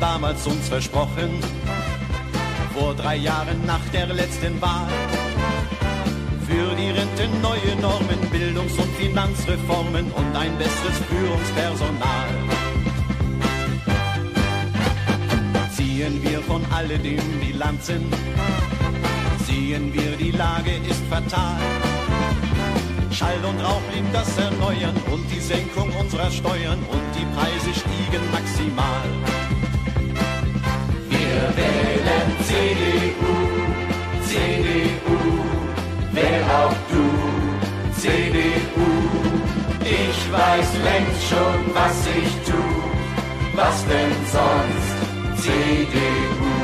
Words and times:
Damals 0.00 0.46
uns 0.46 0.68
versprochen, 0.68 1.40
vor 2.72 2.94
drei 2.94 3.16
Jahren 3.16 3.66
nach 3.66 3.84
der 3.92 4.06
letzten 4.06 4.60
Wahl. 4.60 4.86
Für 6.46 6.74
die 6.76 6.90
Rente 6.90 7.28
neue 7.42 7.74
Normen, 7.80 8.20
Bildungs- 8.30 8.78
und 8.78 8.94
Finanzreformen 8.96 10.12
und 10.12 10.36
ein 10.36 10.56
besseres 10.56 10.98
Führungspersonal. 11.08 12.28
Ziehen 15.76 16.22
wir 16.22 16.40
von 16.42 16.64
alledem 16.72 17.40
Bilanzen, 17.40 18.06
sehen 19.46 19.92
wir, 19.92 20.16
die 20.16 20.30
Lage 20.30 20.76
ist 20.88 21.02
fatal. 21.10 21.58
Schall 23.10 23.44
und 23.44 23.60
Rauch 23.64 23.82
blieb 23.90 24.04
das 24.12 24.38
Erneuern 24.38 24.94
und 25.12 25.28
die 25.28 25.40
Senkung 25.40 25.90
unserer 25.98 26.30
Steuern 26.30 26.78
und 26.78 27.02
die 27.16 27.26
Preise 27.34 27.80
stiegen 27.80 28.30
maximal. 28.30 29.47
Wir 31.38 31.56
wählen 31.56 32.28
CDU, 32.48 33.36
CDU, 34.28 35.18
wer 36.10 36.40
auch 36.58 36.76
du, 36.90 37.04
CDU. 38.00 38.88
Ich 39.84 40.32
weiß 40.32 40.68
längst 40.88 41.22
schon, 41.30 41.60
was 41.74 41.96
ich 42.18 42.32
tu, 42.48 42.62
was 43.54 43.76
denn 43.86 44.14
sonst, 44.34 44.96
CDU. 45.42 46.54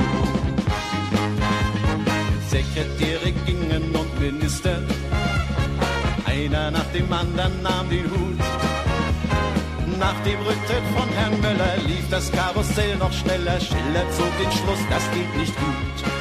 Sekretäre 2.48 3.30
gingen 3.46 3.94
und 3.94 4.20
Minister, 4.20 4.78
einer 6.26 6.72
nach 6.72 6.90
dem 6.92 7.12
anderen 7.12 7.62
nahm 7.62 7.88
den 7.88 8.10
Hut. 8.10 8.33
Nach 9.98 10.18
dem 10.24 10.40
Rücktritt 10.40 10.84
von 10.96 11.08
Herrn 11.10 11.40
Möller 11.40 11.76
lief 11.86 12.08
das 12.10 12.30
Karussell 12.32 12.96
noch 12.96 13.12
schneller. 13.12 13.58
Schiller 13.60 14.10
zog 14.10 14.30
den 14.38 14.50
Schluss, 14.50 14.80
das 14.90 15.02
geht 15.12 15.36
nicht 15.36 15.54
gut. 15.56 16.14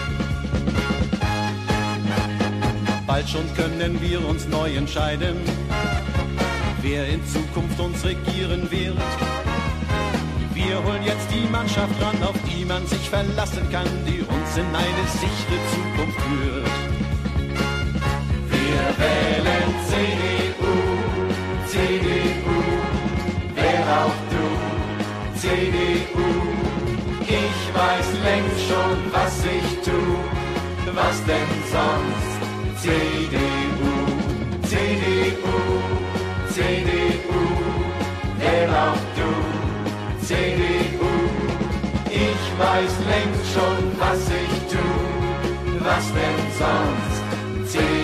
Bald 3.05 3.29
schon 3.29 3.53
können 3.55 4.01
wir 4.01 4.27
uns 4.27 4.47
neu 4.47 4.73
entscheiden, 4.75 5.38
wer 6.81 7.07
in 7.07 7.25
Zukunft 7.27 7.79
uns 7.79 8.03
regieren 8.05 8.71
wird. 8.71 8.97
Wir 10.53 10.83
holen 10.83 11.03
jetzt 11.03 11.27
die 11.31 11.47
Mannschaft 11.51 11.99
ran, 12.01 12.21
auf 12.23 12.35
die 12.47 12.63
man 12.63 12.85
sich 12.88 13.09
verlassen 13.09 13.69
kann, 13.71 13.88
die 14.07 14.21
uns 14.21 14.57
in 14.57 14.67
eine 14.67 15.05
sichere 15.19 15.59
Zukunft 15.73 16.21
führt. 16.21 16.69
Wir 18.49 18.81
wählen 19.03 19.69
CDU, 19.88 20.83
CDU. 25.44 26.30
Ich 27.19 27.75
weiß 27.75 28.08
längst 28.23 28.61
schon, 28.66 28.97
was 29.11 29.44
ich 29.44 29.81
tu, 29.83 30.00
was 30.95 31.17
denn 31.25 31.52
sonst, 31.69 32.81
CDU, 32.81 33.94
CDU, 34.69 35.58
CDU, 36.47 37.41
wer 38.38 38.69
auch 38.85 39.05
du, 39.17 40.25
CDU. 40.25 41.11
Ich 42.09 42.44
weiß 42.57 42.94
längst 43.11 43.45
schon, 43.53 43.81
was 44.00 44.22
ich 44.41 44.53
tu, 44.72 44.88
was 45.83 46.05
denn 46.13 46.39
sonst, 46.57 47.73
CDU. 47.73 48.03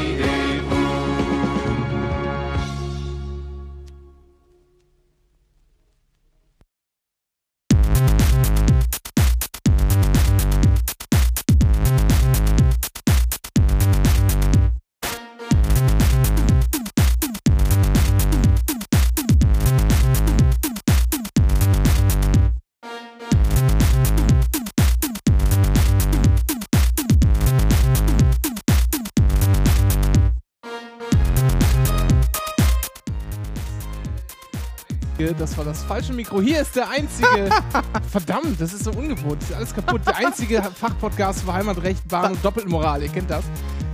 Das 35.40 35.58
war 35.58 35.64
das 35.64 35.84
falsche 35.84 36.12
Mikro. 36.12 36.42
Hier 36.42 36.62
ist 36.62 36.76
der 36.76 36.90
einzige. 36.90 37.50
Verdammt, 38.12 38.60
das 38.60 38.74
ist 38.74 38.84
so 38.84 38.92
ungewohnt. 38.92 39.42
Das 39.42 39.50
ist 39.50 39.56
alles 39.56 39.74
kaputt. 39.74 40.02
Der 40.06 40.18
einzige 40.18 40.62
Fachpodcast 40.62 41.44
für 41.44 41.54
Heimatrecht, 41.54 42.06
Bahn 42.10 42.34
und 42.34 42.44
Doppelmoral. 42.44 43.02
Ihr 43.04 43.10
kennt 43.10 43.30
das. 43.30 43.46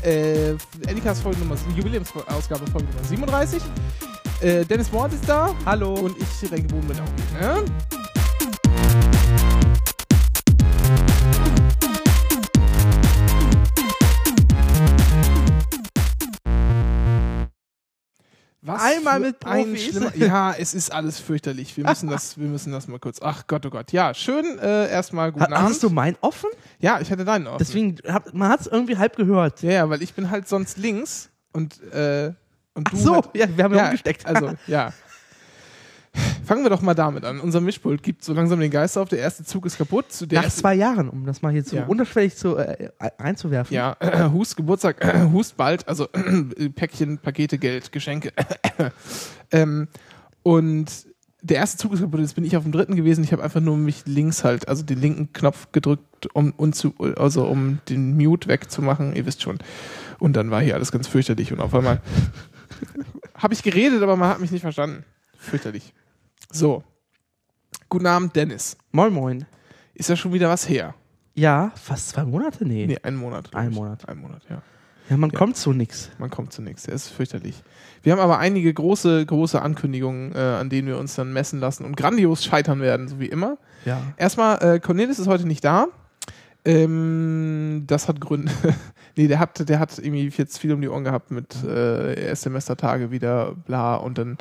Äh, 0.01 0.55
Edikas 0.87 1.21
Folge 1.21 1.39
Nummer, 1.39 1.55
Jubiläumsausgabe 1.75 2.65
Folge 2.71 2.87
Nummer 2.87 3.03
37. 3.07 3.61
Äh, 4.41 4.65
Dennis 4.65 4.91
Mord 4.91 5.13
ist 5.13 5.29
da. 5.29 5.53
Hallo. 5.67 5.93
Und 5.93 6.15
ich, 6.17 6.51
Renke 6.51 6.67
Boom, 6.67 6.81
bin 6.87 6.97
auch 6.99 7.39
hier. 7.39 7.63
Ne? 7.63 9.04
Was 18.65 18.81
Einmal 18.81 19.19
mit 19.19 19.39
Profis. 19.39 19.99
Ja, 20.15 20.53
es 20.57 20.73
ist 20.73 20.91
alles 20.91 21.19
fürchterlich. 21.19 21.75
Wir 21.77 21.83
müssen 21.85 22.09
das, 22.09 22.37
wir 22.39 22.47
müssen 22.47 22.71
das 22.71 22.87
mal 22.87 22.97
kurz. 22.99 23.19
Ach 23.21 23.45
Gott, 23.47 23.65
oh 23.65 23.69
Gott. 23.69 23.91
Ja, 23.91 24.13
schön. 24.13 24.57
Äh, 24.59 24.89
erstmal 24.89 25.31
guten 25.31 25.45
Ha- 25.45 25.55
Abend. 25.57 25.69
Hast 25.69 25.83
du 25.83 25.89
mein 25.89 26.15
offen? 26.21 26.49
ja, 26.79 26.99
ich 26.99 27.11
hatte 27.11 27.25
deinen 27.25 27.47
offen. 27.47 27.57
Deswegen, 27.59 27.97
hab, 28.07 28.33
man 28.33 28.49
hat 28.49 28.61
es 28.61 28.67
irgendwie 28.67 28.97
halb 28.97 29.15
gehört. 29.15 29.61
Ja, 29.61 29.71
ja, 29.71 29.89
weil 29.89 30.01
ich 30.01 30.13
bin 30.13 30.29
halt 30.31 30.47
sonst 30.47 30.77
links 30.77 31.29
und, 31.53 31.79
äh, 31.93 32.33
und 32.73 32.91
du 32.91 32.95
Ach 32.97 32.99
so, 32.99 33.15
halt, 33.15 33.29
ja, 33.35 33.45
wir 33.55 33.63
haben 33.63 33.75
ja 33.75 33.85
umgesteckt. 33.85 34.25
Also, 34.25 34.53
ja. 34.67 34.91
Fangen 36.45 36.63
wir 36.63 36.69
doch 36.69 36.81
mal 36.81 36.93
damit 36.93 37.25
an. 37.25 37.39
Unser 37.39 37.61
Mischpult 37.61 38.03
gibt 38.03 38.23
so 38.23 38.33
langsam 38.33 38.59
den 38.59 38.71
Geist 38.71 38.97
auf. 38.97 39.09
Der 39.09 39.19
erste 39.19 39.43
Zug 39.43 39.65
ist 39.65 39.77
kaputt. 39.77 40.11
Zu 40.11 40.25
Nach 40.31 40.49
zwei 40.49 40.75
Jahren, 40.75 41.09
um 41.09 41.25
das 41.25 41.41
mal 41.41 41.51
hier 41.51 41.63
so 41.63 41.77
Ja. 41.77 41.85
unterschwellig 41.85 42.35
zu, 42.35 42.55
äh, 42.57 42.89
einzuwerfen. 43.17 43.73
Ja, 43.75 43.95
äh, 43.99 44.29
Hust 44.29 44.55
Geburtstag, 44.55 45.03
äh, 45.03 45.29
Hust 45.31 45.57
bald, 45.57 45.87
also 45.87 46.07
äh, 46.13 46.69
Päckchen, 46.69 47.17
Pakete, 47.17 47.57
Geld, 47.57 47.91
Geschenke. 47.91 48.31
ähm, 49.51 49.87
und 50.43 50.85
der 51.41 51.57
erste 51.57 51.77
Zug 51.77 51.93
ist 51.93 52.01
kaputt, 52.01 52.19
jetzt 52.19 52.35
bin 52.35 52.43
ich 52.43 52.57
auf 52.57 52.63
dem 52.63 52.71
dritten 52.71 52.95
gewesen. 52.95 53.23
Ich 53.23 53.31
habe 53.31 53.43
einfach 53.43 53.61
nur 53.61 53.77
mich 53.77 54.03
links 54.05 54.43
halt, 54.43 54.67
also 54.67 54.83
den 54.83 54.99
linken 54.99 55.31
Knopf 55.33 55.71
gedrückt, 55.71 56.27
um, 56.33 56.53
um, 56.57 56.73
zu, 56.73 56.95
also 57.17 57.45
um 57.45 57.79
den 57.87 58.17
Mute 58.17 58.47
wegzumachen, 58.47 59.15
ihr 59.15 59.25
wisst 59.25 59.43
schon. 59.43 59.59
Und 60.17 60.33
dann 60.35 60.49
war 60.49 60.61
hier 60.61 60.73
alles 60.75 60.91
ganz 60.91 61.07
fürchterlich 61.07 61.51
und 61.53 61.59
auf 61.59 61.73
einmal 61.75 62.01
habe 63.35 63.53
ich 63.53 63.61
geredet, 63.61 64.01
aber 64.01 64.15
man 64.15 64.29
hat 64.29 64.39
mich 64.39 64.51
nicht 64.51 64.61
verstanden. 64.61 65.03
Fürchterlich. 65.37 65.93
So. 66.51 66.83
Guten 67.89 68.07
Abend, 68.07 68.35
Dennis. 68.35 68.77
Moin 68.91 69.13
Moin. 69.13 69.45
Ist 69.93 70.09
ja 70.09 70.15
schon 70.15 70.33
wieder 70.33 70.49
was 70.49 70.67
her? 70.67 70.93
Ja, 71.33 71.71
fast 71.75 72.09
zwei 72.09 72.23
Monate? 72.23 72.65
Nee. 72.65 72.87
Nee, 72.87 72.97
einen 73.03 73.17
Monat. 73.17 73.53
Ein 73.53 73.69
ich. 73.69 73.75
Monat. 73.75 74.07
Ein 74.07 74.19
Monat, 74.19 74.41
ja. 74.49 74.61
Ja, 75.09 75.17
man 75.17 75.29
Ja. 75.29 75.37
kommt 75.37 75.55
zu 75.57 75.71
nix. 75.71 76.09
Man 76.17 76.29
kommt 76.29 76.51
zu 76.51 76.61
nichts. 76.61 76.87
Es 76.87 77.05
ist 77.05 77.09
fürchterlich. 77.09 77.61
Wir 78.01 78.13
haben 78.13 78.19
aber 78.19 78.39
einige 78.39 78.73
große, 78.73 79.25
große 79.25 79.61
Ankündigungen, 79.61 80.33
äh, 80.33 80.39
an 80.39 80.69
denen 80.69 80.87
wir 80.87 80.97
uns 80.97 81.15
dann 81.15 81.31
messen 81.31 81.59
lassen 81.59 81.85
und 81.85 81.95
grandios 81.95 82.43
scheitern 82.43 82.79
werden, 82.81 83.07
so 83.07 83.19
wie 83.19 83.27
immer. 83.27 83.57
Ja. 83.85 84.01
Erstmal, 84.17 84.57
äh, 84.63 84.79
Cornelis 84.79 85.19
ist 85.19 85.27
heute 85.27 85.45
nicht 85.45 85.63
da. 85.63 85.87
Ähm, 86.63 87.83
das 87.85 88.07
hat 88.07 88.19
Gründe. 88.19 88.51
nee, 89.15 89.27
der 89.27 89.37
hat, 89.39 89.69
der 89.69 89.79
hat 89.79 89.97
irgendwie 89.99 90.29
jetzt 90.35 90.57
viel 90.57 90.73
um 90.73 90.81
die 90.81 90.89
Ohren 90.89 91.03
gehabt 91.03 91.29
mit 91.29 91.55
äh, 91.63 92.27
Erstsemestertage 92.27 93.11
wieder, 93.11 93.53
bla, 93.53 93.95
und 93.97 94.17
dann 94.17 94.37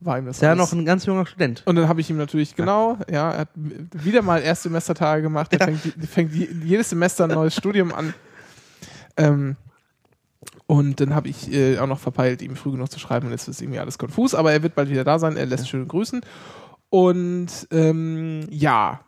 war 0.00 0.18
ihm 0.18 0.26
das 0.26 0.36
Ist 0.36 0.42
ja 0.42 0.54
noch 0.54 0.72
ein 0.72 0.84
ganz 0.84 1.06
junger 1.06 1.24
Student. 1.26 1.62
und 1.66 1.76
dann 1.76 1.88
habe 1.88 2.00
ich 2.00 2.10
ihm 2.10 2.16
natürlich, 2.18 2.54
genau, 2.56 2.98
ja, 3.10 3.30
er 3.32 3.38
hat 3.38 3.48
wieder 3.54 4.22
mal 4.22 4.42
Erstsemestertage 4.42 5.22
gemacht. 5.22 5.52
Er 5.52 5.60
Ja. 5.60 5.66
fängt, 5.66 6.06
fängt 6.10 6.34
je- 6.34 6.48
jedes 6.62 6.90
Semester 6.90 7.24
ein 7.24 7.30
neues 7.30 7.54
Studium 7.54 7.92
an. 7.94 8.12
Ähm, 9.16 9.56
und 10.66 11.00
dann 11.00 11.14
habe 11.14 11.28
ich 11.28 11.52
äh, 11.52 11.78
auch 11.78 11.86
noch 11.86 12.00
verpeilt, 12.00 12.42
ihm 12.42 12.56
früh 12.56 12.72
genug 12.72 12.90
zu 12.90 12.98
schreiben 12.98 13.26
und 13.26 13.32
jetzt 13.32 13.48
ist 13.48 13.60
irgendwie 13.62 13.78
alles 13.80 13.98
konfus. 13.98 14.34
Aber 14.34 14.52
er 14.52 14.62
wird 14.62 14.74
bald 14.74 14.88
wieder 14.90 15.04
da 15.04 15.18
sein. 15.18 15.36
Er 15.36 15.46
lässt 15.46 15.68
schöne 15.68 15.86
grüßen. 15.86 16.20
Und 16.90 17.48
ähm, 17.70 18.46
ja, 18.50 19.00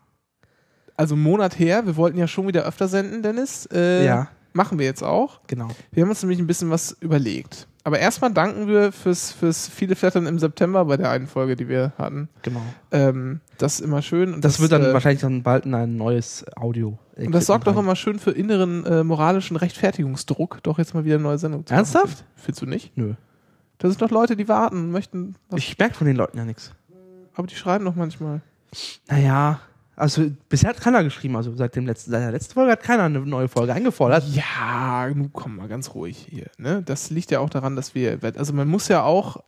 also 0.97 1.15
einen 1.15 1.23
Monat 1.25 1.59
her. 1.59 1.87
Wir 1.87 1.97
wollten 1.97 2.19
ja 2.19 2.27
schon 2.29 2.47
wieder 2.47 2.65
öfter 2.65 2.89
senden, 2.89 3.23
Dennis. 3.23 3.67
Äh, 3.73 4.05
Ja. 4.07 4.29
Machen 4.57 4.79
wir 4.79 4.87
jetzt 4.87 5.03
auch. 5.03 5.41
Genau. 5.47 5.69
Wir 5.93 6.03
haben 6.03 6.11
uns 6.11 6.23
nämlich 6.23 6.39
ein 6.39 6.47
bisschen 6.47 6.71
was 6.71 6.97
überlegt. 7.01 7.69
Aber 7.85 7.99
erstmal 8.01 8.33
danken 8.33 8.67
wir 8.67 8.91
fürs, 8.91 9.31
fürs 9.33 9.69
viele 9.69 9.95
Flattern 9.95 10.27
im 10.27 10.39
September 10.39 10.85
bei 10.87 10.97
der 10.97 11.11
einen 11.11 11.27
Folge, 11.29 11.55
die 11.57 11.69
wir 11.69 11.93
hatten. 11.99 12.29
Genau. 12.43 12.63
Ähm, 12.91 13.41
das 13.59 13.75
ist 13.75 13.81
immer 13.83 14.01
schön. 14.03 14.33
Und 14.35 14.45
Das, 14.45 14.59
wird 14.61 14.73
dann 14.73 14.83
äh, 14.83 14.93
wahrscheinlich 14.93 15.21
dann 15.21 15.43
bald 15.43 15.67
in 15.67 15.75
ein 15.75 15.97
neues 15.97 16.45
Audio. 16.57 16.99
Und 17.17 17.33
das 17.33 17.47
sorgt 17.47 17.67
doch 17.67 17.77
immer 17.77 17.95
schön 17.95 18.19
für 18.19 18.33
inneren 18.33 18.85
äh, 18.87 19.05
moralischen 19.05 19.57
Rechtfertigungsdruck, 19.57 20.63
doch 20.65 20.79
jetzt 20.79 20.95
mal 20.95 21.05
wieder 21.05 21.15
eine 21.17 21.23
neue 21.25 21.39
Sendung 21.39 21.65
zu 21.67 21.75
Ernsthaft? 21.75 22.07
machen. 22.07 22.25
Findest 22.37 22.63
du 22.63 22.67
nicht? 22.67 22.97
Nö. 22.97 23.15
Das 23.79 23.91
sind 23.93 24.01
doch 24.03 24.11
Leute, 24.11 24.37
die 24.37 24.49
warten 24.49 24.77
und 24.79 24.91
möchten. 24.91 25.37
Was, 25.51 25.59
Ich 25.61 25.79
merke 25.79 25.95
von 25.95 26.07
den 26.07 26.17
Leuten 26.17 26.39
ja 26.39 26.45
nichts. 26.47 26.73
aber 27.35 27.47
die 27.47 27.55
schreiben 27.57 27.85
doch 27.85 27.95
manchmal. 27.95 28.41
Naja, 29.09 29.61
Also 29.97 30.31
bisher 30.51 30.71
hat 30.71 30.81
keiner 30.81 31.03
geschrieben, 31.03 31.37
also 31.37 31.55
seit, 31.57 31.75
dem 31.75 31.87
letzten, 31.87 32.11
seit 32.11 32.21
der 32.21 32.31
letzten 32.31 32.53
Folge 32.53 32.73
hat 32.73 32.83
keiner 32.83 33.05
eine 33.05 33.21
neue 33.21 33.49
Folge 33.49 33.73
eingefordert. 33.73 34.25
Ja, 34.29 35.09
nun 35.09 35.31
komm 35.33 35.57
mal 35.57 35.69
ganz 35.69 35.95
ruhig 35.95 36.27
hier. 36.31 36.47
Ne? 36.59 36.83
Das 36.85 37.09
liegt 37.09 37.31
ja 37.31 37.41
auch 37.41 37.49
daran, 37.49 37.77
dass 37.77 37.95
wir, 37.95 38.19
also 38.37 38.53
man 38.53 38.69
muss 38.69 38.89
ja 38.89 39.03
auch 39.03 39.43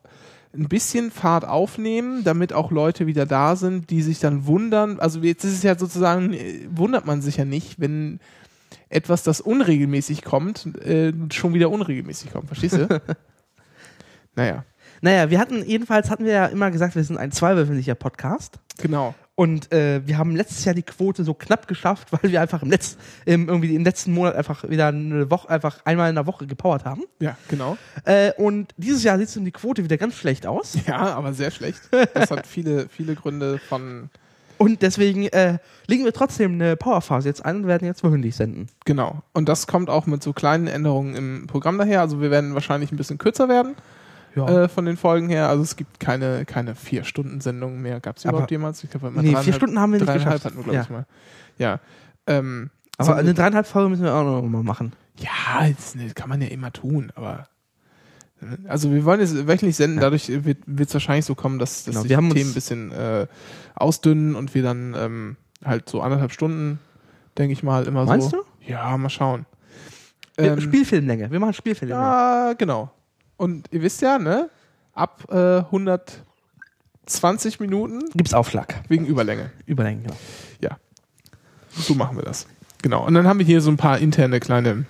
ein 0.54 0.68
bisschen 0.68 1.10
Fahrt 1.10 1.46
aufnehmen, 1.46 2.24
damit 2.24 2.54
auch 2.54 2.70
Leute 2.70 3.06
wieder 3.06 3.26
da 3.26 3.56
sind, 3.56 3.90
die 3.90 4.00
sich 4.00 4.20
dann 4.20 4.46
wundern. 4.46 4.98
Also 4.98 5.20
jetzt 5.20 5.44
ist 5.44 5.52
es 5.52 5.62
ja 5.62 5.76
sozusagen, 5.76 6.32
äh, 6.32 6.66
wundert 6.70 7.04
man 7.04 7.20
sich 7.20 7.36
ja 7.36 7.44
nicht, 7.44 7.78
wenn 7.78 8.18
etwas, 8.88 9.22
das 9.22 9.42
unregelmäßig 9.42 10.22
kommt, 10.22 10.64
äh, 10.78 11.12
schon 11.30 11.52
wieder 11.52 11.70
unregelmäßig 11.70 12.32
kommt. 12.32 12.46
Verstehst 12.46 12.76
du? 12.76 13.02
naja, 14.34 14.64
Naja, 15.00 15.30
wir 15.30 15.38
hatten, 15.38 15.64
jedenfalls 15.64 16.10
hatten 16.10 16.24
wir 16.24 16.32
ja 16.32 16.46
immer 16.46 16.70
gesagt, 16.70 16.96
wir 16.96 17.04
sind 17.04 17.18
ein 17.18 17.32
zweiwöchentlicher 17.32 17.94
Podcast. 17.94 18.58
genau. 18.78 19.14
Und 19.34 19.72
äh, 19.72 20.04
wir 20.04 20.18
haben 20.18 20.34
letztes 20.34 20.64
Jahr 20.64 20.74
die 20.74 20.82
Quote 20.82 21.22
so 21.22 21.32
knapp 21.32 21.68
geschafft, 21.68 22.08
weil 22.10 22.32
wir 22.32 22.40
einfach 22.40 22.62
im, 22.62 22.70
Letz-, 22.70 22.96
im, 23.24 23.48
irgendwie 23.48 23.76
im 23.76 23.84
letzten 23.84 24.12
Monat 24.12 24.34
einfach 24.34 24.68
wieder 24.68 24.88
eine 24.88 25.30
Woche, 25.30 25.48
einfach 25.48 25.78
einmal 25.84 26.08
in 26.08 26.16
der 26.16 26.26
Woche 26.26 26.48
gepowert 26.48 26.84
haben. 26.84 27.04
Ja, 27.20 27.36
genau. 27.46 27.78
Äh, 28.04 28.32
und 28.32 28.74
dieses 28.78 29.04
Jahr 29.04 29.16
sieht 29.16 29.32
die 29.46 29.52
Quote 29.52 29.84
wieder 29.84 29.96
ganz 29.96 30.16
schlecht 30.16 30.44
aus. 30.44 30.76
Ja, 30.88 31.14
aber 31.14 31.34
sehr 31.34 31.52
schlecht. 31.52 31.80
Das 32.14 32.32
hat 32.32 32.48
viele, 32.48 32.88
viele 32.88 33.14
Gründe 33.14 33.58
von, 33.58 34.10
Und 34.58 34.82
deswegen 34.82 35.28
äh, 35.28 35.58
legen 35.86 36.04
wir 36.04 36.12
trotzdem 36.12 36.54
eine 36.54 36.76
Powerphase 36.76 37.28
jetzt 37.28 37.44
ein 37.44 37.58
und 37.58 37.66
werden 37.68 37.86
jetzt 37.86 38.02
wöchentlich 38.02 38.34
senden. 38.34 38.66
genau. 38.84 39.22
Und 39.32 39.48
das 39.48 39.68
kommt 39.68 39.88
auch 39.88 40.06
mit 40.06 40.22
so 40.22 40.32
kleinen 40.32 40.66
Änderungen 40.66 41.14
im 41.14 41.46
Programm 41.46 41.78
daher. 41.78 42.00
Also 42.00 42.20
wir 42.20 42.32
werden 42.32 42.54
wahrscheinlich 42.54 42.90
ein 42.90 42.96
bisschen 42.96 43.18
kürzer 43.18 43.48
werden. 43.48 43.76
Ja. 44.46 44.64
äh, 44.64 44.68
von 44.68 44.84
den 44.84 44.96
Folgen 44.96 45.28
her. 45.28 45.48
Also 45.48 45.62
es 45.62 45.76
gibt 45.76 45.98
keine, 46.00 46.44
keine 46.44 46.74
Vier-Stunden-Sendungen 46.74 47.80
mehr. 47.82 48.00
Gab 48.00 48.16
es 48.16 48.24
überhaupt 48.24 48.50
jemals? 48.50 48.82
Ich 48.84 48.90
glaube, 48.90 49.08
immer 49.08 49.22
nee, 49.22 49.34
vier 49.36 49.52
Stunden 49.52 49.78
haben 49.78 49.92
wir 49.92 50.00
nicht 50.00 50.12
geschafft. 50.12 50.44
hatten 50.44 50.56
wir, 50.56 50.62
glaube 50.64 50.76
Ja. 50.76 50.82
ich, 50.82 50.90
mal. 50.90 51.06
Ja. 51.58 51.80
Ähm, 52.26 52.70
Aber 52.96 53.06
so- 53.06 53.12
eine 53.14 53.34
dreieinhalb 53.34 53.66
Folge 53.66 53.90
müssen 53.90 54.04
wir 54.04 54.14
auch 54.14 54.24
noch 54.24 54.42
mal 54.42 54.62
machen. 54.62 54.92
ja, 55.16 55.68
das 55.68 55.94
kann 56.14 56.28
man 56.28 56.40
ja 56.40 56.48
immer 56.48 56.72
tun, 56.72 57.10
aber 57.14 57.48
äh, 58.42 58.68
also 58.68 58.92
wir 58.92 59.04
wollen 59.04 59.20
jetzt 59.20 59.46
wöchentlich 59.48 59.76
senden, 59.76 59.98
dadurch 60.00 60.28
wird 60.44 60.58
es 60.88 60.94
wahrscheinlich 60.94 61.24
so 61.24 61.34
kommen, 61.34 61.58
dass, 61.58 61.84
dass 61.84 61.94
Genau, 61.94 62.02
die 62.02 62.08
Themen 62.34 62.48
ein 62.50 62.54
bisschen 62.54 62.92
äh, 62.92 63.26
ausdünnen 63.74 64.34
und 64.36 64.54
wir 64.54 64.62
dann 64.62 64.94
ähm, 64.96 65.36
halt 65.64 65.88
so 65.88 66.00
anderthalb 66.02 66.32
Stunden, 66.32 66.78
denke 67.36 67.52
ich 67.52 67.62
mal, 67.62 67.86
immer 67.86 68.04
Meinst 68.04 68.30
so. 68.30 68.36
du? 68.38 68.70
Ja, 68.70 68.96
mal 68.96 69.08
schauen. 69.08 69.46
Ähm, 70.36 70.60
Spielfilmlänge. 70.60 71.30
Wir 71.32 71.40
machen 71.40 71.52
Spielfilmlänge. 71.54 72.00
Ja, 72.00 72.52
genau. 72.56 72.90
Und 73.38 73.68
ihr 73.70 73.80
wisst 73.80 74.02
ja, 74.02 74.18
ne? 74.18 74.50
Ab 74.92 75.24
äh, 75.30 75.60
120 75.60 77.60
Minuten 77.60 78.10
Gibt's 78.14 78.34
Aufschlag. 78.34 78.82
wegen 78.88 79.06
Überlänge. 79.06 79.52
Überlänge, 79.64 80.02
genau. 80.02 80.16
So 81.78 81.94
machen 81.94 82.16
wir 82.16 82.24
das. 82.24 82.46
Genau. 82.82 83.06
Und 83.06 83.14
dann 83.14 83.26
haben 83.26 83.38
wir 83.38 83.46
hier 83.46 83.60
so 83.60 83.70
ein 83.70 83.76
paar 83.76 83.98
interne 83.98 84.40
kleine 84.40 84.84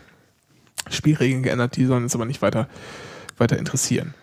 Spielregeln 0.90 1.42
geändert, 1.42 1.76
die 1.76 1.84
sollen 1.84 2.04
uns 2.04 2.14
aber 2.14 2.24
nicht 2.24 2.42
weiter, 2.42 2.68
weiter 3.36 3.58
interessieren. 3.58 4.14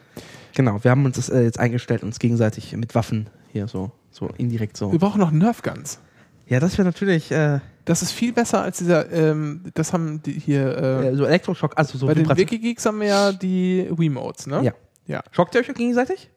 Genau, 0.53 0.83
wir 0.83 0.91
haben 0.91 1.05
uns 1.05 1.17
das 1.17 1.29
äh, 1.29 1.41
jetzt 1.41 1.59
eingestellt, 1.59 2.03
uns 2.03 2.17
gegenseitig 2.17 2.75
mit 2.75 2.95
Waffen 2.95 3.29
hier 3.51 3.67
so, 3.67 3.91
so 4.09 4.29
indirekt 4.37 4.77
so. 4.77 4.91
Wir 4.91 4.99
brauchen 4.99 5.19
noch 5.19 5.31
Nerf 5.31 5.61
Guns. 5.61 5.99
Ja, 6.47 6.59
das 6.59 6.77
wäre 6.77 6.85
natürlich 6.85 7.31
äh, 7.31 7.59
Das 7.85 8.01
ist 8.01 8.11
viel 8.11 8.33
besser 8.33 8.61
als 8.61 8.79
dieser, 8.79 9.11
ähm, 9.11 9.63
das 9.73 9.93
haben 9.93 10.21
die 10.23 10.33
hier, 10.33 10.77
äh, 10.77 11.07
äh, 11.09 11.15
so 11.15 11.25
Elektroschock, 11.25 11.73
also 11.77 11.97
so 11.97 12.07
bei 12.07 12.15
den 12.15 12.27
Wikigeeks 12.27 12.85
haben 12.85 12.99
wir 12.99 13.07
ja 13.07 13.31
die 13.31 13.87
Wiimotes, 13.95 14.47
ne? 14.47 14.63
Ja. 14.63 14.73
Ja. 15.07 15.23
Schockt 15.31 15.53
ihr 15.53 15.61
euch 15.61 15.67
gegenseitig? 15.73 16.31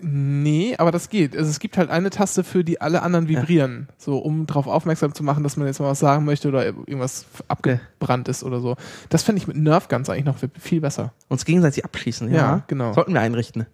Nee, 0.00 0.76
aber 0.76 0.92
das 0.92 1.08
geht. 1.08 1.36
Also 1.36 1.50
es 1.50 1.58
gibt 1.58 1.76
halt 1.76 1.90
eine 1.90 2.10
Taste, 2.10 2.44
für 2.44 2.62
die 2.62 2.80
alle 2.80 3.02
anderen 3.02 3.28
vibrieren. 3.28 3.88
So, 3.96 4.18
um 4.18 4.46
darauf 4.46 4.66
aufmerksam 4.68 5.12
zu 5.12 5.24
machen, 5.24 5.42
dass 5.42 5.56
man 5.56 5.66
jetzt 5.66 5.80
mal 5.80 5.88
was 5.88 5.98
sagen 5.98 6.24
möchte 6.24 6.48
oder 6.48 6.66
irgendwas 6.66 7.26
abgebrannt 7.48 8.28
ist 8.28 8.44
oder 8.44 8.60
so. 8.60 8.76
Das 9.08 9.24
fände 9.24 9.40
ich 9.40 9.48
mit 9.48 9.56
Nerf 9.56 9.88
Guns 9.88 10.08
eigentlich 10.08 10.24
noch 10.24 10.36
viel 10.58 10.80
besser. 10.80 11.12
Uns 11.28 11.44
gegenseitig 11.44 11.84
abschießen, 11.84 12.28
ja. 12.30 12.36
Ja, 12.36 12.64
genau. 12.68 12.92
Sollten 12.92 13.12
wir 13.12 13.20
einrichten. 13.20 13.66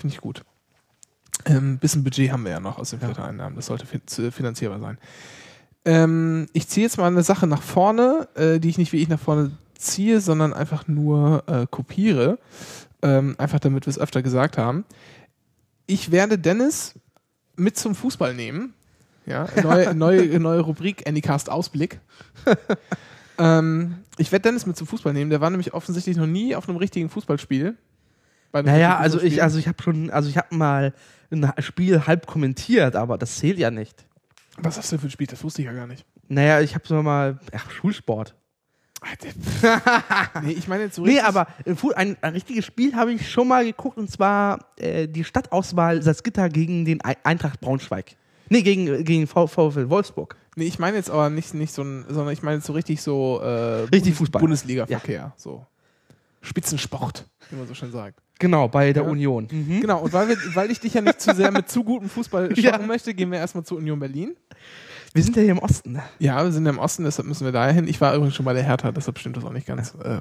Finde 0.00 0.14
ich 0.14 0.20
gut. 0.22 0.42
Ähm, 1.44 1.78
bisschen 1.78 2.04
Budget 2.04 2.32
haben 2.32 2.44
wir 2.44 2.52
ja 2.52 2.60
noch 2.60 2.78
aus 2.78 2.90
den 2.90 3.00
Filtereinnahmen. 3.00 3.54
Das 3.56 3.66
sollte 3.66 3.84
finanzierbar 3.86 4.80
sein. 4.80 4.98
Ähm, 5.84 6.46
ich 6.52 6.68
ziehe 6.68 6.86
jetzt 6.86 6.98
mal 6.98 7.06
eine 7.06 7.22
Sache 7.22 7.46
nach 7.46 7.62
vorne, 7.62 8.28
äh, 8.34 8.60
die 8.60 8.68
ich 8.68 8.78
nicht 8.78 8.92
wie 8.92 9.02
ich 9.02 9.08
nach 9.08 9.20
vorne 9.20 9.52
ziehe, 9.76 10.20
sondern 10.20 10.52
einfach 10.52 10.88
nur 10.88 11.44
äh, 11.46 11.66
kopiere. 11.70 12.38
Ähm, 13.02 13.34
einfach 13.38 13.60
damit 13.60 13.86
wir 13.86 13.90
es 13.90 13.98
öfter 13.98 14.22
gesagt 14.22 14.58
haben. 14.58 14.84
Ich 15.86 16.10
werde 16.10 16.38
Dennis 16.38 16.94
mit 17.56 17.78
zum 17.78 17.94
Fußball 17.94 18.34
nehmen. 18.34 18.74
Ja, 19.26 19.48
neue, 19.62 19.94
neue, 19.94 20.38
neue 20.38 20.60
Rubrik 20.60 21.08
Anycast 21.08 21.50
Ausblick. 21.50 22.00
ähm, 23.38 23.96
ich 24.18 24.32
werde 24.32 24.42
Dennis 24.42 24.66
mit 24.66 24.76
zum 24.76 24.86
Fußball 24.86 25.14
nehmen. 25.14 25.30
Der 25.30 25.40
war 25.40 25.50
nämlich 25.50 25.72
offensichtlich 25.72 26.16
noch 26.16 26.26
nie 26.26 26.54
auf 26.54 26.68
einem 26.68 26.78
richtigen 26.78 27.08
Fußballspiel. 27.08 27.76
Naja, 28.52 28.98
also 28.98 29.20
ich, 29.20 29.42
also 29.42 29.58
ich 29.58 29.68
habe 29.68 29.80
schon, 29.82 30.10
also 30.10 30.28
ich 30.28 30.36
habe 30.36 30.54
mal 30.54 30.92
ein 31.30 31.52
Spiel 31.60 32.06
halb 32.06 32.26
kommentiert, 32.26 32.96
aber 32.96 33.16
das 33.16 33.38
zählt 33.38 33.58
ja 33.58 33.70
nicht. 33.70 34.04
Was 34.62 34.78
hast 34.78 34.90
du 34.90 34.96
denn 34.96 35.00
für 35.00 35.06
ein 35.08 35.10
Spiel? 35.10 35.26
Das 35.26 35.42
wusste 35.44 35.62
ich 35.62 35.66
ja 35.66 35.72
gar 35.72 35.86
nicht. 35.86 36.04
Naja, 36.28 36.60
ich 36.60 36.74
habe 36.74 36.86
so 36.86 37.02
mal, 37.02 37.38
ja, 37.52 37.58
Schulsport. 37.70 38.34
nee, 40.42 40.52
ich 40.52 40.68
meine 40.68 40.84
jetzt 40.84 40.96
so 40.96 41.04
Nee, 41.06 41.20
aber 41.20 41.46
ein, 41.64 41.76
ein, 41.94 42.16
ein 42.20 42.32
richtiges 42.34 42.66
Spiel 42.66 42.94
habe 42.94 43.12
ich 43.12 43.30
schon 43.30 43.48
mal 43.48 43.64
geguckt 43.64 43.96
und 43.96 44.10
zwar 44.10 44.66
äh, 44.76 45.08
die 45.08 45.24
Stadtauswahl 45.24 46.02
Salzgitter 46.02 46.48
gegen 46.50 46.84
den 46.84 47.02
Ei- 47.04 47.16
Eintracht 47.24 47.60
Braunschweig. 47.60 48.16
Nee, 48.50 48.62
gegen, 48.62 49.04
gegen 49.04 49.26
VfL 49.26 49.88
Wolfsburg. 49.88 50.36
Nee, 50.56 50.64
ich 50.64 50.78
meine 50.78 50.96
jetzt 50.96 51.08
aber 51.08 51.30
nicht, 51.30 51.54
nicht 51.54 51.72
so 51.72 51.82
ein, 51.82 52.04
sondern 52.08 52.32
ich 52.34 52.42
meine 52.42 52.56
jetzt 52.56 52.66
so 52.66 52.72
richtig 52.72 53.00
so 53.00 53.40
äh, 53.42 53.84
Richtig 53.84 54.14
Fußball. 54.16 54.40
Bundesliga-Verkehr. 54.40 55.32
So. 55.36 55.64
Spitzensport, 56.42 57.26
wie 57.50 57.56
man 57.56 57.66
so 57.68 57.74
schön 57.74 57.92
sagt. 57.92 58.20
Genau, 58.38 58.68
bei 58.68 58.92
der 58.92 59.04
Ja. 59.04 59.08
Union. 59.08 59.46
Mhm. 59.50 59.80
Genau, 59.82 60.00
und 60.00 60.12
weil, 60.14 60.28
wir, 60.28 60.36
weil 60.54 60.70
ich 60.70 60.80
dich 60.80 60.94
ja 60.94 61.02
nicht 61.02 61.20
zu 61.20 61.34
sehr 61.34 61.50
mit 61.52 61.68
zu 61.68 61.84
gutem 61.84 62.08
Fußball 62.08 62.48
schocken 62.56 62.62
Ja. 62.62 62.78
möchte, 62.78 63.12
gehen 63.14 63.30
wir 63.30 63.38
erstmal 63.38 63.64
zur 63.64 63.76
Union 63.78 63.98
Berlin. 64.00 64.34
Wir 65.12 65.22
sind 65.24 65.36
ja 65.36 65.42
hier 65.42 65.52
im 65.52 65.58
Osten. 65.58 65.92
ne? 65.92 66.02
Ja, 66.18 66.44
wir 66.44 66.52
sind 66.52 66.64
ja 66.64 66.70
im 66.70 66.78
Osten, 66.78 67.04
deshalb 67.04 67.26
müssen 67.26 67.44
wir 67.44 67.52
daher 67.52 67.72
hin. 67.72 67.88
Ich 67.88 68.00
war 68.00 68.14
übrigens 68.14 68.34
schon 68.34 68.44
bei 68.46 68.52
der 68.52 68.62
Hertha, 68.62 68.92
deshalb 68.92 69.18
stimmt 69.18 69.36
das 69.36 69.44
auch 69.44 69.52
nicht 69.52 69.66
ganz. 69.66 69.94
Äh, 70.02 70.20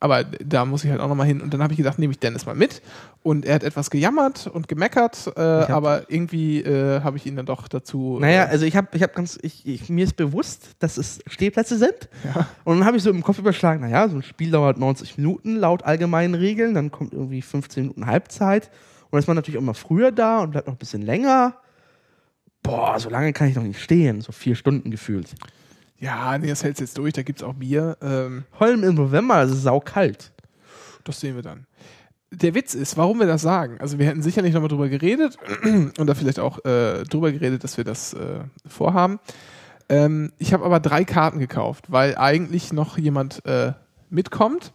aber 0.00 0.24
da 0.24 0.64
muss 0.64 0.82
ich 0.82 0.90
halt 0.90 1.00
auch 1.00 1.08
nochmal 1.08 1.26
hin. 1.26 1.42
Und 1.42 1.52
dann 1.52 1.62
habe 1.62 1.74
ich 1.74 1.76
gedacht, 1.76 1.98
nehme 1.98 2.10
ich 2.10 2.18
Dennis 2.18 2.46
mal 2.46 2.54
mit. 2.54 2.80
Und 3.22 3.44
er 3.44 3.56
hat 3.56 3.62
etwas 3.62 3.90
gejammert 3.90 4.46
und 4.46 4.66
gemeckert, 4.66 5.30
äh, 5.36 5.40
aber 5.40 6.10
irgendwie 6.10 6.62
äh, 6.62 7.02
habe 7.02 7.18
ich 7.18 7.26
ihn 7.26 7.36
dann 7.36 7.44
doch 7.44 7.68
dazu. 7.68 8.18
Naja, 8.18 8.44
äh, 8.44 8.48
also 8.48 8.64
ich 8.64 8.76
habe 8.76 8.88
ich 8.94 9.02
hab 9.02 9.14
ganz, 9.14 9.38
ich, 9.42 9.66
ich, 9.66 9.90
mir 9.90 10.04
ist 10.04 10.16
bewusst, 10.16 10.70
dass 10.78 10.96
es 10.96 11.20
Stehplätze 11.26 11.76
sind. 11.76 12.08
Ja. 12.24 12.48
Und 12.64 12.78
dann 12.78 12.86
habe 12.86 12.96
ich 12.96 13.02
so 13.02 13.10
im 13.10 13.22
Kopf 13.22 13.38
überschlagen, 13.38 13.82
naja, 13.82 14.08
so 14.08 14.16
ein 14.16 14.22
Spiel 14.22 14.50
dauert 14.50 14.78
90 14.78 15.18
Minuten 15.18 15.56
laut 15.56 15.84
allgemeinen 15.84 16.34
Regeln, 16.34 16.74
dann 16.74 16.90
kommt 16.90 17.12
irgendwie 17.12 17.42
15 17.42 17.82
Minuten 17.82 18.06
Halbzeit. 18.06 18.70
Und 19.04 19.12
dann 19.12 19.18
ist 19.20 19.26
man 19.26 19.36
natürlich 19.36 19.58
auch 19.58 19.62
immer 19.62 19.74
früher 19.74 20.12
da 20.12 20.40
und 20.40 20.52
bleibt 20.52 20.66
noch 20.66 20.74
ein 20.74 20.78
bisschen 20.78 21.02
länger. 21.02 21.56
Boah, 22.62 22.98
so 22.98 23.08
lange 23.08 23.32
kann 23.32 23.48
ich 23.48 23.56
noch 23.56 23.62
nicht 23.62 23.82
stehen, 23.82 24.20
so 24.20 24.32
vier 24.32 24.54
Stunden 24.54 24.90
gefühlt. 24.90 25.34
ja, 25.98 26.36
nee, 26.38 26.48
das 26.48 26.62
hältst 26.64 26.80
jetzt 26.80 26.98
durch, 26.98 27.12
da 27.12 27.22
gibt 27.22 27.40
es 27.40 27.42
auch 27.42 27.54
Bier. 27.54 27.96
Ähm, 28.02 28.44
Holm 28.58 28.84
im 28.84 28.94
November, 28.94 29.42
es 29.42 29.52
ist 29.52 29.62
saukalt. 29.62 30.32
Das 31.04 31.20
sehen 31.20 31.34
wir 31.34 31.42
dann. 31.42 31.66
Der 32.32 32.54
Witz 32.54 32.74
ist, 32.74 32.96
warum 32.96 33.18
wir 33.18 33.26
das 33.26 33.42
sagen. 33.42 33.78
Also 33.80 33.98
wir 33.98 34.06
hätten 34.06 34.22
sicherlich 34.22 34.54
nochmal 34.54 34.68
drüber 34.68 34.88
geredet 34.88 35.36
und 35.64 36.06
da 36.06 36.14
vielleicht 36.14 36.38
auch 36.38 36.64
äh, 36.64 37.02
drüber 37.04 37.32
geredet, 37.32 37.64
dass 37.64 37.76
wir 37.76 37.84
das 37.84 38.14
äh, 38.14 38.40
vorhaben. 38.66 39.18
Ähm, 39.88 40.32
ich 40.38 40.52
habe 40.52 40.64
aber 40.64 40.78
drei 40.78 41.04
Karten 41.04 41.40
gekauft, 41.40 41.86
weil 41.88 42.16
eigentlich 42.16 42.72
noch 42.72 42.96
jemand 42.96 43.44
äh, 43.46 43.72
mitkommt. 44.08 44.72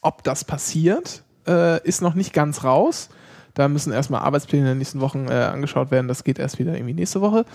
Ob 0.00 0.24
das 0.24 0.44
passiert, 0.44 1.22
äh, 1.46 1.80
ist 1.86 2.02
noch 2.02 2.14
nicht 2.14 2.32
ganz 2.32 2.64
raus. 2.64 3.10
Da 3.56 3.68
müssen 3.68 3.90
erstmal 3.90 4.20
Arbeitspläne 4.20 4.64
in 4.64 4.68
den 4.72 4.78
nächsten 4.78 5.00
Wochen 5.00 5.28
äh, 5.28 5.32
angeschaut 5.32 5.90
werden. 5.90 6.08
Das 6.08 6.24
geht 6.24 6.38
erst 6.38 6.58
wieder 6.58 6.74
irgendwie 6.74 6.92
nächste 6.92 7.22
Woche. 7.22 7.46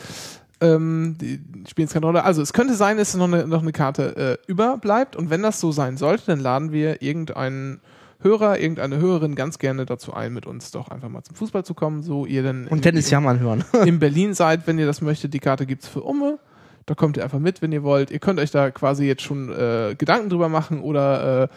Ähm, 0.59 1.15
die 1.21 1.39
spielen 1.69 1.85
jetzt 1.85 1.93
keine 1.93 2.07
Rolle. 2.07 2.23
Also 2.23 2.41
es 2.41 2.53
könnte 2.53 2.73
sein, 2.73 2.97
dass 2.97 3.15
noch 3.15 3.27
eine, 3.27 3.47
noch 3.47 3.61
eine 3.61 3.71
Karte 3.71 4.39
äh, 4.41 4.51
überbleibt. 4.51 5.15
Und 5.15 5.29
wenn 5.29 5.43
das 5.43 5.59
so 5.59 5.71
sein 5.71 5.97
sollte, 5.97 6.25
dann 6.25 6.39
laden 6.39 6.71
wir 6.71 7.03
irgendeinen 7.03 7.81
Hörer, 8.19 8.59
irgendeine 8.59 8.97
Hörerin 8.97 9.35
ganz 9.35 9.59
gerne 9.59 9.85
dazu 9.85 10.11
ein, 10.11 10.33
mit 10.33 10.47
uns 10.47 10.71
doch 10.71 10.89
einfach 10.89 11.07
mal 11.07 11.21
zum 11.21 11.35
Fußball 11.35 11.63
zu 11.63 11.75
kommen. 11.75 12.01
So 12.01 12.25
ihr 12.25 12.41
dann 12.41 12.65
Und 12.67 12.83
Dennis 12.83 13.11
Jammern 13.11 13.39
hören. 13.39 13.63
in 13.85 13.99
Berlin 13.99 14.33
seid, 14.33 14.65
wenn 14.65 14.79
ihr 14.79 14.87
das 14.87 15.01
möchtet. 15.01 15.35
Die 15.35 15.39
Karte 15.39 15.67
gibt's 15.67 15.87
für 15.87 16.01
Umme. 16.01 16.39
Da 16.87 16.95
kommt 16.95 17.15
ihr 17.15 17.23
einfach 17.23 17.39
mit, 17.39 17.61
wenn 17.61 17.71
ihr 17.71 17.83
wollt. 17.83 18.09
Ihr 18.09 18.17
könnt 18.19 18.39
euch 18.39 18.49
da 18.49 18.71
quasi 18.71 19.05
jetzt 19.05 19.21
schon 19.21 19.51
äh, 19.51 19.93
Gedanken 19.95 20.29
drüber 20.29 20.49
machen 20.49 20.81
oder 20.81 21.43
äh, 21.43 21.47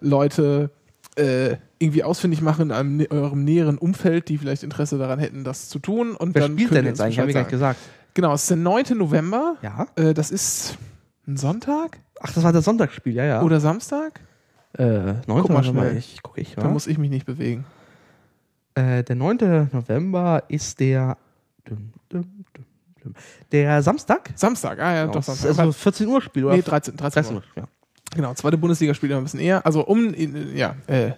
Leute 0.00 0.70
äh, 1.16 1.56
irgendwie 1.78 2.04
ausfindig 2.04 2.40
machen 2.40 2.70
in 2.70 2.72
einem, 2.72 3.06
eurem 3.10 3.44
näheren 3.44 3.78
Umfeld, 3.78 4.28
die 4.28 4.38
vielleicht 4.38 4.62
Interesse 4.62 4.98
daran 4.98 5.18
hätten, 5.18 5.44
das 5.44 5.68
zu 5.68 5.78
tun. 5.78 6.14
Und 6.14 6.34
Wer 6.34 6.42
dann 6.42 6.52
spielt 6.52 6.72
denn 6.72 6.84
jetzt 6.86 7.00
eigentlich? 7.00 7.18
Haben 7.18 7.26
wir 7.28 7.34
gar 7.34 7.40
nicht 7.42 7.50
gesagt. 7.50 7.80
Genau, 8.14 8.34
es 8.34 8.42
ist 8.42 8.50
der 8.50 8.56
9. 8.56 8.84
November. 8.96 9.56
Ja. 9.62 9.86
Äh, 9.96 10.14
das 10.14 10.30
ist 10.30 10.76
ein 11.26 11.36
Sonntag 11.36 11.98
Ach, 12.20 12.32
das 12.32 12.44
war 12.44 12.52
das 12.52 12.64
Sonntagsspiel, 12.66 13.14
ja, 13.14 13.24
ja. 13.24 13.42
oder 13.42 13.60
Samstag? 13.60 14.20
äh, 14.74 14.84
9. 14.84 15.22
Guck 15.26 15.48
mal 15.48 15.62
November, 15.62 15.82
schnell. 15.82 15.96
ich 15.96 16.22
gucke 16.22 16.40
ich, 16.40 16.54
Da 16.54 16.68
muss 16.68 16.86
ich 16.86 16.98
mich 16.98 17.10
nicht 17.10 17.26
bewegen. 17.26 17.64
Äh, 18.74 19.02
der 19.02 19.16
9. 19.16 19.70
November 19.72 20.44
ist 20.48 20.78
der. 20.80 21.16
Der 23.50 23.82
Samstag? 23.82 24.30
Samstag, 24.34 24.78
ah 24.80 24.94
ja, 24.94 25.06
doch 25.06 25.14
Das 25.14 25.26
Samstag. 25.26 25.58
also 25.58 25.72
14 25.72 26.06
Uhr 26.06 26.20
Spiel, 26.20 26.44
oder? 26.44 26.56
nee, 26.56 26.62
13, 26.62 26.96
13, 26.96 27.22
13 27.22 27.36
Uhr. 27.36 27.42
Uhr. 27.42 27.62
Ja. 27.62 27.68
Genau, 28.14 28.34
zweite 28.34 28.58
Bundesliga 28.58 28.94
spielt 28.94 29.12
ein 29.12 29.22
bisschen 29.22 29.40
eher. 29.40 29.64
Also 29.64 29.84
um, 29.86 30.14
ja, 30.54 30.76
äh, 30.86 31.12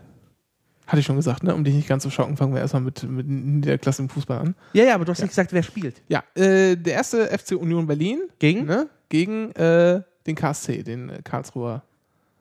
hatte 0.87 1.01
ich 1.01 1.07
schon 1.07 1.17
gesagt, 1.17 1.43
ne? 1.43 1.55
Um 1.55 1.65
dich 1.65 1.75
nicht 1.75 1.89
ganz 1.89 2.03
zu 2.03 2.11
schocken, 2.11 2.37
fangen 2.37 2.53
wir 2.53 2.61
erstmal 2.61 2.83
mit, 2.83 3.03
mit 3.05 3.27
Niederklasse 3.27 4.03
im 4.03 4.09
Fußball 4.09 4.39
an. 4.39 4.55
ja, 4.75 4.85
ja, 4.85 4.95
aber 4.95 5.05
du 5.05 5.13
hast 5.13 5.21
nicht 5.21 5.31
gesagt, 5.31 5.53
wer 5.53 5.63
spielt. 5.63 6.03
Ja, 6.09 6.23
äh, 6.35 6.77
der 6.77 6.95
erste 6.95 7.27
FC 7.27 7.53
Union 7.53 7.87
Berlin 7.87 8.23
Gegen? 8.39 8.67
ne? 8.67 8.89
gegen 9.09 9.53
äh, 9.53 10.03
den 10.27 10.35
KSC, 10.35 10.83
den 10.83 11.09
äh, 11.09 11.21
Karlsruher. 11.23 11.83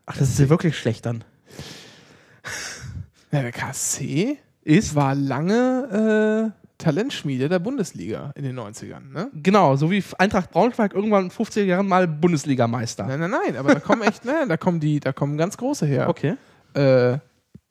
Ach, 0.06 0.18
das 0.18 0.30
ist 0.30 0.40
ja 0.40 0.50
wirklich 0.50 0.78
schlecht 0.78 1.06
dann. 1.06 1.24
Ja, 3.32 3.42
der 3.42 3.52
KSC 3.52 4.38
Ist? 4.64 4.96
war 4.96 5.16
lange 5.16 6.54
äh, 6.54 6.61
Talentschmiede 6.82 7.48
der 7.50 7.60
Bundesliga 7.60 8.32
in 8.36 8.44
den 8.44 8.60
90ern, 8.60 9.12
ne? 9.14 9.30
Genau, 9.34 9.76
so 9.76 9.90
wie 9.92 10.04
Eintracht 10.18 10.52
Braunschweig 10.52 10.94
irgendwann 10.94 11.26
in 11.26 11.32
50er 11.32 11.64
Jahren 11.64 11.88
mal 11.88 12.08
Bundesligameister. 12.08 13.06
Nein, 13.06 13.20
nein, 13.22 13.32
nein, 13.32 13.58
aber 13.58 13.74
da 13.74 13.80
kommen 13.80 14.02
echt, 14.02 14.26
ne, 14.26 14.46
da 14.48 14.58
kommen 14.58 14.80
die, 14.80 15.00
da 15.00 15.14
kommen 15.14 15.38
ganz 15.38 15.58
große 15.58 15.86
her. 15.86 16.10
Okay. 16.10 16.36
Äh, 16.74 17.20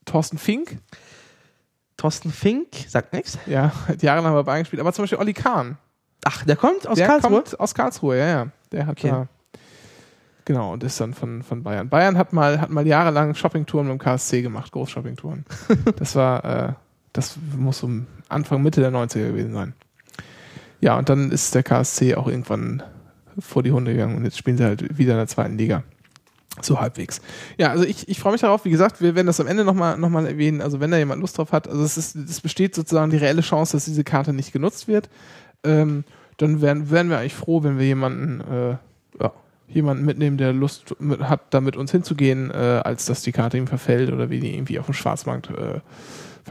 Thorsten 0.05 0.39
Fink, 0.39 0.79
Thorsten 1.97 2.31
Fink, 2.31 2.69
sagt 2.89 3.13
nichts. 3.13 3.39
ja, 3.47 3.73
hat 3.89 4.03
jahrelang 4.03 4.33
bei 4.33 4.43
Bayern 4.43 4.63
gespielt, 4.63 4.81
aber 4.81 4.93
zum 4.93 5.03
Beispiel 5.03 5.19
Olli 5.19 5.35
Kahn. 5.35 5.77
Ach, 6.25 6.45
der 6.45 6.57
kommt 6.57 6.87
aus 6.87 6.97
der 6.97 7.07
Karlsruhe? 7.07 7.31
kommt 7.31 7.61
aus 7.61 7.75
Karlsruhe, 7.75 8.19
ja, 8.19 8.27
ja. 8.27 8.47
Der 8.73 8.87
hat 8.87 8.99
Okay. 8.99 9.11
da. 9.11 9.29
Genau, 10.47 10.73
und 10.73 10.83
ist 10.83 11.01
dann 11.01 11.15
von, 11.15 11.43
von 11.43 11.63
Bayern. 11.63 11.89
Bayern 11.89 12.17
hat 12.19 12.33
mal, 12.33 12.61
hat 12.61 12.71
mal 12.71 12.87
jahrelang 12.87 13.35
Shoppingtouren 13.35 13.87
mit 13.87 13.93
dem 13.93 13.99
KSC 13.99 14.43
gemacht, 14.43 14.73
Großshoppingtouren. 14.73 15.45
das 15.97 16.17
war, 16.17 16.45
äh, 16.45 16.73
das 17.13 17.37
muss 17.57 17.83
um 17.83 18.07
Anfang, 18.29 18.63
Mitte 18.63 18.81
der 18.81 18.93
90er 18.93 19.29
gewesen 19.29 19.53
sein. 19.53 19.75
Ja, 20.81 20.97
und 20.99 21.09
dann 21.09 21.31
ist 21.31 21.55
der 21.55 21.63
KSC 21.63 22.15
auch 22.15 22.29
irgendwann 22.29 22.83
vor 23.39 23.63
die 23.63 23.73
Hunde 23.73 23.93
gegangen 23.93 24.17
und 24.17 24.25
jetzt 24.25 24.39
spielen 24.39 24.57
sie 24.57 24.65
halt 24.65 24.99
wieder 24.99 25.13
in 25.13 25.19
der 25.19 25.27
zweiten 25.27 25.59
Liga. 25.59 25.83
So 26.63 26.81
halbwegs. 26.81 27.21
Ja, 27.59 27.71
also 27.71 27.85
ich, 27.85 28.09
ich 28.09 28.19
freue 28.19 28.33
mich 28.33 28.41
darauf. 28.41 28.65
Wie 28.65 28.71
gesagt, 28.71 29.01
wir 29.01 29.15
werden 29.15 29.27
das 29.27 29.41
am 29.41 29.47
Ende 29.47 29.65
nochmal 29.65 29.97
noch 29.97 30.09
mal 30.09 30.27
erwähnen. 30.27 30.61
Also 30.61 30.81
wenn 30.81 30.91
da 30.91 30.99
jemand 30.99 31.21
Lust 31.21 31.39
drauf 31.39 31.53
hat, 31.53 31.69
also 31.69 31.83
es, 31.83 31.97
ist, 31.97 32.17
es 32.17 32.41
besteht 32.41 32.75
sozusagen 32.75 33.11
die 33.11 33.17
reelle 33.17 33.41
Chance, 33.41 33.77
dass 33.77 33.85
diese 33.85 34.05
Karte 34.05 34.33
nicht 34.33 34.53
genutzt 34.53 34.89
wird. 34.89 35.09
Ähm, 35.65 36.05
dann 36.39 36.61
wären, 36.61 36.91
wären 36.91 37.09
wir 37.09 37.19
eigentlich 37.19 37.35
froh, 37.35 37.63
wenn 37.63 37.79
wir 37.79 37.87
jemanden, 37.87 38.41
äh, 38.41 38.77
ja, 39.23 39.33
jemanden 39.69 40.05
mitnehmen, 40.05 40.39
der 40.39 40.53
Lust 40.53 40.97
mit, 41.01 41.21
hat, 41.21 41.43
da 41.51 41.61
mit 41.61 41.77
uns 41.77 41.93
hinzugehen, 41.93 42.51
äh, 42.51 42.81
als 42.85 43.07
dass 43.07 43.23
die 43.23 43.33
Karte 43.33 43.57
ihm 43.57 43.67
verfällt 43.67 44.13
oder 44.13 44.29
wir 44.31 44.41
die 44.41 44.55
irgendwie 44.55 44.79
auf 44.79 44.87
dem 44.87 44.95
Schwarzmarkt 44.95 45.51
äh, 45.51 45.81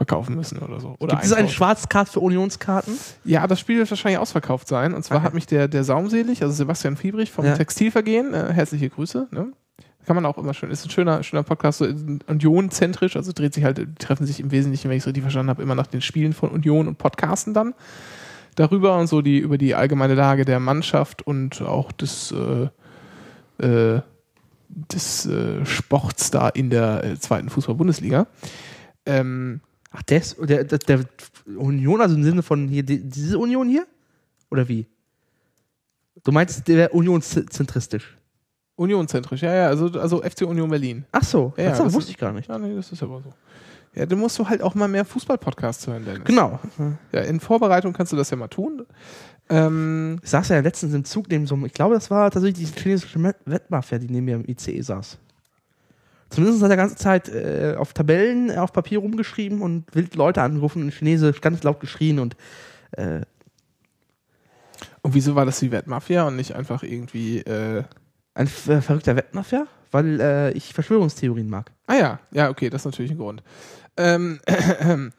verkaufen 0.00 0.34
müssen 0.34 0.56
oder 0.60 0.80
so. 0.80 0.96
Oder 0.98 1.16
Gibt 1.16 1.24
es 1.26 1.32
eine. 1.34 1.46
Schwarzkarte 1.50 2.12
für 2.12 2.20
Unionskarten? 2.20 2.94
Ja, 3.22 3.46
das 3.46 3.60
Spiel 3.60 3.76
wird 3.76 3.90
wahrscheinlich 3.90 4.18
ausverkauft 4.18 4.66
sein. 4.66 4.94
Und 4.94 5.02
zwar 5.04 5.18
Okay. 5.18 5.26
hat 5.26 5.34
mich 5.34 5.44
der, 5.46 5.68
der 5.68 5.84
Saumselig, 5.84 6.40
also 6.42 6.54
Sebastian 6.54 6.96
Fiebrich 6.96 7.30
vom 7.30 7.44
Ja. 7.44 7.54
Textilvergehen, 7.54 8.32
äh, 8.32 8.50
herzliche 8.54 8.88
Grüße. 8.88 9.28
Ne? 9.30 9.52
Kann 10.06 10.16
man 10.16 10.24
auch 10.24 10.38
immer 10.38 10.54
schön, 10.54 10.70
ist 10.70 10.86
ein 10.86 10.90
schöner, 10.90 11.22
schöner 11.22 11.42
Podcast, 11.42 11.80
so 11.80 11.84
Union-zentrisch, 12.28 13.14
also 13.14 13.32
dreht 13.32 13.52
sich 13.52 13.62
halt, 13.64 13.98
treffen 13.98 14.24
sich 14.24 14.40
im 14.40 14.50
Wesentlichen, 14.50 14.88
wenn 14.88 14.96
ich 14.96 15.02
es 15.02 15.06
richtig 15.06 15.22
verstanden 15.22 15.50
habe, 15.50 15.62
immer 15.62 15.74
nach 15.74 15.86
den 15.86 16.00
Spielen 16.00 16.32
von 16.32 16.48
Union 16.48 16.88
und 16.88 16.96
Podcasten 16.96 17.52
dann 17.52 17.74
darüber 18.54 18.96
und 18.96 19.06
so 19.06 19.20
die 19.20 19.36
über 19.38 19.58
die 19.58 19.74
allgemeine 19.74 20.14
Lage 20.14 20.46
der 20.46 20.60
Mannschaft 20.60 21.20
und 21.26 21.60
auch 21.60 21.92
des, 21.92 22.32
äh, 22.32 22.68
äh, 23.66 24.00
des 24.70 25.26
äh, 25.26 25.66
Sports 25.66 26.30
da 26.30 26.48
in 26.48 26.70
der 26.70 27.04
äh, 27.04 27.18
zweiten 27.18 27.50
Fußball-Bundesliga. 27.50 28.26
Ähm, 29.04 29.60
Ach, 29.90 30.02
der 30.02 30.18
ist, 30.18 30.36
der, 30.40 30.64
der, 30.64 30.78
der 30.78 31.04
Union, 31.56 32.00
also 32.00 32.14
im 32.14 32.22
Sinne 32.22 32.42
von 32.42 32.68
hier, 32.68 32.82
die, 32.82 33.00
diese 33.02 33.38
Union 33.38 33.68
hier? 33.68 33.86
Oder 34.50 34.68
wie? 34.68 34.86
Du 36.24 36.32
meinst, 36.32 36.66
der 36.68 36.76
wäre 36.76 36.88
unionszentristisch? 36.90 38.16
Union-zentrisch, 38.76 39.42
ja, 39.42 39.52
ja, 39.54 39.66
also, 39.68 39.86
also 40.00 40.22
FC 40.22 40.42
Union 40.42 40.70
Berlin. 40.70 41.04
Ach 41.12 41.22
so, 41.22 41.52
Ja, 41.56 41.70
das 41.76 41.92
wusste 41.92 42.12
ich 42.12 42.18
gar 42.18 42.32
nicht. 42.32 42.48
Ja, 42.48 42.58
nee, 42.58 42.74
das 42.74 42.90
ist 42.92 43.02
aber 43.02 43.20
so. 43.20 43.32
Ja, 43.94 44.06
dann 44.06 44.18
musst 44.20 44.38
du 44.38 44.48
halt 44.48 44.62
auch 44.62 44.74
mal 44.74 44.86
mehr 44.88 45.04
Fußball-Podcasts 45.04 45.86
hören, 45.86 46.04
Dennis. 46.04 46.24
Genau. 46.24 46.60
Ja, 47.12 47.20
in 47.22 47.40
Vorbereitung 47.40 47.92
kannst 47.92 48.12
du 48.12 48.16
das 48.16 48.30
ja 48.30 48.36
mal 48.36 48.48
tun. 48.48 48.86
Ähm, 49.48 50.20
Ich 50.22 50.30
saß 50.30 50.48
ja 50.50 50.60
letztens 50.60 50.94
im 50.94 51.04
Zug 51.04 51.28
neben 51.28 51.46
so 51.46 51.56
einem, 51.56 51.66
ich 51.66 51.72
glaube, 51.74 51.94
das 51.94 52.10
war 52.10 52.30
tatsächlich 52.30 52.70
die 52.72 52.80
chinesische 52.80 53.20
Wettmafia, 53.44 53.98
die 53.98 54.06
neben 54.08 54.24
mir 54.26 54.36
im 54.36 54.48
ICE 54.48 54.80
saß. 54.80 55.18
Zumindest 56.30 56.62
hat 56.62 56.70
er 56.70 56.76
ganze 56.76 56.96
Zeit 56.96 57.28
äh, 57.28 57.74
auf 57.76 57.92
Tabellen, 57.92 58.50
äh, 58.50 58.56
auf 58.56 58.72
Papier 58.72 59.00
rumgeschrieben 59.00 59.60
und 59.62 59.84
wild 59.94 60.14
Leute 60.14 60.42
angerufen 60.42 60.82
und 60.82 60.88
in 60.88 60.94
Chinesisch 60.94 61.40
ganz 61.40 61.62
laut 61.62 61.80
geschrien 61.80 62.18
und 62.18 62.36
äh, 62.92 63.20
und 65.02 65.14
wieso 65.14 65.34
war 65.34 65.46
das 65.46 65.60
die 65.60 65.72
Wettmafia 65.72 66.24
und 66.24 66.36
nicht 66.36 66.54
einfach 66.54 66.82
irgendwie. 66.82 67.38
Äh, 67.38 67.84
ein 68.34 68.46
ver 68.46 68.82
verrückter 68.82 69.16
Wettmafia, 69.16 69.66
weil 69.90 70.20
äh, 70.20 70.52
ich 70.52 70.72
Verschwörungstheorien 70.72 71.48
mag. 71.48 71.70
ah 71.86 71.96
ja, 71.96 72.20
ja, 72.30 72.48
okay, 72.48 72.70
das 72.70 72.82
ist 72.82 72.86
natürlich 72.86 73.10
ein 73.10 73.18
Grund. 73.18 73.42
Ähm, 73.96 74.40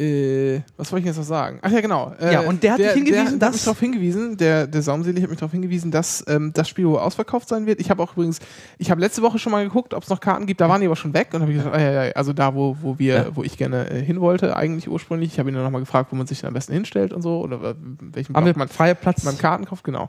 äh, 0.00 0.62
was 0.76 0.90
wollte 0.90 1.00
ich 1.02 1.06
jetzt 1.06 1.16
noch 1.18 1.24
sagen? 1.24 1.58
Ach 1.62 1.70
ja, 1.70 1.80
genau. 1.80 2.14
Äh, 2.20 2.32
Ja, 2.32 2.40
und 2.40 2.62
der 2.62 2.72
hat 2.72 2.78
dich 2.80 2.92
hingewiesen, 2.92 3.14
der, 3.14 3.24
der 3.24 3.32
hat 3.32 3.42
dass- 3.42 3.52
mich 3.52 3.64
darauf 3.64 3.80
hingewiesen, 3.80 4.36
der, 4.36 4.66
der 4.66 4.82
Saumselig 4.82 5.22
hat 5.22 5.30
mich 5.30 5.38
darauf 5.38 5.52
hingewiesen, 5.52 5.90
dass 5.90 6.24
ähm, 6.28 6.52
das 6.54 6.68
Spiel 6.68 6.86
wohl 6.86 6.98
ausverkauft 6.98 7.48
sein 7.48 7.66
wird. 7.66 7.80
Ich 7.80 7.90
habe 7.90 8.02
auch 8.02 8.12
übrigens, 8.12 8.38
ich 8.78 8.90
habe 8.90 9.00
letzte 9.00 9.22
Woche 9.22 9.38
schon 9.38 9.52
mal 9.52 9.62
geguckt, 9.64 9.92
ob 9.94 10.02
es 10.02 10.08
noch 10.08 10.20
Karten 10.20 10.46
gibt, 10.46 10.60
da 10.60 10.68
waren 10.68 10.80
die 10.80 10.86
aber 10.86 10.96
schon 10.96 11.12
weg 11.14 11.28
und 11.34 11.42
habe 11.42 11.52
ich 11.52 11.58
gesagt, 11.58 11.74
ah, 11.76 11.80
ja, 11.80 12.04
ja, 12.06 12.12
also 12.12 12.32
da, 12.32 12.54
wo, 12.54 12.76
wo 12.80 12.98
wir, 12.98 13.14
Ja. 13.14 13.36
wo 13.36 13.42
ich 13.42 13.58
gerne 13.58 13.90
äh, 13.90 14.02
hin 14.02 14.20
wollte, 14.20 14.56
eigentlich 14.56 14.88
ursprünglich. 14.88 15.32
Ich 15.32 15.38
habe 15.38 15.50
ihn 15.50 15.54
dann 15.54 15.64
nochmal 15.64 15.82
gefragt, 15.82 16.10
wo 16.12 16.16
man 16.16 16.26
sich 16.26 16.40
dann 16.40 16.48
am 16.48 16.54
besten 16.54 16.72
hinstellt 16.72 17.12
und 17.12 17.22
so, 17.22 17.40
oder 17.40 17.74
welchen 18.00 18.34
Haben 18.34 18.46
wir 18.46 18.56
man 18.56 18.68
freie 18.68 18.94
Platz? 18.94 19.22
man 19.24 19.36
Karten 19.38 19.66
kauft, 19.66 19.84
genau. 19.84 20.08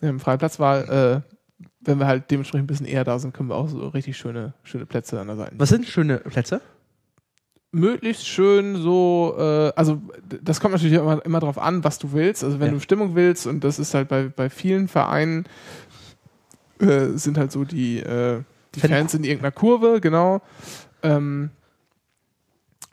Im 0.00 0.20
freien 0.20 0.38
Platz 0.38 0.58
war, 0.58 0.88
äh, 0.88 1.20
wenn 1.84 1.98
wir 1.98 2.06
halt 2.06 2.30
dementsprechend 2.30 2.64
ein 2.64 2.66
bisschen 2.68 2.86
eher 2.86 3.02
da 3.04 3.18
sind, 3.18 3.34
können 3.34 3.48
wir 3.48 3.56
auch 3.56 3.68
so 3.68 3.88
richtig 3.88 4.16
schöne, 4.16 4.52
schöne 4.62 4.86
Plätze 4.86 5.18
an 5.20 5.26
der 5.28 5.36
Seite. 5.36 5.52
Was 5.58 5.68
sind 5.68 5.84
schöne 5.86 6.18
Plätze? 6.18 6.60
Möglichst 7.74 8.28
schön 8.28 8.76
so, 8.76 9.34
äh, 9.38 9.72
also 9.76 10.00
das 10.42 10.60
kommt 10.60 10.74
natürlich 10.74 10.96
immer, 10.96 11.24
immer 11.24 11.40
drauf 11.40 11.56
an, 11.58 11.82
was 11.84 11.98
du 11.98 12.12
willst. 12.12 12.44
Also 12.44 12.60
wenn 12.60 12.66
Ja. 12.68 12.72
du 12.74 12.80
Stimmung 12.80 13.14
willst, 13.14 13.46
und 13.46 13.64
das 13.64 13.78
ist 13.78 13.94
halt 13.94 14.08
bei, 14.08 14.24
bei 14.24 14.50
vielen 14.50 14.88
Vereinen, 14.88 15.46
äh, 16.80 17.08
sind 17.14 17.38
halt 17.38 17.50
so 17.50 17.64
die, 17.64 17.98
äh, 18.00 18.42
die 18.74 18.80
Fan- 18.80 18.90
Fans 18.90 19.14
in 19.14 19.24
irgendeiner 19.24 19.52
Kurve, 19.52 20.00
genau. 20.02 20.42
Ähm, 21.02 21.50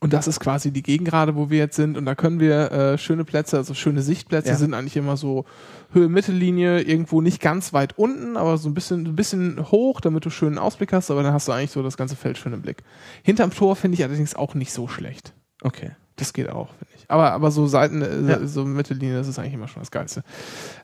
und 0.01 0.13
das 0.13 0.27
ist 0.27 0.39
quasi 0.39 0.71
die 0.71 0.81
Gegengrade, 0.83 1.35
wo 1.35 1.49
wir 1.49 1.57
jetzt 1.57 1.75
sind. 1.75 1.97
Und 1.97 2.05
da 2.05 2.15
können 2.15 2.39
wir 2.39 2.71
äh, 2.71 2.97
schöne 2.97 3.25
Plätze, 3.25 3.57
also 3.57 3.73
schöne 3.73 4.01
Sichtplätze 4.01 4.49
Ja. 4.49 4.55
sind 4.55 4.73
eigentlich 4.73 4.95
immer 4.95 5.17
so 5.17 5.43
Höhe-Mittellinie, 5.91 6.81
irgendwo 6.81 7.19
nicht 7.21 7.41
ganz 7.41 7.73
weit 7.73 7.97
unten, 7.97 8.37
aber 8.37 8.57
so 8.57 8.69
ein 8.69 8.73
bisschen, 8.73 9.05
ein 9.05 9.15
bisschen 9.15 9.71
hoch, 9.71 9.99
damit 10.01 10.23
du 10.25 10.29
schönen 10.29 10.57
Ausblick 10.57 10.93
hast. 10.93 11.11
Aber 11.11 11.21
dann 11.23 11.33
hast 11.33 11.47
du 11.47 11.51
eigentlich 11.51 11.71
so 11.71 11.83
das 11.83 11.97
ganze 11.97 12.15
Feld 12.15 12.37
schön 12.37 12.53
im 12.53 12.61
Blick. 12.61 12.83
Hinterm 13.23 13.51
Tor 13.51 13.75
finde 13.75 13.95
ich 13.95 14.03
allerdings 14.03 14.35
auch 14.35 14.53
nicht 14.55 14.71
so 14.71 14.87
schlecht. 14.87 15.33
Okay. 15.61 15.91
Das 16.15 16.31
geht 16.33 16.49
auch, 16.49 16.69
finde 16.75 16.93
ich. 16.97 17.05
Aber, 17.09 17.31
aber 17.31 17.51
so 17.51 17.67
Seiten, 17.67 18.01
äh, 18.01 18.21
Ja. 18.29 18.45
so 18.47 18.63
Mittellinie, 18.65 19.15
das 19.17 19.27
ist 19.27 19.39
eigentlich 19.39 19.53
immer 19.53 19.67
schon 19.67 19.81
das 19.81 19.91
Geilste. 19.91 20.23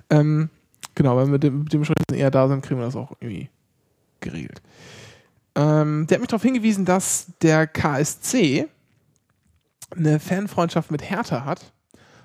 Ähm, 0.10 0.50
genau, 0.96 1.16
wenn 1.18 1.32
wir 1.32 1.40
dem, 1.40 1.64
mit 1.64 1.72
dem 1.74 1.86
Schritt 1.86 1.98
eher 2.12 2.32
da 2.32 2.48
sind, 2.48 2.62
kriegen 2.66 2.80
wir 2.80 2.86
das 2.86 2.96
auch 2.96 3.14
irgendwie 3.22 3.50
geregelt. 4.20 4.62
Ähm, 5.56 6.06
der 6.08 6.16
hat 6.16 6.22
mich 6.22 6.28
darauf 6.30 6.42
hingewiesen, 6.44 6.84
dass 6.86 7.28
der 7.42 7.68
KSC 7.68 8.68
eine 9.98 10.20
Fanfreundschaft 10.20 10.92
mit 10.92 11.10
Hertha 11.10 11.46
hat. 11.46 11.72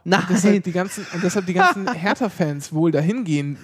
Nein. 0.04 0.20
Und 0.20 0.30
deshalb 0.30 0.64
die 0.64 0.72
ganzen, 0.72 1.06
und 1.12 1.22
deshalb 1.22 1.46
die 1.46 1.54
ganzen 1.54 1.92
Hertha-Fans 1.92 2.72
wohl 2.72 2.90
dahin 2.90 3.24
gehen 3.24 3.58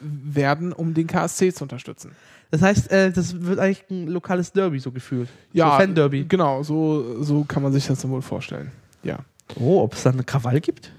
werden, 0.00 0.72
um 0.72 0.94
den 0.94 1.06
KSC 1.06 1.52
zu 1.52 1.64
unterstützen. 1.64 2.12
Das 2.50 2.62
heißt, 2.62 2.90
äh, 2.90 3.10
das 3.12 3.40
wird 3.42 3.58
eigentlich 3.58 3.84
ein 3.90 4.06
lokales 4.06 4.52
Derby 4.52 4.78
so 4.78 4.90
gefühlt. 4.90 5.28
Ja, 5.52 5.72
So 5.72 5.76
Fan-Derby. 5.78 6.24
Genau, 6.24 6.62
so, 6.62 7.22
so 7.22 7.44
kann 7.44 7.62
man 7.62 7.72
sich 7.72 7.86
das 7.86 8.00
dann 8.00 8.10
wohl 8.10 8.22
vorstellen. 8.22 8.70
Ja. 9.02 9.18
Oh, 9.56 9.82
ob 9.82 9.94
es 9.94 10.02
da 10.02 10.10
eine 10.10 10.24
Krawall 10.24 10.60
gibt? 10.60 10.92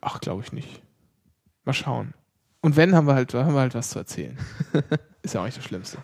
Ach, 0.00 0.20
glaube 0.20 0.42
ich 0.44 0.52
nicht. 0.52 0.82
Mal 1.64 1.72
schauen. 1.72 2.12
Und 2.60 2.76
wenn, 2.76 2.94
haben 2.94 3.06
wir 3.06 3.14
halt, 3.14 3.32
haben 3.34 3.54
wir 3.54 3.60
halt 3.60 3.74
was 3.74 3.90
zu 3.90 3.98
erzählen. 3.98 4.38
Ist 5.22 5.34
ja 5.34 5.40
auch 5.40 5.44
nicht 5.46 5.56
das 5.56 5.64
Schlimmste. 5.64 5.98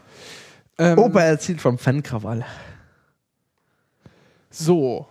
Ähm, 0.78 0.98
Opa 0.98 1.20
erzählt 1.20 1.60
vom 1.60 1.78
Fan-Krawall. 1.78 2.44
So. 4.50 5.06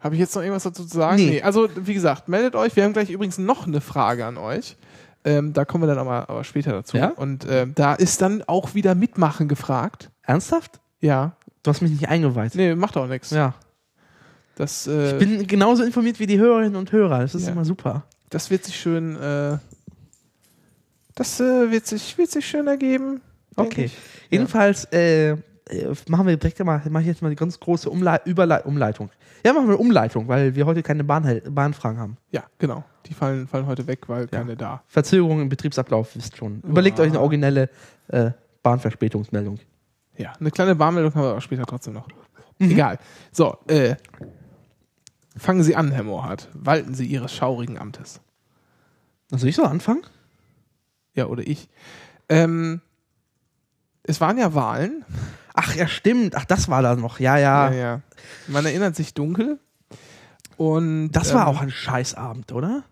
Habe 0.00 0.14
ich 0.14 0.20
jetzt 0.20 0.34
noch 0.34 0.42
irgendwas 0.42 0.62
dazu 0.62 0.84
zu 0.86 0.96
sagen? 0.96 1.16
Nee. 1.16 1.42
Also, 1.42 1.68
wie 1.76 1.94
gesagt, 1.94 2.28
meldet 2.28 2.54
euch. 2.54 2.76
Wir 2.76 2.84
haben 2.84 2.92
gleich 2.92 3.10
übrigens 3.10 3.38
noch 3.38 3.66
eine 3.66 3.80
Frage 3.80 4.24
an 4.26 4.36
euch. 4.36 4.76
Ähm, 5.24 5.52
da 5.52 5.64
kommen 5.64 5.82
wir 5.82 5.88
dann 5.88 5.98
aber, 5.98 6.30
aber 6.30 6.44
später 6.44 6.70
dazu. 6.72 6.96
Ja? 6.96 7.08
Und 7.08 7.46
ähm, 7.50 7.72
da 7.74 7.94
ist 7.94 8.22
dann 8.22 8.42
auch 8.46 8.74
wieder 8.74 8.94
Mitmachen 8.94 9.48
gefragt. 9.48 10.10
Ernsthaft? 10.22 10.80
Ja. 11.00 11.36
Du 11.64 11.70
hast 11.70 11.82
mich 11.82 11.90
nicht 11.90 12.08
eingeweiht. 12.08 12.54
Nee, 12.54 12.74
macht 12.76 12.96
auch 12.96 13.08
nichts. 13.08 13.30
Ja. 13.30 13.54
Das, 14.54 14.86
äh, 14.86 15.12
Ich 15.12 15.18
bin 15.18 15.46
genauso 15.46 15.82
informiert 15.82 16.20
wie 16.20 16.26
die 16.26 16.38
Hörerinnen 16.38 16.76
und 16.76 16.92
Hörer. 16.92 17.20
Das 17.20 17.34
ist 17.34 17.46
Ja. 17.46 17.52
immer 17.52 17.64
super. 17.64 18.04
das 18.30 18.50
wird 18.50 18.64
sich 18.64 18.78
schön, 18.78 19.16
äh, 19.16 19.58
das 21.14 21.40
äh, 21.40 21.70
wird, 21.70 21.86
sich, 21.86 22.16
wird 22.18 22.30
sich 22.30 22.46
schön 22.46 22.66
ergeben. 22.66 23.20
Okay. 23.56 23.90
Jedenfalls 24.30 24.84
äh, 24.92 25.30
äh, 25.30 25.36
machen 26.08 26.26
wir 26.26 26.36
direkt 26.36 26.62
mal, 26.64 26.80
mache 26.88 27.02
ich 27.02 27.08
jetzt 27.08 27.22
mal 27.22 27.30
die 27.30 27.36
ganz 27.36 27.58
große 27.58 27.90
Umlei 27.90 28.20
Überlei 28.24 28.62
Umleitung. 28.62 29.10
Ja, 29.44 29.52
machen 29.52 29.68
wir 29.68 29.78
Umleitung, 29.78 30.28
weil 30.28 30.54
wir 30.54 30.66
heute 30.66 30.82
keine 30.82 31.04
Bahn 31.04 31.40
Bahnfragen 31.48 31.98
haben. 31.98 32.16
Ja, 32.30 32.44
genau. 32.58 32.84
Die 33.06 33.14
fallen, 33.14 33.46
fallen 33.46 33.66
heute 33.66 33.86
weg, 33.86 34.08
weil 34.08 34.26
keine 34.26 34.56
da. 34.56 34.82
Verzögerung 34.86 35.40
im 35.40 35.48
Betriebsablauf, 35.48 36.14
wisst 36.16 36.36
schon. 36.36 36.60
Überlegt 36.62 37.00
euch 37.00 37.08
eine 37.08 37.20
originelle 37.20 37.70
äh, 38.08 38.32
Bahnverspätungsmeldung. 38.62 39.58
Ja, 40.16 40.32
eine 40.38 40.50
kleine 40.50 40.74
Barmeldung 40.74 41.14
haben 41.14 41.22
wir 41.22 41.36
auch 41.36 41.40
später 41.40 41.64
trotzdem 41.64 41.94
noch. 41.94 42.08
Mhm. 42.58 42.70
Egal. 42.72 42.98
So, 43.32 43.56
äh, 43.68 43.94
fangen 45.36 45.62
Sie 45.62 45.76
an, 45.76 45.92
Herr 45.92 46.02
Mohrhardt. 46.02 46.48
Walten 46.54 46.94
Sie 46.94 47.06
Ihres 47.06 47.32
schaurigen 47.32 47.78
Amtes. 47.78 48.20
Also 49.30 49.46
ich 49.46 49.56
soll 49.56 49.66
anfangen? 49.66 50.02
Ja, 51.14 51.26
oder 51.26 51.46
ich. 51.46 51.68
Ähm, 52.28 52.80
es 54.02 54.20
waren 54.20 54.38
ja 54.38 54.54
Wahlen. 54.54 55.04
Ach 55.60 55.74
ja, 55.74 55.88
stimmt. 55.88 56.36
Ach, 56.36 56.44
das 56.44 56.68
war 56.68 56.82
da 56.82 56.94
noch. 56.94 57.18
Ja, 57.18 57.36
ja. 57.36 57.70
Ja, 57.70 57.76
ja. 57.76 58.00
Man 58.46 58.64
erinnert 58.64 58.94
sich 58.94 59.12
dunkel. 59.12 59.58
Und 60.56 61.10
Das 61.10 61.34
war 61.34 61.42
ähm, 61.42 61.48
auch 61.48 61.60
ein 61.60 61.70
Scheißabend, 61.70 62.52
oder? 62.52 62.84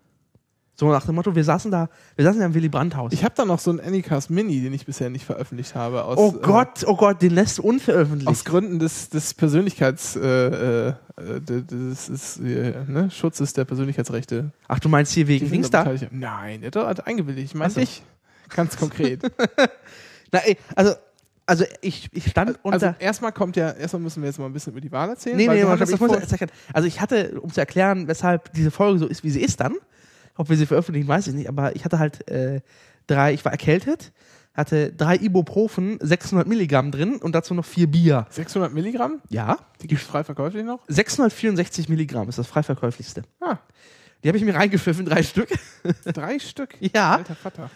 So 0.75 0.91
nach 0.91 1.05
dem 1.05 1.15
Motto, 1.15 1.33
wir 1.33 1.43
saßen 1.45 1.71
da, 1.71 1.89
wir 2.17 2.25
saßen 2.25 2.39
ja 2.41 2.45
im 2.45 2.53
Willy 2.53 2.67
Brandt-Haus. 2.69 3.13
Ich 3.13 3.23
habe 3.23 3.33
da 3.35 3.45
noch 3.45 3.59
so 3.59 3.71
einen 3.71 3.79
Anycast 3.79 4.29
Mini, 4.29 4.61
den 4.61 4.73
ich 4.73 4.85
bisher 4.85 5.09
nicht 5.09 5.25
veröffentlicht 5.25 5.75
habe. 5.75 6.03
Aus, 6.03 6.17
Oh 6.17 6.35
äh, 6.37 6.41
Gott, 6.41 6.83
oh 6.85 6.95
Gott, 6.97 7.21
den 7.21 7.31
lässt 7.31 7.57
du 7.57 7.63
unveröffentlicht. 7.63 8.27
aus 8.27 8.43
Gründen 8.45 8.79
des, 8.79 9.09
des 9.09 9.33
Persönlichkeits, 9.33 10.17
äh, 10.17 10.89
äh, 10.89 10.93
des, 11.17 11.65
des, 11.67 12.05
des 12.07 12.37
äh, 12.41 12.83
ne, 12.85 13.09
Schutzes 13.09 13.53
der 13.53 13.63
Persönlichkeitsrechte. 13.65 14.51
Ach, 14.67 14.79
du 14.79 14.89
meinst 14.89 15.13
hier 15.13 15.27
wegen 15.27 15.49
Dings 15.49 15.69
da 15.71 15.85
da? 15.85 15.95
Nein, 16.11 16.61
der 16.61 16.85
hat 16.85 17.07
eingewilligt. 17.07 17.45
Ich 17.45 17.55
meine 17.55 17.71
so. 17.71 17.79
dich. 17.79 18.03
Ganz 18.49 18.77
konkret. 18.77 19.21
Na, 20.31 20.39
ey, 20.39 20.57
also, 20.75 20.93
also 21.47 21.65
ich, 21.81 22.09
ich 22.13 22.29
stand 22.29 22.59
unter. 22.63 22.87
also 22.89 22.99
erstmal 22.99 23.31
kommt 23.31 23.55
ja, 23.55 23.71
erstmal 23.71 24.01
müssen 24.01 24.21
wir 24.21 24.27
jetzt 24.29 24.37
mal 24.37 24.45
ein 24.45 24.53
bisschen 24.53 24.73
über 24.73 24.81
die 24.81 24.91
Wahl 24.91 25.09
erzählen. 25.09 25.35
nee, 25.37 25.47
nee, 25.47 25.63
haben 25.63 25.79
das 25.79 25.89
ich 25.89 25.99
muss 25.99 26.11
erklären. 26.11 26.51
Also 26.73 26.87
ich 26.87 27.01
hatte, 27.01 27.39
um 27.41 27.51
zu 27.51 27.59
erklären, 27.59 28.07
weshalb 28.07 28.53
diese 28.53 28.69
Folge 28.69 28.99
so 28.99 29.07
ist, 29.07 29.23
wie 29.23 29.29
sie 29.31 29.41
ist 29.41 29.59
dann, 29.59 29.75
ob 30.35 30.49
wir 30.49 30.57
sie 30.57 30.65
veröffentlichen, 30.65 31.07
weiß 31.07 31.27
ich 31.27 31.33
nicht, 31.33 31.49
aber 31.49 31.75
ich 31.75 31.83
hatte 31.85 31.97
halt 31.99 32.27
äh, 32.29 32.61
drei, 33.07 33.33
ich 33.33 33.43
war 33.45 33.51
erkältet, 33.51 34.11
hatte 34.53 34.91
drei 34.91 35.15
Ibuprofen, 35.15 35.97
600 36.01 36.47
Milligramm 36.47 36.91
drin 36.91 37.15
und 37.17 37.33
dazu 37.33 37.53
noch 37.53 37.65
vier 37.65 37.87
Bier. 37.87 38.25
600 38.29 38.73
Milligramm, 38.73 39.21
Ja, 39.29 39.57
die 39.81 39.87
gibt 39.87 40.01
es 40.01 40.07
frei 40.07 40.23
verkäuflich 40.23 40.65
noch. 40.65 40.81
664 40.87 41.89
Milligramm 41.89 42.27
ist 42.29 42.37
das 42.39 42.47
frei 42.47 42.63
verkäuflichste. 42.63 43.23
Ah, 43.39 43.57
Die 44.23 44.27
habe 44.27 44.37
ich 44.37 44.43
mir 44.43 44.55
reingepfiffen, 44.55 45.05
drei 45.05 45.23
Stück. 45.23 45.49
drei 46.05 46.39
Stück. 46.39 46.75
Ja. 46.93 47.15
Alter 47.17 47.35
Vater. 47.35 47.69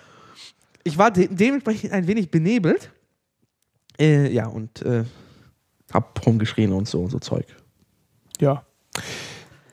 Ich 0.84 0.98
war 0.98 1.12
de 1.12 1.28
dementsprechend 1.32 1.94
ein 1.94 2.08
wenig 2.08 2.32
benebelt. 2.32 2.92
Äh, 4.00 4.32
ja, 4.32 4.48
und 4.48 4.82
äh, 4.84 5.04
hab 5.94 6.26
rumgeschrien 6.26 6.72
und 6.74 6.88
so, 6.88 7.08
so 7.10 7.20
Zeug. 7.20 7.46
Ja. 8.40 8.64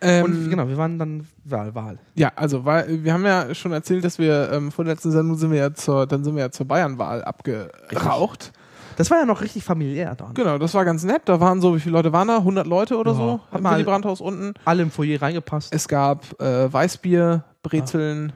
Ähm, 0.01 0.25
Und 0.25 0.51
genau, 0.51 0.69
wir 0.69 0.77
waren 0.77 0.99
dann 0.99 1.27
Wahl, 1.45 1.75
Wahl. 1.75 1.99
Ja, 2.15 2.31
also 2.37 2.65
weil 2.65 3.03
wir 3.03 3.13
haben 3.13 3.25
ja 3.25 3.53
schon 3.55 3.73
erzählt, 3.73 4.05
dass 4.05 4.19
wir 4.19 4.51
ähm, 4.53 4.71
vor 4.71 4.85
der 4.85 4.95
letzten 4.95 5.11
Sendung 5.11 5.37
sind 5.37 5.51
wir 5.51 5.59
ja 5.59 5.75
zur, 5.75 6.07
dann 6.07 6.23
sind 6.23 6.37
wir 6.37 6.43
ja 6.43 6.51
zur 6.51 6.67
Bayernwahl 6.67 7.25
abgeraucht. 7.25 8.53
Das 8.97 9.11
war 9.11 9.19
ja 9.19 9.25
noch 9.27 9.41
richtig 9.43 9.63
familiär 9.65 10.15
dann. 10.17 10.35
Genau, 10.35 10.59
das 10.59 10.75
war 10.75 10.85
ganz 10.85 11.05
nett. 11.05 11.23
Da 11.27 11.39
waren 11.41 11.61
so, 11.61 11.75
wie 11.75 11.81
viele 11.81 11.93
Leute 11.93 12.13
waren 12.13 12.29
da? 12.29 12.39
100 12.39 12.67
Leute 12.67 12.97
oder 12.97 13.13
Ja. 13.13 13.17
so? 13.17 13.41
Hat 13.53 13.63
Willy 13.63 13.85
Brandt-Haus 13.85 14.21
unten. 14.21 14.55
Alle 14.65 14.83
im 14.83 14.91
Foyer 14.91 15.21
reingepasst. 15.23 15.73
Es 15.73 15.87
gab 15.87 16.41
äh, 16.41 16.73
Weißbier, 16.73 17.45
Brezeln, 17.63 18.33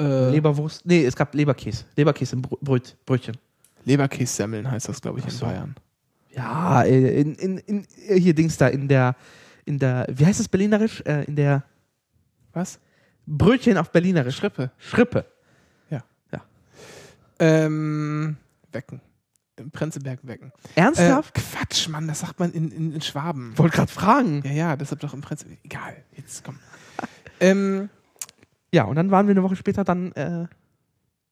äh, 0.00 0.30
Leberwurst. 0.30 0.84
Nee, 0.86 1.04
es 1.04 1.14
gab 1.14 1.34
Leberkäse. 1.34 1.84
Leberkäse 1.96 2.36
im 2.36 2.42
Brö 2.42 2.56
Bröt 2.62 2.96
Brötchen. 3.04 3.36
Leberkässemmeln 3.88 4.70
heißt 4.70 4.88
das, 4.88 5.00
glaube 5.00 5.18
ich, 5.18 5.24
Ach 5.26 5.30
in 5.30 5.36
so. 5.36 5.46
Bayern. 5.46 5.74
Ja, 6.30 6.82
äh, 6.84 7.20
in, 7.20 7.34
in, 7.34 7.58
in, 7.58 7.86
äh, 8.06 8.20
hier 8.20 8.34
Dings 8.34 8.56
da, 8.56 8.68
in 8.68 8.86
der, 8.86 9.16
in 9.64 9.78
der, 9.78 10.06
wie 10.08 10.24
heißt 10.24 10.38
das 10.38 10.48
berlinerisch? 10.48 11.00
Äh, 11.00 11.24
in 11.24 11.36
der 11.36 11.64
Was? 12.52 12.78
Brötchen 13.26 13.76
auf 13.76 13.90
berlinerisch. 13.90 14.36
Schrippe. 14.36 14.70
Schrippe. 14.78 15.26
Ähm, 17.38 18.36
Wecken. 18.72 19.00
Im 19.56 19.70
Prenzlberg 19.70 20.20
Wecken. 20.22 20.52
Äh, 20.74 20.80
Ernsthaft? 20.80 21.34
Quatsch, 21.34 21.88
Mann, 21.88 22.06
das 22.06 22.20
sagt 22.20 22.38
man 22.38 22.52
in, 22.52 22.70
in, 22.70 22.92
in 22.92 23.00
Schwaben. 23.00 23.56
Wollte 23.58 23.76
gerade 23.76 23.92
fragen. 23.92 24.42
Ja, 24.44 24.52
ja, 24.52 24.76
deshalb 24.76 25.00
doch 25.00 25.14
im 25.14 25.20
Prenzlberg. 25.20 25.58
Egal, 25.64 25.96
jetzt 26.16 26.44
komm. 26.44 26.58
ähm, 27.40 27.88
Ja, 28.72 28.84
und 28.84 28.96
dann 28.96 29.10
waren 29.10 29.26
wir 29.26 29.32
eine 29.32 29.42
Woche 29.42 29.56
später 29.56 29.84
dann, 29.84 30.12
äh, 30.12 30.46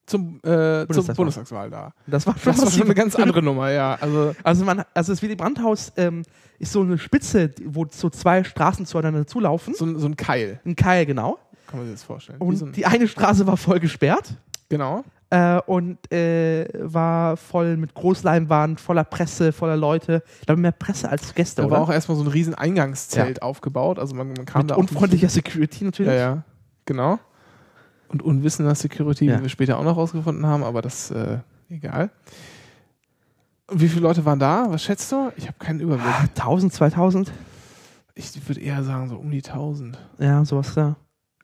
zum, 0.07 0.37
äh, 0.45 0.85
Bundestagswahl. 0.87 1.15
Bundestagswahl 1.17 1.71
da. 1.71 1.93
das 2.07 2.27
war 2.27 2.37
schon, 2.39 2.53
Das 2.53 2.63
war 2.65 2.71
schon 2.71 2.83
eine 2.83 2.95
ganz 2.95 3.17
andere 3.17 3.43
Nummer, 3.43 3.71
ja. 3.71 3.97
Also, 4.01 4.35
Also, 4.45 4.65
man, 4.65 4.85
also 4.95 5.13
das 5.13 5.21
Willy 5.23 5.35
Brandt-Haus 5.37 5.93
ähm, 5.97 6.23
ist 6.59 6.73
so 6.73 6.83
eine 6.83 6.97
Spitze, 6.97 7.51
wo 7.65 7.87
so 7.91 8.09
zwei 8.11 8.45
Straßen 8.45 8.87
zueinander 8.87 9.27
zulaufen. 9.27 9.75
so, 9.75 9.85
ein- 9.85 9.99
so 9.99 10.07
ein 10.07 10.17
Keil, 10.17 10.61
Ein 10.65 10.77
Keil, 10.77 11.07
genau. 11.07 11.39
kann 11.67 11.81
man 11.81 11.87
sich 11.89 11.97
das 11.97 12.05
vorstellen. 12.05 12.39
Und 12.41 12.57
so 12.57 12.67
ein, 12.67 12.73
die 12.73 12.87
eine 12.87 13.09
Straße 13.09 13.47
war 13.49 13.57
voll 13.57 13.81
gesperrt 13.81 14.35
genau. 14.69 15.03
äh, 15.31 15.61
und 15.67 15.99
äh, 16.13 16.69
war 16.79 17.37
voll 17.37 17.77
mit 17.77 17.93
Großleinwand, 17.95 18.79
voller 18.81 19.03
Presse, 19.05 19.53
voller 19.53 19.77
Leute. 19.77 20.23
Ich 20.41 20.47
glaube, 20.47 20.61
mehr 20.61 20.71
Presse 20.73 21.09
als 21.11 21.35
Gäste, 21.35 21.63
Da 21.63 21.67
oder? 21.67 21.77
war 21.79 21.83
auch 21.83 21.91
erstmal 21.91 22.17
so 22.17 22.23
ein 22.23 22.29
riesen 22.29 22.55
Eingangszelt 22.55 23.43
aufgebaut. 23.43 23.99
Also 23.99 24.15
man, 24.15 24.29
man 24.29 24.47
kam 24.47 24.63
mit 24.63 24.71
da 24.71 24.77
unfreundlicher 24.77 25.29
Security 25.29 25.85
natürlich. 25.85 26.13
Ja, 26.13 26.17
ja, 26.19 26.43
genau. 26.85 27.19
Und 28.09 28.23
unwissender 28.23 28.75
Security, 28.75 29.27
Ja. 29.27 29.39
wie 29.39 29.43
wir 29.43 29.49
später 29.49 29.79
auch 29.79 29.85
noch 29.85 29.97
rausgefunden 29.97 30.47
haben, 30.47 30.63
aber 30.63 30.83
das, 30.83 31.11
äh, 31.11 31.39
egal. 31.69 32.11
Und 33.69 33.81
wie 33.81 33.89
viele 33.89 34.03
Leute 34.03 34.25
waren 34.25 34.39
da? 34.39 34.67
Was 34.69 34.85
schätzt 34.85 35.11
du? 35.11 35.33
Ich 35.37 35.47
habe 35.49 35.59
keinen 35.59 35.81
Überblick. 35.81 36.07
1000, 36.35 36.73
2000, 36.73 37.33
Ich 38.15 38.49
würde 38.49 38.61
eher 38.61 38.83
sagen, 38.85 39.09
so 39.09 39.17
um 39.17 39.31
die 39.31 39.43
1000. 39.43 39.99
ja, 40.19 40.45
sowas 40.45 40.73
da. 40.75 40.97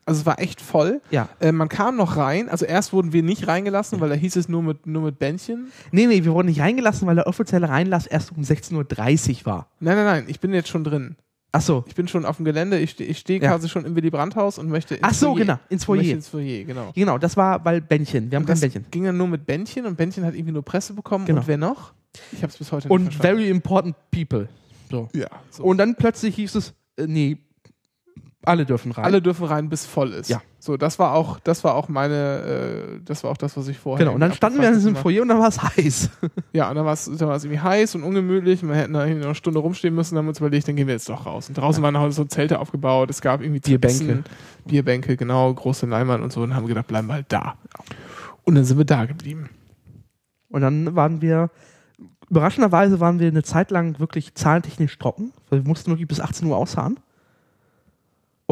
Also 0.05 0.21
es 0.21 0.25
war 0.25 0.39
echt 0.39 0.59
voll. 0.59 1.01
Ja. 1.11 1.29
Äh, 1.39 1.51
man 1.53 1.69
kam 1.69 1.95
noch 1.95 2.17
rein. 2.17 2.49
Also 2.49 2.65
erst 2.65 2.91
wurden 2.91 3.13
wir 3.13 3.23
nicht 3.23 3.47
reingelassen, 3.47 4.01
weil 4.01 4.09
da 4.09 4.15
hieß 4.15 4.35
es 4.35 4.49
nur 4.49 4.61
mit, 4.63 4.85
nur 4.85 5.01
mit 5.03 5.17
Bändchen. 5.19 5.67
Nee, 5.91 6.07
nee, 6.07 6.23
wir 6.25 6.33
wurden 6.33 6.47
nicht 6.47 6.59
reingelassen, 6.59 7.07
weil 7.07 7.15
der 7.15 7.27
offizielle 7.27 7.69
Reinlass 7.69 8.05
erst 8.07 8.31
um 8.33 8.41
16.30 8.43 9.39
Uhr 9.41 9.45
war. 9.45 9.67
Nein, 9.79 9.95
nein, 9.95 10.05
nein, 10.05 10.23
ich 10.27 10.39
bin 10.41 10.53
jetzt 10.53 10.67
schon 10.69 10.83
drin. 10.83 11.15
Ach 11.55 11.61
so. 11.61 11.83
Ich 11.87 11.93
bin 11.95 12.07
schon 12.07 12.25
auf 12.25 12.37
dem 12.37 12.45
Gelände. 12.45 12.79
Ich, 12.79 12.99
ich 12.99 13.19
stehe 13.19 13.39
Ja. 13.39 13.51
quasi 13.51 13.69
schon 13.69 13.85
im 13.85 13.95
Willy 13.95 14.09
Brandt-Haus 14.09 14.57
und 14.57 14.69
möchte 14.69 14.95
ins 14.95 15.03
Ach 15.03 15.13
so, 15.13 15.27
Foyer. 15.33 15.39
genau, 15.45 15.59
ins 15.69 15.85
Foyer. 15.85 16.01
ins 16.01 16.27
Foyer, 16.27 16.63
genau. 16.63 16.91
Genau, 16.95 17.17
das 17.19 17.37
war, 17.37 17.63
weil 17.63 17.79
Bändchen. 17.79 18.31
Wir 18.31 18.37
haben 18.37 18.43
Und 18.43 18.47
kein 18.47 18.59
Bändchen. 18.59 18.85
ging 18.89 19.03
dann 19.03 19.17
nur 19.17 19.27
mit 19.27 19.45
Bändchen 19.45 19.85
und 19.85 19.95
Bändchen 19.95 20.25
hat 20.25 20.33
irgendwie 20.33 20.51
nur 20.51 20.63
Presse 20.63 20.93
bekommen. 20.93 21.25
Genau. 21.25 21.41
Und 21.41 21.47
wer 21.47 21.57
noch? 21.57 21.93
Ich 22.31 22.39
habe 22.41 22.51
es 22.51 22.57
bis 22.57 22.71
heute 22.71 22.89
Und 22.89 23.03
nicht 23.05 23.13
verstanden. 23.15 23.37
very 23.43 23.49
important 23.51 23.95
people. 24.11 24.49
So. 24.89 25.09
ja, 25.13 25.27
so. 25.51 25.63
Und 25.63 25.77
dann 25.77 25.95
plötzlich 25.95 26.35
hieß 26.35 26.55
es, 26.55 26.73
äh, 26.97 27.05
nee, 27.07 27.37
alle 28.45 28.65
dürfen 28.65 28.91
rein. 28.91 29.05
alle 29.05 29.21
dürfen 29.21 29.45
rein, 29.45 29.69
bis 29.69 29.85
voll 29.85 30.11
ist. 30.13 30.29
Ja. 30.29 30.41
So, 30.59 30.77
das 30.77 30.99
war 30.99 31.13
auch, 31.13 31.39
das 31.39 31.63
war 31.63 31.75
auch 31.75 31.89
meine, 31.89 32.95
äh, 32.95 32.99
das 33.03 33.23
war 33.23 33.31
auch 33.31 33.37
das, 33.37 33.57
was 33.57 33.67
ich 33.67 33.77
vorher. 33.77 34.05
Genau, 34.05 34.15
und 34.15 34.21
dann 34.21 34.33
standen 34.33 34.61
wir 34.61 34.67
in 34.69 34.75
diesem. 34.75 34.95
Foyer 34.95 35.21
und 35.21 35.27
dann 35.27 35.39
war 35.39 35.49
es 35.49 35.61
heiß. 35.61 36.09
Ja, 36.53 36.69
und 36.69 36.75
dann 36.75 36.85
war 36.85 36.93
es 36.93 37.05
dann 37.05 37.27
war's 37.27 37.43
irgendwie 37.43 37.61
heiß 37.61 37.95
und 37.95 38.03
ungemütlich. 38.03 38.61
Wir 38.61 38.75
hätten 38.75 38.93
da 38.93 39.01
irgendwie 39.05 39.21
noch 39.21 39.27
eine 39.27 39.35
Stunde 39.35 39.59
rumstehen 39.59 39.95
müssen, 39.95 40.15
dann 40.15 40.19
haben 40.19 40.27
wir 40.27 40.29
uns 40.29 40.39
überlegt, 40.39 40.67
dann 40.67 40.75
gehen 40.75 40.87
wir 40.87 40.93
jetzt 40.93 41.09
doch 41.09 41.25
raus. 41.25 41.49
Und 41.49 41.57
draußen 41.57 41.81
waren 41.81 41.97
halt 41.97 42.13
so 42.13 42.25
Zelte 42.25 42.59
aufgebaut, 42.59 43.09
es 43.09 43.21
gab 43.21 43.41
irgendwie 43.41 43.59
Bierbänke. 43.59 44.23
Bierbänke, 44.65 45.17
genau, 45.17 45.53
große 45.53 45.85
Leinwand 45.85 46.23
und 46.23 46.31
so 46.31 46.41
und 46.41 46.55
haben 46.55 46.67
gedacht, 46.67 46.87
bleiben 46.87 47.07
wir 47.07 47.15
halt 47.15 47.25
da. 47.29 47.55
Und 48.43 48.55
dann 48.55 48.65
sind 48.65 48.77
wir 48.77 48.85
da 48.85 49.05
geblieben. 49.05 49.49
Und 50.49 50.61
dann 50.61 50.95
waren 50.95 51.21
wir, 51.21 51.49
überraschenderweise 52.29 52.99
waren 52.99 53.19
wir 53.19 53.27
eine 53.27 53.43
Zeit 53.43 53.71
lang 53.71 53.99
wirklich 53.99 54.35
zahlentechnisch 54.35 54.97
trocken, 54.99 55.33
weil 55.49 55.63
wir 55.63 55.67
mussten 55.67 55.91
wirklich 55.91 56.07
bis 56.07 56.19
18 56.19 56.47
Uhr 56.47 56.57
ausharren. 56.57 56.99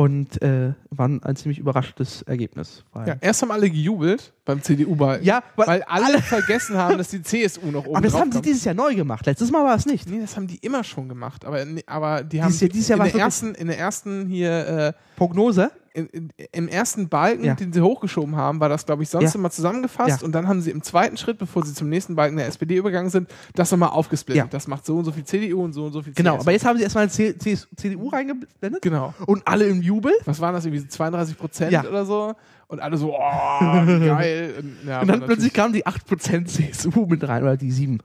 Und 0.01 0.41
äh, 0.41 0.73
waren 0.89 1.21
ein 1.21 1.35
ziemlich 1.35 1.59
überraschendes 1.59 2.23
Ergebnis. 2.23 2.83
Ja, 2.95 3.15
erst 3.21 3.43
haben 3.43 3.51
alle 3.51 3.69
gejubelt 3.69 4.33
beim 4.45 4.61
CDU-Wahl. 4.63 5.23
Ja, 5.23 5.43
weil 5.55 5.67
weil 5.67 5.83
alle 5.83 6.19
vergessen 6.23 6.75
haben, 6.75 6.97
dass 6.97 7.09
die 7.09 7.21
CSU 7.21 7.67
noch 7.69 7.85
oben 7.85 7.97
aber 7.97 8.07
das 8.07 8.15
haben 8.19 8.31
sie 8.31 8.41
dieses 8.41 8.63
Jahr 8.63 8.73
neu 8.73 8.95
gemacht. 8.95 9.25
Letztes 9.27 9.51
Mal 9.51 9.63
war 9.63 9.75
es 9.75 9.85
nicht. 9.85 10.09
Nee, 10.09 10.19
das 10.21 10.35
haben 10.35 10.47
die 10.47 10.57
immer 10.57 10.83
schon 10.83 11.07
gemacht. 11.07 11.45
Aber, 11.45 11.63
aber 11.85 12.23
die 12.23 12.41
haben 12.41 12.47
Dieses 12.49 12.61
Jahr- 12.61 12.69
dieses 12.69 12.87
Jahr 12.87 13.05
in, 13.05 13.11
der 13.11 13.21
ersten, 13.21 13.53
in 13.55 13.67
der 13.67 13.77
ersten 13.77 14.25
hier 14.25 14.67
äh, 14.67 14.93
Prognose? 15.17 15.69
Im 15.93 16.67
ersten 16.69 17.09
Balken, 17.09 17.43
Ja. 17.43 17.55
den 17.55 17.73
sie 17.73 17.81
hochgeschoben 17.81 18.35
haben, 18.35 18.59
war 18.59 18.69
das, 18.69 18.85
glaube 18.85 19.03
ich, 19.03 19.09
sonst 19.09 19.33
Ja. 19.33 19.39
immer 19.39 19.49
zusammengefasst 19.51 20.21
Ja. 20.21 20.25
und 20.25 20.31
dann 20.31 20.47
haben 20.47 20.61
sie 20.61 20.71
im 20.71 20.81
zweiten 20.83 21.17
Schritt, 21.17 21.37
bevor 21.37 21.65
sie 21.65 21.73
zum 21.73 21.89
nächsten 21.89 22.15
Balken 22.15 22.37
der 22.37 22.47
SPD 22.47 22.75
übergegangen 22.77 23.09
sind, 23.09 23.29
das 23.55 23.71
nochmal 23.71 23.89
aufgesplittet. 23.89 24.53
Das 24.53 24.67
macht 24.67 24.85
so 24.85 24.97
und 24.97 25.05
so 25.05 25.11
viel 25.11 25.25
CDU 25.25 25.63
und 25.63 25.73
so 25.73 25.85
und 25.85 25.91
so 25.93 26.01
viel 26.01 26.13
Genau, 26.13 26.35
CSU. 26.35 26.41
aber 26.43 26.51
jetzt 26.53 26.65
haben 26.65 26.77
sie 26.77 26.83
erstmal 26.83 27.09
C 27.09 27.35
CDU 27.37 28.07
reingeblendet 28.09 28.81
Genau. 28.81 29.13
und 29.25 29.45
alle 29.47 29.65
im 29.65 29.81
Jubel. 29.81 30.13
Was 30.25 30.39
waren 30.39 30.53
das, 30.53 30.65
irgendwie 30.65 30.81
so 30.83 30.87
32 30.87 31.37
Prozent 31.37 31.85
oder 31.85 32.05
so? 32.05 32.33
Und 32.67 32.79
alle 32.79 32.95
so, 32.95 33.13
oh, 33.13 33.19
geil. 33.19 34.53
Und, 34.59 34.87
dann 34.87 35.09
aber 35.09 35.25
plötzlich 35.25 35.51
kamen 35.51 35.73
die 35.73 35.85
8% 35.85 36.45
CSU 36.47 37.05
mit 37.05 37.27
rein, 37.27 37.43
oder 37.43 37.57
die 37.57 37.71
7. 37.71 37.99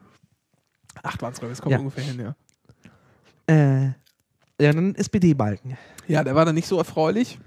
Acht 1.05 1.23
waren 1.23 1.33
es, 1.33 1.39
glaube 1.39 1.53
ich, 1.53 1.59
das 1.59 1.63
kommt 1.63 1.79
ungefähr 1.79 2.03
hin, 2.03 2.19
ja. 2.21 2.35
Äh, 3.55 3.93
ja, 4.61 4.73
dann 4.73 4.95
SPD-Balken. 4.97 5.77
Ja, 6.09 6.25
der 6.25 6.35
war 6.35 6.45
dann 6.45 6.55
nicht 6.57 6.67
so 6.67 6.79
erfreulich. 6.79 7.39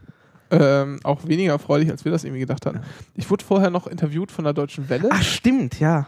Ähm, 0.52 1.00
auch 1.04 1.28
weniger 1.28 1.52
erfreulich, 1.54 1.92
als 1.92 2.06
wir 2.06 2.12
das 2.12 2.24
irgendwie 2.24 2.40
gedacht 2.40 2.66
hatten. 2.66 2.82
Ich 3.16 3.30
wurde 3.30 3.44
vorher 3.46 3.70
noch 3.70 3.86
interviewt 3.88 4.32
von 4.32 4.44
der 4.46 4.54
Deutschen 4.54 4.90
Welle. 4.90 5.10
Ach, 5.12 5.22
stimmt, 5.22 5.80
ja. 5.80 6.08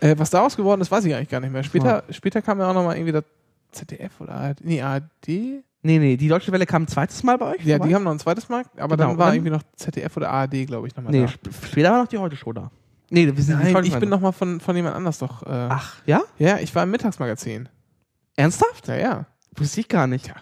Äh, 0.00 0.14
was 0.18 0.30
daraus 0.30 0.56
geworden 0.56 0.80
ist, 0.80 0.90
weiß 0.90 1.04
ich 1.04 1.14
eigentlich 1.14 1.28
gar 1.28 1.40
nicht 1.40 1.52
mehr. 1.52 1.62
Später, 1.64 2.02
später 2.10 2.42
kam 2.42 2.58
ja 2.60 2.68
auch 2.70 2.74
nochmal 2.74 2.96
irgendwie 2.96 3.12
das 3.12 3.24
ZDF 3.72 4.20
oder 4.20 4.32
ARD. 4.34 4.64
Nee, 4.64 4.82
ARD? 4.82 5.04
Nee, 5.28 5.98
nee, 6.00 6.16
die 6.16 6.26
Deutsche 6.28 6.50
Welle 6.50 6.66
kam 6.66 6.82
ein 6.82 6.88
zweites 6.88 7.22
Mal 7.22 7.38
bei 7.38 7.54
euch? 7.54 7.64
Ja, 7.64 7.76
vorbei? 7.76 7.88
die 7.88 7.94
haben 7.94 8.02
noch 8.04 8.10
ein 8.10 8.18
zweites 8.18 8.48
Mal, 8.48 8.64
aber 8.76 8.96
Genau, 8.96 9.10
dann 9.10 9.18
war 9.18 9.26
dann- 9.26 9.34
irgendwie 9.36 9.50
noch 9.52 9.62
ZDF 9.76 10.16
oder 10.16 10.30
ARD, 10.30 10.66
glaube 10.66 10.88
ich, 10.88 10.96
nochmal 10.96 11.12
Nee, 11.12 11.22
da. 11.22 11.28
sp- 11.30 11.50
später 11.70 11.92
war 11.92 11.98
noch 12.02 12.08
die 12.08 12.18
Heute-Show 12.18 12.52
da. 12.52 12.70
Nee, 13.10 13.26
wir 13.34 13.42
sind 13.42 13.58
Nein, 13.62 13.84
ich 13.84 13.98
bin 13.98 14.08
nochmal 14.08 14.32
von, 14.32 14.60
von 14.60 14.74
jemand 14.76 14.96
anders 14.96 15.18
doch. 15.18 15.42
Äh, 15.44 15.48
Ach, 15.70 15.96
ja? 16.04 16.22
Ja, 16.38 16.58
ich 16.58 16.74
war 16.74 16.82
im 16.82 16.90
Mittagsmagazin. 16.90 17.68
Ernsthaft? 18.36 18.88
Ja, 18.88 18.96
ja. 18.96 19.26
Wusste 19.56 19.80
ich 19.80 19.88
gar 19.88 20.06
nicht. 20.06 20.26
Tja. 20.26 20.34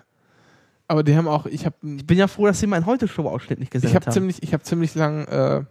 Aber 0.88 1.03
die 1.03 1.16
haben 1.16 1.29
auch, 1.29 1.46
ich 1.46 1.66
habe 1.66 1.77
Ich 1.83 2.07
bin 2.07 2.18
ja 2.18 2.29
froh, 2.29 2.46
dass 2.46 2.61
sie 2.61 2.66
meinen 2.66 2.87
Heute-Show-Ausschnitt 2.87 3.59
nicht 3.59 3.68
ich 3.68 3.83
gesendet 3.83 3.96
habe 3.96 4.07
haben. 4.07 4.12
ziemlich, 4.12 4.42
ich 4.42 4.53
habe 4.53 4.62
ziemlich 4.62 4.94
lang, 4.94 5.27
äh, 5.27 5.64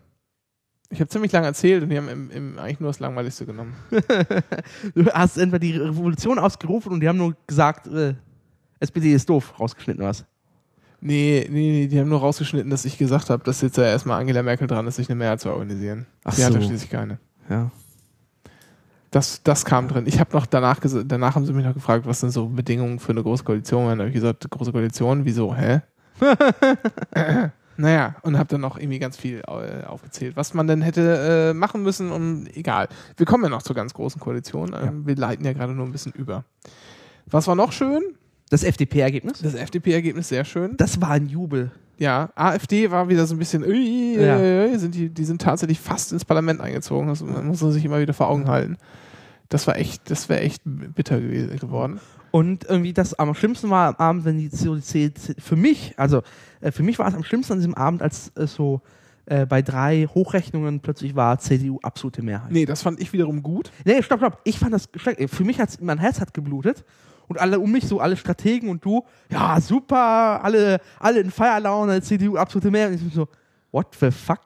ich 0.89 0.99
habe 0.99 1.09
ziemlich 1.09 1.31
lang 1.31 1.43
erzählt 1.45 1.83
und 1.83 1.89
die 1.89 1.97
haben 1.97 2.09
im, 2.09 2.29
im, 2.31 2.59
eigentlich 2.59 2.79
nur 2.79 2.89
das 2.89 2.99
Langweiligste 2.99 3.45
genommen. 3.45 3.75
Du 4.93 5.05
hast 5.07 5.37
entweder 5.37 5.59
die 5.59 5.77
Revolution 5.77 6.39
ausgerufen 6.39 6.91
und 6.91 6.99
die 6.99 7.07
haben 7.07 7.17
nur 7.17 7.35
gesagt, 7.47 7.87
äh, 7.87 8.15
SPD 8.79 9.13
ist 9.13 9.29
doof, 9.29 9.59
rausgeschnitten 9.59 10.03
was. 10.03 10.25
Nee, 11.01 11.47
nee, 11.49 11.71
nee, 11.71 11.87
die 11.87 11.99
haben 11.99 12.09
nur 12.09 12.19
rausgeschnitten, 12.19 12.69
dass 12.69 12.85
ich 12.85 12.97
gesagt 12.97 13.29
habe, 13.29 13.43
dass 13.43 13.61
jetzt 13.61 13.77
ja 13.77 13.83
erstmal 13.83 14.19
Angela 14.19 14.43
Merkel 14.43 14.67
dran 14.67 14.87
ist, 14.87 14.95
sich 14.95 15.09
eine 15.09 15.15
Mehrheit 15.15 15.39
zu 15.39 15.49
organisieren. 15.49 16.07
Ach 16.23 16.37
hatte 16.37 16.53
so. 16.53 16.61
schließlich 16.61 16.89
keine. 16.89 17.19
Ja. 17.49 17.71
Das, 19.15 19.41
das 19.43 19.63
kam 19.63 19.87
drin. 19.87 20.03
Ich 20.07 20.19
habe 20.19 20.33
noch 20.33 20.45
danach 20.45 20.81
gesagt, 20.81 21.05
danach 21.07 21.35
haben 21.35 21.45
sie 21.45 21.53
mich 21.53 21.63
noch 21.65 21.73
gefragt, 21.73 22.05
was 22.05 22.19
denn 22.19 22.31
so 22.31 22.47
Bedingungen 22.49 22.99
für 22.99 23.13
eine 23.13 23.23
große 23.23 23.45
Koalition 23.45 23.85
waren. 23.85 23.97
Da 23.97 24.03
habe 24.03 24.09
ich 24.09 24.13
gesagt, 24.15 24.49
große 24.49 24.73
Koalition, 24.73 25.23
wieso, 25.23 25.55
hä? 25.55 25.79
naja, 27.77 28.15
und 28.23 28.37
habe 28.37 28.49
dann 28.49 28.59
noch 28.59 28.77
irgendwie 28.77 28.99
ganz 28.99 29.15
viel 29.15 29.41
äh, 29.47 29.85
aufgezählt, 29.85 30.35
was 30.35 30.53
man 30.53 30.67
denn 30.67 30.81
hätte 30.81 31.51
äh, 31.51 31.53
machen 31.53 31.81
müssen 31.83 32.11
und 32.11 32.49
egal. 32.57 32.89
Wir 33.15 33.25
kommen 33.25 33.43
ja 33.45 33.49
noch 33.49 33.61
zur 33.63 33.73
ganz 33.75 33.93
großen 33.93 34.19
Koalition. 34.19 34.75
Ähm, 34.77 35.05
Wir 35.07 35.15
leiten 35.15 35.45
ja 35.45 35.53
gerade 35.53 35.71
nur 35.73 35.85
ein 35.85 35.93
bisschen 35.93 36.11
über. 36.11 36.43
Was 37.25 37.47
war 37.47 37.55
noch 37.55 37.71
schön? 37.71 38.01
Das 38.49 38.63
FDP-Ergebnis? 38.65 39.39
Das 39.41 39.55
FDP-Ergebnis 39.55 40.27
sehr 40.27 40.43
schön. 40.43 40.75
Das 40.77 40.99
war 40.99 41.11
ein 41.11 41.27
Jubel. 41.27 41.71
Ja, 41.97 42.31
AfD 42.35 42.91
war 42.91 43.07
wieder 43.07 43.25
so 43.25 43.33
ein 43.35 43.39
bisschen, 43.39 43.63
ui, 43.63 44.17
Ja. 44.19 44.37
äh, 44.39 44.77
sind 44.77 44.93
die, 44.93 45.07
die 45.07 45.23
sind 45.23 45.41
tatsächlich 45.41 45.79
fast 45.79 46.11
ins 46.11 46.25
Parlament 46.25 46.59
eingezogen. 46.59 47.07
Das 47.07 47.21
muss 47.21 47.61
man 47.61 47.71
sich 47.71 47.85
immer 47.85 47.99
wieder 48.01 48.13
vor 48.13 48.27
Augen 48.27 48.49
halten. 48.49 48.75
Das 49.49 49.67
war 49.67 49.77
echt, 49.77 50.09
das 50.09 50.29
wäre 50.29 50.41
echt 50.41 50.61
bitter 50.65 51.19
geworden. 51.19 51.99
Und 52.31 52.65
irgendwie 52.65 52.93
das 52.93 53.13
am 53.13 53.33
schlimmsten 53.33 53.69
war 53.69 53.87
am 53.87 53.95
Abend, 53.95 54.25
wenn 54.25 54.37
die 54.37 54.49
CDU, 54.49 54.81
für 55.37 55.55
mich, 55.55 55.93
also 55.97 56.21
äh, 56.61 56.71
für 56.71 56.83
mich 56.83 56.99
war 56.99 57.07
es 57.07 57.13
am 57.13 57.23
schlimmsten 57.23 57.53
an 57.53 57.59
diesem 57.59 57.75
Abend, 57.75 58.01
als 58.01 58.31
es 58.35 58.53
so 58.53 58.81
äh, 59.25 59.45
bei 59.45 59.61
drei 59.61 60.07
Hochrechnungen 60.13 60.81
plötzlich 60.81 61.15
war 61.15 61.39
CDU 61.39 61.79
absolute 61.81 62.21
Mehrheit. 62.21 62.51
Nee, 62.51 62.65
das 62.65 62.81
fand 62.81 62.99
ich 62.99 63.13
wiederum 63.13 63.41
gut. 63.41 63.71
Nee, 63.85 64.01
stopp, 64.03 64.19
stopp. 64.19 64.39
Ich 64.43 64.59
fand 64.59 64.73
das 64.73 64.89
schrecklich. 64.95 65.31
Für 65.31 65.43
mich 65.43 65.59
hat 65.59 65.81
mein 65.81 65.97
Herz 65.97 66.19
hat 66.19 66.33
geblutet. 66.33 66.83
Und 67.27 67.39
alle 67.39 67.59
um 67.59 67.71
mich, 67.71 67.87
so 67.87 67.99
alle 67.99 68.17
Strategen 68.17 68.69
und 68.69 68.85
du, 68.85 69.03
ja, 69.31 69.59
super, 69.59 70.43
alle, 70.43 70.79
alle 70.99 71.21
in 71.21 71.31
Feierlaune, 71.31 72.01
CDU, 72.01 72.37
absolute 72.37 72.69
Mehrheit. 72.69 72.89
Und 72.89 72.95
ich 72.97 73.01
bin 73.01 73.11
so, 73.11 73.27
what 73.71 73.95
the 73.99 74.11
fuck? 74.11 74.41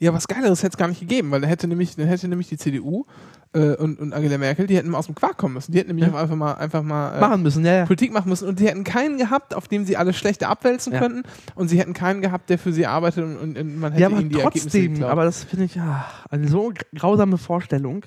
Ja, 0.00 0.12
was 0.12 0.28
Geileres 0.28 0.62
hätte 0.62 0.74
es 0.74 0.76
gar 0.76 0.88
nicht 0.88 1.00
gegeben, 1.00 1.30
weil 1.30 1.40
dann 1.40 1.48
hätte 1.48 1.66
nämlich, 1.66 1.96
dann 1.96 2.06
hätte 2.06 2.28
nämlich 2.28 2.48
die 2.48 2.58
CDU 2.58 3.06
äh, 3.54 3.76
und, 3.76 3.98
und 4.00 4.12
Angela 4.12 4.36
Merkel, 4.38 4.66
die 4.66 4.76
hätten 4.76 4.90
mal 4.90 4.98
aus 4.98 5.06
dem 5.06 5.14
Quark 5.14 5.36
kommen 5.38 5.54
müssen. 5.54 5.72
Die 5.72 5.78
hätten 5.78 5.88
nämlich 5.88 6.06
Ja. 6.06 6.12
auch 6.12 6.18
einfach 6.18 6.36
mal, 6.36 6.52
einfach 6.54 6.82
mal 6.82 7.16
äh, 7.16 7.20
Machen 7.20 7.42
müssen, 7.42 7.64
ja, 7.64 7.72
ja. 7.74 7.84
Politik 7.86 8.12
machen 8.12 8.28
müssen 8.28 8.48
und 8.48 8.58
sie 8.58 8.66
hätten 8.68 8.84
keinen 8.84 9.16
gehabt, 9.18 9.54
auf 9.54 9.68
dem 9.68 9.84
sie 9.84 9.96
alles 9.96 10.16
schlechte 10.16 10.48
abwälzen 10.48 10.92
könnten 10.92 11.22
und 11.54 11.68
sie 11.68 11.78
hätten 11.78 11.92
keinen 11.94 12.20
gehabt, 12.20 12.50
der 12.50 12.58
für 12.58 12.72
sie 12.72 12.86
arbeitet 12.86 13.24
und, 13.24 13.36
und, 13.36 13.58
und 13.58 13.78
man 13.80 13.92
hätte 13.92 14.02
Ja, 14.02 14.08
aber 14.08 14.20
ihnen 14.20 14.30
die 14.30 14.40
Ergebnisse 14.40 14.68
trotzdem, 14.68 15.04
aber 15.04 15.24
das 15.24 15.44
finde 15.44 15.64
ich 15.66 15.74
ja 15.76 16.04
eine 16.30 16.48
so 16.48 16.72
grausame 16.94 17.38
Vorstellung. 17.38 18.04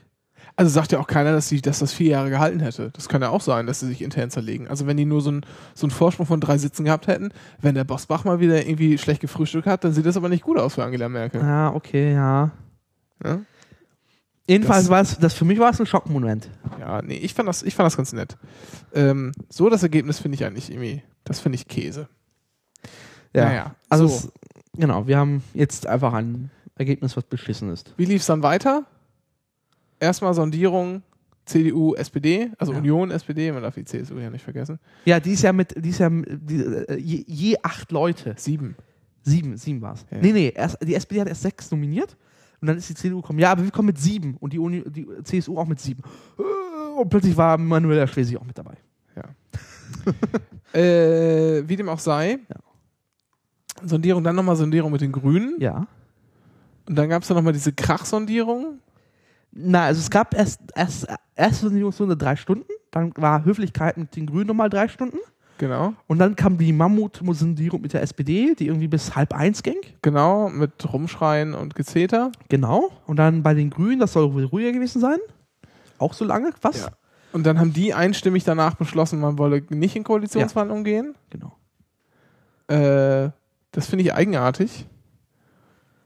Also 0.55 0.71
sagt 0.71 0.91
ja 0.91 0.97
auch 0.99 1.05
keiner, 1.07 1.33
dass, 1.33 1.49
sie, 1.49 1.61
dass 1.61 1.79
das 1.79 1.93
vier 1.93 2.09
Jahre 2.11 2.31
gehalten 2.31 2.59
hätte. 2.61 2.89
Das 2.93 3.07
kann 3.07 3.21
ja 3.21 3.29
auch 3.29 3.41
sein, 3.41 3.67
dass 3.67 3.79
sie 3.81 3.87
sich 3.87 4.01
intern 4.01 4.31
zerlegen. 4.31 4.67
Also 4.67 4.87
wenn 4.87 4.97
die 4.97 5.05
nur 5.05 5.21
so, 5.21 5.29
ein, 5.31 5.45
so 5.75 5.85
einen 5.85 5.91
Vorsprung 5.91 6.25
von 6.25 6.39
drei 6.41 6.57
Sitzen 6.57 6.83
gehabt 6.85 7.05
hätten, 7.05 7.29
wenn 7.61 7.75
der 7.75 7.83
Bosbach 7.83 8.23
mal 8.23 8.39
wieder 8.39 8.65
irgendwie 8.65 8.97
schlecht 8.97 9.21
gefrühstückt 9.21 9.67
hat, 9.67 9.83
dann 9.83 9.93
sieht 9.93 10.05
das 10.07 10.17
aber 10.17 10.29
nicht 10.29 10.43
gut 10.43 10.57
aus 10.57 10.73
für 10.73 10.83
Angela 10.83 11.09
Merkel. 11.09 11.41
Ja, 11.41 11.71
okay, 11.75 12.11
ja. 12.13 12.49
Ja, 13.23 13.39
Jedenfalls 14.47 14.89
war 14.89 15.01
es, 15.01 15.17
das 15.17 15.33
für 15.33 15.45
mich 15.45 15.59
war 15.59 15.71
es 15.71 15.79
ein 15.79 15.85
Schockmoment. 15.85 16.49
ja 16.79 17.01
nee, 17.01 17.17
ich 17.17 17.33
fand 17.33 17.49
das, 17.49 17.63
ich 17.63 17.75
fand 17.75 17.85
das 17.85 17.97
ganz 17.97 18.13
nett. 18.13 18.37
Ähm, 18.93 19.33
so 19.49 19.69
das 19.69 19.83
Ergebnis 19.83 20.19
finde 20.19 20.35
ich 20.35 20.45
eigentlich 20.45 20.69
irgendwie, 20.71 21.03
das 21.25 21.39
finde 21.39 21.57
ich 21.57 21.67
Käse. 21.67 22.07
Naja, 23.33 23.75
Also, 23.89 24.07
so. 24.07 24.15
es, 24.15 24.31
genau, 24.79 25.05
wir 25.05 25.17
haben 25.17 25.43
jetzt 25.53 25.85
einfach 25.85 26.13
ein 26.13 26.49
Ergebnis, 26.75 27.15
was 27.17 27.23
beschissen 27.25 27.69
ist. 27.71 27.93
Wie 27.97 28.05
lief 28.05 28.21
es 28.21 28.27
dann 28.27 28.41
weiter? 28.41 28.85
Erstmal 29.99 30.33
Sondierung 30.33 31.03
CDU, 31.45 31.93
SPD, 31.95 32.49
also 32.57 32.71
Ja. 32.73 32.79
Union, 32.79 33.11
SPD, 33.11 33.51
man 33.51 33.63
darf 33.63 33.75
die 33.75 33.85
CSU 33.85 34.17
ja 34.17 34.29
nicht 34.29 34.43
vergessen. 34.43 34.79
Ja, 35.05 35.19
die 35.19 35.31
ist 35.33 35.43
ja 35.43 35.53
mit, 35.53 35.73
die 35.77 35.89
ist 35.89 35.99
ja 35.99 36.09
die, 36.09 36.55
äh, 36.59 36.97
je, 36.97 37.23
je 37.27 37.57
acht 37.63 37.91
Leute. 37.91 38.33
Sieben. 38.37 38.75
Sieben, 39.23 39.57
sieben 39.57 39.81
war 39.81 39.93
es. 39.93 40.05
Ja. 40.11 40.17
Nee, 40.21 40.31
nee, 40.31 40.53
erst, 40.55 40.77
die 40.81 40.95
SPD 40.95 41.21
hat 41.21 41.27
erst 41.27 41.41
sechs 41.41 41.69
nominiert 41.71 42.15
und 42.59 42.67
dann 42.67 42.77
ist 42.77 42.89
die 42.89 42.95
CDU 42.95 43.21
gekommen. 43.21 43.39
Ja, 43.39 43.51
aber 43.51 43.63
wir 43.63 43.71
kommen 43.71 43.87
mit 43.87 43.99
sieben 43.99 44.35
und 44.37 44.53
die, 44.53 44.59
Uni, 44.59 44.83
die 44.87 45.07
CSU 45.23 45.57
auch 45.57 45.67
mit 45.67 45.79
sieben. 45.79 46.01
Äh, 46.37 46.99
Und 46.99 47.09
plötzlich 47.09 47.37
war 47.37 47.57
Manuela 47.57 48.07
Schwesig 48.07 48.37
auch 48.37 48.45
mit 48.45 48.57
dabei. 48.57 48.75
Äh, 50.73 51.63
wie 51.67 51.77
dem 51.77 51.87
auch 51.87 51.97
sei. 51.97 52.39
Sondierung, 53.83 54.23
dann 54.23 54.35
nochmal 54.35 54.57
Sondierung 54.57 54.91
mit 54.91 54.99
den 54.99 55.13
Grünen. 55.13 55.55
Ja. 55.59 55.87
Und 56.87 56.95
dann 56.95 57.09
gab 57.09 57.23
es 57.23 57.29
ja 57.29 57.35
nochmal 57.35 57.53
diese 57.53 57.71
Krachsondierung. 57.71 58.79
Na, 59.51 59.85
also 59.85 60.01
es 60.01 60.09
gab 60.09 60.35
erst, 60.35 60.59
erst 60.75 61.07
erste 61.35 61.67
Sondierungsrunde 61.67 62.17
drei 62.17 62.35
Stunden, 62.35 62.69
dann 62.91 63.13
war 63.15 63.45
Höflichkeit 63.45 63.97
mit 63.97 64.15
den 64.15 64.27
Grünen 64.27 64.47
nochmal 64.47 64.69
drei 64.69 64.89
Stunden 64.89 65.17
Genau. 65.57 65.93
und 66.07 66.19
dann 66.19 66.35
kam 66.35 66.57
die 66.57 66.71
Mammut-Sondierung 66.71 67.81
mit 67.81 67.93
der 67.93 68.01
SPD, 68.01 68.55
die 68.55 68.67
irgendwie 68.67 68.87
bis 68.87 69.15
halb 69.15 69.33
eins 69.33 69.63
ging. 69.63 69.77
Genau, 70.01 70.49
mit 70.49 70.91
Rumschreien 70.91 71.53
und 71.53 71.75
Gezeter. 71.75 72.31
Genau. 72.49 72.91
Und 73.05 73.17
dann 73.17 73.43
bei 73.43 73.53
den 73.53 73.69
Grünen, 73.69 73.99
das 73.99 74.13
soll 74.13 74.33
wohl 74.33 74.45
ruhiger 74.45 74.71
gewesen 74.71 75.01
sein. 75.01 75.17
Auch 75.97 76.13
so 76.13 76.25
lange, 76.25 76.51
was? 76.61 76.81
Ja. 76.81 76.89
Und 77.33 77.45
dann 77.45 77.59
haben 77.59 77.73
die 77.73 77.93
einstimmig 77.93 78.43
danach 78.43 78.75
beschlossen, 78.75 79.19
man 79.19 79.37
wolle 79.37 79.63
nicht 79.69 79.95
in 79.95 80.03
Koalitionsverhandlungen 80.03 80.83
gehen. 80.83 81.15
Genau. 81.29 81.55
Äh, 82.67 83.31
das 83.71 83.87
finde 83.87 84.03
ich 84.03 84.13
eigenartig, 84.13 84.85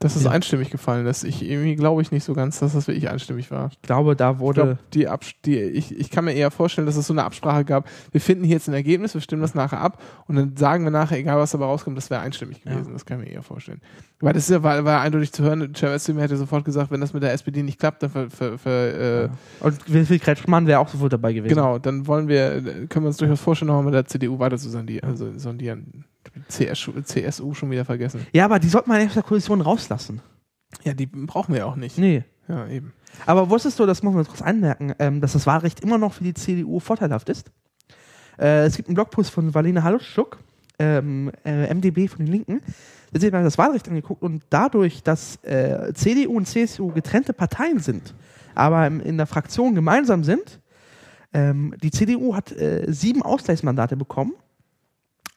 dass 0.02 0.16
es 0.18 0.24
Ja. 0.24 0.32
einstimmig 0.32 0.70
gefallen 0.70 1.06
ist. 1.06 1.24
Ich 1.24 1.42
irgendwie 1.42 1.76
glaube 1.76 2.02
ich 2.02 2.12
nicht 2.12 2.24
so 2.26 2.34
ganz, 2.34 2.60
dass 2.60 2.74
das 2.74 2.88
wirklich 2.88 3.10
einstimmig 3.10 3.50
war. 3.52 3.70
Ich 3.72 3.82
glaube, 3.82 4.16
da 4.18 4.32
Ich, 4.34 4.40
wurde. 4.40 4.62
glaub, 4.64 4.92
die 4.92 5.08
Abs 5.08 5.32
die, 5.46 5.58
ich, 5.60 5.98
ich 5.98 6.10
kann 6.10 6.26
mir 6.26 6.34
eher 6.34 6.52
vorstellen, 6.52 6.86
dass 6.86 6.98
es 6.98 7.08
so 7.08 7.14
eine 7.14 7.24
Absprache 7.24 7.64
gab. 7.64 7.88
Wir 8.12 8.20
finden 8.20 8.44
hier 8.44 8.56
jetzt 8.56 8.68
ein 8.68 8.74
Ergebnis, 8.74 9.14
wir 9.14 9.22
stimmen 9.22 9.42
das 9.42 9.56
nachher 9.56 9.80
ab 9.80 10.02
und 10.28 10.36
dann 10.36 10.58
sagen 10.58 10.84
wir 10.84 10.92
nachher, 10.92 11.18
egal 11.18 11.38
was 11.38 11.52
dabei 11.52 11.66
rauskommt, 11.66 11.96
das 11.98 12.10
wäre 12.10 12.20
einstimmig 12.22 12.62
Ja. 12.66 12.74
gewesen. 12.74 12.92
Das 12.94 13.06
kann 13.06 13.22
ich 13.22 13.28
mir 13.30 13.34
eher 13.36 13.44
vorstellen. 13.44 13.80
Weil 14.20 14.34
das 14.34 14.44
ist 14.44 14.50
ja, 14.50 14.62
war, 14.62 14.84
war 14.86 15.02
eindeutig 15.02 15.32
zu 15.32 15.44
hören, 15.44 15.74
Cem 15.76 15.90
Özdemir 15.90 16.24
hätte 16.24 16.38
sofort 16.38 16.66
gesagt, 16.66 16.92
wenn 16.92 17.02
das 17.02 17.14
mit 17.14 17.24
der 17.24 17.32
SPD 17.34 17.64
nicht 17.64 17.80
klappt, 17.80 18.04
dann 18.04 18.10
ver, 18.12 18.30
ver, 18.30 18.58
ver, 18.58 19.24
äh, 19.26 19.30
Und 19.62 19.92
Wilfried 19.92 20.22
Kretschmann 20.22 20.68
wäre 20.68 20.80
auch 20.80 20.90
sofort 20.90 21.14
dabei 21.14 21.34
gewesen. 21.34 21.54
genau, 21.56 21.80
dann 21.80 22.06
wollen 22.08 22.28
wir, 22.28 22.56
äh, 22.58 22.62
können 22.88 23.06
wir 23.06 23.08
uns 23.08 23.18
durchaus 23.18 23.40
vorstellen, 23.40 23.68
nochmal 23.68 23.86
mit 23.86 23.94
der 23.94 24.06
CDU 24.06 24.38
weiter 24.40 24.58
zu 24.58 24.70
sondieren. 24.70 25.10
Also 25.10 25.32
sondieren. 25.38 26.06
CSU, 26.48 27.02
CSU 27.02 27.54
schon 27.54 27.72
wieder 27.72 27.86
vergessen. 27.86 28.26
Ja, 28.34 28.46
aber 28.46 28.60
die 28.60 28.70
sollte 28.70 28.90
man 28.90 29.06
aus 29.06 29.14
der 29.14 29.24
Koalition 29.24 29.62
rauslassen. 29.62 30.22
Ja, 30.84 30.94
die 30.94 31.06
brauchen 31.06 31.54
wir 31.54 31.60
ja 31.60 31.66
auch 31.66 31.76
nicht. 31.76 31.98
Nee. 31.98 32.24
Ja, 32.48 32.68
eben. 32.68 32.94
Aber 33.26 33.50
wusstest 33.50 33.80
du, 33.80 33.86
das 33.86 34.04
muss 34.04 34.14
man 34.14 34.26
kurz 34.26 34.42
anmerken, 34.42 34.94
ähm, 35.00 35.22
dass 35.22 35.34
das 35.34 35.46
Wahlrecht 35.46 35.82
immer 35.82 35.98
noch 35.98 36.14
für 36.14 36.24
die 36.24 36.34
CDU 36.34 36.80
vorteilhaft 36.80 37.30
ist? 37.30 37.52
Äh, 38.40 38.66
es 38.66 38.76
gibt 38.76 38.88
einen 38.88 38.96
Blogpost 38.96 39.32
von 39.32 39.54
Valena 39.54 39.84
Haluschuk, 39.84 40.40
ähm, 40.80 41.32
äh, 41.46 41.74
MDB 41.74 42.08
von 42.08 42.26
den 42.26 42.32
Linken. 42.32 42.62
Da 43.12 43.16
hat 43.16 43.22
sich 43.22 43.32
mal 43.32 43.44
das 43.44 43.58
Wahlrecht 43.58 43.88
angeguckt 43.88 44.24
und 44.24 44.44
dadurch, 44.50 45.04
dass 45.04 45.38
äh, 45.44 45.94
CDU 45.94 46.38
und 46.38 46.48
CSU 46.48 46.92
getrennte 46.92 47.34
Parteien 47.34 47.80
sind, 47.80 48.16
aber 48.56 48.88
in 48.88 49.18
der 49.18 49.28
Fraktion 49.28 49.76
gemeinsam 49.76 50.24
sind, 50.24 50.60
ähm, 51.34 51.76
die 51.82 51.92
CDU 51.92 52.36
hat 52.36 52.52
äh, 52.52 52.86
sieben 52.88 53.22
Ausgleichsmandate 53.22 53.96
bekommen, 53.96 54.34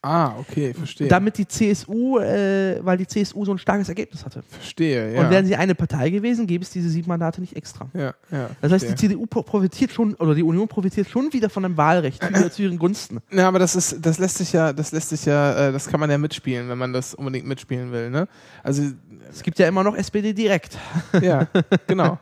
Ah, 0.05 0.35
okay, 0.39 0.75
verstehe. 0.75 1.09
damit 1.09 1.39
die 1.39 1.49
CSU, 1.49 2.19
äh, 2.19 2.79
weil 2.85 2.99
die 2.99 3.07
CSU 3.07 3.45
so 3.45 3.53
ein 3.53 3.59
starkes 3.59 3.89
Ergebnis 3.89 4.25
hatte. 4.25 4.43
verstehe, 4.49 5.15
ja. 5.15 5.21
Und 5.23 5.31
wären 5.31 5.47
sie 5.47 5.57
eine 5.57 5.75
Partei 5.75 6.11
gewesen, 6.11 6.47
gäbe 6.47 6.63
es 6.63 6.71
diese 6.71 6.91
sieben 6.91 7.09
Mandate 7.09 7.41
nicht 7.41 7.57
extra. 7.57 7.89
ja, 7.95 8.15
ja. 8.31 8.51
Das 8.61 8.71
heißt, 8.73 8.89
die. 8.91 8.95
CDU 8.95 9.25
pro- 9.27 9.43
profitiert 9.43 9.91
schon, 9.93 10.15
oder 10.17 10.35
die 10.35 10.43
Union 10.43 10.69
profitiert 10.69 11.09
schon 11.09 11.33
wieder 11.33 11.49
von 11.49 11.65
einem 11.65 11.77
Wahlrecht, 11.77 12.23
wieder 12.29 12.53
zu 12.53 12.63
ihren 12.63 12.79
Gunsten. 12.79 13.21
Ja, 13.33 13.49
aber 13.49 13.59
das 13.59 13.75
ist, 13.77 14.05
das 14.05 14.19
lässt 14.19 14.37
sich 14.39 14.53
ja, 14.53 14.73
das 14.75 14.93
lässt 14.93 15.09
sich 15.09 15.25
ja, 15.25 15.69
äh, 15.69 15.73
das 15.73 15.87
kann 15.89 16.01
man 16.01 16.11
ja 16.11 16.19
mitspielen, 16.19 16.69
wenn 16.69 16.79
man 16.79 16.93
das 16.93 17.15
unbedingt 17.15 17.47
mitspielen 17.47 17.91
will, 17.91 18.11
ne? 18.11 18.29
Also, 18.63 18.83
Es 19.31 19.43
gibt 19.43 19.59
ja 19.59 19.67
immer 19.69 19.83
noch 19.83 19.97
SPD 19.97 20.33
direkt. 20.35 20.77
ja, 21.23 21.49
genau. 21.87 22.19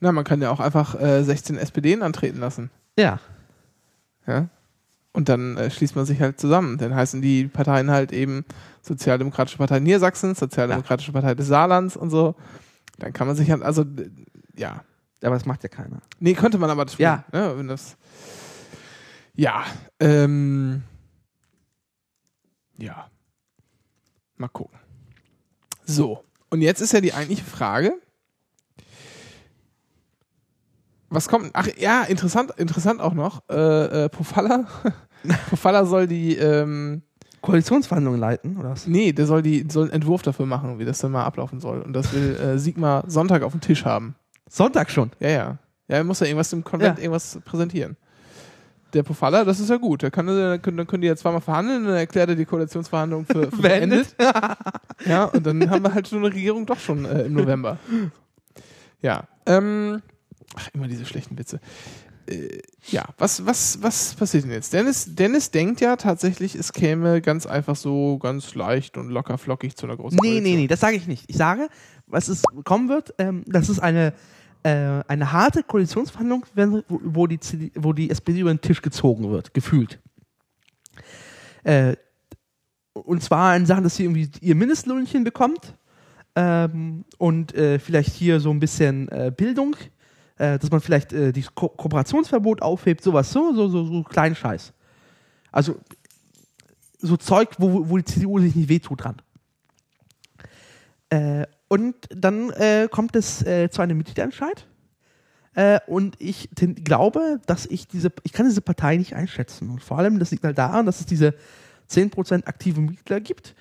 Na, 0.00 0.12
man 0.12 0.24
kann 0.24 0.40
ja 0.40 0.50
auch 0.50 0.60
einfach 0.60 1.00
äh, 1.00 1.22
16 1.24 1.58
SPDen 1.58 2.02
antreten 2.02 2.38
lassen, 2.40 2.70
Ja. 2.98 3.18
ja? 4.26 4.48
Und 5.12 5.28
dann 5.28 5.56
äh, 5.56 5.70
schließt 5.70 5.96
man 5.96 6.06
sich 6.06 6.20
halt 6.20 6.38
zusammen. 6.38 6.78
Dann 6.78 6.94
heißen 6.94 7.22
die 7.22 7.48
Parteien 7.48 7.90
halt 7.90 8.12
eben 8.12 8.44
Sozialdemokratische 8.82 9.58
Partei 9.58 9.80
Niedersachsens, 9.80 10.38
Sozialdemokratische 10.38 11.12
Partei 11.12 11.34
des 11.34 11.48
Saarlands 11.48 11.96
und 11.96 12.10
so. 12.10 12.34
Dann 12.98 13.12
kann 13.12 13.26
man 13.26 13.36
sich 13.36 13.50
halt, 13.50 13.62
also, 13.62 13.84
ja. 14.56 14.84
Aber 15.22 15.34
das 15.34 15.46
macht 15.46 15.62
ja 15.64 15.68
keiner. 15.68 16.00
Nee, 16.20 16.34
könnte 16.34 16.58
man 16.58 16.70
aber 16.70 16.86
spielen. 16.86 17.24
Ja. 17.32 17.48
Ne, 17.48 17.58
wenn 17.58 17.68
das 17.68 17.96
ja, 19.38 19.64
ähm, 20.00 20.82
Ja. 22.76 23.08
Mal 24.36 24.48
gucken. 24.48 24.76
So. 25.84 26.24
Und 26.50 26.60
jetzt 26.60 26.80
ist 26.80 26.92
ja 26.92 27.00
die 27.00 27.12
eigentliche 27.12 27.44
Frage. 27.44 28.00
Was 31.10 31.28
kommt? 31.28 31.50
Ach 31.54 31.68
ja, 31.78 32.02
interessant, 32.02 32.52
interessant 32.56 33.00
auch 33.00 33.14
noch. 33.14 33.42
Äh, 33.48 34.04
äh, 34.04 34.08
Pofalla, 34.08 34.66
Pofalla 35.50 35.84
soll 35.84 36.06
die, 36.06 36.36
ähm, 36.36 37.02
Koalitionsverhandlungen 37.40 38.20
leiten, 38.20 38.56
oder 38.56 38.70
was? 38.70 38.86
nee, 38.86 39.12
der 39.12 39.26
soll 39.26 39.42
die, 39.42 39.64
soll 39.70 39.84
einen 39.84 39.92
Entwurf 39.92 40.22
dafür 40.22 40.44
machen, 40.46 40.78
wie 40.78 40.84
das 40.84 40.98
dann 40.98 41.12
mal 41.12 41.24
ablaufen 41.24 41.60
soll. 41.60 41.80
Und 41.82 41.92
das 41.92 42.12
will 42.12 42.36
äh, 42.36 42.58
Sigmar 42.58 43.04
Sonntag 43.06 43.42
auf 43.42 43.52
dem 43.52 43.60
Tisch 43.60 43.84
haben. 43.84 44.16
Sonntag 44.48 44.90
schon. 44.90 45.10
Ja, 45.20 45.28
ja. 45.28 45.58
Ja, 45.88 45.96
er 45.96 46.04
muss 46.04 46.20
ja 46.20 46.26
irgendwas 46.26 46.52
im 46.52 46.64
Konvent 46.64 46.98
Ja. 46.98 47.04
irgendwas 47.04 47.38
präsentieren. 47.44 47.96
Der 48.92 49.02
Pofalla, 49.02 49.44
das 49.44 49.60
ist 49.60 49.70
ja 49.70 49.76
gut. 49.76 50.02
Der 50.02 50.10
kann, 50.10 50.26
dann 50.26 50.60
können, 50.60 50.78
dann 50.78 50.86
können 50.86 51.02
die 51.02 51.08
ja 51.08 51.16
zweimal 51.16 51.40
verhandeln 51.40 51.82
und 51.82 51.88
dann 51.88 51.96
erklärt 51.96 52.30
er 52.30 52.34
die 52.34 52.44
Koalitionsverhandlungen 52.44 53.26
für, 53.26 53.50
für 53.50 53.62
beendet. 53.62 54.14
ja, 55.06 55.24
und 55.24 55.46
dann 55.46 55.70
haben 55.70 55.82
wir 55.82 55.94
halt 55.94 56.06
so 56.06 56.16
eine 56.16 56.26
Regierung 56.26 56.66
doch 56.66 56.78
schon 56.78 57.04
äh, 57.04 57.22
im 57.22 57.34
November. 57.34 57.78
Ja. 59.00 59.24
Ähm, 59.46 60.02
ach, 60.54 60.68
immer 60.72 60.88
diese 60.88 61.04
schlechten 61.06 61.38
Witze. 61.38 61.60
Äh, 62.28 62.60
ja, 62.90 63.06
was, 63.16 63.44
was, 63.46 63.82
was 63.82 64.14
passiert 64.14 64.44
denn 64.44 64.50
jetzt? 64.52 64.72
Dennis, 64.72 65.14
Dennis 65.14 65.50
denkt 65.50 65.80
ja 65.80 65.96
tatsächlich, 65.96 66.54
es 66.54 66.72
käme 66.72 67.20
ganz 67.22 67.46
einfach 67.46 67.76
so 67.76 68.18
ganz 68.18 68.54
leicht 68.54 68.96
und 68.98 69.08
locker 69.08 69.38
flockig 69.38 69.76
zu 69.76 69.86
einer 69.86 69.96
großen 69.96 70.18
Nee, 70.22 70.28
nee, 70.28 70.34
Koalition. 70.34 70.60
nee, 70.60 70.66
das 70.66 70.80
sage 70.80 70.96
ich 70.96 71.06
nicht. 71.06 71.24
Ich 71.28 71.36
sage, 71.36 71.68
was 72.06 72.28
es 72.28 72.42
kommen 72.64 72.88
wird, 72.88 73.14
ähm, 73.18 73.44
das 73.46 73.68
ist 73.68 73.78
eine, 73.78 74.12
äh, 74.62 75.02
eine 75.08 75.32
harte 75.32 75.62
Koalitionsverhandlung, 75.62 76.44
wenn, 76.54 76.72
wo, 76.88 77.00
wo, 77.02 77.26
die 77.26 77.40
CD, 77.40 77.72
wo 77.74 77.92
die 77.92 78.10
SPD 78.10 78.40
über 78.40 78.52
den 78.52 78.60
Tisch 78.60 78.82
gezogen 78.82 79.30
wird, 79.30 79.54
gefühlt. 79.54 79.98
Äh, 81.64 81.96
und 82.92 83.22
zwar 83.22 83.56
in 83.56 83.66
Sachen, 83.66 83.84
dass 83.84 83.96
sie 83.96 84.04
irgendwie 84.04 84.30
ihr 84.40 84.54
Mindestlohnchen 84.54 85.24
bekommt 85.24 85.74
ähm, 86.34 87.04
und 87.16 87.54
äh, 87.54 87.78
vielleicht 87.78 88.14
hier 88.14 88.40
so 88.40 88.50
ein 88.50 88.60
bisschen 88.60 89.08
äh, 89.08 89.32
Bildung, 89.34 89.76
äh, 90.38 90.58
dass 90.58 90.70
man 90.70 90.80
vielleicht 90.80 91.12
äh, 91.12 91.32
das 91.32 91.54
Ko 91.54 91.68
Kooperationsverbot 91.68 92.62
aufhebt, 92.62 93.02
sowas, 93.02 93.30
so, 93.30 93.52
so, 93.54 93.68
so, 93.68 93.84
so 93.84 94.02
kleinen 94.02 94.34
Scheiß. 94.34 94.72
Also 95.52 95.76
so 97.00 97.16
Zeug, 97.16 97.50
wo, 97.58 97.88
wo 97.88 97.96
die 97.96 98.04
CDU 98.04 98.38
sich 98.40 98.54
nicht 98.54 98.68
wehtut 98.68 99.04
dran. 99.04 99.16
Äh, 101.10 101.46
und 101.68 101.94
dann 102.10 102.50
äh, 102.50 102.88
kommt 102.90 103.14
es 103.14 103.42
äh, 103.42 103.70
zu 103.70 103.82
einem 103.82 103.98
Mitgliederentscheid. 103.98 104.66
Äh, 105.54 105.80
und 105.86 106.16
ich 106.20 106.48
glaube, 106.54 107.40
dass 107.46 107.66
ich 107.66 107.88
diese, 107.88 108.12
ich 108.22 108.32
kann 108.32 108.46
diese 108.46 108.60
Partei 108.60 108.96
nicht 108.96 109.14
einschätzen. 109.14 109.70
Und 109.70 109.82
vor 109.82 109.98
allem, 109.98 110.18
das 110.18 110.30
liegt 110.30 110.44
halt 110.44 110.58
daran, 110.58 110.86
dass 110.86 111.00
es 111.00 111.06
diese 111.06 111.34
10% 111.90 112.46
aktive 112.46 112.80
Mitglieder 112.80 113.20
gibt, 113.20 113.54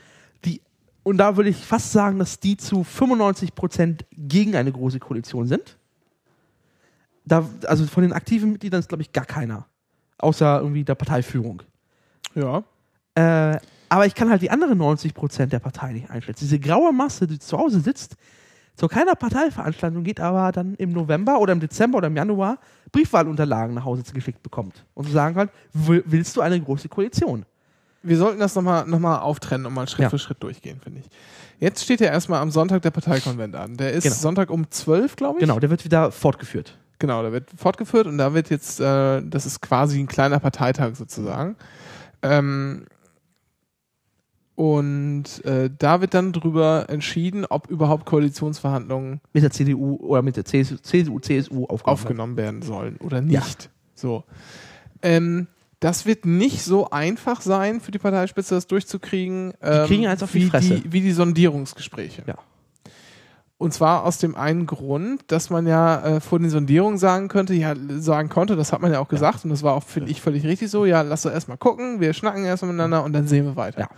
die, 0.46 0.62
und 1.04 1.18
da 1.18 1.38
würde 1.38 1.50
ich 1.50 1.58
fast 1.58 1.92
sagen, 1.92 2.20
dass 2.20 2.40
die 2.40 2.58
zu 2.58 2.82
95% 2.82 4.02
gegen 4.12 4.56
eine 4.56 4.72
große 4.72 5.00
Koalition 5.00 5.48
sind. 5.48 5.77
Da, 7.28 7.48
also 7.66 7.86
von 7.86 8.04
den 8.04 8.14
aktiven 8.14 8.52
Mitgliedern 8.52 8.80
ist, 8.80 8.88
glaube 8.90 9.02
ich, 9.02 9.12
gar 9.12 9.26
keiner. 9.26 9.66
Außer 10.18 10.60
irgendwie 10.62 10.84
der 10.84 10.96
Parteiführung. 10.96 11.62
Ja. 12.36 12.64
Äh, 13.16 13.60
aber 13.90 14.06
ich 14.06 14.16
kann 14.16 14.30
halt 14.30 14.42
die 14.42 14.50
anderen 14.52 14.80
90% 14.80 15.48
der 15.48 15.60
Partei 15.60 15.94
nicht 15.94 16.10
einschätzen. 16.10 16.40
Diese 16.46 16.60
graue 16.60 16.92
Masse, 16.94 17.28
die 17.28 17.40
zu 17.40 17.58
Hause 17.58 17.80
sitzt, 17.80 18.16
zu 18.76 18.88
keiner 18.88 19.16
Parteiveranstaltung 19.16 20.04
geht, 20.04 20.20
aber 20.20 20.52
dann 20.52 20.76
im 20.76 20.92
November 20.92 21.40
oder 21.40 21.54
im 21.54 21.60
Dezember 21.60 21.98
oder 21.98 22.08
im 22.08 22.16
Januar 22.16 22.60
Briefwahlunterlagen 22.92 23.74
nach 23.76 23.86
Hause 23.86 24.04
geschickt 24.14 24.44
bekommt. 24.44 24.86
Und 24.94 25.06
zu 25.06 25.12
sagen 25.12 25.36
halt, 25.36 25.50
will- 25.74 26.04
willst 26.06 26.36
du 26.38 26.42
eine 26.42 26.60
große 26.62 26.88
Koalition? 26.90 27.46
Wir 28.04 28.18
sollten 28.18 28.40
das 28.40 28.56
nochmal 28.56 28.86
noch 28.88 29.00
mal 29.00 29.20
auftrennen 29.20 29.66
und 29.66 29.74
mal 29.74 29.88
Schritt 29.88 30.04
Ja. 30.04 30.10
für 30.10 30.20
Schritt 30.20 30.42
durchgehen, 30.44 30.80
finde 30.80 31.00
ich. 31.02 31.08
Jetzt 31.60 31.84
steht 31.84 32.00
ja 32.02 32.08
erstmal 32.08 32.40
am 32.42 32.52
Sonntag 32.52 32.84
der 32.84 32.92
Parteikonvent 32.92 33.56
an. 33.56 33.76
Der 33.78 33.94
ist 33.94 34.04
Genau. 34.04 34.16
Sonntag 34.16 34.50
um 34.52 34.70
12, 34.70 35.16
glaube 35.16 35.40
ich. 35.40 35.42
Genau, 35.42 35.60
der 35.60 35.70
wird 35.72 35.84
wieder 35.84 36.12
fortgeführt. 36.12 36.78
Genau, 37.00 37.22
der 37.22 37.32
wird 37.32 37.50
fortgeführt 37.56 38.08
und 38.08 38.18
da 38.18 38.34
wird 38.34 38.50
jetzt, 38.50 38.80
äh, 38.80 39.22
das 39.24 39.46
ist 39.46 39.62
quasi 39.62 40.00
ein 40.00 40.08
kleiner 40.08 40.40
Parteitag 40.40 40.96
sozusagen. 40.96 41.56
Ähm, 42.22 42.86
und 44.56 45.46
äh, 45.46 45.70
da 45.78 46.02
wird 46.02 46.16
dann 46.16 46.34
drüber 46.34 46.88
entschieden, 46.90 47.46
ob 47.46 47.70
überhaupt 47.70 48.08
Koalitionsverhandlungen 48.08 49.22
Mit 49.32 49.44
der 49.44 49.52
CDU 49.52 49.98
oder 49.98 50.24
mit 50.24 50.36
der 50.36 50.46
CSU, 50.46 50.78
CSU, 50.78 51.20
CSU 51.20 51.66
aufgenommen. 51.66 51.84
aufgenommen 51.86 52.38
werden 52.38 52.62
sollen 52.64 52.98
oder 52.98 53.22
nicht. 53.22 53.70
So. 53.94 54.24
Ähm, 55.04 55.46
das 55.80 56.08
wird 56.08 56.26
nicht 56.26 56.64
so 56.64 56.90
einfach 56.90 57.42
sein 57.42 57.82
für 57.82 57.92
die 57.92 58.00
Parteispitze, 58.00 58.56
das 58.56 58.66
durchzukriegen. 58.66 59.54
Ähm, 59.62 59.86
kriegen 59.86 60.08
eins 60.08 60.24
auf 60.24 60.32
die 60.32 60.46
wie 60.46 60.50
Fresse. 60.50 60.82
Die, 60.82 60.92
wie 60.92 61.02
die 61.02 61.12
Sondierungsgespräche. 61.12 62.24
Ja. 62.26 62.40
Und 63.60 63.74
zwar 63.74 64.04
aus 64.04 64.20
dem 64.20 64.36
einen 64.36 64.68
Grund, 64.68 65.22
dass 65.32 65.50
man 65.50 65.66
ja 65.66 66.04
äh, 66.06 66.20
vor 66.20 66.38
den 66.38 66.50
Sondierungen 66.52 67.00
sagen 67.00 67.28
könnte, 67.28 67.56
ja, 67.56 67.74
sagen 67.98 68.30
konnte, 68.30 68.56
das 68.56 68.72
hat 68.72 68.82
man 68.84 68.92
ja 68.92 69.00
auch 69.00 69.08
gesagt 69.08 69.44
und 69.46 69.50
das 69.50 69.64
war 69.64 69.74
auch, 69.74 69.84
finde 69.84 70.12
ich, 70.12 70.22
völlig 70.22 70.46
richtig 70.46 70.70
so, 70.70 70.86
ja, 70.86 71.02
lass 71.02 71.24
doch 71.24 71.32
erstmal 71.32 71.58
gucken, 71.58 72.00
wir 72.00 72.14
schnacken 72.14 72.46
erstmal 72.46 72.72
miteinander 72.72 73.04
und 73.04 73.14
dann 73.14 73.28
sehen 73.28 73.46
wir 73.46 73.56
weiter. 73.56 73.80
Ja. 73.80 73.90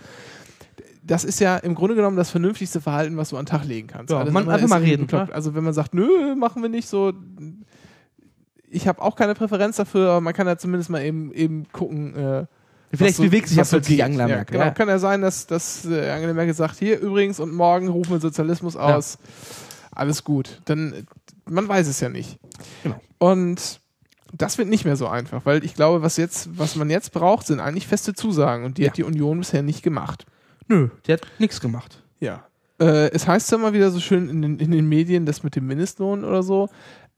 Das 1.04 1.26
ist 1.26 1.40
ja 1.42 1.58
im 1.58 1.76
Grunde 1.76 1.96
genommen 1.96 2.16
das 2.16 2.30
vernünftigste 2.30 2.80
Verhalten, 2.80 3.18
was 3.18 3.30
du 3.32 3.38
an 3.38 3.44
den 3.46 3.50
Tag 3.50 3.66
legen 3.66 3.88
kannst. 3.88 4.12
Ja, 4.14 4.20
Alles 4.20 4.32
man- 4.34 4.48
einfach 4.48 4.68
mal 4.70 4.80
reden, 4.82 5.08
bekloppt. 5.08 5.30
ne? 5.30 5.36
Also 5.36 5.54
wenn 5.56 5.64
man 5.66 5.74
sagt, 5.74 5.94
nö, 5.94 6.36
machen 6.36 6.62
wir 6.62 6.70
nicht 6.70 6.88
so, 6.88 7.12
ich 8.70 8.88
habe 8.88 9.02
auch 9.02 9.16
keine 9.18 9.34
Präferenz 9.34 9.76
dafür, 9.76 10.12
aber 10.12 10.22
man 10.22 10.34
kann 10.34 10.48
ja 10.48 10.58
zumindest 10.58 10.90
mal 10.90 11.02
eben, 11.04 11.34
eben 11.34 11.66
gucken, 11.74 12.16
äh, 12.16 12.46
Vielleicht 12.92 13.20
was 13.20 13.26
bewegt 13.26 13.48
sich 13.48 13.58
ja 13.58 13.64
so 13.66 13.78
plötzlich. 13.78 14.04
Angela 14.04 14.28
ja, 14.28 14.36
Merkel. 14.38 14.54
Genau, 14.54 14.66
Ja. 14.66 14.72
kann 14.72 14.88
ja 14.90 15.00
sein, 15.00 15.22
dass, 15.22 15.46
dass 15.48 15.86
äh, 15.86 16.10
Angela 16.10 16.34
Merkel 16.34 16.54
sagt, 16.54 16.80
hier 16.80 17.00
übrigens 17.00 17.40
und 17.40 17.54
morgen 17.54 17.88
rufen 17.88 18.12
wir 18.12 18.20
Sozialismus 18.20 18.76
aus. 18.76 19.18
Alles 19.92 20.24
gut. 20.24 20.62
Dann, 20.66 21.06
man 21.46 21.68
weiß 21.68 21.88
es 21.88 22.00
ja 22.00 22.10
nicht. 22.10 22.40
Genau. 22.84 23.00
Und 23.20 23.80
das 24.34 24.58
wird 24.58 24.68
nicht 24.70 24.86
mehr 24.86 24.96
so 24.96 25.08
einfach, 25.08 25.46
weil 25.46 25.64
ich 25.64 25.74
glaube, 25.76 26.02
was 26.02 26.18
jetzt, 26.18 26.58
was 26.58 26.76
man 26.76 26.90
jetzt 26.90 27.12
braucht, 27.14 27.48
sind 27.48 27.60
eigentlich 27.60 27.88
feste 27.88 28.14
Zusagen 28.14 28.64
und 28.66 28.78
die 28.78 28.84
Ja. 28.84 28.90
hat 28.90 28.98
die 28.98 29.04
Union 29.04 29.40
bisher 29.40 29.62
nicht 29.64 29.84
gemacht. 29.84 30.26
Nö, 30.68 30.90
der 31.08 31.18
hat 31.18 31.28
nichts 31.40 31.60
gemacht. 31.62 32.04
Ja. 32.20 32.46
Äh, 32.80 33.10
es 33.12 33.28
heißt 33.28 33.52
ja 33.52 33.58
immer 33.58 33.74
wieder 33.74 33.92
so 33.92 34.00
schön 34.00 34.30
in 34.30 34.42
den, 34.42 34.60
in 34.60 34.72
den 34.72 34.88
Medien, 34.88 35.26
das 35.26 35.44
mit 35.44 35.56
dem 35.56 35.68
Mindestlohn 35.68 36.24
oder 36.24 36.44
so, 36.44 36.70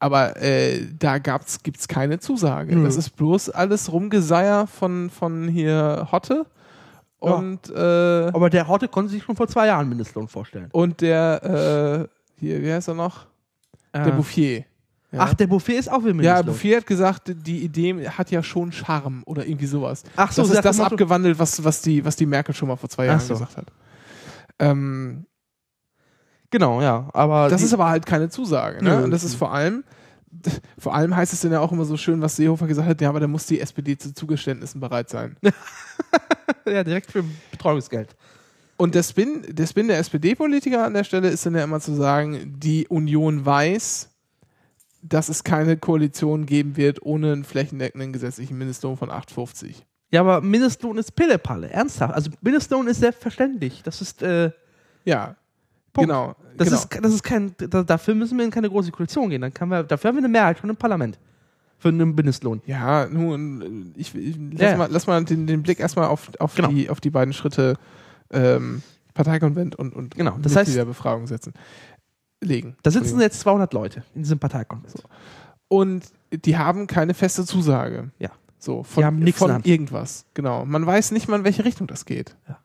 aber 0.02 0.36
äh, 0.42 0.86
da 1.00 1.18
gab's, 1.20 1.62
gibt's 1.64 1.88
keine 1.88 2.20
Zusage. 2.20 2.76
Nö. 2.76 2.84
Das 2.84 2.98
ist 2.98 3.12
bloß 3.12 3.50
alles 3.52 3.92
Rumgeseier 3.92 4.68
von, 4.68 5.10
von 5.10 5.48
hier 5.48 6.08
Hotte 6.12 6.46
Ja. 7.24 7.32
und, 7.36 7.70
äh, 7.70 8.32
Aber 8.34 8.50
der 8.50 8.68
Horte 8.68 8.88
konnte 8.88 9.12
sich 9.12 9.24
schon 9.24 9.36
vor 9.36 9.48
zwei 9.48 9.68
Jahren 9.68 9.88
Mindestlohn 9.88 10.28
vorstellen. 10.28 10.70
und 10.74 11.02
der, 11.02 12.08
äh, 12.10 12.40
hier, 12.40 12.62
wie 12.62 12.74
heißt 12.74 12.88
er 12.90 12.96
noch? 12.96 13.28
Der 13.94 14.08
Äh, 14.08 14.12
Bouffier. 14.12 14.66
Ja. 15.14 15.20
Ach, 15.20 15.34
der 15.34 15.48
Buffet 15.48 15.74
ist 15.78 15.92
auch 15.92 16.00
wieder 16.00 16.10
ja, 16.10 16.14
Mindestlohn. 16.16 16.46
Bouffier 16.46 16.78
hat 16.78 16.86
gesagt, 16.88 17.32
die 17.46 17.64
Idee 17.64 18.08
hat 18.10 18.32
ja 18.32 18.42
schon 18.42 18.72
Charme 18.72 19.24
oder 19.26 19.46
irgendwie 19.46 19.66
sowas. 19.66 20.04
Ach 20.16 20.32
so, 20.32 20.42
das 20.44 20.52
ist 20.52 20.64
das 20.66 20.80
abgewandelt, 20.80 21.38
was, 21.38 21.62
was, 21.64 21.82
die, 21.82 22.04
was 22.06 22.16
die 22.16 22.26
Merkel 22.26 22.56
schon 22.56 22.70
mal 22.70 22.78
vor 22.78 22.90
zwei 22.90 23.06
Jahren 23.08 23.20
so. 23.20 23.34
gesagt 23.34 23.58
hat. 23.58 23.66
Ähm, 24.60 25.26
Genau, 26.52 26.82
ja. 26.82 27.10
Aber 27.14 27.50
Das 27.50 27.64
ist 27.64 27.74
aber 27.74 27.90
halt 27.90 28.06
keine 28.06 28.30
Zusage. 28.30 28.84
Ne? 28.84 29.04
Und 29.04 29.12
das 29.12 29.24
ist 29.24 29.36
vor 29.36 29.54
allem, 29.54 29.84
vor 30.78 30.94
allem 30.94 31.16
heißt 31.16 31.34
es 31.34 31.42
dann 31.42 31.52
ja 31.52 31.62
auch 31.62 31.72
immer 31.72 31.86
so 31.86 31.98
schön, 31.98 32.22
was 32.22 32.36
Seehofer 32.36 32.68
gesagt 32.68 32.88
hat, 32.88 33.02
ja, 33.02 33.10
aber 33.10 33.20
da 33.20 33.28
muss 33.28 33.46
die 33.48 33.60
SPD 33.60 33.98
zu 33.98 34.14
Zugeständnissen 34.14 34.80
bereit 34.80 35.10
sein. 35.10 35.38
ja, 36.66 36.84
direkt 36.84 37.12
für 37.12 37.24
Betreuungsgeld. 37.52 38.16
Und 38.78 38.96
der 38.96 39.04
Spin, 39.04 39.46
der 39.48 39.68
Spin 39.68 39.88
der 39.88 40.00
SPD-Politiker 40.00 40.84
an 40.84 40.94
der 40.94 41.04
Stelle 41.04 41.30
ist 41.30 41.46
dann 41.46 41.56
ja 41.56 41.64
immer 41.64 41.80
zu 41.80 41.94
sagen, 41.94 42.56
die 42.58 42.88
Union 42.88 43.46
weiß, 43.46 44.10
dass 45.04 45.30
es 45.30 45.44
keine 45.44 45.78
Koalition 45.78 46.46
geben 46.46 46.78
wird 46.78 47.04
ohne 47.04 47.32
einen 47.32 47.44
flächendeckenden 47.44 48.12
gesetzlichen 48.12 48.58
Mindestlohn 48.58 48.98
von 48.98 49.10
8,50. 49.10 49.84
Ja, 50.12 50.22
aber 50.22 50.42
Mindestlohn 50.42 50.98
ist 50.98 51.16
Pillepalle, 51.16 51.70
ernsthaft. 51.70 52.14
Also 52.14 52.32
Mindestlohn 52.42 52.88
ist 52.88 53.00
selbstverständlich. 53.00 53.82
Das 53.84 54.02
ist, 54.02 54.22
äh, 54.22 54.52
Ja, 55.06 55.36
Punkt. 55.94 56.10
genau. 56.10 56.36
das 56.58 56.68
genau. 56.70 56.80
ist, 56.80 57.00
das 57.04 57.14
ist 57.14 57.24
kein, 57.24 57.54
da, 57.58 57.84
dafür 57.84 58.16
müssen 58.16 58.38
wir 58.38 58.46
in 58.46 58.52
keine 58.52 58.70
große 58.70 58.92
Koalition 58.92 59.30
gehen. 59.30 59.42
Dann 59.42 59.70
wir, 59.70 59.84
dafür 59.84 60.10
haben 60.10 60.16
wir 60.16 60.22
eine 60.22 60.30
Mehrheit 60.30 60.60
schon 60.60 60.70
im 60.70 60.78
Parlament. 60.78 61.20
Für 61.78 61.90
einen 61.90 62.14
Mindestlohn. 62.14 62.62
Ja, 62.68 63.08
nun, 63.08 63.92
ich, 63.98 64.14
ich 64.14 64.38
lass, 64.52 64.62
Ja. 64.62 64.78
Mal, 64.78 64.90
lass 64.92 65.08
mal 65.08 65.24
den, 65.26 65.48
den 65.48 65.64
Blick 65.64 65.80
erstmal 65.80 66.06
auf, 66.06 66.30
auf, 66.40 66.54
Genau. 66.54 66.68
die, 66.68 66.90
auf 66.92 67.02
die 67.02 67.10
beiden 67.10 67.34
Schritte 67.34 67.76
ähm, 68.30 68.84
Parteikonvent 69.16 69.76
und, 69.76 69.96
und 69.96 70.16
Genau, 70.16 70.38
das 70.42 70.54
heißt- 70.54 70.60
Mitgliederbefragung 70.60 71.26
setzen. 71.26 71.54
Legen. 72.40 72.76
Da 72.84 72.92
sitzen 72.92 73.20
jetzt 73.20 73.40
200 73.42 73.74
Leute 73.74 74.04
in 74.16 74.24
diesem 74.24 74.40
Parteikonvent. 74.40 74.94
Und 75.68 76.04
die 76.32 76.58
haben 76.58 76.88
keine 76.88 77.14
feste 77.14 77.46
Zusage. 77.46 78.12
Ja. 78.20 78.30
So, 78.58 78.84
von, 78.84 79.04
haben 79.04 79.20
nichts 79.20 79.42
in 79.42 79.48
von 79.48 79.64
irgendwas. 79.64 80.26
Genau. 80.36 80.66
Man 80.66 80.86
weiß 80.86 81.12
nicht 81.12 81.28
mal, 81.28 81.38
in 81.40 81.44
welche 81.46 81.66
Richtung 81.66 81.88
das 81.88 82.06
geht. 82.06 82.36
Ja. 82.48 82.58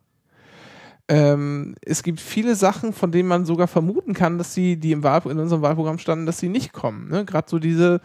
Ähm, 1.09 1.77
es 1.83 2.03
gibt 2.03 2.21
viele 2.21 2.57
Sachen, 2.57 2.93
von 2.93 3.13
denen 3.13 3.29
man 3.29 3.45
sogar 3.45 3.69
vermuten 3.69 4.13
kann, 4.13 4.39
dass 4.39 4.55
sie, 4.55 4.77
die 4.77 4.93
im 4.93 5.03
Wahl, 5.05 5.23
in 5.27 5.39
unserem 5.39 5.63
Wahlprogramm 5.63 5.99
standen, 5.99 6.27
dass 6.27 6.39
sie 6.39 6.49
nicht 6.49 6.73
kommen. 6.73 7.09
Ne? 7.09 7.25
Gerade 7.25 7.49
so 7.49 7.59
diese 7.61 8.01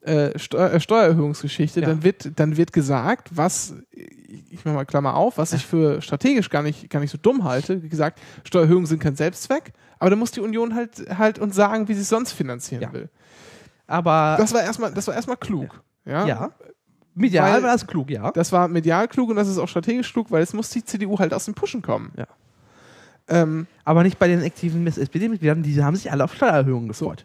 äh, 0.00 0.36
Steu 0.38 0.58
äh, 0.58 0.80
Steuererhöhungsgeschichte, 0.80 1.80
Ja. 1.80 1.86
dann 1.86 2.02
wird, 2.02 2.32
dann 2.40 2.56
wird 2.56 2.72
gesagt, 2.72 3.28
was, 3.36 3.74
ich 3.92 4.64
mach 4.64 4.72
mal 4.72 4.84
Klammer 4.84 5.14
auf, 5.14 5.38
was 5.38 5.52
ich 5.52 5.64
für 5.66 6.00
strategisch 6.02 6.50
gar 6.50 6.62
nicht, 6.62 6.90
gar 6.90 7.00
nicht 7.00 7.10
so 7.12 7.18
dumm 7.18 7.44
halte, 7.44 7.82
wie 7.82 7.88
gesagt, 7.88 8.18
Steuererhöhungen 8.44 8.86
sind 8.86 8.98
kein 9.00 9.14
Selbstzweck, 9.14 9.72
aber 9.98 10.10
da 10.10 10.16
muss 10.16 10.30
die 10.32 10.40
Union 10.40 10.74
halt, 10.74 11.06
halt 11.16 11.38
uns 11.38 11.54
sagen, 11.54 11.86
wie 11.88 11.94
sie 11.94 12.00
es 12.00 12.08
sonst 12.08 12.32
finanzieren 12.32 12.82
Ja. 12.82 12.92
will. 12.92 13.10
Aber 13.86 14.36
Das 14.38 14.52
war 14.54 14.62
erstmal, 14.62 14.92
das 14.92 15.06
war 15.06 15.14
erstmal 15.14 15.36
klug. 15.36 15.82
Ja. 16.04 16.26
ja. 16.26 16.50
Medial 17.14 17.52
Weil- 17.54 17.62
war 17.62 17.72
das 17.72 17.86
klug, 17.86 18.10
ja. 18.10 18.30
Das 18.32 18.52
war 18.52 18.68
medial 18.68 19.08
klug 19.08 19.30
und 19.30 19.36
das 19.36 19.48
ist 19.48 19.58
auch 19.58 19.68
strategisch 19.68 20.12
klug, 20.12 20.30
weil 20.30 20.42
es 20.42 20.52
muss 20.52 20.70
die 20.70 20.84
CDU 20.84 21.18
halt 21.18 21.34
aus 21.34 21.44
dem 21.44 21.54
Pushen 21.54 21.82
kommen. 21.82 22.12
Ja. 22.16 22.26
Ähm, 23.28 23.66
Aber 23.84 24.02
nicht 24.02 24.18
bei 24.18 24.28
den 24.28 24.42
aktiven 24.42 24.86
SPD-Mitgliedern, 24.86 25.62
die 25.62 25.82
haben 25.82 25.96
sich 25.96 26.10
alle 26.10 26.24
auf 26.24 26.34
Steuererhöhungen 26.34 26.88
gefreut. 26.88 27.24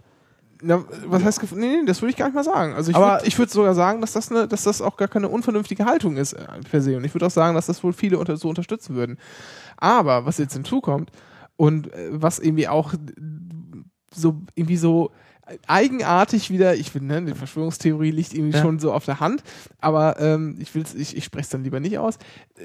na, 0.62 0.84
was 1.06 1.24
heißt, 1.24 1.54
nee, 1.56 1.78
nee, 1.78 1.86
das 1.86 2.02
würde 2.02 2.12
ich 2.12 2.16
gar 2.18 2.26
nicht 2.28 2.36
mal 2.36 2.44
sagen. 2.44 2.74
Also 2.74 2.92
ich 2.92 2.98
würde 2.98 3.38
würd 3.38 3.50
sogar 3.50 3.74
sagen, 3.74 4.02
dass 4.02 4.14
das, 4.14 4.32
eine, 4.32 4.48
dass 4.48 4.64
das 4.64 4.82
auch 4.82 4.98
gar 4.98 5.08
keine 5.08 5.30
unvernünftige 5.30 5.86
Haltung 5.86 6.18
ist 6.18 6.34
äh, 6.34 6.46
per 6.70 6.82
se. 6.82 6.96
Und 6.98 7.04
ich 7.04 7.14
würde 7.14 7.26
auch 7.26 7.32
sagen, 7.32 7.56
dass 7.56 7.66
das 7.66 7.84
wohl 7.84 7.94
viele 7.94 8.18
unter, 8.18 8.38
so 8.38 8.50
unterstützen 8.50 8.96
würden. 8.96 9.18
Aber 9.78 10.26
was 10.26 10.38
jetzt 10.38 10.54
hinzukommt 10.54 11.12
und 11.58 11.92
äh, 11.94 12.10
was 12.12 12.40
irgendwie 12.40 12.68
auch 12.68 12.94
so 14.14 14.42
irgendwie 14.56 14.78
so 14.78 15.12
eigenartig 15.68 16.50
wieder, 16.50 16.76
ich 16.76 16.92
finde, 16.92 17.22
ne, 17.22 17.32
die 17.34 17.38
Verschwörungstheorie 17.38 18.12
liegt 18.12 18.34
irgendwie 18.34 18.56
Ja. 18.58 18.64
schon 18.64 18.80
so 18.80 18.92
auf 18.94 19.06
der 19.06 19.20
Hand, 19.20 19.44
aber 19.80 20.20
ähm, 20.20 20.58
ich 20.60 20.74
will's, 20.74 20.94
ich, 20.96 21.16
ich 21.16 21.24
spreche 21.24 21.44
es 21.44 21.50
dann 21.50 21.64
lieber 21.64 21.80
nicht 21.80 21.98
aus. 22.00 22.18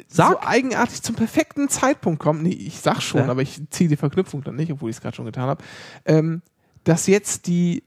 Sag. 0.09 0.33
So 0.33 0.41
eigenartig 0.41 1.03
zum 1.03 1.15
perfekten 1.15 1.69
Zeitpunkt 1.69 2.21
kommt, 2.21 2.43
nee, 2.43 2.51
ich 2.51 2.81
sag 2.81 3.01
schon, 3.03 3.21
Ja. 3.25 3.29
aber 3.29 3.43
ich 3.43 3.61
ziehe 3.71 3.89
die 3.91 3.97
Verknüpfung 3.97 4.43
dann 4.45 4.57
nicht, 4.57 4.73
obwohl 4.73 4.91
ich 4.91 4.97
es 4.97 5.03
gerade 5.03 5.17
schon 5.17 5.27
getan 5.27 5.49
habe, 5.49 5.63
ähm, 6.07 6.43
dass 6.85 7.07
jetzt 7.07 7.47
die 7.47 7.83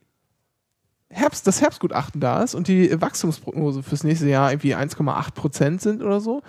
Herbst, 1.13 1.45
das 1.47 1.61
Herbstgutachten 1.61 2.19
da 2.19 2.41
ist 2.43 2.55
und 2.55 2.67
die 2.67 2.99
Wachstumsprognose 2.99 3.83
fürs 3.83 4.03
nächste 4.03 4.27
Jahr 4.27 4.51
irgendwie 4.51 4.75
1,8 4.75 5.31
Prozent 5.33 5.81
sind 5.81 6.01
oder 6.01 6.19
so. 6.19 6.41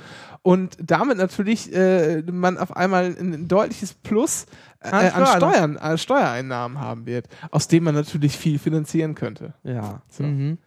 Und 0.43 0.77
damit 0.81 1.19
natürlich 1.19 1.75
äh, 1.75 2.23
man 2.23 2.59
auf 2.59 2.77
einmal 2.77 3.17
ein, 3.19 3.49
deutliches 3.49 3.95
Plus 3.95 4.47
äh, 4.81 4.89
An 4.89 5.07
an 5.07 5.27
Steuern. 5.37 5.77
An 5.79 5.99
Steuereinnahmen 5.99 6.81
haben 6.81 7.07
wird, 7.07 7.29
aus 7.51 7.69
dem 7.69 7.85
man 7.85 7.95
natürlich 7.95 8.37
viel 8.37 8.59
finanzieren 8.59 9.15
könnte. 9.15 9.55
Ja. 9.63 10.03
So. 10.09 10.25
Mhm. 10.25 10.59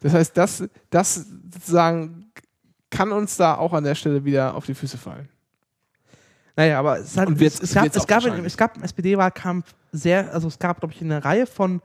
Das 0.00 0.12
heißt, 0.12 0.36
das, 0.36 0.64
das 0.90 1.26
sozusagen 1.50 2.30
kann 2.90 3.10
uns 3.10 3.36
da 3.36 3.56
auch 3.56 3.72
an 3.72 3.84
der 3.84 3.94
Stelle 3.94 4.24
wieder 4.24 4.54
auf 4.54 4.66
die 4.66 4.74
Füße 4.74 4.98
fallen. 4.98 5.28
Naja, 6.56 6.78
aber 6.78 6.98
es, 6.98 7.16
hat, 7.16 7.28
es, 7.28 7.74
gab, 7.74 7.86
es, 7.86 8.06
gab, 8.06 8.24
es 8.24 8.56
gab 8.56 8.76
im 8.76 8.84
SPD-Wahlkampf 8.84 9.74
sehr, 9.90 10.32
also 10.32 10.46
es 10.46 10.58
gab, 10.58 10.78
glaube 10.78 10.94
ich, 10.94 11.00
eine 11.00 11.24
Reihe 11.24 11.46
von, 11.46 11.82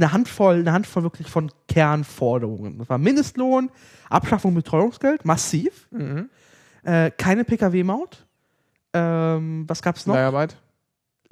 eine 0.00 0.12
Handvoll, 0.12 0.56
eine 0.60 0.72
Handvoll 0.72 1.02
wirklich 1.02 1.28
von 1.28 1.50
Kernforderungen. 1.68 2.78
Das 2.78 2.88
war 2.88 2.98
Mindestlohn, 2.98 3.70
Abschaffung 4.08 4.54
Betreuungsgeld, 4.54 5.24
massiv, 5.24 5.88
Mhm. 5.90 6.30
äh, 6.84 7.10
keine 7.10 7.44
Pkw-Maut. 7.44 8.24
Ähm, 8.92 9.64
was 9.68 9.82
gab's 9.82 10.06
noch? 10.06 10.14
Leiharbeit. 10.14 10.56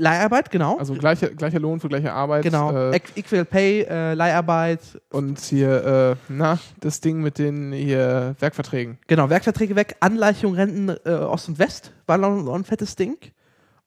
Leiharbeit, 0.00 0.50
genau. 0.52 0.76
Also 0.78 0.94
gleicher, 0.94 1.58
Lohn 1.58 1.80
für 1.80 1.88
gleiche 1.88 2.12
Arbeit. 2.12 2.44
genau. 2.44 2.70
Äh, 2.70 2.96
Equ- 2.96 3.16
Equal 3.16 3.44
Pay, 3.44 3.80
äh, 3.82 4.14
Leiharbeit, 4.14 4.80
und 5.10 5.40
hier, 5.40 5.84
äh, 6.12 6.16
na, 6.28 6.60
das 6.78 7.00
Ding 7.00 7.20
mit 7.20 7.38
den 7.38 7.72
hier 7.72 8.36
Werkverträgen. 8.38 8.98
genau, 9.08 9.28
Werkverträge 9.28 9.74
weg, 9.74 9.96
Angleichung 9.98 10.54
Renten 10.54 10.90
äh, 11.04 11.10
Ost 11.14 11.48
und 11.48 11.58
West 11.58 11.92
war 12.06 12.16
noch, 12.16 12.30
noch 12.40 12.54
ein 12.54 12.62
fettes 12.64 12.94
Ding. 12.94 13.16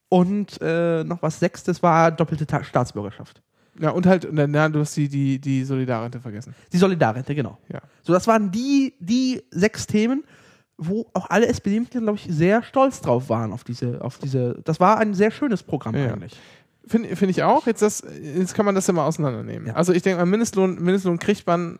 Und 0.09 0.59
äh, 0.61 1.05
noch 1.05 1.21
was 1.21 1.39
Sechstes 1.39 1.81
war 1.81 2.11
doppelte 2.11 2.45
Ta 2.45 2.61
Staatsbürgerschaft. 2.65 3.41
Ja, 3.81 3.89
und 3.89 4.05
halt, 4.05 4.27
na, 4.31 4.45
na, 4.47 4.69
du 4.69 4.79
hast 4.79 4.95
die, 4.95 5.09
die, 5.09 5.39
die 5.39 5.63
Solidarrente 5.63 6.19
vergessen. 6.19 6.53
Die 6.71 6.77
Solidarrente, 6.77 7.33
genau. 7.33 7.57
Ja. 7.73 7.81
So, 8.03 8.13
das 8.13 8.27
waren 8.27 8.51
die, 8.51 8.93
die 8.99 9.41
sechs 9.49 9.87
Themen, 9.87 10.23
wo 10.77 11.07
auch 11.13 11.29
alle 11.29 11.47
SPD-Mitglieder, 11.47 12.05
glaube 12.05 12.19
ich, 12.23 12.27
sehr 12.33 12.63
stolz 12.63 13.01
drauf 13.01 13.29
waren 13.29 13.51
auf 13.51 13.63
diese, 13.63 14.01
auf 14.03 14.19
diese. 14.19 14.59
Das 14.63 14.79
war 14.79 14.99
ein 14.99 15.13
sehr 15.13 15.31
schönes 15.31 15.63
Programm 15.63 15.95
Ja. 15.95 16.13
eigentlich. 16.13 16.39
Finde 16.85 17.15
find 17.15 17.31
ich 17.31 17.43
auch. 17.43 17.67
Jetzt, 17.67 17.81
das, 17.81 18.03
jetzt 18.35 18.53
kann 18.55 18.65
man 18.65 18.75
das 18.75 18.87
ja 18.87 18.93
mal 18.93 19.05
auseinandernehmen. 19.05 19.67
Ja. 19.67 19.73
Also 19.75 19.93
ich 19.93 20.01
denke 20.03 20.19
mal, 20.19 20.25
Mindestlohn, 20.25 20.75
Mindestlohn 20.81 21.19
kriegt 21.19 21.45
man, 21.45 21.77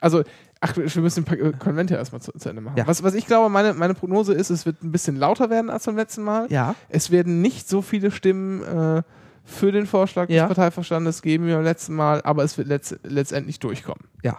also, 0.00 0.22
ach, 0.60 0.76
wir 0.76 1.02
müssen 1.02 1.24
den 1.24 1.40
äh, 1.40 1.52
Konvent 1.58 1.90
ja 1.90 1.96
erstmal 1.98 2.20
zu, 2.20 2.32
zu 2.32 2.48
Ende 2.48 2.62
machen. 2.62 2.76
Ja. 2.76 2.86
Was, 2.86 3.02
was 3.02 3.14
ich 3.14 3.26
glaube, 3.26 3.48
meine, 3.48 3.74
meine 3.74 3.94
Prognose 3.94 4.32
ist, 4.34 4.50
es 4.50 4.66
wird 4.66 4.82
ein 4.82 4.92
bisschen 4.92 5.16
lauter 5.16 5.50
werden 5.50 5.70
als 5.70 5.86
beim 5.86 5.96
letzten 5.96 6.22
Mal. 6.22 6.46
Ja. 6.50 6.74
Es 6.88 7.10
werden 7.10 7.40
nicht 7.42 7.68
so 7.68 7.82
viele 7.82 8.10
Stimmen 8.10 8.62
äh, 8.62 9.02
für 9.44 9.70
den 9.72 9.86
Vorschlag 9.86 10.28
Ja. 10.30 10.46
des 10.46 10.56
Parteiverstandes 10.56 11.22
geben 11.22 11.46
wie 11.46 11.52
beim 11.52 11.62
letzten 11.64 11.94
Mal, 11.94 12.22
aber 12.22 12.44
es 12.44 12.56
wird 12.58 12.68
letzt, 12.68 12.98
letztendlich 13.04 13.58
durchkommen. 13.60 14.08
Ja. 14.22 14.38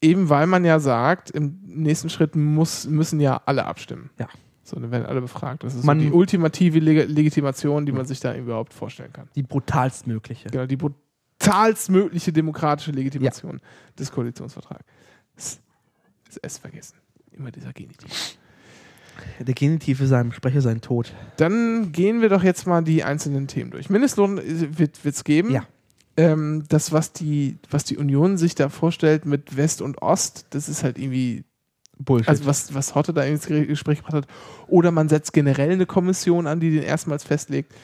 Eben 0.00 0.28
weil 0.28 0.46
man 0.46 0.64
ja 0.64 0.78
sagt, 0.78 1.30
im 1.30 1.58
nächsten 1.64 2.08
Schritt 2.10 2.36
muss, 2.36 2.86
müssen 2.86 3.18
ja 3.18 3.40
alle 3.46 3.64
abstimmen. 3.66 4.10
Ja. 4.18 4.28
So, 4.62 4.78
dann 4.78 4.90
werden 4.90 5.06
alle 5.06 5.20
befragt. 5.20 5.62
Das 5.64 5.74
ist 5.74 5.84
Man- 5.84 5.98
so 6.00 6.06
die 6.06 6.12
ultimative 6.12 6.78
Leg 6.80 7.08
Legitimation, 7.08 7.86
die 7.86 7.92
man 7.92 8.04
sich 8.04 8.20
da 8.20 8.34
überhaupt 8.34 8.72
vorstellen 8.74 9.12
kann. 9.12 9.28
Die 9.36 9.42
brutalstmögliche. 9.42 10.50
Genau, 10.50 10.66
die 10.66 10.76
brutalstmögliche 10.76 12.32
demokratische 12.32 12.90
Legitimation 12.90 13.60
des 13.98 14.10
Koalitionsvertrags. 14.10 14.84
Das 15.34 16.36
S 16.38 16.58
vergessen. 16.58 16.96
Immer 17.30 17.50
dieser 17.50 17.72
Genitiv. 17.72 18.38
Der 19.40 19.54
Genitiv 19.54 20.00
ist 20.00 20.10
seinem 20.10 20.32
Sprecher 20.32 20.60
sein 20.60 20.80
Tod. 20.80 21.12
Dann 21.36 21.92
gehen 21.92 22.20
wir 22.20 22.28
doch 22.28 22.42
jetzt 22.42 22.66
mal 22.66 22.82
die 22.82 23.04
einzelnen 23.04 23.46
Themen 23.46 23.70
durch. 23.70 23.90
Mindestlohn 23.90 24.40
wird 24.42 24.98
es 25.04 25.24
geben. 25.24 25.50
Ja. 25.50 25.64
Ähm, 26.16 26.64
das, 26.68 26.92
was 26.92 27.12
die, 27.12 27.58
was 27.70 27.84
die 27.84 27.98
Union 27.98 28.38
sich 28.38 28.54
da 28.54 28.68
vorstellt 28.68 29.26
mit 29.26 29.56
West 29.56 29.82
und 29.82 30.00
Ost, 30.00 30.46
das 30.50 30.68
ist 30.68 30.82
halt 30.82 30.98
irgendwie, 30.98 31.44
Bullshit. 31.98 32.28
also 32.28 32.46
was, 32.46 32.74
was 32.74 32.94
Hotte 32.94 33.12
da 33.12 33.22
ins 33.22 33.46
Gespräch 33.46 33.98
gebracht 33.98 34.14
hat. 34.14 34.26
Oder 34.66 34.90
man 34.90 35.08
setzt 35.08 35.32
generell 35.32 35.72
eine 35.72 35.86
Kommission 35.86 36.46
an, 36.46 36.60
die 36.60 36.70
den 36.70 36.82
erstmals 36.82 37.24
festlegt. 37.24 37.74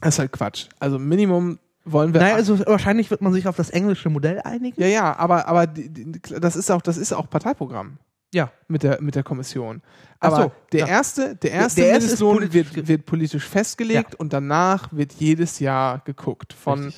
Das 0.00 0.14
ist 0.14 0.18
halt 0.18 0.32
Quatsch. 0.32 0.66
Also 0.78 0.98
Minimum 0.98 1.58
wollen 1.84 2.12
wir. 2.12 2.20
naja, 2.20 2.34
also 2.34 2.58
wahrscheinlich 2.66 3.10
wird 3.10 3.22
man 3.22 3.32
sich 3.32 3.46
auf 3.46 3.56
das 3.56 3.70
englische 3.70 4.10
Modell 4.10 4.40
einigen. 4.40 4.80
ja, 4.80 4.88
ja, 4.88 5.16
aber, 5.16 5.46
aber 5.46 5.66
das 5.66 6.56
ist 6.56 6.70
auch, 6.70 6.82
das 6.82 6.96
ist 6.96 7.12
auch 7.12 7.30
Parteiprogramm. 7.30 7.98
Ja. 8.36 8.50
mit 8.68 8.82
der, 8.82 9.00
mit 9.00 9.14
der 9.14 9.22
Kommission. 9.22 9.80
Aber 10.20 10.36
so, 10.36 10.52
der, 10.72 10.80
ja. 10.80 10.86
erste, 10.86 11.36
der 11.36 11.52
erste 11.52 11.80
der 11.80 11.90
erste 11.90 12.02
Mindestlohn 12.04 12.36
politisch 12.36 12.68
ge- 12.68 12.76
wird, 12.76 12.88
wird 12.88 13.06
politisch 13.06 13.44
festgelegt 13.46 14.14
und 14.14 14.32
danach 14.32 14.92
wird 14.92 15.12
jedes 15.14 15.58
Jahr 15.58 16.02
geguckt 16.04 16.52
von 16.52 16.92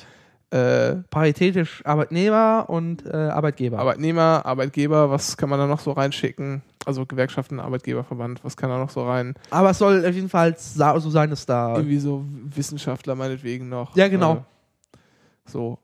äh, 0.51 0.95
Paritätisch 1.09 1.81
Arbeitnehmer 1.85 2.65
und 2.67 3.05
äh, 3.05 3.15
Arbeitgeber. 3.15 3.79
Arbeitnehmer, 3.79 4.45
Arbeitgeber, 4.45 5.09
was 5.09 5.37
kann 5.37 5.49
man 5.49 5.59
da 5.59 5.67
noch 5.67 5.79
so 5.79 5.91
reinschicken? 5.91 6.61
Also 6.85 7.05
Gewerkschaften, 7.05 7.59
Arbeitgeberverband, 7.59 8.43
was 8.43 8.57
kann 8.57 8.69
da 8.69 8.77
noch 8.77 8.89
so 8.89 9.05
rein? 9.07 9.35
Aber 9.51 9.69
es 9.69 9.77
soll 9.77 10.05
auf 10.05 10.15
jeden 10.15 10.29
Fall 10.29 10.55
so 10.57 11.09
sein, 11.09 11.29
dass 11.29 11.45
da. 11.45 11.75
Irgendwie 11.75 11.99
so 11.99 12.25
Wissenschaftler 12.55 13.15
meinetwegen 13.15 13.69
noch. 13.69 13.95
Ja, 13.95 14.07
genau. 14.07 14.35
Äh, 14.35 14.97
so 15.45 15.77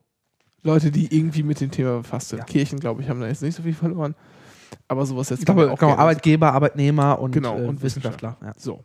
Leute, 0.62 0.90
die 0.90 1.14
irgendwie 1.16 1.44
mit 1.44 1.60
dem 1.60 1.70
Thema 1.70 1.98
befasst 1.98 2.30
sind. 2.30 2.40
Ja. 2.40 2.44
Kirchen, 2.44 2.80
glaube 2.80 3.02
ich, 3.02 3.08
haben 3.08 3.20
da 3.20 3.28
jetzt 3.28 3.42
nicht 3.42 3.54
so 3.54 3.62
viel 3.62 3.74
verloren. 3.74 4.16
Aber 4.88 5.04
sowas 5.06 5.30
jetzt 5.30 5.40
Ich 5.40 5.46
glaube, 5.46 5.70
auch 5.70 5.78
genau. 5.78 5.94
Arbeitgeber, 5.96 6.52
Arbeitnehmer 6.52 7.18
und, 7.18 7.32
Genau, 7.32 7.58
äh, 7.58 7.62
und 7.66 7.82
Wissenschaftler. 7.82 8.36
Ja. 8.42 8.52
So. 8.56 8.84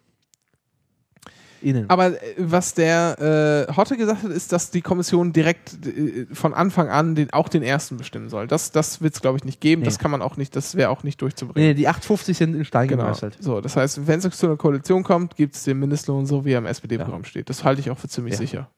Ihnen. 1.64 1.88
Aber 1.92 2.08
äh, 2.08 2.34
was 2.40 2.74
der 2.74 3.68
äh, 3.70 3.74
Hotte 3.76 3.96
gesagt 3.96 4.24
hat, 4.24 4.32
ist, 4.32 4.52
dass 4.52 4.72
die 4.72 4.82
Kommission 4.82 5.32
direkt 5.32 5.86
äh, 5.86 6.26
von 6.34 6.56
Anfang 6.56 6.90
an 6.90 7.14
den, 7.14 7.32
auch 7.34 7.50
den 7.50 7.62
ersten 7.62 7.98
bestimmen 7.98 8.30
soll. 8.30 8.48
Das, 8.48 8.72
das 8.72 9.02
wird 9.02 9.14
es, 9.14 9.22
glaube 9.22 9.38
ich, 9.38 9.44
nicht 9.44 9.62
geben. 9.62 9.82
Nee. 9.82 9.86
Das 9.86 10.00
kann 10.00 10.10
man 10.10 10.24
auch 10.24 10.38
nicht, 10.38 10.56
das 10.56 10.74
wäre 10.76 10.90
auch 10.90 11.04
nicht 11.04 11.22
durchzubringen. 11.22 11.70
nee, 11.70 11.74
die 11.76 11.88
850 11.88 12.36
sind 12.36 12.56
in 12.56 12.66
Stein 12.66 12.88
Genau. 12.88 13.04
gemeißelt. 13.04 13.38
So, 13.40 13.62
das 13.62 13.76
heißt, 13.76 14.08
wenn 14.08 14.20
es 14.20 14.38
zu 14.38 14.48
einer 14.48 14.58
Koalition 14.58 15.04
kommt, 15.04 15.36
gibt 15.36 15.56
es 15.56 15.64
den 15.64 15.78
Mindestlohn 15.78 16.26
so, 16.26 16.46
wie 16.46 16.54
er 16.54 16.58
im 16.58 16.66
SPD-Programm 16.66 17.26
steht. 17.26 17.48
Das 17.50 17.64
halte 17.64 17.80
ich 17.82 17.92
auch 17.92 17.98
für 18.00 18.08
ziemlich 18.08 18.34
Ja. 18.34 18.38
sicher. 18.40 18.70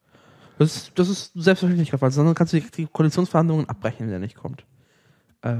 Das, 0.58 0.76
ist- 0.76 0.92
das 0.98 1.08
ist 1.08 1.32
selbstverständlich, 1.34 1.90
weil 2.00 2.10
sonst 2.10 2.34
kannst 2.36 2.52
du 2.52 2.60
die, 2.60 2.86
Koalitionsverhandlungen 2.86 3.66
abbrechen, 3.68 4.00
wenn 4.00 4.10
der 4.10 4.18
nicht 4.18 4.36
kommt. 4.36 4.66
Äh, 5.40 5.54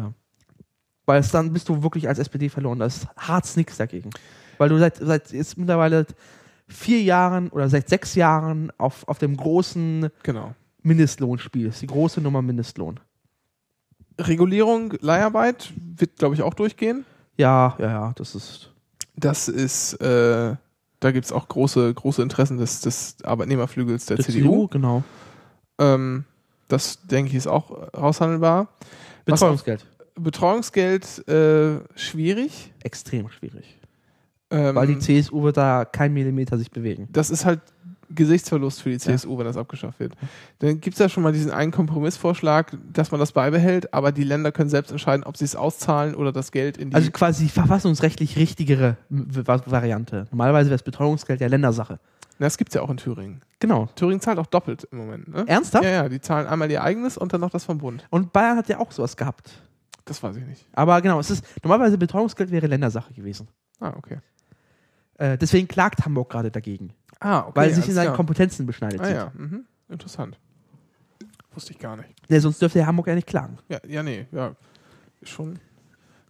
weil 1.07 1.21
es 1.21 1.31
dann 1.31 1.53
bist 1.53 1.69
du 1.69 1.83
wirklich 1.83 2.09
als 2.09 2.19
SPD 2.19 2.49
verloren. 2.49 2.79
Da 2.79 2.87
ist 2.87 3.07
hart 3.17 3.49
nix 3.57 3.77
dagegen. 3.77 4.11
Weil 4.59 4.69
du 4.69 4.79
seit, 4.79 4.97
seit 4.97 5.33
jetzt 5.33 5.59
mittlerweile 5.59 6.07
vier 6.69 7.03
Jahren 7.03 7.49
oder 7.51 7.69
seit 7.69 7.89
sechs 7.89 8.15
Jahren 8.15 8.73
auf, 8.79 9.07
auf 9.09 9.19
dem 9.19 9.37
großen 9.37 10.09
Genau. 10.23 10.55
Mindestlohn 10.83 11.39
spielst. 11.39 11.83
Die 11.83 11.87
große 11.87 12.21
Nummer 12.21 12.43
Mindestlohn. 12.43 13.01
Regulierung, 14.21 14.95
Leiharbeit 15.01 15.73
wird, 15.77 16.17
glaube 16.19 16.35
ich, 16.35 16.43
auch 16.43 16.55
durchgehen. 16.55 17.05
Ja, 17.37 17.75
ja, 17.79 17.87
ja, 17.91 18.13
das 18.17 18.35
ist. 18.35 18.71
Das 19.17 19.49
ist, 19.49 19.95
äh, 19.95 20.55
da 21.01 21.11
gibt 21.13 21.25
es 21.27 21.33
auch 21.33 21.49
große, 21.49 21.93
große 21.93 22.23
Interessen 22.23 22.59
des, 22.59 22.81
des 22.81 23.17
Arbeitnehmerflügels 23.25 24.07
der, 24.07 24.17
Der 24.17 24.25
CDU. 24.25 24.69
genau. 24.69 25.03
Ähm, 25.79 26.25
das, 26.69 27.03
denke 27.07 27.31
ich, 27.31 27.37
ist 27.37 27.47
auch 27.49 27.71
raushandelbar. 27.97 28.69
Betreuungsgeld. 29.25 29.85
Betreuungsgeld 30.15 31.27
äh, 31.29 31.81
schwierig. 31.97 32.73
Extrem 32.83 33.29
schwierig. 33.29 33.79
Ähm, 34.51 34.75
Weil 34.75 34.87
die 34.87 34.99
CSU 34.99 35.43
wird 35.43 35.57
da 35.57 35.85
kein 35.85 36.13
Millimeter 36.13 36.59
sich 36.59 36.71
bewegen. 36.71 37.09
das 37.13 37.31
ist 37.31 37.45
halt 37.45 37.61
Gesichtsverlust 38.11 38.83
für 38.83 38.91
die 38.91 38.99
CSU, 38.99 39.37
wenn 39.39 39.47
das 39.47 39.57
abgeschafft 39.57 39.99
wird. 39.99 40.13
Dann 40.59 40.81
gibt 40.81 40.95
es 40.95 40.99
ja 41.01 41.09
schon 41.09 41.23
mal 41.23 41.33
diesen 41.33 41.51
einen 41.51 41.73
Kompromissvorschlag, 41.73 42.77
dass 42.93 43.11
man 43.11 43.19
das 43.19 43.33
beibehält, 43.33 43.93
aber 43.95 44.13
die 44.13 44.25
Länder 44.25 44.53
können 44.53 44.69
selbst 44.69 44.91
entscheiden, 44.91 45.25
ob 45.25 45.37
sie 45.37 45.45
es 45.45 45.57
auszahlen 45.57 46.15
oder 46.15 46.31
das 46.31 46.53
Geld 46.53 46.77
in 46.77 46.91
die. 46.91 46.97
Also 46.97 47.11
quasi 47.11 47.45
die 47.45 47.51
verfassungsrechtlich 47.51 48.37
richtigere 48.37 48.97
Variante. 49.09 50.27
Normalerweise 50.31 50.71
wäre 50.71 50.77
das 50.77 50.85
Betreuungsgeld 50.85 51.41
ja 51.41 51.49
Ländersache. 51.49 51.99
Na, 52.39 52.47
das 52.47 52.59
gibt 52.59 52.71
es 52.71 52.75
ja 52.75 52.83
auch 52.83 52.91
in 52.91 52.97
Thüringen. 52.97 53.41
Genau. 53.61 53.89
Thüringen 53.95 54.21
zahlt 54.21 54.39
auch 54.39 54.47
doppelt 54.47 54.87
im 54.91 54.99
Moment. 54.99 55.29
Ne? 55.29 55.45
Ernsthaft? 55.47 55.85
Ja, 55.85 55.91
ja, 55.91 56.09
die 56.09 56.21
zahlen 56.21 56.47
einmal 56.47 56.71
ihr 56.71 56.83
eigenes 56.83 57.17
und 57.17 57.33
dann 57.33 57.41
noch 57.41 57.51
das 57.51 57.65
vom 57.65 57.79
Bund. 57.79 58.05
Und 58.11 58.33
Bayern 58.33 58.57
hat 58.57 58.69
ja 58.69 58.79
auch 58.81 58.93
sowas 58.93 59.17
gehabt. 59.17 59.51
Das 60.05 60.23
weiß 60.23 60.37
ich 60.37 60.45
nicht. 60.45 60.67
Aber 60.73 61.01
genau, 61.01 61.19
es 61.21 61.31
ist 61.31 61.45
normalerweise 61.63 61.97
Betreuungsgeld 61.99 62.51
wäre 62.51 62.67
Ländersache 62.67 63.13
gewesen. 63.15 63.49
Ah, 63.81 63.95
okay. 63.97 64.19
Äh, 65.17 65.39
deswegen 65.39 65.67
klagt 65.69 66.05
Hamburg 66.05 66.31
gerade 66.31 66.51
dagegen, 66.51 66.93
Ah, 67.21 67.41
okay. 67.41 67.53
weil 67.55 67.73
sich 67.75 67.89
in 67.89 67.95
seinen 67.95 68.07
klar. 68.07 68.17
Kompetenzen 68.17 68.67
beschneidet 68.67 69.01
Ah 69.01 69.05
sieht. 69.07 69.15
ja, 69.17 69.33
mhm. 69.35 69.65
interessant. 69.89 70.39
Wusste 71.55 71.73
ich 71.73 71.79
gar 71.79 71.97
nicht. 71.97 72.09
Ja, 72.29 72.41
sonst 72.41 72.61
dürfte 72.61 72.81
ja 72.81 72.87
Hamburg 72.87 73.07
ja 73.07 73.15
nicht 73.15 73.29
klagen. 73.29 73.59
Ja, 73.69 73.79
ja, 73.87 74.03
nee, 74.03 74.27
ja. 74.33 74.55
Schon. 75.23 75.59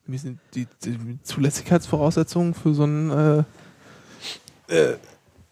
Sind 0.06 0.38
die, 0.54 0.66
die 0.84 1.18
Zulässigkeitsvoraussetzungen 1.22 2.52
für 2.52 2.74
so 2.74 2.84
ein, 2.84 3.10
äh, 3.10 3.44
äh, 4.68 4.96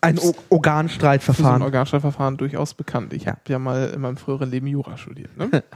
Ein 0.02 0.18
o 0.18 0.34
Organstreitverfahren. 0.50 1.44
für 1.44 1.48
so 1.48 1.54
ein 1.54 1.62
Organstreitverfahren 1.62 2.36
durchaus 2.36 2.74
bekannt. 2.74 3.14
Ich 3.14 3.24
Ja. 3.24 3.32
habe 3.32 3.40
ja 3.48 3.58
mal 3.58 3.88
in 3.90 4.00
meinem 4.02 4.18
früheren 4.18 4.50
Leben 4.50 4.66
Jura 4.66 4.96
studiert. 4.98 5.34
Ne? 5.38 5.48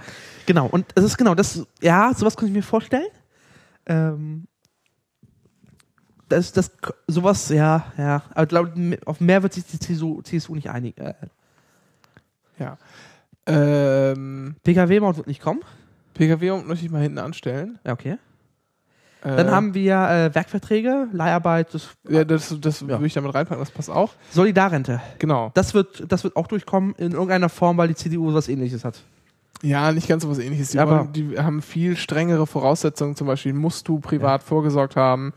Genau, 0.46 0.66
und 0.66 0.86
es 0.94 1.04
ist 1.04 1.16
genau 1.18 1.34
das, 1.34 1.66
ja, 1.80 2.12
sowas 2.14 2.36
könnte 2.36 2.50
ich 2.50 2.56
mir 2.56 2.62
vorstellen. 2.62 3.06
Ähm, 3.86 4.46
das, 6.28 6.52
das, 6.52 6.70
sowas, 7.06 7.48
ja, 7.50 7.92
ja, 7.98 8.22
aber 8.30 8.42
ich 8.42 8.48
glaube, 8.48 8.98
auf 9.06 9.20
mehr 9.20 9.42
wird 9.42 9.52
sich 9.52 9.64
die 9.66 9.78
CSU, 9.78 10.22
CSU 10.22 10.54
nicht 10.54 10.70
einigen. 10.70 11.00
Äh, 11.00 11.14
ja. 12.58 12.78
Ähm, 13.46 14.56
PKW-Maut 14.64 15.16
wird 15.18 15.26
nicht 15.28 15.40
kommen. 15.40 15.60
PKW 16.14 16.62
möchte 16.62 16.84
ich 16.84 16.90
mal 16.90 17.02
hinten 17.02 17.18
anstellen. 17.18 17.78
Ja, 17.84 17.92
okay. 17.92 18.18
Äh, 19.22 19.36
Dann 19.36 19.50
haben 19.50 19.74
wir 19.74 19.94
äh, 20.08 20.34
Werkverträge, 20.34 21.08
Leiharbeit, 21.12 21.72
das, 21.74 21.90
Ja, 22.08 22.24
das, 22.24 22.54
das 22.60 22.80
Ja. 22.80 22.88
würde 22.88 23.06
ich 23.06 23.14
damit 23.14 23.34
reinpacken, 23.34 23.62
das 23.62 23.70
passt 23.70 23.90
auch. 23.90 24.12
Solidarrente. 24.30 25.00
Genau. 25.18 25.50
Das 25.54 25.74
wird, 25.74 26.10
das 26.10 26.24
wird 26.24 26.36
auch 26.36 26.46
durchkommen 26.48 26.94
in 26.96 27.12
irgendeiner 27.12 27.48
Form, 27.48 27.76
weil 27.76 27.88
die 27.88 27.94
CDU 27.94 28.34
was 28.34 28.48
ähnliches 28.48 28.84
hat. 28.84 29.02
Ja, 29.62 29.90
nicht 29.92 30.08
ganz 30.08 30.22
so 30.22 30.30
was 30.30 30.38
ähnliches. 30.38 30.70
Die, 30.70 30.78
Aber- 30.78 30.98
wollen, 31.00 31.12
die 31.12 31.38
haben 31.38 31.62
viel 31.62 31.96
strengere 31.96 32.46
Voraussetzungen. 32.46 33.16
Zum 33.16 33.26
Beispiel 33.26 33.52
musst 33.52 33.88
du 33.88 33.98
privat 34.00 34.42
vorgesorgt 34.42 34.96
haben. 34.96 35.32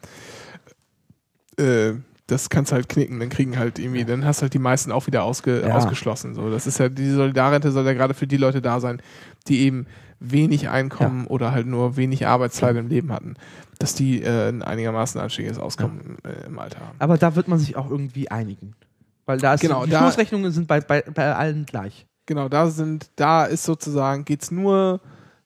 Äh, 1.57 1.93
das 2.27 2.49
kannst 2.49 2.71
du 2.71 2.75
halt 2.75 2.87
knicken, 2.89 3.19
dann 3.19 3.29
kriegen 3.29 3.57
halt 3.57 3.79
irgendwie, 3.79 4.05
dann 4.05 4.23
hast 4.23 4.43
halt 4.43 4.53
die 4.53 4.59
meisten 4.59 4.91
auch 4.91 5.07
wieder 5.07 5.23
ausge, 5.23 5.61
Ja. 5.67 5.75
ausgeschlossen. 5.75 6.35
So, 6.35 6.51
das 6.51 6.67
ist 6.67 6.77
ja, 6.77 6.87
die 6.87 7.09
Solidarrente 7.09 7.71
soll 7.71 7.85
ja 7.87 7.93
gerade 7.93 8.13
für 8.13 8.27
die 8.27 8.37
Leute 8.37 8.61
da 8.61 8.79
sein, 8.79 9.01
die 9.47 9.61
eben 9.61 9.87
wenig 10.19 10.69
Einkommen 10.69 11.25
oder 11.25 11.51
halt 11.53 11.65
nur 11.65 11.97
wenig 11.97 12.27
Arbeitszeit 12.27 12.75
im 12.75 12.87
Leben 12.87 13.11
hatten, 13.11 13.33
dass 13.79 13.95
die 13.95 14.21
äh, 14.21 14.49
ein 14.49 14.61
einigermaßen 14.61 15.19
anständiges 15.19 15.57
Auskommen 15.57 16.17
äh, 16.23 16.45
im 16.45 16.59
Alter 16.59 16.81
haben. 16.81 16.97
Aber 16.99 17.17
da 17.17 17.35
wird 17.35 17.47
man 17.47 17.57
sich 17.57 17.75
auch 17.75 17.89
irgendwie 17.89 18.29
einigen. 18.29 18.75
Weil 19.25 19.39
da 19.39 19.55
ist 19.55 19.61
Genau, 19.61 19.85
die 19.85 19.95
Schlussrechnungen 19.95 20.51
sind 20.51 20.67
bei, 20.67 20.81
bei, 20.81 21.01
bei 21.01 21.33
allen 21.35 21.65
gleich. 21.65 22.05
Genau, 22.29 22.47
da 22.47 22.67
sind, 22.69 23.09
da 23.15 23.45
ist 23.45 23.63
sozusagen, 23.63 24.23
geht's 24.23 24.51
nur, 24.51 24.99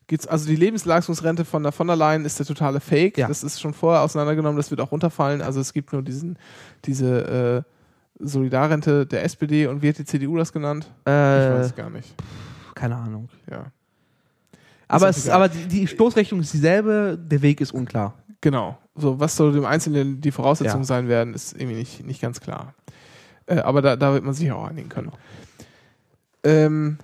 geht's, 0.08 0.28
also 0.28 0.46
die 0.48 0.58
Lebensleistungsrente 0.58 1.46
von 1.46 1.64
der 1.64 1.72
von 1.72 1.88
der 1.88 1.96
Leyen 1.96 2.26
ist 2.26 2.38
der 2.40 2.46
totale 2.46 2.82
Fake. 2.82 3.18
Ja. 3.18 3.30
Das 3.30 3.42
ist 3.42 3.62
schon 3.62 3.74
vorher 3.74 4.02
auseinandergenommen, 4.02 4.58
das 4.58 4.70
wird 4.70 4.82
auch 4.82 4.92
runterfallen. 4.92 5.42
Also 5.42 5.62
es 5.62 5.72
gibt 5.72 5.94
nur 5.94 6.02
diesen, 6.02 6.38
diese 6.84 7.64
äh, 8.20 8.24
Solidarrente 8.24 9.06
der 9.06 9.24
SPD 9.24 9.68
und 9.68 9.82
wie 9.82 9.88
hat 9.88 9.98
die 9.98 10.04
CDU 10.04 10.36
das 10.36 10.52
genannt? 10.52 10.88
Ich 11.06 11.08
weiß 11.08 11.66
Äh, 11.66 11.70
es 11.70 11.76
gar 11.76 11.90
nicht. 11.90 12.14
keine 12.76 12.98
Ahnung. 12.98 13.30
Ja. 13.50 13.68
Aber, 14.90 15.08
es, 15.08 15.30
aber 15.30 15.48
die, 15.48 15.66
die 15.68 15.88
Stoßrechnung 15.88 16.42
ist 16.42 16.54
dieselbe, 16.54 17.18
der 17.18 17.42
Weg 17.42 17.62
ist 17.62 17.74
unklar. 17.74 18.14
Genau. 18.42 18.78
So, 18.96 19.22
was 19.22 19.38
soll 19.38 19.54
dem 19.54 19.64
Einzelnen 19.66 20.20
die 20.20 20.32
Voraussetzungen 20.32 20.84
Ja. 20.84 20.88
sein 20.88 21.08
werden, 21.08 21.34
ist 21.34 21.54
irgendwie 21.54 21.78
nicht, 21.78 22.06
nicht 22.06 22.22
ganz 22.22 22.42
klar. 22.42 22.74
Äh, 23.46 23.60
aber 23.60 23.82
da, 23.82 23.96
da 23.96 24.12
wird 24.14 24.26
man 24.26 24.34
sich 24.34 24.52
auch 24.52 24.66
einigen 24.68 24.90
können. 24.90 25.12
Ähm, 26.44 26.98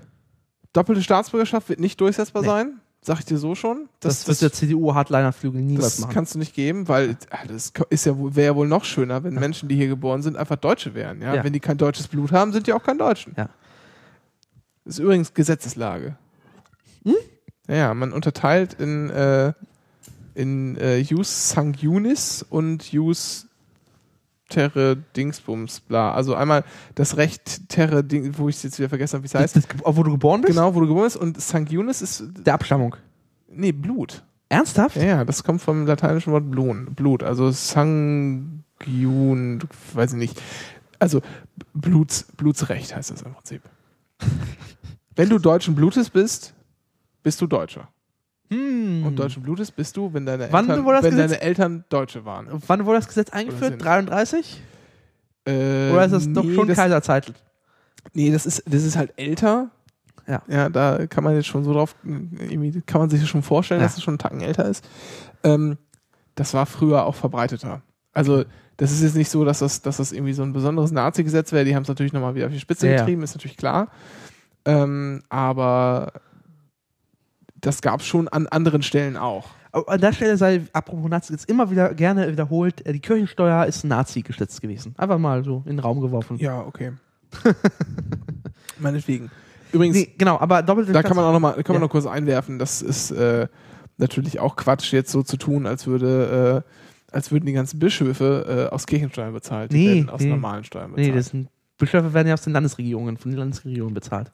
doppelte 0.74 1.02
Staatsbürgerschaft 1.02 1.70
wird 1.70 1.80
nicht 1.80 2.00
durchsetzbar 2.02 2.42
Nee. 2.42 2.48
sein, 2.48 2.80
sag 3.02 3.20
ich 3.20 3.26
dir 3.26 3.38
so 3.38 3.56
schon. 3.56 3.90
Das, 4.02 4.28
wird 4.28 4.42
der 4.42 4.52
CDU-Hardliner-Flügel 4.52 5.62
nie 5.62 5.78
was 5.78 5.84
Das 5.96 6.00
machen. 6.00 6.14
kannst 6.14 6.36
du 6.36 6.40
nicht 6.40 6.54
geben, 6.54 6.88
weil 6.88 7.18
ah, 7.32 7.40
das 7.48 7.72
ist 7.90 8.06
ja 8.06 8.14
wäre 8.18 8.48
ja 8.48 8.56
wohl 8.56 8.68
noch 8.68 8.84
schöner, 8.84 9.24
wenn 9.24 9.34
Menschen, 9.36 9.70
die 9.70 9.76
hier 9.76 9.88
geboren 9.88 10.22
sind, 10.22 10.36
einfach 10.38 10.58
Deutsche 10.58 10.94
wären. 10.94 11.22
Ja? 11.22 11.36
Ja. 11.36 11.44
Wenn 11.44 11.54
die 11.54 11.60
kein 11.60 11.78
deutsches 11.78 12.08
Blut 12.08 12.32
haben, 12.32 12.52
sind 12.52 12.68
die 12.68 12.74
auch 12.74 12.84
kein 12.84 12.98
Deutschen. 12.98 13.34
Ja. 13.38 13.50
Das 14.86 14.96
ist 14.96 15.00
übrigens 15.00 15.34
Gesetzeslage. 15.34 16.18
Hm? 17.06 17.16
Ja, 17.68 17.76
ja, 17.76 17.94
man 17.94 18.12
unterteilt 18.12 18.74
in, 18.74 19.10
äh, 19.12 19.54
in 20.34 20.76
äh, 20.78 20.98
Jus 20.98 21.50
Sanguinis 21.52 22.44
und 22.50 22.92
Jus 22.92 23.46
Terre 24.50 24.98
Dingsbums, 25.16 25.80
bla. 25.82 26.14
Also 26.14 26.36
einmal 26.36 26.64
das 26.96 27.18
Recht 27.18 27.70
Terre, 27.70 28.04
Ding, 28.04 28.38
wo 28.38 28.50
ich 28.50 28.58
es 28.58 28.64
jetzt 28.64 28.80
wieder 28.80 28.90
vergessen 28.90 29.16
habe, 29.16 29.24
wie 29.24 29.28
es 29.28 29.36
heißt. 29.36 29.56
das, 29.56 29.68
das, 29.68 29.78
wo 29.84 30.04
du 30.04 30.12
geboren 30.12 30.42
bist? 30.42 30.54
Genau, 30.54 30.74
wo 30.76 30.82
du 30.82 30.88
geboren 30.88 31.06
bist. 31.06 31.18
Und 31.18 31.40
Sanguinis 31.40 32.02
ist, 32.02 32.24
Der 32.46 32.56
Abstammung. 32.56 32.96
nee, 33.48 33.72
Blut. 33.72 34.24
Ernsthaft? 34.50 34.96
Ja, 34.96 35.04
ja, 35.04 35.26
das 35.26 35.44
kommt 35.44 35.62
vom 35.62 35.86
lateinischen 35.86 36.34
Wort 36.34 36.50
Blut, 36.50 36.96
Blut 36.96 37.22
also 37.22 37.52
sanguin, 37.52 38.64
weiß 39.94 40.14
ich 40.14 40.18
nicht. 40.18 40.42
Also 40.98 41.22
Bluts, 41.76 42.24
Blutsrecht 42.36 42.96
heißt 42.96 43.12
das 43.12 43.22
im 43.22 43.34
Prinzip. 43.34 43.62
wenn 45.16 45.30
du 45.30 45.38
deutschen 45.38 45.76
Blutes 45.76 46.10
bist, 46.10 46.56
bist 47.22 47.40
du 47.42 47.48
Deutscher. 47.48 47.90
Hm. 48.50 49.06
Und 49.06 49.16
deutschen 49.18 49.44
Blutes 49.44 49.72
bist 49.72 49.96
du, 49.98 50.12
wenn 50.14 50.26
deine 50.26 50.52
Wann 50.52 50.70
Eltern, 50.70 50.86
wenn 50.86 50.96
Gesetz- 51.02 51.18
deine 51.18 51.42
Eltern 51.42 51.84
Deutsche 51.90 52.26
waren. 52.26 52.48
Wann 52.68 52.86
wurde 52.86 52.98
das 52.98 53.08
Gesetz 53.08 53.30
eingeführt? 53.30 53.84
33? 53.84 54.62
Äh, 55.46 55.92
Oder 55.92 56.06
ist 56.06 56.12
das 56.12 56.32
doch 56.34 56.44
nee, 56.44 56.56
schon 56.56 56.68
das, 56.68 56.78
Kaiserzeit? 56.78 57.34
Nee, 58.14 58.32
das 58.32 58.46
ist, 58.46 58.64
das 58.66 58.84
ist 58.84 58.98
halt 58.98 59.14
älter. 59.18 59.70
Ja. 60.28 60.42
Ja, 60.48 60.70
da 60.70 61.08
kann 61.08 61.24
man 61.24 61.36
jetzt 61.36 61.48
schon 61.48 61.64
so 61.64 61.74
drauf, 61.74 61.96
irgendwie 62.04 62.82
kann 62.82 63.02
man 63.02 63.10
sich 63.10 63.28
schon 63.28 63.42
vorstellen, 63.42 63.82
Ja. 63.82 63.88
dass 63.88 63.98
es 63.98 64.04
schon 64.04 64.14
einen 64.14 64.20
Tacken 64.20 64.42
älter 64.42 64.66
ist. 64.66 64.88
Ähm, 65.44 65.78
das 66.36 66.54
war 66.54 66.66
früher 66.66 67.06
auch 67.06 67.16
verbreiteter. 67.16 67.82
Also, 68.14 68.46
das 68.78 68.92
ist 68.92 69.02
jetzt 69.02 69.16
nicht 69.16 69.30
so, 69.30 69.44
dass 69.44 69.60
das, 69.60 69.82
dass 69.82 69.98
das 69.98 70.12
irgendwie 70.12 70.34
so 70.34 70.44
ein 70.44 70.54
besonderes 70.54 70.92
Nazi-Gesetz 70.92 71.52
wäre. 71.52 71.66
Die 71.66 71.76
haben 71.76 71.84
es 71.84 71.90
natürlich 71.90 72.14
nochmal 72.14 72.36
wieder 72.36 72.46
auf 72.48 72.54
die 72.54 72.60
Spitze 72.60 72.88
ja. 72.90 72.98
getrieben, 72.98 73.24
ist 73.24 73.36
natürlich 73.36 73.58
klar. 73.58 73.90
Ähm, 74.66 75.24
aber 75.30 76.14
das 77.62 77.82
gab 77.82 78.00
es 78.02 78.06
schon 78.08 78.28
an 78.28 78.48
anderen 78.48 78.82
Stellen 78.82 79.18
auch. 79.18 79.48
Aber 79.72 79.88
An 79.90 80.02
der 80.02 80.14
Stelle 80.14 80.36
sei, 80.38 80.62
apropos 80.74 81.10
Nazi, 81.10 81.32
jetzt 81.34 81.48
immer 81.50 81.70
wieder 81.70 81.94
gerne 81.94 82.32
wiederholt, 82.32 82.86
äh, 82.86 82.94
die 82.94 83.00
Kirchensteuer 83.00 83.66
ist 83.66 83.84
Nazi 83.84 84.22
gestützt 84.22 84.62
gewesen. 84.62 84.96
Einfach 84.98 85.20
mal 85.20 85.44
so 85.44 85.58
in 85.66 85.74
den 85.76 85.80
Raum 85.80 86.02
geworfen. 86.02 86.38
Ja, 86.38 86.62
okay. 86.62 86.94
Meinetwegen. 88.80 89.30
Übrigens, 89.72 89.98
Nee, 89.98 90.14
genau, 90.18 90.40
aber 90.40 90.64
doppelte 90.64 90.92
da 90.94 91.04
kann 91.04 91.16
man 91.16 91.26
auch 91.26 91.34
noch 91.34 91.40
mal, 91.40 91.52
kann 91.64 91.66
man 91.68 91.76
Ja. 91.76 91.80
noch 91.82 91.90
kurz 91.92 92.06
einwerfen, 92.08 92.58
das 92.58 92.82
ist 92.82 93.12
äh, 93.12 93.48
natürlich 93.98 94.40
auch 94.40 94.56
Quatsch, 94.56 94.92
jetzt 94.94 95.12
so 95.12 95.22
zu 95.22 95.38
tun, 95.38 95.68
als 95.68 95.86
würde, 95.86 96.64
äh, 96.66 97.14
als 97.16 97.32
würden 97.32 97.46
die 97.46 97.54
ganzen 97.54 97.78
Bischöfe 97.78 98.68
äh, 98.70 98.74
aus 98.74 98.88
Kirchensteuern 98.88 99.34
bezahlt. 99.34 99.72
Die 99.72 99.78
Nee, 99.78 99.96
werden 99.98 100.10
aus 100.10 100.22
nee. 100.22 100.30
normalen 100.30 100.64
Steuern 100.64 100.92
bezahlt. 100.92 101.08
Nee, 101.08 101.16
das 101.16 101.28
sind, 101.28 101.50
Bischöfe 101.78 102.14
werden 102.14 102.28
ja 102.28 102.34
aus 102.34 102.42
den 102.42 102.54
Landesregierungen, 102.54 103.18
von 103.18 103.30
den 103.32 103.38
Landesregierungen 103.40 103.94
bezahlt. 103.94 104.32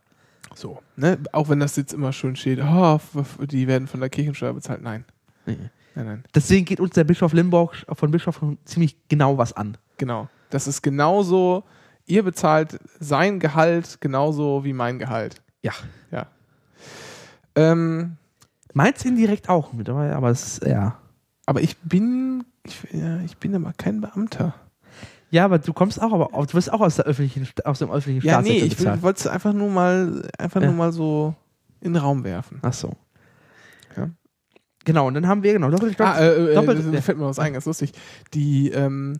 So. 0.53 0.81
Ne? 0.95 1.17
Auch 1.31 1.49
wenn 1.49 1.59
das 1.59 1.75
jetzt 1.75 1.93
immer 1.93 2.13
schön 2.13 2.35
steht, 2.35 2.59
oh, 2.61 2.99
die 3.39 3.67
werden 3.67 3.87
von 3.87 3.99
der 3.99 4.09
Kirchensteuer 4.09 4.53
bezahlt. 4.53 4.81
Nein. 4.81 5.05
Nee. 5.45 5.57
Nein, 5.95 6.05
nein. 6.05 6.23
Deswegen 6.33 6.65
geht 6.65 6.79
uns 6.79 6.93
der 6.93 7.05
Bischof 7.05 7.33
Limburg 7.33 7.85
von 7.93 8.11
Bischof 8.11 8.41
ziemlich 8.65 8.97
genau 9.07 9.37
was 9.37 9.53
an. 9.53 9.77
Genau. 9.97 10.27
Das 10.49 10.67
ist 10.67 10.81
genauso, 10.81 11.63
ihr 12.05 12.23
bezahlt 12.23 12.79
sein 12.99 13.39
Gehalt 13.39 14.01
genauso 14.01 14.63
wie 14.65 14.73
mein 14.73 14.99
Gehalt. 14.99 15.41
Ja. 15.61 15.71
Ja. 16.11 16.27
Ähm, 17.55 18.17
Meins 18.73 19.05
indirekt 19.05 19.47
auch 19.47 19.71
mit, 19.71 19.87
aber 19.89 20.13
aber 20.13 20.29
es 20.31 20.45
ist, 20.45 20.65
ja. 20.65 20.99
aber 21.45 21.61
ich 21.61 21.77
bin, 21.77 22.43
ich, 22.63 22.85
ja, 22.91 23.21
ich 23.21 23.37
bin 23.37 23.55
aber 23.55 23.71
kein 23.71 24.01
Beamter. 24.01 24.53
Ja, 25.31 25.45
aber 25.45 25.59
du 25.59 25.73
kommst 25.73 26.01
auch, 26.01 26.13
aber 26.13 26.29
du 26.45 26.53
wirst 26.53 26.71
auch 26.71 26.81
aus, 26.81 26.95
der 26.97 27.05
öffentlichen, 27.05 27.47
aus 27.65 27.79
dem 27.79 27.91
öffentlichen 27.91 28.25
Ja, 28.25 28.41
nee, 28.41 28.59
ich 28.59 28.77
bezahlt. 28.77 29.01
wollte 29.01 29.19
es 29.21 29.27
einfach 29.27 29.53
nur 29.53 29.69
mal, 29.69 30.29
einfach 30.37 30.61
Ja. 30.61 30.67
nur 30.67 30.75
mal 30.75 30.91
so 30.93 31.35
in 31.81 31.93
den 31.93 32.01
Raum 32.01 32.23
werfen. 32.23 32.59
Ach 32.61 32.73
so. 32.73 32.93
Ja. 33.97 34.09
Genau, 34.85 35.07
und 35.07 35.15
dann 35.15 35.27
haben 35.27 35.41
wir, 35.43 35.53
genau, 35.53 35.69
doppelte 35.71 36.05
Ah, 36.05 36.19
äh, 36.19 36.51
äh, 36.51 36.53
Doppelt- 36.55 36.93
da 36.93 37.01
fällt 37.01 37.17
mir 37.17 37.25
was 37.25 37.39
ein, 37.39 37.53
ganz 37.53 37.65
lustig. 37.65 37.91
Die, 38.33 38.69
ähm, 38.69 39.19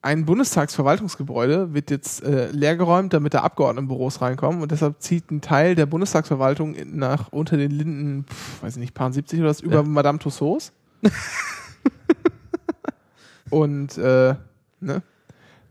ein 0.00 0.24
Bundestagsverwaltungsgebäude 0.24 1.74
wird 1.74 1.90
jetzt 1.90 2.24
äh, 2.24 2.50
leergeräumt, 2.50 3.12
damit 3.12 3.34
da 3.34 3.42
Abgeordnetenbüros 3.42 4.20
reinkommen 4.20 4.60
und 4.62 4.72
deshalb 4.72 5.00
zieht 5.00 5.30
ein 5.30 5.40
Teil 5.42 5.74
der 5.76 5.86
Bundestagsverwaltung 5.86 6.74
nach 6.86 7.28
unter 7.32 7.56
den 7.56 7.70
Linden, 7.70 8.24
pf, 8.24 8.62
weiß 8.62 8.74
ich 8.76 8.80
nicht, 8.80 8.94
paar 8.94 9.12
70 9.12 9.38
oder 9.40 9.50
was, 9.50 9.60
über 9.60 9.76
Ja. 9.76 9.82
Madame 9.84 10.18
Tussauds. 10.18 10.72
und 13.50 13.96
äh, 13.98 14.34
ne? 14.82 15.02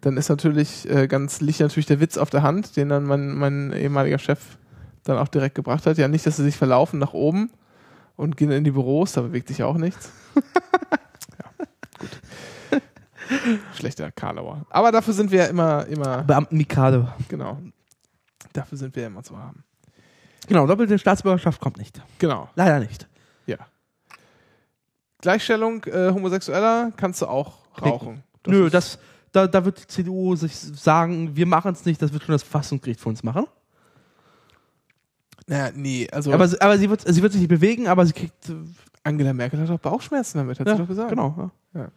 dann 0.02 0.18
ist 0.18 0.30
natürlich 0.30 0.90
äh, 0.90 1.08
ganz 1.08 1.42
liegt 1.42 1.60
natürlich 1.60 1.86
der 1.86 2.00
Witz 2.00 2.18
auf 2.18 2.30
der 2.30 2.44
Hand, 2.44 2.76
den 2.76 2.90
dann 2.90 3.04
mein, 3.06 3.36
mein 3.36 3.72
ehemaliger 3.72 4.18
Chef 4.18 4.58
dann 5.04 5.18
auch 5.18 5.28
direkt 5.28 5.56
gebracht 5.56 5.86
hat. 5.86 5.98
Ja, 5.98 6.08
nicht, 6.08 6.26
dass 6.26 6.38
sie 6.38 6.44
sich 6.44 6.58
verlaufen 6.58 7.00
nach 7.00 7.14
oben 7.14 7.52
und 8.16 8.36
gehen 8.36 8.52
in 8.52 8.64
die 8.64 8.72
Büros, 8.72 9.14
da 9.14 9.22
bewegt 9.22 9.48
sich 9.48 9.64
auch 9.64 9.78
nichts. 9.78 10.12
ja, 10.36 11.66
gut. 12.00 12.82
Schlechter 13.76 14.12
Karlauer. 14.12 14.66
Aber 14.70 14.92
dafür 14.92 15.14
sind 15.14 15.32
wir 15.32 15.40
ja 15.40 15.46
immer, 15.46 15.86
immer, 15.88 16.24
Beamten 16.24 16.58
Mikado. 16.58 17.08
genau. 17.30 17.60
Dafür 18.54 18.78
sind 18.78 18.96
wir 18.96 19.04
ja 19.04 19.08
immer 19.08 19.24
zu 19.24 19.38
haben. 19.38 19.64
Genau, 20.48 20.68
doppelte 20.68 20.98
Staatsbürgerschaft 21.00 21.62
kommt 21.62 21.78
nicht. 21.78 22.02
Genau, 22.18 22.50
Leider 22.56 22.80
nicht. 22.80 23.08
ja. 23.46 23.58
Gleichstellung 25.22 25.84
äh, 25.86 26.10
Homosexueller 26.12 26.92
kannst 26.98 27.22
du 27.22 27.28
auch 27.28 27.60
rauchen. 27.80 28.24
Nö, 28.48 28.66
ist- 28.66 28.74
das, 28.74 29.00
da, 29.32 29.48
da 29.48 29.64
wird 29.66 29.80
die 29.82 29.88
CDU 29.88 30.36
sich 30.36 30.56
sagen, 30.56 31.36
wir 31.36 31.46
machen 31.46 31.72
es 31.74 31.86
nicht, 31.86 32.02
das 32.02 32.12
wird 32.14 32.24
schon 32.24 32.34
das 32.34 32.44
Verfassungsgericht 32.44 33.00
für 33.00 33.10
uns 33.10 33.24
machen. 33.24 33.46
Naja, 35.48 35.72
nee, 35.76 36.08
also 36.12 36.32
Aber, 36.34 36.48
sie- 36.48 36.62
aber 36.62 36.78
sie, 36.78 36.90
wird, 36.90 37.02
sie 37.08 37.22
wird 37.22 37.32
sich 37.34 37.42
nicht 37.42 37.50
bewegen, 37.50 37.88
aber 37.88 38.06
sie 38.06 38.14
kriegt. 38.14 38.50
äh, 38.50 38.54
Angela 39.04 39.34
Merkel 39.34 39.60
hat 39.60 39.70
doch 39.70 39.80
Bauchschmerzen 39.80 40.38
damit, 40.38 40.60
hat 40.60 40.68
ja, 40.68 40.76
sie 40.76 40.82
doch 40.82 40.88
gesagt. 40.88 41.10
Genau. 41.10 41.50
Ja. 41.74 41.88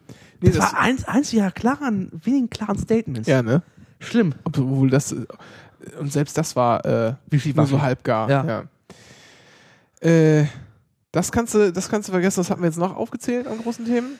Nee, 0.41 0.49
Das, 0.49 0.57
war 0.73 0.79
eins, 0.79 1.05
eins 1.07 1.31
ihrer 1.33 1.51
klaren, 1.51 2.09
wenigen 2.23 2.49
klaren 2.49 2.79
Statements. 2.79 3.27
ja, 3.27 3.43
ne? 3.43 3.61
Schlimm. 3.99 4.33
Obwohl 4.43 4.89
das, 4.89 5.11
äh, 5.11 5.25
und 5.99 6.11
selbst 6.11 6.35
das 6.37 6.55
war 6.55 6.83
äh, 6.85 7.13
nur 7.53 7.67
so 7.67 7.81
halbgar. 7.81 8.29
Ja. 8.29 8.45
Ja. 10.01 10.07
Äh, 10.09 10.45
das 11.15 11.31
kannst 11.31 11.53
du, 11.53 11.71
das 11.71 11.87
kannst 11.87 12.09
du 12.09 12.11
vergessen. 12.11 12.41
Was 12.41 12.49
hatten 12.49 12.61
wir 12.61 12.67
jetzt 12.67 12.77
noch 12.77 12.93
aufgezählt 12.93 13.47
an 13.47 13.57
großen 13.59 13.85
Themen? 13.85 14.19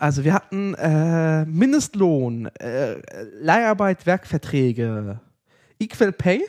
Also 0.00 0.24
wir 0.24 0.34
hatten 0.34 0.74
äh, 0.74 1.44
Mindestlohn, 1.44 2.46
äh, 2.58 2.96
Leiharbeit, 3.40 4.04
Werkverträge, 4.04 5.20
Equal 5.78 6.10
Pay, 6.10 6.42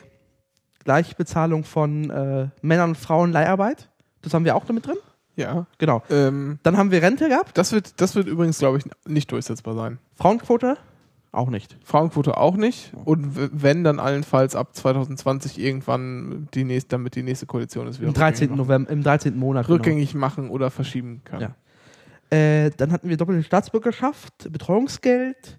Gleichbezahlung 0.82 1.62
von 1.62 2.10
äh, 2.10 2.48
Männern 2.62 2.90
und 2.90 2.96
Frauen 2.96 3.30
Leiharbeit. 3.30 3.88
Das 4.22 4.34
haben 4.34 4.44
wir 4.44 4.56
auch 4.56 4.64
damit 4.64 4.88
drin. 4.88 4.96
Ja. 5.36 5.66
Genau. 5.78 6.02
Ähm, 6.10 6.58
Dann 6.64 6.76
haben 6.76 6.90
wir 6.90 7.00
Rente 7.00 7.28
gehabt, 7.28 7.56
das 7.56 7.70
wird, 7.70 8.00
das 8.00 8.16
wird 8.16 8.26
übrigens, 8.26 8.58
glaube 8.58 8.78
ich, 8.78 8.84
nicht 9.06 9.30
durchsetzbar 9.30 9.76
sein. 9.76 9.98
Frauenquote 10.16 10.78
auch 11.32 11.48
nicht. 11.50 11.76
Frauenquote 11.84 12.36
auch 12.36 12.56
nicht. 12.56 12.92
Und 13.04 13.32
wenn, 13.62 13.84
dann 13.84 14.00
allenfalls 14.00 14.56
ab 14.56 14.74
2020 14.74 15.58
irgendwann 15.60 16.48
die 16.54 16.64
nächste, 16.64 16.90
damit 16.90 17.14
die 17.14 17.22
nächste 17.22 17.46
Koalition 17.46 17.86
ist 17.86 18.00
wieder 18.00 18.08
Im 18.08 18.14
13. 18.14 18.48
rückgängig 18.48 18.50
machen- 18.50 18.66
November, 18.66 18.90
im 18.90 19.02
13. 19.02 19.38
Monat. 19.38 19.66
genau. 19.66 19.76
rückgängig 19.76 20.14
machen 20.14 20.50
oder 20.50 20.70
verschieben 20.70 21.22
kann. 21.24 21.40
Ja. 21.40 22.36
Äh, 22.36 22.70
dann 22.76 22.92
hatten 22.92 23.08
wir 23.08 23.16
doppelte 23.16 23.42
Staatsbürgerschaft, 23.44 24.52
Betreuungsgeld. 24.52 25.58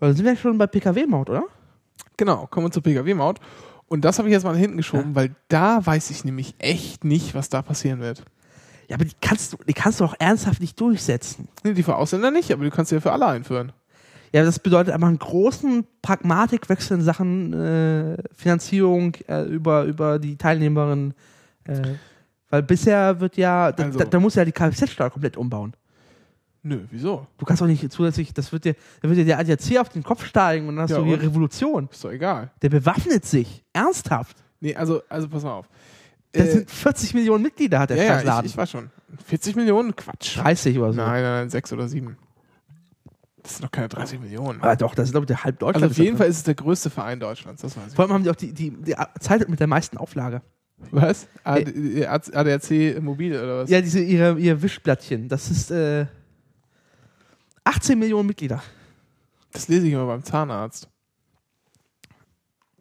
Dann 0.00 0.14
sind 0.14 0.24
wir 0.24 0.36
schon 0.36 0.58
bei 0.58 0.66
PKW-Maut, 0.66 1.30
oder? 1.30 1.44
Genau, 2.16 2.46
kommen 2.46 2.66
wir 2.66 2.70
zur 2.70 2.82
Pkw-Maut. 2.82 3.38
Und 3.88 4.04
das 4.04 4.18
habe 4.18 4.28
ich 4.28 4.32
jetzt 4.32 4.44
mal 4.44 4.52
nach 4.52 4.58
hinten 4.60 4.76
geschoben, 4.76 5.14
weil 5.14 5.34
da 5.48 5.84
weiß 5.84 6.10
ich 6.10 6.24
nämlich 6.24 6.54
echt 6.58 7.04
nicht, 7.04 7.34
was 7.34 7.48
da 7.48 7.62
passieren 7.62 8.00
wird. 8.00 8.22
Ja, 8.88 8.96
aber 8.96 9.04
die 9.04 9.14
kannst 9.20 9.52
du, 9.52 9.56
die 9.66 9.72
kannst 9.72 10.00
du 10.00 10.04
auch 10.04 10.14
ernsthaft 10.18 10.60
nicht 10.60 10.78
durchsetzen. 10.80 11.48
Nee, 11.64 11.74
die 11.74 11.82
für 11.82 11.96
Ausländer 11.96 12.30
nicht, 12.30 12.52
aber 12.52 12.64
du 12.64 12.70
kannst 12.70 12.90
sie 12.90 12.96
ja 12.96 13.00
für 13.00 13.12
alle 13.12 13.26
einführen. 13.26 13.72
Ja, 14.32 14.44
das 14.44 14.58
bedeutet 14.58 14.92
aber 14.94 15.06
einen 15.06 15.18
großen 15.18 15.86
Pragmatikwechsel 16.02 16.98
in 16.98 17.02
Sachen 17.04 17.52
äh, 17.52 18.16
Finanzierung 18.34 19.14
äh, 19.26 19.42
über, 19.44 19.84
über 19.84 20.18
die 20.18 20.36
Teilnehmerin. 20.36 21.14
Äh, 21.64 21.94
weil 22.50 22.62
bisher 22.62 23.20
wird 23.20 23.36
ja, 23.36 23.72
da, 23.72 23.84
Also- 23.84 23.98
da, 23.98 24.04
da 24.04 24.20
muss 24.20 24.34
ja 24.34 24.44
die 24.44 24.52
Kfz-Steuer 24.52 25.10
komplett 25.10 25.36
umbauen. 25.36 25.74
Nö, 26.62 26.80
wieso? 26.90 27.26
Du 27.38 27.46
kannst 27.46 27.62
auch 27.62 27.66
nicht 27.66 27.90
zusätzlich, 27.92 28.34
das 28.34 28.50
wird 28.52 28.64
dir, 28.64 28.74
da 29.00 29.08
wird 29.08 29.18
dir 29.18 29.24
der 29.24 29.38
ADAC 29.38 29.78
auf 29.80 29.88
den 29.90 30.02
Kopf 30.02 30.24
steigen 30.26 30.68
und 30.68 30.74
dann 30.76 30.82
hast 30.82 30.90
Ja, 30.90 30.98
du 30.98 31.04
die? 31.04 31.14
Revolution. 31.14 31.88
Ist 31.90 32.04
doch 32.04 32.10
egal. 32.10 32.50
Der 32.62 32.68
bewaffnet 32.68 33.24
sich. 33.24 33.64
Ernsthaft. 33.72 34.36
Nee, 34.60 34.74
also, 34.74 35.00
also 35.08 35.28
pass 35.28 35.44
mal 35.44 35.52
auf. 35.54 35.68
Das 36.32 36.48
Äh, 36.48 36.52
sind 36.52 36.70
40 36.70 37.14
Millionen 37.14 37.42
Mitglieder, 37.44 37.78
hat 37.78 37.90
der 37.90 37.96
ja, 37.96 38.02
ja, 38.04 38.08
Scheißladen. 38.14 38.44
ich, 38.46 38.52
ich 38.52 38.58
weiß 38.58 38.70
schon. 38.70 38.90
40 39.26 39.56
Millionen? 39.56 39.94
Quatsch. 39.96 40.36
30 40.38 40.78
oder 40.78 40.92
so. 40.92 40.96
Nein, 41.00 41.22
nein, 41.22 41.22
nein, 41.22 41.50
6 41.50 41.72
oder 41.72 41.88
7. 41.88 42.16
Das 43.48 43.56
sind 43.56 43.64
doch 43.64 43.70
keine 43.70 43.88
30 43.88 44.20
Millionen. 44.20 44.60
Aber 44.60 44.76
doch, 44.76 44.94
das 44.94 45.06
ist, 45.08 45.12
glaube 45.12 45.24
ich, 45.24 45.28
der 45.28 45.42
halb 45.42 45.58
Deutschland. 45.58 45.82
Also 45.82 45.92
auf 45.94 45.96
jeden 45.96 46.10
drin. 46.10 46.18
Fall 46.18 46.26
ist 46.28 46.36
es 46.36 46.42
der 46.42 46.54
größte 46.54 46.90
Verein 46.90 47.18
Deutschlands, 47.18 47.62
das 47.62 47.74
weiß 47.78 47.88
ich. 47.88 47.94
Vor 47.94 48.04
allem 48.04 48.12
haben 48.12 48.22
die 48.24 48.28
auch 48.28 48.36
die, 48.36 48.52
die, 48.52 48.70
die 48.70 48.94
Zeit 49.20 49.48
mit 49.48 49.58
der 49.58 49.66
meisten 49.66 49.96
Auflage. 49.96 50.42
Was? 50.90 51.26
AD, 51.44 51.70
äh, 51.70 52.06
ADAC 52.06 53.00
Mobil 53.00 53.32
oder 53.32 53.62
was? 53.62 53.70
Ja, 53.70 53.80
diese, 53.80 54.00
ihre, 54.00 54.38
ihr 54.38 54.60
Wischblattchen. 54.60 55.28
Das 55.30 55.50
ist 55.50 55.70
äh, 55.70 56.04
18 57.64 57.98
Millionen 57.98 58.26
Mitglieder. 58.28 58.62
Das 59.52 59.66
lese 59.68 59.86
ich 59.86 59.94
immer 59.94 60.06
beim 60.06 60.22
Zahnarzt. 60.22 60.90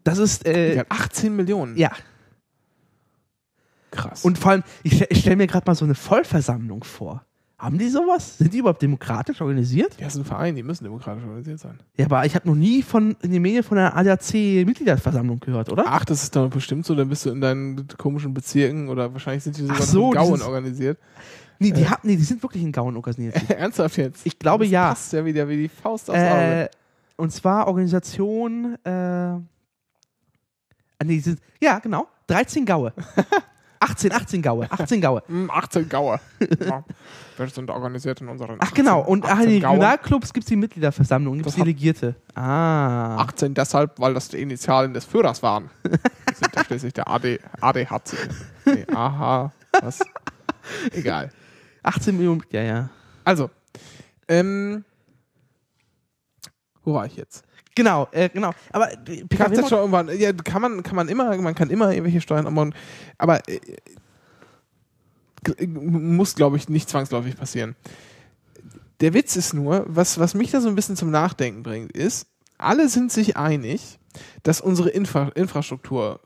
Das 0.04 0.18
ist, 0.18 0.46
äh, 0.46 0.74
Die 0.74 0.80
hat 0.82 0.88
18 0.92 1.34
Millionen. 1.34 1.78
ja. 1.78 1.92
Krass. 3.90 4.26
Und 4.26 4.38
vor 4.38 4.52
allem, 4.52 4.64
ich, 4.84 5.02
ich 5.10 5.22
stelle 5.22 5.38
mir 5.38 5.48
gerade 5.48 5.66
mal 5.66 5.74
so 5.74 5.86
eine 5.86 5.96
Vollversammlung 5.96 6.84
vor. 6.84 7.26
Haben 7.60 7.80
die 7.80 7.90
sowas? 7.90 8.38
Sind 8.38 8.54
die 8.54 8.60
überhaupt 8.60 8.84
demokratisch 8.84 9.42
organisiert? 9.42 9.96
ja, 9.98 10.06
das 10.06 10.14
ist 10.14 10.22
ein 10.22 10.26
Verein, 10.26 10.56
die 10.56 10.62
müssen 10.62 10.84
demokratisch 10.84 11.24
organisiert 11.24 11.60
sein. 11.60 11.80
Ja, 11.96 12.06
aber 12.06 12.24
ich 12.24 12.36
habe 12.36 12.48
noch 12.48 12.56
nie 12.56 12.84
von 12.84 13.16
in 13.24 13.32
den 13.32 13.42
Medien 13.42 13.64
von 13.64 13.80
einer 13.80 13.96
ADAC-Mitgliederversammlung 13.98 15.40
gehört, 15.40 15.72
oder? 15.72 15.86
Ach, 15.88 16.06
das 16.06 16.22
ist 16.22 16.36
doch 16.36 16.50
bestimmt 16.50 16.86
so, 16.86 16.94
dann 16.94 17.10
bist 17.10 17.26
du 17.26 17.32
in 17.32 17.42
deinen 17.42 17.88
komischen 17.98 18.36
Bezirken 18.36 18.90
oder 18.90 19.12
wahrscheinlich 19.12 19.44
sind 19.44 19.58
die 19.58 19.62
sogar 19.62 19.80
noch 19.80 19.86
so, 19.86 20.08
in 20.10 20.18
Gauen 20.20 20.42
organisiert. 20.44 21.00
nee, 21.58 21.72
die, 21.72 21.90
haben, 21.90 22.02
nee, 22.04 22.16
die 22.16 22.24
sind 22.24 22.44
wirklich 22.44 22.62
in 22.62 22.72
Gauen 22.72 22.96
organisiert. 22.96 23.50
Ernsthaft 23.50 23.98
jetzt? 23.98 24.24
Ich 24.28 24.38
glaube, 24.38 24.66
das 24.66 24.72
ja. 24.72 24.90
Passt 24.90 25.14
ja 25.14 25.26
wieder 25.26 25.50
wie 25.50 25.58
die 25.58 25.70
Faust 25.70 26.12
aufs 26.12 26.20
Auge. 26.20 26.64
Äh, 26.66 26.70
und 27.16 27.32
zwar 27.32 27.68
Organisation, 27.68 28.78
äh, 28.84 28.90
ah, 28.90 29.42
nee, 31.04 31.16
die 31.16 31.20
sind, 31.22 31.40
ja, 31.60 31.80
genau, 31.80 32.08
13 32.28 32.68
Gaue. 32.68 32.94
18, 33.80 34.12
18 34.12 34.42
Gaue, 34.42 34.68
18 34.72 35.02
Gaue. 35.02 35.22
Hm, 35.28 35.50
18 35.52 35.90
Gaue. 35.90 36.20
ja, 36.60 36.84
wir 37.38 37.48
sind 37.50 37.70
organisiert 37.70 38.22
in 38.22 38.28
unseren. 38.28 38.58
Ach 38.60 38.74
genau, 38.74 39.02
und 39.02 39.26
18 39.26 39.50
die 39.50 39.60
Gauen. 39.60 39.72
Regionalclubs 39.74 40.34
gibt 40.34 40.46
es 40.46 40.50
die 40.50 40.56
Mitgliederversammlung, 40.56 41.36
gibt 41.36 41.48
es 41.48 41.56
Das 41.56 41.64
Delegierte. 41.64 42.16
Ah. 42.36 43.18
18 43.18 43.54
deshalb, 43.54 44.00
weil 44.00 44.14
das 44.14 44.30
die 44.30 44.42
Initialen 44.42 44.94
des 44.94 45.06
Führers 45.06 45.42
waren. 45.44 45.70
Die 46.30 46.36
sind 46.36 46.56
ja 46.56 46.64
schließlich 46.66 46.94
der 46.94 47.08
AD, 47.08 47.40
ADHC. 47.62 48.14
Nee, 48.66 48.86
AH, 48.94 49.52
was? 49.82 50.02
Egal. 50.92 51.32
18 51.84 52.16
Millionen, 52.16 52.44
ja, 52.52 52.62
ja. 52.62 52.90
Also, 53.24 53.50
ähm, 54.28 54.84
wo 56.84 56.94
war 56.94 57.06
ich 57.06 57.16
jetzt? 57.16 57.47
Genau, 57.78 58.08
äh, 58.12 58.28
genau. 58.30 58.52
Aber 58.72 58.88
PKW 58.88 59.28
Kfz 59.56 59.70
schon 59.70 59.78
irgendwann, 59.78 60.10
ja, 60.20 60.34
kann 60.34 60.64
man, 60.64 60.82
kann 60.82 60.96
man 60.96 61.08
immer, 61.10 61.38
man 61.38 61.54
kann 61.54 61.70
immer 61.70 61.92
irgendwelche 61.92 62.22
Steuern 62.22 62.48
abbauen, 62.48 62.74
aber 63.20 63.48
äh, 63.48 63.60
g- 65.44 65.68
muss, 65.68 66.34
glaube 66.34 66.58
ich, 66.58 66.70
nicht 66.70 66.90
zwangsläufig 66.90 67.38
passieren. 67.38 67.76
Der 69.00 69.14
Witz 69.14 69.36
ist 69.36 69.54
nur, 69.54 69.86
was, 69.88 70.18
was 70.18 70.34
mich 70.34 70.50
da 70.50 70.60
so 70.60 70.70
ein 70.70 70.76
bisschen 70.76 70.96
zum 70.96 71.12
Nachdenken 71.12 71.62
bringt, 71.62 71.92
ist, 71.92 72.26
alle 72.58 72.90
sind 72.90 73.12
sich 73.12 73.38
einig, 73.38 74.00
dass 74.42 74.60
unsere 74.60 74.90
Infra 74.90 75.30
Infrastruktur 75.36 76.20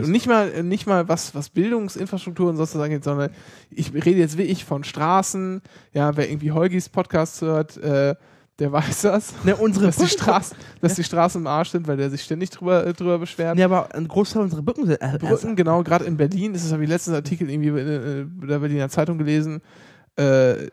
ist. 0.00 0.06
Und 0.06 0.10
nicht 0.10 0.26
mal, 0.26 0.62
nicht 0.62 0.86
mal 0.86 1.06
was, 1.08 1.34
was 1.34 1.50
Bildungsinfrastruktur 1.50 2.48
und 2.48 2.56
sozusagen 2.56 2.94
geht, 2.94 3.04
sondern 3.04 3.28
ich 3.68 3.92
rede 3.92 4.12
jetzt 4.20 4.38
wirklich 4.38 4.64
von 4.64 4.84
Straßen, 4.84 5.60
ja, 5.92 6.16
wer 6.16 6.30
irgendwie 6.30 6.52
Holgis 6.52 6.88
Podcast 6.88 7.42
hört, 7.42 7.76
äh, 7.76 8.14
der 8.58 8.70
weiß 8.70 9.02
das. 9.02 9.34
ne, 9.44 9.56
unsere 9.56 9.86
Dass 9.86 9.96
die, 9.96 10.06
Straßen, 10.06 10.56
dass 10.80 10.94
die 10.94 11.04
Straßen 11.04 11.40
im 11.40 11.46
Arsch 11.46 11.70
sind, 11.70 11.88
weil 11.88 11.96
der 11.96 12.10
sich 12.10 12.22
ständig 12.22 12.50
drüber, 12.50 12.86
äh, 12.86 12.92
drüber 12.92 13.18
beschwert. 13.18 13.58
Ja, 13.58 13.66
aber 13.66 13.94
ein 13.94 14.06
Großteil 14.06 14.42
unserer 14.42 14.62
Brücken 14.62 14.86
sind. 14.86 15.00
Äh, 15.00 15.18
Brücken, 15.18 15.56
genau, 15.56 15.82
gerade 15.82 16.04
in 16.04 16.16
Berlin, 16.16 16.52
das 16.52 16.70
habe 16.72 16.84
ich 16.84 16.88
letztens 16.88 17.16
Artikel 17.16 17.50
irgendwie 17.50 17.68
in, 17.68 17.76
äh, 17.76 18.20
in 18.20 18.46
der 18.46 18.58
Berliner 18.60 18.88
Zeitung 18.88 19.18
gelesen, 19.18 19.60
äh, 20.16 20.68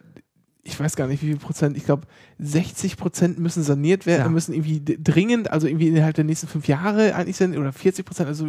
ich 0.63 0.79
weiß 0.79 0.95
gar 0.95 1.07
nicht, 1.07 1.23
wie 1.23 1.27
viel 1.27 1.37
Prozent, 1.37 1.75
ich 1.75 1.85
glaube 1.85 2.03
60 2.37 2.97
Prozent 2.97 3.39
müssen 3.39 3.63
saniert 3.63 4.05
werden, 4.05 4.21
Ja. 4.21 4.29
müssen 4.29 4.53
irgendwie 4.53 4.81
dringend, 5.01 5.51
also 5.51 5.65
irgendwie 5.67 5.87
innerhalb 5.87 6.15
der 6.15 6.23
nächsten 6.23 6.47
fünf 6.47 6.67
Jahre 6.67 7.15
eigentlich 7.15 7.37
sind, 7.37 7.57
oder 7.57 7.71
40 7.73 8.05
Prozent, 8.05 8.27
also 8.29 8.45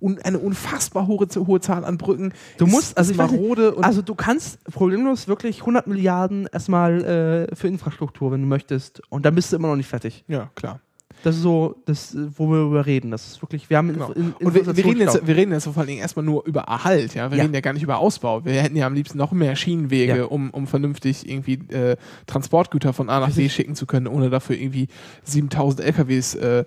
un, 0.00 0.18
eine 0.22 0.38
unfassbar 0.38 1.06
hohe, 1.06 1.26
hohe 1.46 1.60
Zahl 1.60 1.84
an 1.84 1.96
Brücken. 1.98 2.32
Du 2.58 2.66
ist- 2.66 2.70
musst, 2.72 2.98
also 2.98 3.10
ist 3.10 3.14
ich 3.14 3.18
weiß 3.18 3.30
nicht, 3.30 3.40
marode 3.40 3.74
und 3.74 3.84
Also 3.84 4.02
du 4.02 4.14
kannst 4.14 4.62
problemlos 4.64 5.26
wirklich 5.28 5.60
100 5.60 5.86
Milliarden 5.86 6.48
erstmal 6.52 7.04
äh, 7.50 7.56
für 7.56 7.68
Infrastruktur, 7.68 8.30
wenn 8.32 8.42
du 8.42 8.46
möchtest. 8.46 9.00
Und 9.08 9.24
dann 9.24 9.34
bist 9.34 9.50
du 9.52 9.56
immer 9.56 9.68
noch 9.68 9.76
nicht 9.76 9.88
fertig. 9.88 10.24
ja, 10.28 10.50
klar. 10.54 10.80
Das 11.24 11.34
ist 11.36 11.42
so, 11.42 11.74
das, 11.84 12.14
äh, 12.14 12.28
wo 12.36 12.48
wir 12.48 12.60
über 12.62 12.86
reden. 12.86 13.10
Das 13.10 13.26
ist 13.26 13.42
wirklich, 13.42 13.68
wir 13.70 13.76
haben 13.76 13.92
Genau. 13.92 14.12
in, 14.12 14.32
Und 14.34 14.54
wir, 14.54 14.64
wir, 14.66 14.84
reden 14.84 15.00
jetzt, 15.00 15.26
wir 15.26 15.36
reden 15.36 15.50
jetzt 15.52 15.64
vor 15.64 15.76
allen 15.76 15.88
Dingen 15.88 16.00
erstmal 16.00 16.24
nur 16.24 16.46
über 16.46 16.60
Erhalt, 16.62 17.14
ja. 17.14 17.30
Wir 17.30 17.38
Ja. 17.38 17.42
reden 17.44 17.54
ja 17.54 17.60
gar 17.60 17.72
nicht 17.72 17.82
über 17.82 17.98
Ausbau. 17.98 18.44
Wir 18.44 18.62
hätten 18.62 18.76
ja 18.76 18.86
am 18.86 18.94
liebsten 18.94 19.18
noch 19.18 19.32
mehr 19.32 19.56
Schienenwege, 19.56 20.16
Ja. 20.18 20.24
um, 20.24 20.50
um 20.50 20.66
vernünftig 20.66 21.28
irgendwie 21.28 21.54
äh, 21.74 21.96
Transportgüter 22.26 22.92
von 22.92 23.08
A 23.10 23.20
nach 23.20 23.32
B 23.34 23.48
schicken 23.48 23.74
zu 23.74 23.86
können, 23.86 24.06
ohne 24.06 24.30
dafür 24.30 24.56
irgendwie 24.56 24.88
7000 25.24 25.80
LKWs 25.80 26.34
äh, 26.36 26.64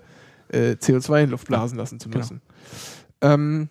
äh, 0.48 0.72
CO2 0.72 1.24
in 1.24 1.30
Luft 1.30 1.46
blasen 1.48 1.78
lassen 1.78 1.98
zu 1.98 2.08
Genau. 2.10 2.18
müssen. 2.18 2.42
Ähm, 3.22 3.68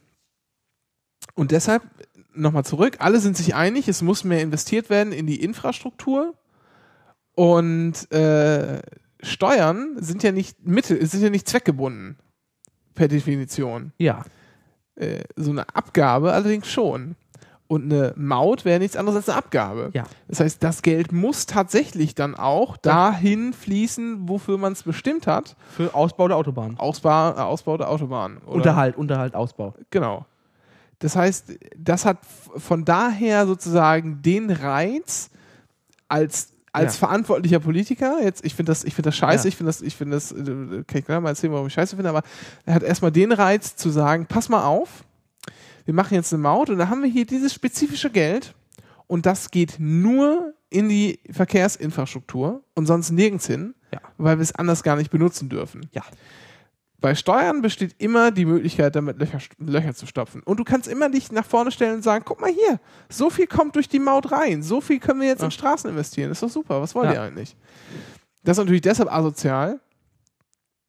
und 1.36 1.52
deshalb 1.52 1.84
nochmal 2.34 2.66
zurück, 2.66 2.98
alle 3.00 3.20
sind 3.20 3.38
sich 3.38 3.54
einig, 3.56 3.88
es 3.88 4.02
muss 4.02 4.24
mehr 4.24 4.42
investiert 4.42 4.90
werden 4.90 5.14
in 5.14 5.28
die 5.28 5.44
Infrastruktur 5.44 6.34
und 7.36 8.12
äh, 8.12 8.82
Steuern 9.22 9.96
sind 9.98 10.24
ja 10.24 10.32
nicht 10.32 10.66
Mittel, 10.66 11.06
sind 11.06 11.24
ja 11.24 11.30
nicht 11.30 11.48
zweckgebunden. 11.48 12.18
Per 12.96 13.08
Definition. 13.08 13.94
Ja. 13.98 14.24
Äh, 14.96 15.24
so 15.36 15.52
eine 15.52 15.68
Abgabe 15.76 16.34
allerdings 16.34 16.68
schon. 16.68 17.16
Und 17.68 17.86
eine 17.86 18.14
Maut 18.18 18.66
wäre 18.66 18.80
nichts 18.80 18.98
anderes 18.98 19.16
als 19.16 19.30
eine 19.30 19.38
Abgabe. 19.38 19.92
Ja. 19.94 20.04
Das 20.28 20.42
heißt, 20.42 20.62
das 20.62 20.82
Geld 20.82 21.14
muss 21.14 21.46
tatsächlich 21.46 22.16
dann 22.16 22.36
auch 22.36 22.76
dahin 22.76 23.54
fließen, 23.54 24.28
wofür 24.28 24.58
man 24.58 24.74
es 24.74 24.84
bestimmt 24.84 25.26
hat. 25.26 25.56
Für 25.70 25.96
Ausbau 25.96 26.28
der 26.28 26.36
Autobahn. 26.36 26.78
Ausbau, 26.78 27.30
äh, 27.30 27.40
Ausbau 27.40 27.78
der 27.78 27.90
Autobahn. 27.90 28.40
Oder? 28.40 28.56
Unterhalt, 28.56 28.98
Unterhalt, 28.98 29.36
Ausbau. 29.36 29.74
Genau. 29.90 30.26
Das 31.00 31.16
heißt, 31.16 31.54
das 31.78 32.06
hat 32.06 32.18
von 32.58 32.84
daher 32.84 33.48
sozusagen 33.48 34.22
den 34.22 34.52
Reiz 34.52 35.30
als 36.10 36.51
als 36.74 36.94
Ja. 36.96 37.00
verantwortlicher 37.08 37.60
Politiker, 37.60 38.18
jetzt, 38.24 38.46
ich 38.46 38.56
finde 38.56 38.72
das, 38.72 38.84
ich 38.84 38.94
finde 38.96 39.10
das 39.10 39.18
scheiße, 39.18 39.46
Ja. 39.46 39.50
ich 39.50 39.56
finde 39.58 39.70
das, 39.70 39.82
ich 39.82 39.96
finde 39.96 40.16
das, 40.18 40.32
äh, 40.32 40.44
kann 40.88 41.00
ich 41.00 41.06
gleich 41.06 41.20
mal 41.20 41.30
erzählen, 41.30 41.54
warum 41.54 41.68
ich 41.68 41.74
scheiße 41.74 41.96
finde, 41.96 42.10
aber 42.10 42.24
er 42.66 42.74
hat 42.76 42.84
erstmal 42.84 43.12
den 43.12 43.32
Reiz 43.32 43.76
zu 43.76 43.90
sagen, 43.90 44.26
pass 44.26 44.48
mal 44.50 44.64
auf, 44.66 45.04
wir 45.86 45.94
machen 45.94 46.14
jetzt 46.14 46.34
eine 46.34 46.42
Maut 46.42 46.70
und 46.70 46.78
da 46.78 46.88
haben 46.90 47.02
wir 47.04 47.10
hier 47.10 47.26
dieses 47.26 47.54
spezifische 47.54 48.10
Geld 48.10 48.54
und 49.08 49.26
das 49.26 49.52
geht 49.52 49.76
nur 49.80 50.54
in 50.70 50.88
die 50.88 51.20
Verkehrsinfrastruktur 51.32 52.64
und 52.76 52.86
sonst 52.86 53.12
nirgends 53.12 53.48
hin, 53.48 53.74
Ja. 53.92 54.00
weil 54.18 54.38
wir 54.38 54.44
es 54.44 54.54
anders 54.56 54.84
gar 54.84 54.96
nicht 54.96 55.12
benutzen 55.12 55.50
dürfen. 55.50 55.90
Ja. 55.92 56.04
Bei 57.02 57.16
Steuern 57.16 57.62
besteht 57.64 57.96
immer 57.98 58.30
die 58.32 58.46
Möglichkeit, 58.46 58.96
damit 58.96 59.18
Löcher, 59.20 59.40
Löcher 59.58 59.96
zu 59.96 60.06
stopfen. 60.06 60.42
Und 60.44 60.60
du 60.60 60.64
kannst 60.64 60.88
immer 60.88 61.10
dich 61.10 61.32
nach 61.32 61.46
vorne 61.46 61.72
stellen 61.72 61.96
und 61.96 62.04
sagen, 62.04 62.24
guck 62.26 62.40
mal 62.40 62.52
hier, 62.52 62.80
so 63.10 63.30
viel 63.32 63.48
kommt 63.48 63.76
durch 63.76 63.90
die 63.90 63.98
Maut 64.00 64.32
rein, 64.32 64.62
so 64.62 64.82
viel 64.82 65.00
können 65.00 65.20
wir 65.20 65.28
jetzt 65.28 65.42
in 65.42 65.50
Straßen 65.52 65.90
investieren. 65.90 66.30
Das 66.30 66.38
ist 66.38 66.44
doch 66.44 66.62
super, 66.62 66.80
was 66.80 66.94
wollt 66.94 67.08
Ja. 67.08 67.14
ihr 67.14 67.22
eigentlich? 67.24 67.56
Das 68.44 68.58
ist 68.58 68.62
natürlich 68.64 68.82
deshalb 68.82 69.12
asozial, 69.12 69.80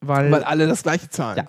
Weil, 0.00 0.30
weil 0.30 0.42
alle 0.44 0.66
das 0.66 0.82
gleiche 0.82 1.08
zahlen. 1.08 1.38
Ja. 1.38 1.46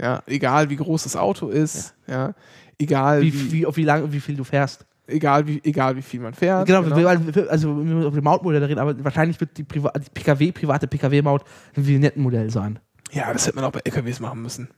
Ja, 0.00 0.22
egal 0.26 0.68
wie 0.70 0.76
groß 0.76 1.04
das 1.04 1.14
Auto 1.16 1.48
ist, 1.48 1.94
ja, 2.08 2.34
egal 2.80 3.22
wie, 3.22 3.32
wie, 3.32 3.52
wie, 3.52 3.66
auf 3.66 3.76
wie 3.76 3.84
lange, 3.84 4.12
wie 4.12 4.18
viel 4.20 4.36
du 4.36 4.42
fährst. 4.44 4.84
egal 5.06 5.46
wie, 5.46 5.60
egal 5.64 5.96
wie 5.96 6.02
viel 6.02 6.18
man 6.20 6.34
fährt. 6.34 6.66
Genau, 6.66 6.84
weil- 6.90 7.48
also 7.48 7.68
wir 7.76 7.84
müssen 7.84 8.06
auf 8.08 8.14
dem 8.14 8.24
Mautmodell 8.24 8.64
reden, 8.64 8.80
aber 8.80 9.02
wahrscheinlich 9.04 9.38
wird 9.40 9.56
die, 9.56 9.62
Priva 9.64 9.90
die 9.92 10.10
PKW, 10.12 10.50
private 10.50 10.88
PKW-Maut 10.88 11.44
ein 11.76 11.86
Vignetten-Modell 11.86 12.50
sein. 12.50 12.80
Ja, 13.14 13.32
das 13.32 13.46
hätte 13.46 13.56
man 13.56 13.64
auch 13.64 13.72
bei 13.72 13.80
LKWs 13.84 14.20
machen 14.20 14.42
müssen. 14.42 14.68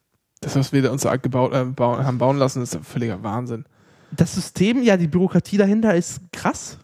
Das, 0.41 0.55
was 0.55 0.73
wir 0.73 0.83
da 0.83 0.91
uns 0.91 1.03
so 1.03 1.11
gebaut, 1.11 1.55
äh, 1.55 1.65
bauen, 1.65 2.05
haben 2.05 2.19
bauen 2.19 2.37
lassen, 2.37 2.63
ist 2.63 2.79
völliger 2.83 3.23
Wahnsinn. 3.23 3.65
Das 4.13 4.35
System, 4.35 4.83
ja, 4.83 4.97
die 4.97 5.09
Bürokratie 5.09 5.57
dahinter 5.57 5.95
ist 5.95 6.21
krass. 6.33 6.79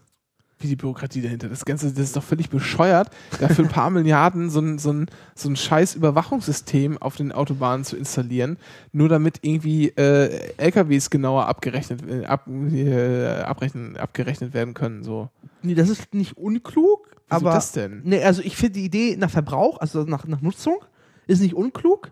wie 0.59 0.69
die 0.69 0.77
Bürokratie 0.77 1.21
dahinter. 1.21 1.49
Das 1.49 1.65
Ganze, 1.65 1.91
das 1.91 1.99
ist 1.99 2.17
doch 2.17 2.23
völlig 2.23 2.49
bescheuert, 2.49 3.11
da 3.41 3.49
für 3.49 3.63
ein 3.63 3.69
paar 3.69 3.91
Milliarden 3.99 4.49
so 4.49 4.61
ein, 4.61 4.79
so 4.79 4.93
ein, 4.93 5.07
so 5.35 5.49
ein 5.51 5.57
scheiß 5.57 5.95
Überwachungssystem 5.97 6.99
auf 6.99 7.17
den 7.17 7.33
Autobahnen 7.33 7.85
zu 7.85 7.97
installieren, 7.97 8.57
nur 8.93 9.09
damit 9.09 9.41
irgendwie 9.43 9.89
äh, 9.89 10.55
LKWs 10.57 11.11
genauer 11.11 11.47
abgerechnet, 11.47 12.09
äh, 12.09 12.25
ab, 12.25 12.47
äh, 12.49 13.41
abrechnen, 13.43 13.97
abgerechnet 13.97 14.55
werden 14.55 14.73
können. 14.73 15.03
So. 15.03 15.29
Nee, 15.63 15.75
das 15.75 15.89
ist 15.91 16.15
nicht 16.15 16.37
unklug, 16.39 17.09
Wieso 17.29 17.47
aber. 17.47 17.53
das 17.53 17.73
denn? 17.73 18.01
Nee, 18.05 18.23
also 18.23 18.41
ich 18.43 18.57
finde 18.57 18.75
die 18.75 18.85
Idee 18.85 19.17
nach 19.17 19.31
Verbrauch, 19.31 19.79
also 19.79 20.05
nach, 20.05 20.27
nach 20.27 20.41
Nutzung, 20.41 20.77
ist 21.27 21.41
nicht 21.41 21.55
unklug, 21.55 22.11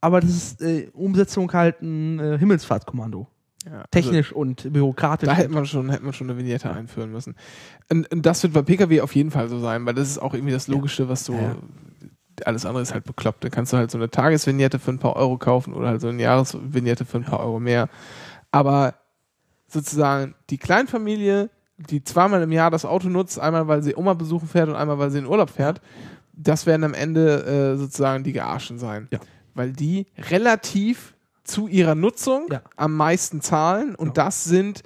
aber 0.00 0.20
das 0.20 0.30
ist 0.30 0.62
äh, 0.62 0.90
Umsetzung 0.92 1.52
halt 1.52 1.80
ein 1.82 2.18
äh, 2.18 2.38
Himmelsfahrtskommando. 2.38 3.26
Ja, 3.64 3.72
also 3.72 3.84
Technisch 3.90 4.32
und 4.32 4.70
bürokratisch. 4.72 5.26
Da 5.26 5.34
hätte 5.34 5.50
man 5.50 5.64
schon, 5.64 5.88
hätte 5.88 6.04
man 6.04 6.12
schon 6.12 6.28
eine 6.28 6.38
Vignette 6.38 6.70
einführen 6.70 7.10
müssen. 7.10 7.34
Und, 7.90 8.10
und 8.12 8.26
das 8.26 8.42
wird 8.42 8.52
bei 8.52 8.62
Pkw 8.62 9.00
auf 9.00 9.14
jeden 9.14 9.30
Fall 9.30 9.48
so 9.48 9.58
sein, 9.58 9.86
weil 9.86 9.94
das 9.94 10.08
ist 10.08 10.18
auch 10.18 10.34
irgendwie 10.34 10.52
das 10.52 10.68
Logische, 10.68 11.08
was 11.08 11.24
du. 11.24 11.32
Ja, 11.32 11.40
ja. 11.40 11.56
Alles 12.44 12.66
andere 12.66 12.82
ist 12.82 12.92
halt 12.92 13.04
bekloppt. 13.04 13.44
Da 13.44 13.48
kannst 13.48 13.72
du 13.72 13.76
halt 13.76 13.90
so 13.90 13.96
eine 13.96 14.10
Tagesvignette 14.10 14.78
für 14.78 14.90
ein 14.90 14.98
paar 14.98 15.16
Euro 15.16 15.38
kaufen 15.38 15.72
oder 15.72 15.88
halt 15.88 16.00
so 16.00 16.08
eine 16.08 16.20
Jahresvignette 16.20 17.04
für 17.04 17.18
ein 17.18 17.24
paar 17.24 17.40
Euro 17.40 17.60
mehr. 17.60 17.88
Aber 18.50 18.94
sozusagen 19.68 20.34
die 20.50 20.58
Kleinfamilie, 20.58 21.48
die 21.76 22.02
zweimal 22.02 22.42
im 22.42 22.52
Jahr 22.52 22.70
das 22.70 22.84
Auto 22.84 23.08
nutzt, 23.08 23.38
einmal 23.38 23.68
weil 23.68 23.82
sie 23.82 23.94
Oma 23.94 24.14
besuchen 24.14 24.48
fährt 24.48 24.68
und 24.68 24.74
einmal 24.74 24.98
weil 24.98 25.10
sie 25.10 25.18
in 25.18 25.26
Urlaub 25.26 25.50
fährt, 25.50 25.80
das 26.36 26.66
werden 26.66 26.84
am 26.84 26.94
Ende 26.94 27.44
äh, 27.74 27.76
sozusagen 27.78 28.24
die 28.24 28.32
Gearschen 28.32 28.78
sein. 28.78 29.08
Ja. 29.10 29.20
Weil 29.54 29.72
die 29.72 30.06
relativ 30.30 31.14
zu 31.44 31.68
ihrer 31.68 31.94
Nutzung 31.94 32.46
Ja. 32.50 32.62
am 32.76 32.96
meisten 32.96 33.40
zahlen 33.40 33.94
und 33.94 34.08
Ja. 34.16 34.24
das 34.24 34.44
sind 34.44 34.82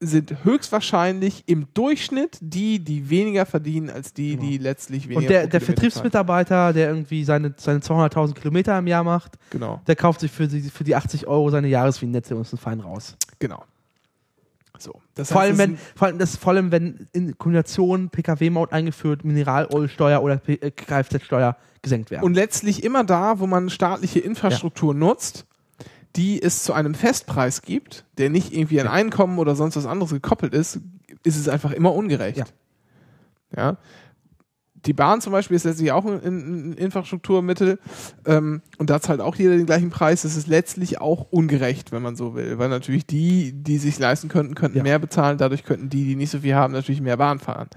sind 0.00 0.44
höchstwahrscheinlich 0.44 1.44
im 1.46 1.66
Durchschnitt 1.72 2.36
die, 2.42 2.78
die 2.78 3.08
weniger 3.08 3.46
verdienen 3.46 3.88
als 3.88 4.12
die, 4.12 4.36
die 4.36 4.58
letztlich 4.58 5.04
weniger 5.08 5.20
und 5.20 5.30
der, 5.30 5.46
der 5.46 5.60
Vertriebsmitarbeiter, 5.62 6.74
der 6.74 6.88
irgendwie 6.88 7.24
seine, 7.24 7.54
seine 7.56 7.78
200.000 7.78 8.34
Kilometer 8.34 8.76
im 8.78 8.86
Jahr 8.86 9.02
macht. 9.04 9.38
Genau, 9.48 9.80
der 9.86 9.96
kauft 9.96 10.20
sich 10.20 10.30
für 10.30 10.46
die, 10.46 10.60
für 10.68 10.84
die 10.84 10.94
80 10.94 11.26
Euro 11.26 11.48
seine 11.48 11.68
Jahresvignette 11.68 12.34
und 12.36 12.42
ist 12.42 12.52
ein 12.52 12.58
fein 12.58 12.80
raus. 12.80 13.16
genau. 13.38 13.64
So. 14.78 15.00
Das 15.14 15.30
Vor 15.30 15.40
heißt, 15.40 15.50
allem, 15.50 15.58
wenn, 15.58 15.78
vor 15.94 16.08
allem, 16.08 16.18
das, 16.18 16.36
vor 16.36 16.52
allem, 16.52 16.72
wenn 16.72 17.06
in 17.12 17.38
Kombination 17.38 18.10
PKW-Maut 18.10 18.72
eingeführt, 18.72 19.24
Mineralölsteuer 19.24 20.22
oder 20.22 20.40
äh, 20.46 20.70
Kfz-Steuer 20.70 21.56
gesenkt 21.82 22.10
werden. 22.10 22.24
Und 22.24 22.34
letztlich 22.34 22.82
immer 22.82 23.04
da, 23.04 23.38
wo 23.38 23.46
man 23.46 23.70
staatliche 23.70 24.18
Infrastruktur 24.20 24.94
nutzt, 24.94 25.46
die 26.16 26.42
es 26.42 26.64
zu 26.64 26.72
einem 26.72 26.94
Festpreis 26.94 27.62
gibt, 27.62 28.04
der 28.18 28.30
nicht 28.30 28.52
irgendwie 28.52 28.80
an 28.80 28.88
Einkommen 28.88 29.38
oder 29.38 29.54
sonst 29.54 29.76
was 29.76 29.86
anderes 29.86 30.12
gekoppelt 30.12 30.54
ist, 30.54 30.80
ist 31.22 31.36
es 31.36 31.48
einfach 31.48 31.72
immer 31.72 31.94
ungerecht. 31.94 32.38
Ja. 32.38 32.44
Ja. 33.56 33.76
Die 34.86 34.92
Bahn 34.92 35.20
zum 35.20 35.32
Beispiel 35.32 35.56
ist 35.56 35.64
letztlich 35.64 35.92
auch 35.92 36.04
ein, 36.04 36.20
ein 36.24 36.72
Infrastrukturmittel 36.74 37.78
ähm, 38.26 38.60
und 38.78 38.90
da 38.90 39.00
zahlt 39.00 39.20
auch 39.20 39.36
jeder 39.36 39.56
den 39.56 39.66
gleichen 39.66 39.90
Preis. 39.90 40.22
Das 40.22 40.36
ist 40.36 40.46
letztlich 40.46 41.00
auch 41.00 41.26
ungerecht, 41.30 41.92
wenn 41.92 42.02
man 42.02 42.16
so 42.16 42.34
will, 42.34 42.58
weil 42.58 42.68
natürlich 42.68 43.06
die, 43.06 43.52
die 43.52 43.78
sich 43.78 43.98
leisten 43.98 44.28
könnten, 44.28 44.54
könnten 44.54 44.78
Ja. 44.78 44.82
mehr 44.82 44.98
bezahlen, 44.98 45.38
dadurch 45.38 45.64
könnten 45.64 45.88
die, 45.88 46.04
die 46.04 46.16
nicht 46.16 46.30
so 46.30 46.40
viel 46.40 46.54
haben, 46.54 46.72
natürlich 46.72 47.00
mehr 47.00 47.16
Bahn 47.16 47.38
fahren. 47.38 47.68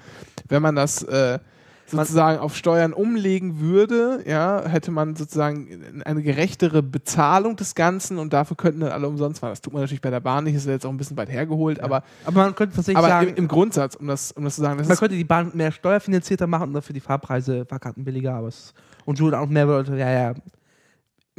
Wenn 0.49 0.61
man 0.61 0.75
das 0.75 1.03
äh, 1.03 1.39
sozusagen 1.87 2.39
auf 2.39 2.55
Steuern 2.55 2.93
umlegen 2.93 3.59
würde, 3.59 4.23
ja, 4.27 4.63
hätte 4.67 4.91
man 4.91 5.15
sozusagen 5.15 6.03
eine 6.03 6.21
gerechtere 6.21 6.83
Bezahlung 6.83 7.55
des 7.55 7.75
Ganzen 7.75 8.17
und 8.19 8.33
dafür 8.33 8.57
könnten 8.57 8.81
dann 8.81 8.91
alle 8.91 9.07
umsonst 9.07 9.39
fahren. 9.39 9.51
Das 9.51 9.61
tut 9.61 9.73
man 9.73 9.81
natürlich 9.81 10.01
bei 10.01 10.09
der 10.09 10.19
Bahn 10.19 10.43
nicht, 10.43 10.55
ist 10.55 10.65
ja 10.65 10.73
jetzt 10.73 10.85
auch 10.85 10.89
ein 10.89 10.97
bisschen 10.97 11.17
weit 11.17 11.29
hergeholt, 11.29 11.79
aber, 11.79 12.03
aber 12.25 12.43
man 12.43 12.55
könnte 12.55 12.75
tatsächlich 12.75 12.97
aber 12.97 13.07
sagen, 13.07 13.29
im, 13.29 13.35
im 13.35 13.47
Grundsatz, 13.47 13.95
um 13.95 14.07
das, 14.07 14.31
um 14.33 14.43
das 14.43 14.55
zu 14.55 14.61
sagen, 14.61 14.77
das 14.77 14.87
man 14.87 14.97
könnte 14.97 15.15
die 15.15 15.23
Bahn 15.23 15.51
mehr 15.53 15.71
steuerfinanzierter 15.71 16.47
machen 16.47 16.69
und 16.69 16.73
dafür 16.73 16.93
die 16.93 16.99
Fahrpreise, 16.99 17.65
Fahrkarten 17.65 18.03
billiger, 18.03 18.35
aber 18.35 18.49
es 18.49 18.73
und 19.05 19.17
so 19.17 19.31
auch 19.31 19.47
mehr 19.47 19.65
Leute, 19.65 19.95
ja, 19.95 20.11
ja, 20.11 20.33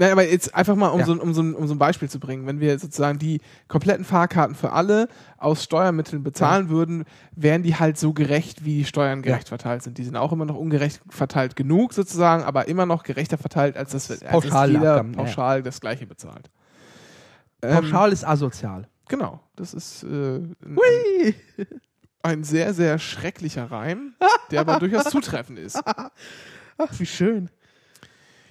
Nein, 0.00 0.12
aber 0.12 0.28
jetzt 0.30 0.54
einfach 0.54 0.76
mal, 0.76 0.88
um, 0.90 1.00
Ja. 1.00 1.06
so, 1.06 1.12
ein- 1.12 1.18
um, 1.18 1.34
so, 1.34 1.40
um 1.42 1.66
so 1.66 1.74
ein 1.74 1.78
Beispiel 1.78 2.08
zu 2.08 2.20
bringen. 2.20 2.46
Wenn 2.46 2.60
wir 2.60 2.78
sozusagen 2.78 3.18
die 3.18 3.40
kompletten 3.66 4.04
Fahrkarten 4.04 4.54
für 4.54 4.70
alle 4.70 5.08
aus 5.38 5.64
Steuermitteln 5.64 6.22
bezahlen 6.22 6.68
würden, 6.68 7.04
wären 7.34 7.64
die 7.64 7.74
halt 7.74 7.98
so 7.98 8.12
gerecht, 8.12 8.64
wie 8.64 8.76
die 8.78 8.84
Steuern 8.84 9.22
gerecht 9.22 9.48
verteilt 9.48 9.82
sind. 9.82 9.98
Die 9.98 10.04
sind 10.04 10.14
auch 10.16 10.30
immer 10.32 10.44
noch 10.44 10.54
ungerecht 10.54 11.00
verteilt 11.08 11.56
genug 11.56 11.92
sozusagen, 11.94 12.44
aber 12.44 12.68
immer 12.68 12.86
noch 12.86 13.02
gerechter 13.02 13.38
verteilt, 13.38 13.76
als 13.76 13.90
dass, 13.90 14.08
als 14.08 14.20
dass 14.20 14.30
Pauschal 14.30 14.70
jeder 14.70 14.90
Abgaben, 14.92 15.12
ja, 15.14 15.18
ja. 15.18 15.24
pauschal 15.24 15.62
das 15.64 15.80
Gleiche 15.80 16.06
bezahlt. 16.06 16.48
Ähm, 17.62 17.74
pauschal 17.74 18.12
ist 18.12 18.24
asozial. 18.24 18.86
Genau. 19.08 19.40
Das 19.56 19.74
ist 19.74 20.04
äh, 20.04 20.06
ein, 20.06 21.34
ein 22.22 22.44
sehr, 22.44 22.72
sehr 22.72 23.00
schrecklicher 23.00 23.68
Reim, 23.68 24.14
der 24.52 24.60
aber 24.60 24.78
durchaus 24.78 25.04
zutreffend 25.10 25.58
ist. 25.58 25.80
Ach, 25.84 26.90
wie 26.98 27.06
schön. 27.06 27.50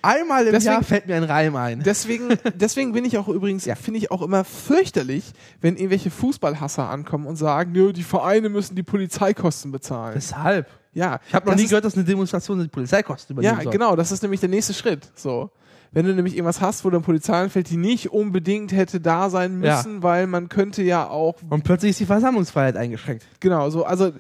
Einmal 0.02 0.46
im 0.46 0.52
Deswegen- 0.54 0.74
Jahr 0.74 0.84
fällt 0.84 1.08
mir 1.08 1.16
ein 1.16 1.24
Reim 1.24 1.56
ein. 1.56 1.82
Deswegen, 1.84 2.30
deswegen 2.56 2.94
bin 2.94 3.04
ich 3.06 3.18
auch 3.18 3.28
übrigens, 3.28 3.66
Ja. 3.66 3.76
finde 3.76 3.98
ich 4.00 4.12
auch 4.12 4.22
immer 4.22 4.44
fürchterlich, 4.44 5.34
wenn 5.62 5.76
irgendwelche 5.76 6.12
Fußballhasser 6.12 6.90
ankommen 6.90 7.26
und 7.28 7.36
sagen, 7.36 7.72
nö, 7.72 7.92
die 7.94 8.04
Vereine 8.04 8.50
müssen 8.50 8.76
die 8.76 8.84
Polizeikosten 8.84 9.72
bezahlen. 9.72 10.16
Weshalb? 10.16 10.68
ja, 10.94 11.20
Ich 11.28 11.34
habe 11.34 11.50
noch 11.50 11.56
nie 11.56 11.64
ist- 11.64 11.70
gehört, 11.70 11.86
dass 11.86 11.96
eine 11.96 12.04
Demonstration 12.04 12.60
die 12.60 12.68
Polizeikosten 12.68 13.34
übernehmen 13.36 13.58
Ja, 13.58 13.64
soll. 13.64 13.72
genau, 13.72 13.96
das 13.96 14.12
ist 14.12 14.22
nämlich 14.22 14.40
der 14.40 14.50
nächste 14.50 14.74
Schritt. 14.74 15.10
So. 15.16 15.52
Wenn 15.94 16.06
du 16.06 16.14
nämlich 16.14 16.36
irgendwas 16.36 16.60
hast, 16.60 16.84
wo 16.84 16.90
dann 16.90 17.02
Polizei 17.02 17.34
anfällt, 17.42 17.70
die 17.70 17.78
nicht 17.78 18.12
unbedingt 18.12 18.74
hätte 18.74 19.00
da 19.00 19.30
sein 19.30 19.64
Ja. 19.64 19.78
müssen, 19.78 20.04
weil 20.04 20.28
man 20.28 20.50
könnte 20.50 20.84
ja 20.84 21.08
auch 21.08 21.36
Und 21.50 21.64
plötzlich 21.64 21.92
ist 21.92 22.00
die 22.02 22.06
Versammlungsfreiheit 22.06 22.76
eingeschränkt. 22.76 23.24
Genau, 23.40 23.70
so, 23.70 23.86
also 23.86 24.12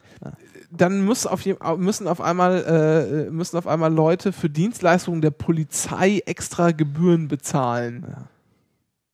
dann 0.69 1.05
muss 1.05 1.25
auf 1.25 1.41
je, 1.41 1.55
müssen 1.77 2.07
auf 2.07 2.21
einmal 2.21 3.27
äh, 3.27 3.31
müssen 3.31 3.57
auf 3.57 3.67
einmal 3.67 3.93
Leute 3.93 4.31
für 4.31 4.49
Dienstleistungen 4.49 5.21
der 5.21 5.31
Polizei 5.31 6.21
extra 6.25 6.71
Gebühren 6.71 7.27
bezahlen. 7.27 8.05
Ja. 8.07 8.23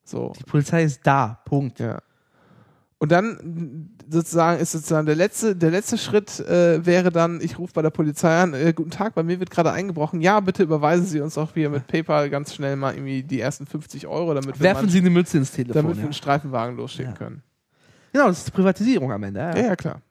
So. 0.04 0.34
Die 0.38 0.44
Polizei 0.44 0.84
ist 0.84 1.02
da. 1.04 1.40
Punkt. 1.46 1.80
Ja. 1.80 2.00
Und 2.98 3.12
dann 3.12 3.90
sozusagen 4.10 4.62
ist 4.62 4.72
sozusagen 4.72 5.06
der 5.06 5.16
letzte, 5.16 5.56
der 5.56 5.72
letzte 5.72 5.98
Schritt 5.98 6.40
äh, 6.40 6.86
wäre 6.86 7.12
dann, 7.12 7.42
ich 7.42 7.60
rufe 7.60 7.74
bei 7.74 7.82
der 7.82 7.90
Polizei 7.90 8.42
an, 8.42 8.54
äh, 8.54 8.72
guten 8.74 8.92
Tag, 8.92 9.14
bei 9.14 9.24
mir 9.24 9.42
wird 9.42 9.50
gerade 9.50 9.72
eingebrochen. 9.72 10.22
Ja, 10.22 10.40
bitte 10.40 10.64
überweisen 10.64 11.06
Sie 11.06 11.20
uns 11.20 11.38
auch 11.38 11.54
wieder 11.56 11.70
mit 11.70 11.86
PayPal 11.88 12.30
ganz 12.30 12.54
schnell 12.54 12.78
mal 12.78 12.94
irgendwie 12.94 13.24
die 13.24 13.42
ersten 13.42 13.66
50 13.66 14.08
Euro, 14.08 14.34
damit 14.34 14.58
wir, 14.58 14.64
Werfen 14.64 14.86
mal, 14.86 14.92
Sie 14.92 15.00
eine 15.00 15.10
Mütze 15.10 15.38
ins 15.38 15.52
Telefon. 15.52 15.76
damit 15.84 15.96
wir 15.98 16.02
ja. 16.02 16.06
einen 16.06 16.14
Streifenwagen 16.14 16.78
losschicken 16.78 17.12
Ja. 17.12 17.18
können. 17.18 17.44
Genau, 18.14 18.28
das 18.28 18.40
ist 18.40 18.52
Privatisierung 18.52 19.12
am 19.12 19.24
Ende. 19.24 19.40
Ja. 19.42 19.56
Ja, 19.56 19.66
ja, 19.66 19.76
klar. 19.76 20.02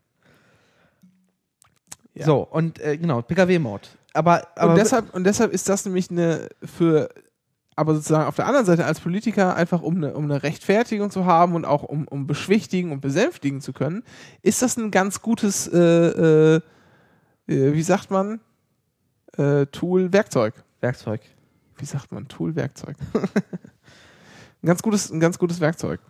Ja. 2.14 2.26
So, 2.26 2.40
und 2.42 2.78
äh, 2.80 2.96
genau, 2.98 3.22
PKW-Mord. 3.22 3.96
aber, 4.12 4.46
aber 4.56 4.72
und, 4.72 4.78
deshalb, 4.78 5.14
und 5.14 5.24
deshalb 5.24 5.52
ist 5.52 5.68
das 5.68 5.84
nämlich 5.84 6.10
eine 6.10 6.48
für, 6.62 7.08
aber 7.74 7.94
sozusagen 7.94 8.26
auf 8.26 8.36
der 8.36 8.46
anderen 8.46 8.66
Seite 8.66 8.84
als 8.84 9.00
Politiker 9.00 9.56
einfach 9.56 9.82
um 9.82 9.96
eine, 9.96 10.14
um 10.14 10.24
eine 10.24 10.42
Rechtfertigung 10.42 11.10
zu 11.10 11.24
haben 11.24 11.54
und 11.54 11.64
auch 11.64 11.82
um, 11.82 12.06
um 12.06 12.26
beschwichtigen 12.26 12.92
und 12.92 13.00
besänftigen 13.00 13.60
zu 13.60 13.72
können, 13.72 14.02
ist 14.42 14.60
das 14.60 14.76
ein 14.76 14.90
ganz 14.90 15.22
gutes, 15.22 15.68
äh, 15.68 15.78
äh, 15.78 16.56
äh, 16.56 17.72
wie 17.72 17.82
sagt 17.82 18.10
man, 18.10 18.40
äh, 19.38 19.66
Tool, 19.66 20.12
Werkzeug. 20.12 20.54
Werkzeug. 20.80 21.22
Wie 21.78 21.86
sagt 21.86 22.12
man, 22.12 22.28
Tool, 22.28 22.54
Werkzeug. 22.54 22.96
ein 24.62 24.66
ganz 24.66 24.82
gutes, 24.82 25.10
ein 25.10 25.20
ganz 25.20 25.38
gutes 25.38 25.60
Werkzeug. 25.60 26.00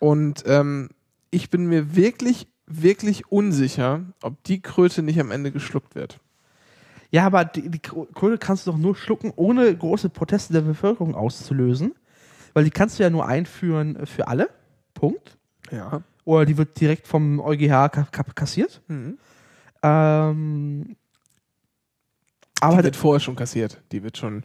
Und 0.00 0.44
ähm, 0.46 0.90
ich 1.30 1.50
bin 1.50 1.66
mir 1.66 1.94
wirklich, 1.94 2.48
wirklich 2.68 3.30
unsicher, 3.30 4.02
ob 4.22 4.42
die 4.44 4.60
Kröte 4.60 5.02
nicht 5.02 5.20
am 5.20 5.30
Ende 5.30 5.52
geschluckt 5.52 5.94
wird. 5.94 6.20
Ja, 7.10 7.24
aber 7.24 7.44
die, 7.44 7.68
die 7.70 7.78
Kohle 7.80 8.38
kannst 8.38 8.66
du 8.66 8.72
doch 8.72 8.78
nur 8.78 8.94
schlucken, 8.94 9.32
ohne 9.34 9.74
große 9.74 10.10
Proteste 10.10 10.52
der 10.52 10.60
Bevölkerung 10.60 11.14
auszulösen. 11.14 11.94
Weil 12.52 12.64
die 12.64 12.70
kannst 12.70 12.98
du 12.98 13.02
ja 13.02 13.10
nur 13.10 13.26
einführen 13.26 14.06
für 14.06 14.28
alle. 14.28 14.50
Punkt. 14.94 15.36
Ja. 15.70 16.02
Oder 16.24 16.44
die 16.44 16.58
wird 16.58 16.78
direkt 16.80 17.06
vom 17.06 17.40
EuGH 17.40 17.88
ka 17.88 18.08
ka 18.10 18.22
kassiert. 18.34 18.82
Mhm. 18.88 19.18
Ähm, 19.82 20.96
aber 22.60 22.78
die 22.78 22.84
wird 22.84 22.96
vorher 22.96 23.20
schon 23.20 23.36
kassiert. 23.36 23.80
Die 23.92 24.02
wird 24.02 24.18
schon 24.18 24.42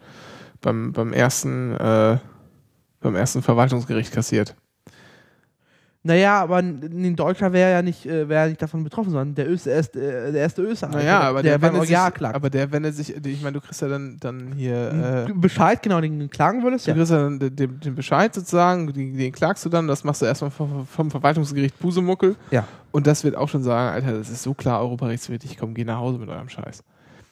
beim, 0.61 0.93
beim 0.93 1.11
ersten 1.11 1.75
äh, 1.75 2.19
beim 3.03 3.15
ersten 3.15 3.41
Verwaltungsgericht 3.41 4.13
kassiert. 4.13 4.55
Naja, 6.05 6.41
aber 6.41 6.57
ein 6.57 7.15
Deutscher 7.15 7.53
wäre 7.53 7.71
ja 7.71 7.81
nicht, 7.81 8.05
äh, 8.05 8.27
wäre 8.27 8.43
ja 8.43 8.49
nicht 8.49 8.61
davon 8.61 8.83
betroffen, 8.83 9.11
sondern 9.11 9.35
der, 9.35 9.49
Öst, 9.49 9.65
der, 9.65 9.75
erste, 9.75 9.99
äh, 10.01 10.31
der 10.33 10.41
erste 10.41 10.61
Österreicher. 10.61 10.97
Naja, 10.97 11.19
aber 11.21 11.41
der, 11.43 11.61
wenn 11.61 11.73
er 11.75 11.81
sich, 11.85 11.89
klagt. 12.13 12.35
aber 12.35 12.49
der, 12.49 12.71
wenn 12.71 12.83
er 12.83 12.91
sich, 12.91 13.15
ich 13.25 13.41
meine, 13.41 13.53
du 13.53 13.61
kriegst 13.61 13.81
ja 13.81 13.87
dann, 13.87 14.17
dann 14.19 14.51
hier, 14.53 15.27
äh, 15.29 15.33
Bescheid, 15.33 15.81
genau, 15.81 16.01
den 16.01 16.29
klagen 16.29 16.61
würdest. 16.63 16.85
du 16.87 16.91
Ja. 16.91 16.95
kriegst 16.97 17.11
ja 17.11 17.23
dann 17.23 17.39
den, 17.39 17.55
den- 17.55 17.79
den 17.79 17.95
Bescheid 17.95 18.33
sozusagen, 18.35 18.91
den, 18.91 19.17
den 19.17 19.31
klagst 19.31 19.63
du 19.65 19.69
dann, 19.69 19.87
das 19.87 20.03
machst 20.03 20.21
du 20.21 20.25
erstmal 20.25 20.51
vom, 20.51 20.85
vom 20.85 21.09
Verwaltungsgericht 21.09 21.79
Busemuckel 21.79 22.35
ja. 22.51 22.67
und 22.91 23.07
das 23.07 23.23
wird 23.23 23.35
auch 23.37 23.47
schon 23.47 23.63
sagen, 23.63 23.93
Alter, 23.95 24.17
das 24.17 24.29
ist 24.29 24.43
so 24.43 24.53
klar 24.53 24.81
europarechtswidrig, 24.81 25.57
komm, 25.57 25.73
geh 25.73 25.85
nach 25.85 25.97
Hause 25.99 26.17
mit 26.19 26.27
eurem 26.29 26.49
Scheiß. 26.49 26.83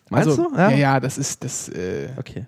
Meinst 0.09 0.29
also, 0.29 0.49
du? 0.49 0.55
Ja, 0.57 0.69
Ja. 0.71 0.77
ja, 0.77 0.99
das 0.99 1.17
ist, 1.17 1.43
das, 1.43 1.67
äh, 1.69 2.09
Okay. 2.17 2.45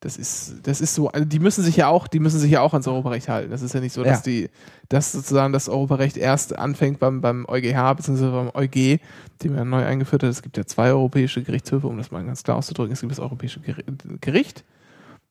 Das 0.00 0.16
ist, 0.16 0.54
das 0.62 0.80
ist 0.80 0.94
so, 0.94 1.08
also 1.08 1.24
die 1.24 1.40
müssen 1.40 1.64
sich 1.64 1.76
ja 1.76 1.88
auch, 1.88 2.06
die 2.06 2.20
müssen 2.20 2.38
sich 2.38 2.52
ja 2.52 2.60
auch 2.60 2.72
ans 2.72 2.86
Europarecht 2.86 3.28
halten. 3.28 3.50
Das 3.50 3.62
ist 3.62 3.74
ja 3.74 3.80
nicht 3.80 3.92
so, 3.92 4.04
dass 4.04 4.18
Ja. 4.18 4.22
die, 4.32 4.50
dass 4.88 5.10
sozusagen 5.12 5.52
das 5.52 5.68
Europarecht 5.68 6.16
erst 6.16 6.56
anfängt 6.56 7.00
beim, 7.00 7.20
beim 7.20 7.44
EuGH 7.48 7.94
bzw. 7.96 8.30
beim 8.30 8.50
EuG, 8.54 9.00
den 9.42 9.54
man 9.56 9.68
neu 9.68 9.84
eingeführt 9.84 10.22
hat. 10.22 10.30
Es 10.30 10.42
gibt 10.42 10.56
ja 10.56 10.64
zwei 10.66 10.90
europäische 10.90 11.42
Gerichtshöfe, 11.42 11.88
um 11.88 11.96
das 11.96 12.12
mal 12.12 12.24
ganz 12.24 12.44
klar 12.44 12.56
auszudrücken. 12.58 12.92
Es 12.92 13.00
gibt 13.00 13.10
das 13.10 13.18
Europäische 13.18 13.58
Geri- 13.60 13.84
Gericht 14.20 14.62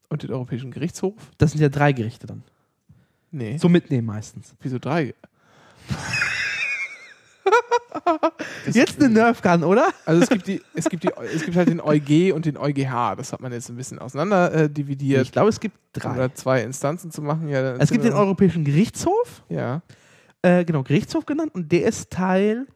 und 0.10 0.24
den 0.24 0.32
Europäischen 0.32 0.72
Gerichtshof. 0.72 1.14
Das 1.38 1.52
sind 1.52 1.62
ja 1.62 1.70
drei 1.70 1.94
Gerichte 1.94 2.28
dann. 2.28 2.44
Nee, 3.32 3.58
So 3.58 3.70
mitnehmen 3.70 4.08
meistens. 4.08 4.54
wieso 4.62 4.80
drei? 4.80 5.14
Jetzt 8.72 9.00
eine 9.00 9.10
Nerfgun, 9.10 9.64
oder? 9.64 9.88
Also 10.06 10.24
es 10.24 10.30
gibt 10.30 10.48
die, 10.48 10.62
es 10.74 10.90
gibt 10.90 11.04
die, 11.04 11.10
es 11.34 11.44
gibt 11.44 11.58
halt 11.58 11.70
den 11.70 11.82
EuG 11.82 12.34
und 12.34 12.46
den 12.46 12.58
EuGH. 12.58 13.16
Das 13.16 13.34
hat 13.34 13.42
man 13.42 13.52
jetzt 13.52 13.70
ein 13.70 13.76
bisschen 13.76 14.00
auseinander 14.00 14.54
äh, 14.54 14.70
dividiert. 14.70 15.24
Ich 15.24 15.32
glaube, 15.32 15.50
es 15.50 15.60
gibt 15.60 15.78
drei. 15.94 16.14
Oder 16.14 16.34
zwei 16.36 16.62
Instanzen 16.64 17.12
zu 17.12 17.22
machen. 17.22 17.48
Ja, 17.50 17.76
Es 17.76 17.92
gibt 17.92 18.04
den 18.04 18.14
Europäischen 18.14 18.64
Gerichtshof, 18.64 19.44
Ja. 19.50 19.82
äh, 20.42 20.64
genau, 20.66 20.84
Gerichtshof 20.84 21.26
genannt, 21.26 21.54
und 21.56 21.72
der 21.72 21.88
ist 21.88 22.10
Teil, 22.12 22.68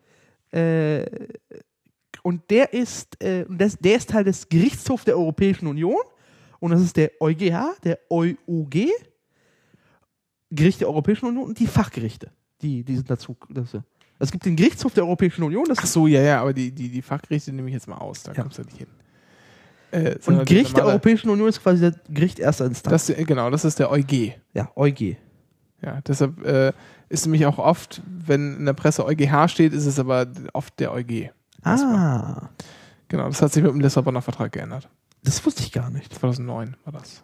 äh, 0.52 1.06
und 2.24 2.50
der 2.50 2.74
ist, 2.74 3.22
äh, 3.24 3.46
das, 3.50 3.78
der 3.78 3.96
ist 3.98 4.10
Teil 4.10 4.24
des 4.24 4.48
Gerichtshofs 4.50 5.06
der 5.06 5.18
Europäischen 5.18 5.68
Union, 5.68 5.98
und 6.60 6.72
das 6.72 6.82
ist 6.82 6.96
der 6.98 7.12
EuGH, 7.20 7.76
der 7.84 8.00
EuUG, 8.10 8.90
Gericht 10.52 10.82
der 10.82 10.90
Europäischen 10.90 11.26
Union 11.28 11.46
und 11.46 11.60
die 11.60 11.68
Fachgerichte, 11.68 12.30
die, 12.62 12.84
die 12.84 12.96
sind 12.96 13.10
dazu. 13.10 13.38
Das, 13.50 13.70
es 14.22 14.32
gibt 14.32 14.46
den 14.46 14.56
Gerichtshof 14.56 14.94
der 14.94 15.04
Europäischen 15.04 15.44
Union, 15.44 15.66
das 15.68 15.80
Ach 15.82 15.86
so, 15.86 16.08
ja, 16.08 16.22
ja, 16.22 16.42
aber 16.42 16.54
die, 16.54 16.72
die, 16.72 16.90
die 16.90 17.02
Fachgerichte 17.02 17.52
nehme 17.54 17.68
ich 17.70 17.74
jetzt 17.74 17.88
mal 17.88 17.98
aus, 17.98 18.24
da 18.24 18.32
Ja. 18.34 18.42
kommst 18.44 18.58
du 18.58 18.64
nicht 18.64 18.78
hin. 18.78 18.88
Äh, 19.92 20.16
und 20.26 20.46
Gericht 20.46 20.78
der 20.78 20.86
Europäischen 20.86 21.30
Union 21.30 21.50
ist 21.50 21.62
quasi 21.62 21.92
das 21.92 22.00
Gericht 22.10 22.40
erster 22.40 22.66
Instanz. 22.66 23.08
das, 23.08 23.18
Genau, 23.28 23.50
das 23.50 23.66
ist 23.66 23.78
der 23.80 23.92
EuG. 23.92 24.34
ja, 24.54 24.72
EuG. 24.76 25.18
Ja, 25.82 26.00
deshalb 26.08 26.46
äh, 26.46 26.72
ist 27.10 27.26
nämlich 27.26 27.46
auch 27.46 27.58
oft, 27.58 28.02
wenn 28.08 28.56
in 28.58 28.66
der 28.66 28.74
Presse 28.74 29.04
EuGH 29.06 29.48
steht, 29.50 29.74
ist 29.74 29.86
es 29.88 30.00
aber 30.00 30.28
oft 30.54 30.80
der 30.80 30.94
EuG. 30.94 31.32
Ah, 31.64 32.50
Genau, 33.08 33.28
das 33.28 33.42
hat 33.42 33.52
sich 33.52 33.62
mit 33.64 33.72
dem 33.74 33.82
Lissabonner 33.82 34.22
Vertrag 34.22 34.52
geändert. 34.54 34.88
das 35.24 35.46
wusste 35.46 35.64
ich 35.64 35.72
gar 35.74 35.90
nicht. 35.90 36.14
2009 36.14 36.78
war 36.86 36.94
das. 36.94 37.24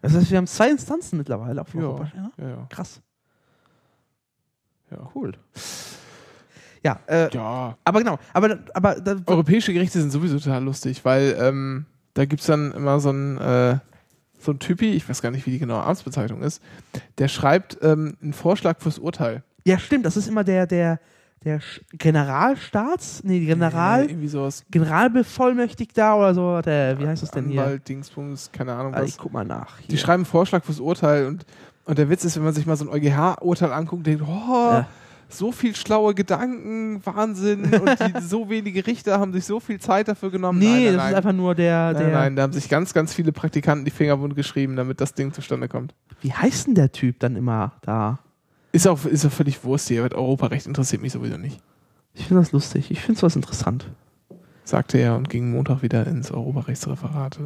Das 0.00 0.14
heißt, 0.14 0.30
wir 0.30 0.38
haben 0.38 0.46
zwei 0.46 0.70
Instanzen 0.70 1.18
mittlerweile 1.18 1.60
auf 1.60 1.74
Europa. 1.74 2.10
Ja? 2.16 2.30
ja, 2.38 2.48
ja. 2.48 2.66
Krass. 2.70 3.02
Ja. 4.90 5.10
Cool. 5.14 5.32
Ja, 6.82 6.98
äh, 7.06 7.28
ja. 7.34 7.76
aber 7.84 7.98
genau, 7.98 8.18
aber, 8.32 8.58
aber 8.72 8.94
da, 9.00 9.16
Europäische 9.26 9.72
Gerichte 9.74 10.00
sind 10.00 10.10
sowieso 10.10 10.38
total 10.38 10.64
lustig, 10.64 11.04
weil 11.04 11.36
ähm, 11.38 11.84
da 12.14 12.24
gibt 12.24 12.40
es 12.40 12.46
dann 12.46 12.72
immer 12.72 13.00
so 13.00 13.10
einen, 13.10 13.36
äh, 13.38 13.78
so 14.38 14.54
Typi, 14.54 14.92
ich 14.92 15.06
weiß 15.06 15.20
gar 15.20 15.30
nicht, 15.30 15.44
wie 15.46 15.50
die 15.50 15.58
genaue 15.58 15.82
Amtsbezeichnung 15.84 16.40
ist, 16.40 16.62
der 17.18 17.28
schreibt 17.28 17.76
ähm, 17.82 18.16
einen 18.22 18.32
Vorschlag 18.32 18.80
fürs 18.80 18.98
Urteil. 18.98 19.42
ja 19.66 19.78
stimmt, 19.78 20.06
das 20.06 20.16
ist 20.16 20.26
immer 20.26 20.42
der, 20.42 20.66
der, 20.66 21.00
der 21.44 21.60
Generalstaats, 21.92 23.24
nee, 23.24 23.44
General, 23.44 24.04
Äh, 24.04 24.12
irgendwie 24.12 24.28
sowas. 24.28 24.64
Generalbevollmächtigter 24.70 26.16
oder 26.16 26.34
so, 26.34 26.62
der, 26.62 26.98
wie 26.98 27.06
heißt 27.06 27.22
das 27.22 27.30
denn 27.30 27.48
hier? 27.48 27.60
Anwalt, 27.62 27.86
Dingsbums, 27.88 28.50
keine 28.52 28.72
Ahnung 28.72 28.94
Also 28.94 29.04
was. 29.04 29.10
ich 29.10 29.18
guck 29.18 29.32
mal 29.34 29.44
nach. 29.44 29.78
Hier. 29.80 29.88
Die 29.88 29.98
schreiben 29.98 30.20
einen 30.20 30.24
Vorschlag 30.24 30.64
fürs 30.64 30.80
Urteil 30.80 31.26
und, 31.26 31.44
und 31.84 31.98
der 31.98 32.08
Witz 32.10 32.24
ist, 32.24 32.36
wenn 32.36 32.44
man 32.44 32.54
sich 32.54 32.66
mal 32.66 32.76
so 32.76 32.84
ein 32.84 32.90
EuGH-Urteil 32.90 33.72
anguckt, 33.72 34.06
denkt, 34.06 34.22
oh, 34.26 34.52
Ja. 34.72 34.86
so 35.28 35.50
viel 35.52 35.74
schlaue 35.76 36.14
Gedanken, 36.14 37.00
Wahnsinn 37.04 37.64
und 37.74 37.98
die, 38.00 38.20
so 38.20 38.48
wenige 38.50 38.86
Richter 38.86 39.18
haben 39.18 39.32
sich 39.32 39.44
so 39.44 39.60
viel 39.60 39.80
Zeit 39.80 40.08
dafür 40.08 40.30
genommen. 40.30 40.58
nee, 40.58 40.66
nein, 40.66 40.74
nein, 40.74 40.84
das 40.86 40.96
nein. 40.96 41.10
ist 41.10 41.16
einfach 41.16 41.32
nur 41.32 41.54
der, 41.54 41.94
der 41.94 42.02
Nein, 42.04 42.12
nein, 42.12 42.36
da 42.36 42.42
haben 42.42 42.52
sich 42.52 42.68
ganz, 42.68 42.92
ganz 42.94 43.14
viele 43.14 43.32
Praktikanten 43.32 43.84
die 43.84 43.90
Finger 43.90 44.20
wund 44.20 44.36
geschrieben, 44.36 44.76
damit 44.76 45.00
das 45.00 45.14
Ding 45.14 45.32
zustande 45.32 45.68
kommt. 45.68 45.94
wie 46.20 46.32
heißt 46.32 46.66
denn 46.68 46.74
der 46.74 46.92
Typ 46.92 47.18
dann 47.20 47.36
immer 47.36 47.72
da? 47.82 48.18
Ist 48.72 48.86
auch, 48.86 49.04
ist 49.04 49.24
auch 49.26 49.32
völlig 49.32 49.64
Wurst 49.64 49.88
hier, 49.88 50.04
aber 50.04 50.14
Europarecht 50.16 50.66
interessiert 50.66 51.02
mich 51.02 51.12
sowieso 51.12 51.36
nicht. 51.38 51.60
Ich 52.14 52.26
finde 52.26 52.42
das 52.42 52.52
lustig, 52.52 52.90
ich 52.90 53.00
finde 53.00 53.16
es 53.18 53.22
was 53.22 53.34
interessant. 53.36 53.86
Sagte 54.64 54.98
er 54.98 55.16
und 55.16 55.28
ging 55.28 55.50
Montag 55.50 55.82
wieder 55.82 56.06
ins 56.06 56.30
Europarechtsreferat. 56.30 57.38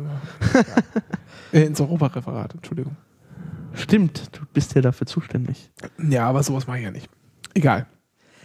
äh, 1.52 1.62
ins 1.64 1.80
Europareferat, 1.80 2.54
Entschuldigung. 2.54 2.96
Stimmt, 3.74 4.30
du 4.32 4.42
bist 4.52 4.74
ja 4.74 4.80
dafür 4.80 5.06
zuständig. 5.06 5.70
Ja, 6.08 6.28
aber 6.28 6.42
sowas 6.42 6.66
mache 6.66 6.78
ich 6.78 6.84
ja 6.84 6.90
nicht. 6.90 7.08
Egal. 7.54 7.86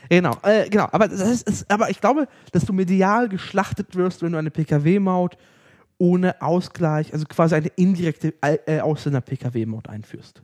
Genau, 0.10 0.36
äh, 0.44 0.70
genau. 0.70 0.88
Aber, 0.92 1.08
das 1.08 1.44
ist, 1.44 1.70
aber 1.72 1.90
ich 1.90 2.02
glaube, 2.02 2.28
dass 2.52 2.66
du 2.66 2.74
medial 2.74 3.30
geschlachtet 3.30 3.96
wirst, 3.96 4.24
wenn 4.24 4.32
du 4.32 4.40
eine 4.40 4.50
PKW-Maut 4.50 5.38
ohne 6.00 6.42
Ausgleich, 6.42 7.14
also 7.14 7.26
quasi 7.26 7.56
eine 7.56 7.68
indirekte 7.76 8.34
äh, 8.42 8.80
Ausländer-PKW-Maut 8.80 9.90
einführst. 9.90 10.42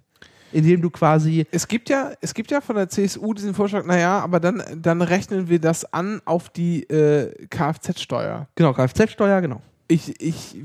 Indem 0.51 0.81
du 0.81 0.89
quasi, 0.89 1.45
Es 1.51 1.67
gibt 1.67 1.89
ja, 1.89 2.11
es 2.21 2.33
gibt 2.33 2.51
ja 2.51 2.61
von 2.61 2.75
der 2.75 2.87
CSU 2.87 3.33
diesen 3.33 3.53
Vorschlag, 3.53 3.85
naja, 3.85 4.19
aber 4.19 4.39
dann, 4.39 4.63
dann 4.77 5.01
rechnen 5.01 5.49
wir 5.49 5.59
das 5.59 5.91
an 5.91 6.21
auf 6.25 6.49
die 6.49 6.83
äh, 6.83 7.47
Kfz-Steuer. 7.47 8.47
genau, 8.55 8.73
Kfz-Steuer, 8.73 9.41
genau. 9.41 9.61
Ich, 9.87 10.21
ich, 10.21 10.55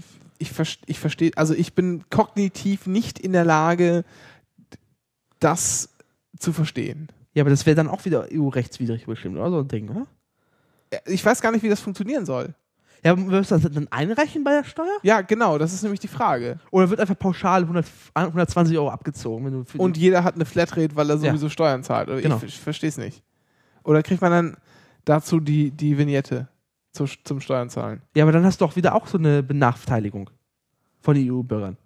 ich, 0.41 0.51
ich 0.87 0.99
verstehe, 0.99 1.31
also 1.37 1.55
ich 1.55 1.75
bin 1.75 2.05
kognitiv 2.11 2.87
nicht 2.87 3.19
in 3.21 3.33
der 3.33 3.45
Lage, 3.45 4.05
das 5.39 5.91
zu 6.39 6.53
verstehen. 6.53 7.09
Ja, 7.35 7.43
aber 7.43 7.51
das 7.51 7.67
wäre 7.67 7.77
dann 7.77 7.89
auch 7.89 8.05
wieder 8.05 8.27
EU-rechtswidrig 8.33 9.07
bestimmt, 9.07 9.37
oder? 9.37 9.51
So 9.51 9.59
ein 9.61 9.69
Ding, 9.69 9.89
oder? 9.89 10.07
Ich 11.07 11.25
weiß 11.25 11.41
gar 11.41 11.53
nicht, 11.53 11.63
wie 11.63 11.69
das 11.69 11.81
funktionieren 11.81 12.27
soll. 12.27 12.55
Ja, 13.05 13.17
wirst 13.31 13.51
du 13.51 13.59
das 13.59 13.71
dann 13.73 13.89
einrechnen 13.91 14.45
bei 14.45 14.51
der 14.53 14.65
Steuer? 14.65 14.99
Ja, 15.03 15.21
genau, 15.23 15.57
das 15.57 15.73
ist 15.73 15.83
nämlich 15.83 16.01
die 16.01 16.09
Frage. 16.09 16.59
Oder 16.71 16.91
wird 16.91 17.01
einfach 17.01 17.19
pauschal 17.19 17.63
100, 17.63 17.87
120 18.15 18.77
Euro 18.77 18.91
abgezogen? 18.91 19.65
Und 19.79 19.97
jeder 19.97 20.25
hat 20.25 20.35
eine 20.35 20.45
Flatrate, 20.45 20.97
weil 20.97 21.09
er 21.09 21.17
Ja. 21.17 21.31
sowieso 21.31 21.49
Steuern 21.49 21.83
zahlt. 21.83 22.09
Oder 22.09 22.21
Genau. 22.21 22.37
Ich, 22.39 22.45
ich 22.45 22.61
verstehe 22.61 22.89
es 22.91 22.99
nicht. 22.99 23.23
Oder 23.85 24.03
kriegt 24.03 24.21
man 24.21 24.33
dann 24.33 24.57
dazu 25.05 25.41
die, 25.41 25.71
die 25.71 25.97
Vignette 25.97 26.49
zu, 26.93 27.07
zum 27.25 27.41
Steuern 27.41 27.71
zahlen? 27.71 28.03
ja, 28.15 28.25
aber 28.25 28.33
dann 28.33 28.45
hast 28.45 28.61
du 28.61 28.65
auch 28.65 28.77
wieder 28.77 28.95
auch 28.95 29.07
so 29.07 29.19
eine 29.19 29.43
Benachteiligung 29.43 30.31
von 31.01 31.17
EU-Bürgern. 31.17 31.77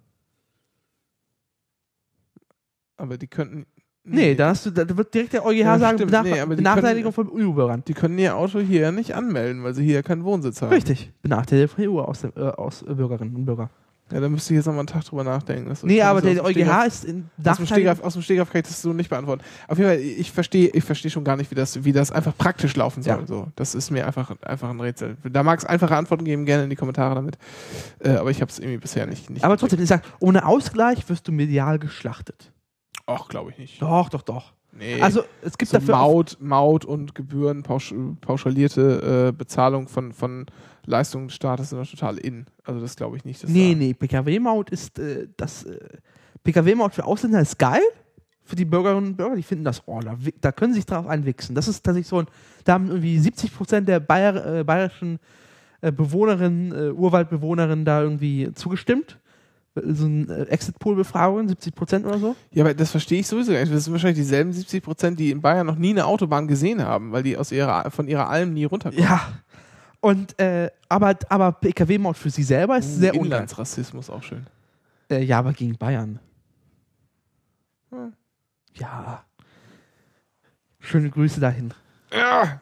Aber 2.97 3.17
die 3.17 3.27
könnten. 3.27 3.65
Nee, 4.07 4.35
da, 4.35 4.49
hast 4.49 4.65
du, 4.67 4.71
da 4.71 4.95
wird 4.95 5.13
direkt 5.13 5.33
der 5.33 5.43
EuGH 5.43 5.57
Ja, 5.57 5.79
sagen, 5.79 5.97
stimmt. 5.97 6.11
Benach 6.11 6.23
Nee, 6.23 6.55
Benachteiligung 6.55 7.11
von 7.11 7.27
EU-Bürgern. 7.27 7.83
Die 7.87 7.93
können 7.93 8.17
ihr 8.19 8.35
Auto 8.35 8.59
hier 8.59 8.91
nicht 8.91 9.15
anmelden, 9.15 9.63
weil 9.63 9.73
sie 9.73 9.83
hier 9.83 10.03
keinen 10.03 10.23
Wohnsitz 10.23 10.61
haben. 10.61 10.71
Richtig. 10.71 11.11
Benachteiligung 11.23 11.75
von 11.75 12.31
EU-Bürgerinnen 12.35 13.35
und 13.35 13.45
Bürger. 13.45 13.71
Ja, 14.11 14.19
da 14.19 14.29
müsste 14.29 14.53
ich 14.53 14.57
jetzt 14.57 14.67
nochmal 14.67 14.81
einen 14.81 14.87
Tag 14.87 15.03
drüber 15.03 15.23
nachdenken. 15.23 15.67
Das 15.67 15.81
Nee, 15.81 16.01
aber 16.03 16.21
der 16.21 16.43
EuGH 16.43 16.85
ist 16.85 17.05
in 17.05 17.27
aus 17.43 17.57
dem, 17.57 17.65
Stegreif, 17.65 18.01
aus 18.01 18.13
dem 18.13 18.21
Stegreif 18.21 18.51
kann 18.51 18.61
ich 18.61 18.67
das 18.67 18.79
so 18.79 18.93
nicht 18.93 19.09
beantworten. 19.09 19.43
Auf 19.67 19.79
jeden 19.79 19.89
Fall, 19.89 19.99
ich 19.99 20.31
verstehe 20.31 20.67
ich 20.67 20.83
verstehe 20.83 21.09
schon 21.09 21.23
gar 21.23 21.35
nicht, 21.35 21.49
wie 21.49 21.55
das, 21.55 21.83
wie 21.83 21.91
das 21.91 22.11
einfach 22.11 22.37
praktisch 22.37 22.75
laufen 22.75 23.01
soll. 23.01 23.21
Ja. 23.21 23.27
So, 23.27 23.47
das 23.55 23.73
ist 23.73 23.89
mir 23.89 24.05
einfach, 24.05 24.31
einfach 24.41 24.69
ein 24.69 24.79
Rätsel. 24.79 25.17
Da 25.23 25.41
mag 25.41 25.57
es 25.57 25.65
einfache 25.65 25.95
Antworten 25.95 26.23
geben, 26.23 26.45
gerne 26.45 26.65
in 26.65 26.69
die 26.69 26.75
Kommentare 26.75 27.15
damit. 27.15 27.39
Äh, 27.99 28.11
aber 28.11 28.29
ich 28.29 28.41
habe 28.41 28.51
es 28.51 28.59
irgendwie 28.59 28.77
bisher 28.77 29.07
nicht. 29.07 29.31
nicht 29.31 29.43
Aber 29.43 29.57
trotzdem, 29.57 29.81
ich 29.81 29.89
sag, 29.89 30.03
ohne 30.19 30.45
Ausgleich 30.45 31.09
wirst 31.09 31.27
du 31.27 31.31
medial 31.31 31.79
geschlachtet. 31.79 32.51
Ach, 33.07 33.27
glaube 33.27 33.51
ich 33.51 33.57
nicht. 33.57 33.81
Doch, 33.81 34.09
doch, 34.09 34.21
doch. 34.21 34.53
Nee. 34.77 35.01
Also 35.01 35.23
es 35.41 35.57
gibt 35.57 35.71
so 35.71 35.77
dafür 35.77 35.95
Maut, 35.95 36.37
Maut 36.41 36.85
und 36.85 37.15
Gebühren, 37.15 37.63
pausch, 37.63 37.93
pauschalierte 38.21 39.29
äh, 39.29 39.31
Bezahlung 39.31 39.87
von, 39.87 40.11
von 40.11 40.45
Staates 41.29 41.69
sind 41.69 41.79
da 41.79 41.85
total 41.85 42.17
in. 42.17 42.45
Also 42.63 42.79
das 42.79 42.95
glaube 42.95 43.17
ich 43.17 43.25
nicht. 43.25 43.43
Dass 43.43 43.49
Nee, 43.49 43.73
da, 43.73 43.79
nee, 43.79 43.93
PKW-Maut 43.93 44.69
ist 44.69 44.99
äh, 44.99 45.27
das 45.37 45.63
äh, 45.63 45.77
PKW-Maut 46.43 46.93
für 46.93 47.05
Ausländer 47.05 47.41
ist 47.41 47.59
geil. 47.59 47.81
Für 48.43 48.55
die 48.55 48.65
Bürgerinnen 48.65 49.07
und 49.07 49.17
Bürger, 49.17 49.35
die 49.35 49.43
finden 49.43 49.63
das, 49.63 49.81
oh, 49.87 49.99
da, 49.99 50.15
da 50.39 50.51
können 50.51 50.73
sie 50.73 50.79
sich 50.79 50.85
drauf 50.85 51.07
einwichsen. 51.07 51.55
Das 51.55 51.67
ist 51.67 51.83
tatsächlich 51.83 52.07
so 52.07 52.19
ein, 52.19 52.27
da 52.63 52.73
haben 52.73 52.89
irgendwie 52.89 53.17
70 53.17 53.55
Prozent 53.55 53.87
der 53.87 53.99
Bayer, 53.99 54.59
äh, 54.59 54.63
bayerischen 54.63 55.19
äh, 55.81 55.91
Bewohnerinnen, 55.91 56.71
äh, 56.71 56.91
Urwaldbewohnerinnen 56.91 57.85
da 57.85 58.01
irgendwie 58.01 58.51
zugestimmt. 58.53 59.19
So 59.73 60.05
ein 60.05 60.29
äh, 60.29 60.43
Exit-Pool-Befragung, 60.43 61.47
70 61.49 61.75
Prozent 61.75 62.05
oder 62.05 62.19
so. 62.19 62.35
Ja, 62.51 62.63
aber 62.63 62.73
das 62.73 62.91
verstehe 62.91 63.19
ich 63.19 63.27
sowieso 63.27 63.51
gar 63.51 63.59
nicht. 63.59 63.73
Das 63.73 63.83
sind 63.83 63.93
wahrscheinlich 63.93 64.19
dieselben 64.19 64.53
70 64.53 64.83
Prozent, 64.83 65.19
die 65.19 65.31
in 65.31 65.41
Bayern 65.41 65.67
noch 65.67 65.75
nie 65.75 65.89
eine 65.89 66.05
Autobahn 66.05 66.47
gesehen 66.47 66.83
haben, 66.83 67.11
weil 67.11 67.23
die 67.23 67.35
aus 67.35 67.51
ihrer, 67.51 67.91
von 67.91 68.07
ihrer 68.07 68.29
Alm 68.29 68.53
nie 68.53 68.65
runterkommen. 68.65 69.03
Ja. 69.03 69.21
Und, 70.05 70.39
äh, 70.39 70.69
aber, 70.87 71.15
aber 71.29 71.51
PKW-Maut 71.53 72.15
für 72.15 72.29
sie 72.29 72.43
selber 72.43 72.77
ist 72.77 72.97
sehr 72.97 73.13
ungeil. 73.15 73.25
Inlandsrassismus 73.25 74.09
auch 74.11 74.21
schön. 74.21 74.45
Äh, 75.09 75.23
ja, 75.23 75.39
aber 75.39 75.51
gegen 75.53 75.75
Bayern. 75.77 76.19
Hm. 77.89 78.13
Ja. 78.75 79.23
Schöne 80.79 81.09
Grüße 81.09 81.39
dahin. 81.39 81.73
Ja. 82.13 82.61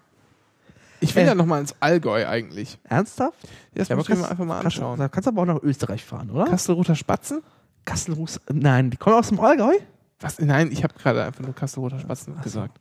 Ich 1.02 1.14
will 1.16 1.24
Äh. 1.24 1.28
ja 1.28 1.36
noch 1.36 1.46
mal 1.46 1.60
ins 1.60 1.76
Allgäu 1.82 2.26
eigentlich. 2.26 2.80
Ernsthaft? 2.86 3.38
Das 3.76 3.90
Ja, 3.90 3.98
muss 3.98 4.06
ich 4.06 4.10
mir 4.12 4.16
kannst- 4.22 4.32
einfach 4.32 4.46
mal 4.46 4.62
Kannst, 4.62 4.78
anschauen. 4.78 5.00
da 5.00 5.10
kannst 5.10 5.28
du 5.28 5.32
aber 5.32 5.42
auch 5.42 5.46
nach 5.56 5.64
Österreich 5.64 6.04
fahren, 6.06 6.30
oder? 6.30 6.46
Kastelruther 6.46 6.96
Spatzen? 6.96 7.42
Kastelruß. 7.84 8.40
Nein, 8.54 8.90
die 8.90 8.96
kommen 8.98 9.18
aus 9.18 9.28
dem 9.28 9.40
Allgäu? 9.42 9.74
Was? 10.22 10.40
Nein, 10.40 10.72
ich 10.72 10.82
habe 10.86 10.94
gerade 10.94 11.26
einfach 11.26 11.44
nur 11.44 11.54
Kastelruther 11.54 12.00
Spatzen 12.00 12.40
gesagt. 12.42 12.80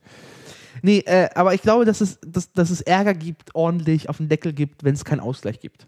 Nee, 0.81 1.01
äh, 1.01 1.29
aber 1.35 1.55
ich 1.55 1.63
glaube, 1.63 1.85
dass 1.85 2.01
es, 2.01 2.19
dass, 2.27 2.53
dass 2.53 2.71
es 2.71 2.81
Ärger 2.81 3.15
gibt, 3.15 3.55
ordentlich 3.55 4.09
auf 4.09 4.17
den 4.17 4.29
Deckel 4.29 4.53
gibt, 4.53 4.85
wenn 4.85 4.95
es 4.95 5.05
keinen 5.05 5.21
Ausgleich 5.21 5.61
gibt. 5.61 5.87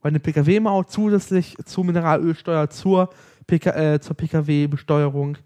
Weil 0.00 0.10
eine 0.10 0.20
Pkw-Maut 0.20 0.90
zusätzlich 0.90 1.56
zur 1.64 1.84
Mineralölsteuer, 1.84 2.70
zur, 2.70 3.10
PK, 3.46 3.94
äh, 3.94 4.00
zur 4.00 4.16
Pkw-Besteuerung, 4.16 5.38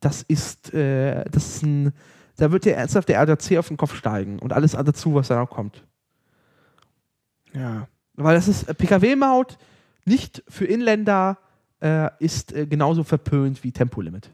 das 0.00 0.22
ist, 0.22 0.74
äh, 0.74 1.24
das 1.30 1.46
ist 1.46 1.62
ein, 1.62 1.92
da 2.36 2.52
wird 2.52 2.64
dir 2.64 2.74
ernsthaft 2.74 3.08
der 3.08 3.20
RDC 3.20 3.58
auf 3.58 3.68
den 3.68 3.76
Kopf 3.76 3.94
steigen 3.94 4.38
und 4.40 4.52
alles 4.52 4.72
dazu, 4.72 5.14
was 5.14 5.28
da 5.28 5.38
noch 5.38 5.50
kommt. 5.50 5.84
Ja. 7.54 7.88
Weil 8.14 8.34
das 8.34 8.48
ist 8.48 8.68
äh, 8.68 8.74
Pkw-Maut 8.74 9.56
nicht 10.04 10.42
für 10.48 10.66
Inländer 10.66 11.38
äh, 11.80 12.10
ist 12.18 12.52
äh, 12.52 12.66
genauso 12.66 13.04
verpönt 13.04 13.62
wie 13.64 13.72
Tempolimit. 13.72 14.30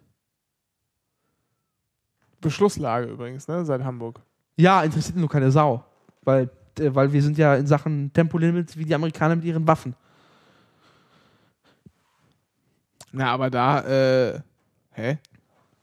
Beschlusslage 2.43 3.07
übrigens, 3.07 3.49
ne, 3.49 3.65
seit 3.65 3.83
Hamburg. 3.83 4.21
Ja, 4.57 4.83
interessiert 4.83 5.17
nur 5.17 5.31
keine 5.31 5.51
Sau. 5.51 5.83
Weil, 6.25 6.51
äh, 6.79 6.91
weil 6.95 7.11
wir 7.13 7.23
sind 7.23 7.39
ja 7.39 7.55
in 7.57 7.67
Sachen 7.67 8.13
Tempolimit 8.13 8.77
wie 8.77 8.85
die 8.85 8.95
Amerikaner 8.95 9.37
mit 9.37 9.45
ihren 9.47 9.67
Waffen. 9.67 9.95
Na, 13.13 13.31
aber 13.33 13.51
da, 13.51 13.81
äh, 13.81 14.41
hä? 14.93 15.19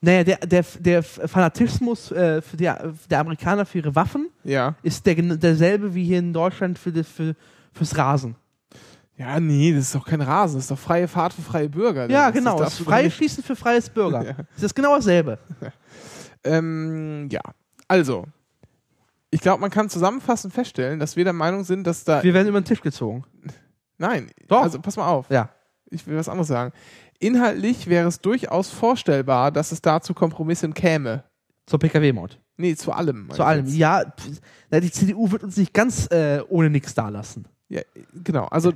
Naja, 0.01 0.24
der, 0.24 0.38
der, 0.38 0.66
der 0.80 1.03
Fanatismus 1.03 2.12
äh, 2.12 2.41
für 2.41 2.55
die, 2.57 2.72
der 3.10 3.20
Amerikaner 3.20 3.66
für 3.66 3.80
ihre 3.80 3.93
Waffen 3.95 4.30
Ja. 4.43 4.76
ist 4.82 5.05
der, 5.05 5.16
derselbe 5.16 5.93
wie 5.93 6.05
hier 6.05 6.20
in 6.20 6.32
Deutschland 6.32 6.80
für, 6.80 6.91
das, 6.91 7.07
für, 7.07 7.36
fürs 7.74 7.97
Rasen. 7.97 8.36
Ja, 9.18 9.38
nee, 9.41 9.74
das 9.74 9.84
ist 9.88 9.95
doch 9.95 10.05
kein 10.05 10.22
Rasen, 10.22 10.55
das 10.55 10.64
ist 10.64 10.72
doch 10.72 10.80
freie 10.80 11.05
Fahrt 11.10 11.34
für 11.34 11.41
freie 11.41 11.68
Bürger. 11.68 12.10
Ja, 12.10 12.28
Das 12.28 12.36
genau. 12.36 12.57
Das 12.57 12.68
absolut 12.68 12.88
freie 12.93 13.12
Schießen 13.12 13.43
für 13.43 13.55
freies 13.57 13.89
Bürger. 13.89 14.24
Ja. 14.26 14.34
Das 14.55 14.64
ist 14.64 14.74
genau 14.76 14.95
dasselbe. 14.95 15.38
Ähm, 16.44 17.28
ja, 17.32 17.42
also, 17.88 18.26
ich 19.32 19.42
glaube, 19.42 19.62
man 19.62 19.70
kann 19.70 19.90
zusammenfassend 19.90 20.54
feststellen, 20.54 21.00
dass 21.00 21.16
wir 21.16 21.24
der 21.24 21.34
Meinung 21.34 21.64
sind, 21.64 21.86
dass 21.86 22.04
da. 22.04 22.24
Wir 22.24 22.34
werden 22.34 22.48
über 22.48 22.62
den 22.62 22.66
Tisch 22.66 22.82
gezogen. 22.82 23.24
Nein, 23.98 24.32
Doch. 24.48 24.64
also 24.64 24.80
pass 24.80 24.96
mal 24.98 25.08
auf. 25.08 25.30
Ja. 25.30 25.50
Ich 25.92 26.06
will 26.08 26.16
was 26.16 26.30
anderes 26.30 26.48
sagen. 26.48 26.74
Inhaltlich 27.20 27.88
wäre 27.88 28.08
es 28.08 28.22
durchaus 28.22 28.70
vorstellbar, 28.70 29.52
dass 29.52 29.72
es 29.72 29.82
da 29.82 30.02
zu 30.02 30.14
Kompromissen 30.14 30.74
käme. 30.74 31.26
Zur 31.66 31.80
Pkw-Maut. 31.80 32.40
Nee, 32.58 32.76
zu 32.76 32.92
allem. 32.92 33.30
Zu 33.32 33.44
allem. 33.44 33.66
jetzt. 33.66 33.76
Ja, 33.76 34.04
die 34.80 34.92
CDU 34.92 35.32
wird 35.32 35.44
uns 35.44 35.58
nicht 35.58 35.74
ganz 35.74 36.08
äh, 36.12 36.42
ohne 36.50 36.70
nichts 36.70 36.94
dalassen. 36.94 37.48
Ja, 37.68 37.82
genau. 38.24 38.46
Also 38.46 38.74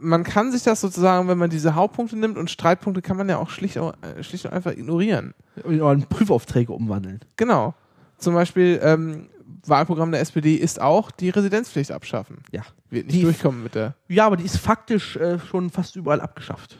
man 0.00 0.24
kann 0.24 0.52
sich 0.52 0.62
das 0.62 0.80
sozusagen, 0.80 1.28
wenn 1.28 1.38
man 1.38 1.50
diese 1.50 1.74
Hauptpunkte 1.74 2.16
nimmt 2.16 2.38
und 2.38 2.50
Streitpunkte 2.50 3.02
kann 3.02 3.16
man 3.16 3.28
ja 3.28 3.38
auch 3.38 3.50
schlicht, 3.50 3.78
au- 3.78 3.92
äh, 4.02 4.22
schlicht 4.22 4.44
und 4.44 4.52
einfach 4.52 4.72
ignorieren. 4.72 5.34
Oder 5.64 5.92
in 5.92 6.02
Prüfaufträge 6.02 6.72
umwandeln. 6.72 7.20
Genau. 7.36 7.74
Zum 8.18 8.34
Beispiel 8.34 8.80
ähm, 8.82 9.28
Wahlprogramm 9.66 10.12
der 10.12 10.20
SPD 10.20 10.54
ist 10.54 10.80
auch 10.80 11.10
die 11.10 11.30
Residenzpflicht 11.30 11.90
abschaffen. 11.92 12.38
Ja. 12.52 12.62
Wird 12.90 13.06
nicht 13.06 13.16
Die- 13.18 13.22
durchkommen 13.22 13.62
mit 13.62 13.74
der. 13.74 13.94
Ja, 14.08 14.26
aber 14.26 14.36
die 14.36 14.44
ist 14.44 14.58
faktisch 14.58 15.16
äh, 15.16 15.38
schon 15.38 15.70
fast 15.70 15.96
überall 15.96 16.20
abgeschafft. 16.20 16.78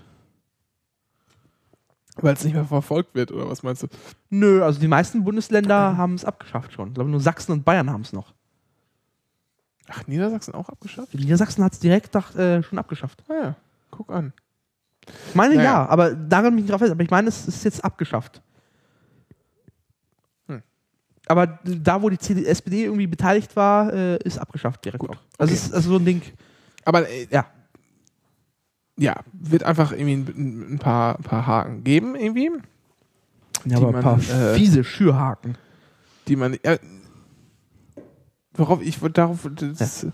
Weil 2.20 2.34
es 2.34 2.42
nicht 2.44 2.54
mehr 2.54 2.64
verfolgt 2.64 3.14
wird, 3.14 3.30
oder 3.30 3.48
was 3.48 3.62
meinst 3.62 3.84
du? 3.84 3.86
Nö, 4.30 4.64
also 4.64 4.80
die 4.80 4.88
meisten 4.88 5.22
Bundesländer 5.24 5.96
haben 5.96 6.14
es 6.14 6.24
abgeschafft 6.24 6.72
schon. 6.72 6.88
Ich 6.88 6.94
glaube, 6.94 7.10
nur 7.10 7.20
Sachsen 7.20 7.52
und 7.52 7.64
Bayern 7.64 7.90
haben 7.90 8.02
es 8.02 8.12
noch. 8.12 8.32
Ach, 9.90 10.06
Niedersachsen 10.06 10.54
auch 10.54 10.68
abgeschafft? 10.68 11.14
Niedersachsen 11.14 11.64
hat 11.64 11.72
es 11.72 11.78
direkt 11.80 12.14
nach, 12.14 12.34
äh, 12.36 12.62
schon 12.62 12.78
abgeschafft. 12.78 13.22
Ah 13.28 13.34
ja, 13.34 13.56
guck 13.90 14.10
an. 14.10 14.32
Ich 15.28 15.34
meine 15.34 15.54
Naja. 15.54 15.70
ja, 15.72 15.88
aber 15.88 16.14
daran 16.14 16.54
bin 16.54 16.64
ich 16.64 16.70
drauf 16.70 16.80
fest. 16.80 16.92
Aber 16.92 17.02
ich 17.02 17.10
meine, 17.10 17.28
es 17.28 17.48
ist 17.48 17.64
jetzt 17.64 17.82
abgeschafft. 17.82 18.42
Hm. 20.48 20.62
Aber 21.26 21.58
da, 21.64 22.02
wo 22.02 22.10
die 22.10 22.18
CD, 22.18 22.44
SPD 22.44 22.84
irgendwie 22.84 23.06
beteiligt 23.06 23.56
war, 23.56 23.92
äh, 23.92 24.18
ist 24.18 24.38
abgeschafft 24.38 24.84
direkt 24.84 25.00
Gut, 25.00 25.10
auch. 25.10 25.20
Also 25.38 25.52
okay. 25.54 25.62
ist 25.62 25.72
also 25.74 25.90
so 25.90 25.96
ein 25.96 26.04
Ding. 26.04 26.22
Aber 26.84 27.08
äh, 27.08 27.26
Ja. 27.30 27.46
ja, 28.98 29.14
wird 29.32 29.62
einfach 29.62 29.92
irgendwie 29.92 30.32
ein, 30.32 30.74
ein 30.74 30.78
paar, 30.78 31.16
ein 31.16 31.22
paar 31.22 31.46
Haken 31.46 31.84
geben, 31.84 32.14
irgendwie. 32.14 32.50
Ja, 33.64 33.78
aber 33.78 33.88
ein 33.88 33.92
man, 33.94 34.02
paar 34.02 34.18
äh, 34.18 34.54
fiese 34.54 34.84
Schürhaken. 34.84 35.56
die 36.28 36.36
man. 36.36 36.58
Worauf 38.58 38.82
ich 38.82 38.98
darauf. 39.14 39.48
Das, 39.78 40.06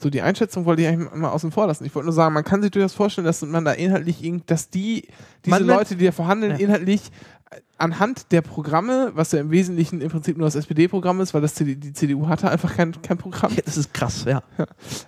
So 0.00 0.08
die 0.10 0.22
Einschätzung 0.22 0.64
wollte 0.64 0.82
ich 0.82 0.88
eigentlich 0.88 1.12
mal 1.14 1.30
außen 1.30 1.52
vor 1.52 1.66
lassen. 1.66 1.84
Ich 1.84 1.94
wollte 1.94 2.06
nur 2.06 2.14
sagen, 2.14 2.32
man 2.34 2.42
kann 2.44 2.62
sich 2.62 2.70
durchaus 2.72 2.94
vorstellen, 2.94 3.24
dass 3.26 3.42
man 3.42 3.64
da 3.64 3.72
inhaltlich, 3.72 4.24
irgend- 4.24 4.50
dass 4.50 4.70
die, 4.70 5.06
diese 5.44 5.50
Man 5.50 5.64
Leute, 5.64 5.94
die 5.96 6.06
da 6.06 6.12
verhandeln, 6.12 6.52
Ja. 6.52 6.58
inhaltlich 6.58 7.02
äh, 7.50 7.60
anhand 7.78 8.32
der 8.32 8.40
Programme, 8.42 9.12
was 9.14 9.30
ja 9.32 9.40
im 9.40 9.50
Wesentlichen 9.50 10.00
im 10.00 10.10
Prinzip 10.10 10.36
nur 10.38 10.46
das 10.46 10.54
SPD-Programm 10.56 11.20
ist, 11.20 11.34
weil 11.34 11.40
das 11.42 11.54
CD, 11.54 11.76
die 11.76 11.92
CDU 11.92 12.26
hatte 12.28 12.50
einfach 12.50 12.74
kein, 12.74 13.00
kein 13.02 13.18
Programm. 13.18 13.52
Ja, 13.54 13.62
das 13.64 13.76
ist 13.76 13.92
krass, 13.94 14.24
ja. 14.24 14.42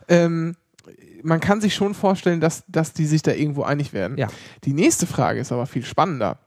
Ähm, 0.08 0.54
man 1.22 1.40
kann 1.40 1.60
sich 1.60 1.74
schon 1.74 1.94
vorstellen, 1.94 2.40
dass, 2.40 2.64
dass 2.68 2.92
die 2.92 3.06
sich 3.06 3.22
da 3.22 3.32
irgendwo 3.32 3.62
einig 3.62 3.92
werden. 3.94 4.18
Ja. 4.18 4.28
Die 4.64 4.74
nächste 4.74 5.06
Frage 5.06 5.40
ist 5.40 5.50
aber 5.52 5.66
viel 5.66 5.84
spannender. 5.84 6.38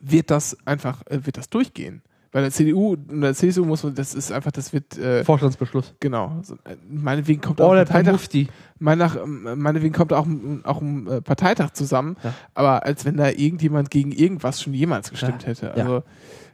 Wird 0.00 0.30
das 0.30 0.56
einfach, 0.66 1.06
äh, 1.06 1.24
wird 1.24 1.36
das 1.38 1.48
durchgehen? 1.48 2.02
Bei 2.34 2.40
der 2.40 2.50
CDU 2.50 2.94
und 2.94 3.20
der 3.20 3.32
CSU 3.32 3.64
muss 3.64 3.84
man, 3.84 3.94
das 3.94 4.12
ist 4.12 4.32
einfach, 4.32 4.50
das 4.50 4.72
wird, 4.72 4.98
äh, 4.98 5.22
Vorstandsbeschluss. 5.22 5.94
genau. 6.00 6.32
So, 6.42 6.54
äh, 6.64 6.74
meinetwegen 6.90 7.40
kommt 7.40 7.60
Oh, 7.60 7.66
auch 7.66 7.70
der 7.74 7.82
ein 7.82 7.86
Parteitag, 7.86 8.10
Mufti. 8.14 8.48
meinetwegen 8.80 9.94
kommt 9.94 10.12
auch, 10.12 10.26
ein- 10.26 10.62
auch 10.64 10.80
ein 10.80 11.06
äh, 11.06 11.20
Parteitag 11.22 11.70
zusammen, 11.74 12.16
Ja. 12.24 12.34
aber 12.54 12.84
als 12.84 13.04
wenn 13.04 13.16
da 13.16 13.28
irgendjemand 13.30 13.90
gegen 13.90 14.10
irgendwas 14.10 14.60
schon 14.60 14.74
jemals 14.74 15.10
gestimmt 15.10 15.42
Ja. 15.42 15.48
hätte. 15.48 15.66
Ja. 15.66 15.72
Also 15.84 16.02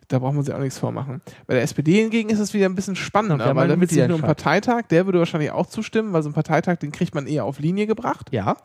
da 0.09 0.19
braucht 0.19 0.35
man 0.35 0.45
sich 0.45 0.53
auch 0.55 0.59
nichts 0.59 0.79
vormachen. 0.79 1.23
Bei 1.47 1.55
der 1.55 1.63
SPD 1.63 2.01
hingegen 2.03 2.31
ist 2.31 2.41
es 2.41 2.53
wieder 2.53 2.67
ein 2.67 2.75
bisschen 2.75 2.95
Ja, 2.95 3.01
spannender, 3.01 3.45
haben 3.47 3.57
weil 3.57 3.69
da 3.69 3.81
wird 3.81 3.91
es 3.91 3.97
nicht 3.97 4.09
nur 4.09 4.19
ein. 4.19 4.23
Parteitag, 4.23 4.83
der 4.91 5.07
würde 5.07 5.19
wahrscheinlich 5.19 5.51
auch 5.53 5.67
zustimmen, 5.67 6.13
weil 6.13 6.23
so 6.23 6.29
ein 6.29 6.33
Parteitag, 6.35 6.77
den 6.77 6.93
kriegt 6.93 7.15
man 7.15 7.27
eher 7.27 7.45
auf 7.45 7.59
Linie 7.59 7.87
gebracht. 7.87 8.29
Ja. 8.33 8.57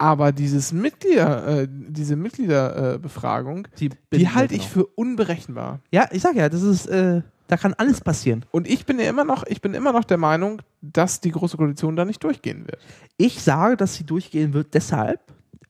Aber 0.00 0.32
dieses 0.32 0.72
Mitglieder, 0.72 1.46
äh, 1.46 1.68
diese 1.68 2.16
Mitgliederbefragung, 2.16 3.66
äh, 3.66 3.68
Die, 3.78 3.90
die 4.14 4.30
halte 4.30 4.54
ich 4.54 4.62
genau. 4.62 4.72
für 4.72 4.86
unberechenbar. 4.86 5.80
Ja, 5.92 6.08
ich 6.10 6.22
sag 6.22 6.36
ja, 6.36 6.48
das 6.48 6.62
ist, 6.62 6.86
äh, 6.86 7.20
da 7.48 7.56
kann 7.58 7.74
alles 7.74 8.00
passieren. 8.00 8.46
Und 8.50 8.66
ich 8.66 8.86
bin 8.86 8.98
ja 8.98 9.10
immer 9.10 9.24
noch, 9.24 9.44
ich 9.46 9.60
bin 9.60 9.74
immer 9.74 9.92
noch 9.92 10.04
der 10.04 10.16
Meinung, 10.16 10.62
dass 10.80 11.20
die 11.20 11.30
große 11.30 11.58
Koalition 11.58 11.96
da 11.96 12.06
nicht 12.06 12.24
durchgehen 12.24 12.66
wird. 12.66 12.78
Ich 13.18 13.42
sage, 13.42 13.76
dass 13.76 13.94
sie 13.94 14.04
durchgehen 14.04 14.54
wird 14.54 14.72
deshalb, 14.72 15.20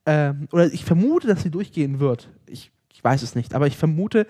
ähm, 0.05 0.47
oder 0.53 0.71
ich 0.71 0.85
vermute, 0.85 1.27
dass 1.27 1.43
sie 1.43 1.51
durchgehen 1.51 1.99
wird. 1.99 2.29
Ich, 2.45 2.71
ich 2.93 3.03
weiß 3.03 3.23
es 3.23 3.35
nicht, 3.35 3.53
aber 3.53 3.67
ich 3.67 3.75
vermute, 3.75 4.27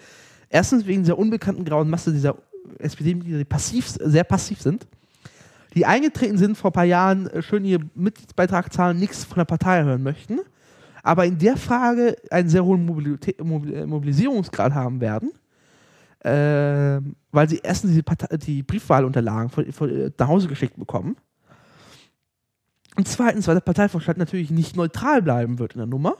erstens 0.49 0.87
wegen 0.87 1.03
dieser 1.03 1.19
unbekannten 1.19 1.63
grauen 1.63 1.91
Masse 1.91 2.11
dieser 2.11 2.37
SPD-Mitglieder, 2.79 3.37
die 3.37 3.45
passiv, 3.45 3.87
sehr 3.87 4.23
passiv 4.23 4.63
sind. 4.63 4.87
Die 5.73 5.85
eingetreten 5.85 6.37
sind 6.37 6.57
vor 6.57 6.71
ein 6.71 6.73
paar 6.73 6.85
Jahren, 6.85 7.27
äh, 7.27 7.41
schön 7.41 7.65
ihre 7.65 7.81
Mitgliedsbeitrag 7.95 8.71
zahlen, 8.73 8.97
nichts 8.97 9.23
von 9.23 9.37
der 9.37 9.45
Partei 9.45 9.83
hören 9.83 10.03
möchten, 10.03 10.39
aber 11.03 11.25
in 11.25 11.37
der 11.37 11.57
Frage 11.57 12.15
einen 12.29 12.49
sehr 12.49 12.63
hohen 12.63 12.87
äh, 12.87 13.85
Mobilisierungsgrad 13.85 14.73
haben 14.73 15.01
werden, 15.01 15.31
äh, 16.19 17.01
weil 17.31 17.49
sie 17.49 17.59
erstens 17.63 17.93
die, 17.93 18.03
Partei- 18.03 18.37
die 18.37 18.63
Briefwahlunterlagen 18.63 19.49
von, 19.49 19.71
von, 19.71 19.89
äh, 19.89 20.11
nach 20.17 20.27
Hause 20.27 20.47
geschickt 20.47 20.77
bekommen. 20.77 21.15
Und 22.97 23.07
zweitens, 23.07 23.47
weil 23.47 23.55
der 23.55 23.61
Parteivorstand 23.61 24.17
natürlich 24.17 24.51
nicht 24.51 24.75
neutral 24.75 25.21
bleiben 25.21 25.59
wird 25.59 25.73
in 25.73 25.79
der 25.79 25.87
Nummer, 25.87 26.17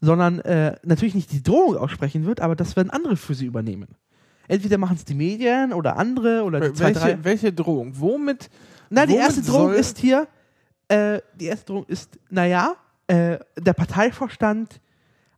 sondern 0.00 0.40
äh, 0.40 0.76
natürlich 0.82 1.14
nicht 1.14 1.32
die 1.32 1.42
Drohung 1.42 1.76
aussprechen 1.76 2.26
wird, 2.26 2.40
aber 2.40 2.56
das 2.56 2.76
werden 2.76 2.90
andere 2.90 3.16
für 3.16 3.34
sie 3.34 3.46
übernehmen. 3.46 3.96
Entweder 4.48 4.78
machen 4.78 4.96
es 4.96 5.04
die 5.04 5.14
Medien 5.14 5.72
oder 5.72 5.96
andere 5.96 6.42
oder 6.42 6.60
die 6.60 6.72
zwei, 6.74 6.92
drei. 6.92 7.06
Welche, 7.08 7.24
welche 7.24 7.52
Drohung? 7.52 7.92
Womit? 7.98 8.50
Na, 8.90 9.06
die 9.06 9.16
erste 9.16 9.42
Drohung 9.42 9.72
ist 9.72 9.98
hier, 9.98 10.28
äh, 10.88 11.20
die 11.34 11.46
erste 11.46 11.66
Drohung 11.66 11.84
ist, 11.86 12.18
naja, 12.30 12.74
äh, 13.06 13.38
der 13.58 13.72
Parteivorstand 13.72 14.80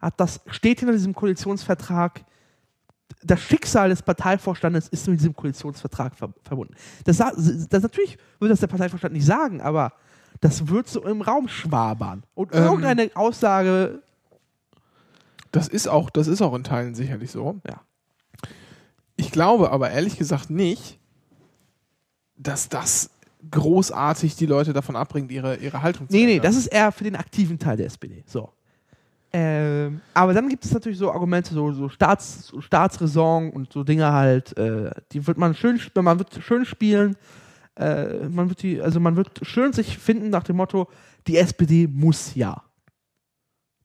hat 0.01 0.15
das, 0.19 0.41
steht 0.49 0.81
hinter 0.81 0.93
diesem 0.93 1.15
Koalitionsvertrag, 1.15 2.25
das 3.23 3.41
Schicksal 3.41 3.89
des 3.89 4.03
Parteivorstandes 4.03 4.89
ist 4.89 5.09
mit 5.09 5.19
diesem 5.21 5.35
Koalitionsvertrag 5.35 6.15
ver 6.15 6.33
verbunden. 6.43 6.75
Das, 7.05 7.17
das 7.17 7.83
natürlich 7.83 8.19
würde 8.39 8.51
das 8.53 8.61
der 8.61 8.67
Parteivorstand 8.67 9.15
nicht 9.15 9.25
sagen, 9.27 9.61
aber 9.61 9.93
das 10.41 10.69
wird 10.69 10.89
so 10.89 11.03
im 11.05 11.23
Raum 11.23 11.49
schwabern. 11.49 12.25
Und 12.35 12.55
Ähm. 12.55 12.65
irgendeine 12.65 13.11
Aussage, 13.15 14.03
Das 15.53 15.69
ist 15.69 15.89
auch, 15.89 16.11
das 16.11 16.27
ist 16.27 16.43
auch 16.43 16.55
in 16.55 16.65
Teilen 16.65 16.95
sicherlich 16.95 17.31
so. 17.31 17.61
Ja. 17.67 17.81
Ich 19.17 19.31
glaube 19.31 19.71
aber 19.71 19.91
ehrlich 19.91 20.19
gesagt 20.19 20.51
nicht, 20.51 20.99
dass 22.37 22.69
das 22.69 23.11
großartig 23.51 24.37
die 24.37 24.47
Leute 24.47 24.73
davon 24.73 24.97
abbringt, 24.97 25.31
ihre, 25.31 25.57
ihre 25.57 25.83
Haltung 25.83 26.09
zu 26.09 26.15
Nee, 26.15 26.27
nee, 26.27 26.41
das 26.41 26.57
ist 26.57 26.67
eher 26.67 26.93
für 26.93 27.05
den 27.05 27.17
aktiven 27.17 27.59
Teil 27.59 27.77
der 27.77 27.87
SPD. 27.87 28.25
So. 28.27 28.51
Ähm, 29.33 30.01
aber 30.15 30.35
dann 30.35 30.49
gibt 30.49 30.65
es 30.65 30.73
natürlich 30.73 30.99
so 30.99 31.11
Argumente, 31.11 31.53
so, 31.53 31.73
so, 31.73 31.89
Staats, 31.89 32.47
so 32.47 32.61
Staatsräson 32.61 33.51
und 33.51 33.73
so 33.73 33.85
Dinge 33.85 34.13
halt, 34.13 34.57
äh, 34.57 34.91
die 35.13 35.27
wird 35.27 35.37
man 35.37 35.55
schön, 35.55 35.81
man 35.95 36.19
wird 36.19 36.39
schön 36.43 36.65
spielen, 36.65 37.17
äh, 37.77 38.29
man 38.29 38.49
wird 38.49 38.63
die, 38.63 38.81
also 38.81 39.01
man 39.01 39.17
wird 39.17 39.41
schön 39.43 39.73
sich 39.73 39.99
finden 39.99 40.31
nach 40.31 40.45
dem 40.45 40.57
Motto, 40.57 40.89
die 41.27 41.37
SPD 41.37 41.87
muss 41.87 42.35
ja. 42.35 42.63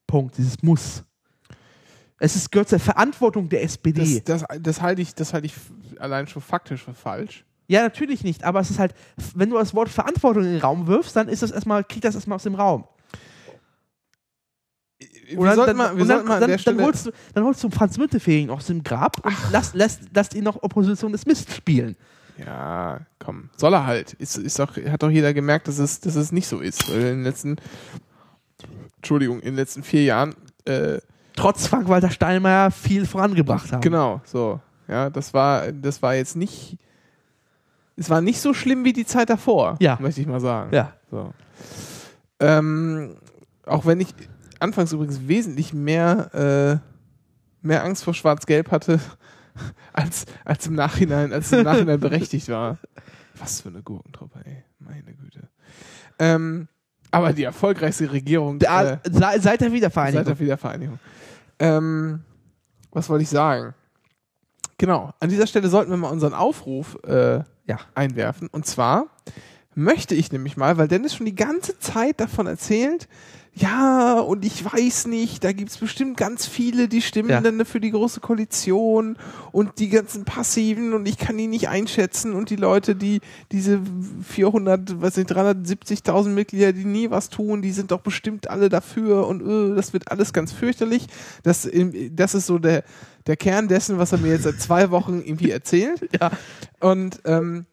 Punkt, 0.08 0.38
dieses 0.38 0.62
muss. 0.62 1.04
Es 2.24 2.36
ist, 2.36 2.52
gehört 2.52 2.70
zur 2.70 2.78
Verantwortung 2.78 3.50
der 3.50 3.64
SPD. 3.64 4.22
Das, 4.24 4.44
das, 4.44 4.60
das 4.62 4.82
halte 4.82 5.02
ich, 5.02 5.16
das 5.16 5.34
halte 5.34 5.48
ich 5.48 5.56
allein 5.98 6.28
schon 6.28 6.44
faktisch 6.44 6.84
für 6.84 6.94
falsch. 6.94 7.44
ja, 7.68 7.82
natürlich 7.82 8.24
nicht, 8.24 8.44
aber 8.44 8.60
es 8.60 8.70
ist 8.70 8.78
halt, 8.78 8.94
wenn 9.34 9.50
du 9.50 9.58
das 9.58 9.74
Wort 9.74 9.90
Verantwortung 9.90 10.44
in 10.44 10.52
den 10.52 10.62
Raum 10.62 10.86
wirfst, 10.86 11.16
dann 11.16 11.28
ist 11.28 11.42
das 11.42 11.50
erstmal, 11.50 11.84
kriegt 11.84 12.06
das 12.06 12.14
erstmal 12.14 12.36
aus 12.36 12.44
dem 12.44 12.54
Raum. 12.54 12.84
sollten 15.56 15.80
dann, 15.80 16.82
holst 16.84 17.08
du, 17.08 17.12
dann 17.34 17.44
holst 17.44 17.64
du 17.64 17.72
Franz 17.72 17.98
Müntefering 17.98 18.52
aus 18.52 18.68
dem 18.68 18.84
Grab 18.84 19.26
und 19.26 19.36
lass, 19.52 19.74
lässt, 19.74 20.02
lässt 20.14 20.36
ihn 20.36 20.44
noch 20.44 20.62
Opposition 20.62 21.12
des 21.12 21.26
Mist 21.26 21.52
spielen. 21.52 21.96
ja, 22.38 23.00
komm, 23.18 23.50
soll 23.58 23.74
er 23.74 23.88
halt. 23.88 24.14
Ist, 24.14 24.38
ist 24.38 24.60
doch, 24.60 24.78
hat 24.78 25.02
doch 25.02 25.10
jeder 25.10 25.34
gemerkt, 25.34 25.68
dass 25.68 25.80
es, 25.80 26.02
dass 26.02 26.16
es 26.16 26.32
nicht 26.32 26.48
so 26.48 26.60
ist. 26.60 26.88
Weil 26.88 26.98
in 26.98 27.06
den 27.06 27.24
letzten, 27.24 27.56
Entschuldigung, 28.98 29.40
in 29.40 29.46
den 29.46 29.56
letzten 29.56 29.82
vier 29.82 30.04
Jahren, 30.04 30.36
äh, 30.66 31.00
Trotz 31.36 31.68
Frank-Walter 31.68 32.10
Steinmeier 32.12 32.72
viel 32.72 33.06
vorangebracht 33.06 33.72
haben. 33.72 33.82
Genau, 33.82 34.22
so. 34.26 34.60
Ja, 34.88 35.10
das 35.10 35.34
war, 35.34 35.72
das 35.72 36.02
war 36.02 36.16
jetzt 36.16 36.36
nicht. 36.36 36.78
Es 37.96 38.10
war 38.10 38.22
nicht 38.22 38.42
so 38.42 38.54
schlimm 38.54 38.84
wie 38.84 38.94
die 38.94 39.06
Zeit 39.06 39.30
davor, 39.30 39.78
Ja. 39.80 39.98
möchte 40.02 40.22
ich 40.22 40.28
mal 40.28 40.40
sagen. 40.40 40.74
Ja. 40.74 40.94
So. 41.10 41.32
Ähm, 42.40 43.16
auch 43.66 43.86
wenn 43.86 44.00
ich 44.00 44.14
anfangs 44.60 44.92
übrigens 44.92 45.28
wesentlich 45.28 45.74
mehr, 45.74 46.82
äh, 46.84 47.66
mehr 47.66 47.84
Angst 47.84 48.04
vor 48.04 48.14
Schwarz-Gelb 48.14 48.72
hatte, 48.72 49.00
als, 49.94 50.26
als 50.46 50.68
im 50.68 50.74
Nachhinein, 50.76 51.32
als 51.34 51.52
im 51.52 51.64
Nachhinein 51.64 52.00
berechtigt 52.00 52.50
war. 52.50 52.78
Was 53.38 53.62
für 53.62 53.70
eine 53.70 53.82
Gurkentruppe, 53.82 54.40
ey. 54.46 54.64
Meine 54.80 55.14
Güte. 55.14 55.48
Ähm, 56.20 56.68
aber 57.12 57.34
die 57.34 57.44
erfolgreichste 57.44 58.12
Regierung 58.12 58.60
Da, 58.60 58.94
äh, 58.94 58.98
se- 59.10 59.42
seit 59.42 59.62
der 59.62 59.72
Wiedervereinigung. 59.72 60.26
Seit 60.26 60.28
der 60.28 60.40
Wiedervereinigung. 60.40 61.00
Ähm, 61.62 62.22
was 62.92 63.08
wollte 63.10 63.24
ich 63.24 63.30
sagen? 63.30 63.74
Genau, 64.78 65.14
an 65.20 65.30
dieser 65.30 65.46
Stelle 65.46 65.70
sollten 65.70 65.92
wir 65.92 65.98
mal 65.98 66.10
unseren 66.10 66.34
Aufruf 66.34 66.98
äh, 67.06 67.44
Ja. 67.68 67.78
einwerfen. 67.94 68.50
Und 68.52 68.66
zwar 68.66 69.06
möchte 69.76 70.16
ich 70.16 70.32
nämlich 70.32 70.58
mal, 70.58 70.78
weil 70.78 70.88
Dennis 70.88 71.14
schon 71.16 71.28
die 71.28 71.36
ganze 71.36 71.78
Zeit 71.80 72.20
davon 72.20 72.48
erzählt, 72.48 73.08
ja, 73.54 74.20
und 74.20 74.46
ich 74.46 74.64
weiß 74.64 75.08
nicht, 75.08 75.44
da 75.44 75.52
gibt 75.52 75.72
es 75.72 75.78
bestimmt 75.78 76.16
ganz 76.16 76.46
viele, 76.46 76.88
die 76.88 77.02
stimmen 77.02 77.30
Ja. 77.32 77.42
dann 77.42 77.66
für 77.66 77.82
die 77.82 77.92
große 77.92 78.22
Koalition 78.22 79.18
und 79.52 79.78
die 79.80 79.90
ganzen 79.90 80.24
Passiven 80.24 80.94
und 80.94 81.06
ich 81.06 81.18
kann 81.18 81.38
die 81.38 81.48
nicht 81.48 81.68
einschätzen 81.68 82.32
und 82.34 82.50
die 82.50 82.56
Leute, 82.56 82.96
die 82.96 83.20
diese 83.52 83.82
400, 84.26 85.02
was 85.02 85.18
nicht, 85.18 85.30
370.000 85.32 86.30
Mitglieder, 86.30 86.72
die 86.72 86.86
nie 86.86 87.12
was 87.12 87.30
tun, 87.30 87.62
die 87.62 87.72
sind 87.72 87.92
doch 87.92 88.00
bestimmt 88.00 88.50
alle 88.50 88.70
dafür 88.70 89.28
und 89.28 89.42
äh, 89.42 89.76
das 89.76 89.92
wird 89.92 90.10
alles 90.10 90.32
ganz 90.32 90.54
fürchterlich. 90.54 91.08
Das, 91.44 91.70
das 92.12 92.34
ist 92.36 92.46
so 92.46 92.58
der, 92.58 92.86
der 93.28 93.36
Kern 93.36 93.68
dessen, 93.68 93.98
was 93.98 94.14
er 94.14 94.20
mir 94.20 94.32
jetzt 94.32 94.44
seit 94.44 94.62
zwei 94.62 94.92
Wochen 94.92 95.22
irgendwie 95.22 95.52
erzählt. 95.52 96.08
Ja. 96.22 96.32
Und 96.80 97.20
ähm, 97.26 97.66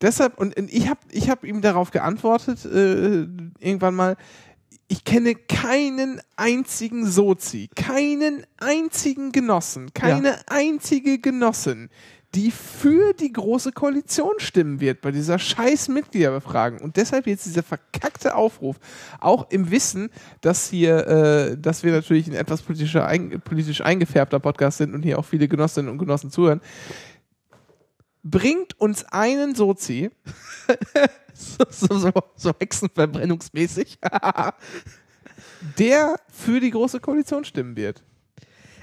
deshalb, 0.00 0.38
und 0.38 0.56
ich 0.56 0.88
habe 0.88 1.00
ich 1.10 1.28
hab 1.30 1.44
ihm 1.44 1.60
darauf 1.60 1.90
geantwortet, 1.90 2.64
äh, 2.64 3.26
irgendwann 3.58 3.94
mal, 3.94 4.16
ich 4.88 5.04
kenne 5.04 5.34
keinen 5.34 6.20
einzigen 6.36 7.06
Sozi, 7.06 7.68
keinen 7.76 8.46
einzigen 8.56 9.32
Genossen, 9.32 9.92
keine 9.92 10.38
einzige 10.48 11.18
Genossin, 11.18 11.90
die 12.34 12.50
für 12.50 13.12
die 13.12 13.32
große 13.32 13.72
Koalition 13.72 14.32
stimmen 14.38 14.80
wird 14.80 15.02
bei 15.02 15.10
dieser 15.10 15.38
scheiß 15.38 15.88
Mitgliederbefragung. 15.88 16.80
Und 16.80 16.96
deshalb 16.96 17.26
jetzt 17.26 17.46
dieser 17.46 17.62
verkackte 17.62 18.34
Aufruf, 18.34 18.76
auch 19.20 19.50
im 19.50 19.70
Wissen, 19.70 20.10
dass 20.40 20.68
hier, 20.68 21.06
äh, 21.06 21.58
dass 21.58 21.82
wir 21.84 21.92
natürlich 21.92 22.26
ein 22.26 22.34
etwas 22.34 22.62
politischer, 22.62 23.06
ein, 23.06 23.40
politisch 23.42 23.82
eingefärbter 23.82 24.40
Podcast 24.40 24.78
sind 24.78 24.94
und 24.94 25.02
hier 25.02 25.18
auch 25.18 25.24
viele 25.24 25.48
Genossinnen 25.48 25.90
und 25.90 25.98
Genossen 25.98 26.30
zuhören. 26.30 26.60
Bringt 28.22 28.78
uns 28.80 29.04
einen 29.04 29.54
Sozi, 29.54 30.10
So, 31.38 31.64
so, 31.70 31.98
so, 31.98 32.12
so 32.34 32.52
hexenverbrennungsmäßig. 32.58 33.98
der 35.78 36.16
für 36.28 36.58
die 36.58 36.70
große 36.70 36.98
Koalition 36.98 37.44
stimmen 37.44 37.76
wird. 37.76 38.02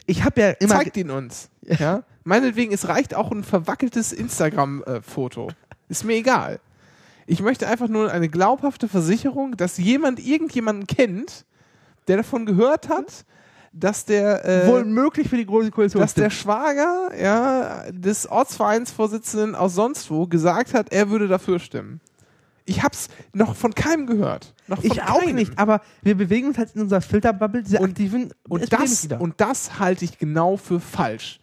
Ich 0.06 0.24
habe 0.24 0.42
ja 0.42 0.50
immer. 0.52 0.76
Zeigt 0.76 0.96
ihn 0.96 1.12
uns. 1.12 1.50
Ja? 1.62 2.04
Meinetwegen, 2.24 2.74
es 2.74 2.88
reicht 2.88 3.14
auch 3.14 3.32
ein 3.32 3.44
verwackeltes 3.44 4.14
Instagram-Foto. 4.14 5.50
Ist 5.90 6.06
mir 6.06 6.16
egal. 6.16 6.60
Ich 7.28 7.42
möchte 7.42 7.68
einfach 7.68 7.90
nur 7.90 8.12
eine 8.12 8.30
glaubhafte 8.30 8.88
Versicherung, 8.88 9.58
dass 9.58 9.78
jemand 9.78 10.26
irgendjemanden 10.26 10.88
kennt, 10.88 11.46
der 12.08 12.18
davon 12.18 12.46
gehört 12.46 12.88
hat, 12.88 13.26
dass 13.78 14.06
der, 14.06 14.46
äh, 14.46 14.68
wohl 14.68 14.86
möglich 14.86 15.28
für 15.30 15.38
die 15.38 15.46
große 15.46 15.70
Koalition. 15.72 16.02
dass 16.02 16.14
der. 16.14 16.30
Schwager 16.30 17.12
ja, 17.22 17.84
des 17.92 18.28
Ortsvereinsvorsitzenden 18.30 19.56
aus 19.56 19.76
sonst 19.76 20.10
wo 20.10 20.28
gesagt 20.28 20.74
hat, 20.74 20.92
er 20.92 21.10
würde 21.10 21.28
dafür 21.28 21.60
stimmen. 21.60 22.00
Ich 22.68 22.82
hab's 22.82 23.10
noch 23.34 23.56
von 23.56 23.76
keinem 23.76 24.08
gehört. 24.08 24.54
Noch 24.68 24.82
von 24.82 24.86
ich 24.92 25.02
auch 25.04 25.20
keinem. 25.20 25.36
nicht, 25.36 25.60
aber 25.60 25.82
wir 26.02 26.16
bewegen 26.16 26.48
uns 26.48 26.58
halt 26.58 26.72
in 26.76 26.82
unserer 26.82 27.02
Filterbubble, 27.02 27.62
diese 27.64 27.78
Und- 27.80 27.90
aktiven 27.92 28.34
Und 28.50 28.74
das, 28.74 29.08
und 29.20 29.40
das 29.40 29.78
halte 29.80 30.04
ich 30.06 30.18
genau 30.18 30.58
für 30.58 30.80
falsch. 30.80 31.40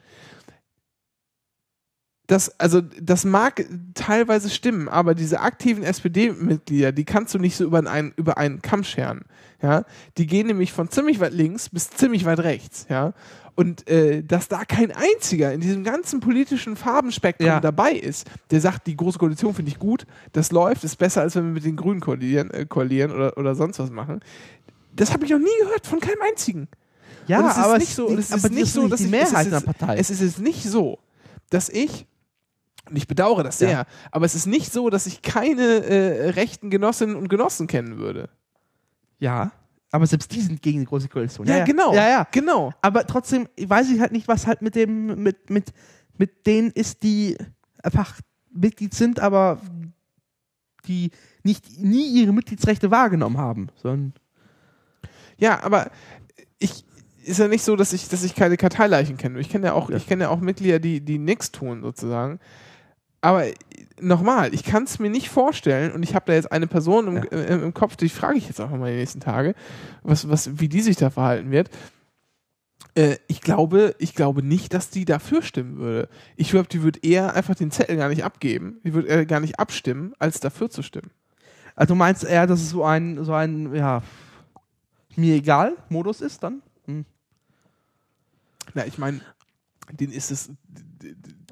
Das, 2.33 2.59
also, 2.59 2.81
das 2.81 3.25
mag 3.25 3.67
teilweise 3.95 4.49
stimmen, 4.49 4.89
aber 4.89 5.15
diese 5.15 5.41
aktiven 5.41 5.83
SPD-Mitglieder, 5.83 6.91
die 6.93 7.05
kannst 7.05 7.35
du 7.35 7.39
nicht 7.39 7.57
so 7.57 7.65
über 7.65 7.79
einen, 7.87 8.13
über 8.17 8.39
einen 8.39 8.63
Kamm 8.63 8.85
scheren. 8.85 9.23
Ja? 9.61 9.85
Die 10.17 10.27
gehen 10.27 10.47
nämlich 10.47 10.73
von 10.73 10.89
ziemlich 10.91 11.21
weit 11.21 11.35
links 11.35 11.69
bis 11.69 11.91
ziemlich 11.91 12.25
weit 12.25 12.39
rechts. 12.41 12.87
Ja? 12.89 13.13
Und 13.55 13.87
äh, 13.87 14.23
dass 14.23 14.49
da 14.49 14.65
kein 14.65 14.93
einziger 14.93 15.53
in 15.53 15.61
diesem 15.61 15.85
ganzen 15.85 16.21
politischen 16.21 16.75
Farbenspektrum 16.75 17.47
Ja. 17.47 17.61
dabei 17.61 17.93
ist, 17.93 18.27
der 18.51 18.63
sagt, 18.63 18.87
die 18.87 18.97
große 18.97 19.19
Koalition 19.19 19.53
finde 19.53 19.71
ich 19.71 19.79
gut, 19.79 20.07
das 20.33 20.53
läuft, 20.53 20.85
ist 20.85 20.97
besser, 20.97 21.21
als 21.21 21.37
wenn 21.37 21.45
wir 21.45 21.53
mit 21.53 21.65
den 21.67 21.77
Grünen 21.77 22.01
koalieren, 22.01 22.51
äh, 22.51 22.65
koalieren 22.65 23.13
oder, 23.13 23.37
oder 23.37 23.55
sonst 23.55 23.79
was 23.79 23.91
machen. 23.91 24.21
Das 24.97 25.13
habe 25.13 25.27
ich 25.27 25.31
noch 25.31 25.39
nie 25.39 25.51
gehört 25.65 25.87
von 25.87 26.01
keinem 26.01 26.23
einzigen. 26.31 26.69
ja, 27.27 27.47
es 27.47 27.59
ist 27.59 27.63
aber 27.63 27.77
nicht 27.79 27.89
es- 27.91 27.97
so, 27.97 28.07
ist 28.09 28.51
nicht 28.51 28.73
so, 28.73 28.89
dass 28.89 29.01
die 29.01 29.05
ich, 29.05 29.11
Mehrheit 29.11 29.33
es 29.41 29.45
in 29.45 29.51
der 29.51 29.59
ist, 29.59 29.67
Partei. 29.67 29.97
Es 29.99 30.09
ist 30.09 30.23
jetzt 30.23 30.39
nicht 30.41 30.63
so, 30.65 30.99
dass 31.51 31.69
ich 31.69 32.07
und 32.93 32.97
ich 32.99 33.09
bedauere 33.09 33.43
das 33.43 33.59
sehr, 33.59 33.71
Ja. 33.71 33.85
aber 34.11 34.27
es 34.27 34.35
ist 34.35 34.47
nicht 34.47 34.73
so, 34.73 34.91
dass 34.91 35.07
ich 35.07 35.23
keine 35.23 35.63
äh, 35.85 36.31
rechten 36.31 36.69
Genossinnen 36.71 37.17
und 37.17 37.29
Genossen 37.29 37.67
kennen 37.67 37.99
würde. 37.99 38.29
ja, 39.19 39.51
aber 39.95 40.07
selbst 40.07 40.33
die 40.33 40.41
sind 40.41 40.63
gegen 40.63 40.81
die 40.81 40.87
große 40.87 41.09
Koalition. 41.09 41.47
Ja, 41.47 41.65
genau. 41.67 41.93
Ja, 41.95 42.09
ja. 42.09 42.27
Genau. 42.31 42.73
Aber 42.81 43.07
trotzdem 43.07 43.47
weiß 43.61 43.91
ich 43.91 44.01
halt 44.01 44.13
nicht, 44.13 44.27
was 44.27 44.47
halt 44.47 44.63
mit 44.63 44.75
dem, 44.75 45.23
mit, 45.23 45.51
mit, 45.51 45.73
mit 46.17 46.47
denen 46.47 46.71
ist, 46.71 47.03
die 47.03 47.37
einfach 47.83 48.19
Mitglied 48.51 48.95
sind, 48.95 49.21
aber 49.21 49.61
die 50.87 51.11
nicht 51.43 51.79
nie 51.79 52.07
ihre 52.23 52.33
Mitgliedsrechte 52.33 52.91
wahrgenommen 52.91 53.37
haben, 53.37 53.69
sondern 53.83 54.15
Ja, 55.37 55.63
aber 55.63 55.91
ich 56.59 56.85
ist 57.25 57.39
ja 57.39 57.49
nicht 57.49 57.63
so, 57.63 57.77
dass 57.77 57.93
ich, 57.93 58.09
dass 58.09 58.25
ich 58.25 58.35
keine 58.35 58.57
Karteileichen 58.57 59.19
kenne. 59.19 59.39
Ich 59.41 59.51
kenne 59.51 59.67
ja 59.67 59.73
auch, 59.75 59.91
ich 59.91 60.07
kenne 60.07 60.25
ja 60.25 60.31
auch 60.31 60.41
Mitglieder, 60.41 60.79
die, 60.81 61.01
die 61.05 61.19
nichts 61.19 61.53
tun, 61.53 61.83
sozusagen. 61.83 62.41
Aber 63.23 63.47
nochmal, 64.01 64.53
ich 64.53 64.65
kann 64.65 64.83
es 64.83 64.99
mir 64.99 65.09
nicht 65.09 65.31
vorstellen, 65.31 65.93
und 65.93 66.03
ich 66.03 66.15
habe 66.15 66.27
da 66.27 66.35
jetzt 66.35 66.51
eine 66.53 66.67
Person 66.67 67.07
im, 67.07 67.17
Ja. 67.17 67.23
im, 67.23 67.63
im 67.63 67.75
Kopf, 67.75 67.97
die 67.97 68.09
frage 68.09 68.37
ich 68.37 68.49
jetzt 68.49 68.61
auch 68.61 68.69
mal 68.69 68.91
die 68.91 68.99
nächsten 68.99 69.21
Tage, 69.21 69.55
was, 70.03 70.29
was, 70.29 70.59
wie 70.61 70.69
die 70.69 70.83
sich 70.83 70.97
da 70.97 71.09
verhalten 71.09 71.51
wird. 71.53 71.71
Äh, 72.95 73.17
ich 73.29 73.41
glaube, 73.41 73.95
ich 73.99 74.15
glaube 74.15 74.43
nicht, 74.43 74.75
dass 74.75 74.91
die 74.91 75.05
dafür 75.05 75.41
stimmen 75.41 75.79
würde. 75.79 76.09
Ich 76.37 76.51
glaube, 76.51 76.69
die 76.69 76.83
würde 76.83 76.99
eher 77.03 77.35
einfach 77.35 77.55
den 77.55 77.71
Zettel 77.71 77.97
gar 77.97 78.09
nicht 78.09 78.25
abgeben, 78.25 78.81
die 78.85 78.93
würde 78.93 79.09
eher 79.09 79.25
gar 79.25 79.41
nicht 79.41 79.59
abstimmen, 79.59 80.13
als 80.19 80.41
dafür 80.41 80.69
zu 80.69 80.83
stimmen. 80.83 81.11
also 81.77 81.95
du 81.95 81.99
meinst 81.99 82.25
eher, 82.25 82.47
dass 82.47 82.61
es 82.61 82.71
so 82.71 82.85
ein 82.85 83.25
so 83.25 83.33
ein 83.33 83.75
ja 83.75 84.03
mir 85.17 85.37
egal 85.37 85.75
Modus 85.89 86.21
ist 86.21 86.43
dann? 86.43 86.61
Hm. 86.87 87.07
Na, 88.75 88.85
ich 88.85 88.99
meine, 88.99 89.21
denen 89.93 90.13
ist 90.13 90.31
es. 90.31 90.51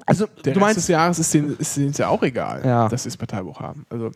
Also 0.05 0.25
Der 0.25 0.41
du 0.43 0.49
Rest 0.51 0.59
meinst 0.59 0.77
des 0.77 0.87
Jahres 0.87 1.19
ist 1.19 1.33
denen, 1.33 1.57
ist 1.57 1.77
denen 1.77 1.93
ja 1.93 2.07
auch 2.09 2.23
egal, 2.23 2.61
Ja. 2.65 2.89
dass 2.89 3.03
sie 3.03 3.09
das 3.09 3.17
Parteibuch 3.17 3.59
haben. 3.59 3.85
Also, 3.89 4.11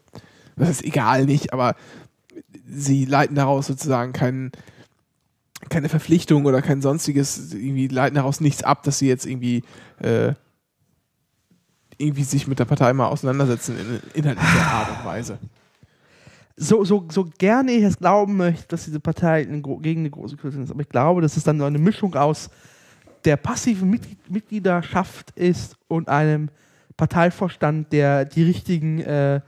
das 0.55 0.69
ist 0.69 0.83
egal 0.83 1.25
nicht, 1.25 1.53
aber 1.53 1.75
sie 2.67 3.05
leiten 3.05 3.35
daraus 3.35 3.67
sozusagen 3.67 4.13
keinen 4.13 4.51
keine 5.69 5.89
Verpflichtung 5.89 6.45
oder 6.45 6.61
kein 6.61 6.81
sonstiges, 6.81 7.53
irgendwie 7.53 7.87
leiten 7.87 8.15
daraus 8.15 8.39
nichts 8.39 8.63
ab, 8.63 8.83
dass 8.83 8.99
sie 8.99 9.07
jetzt 9.07 9.25
irgendwie 9.25 9.63
äh, 9.99 10.33
irgendwie 11.97 12.23
sich 12.23 12.47
mit 12.47 12.59
der 12.59 12.65
Partei 12.65 12.93
mal 12.93 13.07
auseinandersetzen 13.07 13.75
in 13.77 14.01
inhaltlicher 14.21 14.67
Art 14.71 14.89
und 14.99 15.05
Weise. 15.05 15.39
so, 16.57 16.83
so, 16.83 17.05
so 17.09 17.25
gerne 17.37 17.71
ich 17.71 17.83
es 17.83 17.97
glauben 17.97 18.37
möchte, 18.37 18.67
dass 18.67 18.85
diese 18.85 18.99
Partei 18.99 19.41
eine, 19.47 19.61
gegen 19.61 20.01
eine 20.01 20.09
große 20.09 20.35
Kürzung 20.37 20.63
ist, 20.63 20.71
aber 20.71 20.81
ich 20.81 20.89
glaube, 20.89 21.21
dass 21.21 21.37
es 21.37 21.43
dann 21.43 21.57
so 21.57 21.65
eine 21.65 21.79
Mischung 21.79 22.13
aus 22.15 22.49
der 23.25 23.37
passiven 23.37 23.89
Mitglied 23.89 24.29
Mitgliederschaft 24.29 25.31
ist 25.31 25.77
und 25.87 26.09
einem 26.09 26.49
Parteivorstand, 26.97 27.91
der 27.91 28.25
die 28.25 28.43
richtigen, 28.43 29.01
äh, 29.01 29.41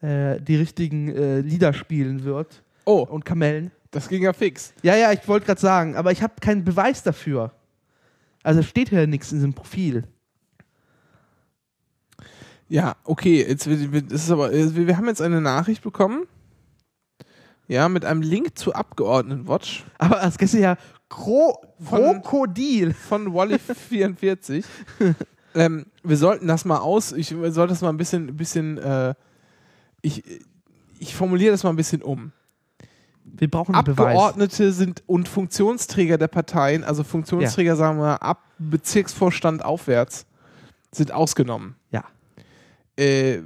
äh, 0.00 0.40
die 0.40 0.56
richtigen 0.56 1.08
äh, 1.08 1.40
Lieder 1.40 1.72
spielen 1.74 2.24
wird 2.24 2.62
Oh, 2.84 3.00
und 3.08 3.24
Kamellen. 3.24 3.70
das 3.90 4.08
ging 4.08 4.22
ja 4.22 4.32
fix. 4.32 4.72
Ja, 4.82 4.96
ja, 4.96 5.12
ich 5.12 5.26
wollte 5.28 5.46
gerade 5.46 5.60
sagen, 5.60 5.96
aber 5.96 6.12
ich 6.12 6.22
habe 6.22 6.34
keinen 6.40 6.64
Beweis 6.64 7.02
dafür. 7.02 7.52
Also 8.42 8.62
steht 8.62 8.90
hier 8.90 9.06
nichts 9.06 9.32
in 9.32 9.38
diesem 9.38 9.54
Profil. 9.54 10.04
Ja, 12.68 12.96
okay, 13.04 13.46
jetzt 13.46 13.66
ist 13.66 14.30
aber, 14.30 14.52
äh, 14.52 14.74
wir 14.74 14.86
wir 14.86 14.96
haben 14.96 15.06
jetzt 15.06 15.22
eine 15.22 15.40
Nachricht 15.40 15.82
bekommen. 15.82 16.26
Ja, 17.68 17.88
mit 17.88 18.04
einem 18.04 18.22
Link 18.22 18.56
zu 18.56 18.74
Abgeordnetenwatch. 18.74 19.84
Aber 19.98 20.16
das 20.16 20.36
ist 20.36 20.54
ja 20.54 20.76
Kro 21.16 21.62
Von- 21.80 22.22
Krokodil. 22.22 22.92
von 22.92 23.32
Wally44. 23.32 24.64
ähm, 25.54 25.86
wir 26.04 26.16
sollten 26.18 26.46
das 26.46 26.66
mal 26.66 26.78
aus, 26.78 27.12
ich 27.12 27.28
sollte 27.28 27.68
das 27.68 27.80
mal 27.80 27.88
ein 27.88 27.96
bisschen, 27.96 28.36
bisschen 28.36 28.76
äh, 28.76 29.14
ich, 30.02 30.22
ich 30.98 31.14
formuliere 31.14 31.52
das 31.52 31.64
mal 31.64 31.70
ein 31.70 31.76
bisschen 31.76 32.02
um. 32.02 32.32
Wir 33.24 33.50
brauchen 33.50 33.74
einen 33.74 33.84
Beweis. 33.84 34.08
Abgeordnete 34.08 34.72
sind 34.72 35.02
und 35.06 35.26
Funktionsträger 35.26 36.18
der 36.18 36.28
Parteien, 36.28 36.84
also 36.84 37.02
Funktionsträger, 37.02 37.76
sagen 37.76 37.98
wir, 37.98 38.22
ab 38.22 38.42
Bezirksvorstand 38.58 39.64
aufwärts, 39.64 40.26
sind 40.92 41.12
ausgenommen. 41.12 41.76
Ja. 41.90 42.04
Äh, 42.96 43.42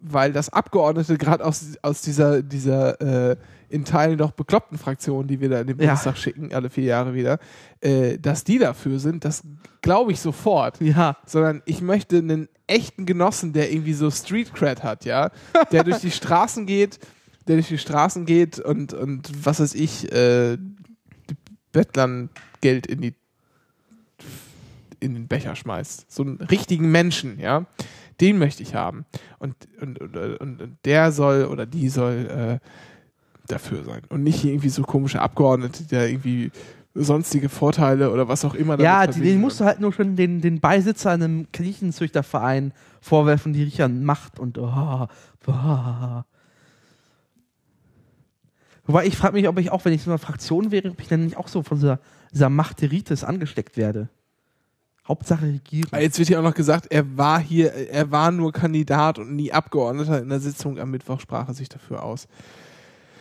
weil 0.00 0.32
das 0.32 0.48
Abgeordnete 0.48 1.18
gerade 1.18 1.44
aus, 1.44 1.76
aus 1.82 2.02
dieser, 2.02 2.42
dieser 2.42 3.32
äh, 3.32 3.36
in 3.70 3.84
Teilen 3.84 4.18
doch 4.18 4.32
bekloppten 4.32 4.78
Fraktion, 4.78 5.26
die 5.26 5.40
wir 5.40 5.48
da 5.48 5.60
in 5.60 5.68
den 5.68 5.78
Ja. 5.78 5.86
Bundestag 5.86 6.18
schicken, 6.18 6.52
alle 6.52 6.68
vier 6.70 6.84
Jahre 6.84 7.14
wieder, 7.14 7.38
äh, 7.80 8.18
dass 8.18 8.44
die 8.44 8.58
dafür 8.58 8.98
sind, 8.98 9.24
das 9.24 9.42
glaube 9.80 10.12
ich 10.12 10.20
sofort. 10.20 10.80
Ja. 10.80 11.16
Sondern 11.24 11.62
ich 11.64 11.80
möchte 11.80 12.18
einen 12.18 12.48
echten 12.66 13.06
Genossen, 13.06 13.52
der 13.52 13.72
irgendwie 13.72 13.94
so 13.94 14.10
Street 14.10 14.52
Cred 14.54 14.82
hat, 14.82 15.04
ja, 15.04 15.30
der 15.72 15.84
durch 15.84 15.98
die 15.98 16.10
Straßen 16.10 16.66
geht, 16.66 16.98
der 17.46 17.56
durch 17.56 17.68
die 17.68 17.78
Straßen 17.78 18.26
geht 18.26 18.58
und, 18.58 18.92
und 18.92 19.30
was 19.44 19.60
weiß 19.60 19.74
ich, 19.74 20.12
äh, 20.12 20.58
Bettlern 21.72 22.30
Geld 22.60 22.86
in 22.86 23.00
die 23.00 23.14
in 25.00 25.14
den 25.14 25.28
Becher 25.28 25.56
schmeißt. 25.56 26.12
So 26.12 26.22
einen 26.22 26.36
richtigen 26.36 26.90
Menschen, 26.90 27.40
ja. 27.40 27.66
Den 28.20 28.38
möchte 28.38 28.62
ich 28.62 28.74
haben. 28.74 29.06
Und, 29.38 29.54
und, 29.80 29.98
und, 29.98 30.14
und, 30.16 30.60
und 30.60 30.76
der 30.84 31.10
soll 31.10 31.46
oder 31.46 31.64
die 31.64 31.88
soll 31.88 32.60
äh, 32.60 32.66
dafür 33.50 33.84
sein. 33.84 34.02
Und 34.08 34.22
nicht 34.22 34.44
irgendwie 34.44 34.68
so 34.68 34.82
komische 34.82 35.20
Abgeordnete, 35.20 35.84
die 35.84 35.94
da 35.94 36.04
irgendwie 36.04 36.50
sonstige 36.94 37.48
Vorteile 37.48 38.10
oder 38.10 38.28
was 38.28 38.44
auch 38.44 38.54
immer 38.54 38.78
Ja, 38.80 39.06
die, 39.06 39.20
den 39.20 39.40
musst 39.40 39.60
du 39.60 39.64
halt 39.64 39.80
nur 39.80 39.92
schon 39.92 40.16
den, 40.16 40.40
den 40.40 40.60
Beisitzer 40.60 41.10
einem 41.10 41.46
Kaninchenzüchterverein 41.52 42.72
vorwerfen, 43.00 43.52
die 43.52 43.62
riechen 43.62 44.04
Macht 44.04 44.38
und 44.38 44.58
oh, 44.58 45.06
oh. 45.46 46.22
Wobei 48.86 49.06
ich 49.06 49.16
frage 49.16 49.34
mich, 49.34 49.46
ob 49.46 49.58
ich 49.58 49.70
auch, 49.70 49.84
wenn 49.84 49.92
ich 49.92 50.02
so 50.02 50.10
eine 50.10 50.18
Fraktion 50.18 50.72
wäre, 50.72 50.90
ob 50.90 51.00
ich 51.00 51.06
dann 51.06 51.24
nicht 51.24 51.36
auch 51.36 51.46
so 51.46 51.62
von 51.62 51.78
dieser, 51.78 52.00
dieser 52.32 52.48
Machteritis 52.48 53.22
angesteckt 53.22 53.76
werde. 53.76 54.08
Hauptsache 55.06 55.46
regieren. 55.46 55.88
Ah, 55.92 55.98
Jetzt 55.98 56.18
wird 56.18 56.28
hier 56.28 56.38
auch 56.38 56.44
noch 56.44 56.54
gesagt, 56.54 56.86
er 56.90 57.16
war 57.16 57.40
hier, 57.40 57.72
er 57.72 58.10
war 58.10 58.30
nur 58.30 58.52
Kandidat 58.52 59.18
und 59.18 59.34
nie 59.34 59.52
Abgeordneter. 59.52 60.20
In 60.20 60.28
der 60.28 60.40
Sitzung 60.40 60.78
am 60.78 60.90
Mittwoch 60.90 61.20
sprach 61.20 61.48
er 61.48 61.54
sich 61.54 61.68
dafür 61.68 62.02
aus. 62.02 62.28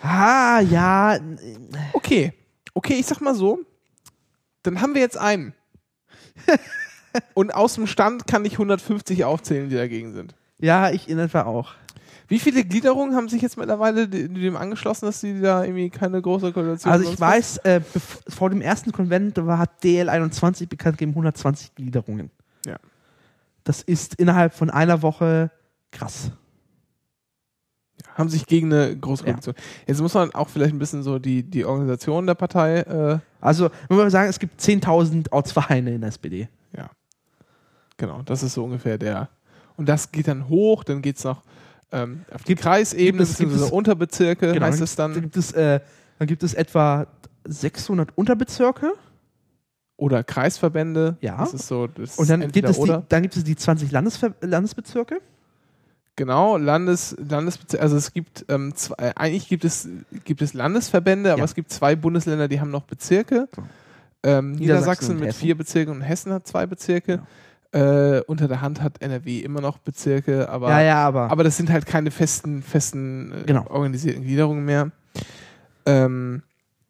Ah, 0.01 0.59
ja. 0.61 1.17
Okay, 1.93 2.33
okay, 2.73 2.93
ich 2.93 3.05
sag 3.05 3.21
mal 3.21 3.35
so, 3.35 3.59
dann 4.63 4.81
haben 4.81 4.93
wir 4.93 5.01
jetzt 5.01 5.17
einen. 5.17 5.53
und 7.33 7.53
aus 7.53 7.75
dem 7.75 7.87
Stand 7.87 8.27
kann 8.27 8.45
ich 8.45 8.53
150 8.53 9.25
aufzählen, 9.25 9.69
die 9.69 9.75
dagegen 9.75 10.13
sind. 10.13 10.35
Ja, 10.59 10.89
ich 10.89 11.09
in 11.09 11.19
etwa 11.19 11.43
auch. 11.43 11.73
Wie 12.27 12.37
viele 12.39 12.63
Gliederungen 12.63 13.15
haben 13.15 13.27
sich 13.27 13.41
jetzt 13.41 13.57
mittlerweile 13.57 14.07
de- 14.07 14.27
dem 14.27 14.55
angeschlossen, 14.55 15.05
dass 15.07 15.19
sie 15.19 15.41
da 15.41 15.63
irgendwie 15.63 15.89
keine 15.89 16.21
große 16.21 16.51
Koalition 16.53 16.93
Also 16.93 17.11
ich 17.11 17.19
weiß, 17.19 17.57
äh, 17.59 17.81
vor 18.27 18.51
dem 18.51 18.61
ersten 18.61 18.91
Konvent 18.91 19.37
war, 19.37 19.57
hat 19.57 19.81
DL21 19.83 20.67
bekannt 20.67 20.97
gegeben 20.99 21.13
120 21.13 21.73
Gliederungen. 21.73 22.29
Ja. 22.67 22.75
Das 23.63 23.81
ist 23.81 24.15
innerhalb 24.15 24.53
von 24.53 24.69
einer 24.69 25.01
Woche 25.01 25.49
krass. 25.91 26.31
Haben 28.19 28.29
sich 28.29 28.45
gegen 28.45 28.71
eine 28.71 28.95
große 28.95 29.23
Koalition. 29.23 29.55
Jetzt 29.87 30.01
muss 30.01 30.13
man 30.13 30.31
auch 30.35 30.49
vielleicht 30.49 30.73
ein 30.73 30.79
bisschen 30.79 31.01
so 31.01 31.17
die, 31.17 31.41
die 31.41 31.65
Organisation 31.65 32.27
der 32.27 32.35
Partei, 32.35 32.79
äh, 32.81 33.19
Also, 33.41 33.69
wenn 33.87 33.97
wir 33.97 34.09
sagen, 34.11 34.29
es 34.29 34.37
gibt 34.37 34.59
10.000 34.61 35.31
Ortsvereine 35.31 35.95
in 35.95 36.01
der 36.01 36.09
SPD. 36.09 36.47
ja. 36.77 36.89
Genau, 37.97 38.21
das 38.23 38.43
ist 38.43 38.53
so 38.53 38.63
ungefähr 38.63 38.97
der. 38.97 39.27
Und 39.75 39.89
das 39.89 40.11
geht 40.11 40.27
dann 40.27 40.47
hoch, 40.47 40.83
dann 40.83 41.01
geht 41.01 41.17
es 41.17 41.23
noch 41.23 41.41
ähm, 41.91 42.23
auf 42.33 42.43
die 42.43 42.49
Gibt- 42.49 42.61
Kreisebene, 42.61 43.17
gibt 43.25 43.29
es- 43.31 43.37
gibt 43.37 43.51
es- 43.51 43.71
Unterbezirke, 43.71 44.53
Genau, 44.53 44.65
heißt 44.67 44.77
dann 44.79 44.83
es 44.83 44.95
Da 44.95 45.07
dann. 45.07 45.21
gibt 45.21 45.35
es, 45.37 45.51
äh, 45.53 45.79
dann 46.19 46.27
gibt 46.27 46.43
es 46.43 46.53
etwa 46.53 47.07
600 47.45 48.15
Unterbezirke. 48.17 48.93
Oder 49.97 50.23
Kreisverbände. 50.23 51.17
Ja. 51.19 51.37
Das 51.39 51.53
ist 51.53 51.67
so. 51.67 51.87
Das 51.87 52.17
Und 52.17 52.29
dann 52.29 52.49
gibt, 52.51 52.69
es 52.69 52.79
die, 52.79 52.97
dann 53.09 53.21
gibt 53.21 53.35
es 53.35 53.43
die 53.43 53.55
20 53.55 53.91
Landesver 53.91 54.31
Landesbezirke. 54.39 55.19
Genau, 56.19 56.57
Landes, 56.57 57.15
Landesbezirke, 57.17 57.81
also 57.81 57.95
es 57.95 58.11
gibt 58.11 58.43
ähm, 58.49 58.75
zwei, 58.75 59.15
eigentlich 59.15 59.47
gibt 59.47 59.63
es, 59.63 59.87
gibt 60.25 60.41
es 60.41 60.53
Landesverbände, 60.53 61.31
aber 61.31 61.39
Ja. 61.39 61.45
es 61.45 61.55
gibt 61.55 61.71
zwei 61.71 61.95
Bundesländer, 61.95 62.49
die 62.49 62.59
haben 62.59 62.71
noch 62.71 62.83
Bezirke. 62.83 63.47
Genau. 63.55 63.67
Ähm, 64.23 64.51
Niedersachsen 64.51 64.59
Niedersachsen 64.59 65.11
und 65.15 65.19
mit 65.21 65.33
vier 65.33 65.55
Bezirken 65.57 65.93
und 65.95 66.01
Hessen 66.01 66.33
hat 66.33 66.45
zwei 66.45 66.65
Bezirke. 66.65 67.21
Äh, 67.71 68.19
unter 68.27 68.49
der 68.49 68.59
Hand 68.59 68.81
hat 68.81 69.01
NRW 69.01 69.39
immer 69.39 69.61
noch 69.61 69.77
Bezirke, 69.77 70.49
aber, 70.49 70.69
ja, 70.71 70.81
ja, 70.81 71.07
aber. 71.07 71.31
aber 71.31 71.45
das 71.45 71.55
sind 71.55 71.69
halt 71.69 71.85
keine 71.85 72.11
festen, 72.11 72.63
festen 72.63 73.31
äh, 73.31 73.43
Genau. 73.45 73.65
organisierten 73.69 74.23
Gliederungen 74.23 74.65
mehr. 74.65 74.91
Ähm, 75.85 76.43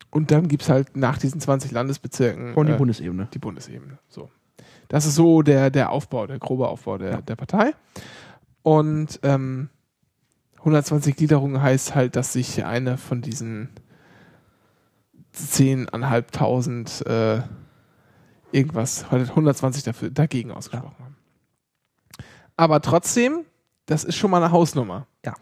und 0.10 0.32
dann 0.32 0.48
gibt 0.48 0.64
es 0.64 0.70
halt 0.70 0.98
nach 0.98 1.20
diesen 1.20 1.40
20 1.40 1.72
Landesbezirken 1.72 2.54
von 2.56 2.66
die 2.66 2.74
äh, 2.74 2.78
Bundesebene. 2.78 3.28
die 3.32 3.38
Bundesebene. 3.40 4.00
So. 4.08 4.32
Das 4.88 5.06
ist 5.06 5.14
so 5.14 5.44
der, 5.44 5.70
der 5.70 5.92
Aufbau, 5.92 6.26
der 6.26 6.40
grobe 6.40 6.68
Aufbau 6.68 6.98
der, 6.98 7.12
Ja. 7.12 7.22
der 7.22 7.36
Partei. 7.36 7.74
Und 8.64 9.20
ähm, 9.24 9.70
120 10.60 11.16
Gliederungen 11.16 11.62
heißt 11.62 11.96
halt, 11.96 12.16
dass 12.16 12.34
sich 12.34 12.64
eine 12.66 12.98
von 12.98 13.22
diesen 13.22 13.70
10.500 15.36 17.06
äh, 17.06 17.44
irgendwas, 18.52 19.06
120 19.06 19.84
dafür, 19.84 20.10
dagegen 20.10 20.52
ausgesprochen 20.52 20.96
haben. 21.00 21.16
Aber 22.58 22.82
trotzdem, 22.82 23.46
das 23.86 24.04
ist 24.04 24.16
schon 24.16 24.32
mal 24.32 24.44
eine 24.44 24.52
Hausnummer. 24.52 25.08
Ja. 25.26 25.34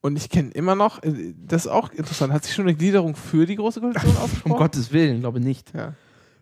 Und 0.00 0.16
ich 0.16 0.28
kenne 0.28 0.50
immer 0.50 0.74
noch, 0.74 1.02
äh, 1.02 1.34
das 1.36 1.64
ist 1.64 1.70
auch 1.70 1.90
interessant, 1.90 2.32
hat 2.32 2.44
sich 2.44 2.54
schon 2.54 2.66
eine 2.66 2.76
Gliederung 2.76 3.16
für 3.16 3.46
die 3.46 3.56
Große 3.56 3.80
Koalition 3.80 4.10
Um 4.16 4.22
ausgesprochen? 4.22 4.56
Gottes 4.58 4.92
Willen, 4.92 5.20
glaube 5.20 5.40
nicht. 5.40 5.74
Ja. 5.74 5.94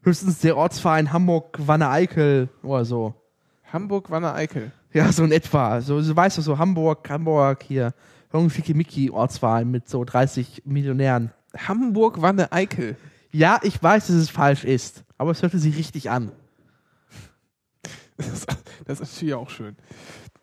Höchstens 0.03 0.41
der 0.41 0.57
Ortsverein 0.57 1.13
Hamburg-Wanne-Eickel 1.13 2.49
oder 2.63 2.85
so. 2.85 3.15
Hamburg, 3.73 4.11
Wanne, 4.11 4.35
Eickel. 4.35 4.73
Ja, 4.93 5.11
so 5.13 5.25
in 5.25 5.33
etwa. 5.33 5.81
So, 5.81 6.01
so 6.03 6.15
weißt 6.15 6.39
du, 6.39 6.43
so 6.43 6.59
Hamburg, 6.59 7.09
Hamburg 7.09 7.63
hier. 7.63 7.95
irgendeine 8.33 8.51
Schickimicki-Ortswahl 8.51 9.65
mit 9.65 9.89
so 9.89 10.05
30 10.05 10.63
Millionären. 10.65 11.33
Hamburg 11.57 12.21
war 12.23 12.31
eine 12.31 12.51
Eikel. 12.53 12.97
Ja, 13.31 13.61
ich 13.63 13.83
weiß, 13.83 14.09
dass 14.09 14.17
es 14.17 14.31
falsch 14.31 14.65
ist, 14.65 15.05
aber 15.19 15.31
es 15.31 15.41
hörte 15.43 15.59
sich 15.59 15.77
richtig 15.77 16.11
an. 16.11 16.33
Das, 18.17 18.47
das 18.87 19.01
ist 19.01 19.13
natürlich 19.15 19.35
auch 19.35 19.51
schön. 19.51 19.77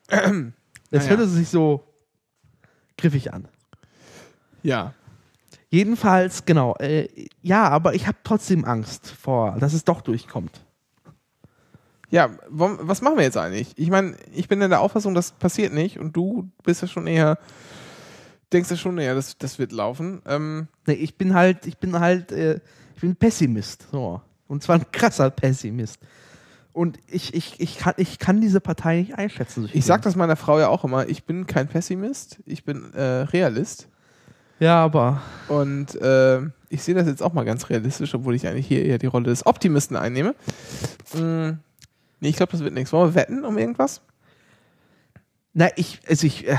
Es 0.07 0.21
Naja. 0.91 1.09
hörte 1.09 1.27
sich 1.27 1.49
so 1.49 1.83
griffig 2.97 3.31
an. 3.33 3.47
Ja. 4.63 4.93
Jedenfalls, 5.69 6.45
genau. 6.45 6.75
Äh, 6.79 7.07
ja, 7.43 7.69
aber 7.69 7.93
ich 7.93 8.07
habe 8.07 8.17
trotzdem 8.23 8.65
Angst 8.65 9.07
vor, 9.07 9.55
dass 9.59 9.73
es 9.73 9.83
doch 9.85 10.01
durchkommt. 10.01 10.61
Ja, 12.11 12.29
was 12.49 13.01
machen 13.01 13.17
wir 13.17 13.23
jetzt 13.23 13.37
eigentlich? 13.37 13.73
Ich 13.75 13.89
meine, 13.89 14.15
ich 14.33 14.47
bin 14.47 14.61
in 14.61 14.69
der 14.69 14.81
Auffassung, 14.81 15.13
das 15.13 15.31
passiert 15.31 15.73
nicht 15.73 15.99
und 15.99 16.15
du 16.15 16.49
bist 16.63 16.81
ja 16.81 16.87
schon 16.87 17.05
eher, 17.05 17.37
denkst 18.51 18.71
ja 18.71 18.77
schon 18.77 18.97
eher, 18.97 19.13
das, 19.13 19.37
das 19.37 19.59
wird 19.59 19.71
laufen. 19.71 20.21
Ähm, 20.25 20.67
Nee, 20.87 20.93
ich 20.93 21.17
bin 21.17 21.35
halt, 21.35 21.67
ich 21.67 21.77
bin 21.77 21.99
halt, 21.99 22.31
äh, 22.31 22.59
ich 22.95 23.01
bin 23.01 23.15
Pessimist. 23.15 23.87
So. 23.91 24.21
Und 24.47 24.63
zwar 24.63 24.77
ein 24.77 24.91
krasser 24.91 25.29
Pessimist. 25.29 25.99
Und 26.73 26.97
ich, 27.07 27.33
ich, 27.33 27.59
ich, 27.59 27.77
kann, 27.77 27.93
ich 27.97 28.17
kann 28.19 28.41
diese 28.41 28.59
Partei 28.59 28.97
nicht 28.97 29.15
einschätzen. 29.15 29.63
so 29.63 29.69
ich 29.71 29.85
sag 29.85 30.01
das 30.01 30.15
meiner 30.15 30.35
Frau 30.35 30.59
ja 30.59 30.69
auch 30.69 30.83
immer, 30.83 31.07
ich 31.07 31.25
bin 31.25 31.45
kein 31.45 31.67
Pessimist, 31.67 32.39
ich 32.45 32.63
bin 32.63 32.93
äh, 32.93 33.01
Realist. 33.01 33.87
Ja, 34.59 34.83
aber. 34.83 35.21
Und 35.47 35.95
äh, 36.01 36.41
ich 36.69 36.83
sehe 36.83 36.95
das 36.95 37.07
jetzt 37.07 37.21
auch 37.21 37.33
mal 37.33 37.45
ganz 37.45 37.69
realistisch, 37.69 38.13
obwohl 38.13 38.35
ich 38.35 38.47
eigentlich 38.47 38.67
hier 38.67 38.83
eher 38.83 38.97
die 38.97 39.07
Rolle 39.07 39.25
des 39.25 39.45
Optimisten 39.45 39.95
einnehme. 39.95 40.35
Mm, 41.13 41.59
nee, 42.19 42.29
ich 42.29 42.35
glaube, 42.35 42.51
das 42.51 42.61
wird 42.61 42.73
nichts. 42.73 42.91
Wollen 42.93 43.11
wir 43.13 43.15
wetten 43.21 43.43
um 43.45 43.57
irgendwas? 43.57 44.01
Na, 45.53 45.69
ich, 45.75 45.99
also 46.07 46.25
ich, 46.27 46.47
äh, 46.47 46.57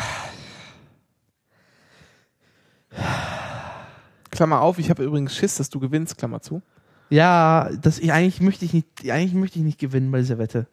Klammer 4.31 4.61
auf, 4.61 4.78
ich 4.78 4.91
habe 4.91 5.05
übrigens 5.05 5.35
Schiss, 5.37 5.57
dass 5.57 5.70
du 5.70 5.81
gewinnst, 5.81 6.16
Klammer 6.19 6.41
zu. 6.41 6.62
ja, 7.11 7.70
das, 7.81 7.99
ich, 7.99 8.12
eigentlich 8.12 8.41
möchte 8.41 8.65
ich 8.65 8.73
nicht, 8.73 8.87
eigentlich 9.11 9.35
möchte 9.35 9.59
ich 9.59 9.65
nicht 9.65 9.78
gewinnen 9.78 10.11
bei 10.11 10.19
dieser 10.19 10.39
Wette. 10.39 10.66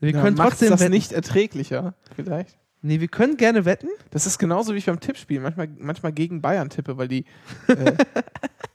Wir 0.00 0.12
Ja, 0.12 0.22
können 0.22 0.36
trotzdem 0.36 0.70
das 0.70 0.80
wetten. 0.80 0.92
nicht 0.92 1.12
erträglicher, 1.12 1.94
vielleicht. 2.14 2.56
Nee, 2.80 3.00
wir 3.00 3.08
können 3.08 3.36
gerne 3.36 3.64
wetten. 3.64 3.88
Das 4.10 4.24
ist 4.26 4.38
genauso 4.38 4.72
wie 4.72 4.78
ich 4.78 4.86
beim 4.86 5.00
Tippspiel 5.00 5.40
manchmal, 5.40 5.68
manchmal 5.78 6.12
gegen 6.12 6.40
Bayern 6.40 6.70
tippe, 6.70 6.96
weil 6.96 7.08
die. 7.08 7.24
Äh, 7.68 7.96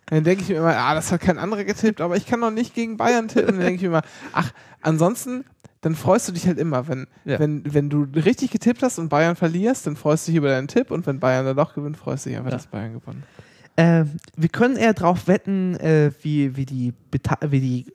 dann 0.08 0.24
denke 0.24 0.44
ich 0.44 0.50
mir 0.50 0.58
immer, 0.58 0.76
ah, 0.76 0.94
das 0.94 1.12
hat 1.12 1.22
kein 1.22 1.38
anderer 1.38 1.64
getippt, 1.64 2.02
aber 2.02 2.16
ich 2.18 2.26
kann 2.26 2.42
doch 2.42 2.52
nicht 2.52 2.74
gegen 2.76 2.98
Bayern 2.98 3.28
tippen. 3.28 3.56
Dann 3.56 3.60
denke 3.60 3.76
ich 3.76 3.82
mir 3.82 3.88
immer, 3.88 4.02
ach, 4.34 4.52
ansonsten, 4.82 5.46
dann 5.82 5.96
freust 5.96 6.28
du 6.28 6.32
dich 6.34 6.48
halt 6.48 6.58
immer. 6.60 6.88
Wenn, 6.88 7.08
Ja. 7.26 7.40
wenn, 7.40 7.74
wenn 7.74 7.90
du 7.90 8.04
richtig 8.16 8.52
getippt 8.52 8.84
hast 8.84 9.00
und 9.00 9.10
Bayern 9.10 9.36
verlierst, 9.36 9.88
dann 9.88 9.96
freust 9.96 10.28
du 10.28 10.32
dich 10.32 10.38
über 10.38 10.50
deinen 10.50 10.68
Tipp 10.68 10.92
und 10.92 11.06
wenn 11.08 11.20
Bayern 11.20 11.46
dann 11.46 11.58
doch 11.58 11.74
gewinnt, 11.74 11.98
freust 11.98 12.26
du 12.26 12.30
dich 12.30 12.38
einfach, 12.38 12.52
Ja. 12.52 12.58
dass 12.58 12.68
Bayern 12.68 12.94
gewonnen 12.94 13.24
hat. 13.24 13.44
Äh, 13.76 14.06
wir 14.38 14.50
können 14.50 14.76
eher 14.78 14.94
drauf 14.94 15.28
wetten, 15.28 15.76
äh, 15.78 16.12
wie, 16.22 16.56
wie, 16.56 16.66
die 16.66 16.94
Beta 17.10 17.38
wie 17.50 17.60
die 17.60 17.86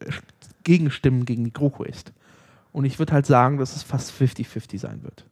Gegenstimmen 0.64 1.24
gegen 1.24 1.44
die 1.44 1.52
GroKo 1.52 1.85
ist. 1.85 2.12
Und 2.72 2.85
ich 2.85 2.98
würde 2.98 3.12
halt 3.12 3.26
sagen, 3.26 3.59
dass 3.59 3.76
es 3.76 3.82
fast 3.82 4.12
50-50 4.12 4.78
sein 4.78 5.02
wird. 5.02 5.24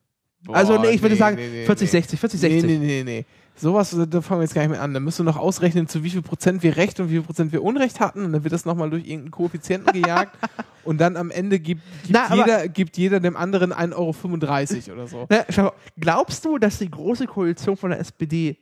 also, 0.48 0.78
nee, 0.78 0.90
ich 0.90 1.02
würde 1.02 1.16
sagen 1.16 1.36
40-60, 1.38 2.16
40-60. 2.16 2.48
Nee, 2.48 2.62
nee, 2.62 2.78
nee, 2.78 3.02
nee. 3.04 3.24
Sowas, 3.58 3.96
da 4.08 4.20
fangen 4.20 4.40
wir 4.40 4.44
jetzt 4.44 4.54
gar 4.54 4.62
nicht 4.62 4.70
mehr 4.70 4.82
an. 4.82 4.92
Da 4.92 5.00
müssen 5.00 5.24
wir 5.24 5.32
noch 5.32 5.38
ausrechnen, 5.38 5.88
zu 5.88 6.04
wie 6.04 6.10
viel 6.10 6.22
Prozent 6.22 6.62
wir 6.62 6.76
Recht 6.76 7.00
und 7.00 7.08
wie 7.08 7.14
viel 7.14 7.22
Prozent 7.22 7.52
wir 7.52 7.62
Unrecht 7.62 8.00
hatten. 8.00 8.24
Und 8.24 8.32
dann 8.32 8.44
wird 8.44 8.52
das 8.52 8.66
nochmal 8.66 8.90
durch 8.90 9.04
irgendeinen 9.04 9.30
Koeffizienten 9.30 9.92
gejagt. 9.92 10.36
und 10.84 10.98
dann 10.98 11.16
am 11.16 11.30
Ende 11.30 11.58
gibt, 11.58 11.82
gibt, 12.02 12.10
Na, 12.10 12.34
jeder, 12.34 12.68
gibt 12.68 12.98
jeder 12.98 13.18
dem 13.18 13.36
anderen 13.36 13.72
1,35 13.72 13.94
Euro 14.88 14.92
oder 14.92 15.06
so. 15.06 15.26
Na, 15.30 15.44
schau, 15.48 15.72
glaubst 15.98 16.44
du, 16.44 16.58
dass 16.58 16.78
die 16.78 16.90
große 16.90 17.26
Koalition 17.26 17.76
von 17.76 17.90
der 17.90 18.00
SPD, 18.00 18.58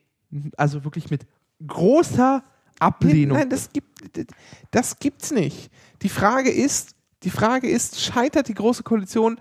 also 0.57 0.85
wirklich 0.85 1.11
mit 1.11 1.27
großer 1.67 2.45
Ablehnung, 2.79 3.39
Nein, 3.39 3.51
das 3.51 3.73
gibt 3.73 3.95
das 4.71 4.99
gibt's 4.99 5.31
nicht. 5.31 5.71
Die 6.03 6.09
Frage 6.09 6.51
ist, 6.51 6.95
die 7.23 7.31
Frage 7.31 7.69
ist, 7.69 8.01
scheitert 8.01 8.49
die 8.49 8.55
große 8.55 8.83
Koalition 8.83 9.39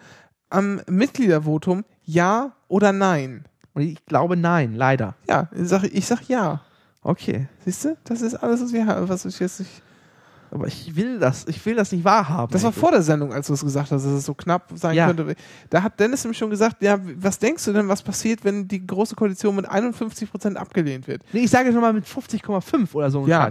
am 0.50 0.82
Mitgliedervotum, 0.88 1.84
ja 2.06 2.56
oder 2.68 2.94
nein? 2.94 3.46
Und 3.74 3.82
ich 3.84 4.06
glaube 4.06 4.38
nein, 4.38 4.76
leider. 4.76 5.16
Ja, 5.28 5.50
ich 5.56 5.68
sag, 5.68 5.84
ich 5.84 6.06
sag 6.06 6.28
ja. 6.28 6.62
Okay. 7.02 7.48
Siehst 7.66 7.86
du? 7.86 7.98
Das 8.04 8.22
ist 8.22 8.36
alles, 8.36 8.62
was 8.62 8.72
wir 8.74 8.86
haben, 8.86 9.10
was 9.10 9.26
ich 9.26 9.40
jetzt 9.40 9.60
nicht. 9.60 9.82
Aber 10.52 10.68
ich 10.68 10.96
will 10.96 11.18
das, 11.18 11.48
ich 11.48 11.66
will 11.66 11.74
das 11.76 11.92
nicht 11.92 12.06
wahrhaben. 12.06 12.52
Das 12.54 12.62
war 12.64 12.72
vor 12.72 12.92
der 12.92 13.02
Sendung, 13.02 13.34
als 13.34 13.48
du 13.48 13.54
es 13.54 13.64
gesagt 13.64 13.92
hast, 13.92 14.06
dass 14.06 14.12
es 14.12 14.26
so 14.26 14.36
knapp 14.36 14.70
sein 14.76 14.96
Ja. 14.96 15.08
könnte. 15.08 15.36
Da 15.72 15.82
hat 15.82 16.00
Dennis 16.00 16.24
nämlich 16.24 16.38
schon 16.38 16.52
gesagt, 16.52 16.84
ja, 16.84 17.00
was 17.18 17.40
denkst 17.40 17.66
du 17.66 17.74
denn, 17.74 17.88
was 17.88 18.04
passiert, 18.04 18.46
wenn 18.46 18.68
die 18.68 18.86
große 18.86 19.16
Koalition 19.16 19.56
mit 19.56 19.68
51 19.68 20.30
Prozent 20.30 20.58
abgelehnt 20.58 21.08
wird? 21.08 21.24
Nee, 21.34 21.40
ich 21.46 21.50
sage 21.50 21.72
schon 21.72 21.82
mal 21.82 21.92
mit 21.92 22.06
50,5 22.06 22.94
oder 22.94 23.10
so. 23.10 23.26
Ja. 23.26 23.50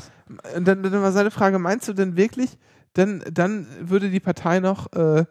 Dann, 0.54 0.64
dann 0.64 0.92
war 1.02 1.10
seine 1.10 1.32
Frage, 1.32 1.58
meinst 1.58 1.88
du 1.88 1.92
denn 1.92 2.16
wirklich, 2.16 2.56
dann, 2.94 3.24
dann 3.32 3.66
würde 3.80 4.08
die 4.08 4.20
Partei 4.20 4.60
noch, 4.60 4.92
äh, 4.92 5.24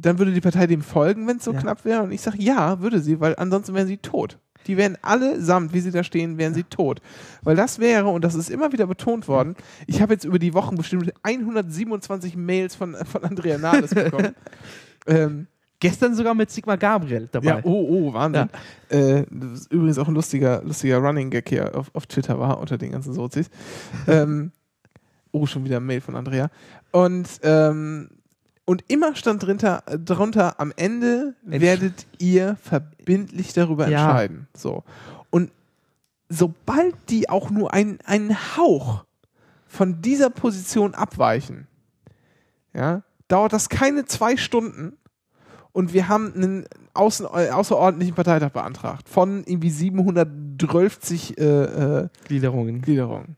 dann 0.00 0.18
würde 0.18 0.32
die 0.32 0.40
Partei 0.40 0.66
dem 0.66 0.82
folgen, 0.82 1.26
wenn 1.26 1.38
es 1.38 1.44
so 1.44 1.52
Ja. 1.52 1.60
knapp 1.60 1.84
wäre? 1.84 2.02
Und 2.02 2.12
ich 2.12 2.20
sage, 2.20 2.38
ja, 2.40 2.80
würde 2.80 3.00
sie, 3.00 3.20
weil 3.20 3.34
ansonsten 3.36 3.74
wären 3.74 3.86
sie 3.86 3.98
tot. 3.98 4.38
Die 4.66 4.76
wären 4.76 4.98
allesamt, 5.02 5.72
wie 5.72 5.80
sie 5.80 5.90
da 5.90 6.04
stehen, 6.04 6.36
wären 6.36 6.52
sie 6.52 6.64
tot. 6.64 7.00
Weil 7.42 7.56
das 7.56 7.78
wäre, 7.78 8.08
und 8.08 8.22
das 8.22 8.34
ist 8.34 8.50
immer 8.50 8.70
wieder 8.72 8.86
betont 8.86 9.26
worden, 9.26 9.54
ich 9.86 10.02
habe 10.02 10.12
jetzt 10.12 10.24
über 10.24 10.38
die 10.38 10.52
Wochen 10.52 10.76
bestimmt 10.76 11.12
127 11.22 12.36
Mails 12.36 12.74
von, 12.74 12.94
von 12.94 13.24
Andrea 13.24 13.56
Nahles 13.58 13.94
bekommen. 13.94 14.34
ähm, 15.06 15.46
Gestern 15.80 16.16
sogar 16.16 16.34
mit 16.34 16.50
Sigmar 16.50 16.76
Gabriel 16.76 17.28
dabei. 17.30 17.46
ja, 17.46 17.60
oh, 17.62 17.86
oh, 17.88 18.12
Wahnsinn. 18.12 18.50
Äh, 18.88 19.22
das 19.30 19.60
ist 19.60 19.72
übrigens 19.72 19.96
auch 19.98 20.08
ein 20.08 20.14
lustiger, 20.14 20.60
lustiger 20.64 20.98
Running 20.98 21.30
Gag 21.30 21.48
hier 21.48 21.72
auf, 21.76 21.90
auf 21.94 22.06
Twitter 22.06 22.38
war, 22.40 22.58
unter 22.58 22.76
den 22.78 22.90
ganzen 22.90 23.12
Sozis. 23.12 23.48
ähm, 24.08 24.50
oh, 25.30 25.46
schon 25.46 25.64
wieder 25.64 25.76
ein 25.76 25.86
Mail 25.86 26.00
von 26.00 26.16
Andrea. 26.16 26.50
Und, 26.90 27.28
ähm, 27.44 28.08
und 28.68 28.84
immer 28.88 29.16
stand 29.16 29.42
drunter, 29.42 29.82
drunter, 30.04 30.60
am 30.60 30.74
Ende 30.76 31.34
werdet 31.42 32.06
ihr 32.18 32.58
verbindlich 32.62 33.54
darüber 33.54 33.88
Ja. 33.88 34.02
entscheiden. 34.02 34.46
So. 34.54 34.84
Und 35.30 35.50
sobald 36.28 36.94
die 37.08 37.30
auch 37.30 37.48
nur 37.48 37.72
einen, 37.72 37.98
einen 38.04 38.36
Hauch 38.58 39.06
von 39.66 40.02
dieser 40.02 40.28
Position 40.28 40.94
abweichen, 40.94 41.66
ja, 42.74 43.04
dauert 43.28 43.54
das 43.54 43.70
keine 43.70 44.04
zwei 44.04 44.36
Stunden 44.36 44.98
und 45.72 45.94
wir 45.94 46.08
haben 46.08 46.34
einen 46.34 46.66
außen, 46.92 47.24
äh, 47.24 47.48
außerordentlichen 47.48 48.14
Parteitag 48.14 48.50
beantragt 48.50 49.08
von 49.08 49.44
irgendwie 49.46 49.70
712 49.70 51.38
äh, 51.38 51.42
äh, 51.42 52.08
Gliederungen. 52.26 52.82
Gliederungen. 52.82 53.36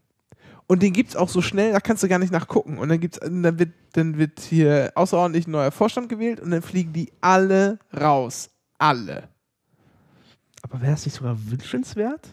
Und 0.70 0.84
den 0.84 0.92
gibt 0.92 1.08
es 1.08 1.16
auch 1.16 1.28
so 1.28 1.42
schnell, 1.42 1.72
da 1.72 1.80
kannst 1.80 2.04
du 2.04 2.08
gar 2.08 2.20
nicht 2.20 2.30
nachgucken. 2.30 2.78
Und 2.78 2.90
dann 2.90 3.00
gibt's, 3.00 3.18
dann 3.18 3.58
wird, 3.58 3.70
dann 3.94 4.18
wird 4.18 4.38
hier 4.38 4.92
außerordentlich 4.94 5.48
ein 5.48 5.50
neuer 5.50 5.72
Vorstand 5.72 6.08
gewählt 6.08 6.38
und 6.38 6.52
dann 6.52 6.62
fliegen 6.62 6.92
die 6.92 7.10
alle 7.20 7.80
raus. 7.92 8.50
Alle. 8.78 9.24
Aber 10.62 10.80
wäre 10.80 10.92
das 10.92 11.04
nicht 11.04 11.16
sogar 11.16 11.36
wünschenswert? 11.50 12.32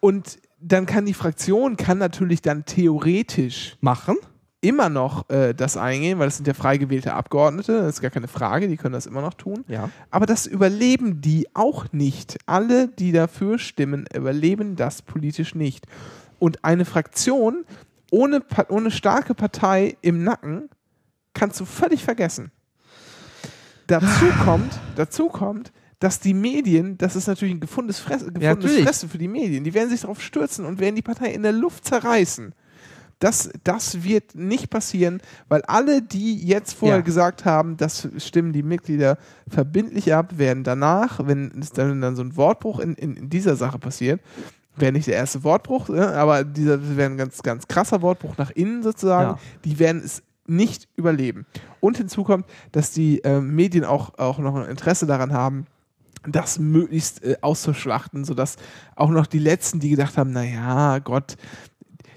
Und 0.00 0.40
dann 0.60 0.84
kann 0.86 1.06
die 1.06 1.14
Fraktion, 1.14 1.76
kann 1.76 1.98
natürlich 1.98 2.42
dann 2.42 2.64
theoretisch 2.64 3.76
Machen? 3.80 4.16
immer 4.62 4.88
noch 4.88 5.30
äh, 5.30 5.54
das 5.54 5.76
eingehen, 5.76 6.18
weil 6.18 6.26
das 6.26 6.38
sind 6.38 6.48
ja 6.48 6.54
frei 6.54 6.78
gewählte 6.78 7.14
Abgeordnete, 7.14 7.82
das 7.82 7.96
ist 7.96 8.00
gar 8.00 8.10
keine 8.10 8.26
Frage, 8.26 8.66
die 8.66 8.76
können 8.76 8.94
das 8.94 9.06
immer 9.06 9.20
noch 9.20 9.34
tun. 9.34 9.64
Ja. 9.68 9.90
Aber 10.10 10.26
das 10.26 10.46
überleben 10.46 11.20
die 11.20 11.46
auch 11.54 11.92
nicht. 11.92 12.38
Alle, 12.46 12.88
die 12.88 13.12
dafür 13.12 13.60
stimmen, 13.60 14.06
überleben 14.12 14.74
das 14.74 15.02
politisch 15.02 15.54
nicht. 15.54 15.86
Und 16.46 16.64
eine 16.64 16.84
Fraktion 16.84 17.64
ohne, 18.12 18.40
ohne 18.68 18.92
starke 18.92 19.34
Partei 19.34 19.96
im 20.00 20.22
Nacken 20.22 20.70
kannst 21.34 21.58
du 21.58 21.64
völlig 21.64 22.04
vergessen. 22.04 22.52
Dazu 23.88 24.26
kommt, 24.44 24.78
dazu 24.94 25.26
kommt, 25.26 25.72
dass 25.98 26.20
die 26.20 26.34
Medien, 26.34 26.98
das 26.98 27.16
ist 27.16 27.26
natürlich 27.26 27.56
ein 27.56 27.58
gefundenes, 27.58 27.98
Fress, 27.98 28.20
gefundenes 28.20 28.44
natürlich. 28.44 28.84
Fressen 28.84 29.08
für 29.08 29.18
die 29.18 29.26
Medien, 29.26 29.64
die 29.64 29.74
werden 29.74 29.90
sich 29.90 30.02
darauf 30.02 30.22
stürzen 30.22 30.66
und 30.66 30.78
werden 30.78 30.94
die 30.94 31.02
Partei 31.02 31.32
in 31.32 31.42
der 31.42 31.50
Luft 31.50 31.84
zerreißen. 31.84 32.54
Das, 33.18 33.50
das 33.64 34.04
wird 34.04 34.36
nicht 34.36 34.70
passieren, 34.70 35.20
weil 35.48 35.62
alle, 35.62 36.00
die 36.00 36.46
jetzt 36.46 36.74
vorher 36.74 36.98
Ja. 36.98 37.02
gesagt 37.02 37.44
haben, 37.44 37.76
das 37.76 38.08
stimmen 38.18 38.52
die 38.52 38.62
Mitglieder 38.62 39.18
verbindlich 39.48 40.14
ab, 40.14 40.38
werden 40.38 40.62
danach, 40.62 41.26
wenn 41.26 41.50
dann, 41.74 42.00
dann 42.00 42.14
so 42.14 42.22
ein 42.22 42.36
Wortbruch 42.36 42.78
in, 42.78 42.94
in, 42.94 43.16
in 43.16 43.30
dieser 43.30 43.56
Sache 43.56 43.80
passiert, 43.80 44.20
wäre 44.76 44.92
nicht 44.92 45.06
der 45.06 45.16
erste 45.16 45.42
Wortbruch, 45.44 45.88
ne, 45.88 46.08
aber 46.08 46.44
dieser 46.44 46.96
wäre 46.96 47.10
ein 47.10 47.16
ganz, 47.16 47.42
ganz 47.42 47.66
krasser 47.68 48.02
Wortbruch 48.02 48.36
nach 48.36 48.50
innen 48.50 48.82
sozusagen, 48.82 49.30
Ja. 49.32 49.38
die 49.64 49.78
werden 49.78 50.02
es 50.04 50.22
nicht 50.46 50.88
überleben. 50.96 51.46
Und 51.80 51.96
hinzu 51.96 52.22
kommt, 52.24 52.46
dass 52.72 52.90
die 52.92 53.22
äh, 53.24 53.40
Medien 53.40 53.84
auch, 53.84 54.18
auch 54.18 54.38
noch 54.38 54.54
ein 54.54 54.68
Interesse 54.68 55.06
daran 55.06 55.32
haben, 55.32 55.66
das 56.28 56.58
möglichst 56.58 57.22
äh, 57.24 57.36
auszuschlachten, 57.40 58.24
sodass 58.24 58.56
auch 58.94 59.10
noch 59.10 59.26
die 59.26 59.38
Letzten, 59.38 59.80
die 59.80 59.90
gedacht 59.90 60.16
haben, 60.16 60.32
naja, 60.32 60.98
Gott, 61.00 61.36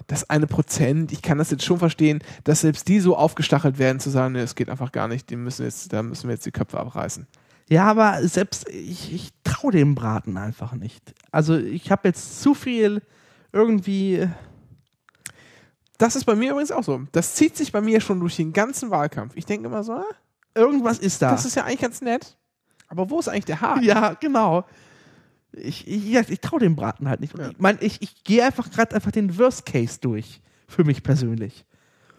das 0.06 0.28
eine 0.28 0.46
Prozent, 0.48 1.12
ich 1.12 1.22
kann 1.22 1.38
das 1.38 1.50
jetzt 1.50 1.64
schon 1.64 1.78
verstehen, 1.78 2.20
dass 2.44 2.62
selbst 2.62 2.88
die 2.88 3.00
so 3.00 3.16
aufgestachelt 3.16 3.78
werden, 3.78 4.00
zu 4.00 4.10
sagen, 4.10 4.32
nee, 4.32 4.40
es 4.40 4.56
geht 4.56 4.68
einfach 4.68 4.90
gar 4.92 5.06
nicht, 5.08 5.30
die 5.30 5.36
müssen 5.36 5.64
jetzt, 5.64 5.92
da 5.92 6.02
müssen 6.02 6.28
wir 6.28 6.34
jetzt 6.34 6.46
die 6.46 6.50
Köpfe 6.50 6.78
abreißen. 6.80 7.26
Ja, 7.68 7.84
aber 7.84 8.18
selbst 8.26 8.68
ich, 8.68 9.14
ich 9.14 9.30
traue 9.60 9.72
dem 9.72 9.94
Braten 9.94 10.36
einfach 10.36 10.72
nicht. 10.72 11.14
Also 11.30 11.56
ich 11.56 11.90
habe 11.90 12.08
jetzt 12.08 12.40
zu 12.42 12.54
viel 12.54 13.02
irgendwie. 13.52 14.28
Das 15.98 16.16
ist 16.16 16.24
bei 16.24 16.34
mir 16.34 16.52
übrigens 16.52 16.72
auch 16.72 16.84
so. 16.84 17.02
Das 17.12 17.34
zieht 17.34 17.56
sich 17.56 17.72
bei 17.72 17.80
mir 17.80 18.00
schon 18.00 18.20
durch 18.20 18.36
den 18.36 18.52
ganzen 18.52 18.90
Wahlkampf. 18.90 19.36
Ich 19.36 19.44
denke 19.44 19.66
immer 19.66 19.84
so, 19.84 19.92
ah, 19.92 20.04
Irgendwas 20.54 20.98
ist 20.98 21.20
da. 21.22 21.30
das 21.30 21.44
ist 21.44 21.56
ja 21.56 21.64
eigentlich 21.64 21.80
ganz 21.80 22.00
nett. 22.00 22.36
Aber 22.88 23.10
wo 23.10 23.20
ist 23.20 23.28
eigentlich 23.28 23.44
der 23.44 23.60
Haken? 23.60 23.84
ja, 23.84 24.14
genau. 24.14 24.64
Ich, 25.52 25.86
ich, 25.86 26.04
ja, 26.06 26.22
ich 26.26 26.40
traue 26.40 26.60
dem 26.60 26.76
Braten 26.76 27.08
halt 27.08 27.20
nicht. 27.20 27.36
Ja. 27.36 27.50
Ich 27.50 27.58
meine, 27.58 27.80
ich, 27.82 28.00
ich 28.02 28.24
gehe 28.24 28.44
einfach 28.44 28.70
gerade 28.70 28.94
einfach 28.94 29.10
den 29.10 29.36
Worst 29.38 29.66
Case 29.66 29.98
durch. 30.00 30.40
Für 30.68 30.84
mich 30.84 31.02
persönlich. 31.02 31.64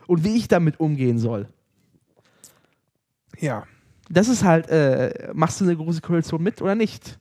Und 0.07 0.25
wie 0.25 0.35
ich 0.35 0.47
damit 0.49 0.79
umgehen 0.79 1.17
soll. 1.17 1.47
ja. 3.39 3.65
Das 4.09 4.27
ist 4.27 4.43
halt, 4.43 4.67
äh, 4.67 5.31
machst 5.33 5.61
du 5.61 5.63
eine 5.63 5.77
große 5.77 6.01
Koalition 6.01 6.43
mit 6.43 6.61
oder 6.61 6.75
nicht? 6.75 7.17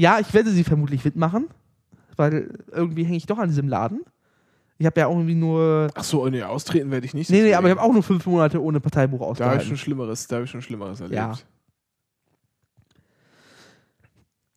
Ja, 0.00 0.18
ich 0.18 0.32
werde 0.32 0.50
sie 0.50 0.64
vermutlich 0.64 1.04
mitmachen, 1.04 1.48
weil 2.16 2.58
irgendwie 2.72 3.04
hänge 3.04 3.18
ich 3.18 3.26
doch 3.26 3.36
an 3.36 3.50
diesem 3.50 3.68
Laden. 3.68 4.00
Ich 4.78 4.86
habe 4.86 4.98
ja 4.98 5.08
auch 5.08 5.14
irgendwie 5.14 5.34
nur. 5.34 5.90
Ach 5.94 6.02
so, 6.02 6.26
nee, 6.26 6.42
austreten 6.42 6.90
werde 6.90 7.04
ich 7.04 7.12
nicht. 7.12 7.30
Nee, 7.30 7.42
nee, 7.42 7.52
aber 7.52 7.68
ich 7.68 7.76
habe 7.76 7.82
auch 7.82 7.92
nur 7.92 8.02
fünf 8.02 8.24
Monate 8.24 8.62
ohne 8.62 8.80
Parteibuch 8.80 9.18
Da 9.18 9.24
habe 9.24 9.32
ich 9.34 9.40
ausgehalten. 9.42 9.66
schon 9.68 9.76
Schlimmeres, 9.76 10.26
da 10.26 10.36
habe 10.36 10.46
ich 10.46 10.50
schon 10.50 10.62
Schlimmeres 10.62 11.00
erlebt. 11.00 11.16
Ja. 11.16 11.34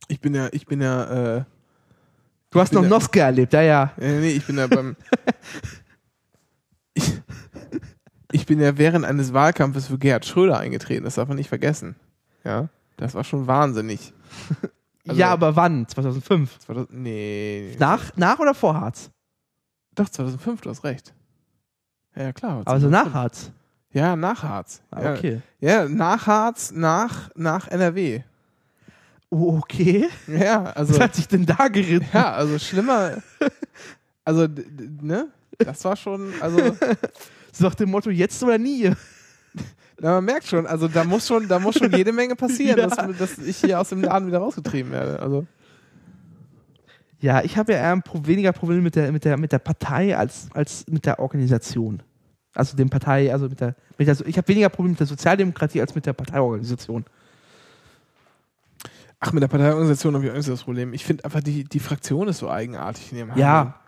Ich 0.07 0.21
bin 0.21 0.33
ja, 0.33 0.47
ich 0.53 0.65
bin 0.65 0.79
ja, 0.79 1.39
äh, 1.39 1.43
Du 2.51 2.61
hast 2.61 2.71
noch 2.71 2.87
Noske 2.87 3.19
erlebt, 3.19 3.51
ja, 3.51 3.63
ja. 3.63 3.91
äh, 3.99 4.19
nee, 4.19 4.31
ich 4.31 4.45
bin 4.45 4.57
ja 4.57 4.67
beim, 4.67 4.95
ich, 6.93 7.21
ich 8.31 8.45
bin 8.45 8.61
ja 8.61 8.77
während 8.77 9.03
eines 9.03 9.33
Wahlkampfes 9.33 9.87
für 9.87 9.97
Gerhard 9.97 10.25
Schröder 10.25 10.57
eingetreten, 10.57 11.03
das 11.03 11.15
darf 11.15 11.27
man 11.27 11.35
nicht 11.35 11.49
vergessen. 11.49 11.97
Ja, 12.45 12.69
das 12.95 13.13
war 13.13 13.25
schon 13.25 13.47
wahnsinnig. 13.47 14.13
Also- 15.07 15.19
ja, 15.19 15.29
aber 15.31 15.55
wann? 15.55 15.87
2005? 15.87 16.59
2000, 16.59 16.93
nee. 16.97 17.75
Nach, 17.79 18.15
nach 18.15 18.39
oder 18.39 18.53
vor 18.53 18.79
Harz? 18.79 19.09
Doch, 19.95 20.09
2005, 20.09 20.61
du 20.61 20.69
hast 20.69 20.83
recht. 20.83 21.13
Ja, 22.15 22.31
klar. 22.31 22.61
Also 22.65 22.87
2005. 22.89 22.91
nach 22.91 23.13
Harz. 23.13 23.51
Ja, 23.91 24.15
nach 24.15 24.43
Harz. 24.43 24.81
Ah, 24.91 25.13
okay. 25.13 25.41
Ja, 25.59 25.83
ja, 25.83 25.89
nach 25.89 26.25
Harz, 26.25 26.71
nach, 26.71 27.29
nach 27.35 27.67
NRW. 27.67 28.21
Oh, 29.29 29.57
okay. 29.57 30.07
Ja, 30.27 30.63
also. 30.63 30.93
Was 30.93 30.99
hat 30.99 31.15
sich 31.15 31.27
denn 31.27 31.45
da 31.45 31.67
geritten? 31.67 32.07
Ja, 32.13 32.33
also 32.33 32.57
schlimmer. 32.59 33.17
Also, 34.25 34.47
ne? 35.01 35.27
Das 35.57 35.83
war 35.83 35.97
schon, 35.97 36.31
also, 36.39 36.77
So 37.51 37.65
nach 37.65 37.75
dem 37.75 37.91
Motto, 37.91 38.09
jetzt 38.09 38.41
oder 38.41 38.57
nie. 38.57 38.89
Na, 39.99 40.11
man 40.15 40.25
merkt 40.25 40.47
schon, 40.47 40.65
also 40.67 40.87
da 40.87 41.03
muss 41.03 41.27
schon, 41.27 41.47
da 41.47 41.59
muss 41.59 41.75
schon 41.77 41.91
jede 41.91 42.11
Menge 42.11 42.35
passieren, 42.35 42.77
Ja. 42.79 42.87
dass, 42.87 43.17
dass 43.17 43.37
ich 43.37 43.57
hier 43.57 43.79
aus 43.79 43.89
dem 43.89 44.01
Laden 44.01 44.27
wieder 44.27 44.39
rausgetrieben 44.39 44.91
werde. 44.91 45.19
Also, 45.19 45.45
Ja, 47.19 47.41
ich 47.43 47.57
habe 47.57 47.73
ja 47.73 47.79
eher 47.79 48.01
weniger 48.23 48.51
Probleme 48.51 48.81
mit 48.81 48.95
der, 48.95 49.11
mit, 49.11 49.23
der, 49.23 49.37
mit 49.37 49.51
der 49.51 49.59
Partei 49.59 50.17
als, 50.17 50.47
als 50.53 50.85
mit 50.89 51.05
der 51.05 51.19
Organisation. 51.19 52.01
Also 52.55 52.75
dem 52.77 52.89
Partei, 52.89 53.31
also 53.31 53.47
mit 53.49 53.59
der, 53.61 53.75
mit 53.97 54.07
der 54.07 54.15
ich 54.27 54.37
habe 54.37 54.47
weniger 54.47 54.69
Probleme 54.69 54.91
mit 54.91 54.99
der 54.99 55.07
Sozialdemokratie 55.07 55.81
als 55.81 55.95
mit 55.95 56.05
der 56.05 56.13
Parteiorganisation. 56.13 57.05
ach, 59.19 59.31
mit 59.31 59.41
der 59.41 59.47
Parteiorganisation 59.47 60.13
habe 60.15 60.25
ich 60.25 60.31
auch 60.31 60.35
nicht 60.35 60.49
das 60.49 60.63
Problem. 60.63 60.93
Ich 60.93 61.03
finde 61.05 61.25
einfach, 61.25 61.41
die, 61.41 61.63
die 61.63 61.79
Fraktion 61.79 62.27
ist 62.27 62.39
so 62.39 62.49
eigenartig 62.49 63.11
in 63.11 63.17
ihrem 63.19 63.31
Ja. 63.37 63.79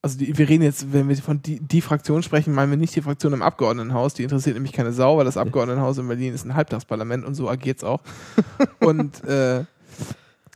Also 0.00 0.18
die, 0.18 0.36
wir 0.38 0.48
reden 0.48 0.62
jetzt, 0.62 0.92
wenn 0.92 1.08
wir 1.08 1.16
von 1.16 1.42
die, 1.42 1.58
die 1.58 1.80
Fraktion 1.80 2.22
sprechen, 2.22 2.54
meinen 2.54 2.70
wir 2.70 2.76
nicht 2.76 2.94
die 2.94 3.02
Fraktion 3.02 3.32
im 3.32 3.42
Abgeordnetenhaus. 3.42 4.14
Die 4.14 4.22
interessiert 4.22 4.54
nämlich 4.54 4.72
keine 4.72 4.92
Sau, 4.92 5.18
weil 5.18 5.24
das 5.24 5.36
Abgeordnetenhaus 5.36 5.98
in 5.98 6.06
Berlin 6.06 6.34
ist 6.34 6.44
ein 6.44 6.54
Halbtagsparlament 6.54 7.24
und 7.24 7.34
so 7.34 7.48
agiert's 7.48 7.82
auch. 7.82 8.00
und 8.80 9.24
äh, 9.24 9.64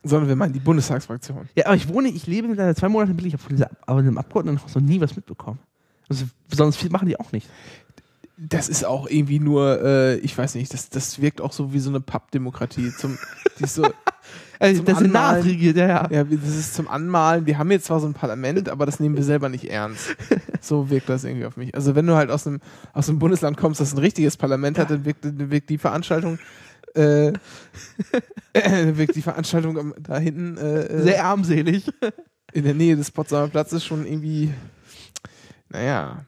sondern 0.05 0.29
wir 0.29 0.37
meinen 0.37 0.53
die 0.53 0.61
Bundestagsfraktion. 0.61 1.49
Ja, 1.55 1.67
aber 1.67 1.77
ich 1.77 1.89
wohne, 1.89 2.09
ich 2.09 2.27
lebe 2.27 2.49
mittlerweile 2.49 2.75
zwei 2.75 2.89
Monate 2.89 3.13
in 3.13 3.17
Berlin, 3.17 3.29
ich 3.29 3.35
habe 3.35 3.43
von 3.43 3.57
dieser, 3.57 3.71
aber 3.87 4.01
in 4.01 4.07
dem 4.07 4.19
Abgeordnetenhaus 4.19 4.75
noch 4.75 4.83
nie 4.83 5.01
was 5.01 5.15
mitbekommen. 5.17 5.59
Also 6.09 6.25
besonders 6.49 6.77
viel 6.77 6.91
machen 6.91 7.09
die 7.09 7.19
auch 7.19 7.33
nicht. 7.33 7.49
Das 8.37 8.69
ist 8.69 8.85
auch 8.85 9.09
irgendwie 9.09 9.39
nur, 9.39 9.81
äh, 9.83 10.17
ich 10.17 10.37
weiß 10.37 10.57
nicht, 10.57 10.73
das, 10.75 10.89
das 10.89 11.21
wirkt 11.21 11.41
auch 11.41 11.53
so 11.53 11.73
wie 11.73 11.79
so 11.79 11.91
eine 11.91 12.01
Pappdemokratie. 12.01 12.93
Zum, 12.97 13.17
die 13.59 13.67
so, 13.67 13.83
Also 14.63 14.85
Senat 14.85 14.99
Anmalen. 15.03 15.43
regiert, 15.43 15.77
ja, 15.77 15.89
ja. 15.89 16.09
ja, 16.09 16.25
das 16.25 16.57
ist 16.57 16.75
zum 16.75 16.87
Anmalen. 16.87 17.47
Wir 17.47 17.59
haben 17.59 17.71
jetzt 17.73 17.87
zwar 17.87 17.99
so 17.99 18.07
ein 18.07 18.15
Parlament, 18.15 18.69
aber 18.69 18.87
das 18.87 19.01
nehmen 19.01 19.17
wir 19.17 19.25
selber 19.25 19.49
nicht 19.49 19.65
ernst. 19.65 20.17
So 20.65 20.91
wirkt 20.91 21.09
das 21.09 21.25
irgendwie 21.25 21.47
auf 21.47 21.57
mich. 21.57 21.75
Also 21.75 21.97
wenn 21.97 22.07
du 22.07 22.15
halt 22.15 22.31
aus 22.31 22.47
einem, 22.47 22.61
aus 22.93 23.09
einem 23.09 23.19
Bundesland 23.19 23.57
kommst, 23.57 23.81
das 23.81 23.93
ein 23.95 23.99
richtiges 23.99 24.37
Parlament 24.37 24.79
hat, 24.79 24.91
dann 24.91 25.05
wirkt, 25.05 25.25
dann 25.25 25.51
wirkt 25.51 25.69
die 25.71 25.77
Veranstaltung, 25.79 26.39
äh, 26.95 27.33
wirkt 28.55 29.17
die 29.17 29.23
Veranstaltung 29.23 29.93
da 30.01 30.19
hinten 30.19 30.57
äh, 30.59 30.83
äh, 30.83 31.03
Sehr 31.03 31.25
armselig. 31.25 31.91
in 32.53 32.63
der 32.63 32.75
Nähe 32.75 32.95
des 32.95 33.11
Potsdamer 33.11 33.49
Platzes 33.49 33.85
schon 33.85 34.07
irgendwie, 34.07 34.53
naja, 35.69 36.25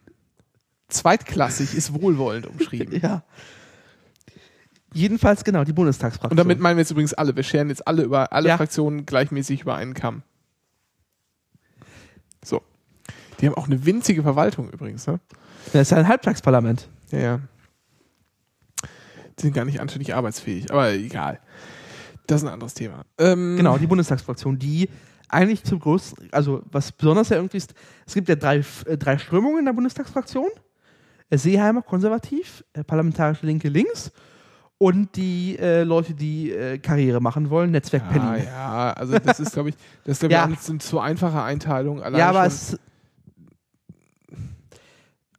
zweitklassig 0.89 1.73
ist 1.73 1.95
wohlwollend 1.95 2.47
umschrieben. 2.47 3.01
ja. 3.01 3.23
Jedenfalls, 4.95 5.45
genau, 5.45 5.65
die 5.65 5.73
Bundestagsfraktion. 5.73 6.31
Und 6.31 6.37
damit 6.37 6.61
meinen 6.61 6.77
wir 6.77 6.83
jetzt 6.83 6.91
übrigens 6.93 7.13
alle. 7.15 7.35
Wir 7.37 7.43
scheren 7.43 7.69
jetzt 7.69 7.87
alle 7.87 8.03
über 8.05 8.33
alle 8.33 8.49
Ja. 8.49 8.57
Fraktionen 8.57 9.05
gleichmäßig 9.05 9.63
über 9.63 9.75
einen 9.75 9.93
Kamm. 9.93 10.23
So. 12.45 12.63
Die 13.41 13.47
haben 13.47 13.55
auch 13.55 13.67
eine 13.67 13.85
winzige 13.85 14.23
Verwaltung 14.23 14.71
übrigens, 14.71 15.07
ne? 15.07 15.19
das 15.73 15.83
ist 15.83 15.91
ja 15.91 15.97
ein 15.99 16.09
Halbtagsparlament. 16.09 16.89
Ja, 17.11 17.19
ja. 17.19 17.41
Die 19.39 19.43
sind 19.43 19.53
gar 19.53 19.65
nicht 19.65 19.81
anständig 19.81 20.15
arbeitsfähig, 20.15 20.71
aber 20.71 20.93
egal. 20.93 21.41
Das 22.29 22.41
ist 22.43 22.49
ein 22.49 22.53
anderes 22.53 22.75
Thema. 22.75 23.05
Ähm, 23.19 23.57
Genau, 23.57 23.77
die 23.77 23.89
Bundestagsfraktion, 23.89 24.59
die 24.59 24.89
eigentlich 25.29 25.65
zum 25.65 25.81
größten, 25.81 26.29
also 26.33 26.63
was 26.71 26.93
besonders 26.93 27.31
ja 27.31 27.37
irgendwie 27.37 27.57
ist, 27.57 27.75
es 28.07 28.15
gibt 28.15 28.29
ja 28.29 28.37
drei, 28.37 28.63
äh, 28.87 28.97
drei 28.97 29.19
Strömungen 29.19 29.59
in 29.59 29.65
der 29.65 29.73
Bundestagsfraktion. 29.73 30.49
Seeheimer 31.31 31.83
konservativ, 31.83 32.63
äh, 32.75 32.85
parlamentarische 32.85 33.45
Linke 33.47 33.69
links 33.69 34.13
und 34.79 35.17
die 35.17 35.57
äh, 35.59 35.83
Leute, 35.85 36.15
die 36.15 36.51
äh, 36.51 36.79
Karriere 36.79 37.21
machen 37.21 37.49
wollen, 37.51 37.71
Netzwerk 37.71 38.03
Ja, 38.13 38.19
Berlin. 38.19 38.45
ja, 38.47 38.93
also 38.93 39.19
das 39.19 39.41
ist, 39.41 39.53
glaube 39.53 39.71
ich, 39.71 39.77
das 40.05 40.23
ist, 40.23 40.31
Ja. 40.31 40.45
eine 40.45 40.59
zu 40.59 40.99
einfache 41.01 41.43
Einteilung. 41.43 42.03
Allein 42.03 42.19
Ja, 42.21 42.29
aber 42.31 42.51
schon, 42.51 42.79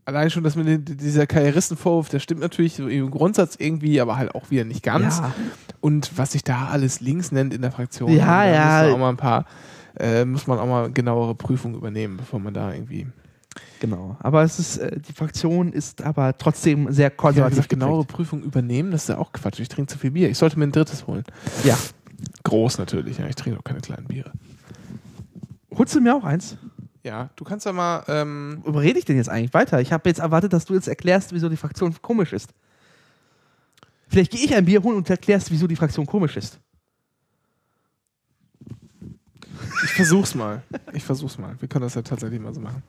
allein 0.05 0.29
schon, 0.29 0.43
dass 0.43 0.55
mit 0.55 0.67
den, 0.67 0.85
dieser 0.97 1.27
Karrieristenvorwurf, 1.27 2.09
der 2.09 2.19
stimmt 2.19 2.41
natürlich 2.41 2.75
so 2.75 2.87
im 2.87 3.11
Grundsatz 3.11 3.55
irgendwie, 3.59 3.99
aber 3.99 4.17
halt 4.17 4.35
auch 4.35 4.51
wieder 4.51 4.63
nicht 4.63 4.83
ganz. 4.83 5.17
ja, 5.19 5.33
Und 5.81 6.17
was 6.17 6.31
sich 6.33 6.43
da 6.43 6.67
alles 6.67 7.01
links 7.01 7.31
nennt 7.31 7.53
in 7.53 7.61
der 7.61 7.71
Fraktion, 7.71 8.11
Ja, 8.11 8.45
da 8.45 8.45
ja. 8.45 8.63
muss 8.63 8.83
man 8.83 8.93
auch 8.93 8.97
mal 8.99 9.09
ein 9.09 9.17
paar, 9.17 9.45
äh, 9.99 10.25
muss 10.25 10.47
man 10.47 10.59
auch 10.59 10.67
mal 10.67 10.91
genauere 10.91 11.35
Prüfungen 11.35 11.75
übernehmen, 11.75 12.17
bevor 12.17 12.39
man 12.39 12.53
da 12.53 12.73
irgendwie. 12.73 13.07
Genau. 13.85 14.17
Aber 14.19 14.43
es 14.43 14.59
ist, 14.59 14.77
äh, 14.77 14.99
die 14.99 15.13
Fraktion 15.13 15.71
ist 15.71 16.01
aber 16.03 16.37
trotzdem 16.37 16.91
sehr 16.91 17.09
Ich 17.11 17.17
konservativ. 17.17 17.67
genauere 17.67 17.99
geprägt. 18.01 18.15
Prüfungen 18.15 18.43
übernehmen, 18.43 18.91
das 18.91 19.03
ist 19.03 19.09
ja 19.09 19.17
auch 19.17 19.31
Quatsch. 19.31 19.59
Ich 19.59 19.69
trinke 19.69 19.91
zu 19.91 19.97
viel 19.99 20.11
Bier. 20.11 20.29
Ich 20.29 20.37
sollte 20.37 20.57
mir 20.59 20.65
ein 20.65 20.71
drittes 20.71 21.07
holen. 21.07 21.23
Ja. 21.63 21.77
Groß 22.43 22.77
natürlich, 22.77 23.17
ja. 23.17 23.27
Ich 23.27 23.35
trinke 23.35 23.59
auch 23.59 23.63
keine 23.63 23.81
kleinen 23.81 24.07
Biere. 24.07 24.31
Holst 25.77 25.93
du 25.95 26.01
mir 26.01 26.15
auch 26.15 26.23
eins? 26.23 26.57
Ja, 27.03 27.29
du 27.35 27.43
kannst 27.43 27.65
ja 27.65 27.73
mal, 27.73 28.03
ähm, 28.07 28.63
rede 28.65 28.97
ich 28.97 29.05
denn 29.05 29.17
jetzt 29.17 29.29
eigentlich 29.29 29.53
weiter? 29.53 29.79
Ich 29.81 29.91
habe 29.93 30.09
jetzt 30.09 30.19
erwartet, 30.19 30.53
dass 30.53 30.65
du 30.65 30.73
jetzt 30.73 30.87
erklärst, 30.87 31.33
wieso 31.33 31.49
die 31.49 31.57
Fraktion 31.57 31.93
komisch 32.01 32.33
ist. 32.33 32.49
Vielleicht 34.07 34.31
gehe 34.31 34.43
ich 34.43 34.55
ein 34.55 34.65
Bier 34.65 34.81
holen 34.81 34.97
und 34.97 35.09
erklärst, 35.09 35.51
wieso 35.51 35.67
die 35.67 35.75
Fraktion 35.75 36.05
komisch 36.05 36.37
ist. 36.37 36.59
Ich 39.83 39.91
versuch's 39.91 40.35
mal. 40.35 40.61
Ich 40.93 41.03
versuch's 41.03 41.37
mal. 41.37 41.55
Wir 41.59 41.67
können 41.67 41.83
das 41.83 41.95
ja 41.95 42.01
tatsächlich 42.01 42.39
mal 42.39 42.53
so 42.53 42.61
machen. 42.61 42.83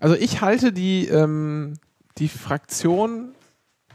Also 0.00 0.14
ich 0.14 0.40
halte 0.40 0.72
die, 0.72 1.06
ähm, 1.06 1.74
die 2.18 2.28
Fraktion 2.28 3.34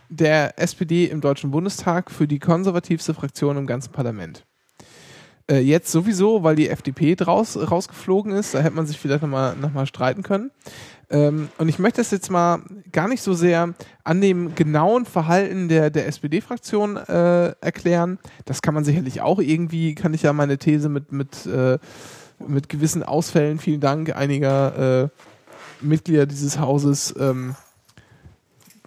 der 0.09 0.59
SPD 0.59 1.05
im 1.05 1.21
Deutschen 1.21 1.51
Bundestag 1.51 2.11
für 2.11 2.27
die 2.27 2.39
konservativste 2.39 3.13
Fraktion 3.13 3.57
im 3.57 3.65
ganzen 3.65 3.91
Parlament. 3.91 4.45
Äh, 5.49 5.59
jetzt 5.59 5.91
sowieso, 5.91 6.43
weil 6.43 6.55
die 6.55 6.69
FDP 6.69 7.15
draus, 7.15 7.57
rausgeflogen 7.57 8.31
ist. 8.33 8.53
Da 8.53 8.59
hätte 8.59 8.75
man 8.75 8.87
sich 8.87 8.99
vielleicht 8.99 9.21
nochmal 9.21 9.55
noch 9.55 9.73
mal 9.73 9.85
streiten 9.85 10.23
können. 10.23 10.51
Ähm, 11.09 11.49
und 11.57 11.67
ich 11.67 11.77
möchte 11.77 11.99
das 11.99 12.11
jetzt 12.11 12.29
mal 12.29 12.61
gar 12.91 13.07
nicht 13.07 13.21
so 13.21 13.33
sehr 13.33 13.73
an 14.03 14.21
dem 14.21 14.55
genauen 14.55 15.05
Verhalten 15.05 15.67
der, 15.67 15.89
der 15.89 16.07
SPD-Fraktion 16.07 16.95
äh, 16.95 17.49
erklären. 17.59 18.19
Das 18.45 18.61
kann 18.61 18.73
man 18.73 18.85
sicherlich 18.85 19.21
auch 19.21 19.39
irgendwie, 19.39 19.93
kann 19.93 20.13
ich 20.13 20.21
ja 20.23 20.31
meine 20.31 20.57
These 20.57 20.87
mit, 20.87 21.11
mit, 21.11 21.45
äh, 21.45 21.79
mit 22.47 22.69
gewissen 22.69 23.03
Ausfällen, 23.03 23.59
vielen 23.59 23.79
Dank, 23.81 24.15
einiger 24.15 25.03
äh, 25.05 25.09
Mitglieder 25.81 26.25
dieses 26.25 26.59
Hauses, 26.59 27.13
ähm, 27.19 27.55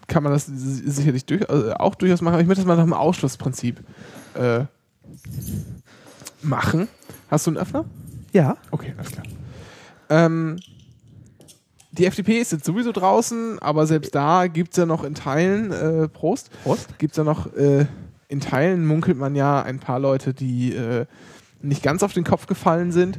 kann 0.06 0.22
man 0.22 0.32
das 0.32 0.47
si- 0.47 0.89
sicherlich 0.90 1.24
durch, 1.24 1.43
äh, 1.43 1.72
auch 1.78 1.94
durchaus 1.94 2.20
machen. 2.20 2.35
Aber 2.35 2.43
ich 2.43 2.48
möchte 2.48 2.60
das 2.62 2.68
mal 2.68 2.76
nach 2.76 2.85
dem 2.85 2.93
Ausschlussprinzip 2.93 3.81
äh, 4.35 4.64
machen. 6.43 6.89
Hast 7.31 7.47
du 7.47 7.51
einen 7.51 7.59
Öffner? 7.59 7.85
Ja. 8.32 8.56
Okay, 8.70 8.94
alles 8.97 9.10
klar. 9.12 9.24
Ähm, 10.10 10.56
die 11.93 12.06
FDP 12.06 12.40
ist 12.40 12.52
jetzt 12.52 12.64
sowieso 12.64 12.93
draußen, 12.93 13.59
aber 13.60 13.86
selbst 13.86 14.14
da 14.14 14.47
gibt 14.48 14.72
es 14.72 14.76
ja 14.76 14.86
noch 14.86 15.05
in 15.05 15.14
Teilen, 15.14 15.70
äh, 15.72 16.09
Prost, 16.09 16.51
Prost. 16.64 16.98
gibt 16.98 17.12
es 17.12 17.16
ja 17.18 17.24
noch 17.24 17.52
äh, 17.55 17.86
in 18.28 18.40
Teilen 18.40 18.85
munkelt 18.85 19.16
man 19.16 19.36
ja 19.36 19.62
ein 19.62 19.78
paar 19.78 20.01
Leute, 20.01 20.35
die 20.35 20.74
äh, 20.74 21.06
nicht 21.65 21.82
ganz 21.82 22.03
auf 22.03 22.12
den 22.12 22.24
Kopf 22.24 22.47
gefallen 22.47 22.93
sind. 22.93 23.19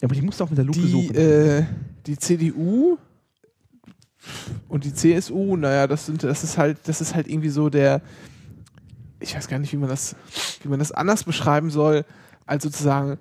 Ja, 0.00 0.06
aber 0.06 0.14
die 0.14 0.22
musst 0.22 0.40
du 0.40 0.44
auch 0.44 0.50
mit 0.50 0.58
der 0.58 0.64
Lupe 0.64 0.80
Die, 0.80 0.90
suchen. 0.90 1.14
äh, 1.14 1.66
die 2.06 2.18
CDU 2.18 2.98
und 4.68 4.84
die 4.84 4.92
CSU, 4.94 5.56
naja, 5.56 5.86
das 5.86 6.06
sind, 6.06 6.22
das 6.24 6.44
ist 6.44 6.58
halt, 6.58 6.78
das 6.84 7.00
ist 7.00 7.14
halt 7.14 7.28
irgendwie 7.28 7.48
so 7.48 7.68
der, 7.70 8.00
ich 9.20 9.34
weiß 9.36 9.48
gar 9.48 9.58
nicht, 9.58 9.72
wie 9.72 9.76
man 9.76 9.88
das, 9.88 10.16
wie 10.62 10.68
man 10.68 10.78
das 10.78 10.92
anders 10.92 11.24
beschreiben 11.24 11.70
soll, 11.70 12.04
als 12.46 12.64
sozusagen 12.64 13.18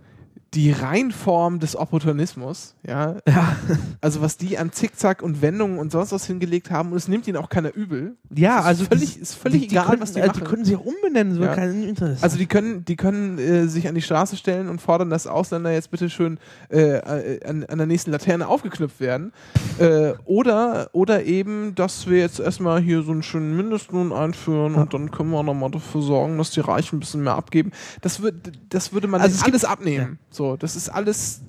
die 0.54 0.72
Reinform 0.72 1.60
des 1.60 1.78
Opportunismus, 1.78 2.76
ja. 2.86 3.16
ja. 3.26 3.56
Also 4.02 4.22
was 4.22 4.36
die 4.36 4.58
an 4.58 4.74
Zickzack 4.74 5.22
und 5.22 5.42
Wendungen 5.42 5.80
und 5.80 5.94
sonst 5.94 6.12
was 6.12 6.26
hingelegt 6.26 6.72
haben 6.72 6.92
und 6.92 6.98
es 6.98 7.08
nimmt 7.08 7.26
ihnen 7.28 7.38
auch 7.38 7.48
keiner 7.48 7.74
übel. 7.74 8.18
ja, 8.36 8.60
ist 8.60 8.66
also 8.66 8.84
völlig- 8.86 9.18
ist 9.18 9.36
völlig 9.36 9.62
die, 9.62 9.68
die 9.70 9.76
egal, 9.76 9.86
können, 9.88 10.02
was 10.02 10.12
die 10.12 10.20
äh, 10.20 10.28
machen. 10.28 10.40
Die 10.40 10.50
können 10.50 10.66
sich 10.66 10.76
auch 10.76 10.84
umbenennen, 10.86 11.36
so 11.36 11.44
Ja. 11.44 11.56
kein 11.56 11.84
Interesse. 11.84 12.22
Also 12.22 12.38
die 12.38 12.48
können, 12.48 12.84
die 12.84 12.98
können 12.98 13.38
äh, 13.40 13.68
sich 13.68 13.88
an 13.88 13.96
die 13.96 14.02
Straße 14.02 14.36
stellen 14.36 14.68
und 14.68 14.82
fordern, 14.82 15.10
dass 15.10 15.26
Ausländer 15.26 15.72
jetzt 15.72 15.90
bitte 15.90 16.10
schön 16.10 16.38
äh, 16.70 16.98
äh, 16.98 17.46
an, 17.48 17.64
an 17.64 17.78
der 17.78 17.88
nächsten 17.88 18.12
Laterne 18.12 18.48
aufgeknüpft 18.50 19.00
werden. 19.00 19.32
Äh, 19.80 20.14
oder, 20.26 20.90
oder 20.92 21.24
eben, 21.24 21.76
dass 21.76 22.08
wir 22.10 22.18
jetzt 22.20 22.42
erstmal 22.42 22.82
hier 22.82 23.04
so 23.04 23.14
einen 23.14 23.24
schönen 23.24 23.56
Mindestlohn 23.56 24.12
einführen 24.12 24.76
und 24.76 24.94
dann 24.94 25.12
können 25.12 25.30
wir 25.30 25.44
nochmal 25.44 25.72
dafür 25.72 26.02
sorgen, 26.02 26.38
dass 26.38 26.52
die 26.52 26.60
Reichen 26.60 26.98
ein 26.98 27.00
bisschen 27.00 27.24
mehr 27.24 27.36
abgeben. 27.36 27.72
Das, 28.02 28.22
wird, 28.22 28.52
das 28.68 28.92
würde 28.92 29.08
man 29.08 29.22
Also 29.22 29.46
alles 29.46 29.64
abnehmen. 29.64 30.20
So, 30.30 30.41
das 30.58 30.76
ist 30.76 30.90
alles. 30.90 31.42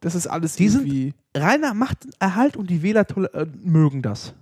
Das 0.00 0.14
ist 0.14 0.26
alles 0.26 0.56
Die 0.56 0.68
sind- 0.68 0.86
irgendwie. 0.86 1.14
reiner 1.36 1.74
Machterhalt 1.74 2.56
und 2.56 2.68
die 2.70 2.82
Wähler 2.82 3.06
äh, 3.34 3.46
mögen 3.62 4.02
das. 4.02 4.34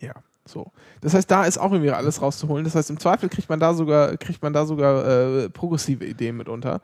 Ja, 0.00 0.14
so. 0.46 0.72
Das 1.00 1.14
heißt, 1.14 1.30
da 1.30 1.44
ist 1.44 1.58
auch 1.58 1.70
irgendwie 1.72 1.90
alles 1.92 2.20
rauszuholen. 2.22 2.64
Das 2.64 2.74
heißt, 2.74 2.90
im 2.90 2.98
Zweifel 2.98 3.28
kriegt 3.28 3.48
man 3.48 3.60
da 3.60 3.74
sogar, 3.74 4.16
kriegt 4.16 4.42
man 4.42 4.52
da 4.52 4.64
sogar 4.66 5.06
äh, 5.06 5.48
progressive 5.50 6.04
Ideen 6.06 6.36
mitunter. 6.38 6.80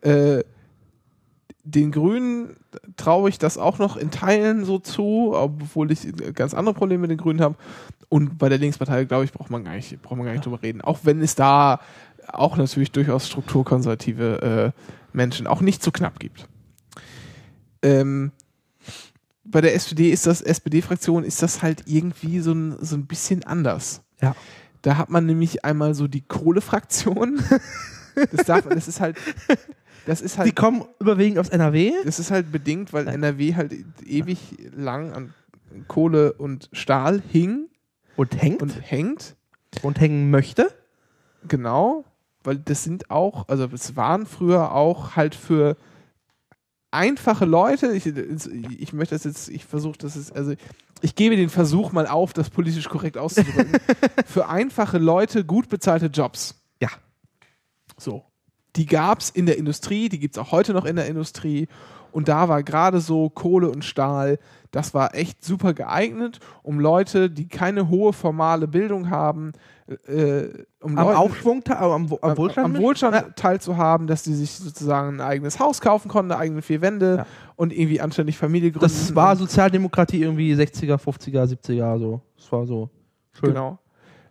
Äh, 0.00 0.42
den 1.64 1.92
Grünen 1.92 2.56
traue 2.96 3.28
ich 3.28 3.38
das 3.38 3.58
auch 3.58 3.78
noch 3.78 3.96
in 3.96 4.10
Teilen 4.10 4.64
so 4.64 4.78
zu, 4.78 5.32
obwohl 5.34 5.90
ich 5.92 6.06
ganz 6.34 6.54
andere 6.54 6.74
Probleme 6.74 7.02
mit 7.02 7.10
den 7.10 7.18
Grünen 7.18 7.40
habe. 7.40 7.56
Und 8.08 8.38
bei 8.38 8.48
der 8.48 8.58
Linkspartei, 8.58 9.04
glaube 9.04 9.24
ich, 9.24 9.32
braucht 9.32 9.50
man 9.50 9.64
gar 9.64 9.74
nicht, 9.74 10.00
braucht 10.02 10.16
man 10.16 10.24
gar 10.26 10.32
nicht 10.32 10.44
drüber 10.46 10.62
reden. 10.62 10.80
Auch 10.80 11.00
wenn 11.04 11.20
es 11.20 11.34
da 11.34 11.80
auch 12.26 12.56
natürlich 12.56 12.90
durchaus 12.92 13.26
strukturkonservative 13.28 14.72
äh, 14.74 14.80
Menschen 15.12 15.46
auch 15.46 15.60
nicht 15.60 15.82
so 15.82 15.90
knapp 15.90 16.18
gibt. 16.18 16.48
Ähm, 17.82 18.32
bei 19.44 19.60
der 19.60 19.74
SPD 19.74 20.10
ist 20.10 20.26
das, 20.26 20.42
SPD-Fraktion 20.42 21.24
ist 21.24 21.42
das 21.42 21.62
halt 21.62 21.84
irgendwie 21.86 22.40
so 22.40 22.52
ein, 22.52 22.76
so 22.80 22.96
ein 22.96 23.06
bisschen 23.06 23.44
anders. 23.44 24.02
Ja. 24.20 24.34
Da 24.82 24.96
hat 24.96 25.10
man 25.10 25.26
nämlich 25.26 25.64
einmal 25.64 25.94
so 25.94 26.06
die 26.08 26.22
Kohle-Fraktion. 26.22 27.42
Das, 28.32 28.46
darf, 28.46 28.68
das 28.68 28.88
ist 28.88 28.98
halt, 29.00 29.16
das 30.04 30.20
ist 30.20 30.34
Die 30.34 30.40
halt, 30.40 30.56
kommen 30.56 30.84
überwiegend 30.98 31.38
aus 31.38 31.50
NRW. 31.50 31.92
das 32.04 32.18
ist 32.18 32.32
halt 32.32 32.50
bedingt, 32.50 32.92
weil. 32.92 33.06
NRW 33.06 33.54
halt 33.54 33.72
ewig 34.04 34.56
lang 34.74 35.12
an 35.12 35.34
Kohle 35.86 36.32
und 36.32 36.68
Stahl 36.72 37.22
hing 37.28 37.68
Und 38.16 38.42
hängt 38.42 38.60
und 38.60 38.70
hängt. 38.90 39.36
und 39.82 40.00
hängen 40.00 40.30
möchte. 40.32 40.68
Genau, 41.46 42.04
weil 42.44 42.56
das 42.56 42.84
sind 42.84 43.10
auch, 43.10 43.48
also 43.48 43.68
es 43.72 43.96
waren 43.96 44.26
früher 44.26 44.72
auch 44.72 45.16
halt 45.16 45.34
für 45.34 45.76
einfache 46.90 47.44
Leute, 47.44 47.92
ich, 47.92 48.06
ich 48.06 48.92
möchte 48.92 49.14
das 49.14 49.24
jetzt, 49.24 49.48
ich 49.48 49.64
versuche 49.64 49.98
das 49.98 50.16
ist, 50.16 50.34
also 50.34 50.54
ich 51.00 51.14
gebe 51.14 51.36
den 51.36 51.50
Versuch 51.50 51.92
mal 51.92 52.06
auf, 52.06 52.32
das 52.32 52.50
politisch 52.50 52.88
korrekt 52.88 53.18
auszudrücken, 53.18 53.78
für 54.26 54.48
einfache 54.48 54.98
Leute 54.98 55.44
gut 55.44 55.68
bezahlte 55.68 56.06
Jobs. 56.06 56.60
Ja. 56.80 56.88
So. 57.96 58.24
Die 58.76 58.86
gab 58.86 59.20
es 59.20 59.30
in 59.30 59.46
der 59.46 59.58
Industrie, 59.58 60.08
die 60.08 60.18
gibt 60.18 60.36
es 60.36 60.38
auch 60.38 60.52
heute 60.52 60.72
noch 60.72 60.84
in 60.84 60.96
der 60.96 61.06
Industrie. 61.06 61.68
Und 62.12 62.28
da 62.28 62.48
war 62.48 62.62
gerade 62.62 63.00
so 63.00 63.28
Kohle 63.28 63.70
und 63.70 63.84
Stahl, 63.84 64.38
das 64.70 64.94
war 64.94 65.14
echt 65.14 65.44
super 65.44 65.74
geeignet, 65.74 66.40
um 66.62 66.80
Leute, 66.80 67.30
die 67.30 67.48
keine 67.48 67.88
hohe 67.88 68.12
formale 68.12 68.68
Bildung 68.68 69.10
haben, 69.10 69.52
äh, 70.06 70.48
um 70.80 70.98
Am 70.98 71.08
Aufschwung, 71.08 71.62
am, 71.68 72.12
am 72.20 72.36
Wohlstand. 72.36 72.58
am 72.66 72.76
Wohlstand 72.78 73.14
Ja. 73.14 73.22
teilzuhaben, 73.34 74.06
dass 74.06 74.22
die 74.22 74.34
sich 74.34 74.52
sozusagen 74.52 75.16
ein 75.16 75.20
eigenes 75.20 75.58
Haus 75.58 75.80
kaufen 75.80 76.08
konnten, 76.08 76.32
eigene 76.32 76.62
vier 76.62 76.80
Wände 76.82 77.16
Ja. 77.18 77.26
und 77.56 77.72
irgendwie 77.72 78.00
anständig 78.00 78.36
Familie 78.38 78.70
gründen. 78.70 78.84
Das 78.84 79.14
war 79.14 79.36
Sozialdemokratie 79.36 80.22
irgendwie 80.22 80.54
60er, 80.54 80.98
50er, 80.98 81.44
70er, 81.46 81.98
so. 81.98 82.20
Das 82.36 82.52
war 82.52 82.66
so 82.66 82.90
schön. 83.32 83.50
Genau. 83.54 83.78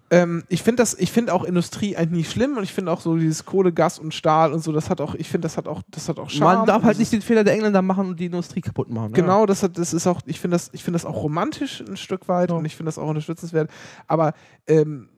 Ähm, 0.09 0.43
ich 0.47 0.63
finde 0.63 0.81
das, 0.83 0.93
ich 0.93 1.11
finde 1.11 1.33
auch 1.33 1.43
Industrie 1.43 1.97
eigentlich 1.97 2.19
nicht 2.27 2.31
schlimm 2.31 2.55
und 2.55 2.63
ich 2.63 2.71
finde 2.73 2.93
auch 2.93 3.01
so 3.01 3.17
dieses 3.17 3.43
Kohle, 3.43 3.73
Gas 3.73 3.99
und 3.99 4.13
Stahl 4.13 4.53
und 4.53 4.63
so, 4.63 4.71
das 4.71 4.89
hat 4.89 5.01
auch, 5.01 5.15
ich 5.15 5.27
finde, 5.27 5.47
das 5.47 5.57
hat 5.57 5.67
auch, 5.67 5.81
das 5.89 6.07
hat 6.07 6.17
auch 6.17 6.29
Charme. 6.29 6.59
Man 6.59 6.65
darf 6.65 6.83
halt 6.83 6.97
nicht 6.97 7.11
den 7.11 7.21
Fehler 7.21 7.43
der 7.43 7.53
Engländer 7.55 7.81
machen 7.81 8.07
und 8.07 8.17
die 8.19 8.27
Industrie 8.27 8.61
kaputt 8.61 8.89
machen. 8.89 9.11
Genau, 9.11 9.45
das, 9.45 9.63
hat, 9.63 9.77
das 9.77 9.91
ist 9.93 10.07
auch, 10.07 10.21
ich 10.25 10.39
finde 10.39 10.55
das, 10.55 10.69
ich 10.71 10.81
finde 10.81 10.95
das 10.95 11.05
auch 11.05 11.23
romantisch 11.23 11.83
ein 11.85 11.97
Stück 11.97 12.29
weit 12.29 12.51
Ja. 12.51 12.55
und 12.55 12.63
ich 12.63 12.77
finde 12.77 12.87
das 12.87 12.97
auch 12.97 13.09
unterstützenswert. 13.09 13.69
Aber 14.07 14.31
ähm, 14.65 15.09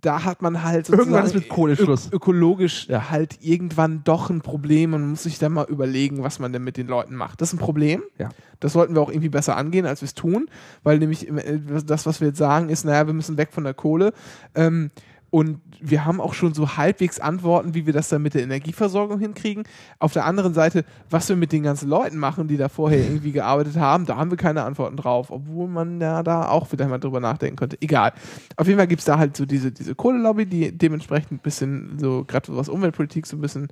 da 0.00 0.24
hat 0.24 0.42
man 0.42 0.62
halt 0.62 0.88
Irgendwann 0.88 1.24
ist 1.24 1.32
sozusagen 1.32 1.38
mit 1.38 1.48
Kohle 1.48 1.76
Schluss. 1.76 2.06
Ök 2.08 2.14
ökologisch 2.14 2.86
Ja. 2.88 3.10
halt 3.10 3.38
irgendwann 3.40 4.02
doch 4.04 4.30
ein 4.30 4.40
Problem 4.40 4.94
und 4.94 5.00
man 5.02 5.10
muss 5.10 5.22
sich 5.24 5.38
dann 5.38 5.52
mal 5.52 5.66
überlegen, 5.66 6.22
was 6.22 6.38
man 6.38 6.52
denn 6.52 6.64
mit 6.64 6.76
den 6.76 6.86
Leuten 6.86 7.14
macht. 7.14 7.40
Das 7.40 7.48
ist 7.48 7.54
ein 7.54 7.58
Problem. 7.58 8.02
Ja. 8.18 8.28
Das 8.60 8.72
sollten 8.72 8.94
wir 8.94 9.00
auch 9.02 9.10
irgendwie 9.10 9.28
besser 9.28 9.56
angehen, 9.56 9.86
als 9.86 10.00
wir 10.02 10.06
es 10.06 10.14
tun, 10.14 10.48
weil 10.82 10.98
nämlich 10.98 11.28
äh, 11.28 11.60
das, 11.84 12.06
was 12.06 12.20
wir 12.20 12.28
jetzt 12.28 12.38
sagen, 12.38 12.68
ist, 12.68 12.84
naja, 12.84 13.06
wir 13.06 13.14
müssen 13.14 13.36
weg 13.36 13.50
von 13.52 13.64
der 13.64 13.74
Kohle. 13.74 14.12
Ähm, 14.54 14.90
und 15.30 15.60
wir 15.80 16.06
haben 16.06 16.20
auch 16.22 16.32
schon 16.32 16.54
so 16.54 16.76
halbwegs 16.78 17.20
Antworten, 17.20 17.74
wie 17.74 17.84
wir 17.84 17.92
das 17.92 18.08
dann 18.08 18.22
mit 18.22 18.32
der 18.32 18.42
Energieversorgung 18.42 19.18
hinkriegen. 19.20 19.64
Auf 19.98 20.14
der 20.14 20.24
anderen 20.24 20.54
Seite, 20.54 20.84
was 21.10 21.28
wir 21.28 21.36
mit 21.36 21.52
den 21.52 21.62
ganzen 21.62 21.88
Leuten 21.88 22.16
machen, 22.16 22.48
die 22.48 22.56
da 22.56 22.70
vorher 22.70 23.00
irgendwie 23.00 23.32
gearbeitet 23.32 23.76
haben, 23.76 24.06
da 24.06 24.16
haben 24.16 24.30
wir 24.30 24.38
keine 24.38 24.62
Antworten 24.64 24.96
drauf, 24.96 25.30
obwohl 25.30 25.68
man 25.68 26.00
ja 26.00 26.22
da 26.22 26.48
auch 26.48 26.72
wieder 26.72 26.88
mal 26.88 26.98
drüber 26.98 27.20
nachdenken 27.20 27.56
könnte. 27.56 27.76
Egal. 27.82 28.12
Auf 28.56 28.66
jeden 28.66 28.78
Fall 28.78 28.86
gibt 28.86 29.00
es 29.00 29.04
da 29.04 29.18
halt 29.18 29.36
so 29.36 29.44
diese, 29.44 29.70
diese 29.70 29.94
Kohlelobby, 29.94 30.46
die 30.46 30.76
dementsprechend 30.76 31.32
ein 31.32 31.38
bisschen 31.38 31.98
so, 31.98 32.24
gerade 32.24 32.56
was 32.56 32.70
Umweltpolitik 32.70 33.26
so 33.26 33.36
ein 33.36 33.40
bisschen 33.42 33.68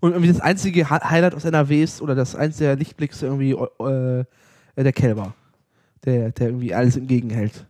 Und 0.00 0.12
irgendwie 0.12 0.30
das 0.30 0.40
einzige 0.42 0.90
Hi- 0.90 1.00
Highlight 1.02 1.34
aus 1.34 1.44
NRW 1.46 1.82
ist, 1.82 2.02
oder 2.02 2.14
das 2.14 2.36
einzige 2.36 2.74
Lichtblicks 2.74 3.22
irgendwie 3.22 3.52
äh, 3.52 4.24
der 4.76 4.92
Kälber. 4.92 5.32
Der, 6.04 6.30
der 6.32 6.48
irgendwie 6.48 6.74
alles 6.74 6.96
entgegenhält. 6.96 7.66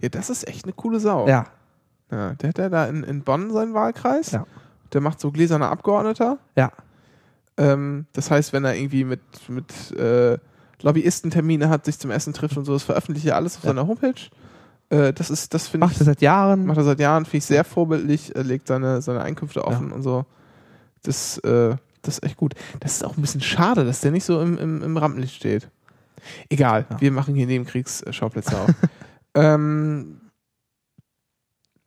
Ja, 0.00 0.08
das 0.08 0.30
ist 0.30 0.46
echt 0.48 0.64
eine 0.64 0.72
coole 0.72 1.00
Sau. 1.00 1.28
Ja. 1.28 1.46
Ja, 2.10 2.34
der 2.34 2.48
hat 2.48 2.58
ja 2.58 2.68
da 2.68 2.86
in, 2.86 3.02
in 3.04 3.22
Bonn 3.22 3.50
seinen 3.52 3.74
Wahlkreis. 3.74 4.32
Ja. 4.32 4.46
Der 4.92 5.00
macht 5.00 5.20
so 5.20 5.30
gläserner 5.30 5.70
Abgeordneter. 5.70 6.38
Ja. 6.56 6.72
Ähm, 7.56 8.06
das 8.12 8.30
heißt, 8.30 8.52
wenn 8.52 8.64
er 8.64 8.74
irgendwie 8.74 9.04
mit, 9.04 9.20
mit 9.48 9.92
äh, 9.92 10.38
Lobbyisten 10.82 11.30
Termine 11.30 11.68
hat, 11.68 11.84
sich 11.84 11.98
zum 11.98 12.10
Essen 12.10 12.32
trifft 12.32 12.56
und 12.56 12.64
so, 12.64 12.72
das 12.72 12.82
veröffentlicht 12.82 13.26
er 13.26 13.36
alles 13.36 13.56
auf 13.56 13.64
Ja. 13.64 13.70
seiner 13.70 13.86
Homepage. 13.86 14.20
Äh, 14.88 15.12
das 15.12 15.30
ist, 15.30 15.54
das 15.54 15.68
finde 15.68 15.86
ich, 15.86 15.90
Macht 15.92 16.00
er 16.00 16.06
seit 16.06 16.20
Jahren. 16.22 16.66
macht 16.66 16.78
er 16.78 16.84
seit 16.84 16.98
Jahren, 17.00 17.24
finde 17.24 17.36
ich 17.38 17.44
sehr 17.44 17.62
vorbildlich, 17.64 18.34
er 18.34 18.42
legt 18.44 18.66
seine, 18.66 19.02
seine 19.02 19.20
Einkünfte 19.22 19.64
offen 19.64 19.92
und 19.92 20.02
so. 20.02 20.24
Das, 21.02 21.38
äh, 21.38 21.76
das 22.02 22.14
ist 22.18 22.24
echt 22.24 22.36
gut. 22.38 22.54
Das 22.80 22.92
ist 22.92 23.04
auch 23.04 23.16
ein 23.16 23.20
bisschen 23.20 23.40
schade, 23.42 23.84
dass 23.84 24.00
der 24.00 24.10
nicht 24.10 24.24
so 24.24 24.40
im, 24.40 24.58
im, 24.58 24.82
im 24.82 24.96
Rampenlicht 24.96 25.34
steht. 25.36 25.68
Egal, 26.48 26.86
Ja. 26.90 27.00
wir 27.00 27.12
machen 27.12 27.34
hier 27.34 27.46
Nebenkriegsschauplätze 27.46 28.58
auf. 28.58 28.70
ähm, 29.34 30.20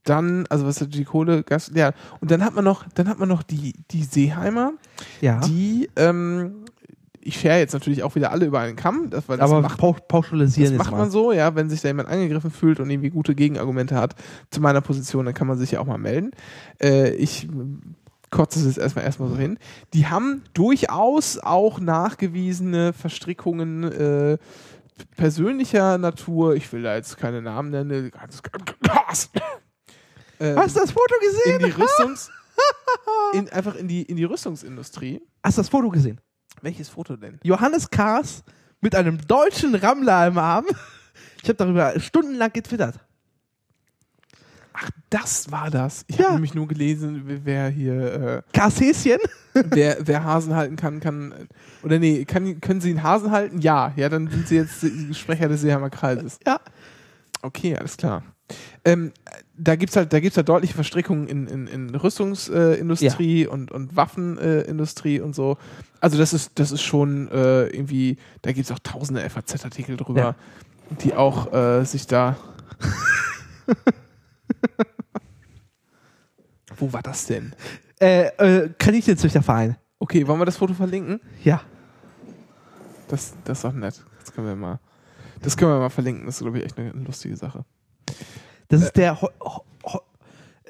dann, 0.04 0.46
also 0.50 0.66
was 0.66 0.82
hat 0.82 0.94
die 0.94 1.06
Kohle, 1.06 1.44
Gas, 1.44 1.72
ja, 1.74 1.92
und 2.20 2.32
dann 2.32 2.44
hat 2.44 2.54
man 2.54 2.64
noch, 2.64 2.86
dann 2.96 3.08
hat 3.08 3.20
man 3.20 3.30
noch 3.30 3.44
die, 3.44 3.74
die 3.92 4.04
Seeheimer, 4.04 4.74
ja. 5.22 5.40
die, 5.42 5.90
ähm, 5.96 6.66
ich 7.26 7.40
schere 7.40 7.58
jetzt 7.58 7.74
natürlich 7.74 8.04
auch 8.04 8.16
wieder 8.16 8.32
alle 8.32 8.46
über 8.46 8.60
einen 8.60 8.76
Kamm, 8.76 9.10
das, 9.10 9.30
weil 9.30 9.38
das 9.38 9.50
aber 9.50 9.62
macht, 9.62 9.78
pau 9.78 9.94
pauschalisieren 9.94 10.78
das 10.78 10.86
macht 10.86 10.98
man 10.98 11.10
so, 11.10 11.32
ja, 11.32 11.56
wenn 11.56 11.70
sich 11.70 11.82
da 11.82 11.88
jemand 11.88 12.10
angegriffen 12.10 12.52
fühlt 12.52 12.80
und 12.80 12.90
irgendwie 12.90 13.10
gute 13.10 13.34
Gegenargumente 13.34 13.96
hat 13.96 14.16
zu 14.50 14.62
meiner 14.62 14.82
Position, 14.82 15.26
dann 15.26 15.34
kann 15.34 15.48
man 15.48 15.58
sich 15.58 15.72
ja 15.72 15.80
auch 15.80 15.86
mal 15.86 15.98
melden. 15.98 16.32
Äh, 16.82 17.16
ich 17.16 17.48
kotze 18.30 18.60
es 18.60 18.66
jetzt 18.66 18.78
erstmal 18.78 19.06
erstmal 19.06 19.30
so 19.30 19.38
hin. 19.38 19.58
Die 19.94 20.08
haben 20.08 20.42
durchaus 20.54 21.38
auch 21.38 21.80
nachgewiesene 21.80 22.92
Verstrickungen 22.92 23.84
äh, 23.84 24.38
persönlicher 25.16 25.98
Natur. 25.98 26.56
Ich 26.56 26.72
will 26.74 26.84
da 26.84 26.96
jetzt 26.96 27.18
keine 27.18 27.42
Namen 27.42 27.70
nennen. 27.70 28.12
Gas. 28.82 29.30
Ähm, 30.44 30.58
Hast 30.58 30.76
du 30.76 30.82
das 30.82 30.92
Foto 30.92 31.16
gesehen? 31.22 31.60
in 31.62 31.66
die 31.68 31.72
Rüstungs 31.82 32.30
in, 33.34 33.50
einfach 33.50 33.76
in 33.76 33.88
die, 33.88 34.04
in 34.04 34.18
die 34.18 34.24
Rüstungsindustrie. 34.26 35.22
Hast 35.44 35.58
du 35.58 35.62
das 35.62 35.70
Foto 35.70 35.90
gesehen? 35.90 36.20
Welches 36.62 36.90
Foto 36.90 37.16
denn? 37.16 37.40
Johannes 37.44 37.90
Kars 37.90 38.44
mit 38.82 38.94
einem 38.96 39.20
deutschen 39.28 39.74
Rammler 39.76 40.28
im 40.28 40.38
Arm. 40.38 40.66
Ich 41.42 41.50
habe 41.50 41.58
darüber 41.58 42.00
stundenlang 42.00 42.52
getwittert. 42.54 43.00
Ach, 44.72 44.90
das 45.10 45.52
war 45.52 45.70
das. 45.70 46.04
Ich 46.08 46.16
Ja. 46.18 46.26
habe 46.26 46.34
nämlich 46.36 46.54
nur 46.56 46.68
gelesen, 46.70 47.22
wer- 47.44 47.68
hier, 47.70 48.14
äh, 48.14 48.42
Kars 48.58 48.80
Häschen. 48.80 49.20
wer, 49.54 49.98
wer 50.00 50.24
Hasen 50.24 50.56
halten 50.56 50.78
kann, 50.78 51.00
kann, 51.02 51.50
oder 51.84 52.00
nee, 52.00 52.24
kann, 52.26 52.60
können 52.62 52.80
Sie 52.82 52.90
einen 52.92 53.04
Hasen 53.04 53.30
halten? 53.32 53.60
Ja, 53.60 53.92
ja, 53.98 54.08
dann 54.10 54.30
sind 54.30 54.48
Sie 54.48 54.56
jetzt 54.56 54.84
Sprecher 55.18 55.48
des 55.50 55.62
Seeheimer 55.62 55.90
Kreises. 55.90 56.40
Ja. 56.48 56.60
Okay, 57.42 57.76
alles 57.76 57.98
klar. 57.98 58.24
Ähm, 58.86 59.12
da 59.56 59.76
gibt's 59.76 59.96
halt, 59.96 60.12
da 60.14 60.20
gibt's 60.20 60.36
halt 60.38 60.50
deutliche 60.50 60.74
Verstrickungen 60.74 61.28
in, 61.28 61.48
in, 61.48 61.68
in 61.68 61.96
Rüstungsindustrie 61.96 62.76
äh, 62.76 62.80
Industrie 62.80 63.48
und, 63.48 63.72
und 63.72 63.96
Waffenindustrie 63.96 65.18
äh, 65.18 65.22
und 65.22 65.36
so. 65.36 65.58
Also 66.00 66.18
das 66.18 66.34
ist, 66.34 66.52
das 66.56 66.72
ist 66.72 66.82
schon 66.82 67.30
äh, 67.30 67.68
irgendwie, 67.68 68.18
da 68.42 68.52
gibt's 68.52 68.72
auch 68.72 68.80
tausende 68.80 69.22
FAZ-Artikel 69.30 69.96
drüber, 69.98 70.20
Ja. 70.22 70.36
die 71.04 71.14
auch 71.14 71.54
äh, 71.54 71.84
sich 71.86 72.08
da. 72.08 72.36
Wo 76.78 76.92
war 76.92 77.04
das 77.04 77.28
denn? 77.28 77.54
Äh, 78.02 78.26
äh, 78.38 78.70
Kaninchenzüchterverein. 78.78 79.78
Okay, 80.00 80.28
wollen 80.28 80.40
wir 80.40 80.46
das 80.46 80.58
Foto 80.58 80.74
verlinken? 80.74 81.22
Ja. 81.44 81.62
Das, 83.08 83.34
das 83.46 83.60
ist 83.60 83.64
doch 83.64 83.74
nett. 83.74 84.04
Das 84.20 84.34
können 84.34 84.48
wir 84.48 84.56
mal. 84.56 84.80
Das 85.42 85.56
können 85.56 85.72
wir 85.72 85.80
mal 85.80 85.90
verlinken. 85.90 86.26
Das 86.26 86.36
ist, 86.36 86.42
glaube 86.42 86.58
ich, 86.58 86.66
echt 86.66 86.78
eine 86.80 86.92
lustige 86.92 87.38
Sache. 87.38 87.64
Das 88.74 88.82
ist 88.84 88.98
der 88.98 89.22
Ho 89.22 89.30
Ho 89.42 89.64
Ho 89.86 90.02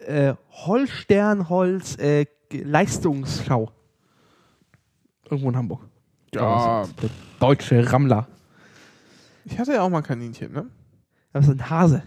äh, 0.05 0.33
Holsternholz 0.51 1.97
äh, 1.97 2.25
Leistungsschau. 2.51 3.71
Irgendwo 5.29 5.49
in 5.49 5.55
Hamburg. 5.57 5.81
Ja. 6.33 6.83
Der 7.01 7.09
deutsche 7.39 7.91
Rammler. 7.91 8.27
Ich 9.45 9.57
hatte 9.57 9.73
ja 9.73 9.81
auch 9.81 9.89
mal 9.89 9.99
ein 9.99 10.03
Kaninchen, 10.03 10.51
ne? 10.51 10.67
Das 11.31 11.45
ist 11.47 11.51
ein 11.51 11.69
Hase. 11.69 12.03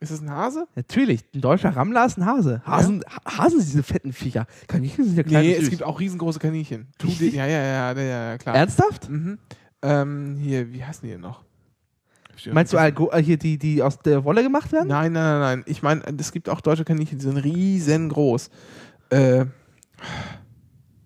Ist 0.00 0.10
es 0.10 0.20
ein 0.20 0.30
Hase? 0.30 0.66
Natürlich, 0.74 1.22
ein 1.34 1.40
deutscher 1.40 1.76
Rammler 1.76 2.06
ist 2.06 2.16
ein 2.18 2.26
Hase. 2.26 2.60
Hasen, 2.66 3.04
Ha- 3.08 3.38
Hasen 3.38 3.60
sind 3.60 3.72
diese 3.72 3.82
fetten 3.84 4.12
Viecher. 4.12 4.46
Kaninchen 4.66 5.04
sind 5.04 5.16
ja 5.16 5.22
klein. 5.22 5.42
Nee, 5.44 5.54
es 5.54 5.70
gibt 5.70 5.82
auch 5.84 6.00
riesengroße 6.00 6.40
Kaninchen. 6.40 6.88
Ja, 7.20 7.46
ja, 7.46 7.62
ja, 7.62 7.92
ja, 7.92 8.02
ja, 8.30 8.38
klar. 8.38 8.56
Ernsthaft? 8.56 9.08
Mhm. 9.08 9.38
Ähm, 9.82 10.36
hier, 10.40 10.72
wie 10.72 10.82
heißen 10.84 11.06
die 11.06 11.12
denn 11.12 11.20
noch? 11.20 11.44
Meinst 12.50 12.72
du 12.72 12.78
Algo 12.78 13.10
äh, 13.10 13.22
hier 13.22 13.36
die, 13.36 13.58
die 13.58 13.82
aus 13.82 13.98
der 13.98 14.24
Wolle 14.24 14.42
gemacht 14.42 14.72
werden? 14.72 14.88
Nein, 14.88 15.12
nein, 15.12 15.24
nein, 15.24 15.40
nein. 15.40 15.62
Ich 15.66 15.82
meine, 15.82 16.02
es 16.18 16.32
gibt 16.32 16.48
auch 16.48 16.60
deutsche 16.60 16.84
Kaninchen, 16.84 17.18
die 17.18 17.24
sind 17.24 17.36
riesengroß. 17.36 18.50
Äh, 19.10 19.46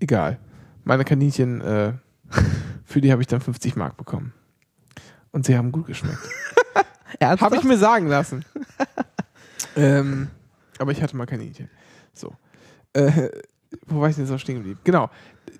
egal. 0.00 0.38
Meine 0.84 1.04
Kaninchen, 1.04 1.60
äh, 1.60 1.92
für 2.84 3.00
die 3.00 3.12
habe 3.12 3.22
ich 3.22 3.28
dann 3.28 3.40
50 3.40 3.76
Mark 3.76 3.96
bekommen. 3.96 4.32
Und 5.32 5.44
sie 5.44 5.56
haben 5.56 5.72
gut 5.72 5.86
geschmeckt. 5.86 6.18
Habe 7.20 7.56
ich 7.56 7.64
mir 7.64 7.78
sagen 7.78 8.08
lassen. 8.08 8.44
ähm, 9.76 10.28
aber 10.78 10.92
ich 10.92 11.02
hatte 11.02 11.16
mal 11.16 11.24
Kaninchen. 11.24 11.70
So. 12.12 12.34
Äh, 12.92 13.30
wo 13.86 14.00
war 14.00 14.10
ich 14.10 14.16
denn 14.16 14.26
noch 14.26 14.38
stehen 14.38 14.56
geblieben? 14.56 14.80
Genau. 14.84 15.10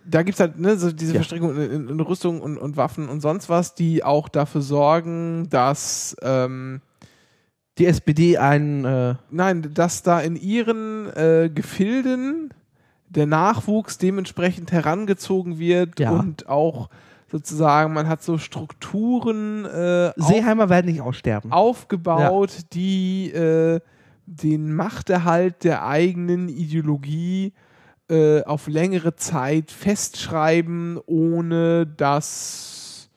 Da 0.08 0.22
gibt 0.22 0.34
es 0.34 0.40
halt 0.40 0.58
ne, 0.58 0.76
so 0.76 0.92
diese 0.92 1.12
Ja. 1.12 1.18
Verstrickung 1.20 1.56
in, 1.56 1.88
in, 1.88 2.00
Rüstung 2.00 2.40
und, 2.40 2.58
und 2.58 2.76
Waffen 2.76 3.08
und 3.08 3.20
sonst 3.20 3.48
was, 3.48 3.74
die 3.74 4.04
auch 4.04 4.28
dafür 4.28 4.60
sorgen, 4.62 5.48
dass 5.50 6.16
ähm, 6.22 6.80
die 7.78 7.86
SPD 7.86 8.38
ein 8.38 8.84
äh, 8.84 9.14
nein, 9.30 9.70
dass 9.74 10.02
da 10.02 10.20
in 10.20 10.36
ihren 10.36 11.08
äh, 11.14 11.50
Gefilden 11.52 12.50
der 13.08 13.26
Nachwuchs 13.26 13.98
dementsprechend 13.98 14.72
herangezogen 14.72 15.58
wird 15.58 15.98
Ja. 16.00 16.10
und 16.10 16.48
auch 16.48 16.88
sozusagen, 17.30 17.92
man 17.92 18.08
hat 18.08 18.22
so 18.22 18.38
Strukturen 18.38 19.64
äh, 19.64 20.12
Seeheimer 20.16 20.68
werden 20.68 20.86
nicht 20.86 21.00
aussterben. 21.00 21.50
aufgebaut, 21.52 22.50
die 22.72 23.30
äh, 23.32 23.80
den 24.26 24.74
Machterhalt 24.74 25.64
der 25.64 25.86
eigenen 25.86 26.48
Ideologie 26.48 27.46
äh, 27.48 27.65
auf 28.46 28.68
längere 28.68 29.16
Zeit 29.16 29.70
festschreiben, 29.72 30.98
ohne 31.06 31.86
dass 31.86 33.08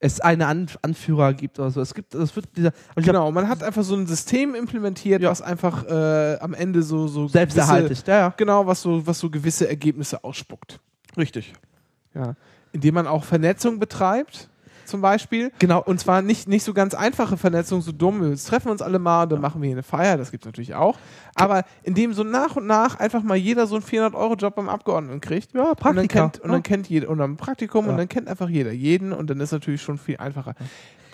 es 0.00 0.20
eine 0.20 0.46
An 0.46 0.66
Anführer 0.82 1.32
gibt 1.34 1.58
oder 1.60 1.70
so. 1.70 1.80
Es 1.80 1.94
gibt, 1.94 2.14
es 2.14 2.34
wird 2.34 2.46
dieser 2.56 2.72
glaub, 2.94 3.04
genau, 3.06 3.30
man 3.30 3.48
hat 3.48 3.62
einfach 3.62 3.84
so 3.84 3.94
ein 3.94 4.06
System 4.06 4.54
implementiert, 4.54 5.22
Ja. 5.22 5.30
was 5.30 5.42
einfach 5.42 5.84
äh, 5.86 6.38
am 6.40 6.54
Ende 6.54 6.82
so 6.82 7.06
so 7.06 7.28
Selbsterhalt 7.28 7.84
gewisse- 7.86 7.92
ist. 7.92 8.08
Ja, 8.08 8.18
ja. 8.18 8.34
genau, 8.36 8.66
was 8.66 8.82
so 8.82 9.06
was 9.06 9.18
so 9.20 9.30
gewisse 9.30 9.68
Ergebnisse 9.68 10.24
ausspuckt. 10.24 10.80
Richtig. 11.16 11.52
Ja, 12.14 12.34
indem 12.72 12.94
man 12.94 13.06
auch 13.06 13.22
Vernetzung 13.24 13.78
betreibt, 13.78 14.48
zum 14.90 15.00
Beispiel. 15.00 15.50
Genau. 15.58 15.80
Und 15.82 15.98
zwar 16.00 16.20
nicht, 16.20 16.48
nicht 16.48 16.64
so 16.64 16.74
ganz 16.74 16.92
einfache 16.94 17.36
Vernetzung, 17.38 17.80
so 17.80 17.92
dumm, 17.92 18.20
wir 18.20 18.36
treffen 18.36 18.70
uns 18.70 18.82
alle 18.82 18.98
mal 18.98 19.22
und 19.22 19.32
dann 19.32 19.40
machen 19.40 19.62
wir 19.62 19.68
hier 19.68 19.76
eine 19.76 19.82
Feier, 19.82 20.18
das 20.18 20.30
gibt 20.30 20.44
es 20.44 20.46
natürlich 20.46 20.74
auch. 20.74 20.98
Aber 21.34 21.64
indem 21.82 22.12
so 22.12 22.24
nach 22.24 22.56
und 22.56 22.66
nach 22.66 22.98
einfach 23.00 23.22
mal 23.22 23.36
jeder 23.36 23.66
so 23.66 23.76
einen 23.76 23.84
400-Euro-Job 23.84 24.54
beim 24.56 24.68
Abgeordneten 24.68 25.20
kriegt. 25.20 25.54
Ja, 25.54 25.60
Und 25.60 25.68
dann 25.68 25.76
Praktika. 25.94 26.20
kennt, 26.20 26.38
und 26.40 26.52
dann 26.52 26.62
kennt 26.62 26.88
jeder, 26.90 27.08
und 27.08 27.18
dann 27.18 27.32
ein 27.32 27.36
Praktikum 27.36 27.86
Ja. 27.86 27.92
und 27.92 27.96
dann 27.98 28.08
kennt 28.08 28.28
einfach 28.28 28.48
jeder 28.48 28.72
jeden 28.72 29.12
und 29.12 29.30
dann 29.30 29.40
ist 29.40 29.52
natürlich 29.52 29.80
schon 29.80 29.96
viel 29.96 30.16
einfacher. 30.18 30.54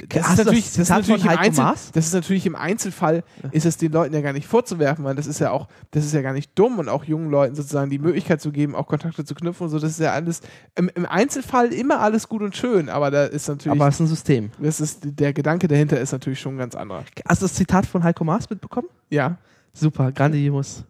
Das 0.09 0.31
ist, 0.31 0.39
das 0.39 0.47
natürlich, 0.47 0.64
das, 0.64 0.78
ist 0.78 0.86
Zitat 0.86 0.98
natürlich 0.98 1.24
im 1.24 1.39
Einzel, 1.39 1.64
Maas? 1.64 1.93
das 1.93 2.06
ist 2.06 2.12
natürlich 2.12 2.47
im 2.47 2.56
Einzelfall, 2.56 3.24
ist 3.52 3.66
es 3.66 3.77
den 3.77 3.93
Leuten 3.93 4.14
ja 4.14 4.20
gar 4.20 4.32
nicht 4.32 4.47
vorzuwerfen, 4.47 5.05
weil 5.05 5.14
das 5.14 5.27
ist 5.27 5.39
ja 5.39 5.51
auch, 5.51 5.68
das 5.90 6.05
ist 6.05 6.12
ja 6.12 6.23
gar 6.23 6.32
nicht 6.32 6.51
dumm 6.59 6.78
und 6.78 6.89
auch 6.89 7.05
jungen 7.05 7.31
Leuten 7.31 7.55
sozusagen 7.55 7.90
die 7.90 7.98
Möglichkeit 7.98 8.40
zu 8.40 8.52
geben, 8.52 8.74
auch 8.74 8.86
Kontakte 8.86 9.24
zu 9.24 9.35
knüpfen 9.35 9.64
und 9.64 9.70
so, 9.70 9.78
das 9.78 9.93
ist 9.93 10.01
ja 10.01 10.12
alles, 10.12 10.40
im, 10.74 10.90
im 10.94 11.06
Einzelfall 11.06 11.73
immer 11.73 12.01
alles 12.01 12.28
gut 12.28 12.43
und 12.43 12.56
schön, 12.56 12.89
aber 12.89 13.10
da 13.10 13.24
ist 13.24 13.48
natürlich, 13.48 13.78
Aber 13.78 13.89
es 13.89 13.94
ist 13.97 14.01
ein 14.01 14.06
System. 14.06 14.51
das 14.59 14.81
ist, 14.81 15.01
der 15.02 15.32
Gedanke 15.32 15.68
dahinter 15.68 16.01
ist 16.01 16.12
natürlich 16.12 16.40
schon 16.40 16.56
ein 16.56 16.59
ganz 16.59 16.74
anderer. 16.74 17.05
Hast 17.27 17.43
du 17.43 17.47
das 17.47 17.55
Zitat 17.55 17.86
von 17.86 18.05
Heiko 18.05 18.24
Maas 18.24 18.51
mitbekommen? 18.51 18.89
Ja. 19.10 19.39
Super, 19.73 20.10
grandios. 20.12 20.85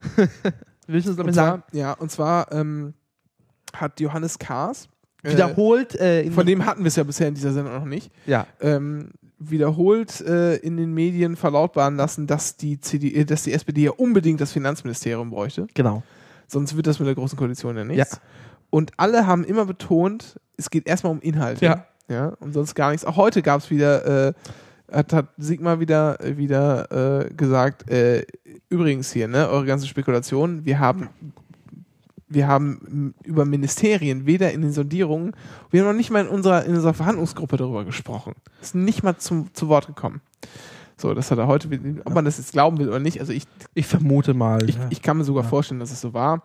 Willst 0.86 1.06
du 1.06 1.12
es 1.12 1.16
damit 1.16 1.34
sagen? 1.34 1.62
ja, 1.72 1.92
und 1.92 2.10
zwar 2.10 2.50
ähm, 2.52 2.94
hat 3.72 4.00
Johannes 4.00 4.38
Kahrs, 4.38 4.86
äh, 4.86 4.89
Wiederholt 5.22 5.94
äh, 5.96 6.22
in 6.22 6.32
von 6.32 6.46
dem 6.46 6.64
hatten 6.64 6.82
wir 6.82 6.88
es 6.88 6.96
ja 6.96 7.04
bisher 7.04 7.28
in 7.28 7.34
dieser 7.34 7.52
Sendung 7.52 7.74
noch 7.74 7.84
nicht, 7.84 8.10
ja. 8.26 8.46
ähm, 8.60 9.10
wiederholt 9.38 10.20
äh, 10.20 10.56
in 10.56 10.76
den 10.76 10.92
Medien 10.92 11.36
verlautbaren 11.36 11.96
lassen, 11.96 12.26
dass 12.26 12.56
die, 12.56 12.80
CD, 12.80 13.14
äh, 13.14 13.24
dass 13.24 13.42
die 13.42 13.52
SPD 13.52 13.84
ja 13.84 13.90
unbedingt 13.92 14.40
das 14.40 14.52
Finanzministerium 14.52 15.30
bräuchte. 15.30 15.66
Genau. 15.74 16.02
Sonst 16.46 16.76
wird 16.76 16.86
das 16.86 16.98
mit 16.98 17.08
der 17.08 17.14
Großen 17.14 17.38
Koalition 17.38 17.76
ja 17.76 17.84
nichts. 17.84 18.12
Ja. 18.12 18.18
Und 18.70 18.92
alle 18.96 19.26
haben 19.26 19.44
immer 19.44 19.66
betont, 19.66 20.38
es 20.56 20.70
geht 20.70 20.86
erstmal 20.86 21.12
um 21.12 21.20
Inhalte. 21.20 21.64
Ja. 21.64 21.86
ja 22.08 22.26
und 22.40 22.52
sonst 22.52 22.74
gar 22.74 22.90
nichts. 22.90 23.04
Auch 23.04 23.16
heute 23.16 23.42
gab 23.42 23.60
es 23.60 23.70
wieder, 23.70 24.28
äh, 24.28 24.32
hat, 24.92 25.12
hat 25.12 25.28
Sigmar 25.38 25.80
wieder, 25.80 26.20
äh, 26.20 26.36
wieder 26.36 27.24
äh, 27.26 27.34
gesagt, 27.34 27.90
äh, 27.90 28.24
übrigens 28.68 29.12
hier, 29.12 29.28
ne, 29.28 29.48
eure 29.48 29.64
ganzen 29.64 29.86
Spekulationen, 29.86 30.64
wir 30.64 30.78
haben 30.78 31.08
wir 32.30 32.48
haben 32.48 33.14
über 33.24 33.44
Ministerien 33.44 34.24
weder 34.24 34.52
in 34.52 34.62
den 34.62 34.72
Sondierungen, 34.72 35.34
wir 35.70 35.80
haben 35.80 35.88
noch 35.88 35.96
nicht 35.96 36.10
mal 36.10 36.24
in 36.24 36.28
unserer, 36.28 36.64
in 36.64 36.74
unserer 36.74 36.94
Verhandlungsgruppe 36.94 37.56
darüber 37.56 37.84
gesprochen. 37.84 38.34
Ist 38.62 38.74
nicht 38.74 39.02
mal 39.02 39.18
zum, 39.18 39.52
zu 39.52 39.68
Wort 39.68 39.88
gekommen. 39.88 40.22
So, 40.96 41.12
das 41.12 41.30
hat 41.30 41.38
er 41.38 41.46
heute, 41.46 41.68
ob 42.04 42.14
man 42.14 42.24
das 42.24 42.38
jetzt 42.38 42.52
glauben 42.52 42.78
will 42.78 42.88
oder 42.88 43.00
nicht, 43.00 43.20
also 43.20 43.32
ich 43.32 43.44
Ich 43.74 43.86
vermute 43.86 44.32
mal. 44.32 44.68
ich, 44.68 44.76
ja. 44.76 44.86
ich 44.90 45.02
kann 45.02 45.18
mir 45.18 45.24
sogar 45.24 45.44
vorstellen, 45.44 45.80
dass 45.80 45.90
es 45.90 46.00
so 46.00 46.14
war. 46.14 46.42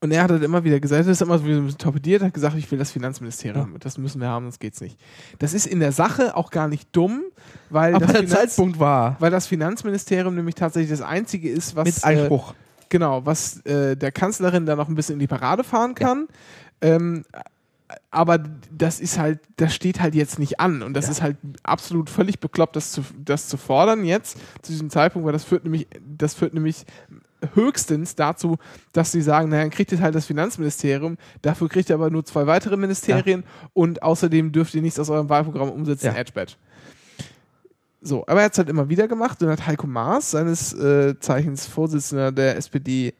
Und 0.00 0.10
er 0.10 0.22
hat 0.22 0.30
halt 0.30 0.42
immer 0.42 0.62
wieder 0.62 0.78
gesagt, 0.78 1.06
er 1.06 1.10
ist 1.10 1.22
immer 1.22 1.38
so 1.38 1.44
ein 1.44 1.64
bisschen 1.64 1.78
torpediert, 1.78 2.22
hat 2.22 2.34
gesagt, 2.34 2.56
ich 2.56 2.70
will 2.70 2.78
das 2.78 2.90
Finanzministerium. 2.90 3.76
Das 3.80 3.96
müssen 3.96 4.20
wir 4.20 4.28
haben, 4.28 4.44
sonst 4.44 4.60
geht's 4.60 4.80
nicht. 4.80 4.98
Das 5.38 5.54
ist 5.54 5.66
in 5.66 5.80
der 5.80 5.92
Sache 5.92 6.36
auch 6.36 6.50
gar 6.50 6.68
nicht 6.68 6.88
dumm, 6.92 7.22
weil, 7.70 7.94
Aber 7.94 8.04
das, 8.04 8.12
der 8.12 8.22
Finanz, 8.24 8.54
Zeitpunkt 8.54 8.78
war 8.78 9.16
weil 9.20 9.30
das 9.30 9.46
Finanzministerium 9.46 10.34
nämlich 10.34 10.54
tatsächlich 10.54 10.90
das 10.90 11.00
einzige 11.00 11.48
ist, 11.48 11.76
was 11.76 11.86
mit 11.86 12.04
Einspruch. 12.04 12.52
Äh, 12.52 12.65
genau, 12.88 13.24
was 13.26 13.60
äh, 13.66 13.96
der 13.96 14.12
Kanzlerin 14.12 14.66
da 14.66 14.76
noch 14.76 14.88
ein 14.88 14.94
bisschen 14.94 15.14
in 15.14 15.18
die 15.20 15.26
Parade 15.26 15.64
fahren 15.64 15.94
kann. 15.94 16.28
Ähm, 16.80 17.24
aber 18.10 18.38
das 18.72 18.98
ist 19.00 19.18
halt, 19.18 19.38
das 19.58 19.72
steht 19.74 20.00
halt 20.00 20.14
jetzt 20.16 20.38
nicht 20.40 20.58
an 20.58 20.82
und 20.82 20.94
das 20.94 21.06
Ja. 21.06 21.12
ist 21.12 21.22
halt 21.22 21.36
absolut 21.62 22.10
völlig 22.10 22.40
bekloppt, 22.40 22.74
das 22.74 22.90
zu, 22.90 23.02
das 23.24 23.46
zu 23.48 23.56
fordern 23.56 24.04
jetzt 24.04 24.38
zu 24.62 24.72
diesem 24.72 24.90
Zeitpunkt, 24.90 25.24
weil 25.24 25.32
das 25.32 25.44
führt 25.44 25.62
nämlich, 25.62 25.86
das 26.04 26.34
führt 26.34 26.52
nämlich 26.52 26.84
höchstens 27.54 28.16
dazu, 28.16 28.56
dass 28.92 29.12
sie 29.12 29.20
sagen, 29.20 29.50
naja, 29.50 29.62
dann 29.62 29.70
kriegt 29.70 29.92
ihr 29.92 30.00
halt 30.00 30.14
das 30.14 30.26
Finanzministerium, 30.26 31.16
dafür 31.42 31.68
kriegt 31.68 31.88
ihr 31.90 31.94
aber 31.94 32.10
nur 32.10 32.24
zwei 32.24 32.46
weitere 32.48 32.76
Ministerien 32.76 33.44
und 33.72 34.02
außerdem 34.02 34.50
dürft 34.52 34.74
ihr 34.74 34.82
nichts 34.82 34.98
aus 34.98 35.10
eurem 35.10 35.28
Wahlprogramm 35.28 35.70
umsetzen, 35.70 36.06
Ja. 36.06 36.14
Edge 36.14 36.32
Badge. 36.34 36.54
So, 38.06 38.24
aber 38.28 38.40
er 38.40 38.44
hat 38.44 38.52
es 38.52 38.58
halt 38.58 38.68
immer 38.68 38.88
wieder 38.88 39.08
gemacht 39.08 39.42
und 39.42 39.48
hat 39.48 39.66
Heiko 39.66 39.88
Maas, 39.88 40.30
seines 40.30 40.72
äh, 40.72 41.18
Zeichens 41.18 41.66
Vorsitzender 41.66 42.30
der 42.30 42.56
SPD 42.56 43.14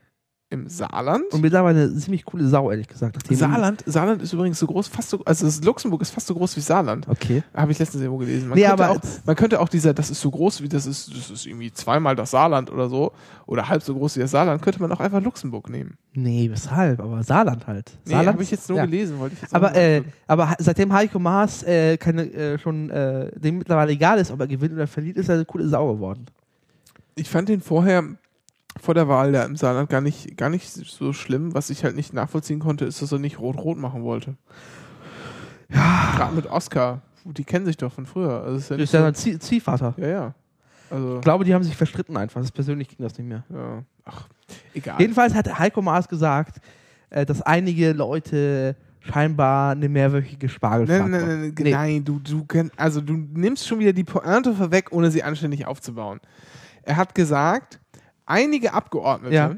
im 0.56 0.68
Saarland. 0.68 1.24
Und 1.32 1.40
mittlerweile 1.40 1.82
eine 1.82 1.94
ziemlich 1.96 2.24
coole 2.24 2.46
Sau, 2.46 2.70
ehrlich 2.70 2.88
gesagt. 2.88 3.16
Saarland, 3.30 3.82
Saarland 3.86 4.22
ist 4.22 4.32
übrigens 4.32 4.58
so 4.58 4.66
groß, 4.66 4.88
fast 4.88 5.10
so, 5.10 5.20
also 5.24 5.46
Luxemburg 5.64 6.02
ist 6.02 6.10
fast 6.10 6.26
so 6.26 6.34
groß 6.34 6.56
wie 6.56 6.60
Saarland. 6.60 7.06
Okay. 7.08 7.42
Habe 7.54 7.72
ich 7.72 7.78
letztens 7.78 8.02
irgendwo 8.02 8.18
gelesen. 8.18 8.48
Man, 8.48 8.58
Nee, 8.58 8.64
könnte 8.66 8.84
aber 8.84 8.92
auch, 8.96 9.00
man 9.24 9.36
könnte 9.36 9.60
auch 9.60 9.68
dieser, 9.68 9.94
das 9.94 10.10
ist 10.10 10.20
so 10.20 10.30
groß 10.30 10.62
wie, 10.62 10.68
das 10.68 10.86
ist, 10.86 11.10
das 11.16 11.30
ist 11.30 11.46
irgendwie 11.46 11.72
zweimal 11.72 12.16
das 12.16 12.30
Saarland 12.30 12.70
oder 12.70 12.88
so, 12.88 13.12
oder 13.46 13.68
halb 13.68 13.82
so 13.82 13.94
groß 13.94 14.16
wie 14.16 14.20
das 14.20 14.30
Saarland, 14.32 14.62
könnte 14.62 14.80
man 14.80 14.90
auch 14.92 15.00
einfach 15.00 15.22
Luxemburg 15.22 15.68
nehmen. 15.70 15.96
Nee, 16.14 16.48
weshalb? 16.50 17.00
Aber 17.00 17.22
Saarland 17.22 17.66
halt. 17.66 17.92
Nee, 18.04 18.12
Saarland 18.12 18.34
habe 18.34 18.42
ich 18.42 18.50
jetzt 18.50 18.68
nur 18.68 18.78
ja. 18.78 18.86
gelesen, 18.86 19.18
wollte 19.18 19.34
ich 19.36 19.42
jetzt 19.42 19.54
Aber, 19.54 19.74
äh, 19.76 19.98
sagen. 19.98 20.12
aber 20.26 20.54
seitdem 20.58 20.92
Heiko 20.92 21.18
Maas 21.18 21.62
äh, 21.62 21.96
keine, 21.98 22.22
äh, 22.32 22.58
schon 22.58 22.90
äh, 22.90 23.30
dem 23.38 23.58
mittlerweile 23.58 23.92
egal 23.92 24.18
ist, 24.18 24.30
ob 24.30 24.40
er 24.40 24.46
gewinnt 24.46 24.72
oder 24.72 24.86
verliert, 24.86 25.16
ist 25.18 25.28
er 25.28 25.34
eine 25.36 25.44
coole 25.44 25.68
Sau 25.68 25.92
geworden. 25.92 26.26
ich 27.14 27.28
fand 27.28 27.48
den 27.48 27.60
vorher, 27.60 28.04
vor 28.80 28.94
der 28.94 29.08
Wahl 29.08 29.32
da 29.32 29.44
im 29.44 29.56
Saarland 29.56 29.88
gar 29.90 30.00
nicht, 30.00 30.36
gar 30.36 30.48
nicht 30.50 30.68
so 30.70 31.12
schlimm. 31.12 31.54
Was 31.54 31.70
ich 31.70 31.84
halt 31.84 31.96
nicht 31.96 32.12
nachvollziehen 32.12 32.58
konnte, 32.60 32.84
ist, 32.84 33.00
dass 33.02 33.12
er 33.12 33.18
nicht 33.18 33.38
rot-rot 33.38 33.78
machen 33.78 34.02
wollte. 34.02 34.36
Ja. 35.68 36.12
Gerade 36.16 36.34
mit 36.34 36.46
Oscar 36.46 37.02
die 37.28 37.42
kennen 37.42 37.66
sich 37.66 37.76
doch 37.76 37.92
von 37.92 38.06
früher. 38.06 38.40
Also 38.44 38.56
ist 38.58 38.70
ja 38.70 38.76
ist 38.76 38.92
ja 38.94 39.06
so, 39.06 39.10
Zieh 39.12 39.36
Ziehvater. 39.40 39.94
ja, 39.96 40.06
ja. 40.06 40.34
Also, 40.90 41.16
Ich 41.16 41.22
glaube, 41.22 41.44
die 41.44 41.52
haben 41.52 41.64
sich 41.64 41.74
verstritten 41.76 42.16
einfach. 42.16 42.40
Das 42.40 42.52
persönlich 42.52 42.86
ging 42.88 42.98
das 43.00 43.18
nicht 43.18 43.26
mehr. 43.26 43.42
ja. 43.52 43.82
Ach, 44.04 44.28
egal. 44.74 44.94
Jedenfalls 45.00 45.34
hat 45.34 45.58
Heiko 45.58 45.82
Maas 45.82 46.06
gesagt, 46.08 46.60
äh, 47.10 47.26
dass 47.26 47.42
einige 47.42 47.92
Leute 47.94 48.76
scheinbar 49.00 49.72
eine 49.72 49.88
mehrwöchige 49.88 50.48
Spargelfahrt 50.48 51.00
Nein, 51.00 51.10
nein, 51.10 51.20
nein, 51.28 51.40
nein, 51.40 51.54
Nee. 51.58 51.70
nein 51.72 52.04
du, 52.04 52.20
du, 52.20 52.44
kenn- 52.44 52.70
also 52.76 53.00
du 53.00 53.14
nimmst 53.14 53.66
schon 53.66 53.80
wieder 53.80 53.92
die 53.92 54.04
Pointe 54.04 54.54
vorweg, 54.54 54.92
ohne 54.92 55.10
sie 55.10 55.24
anständig 55.24 55.66
aufzubauen. 55.66 56.20
Er 56.84 56.96
hat 56.96 57.12
gesagt, 57.16 57.80
einige 58.26 58.72
Abgeordnete 58.74 59.34
Ja. 59.34 59.54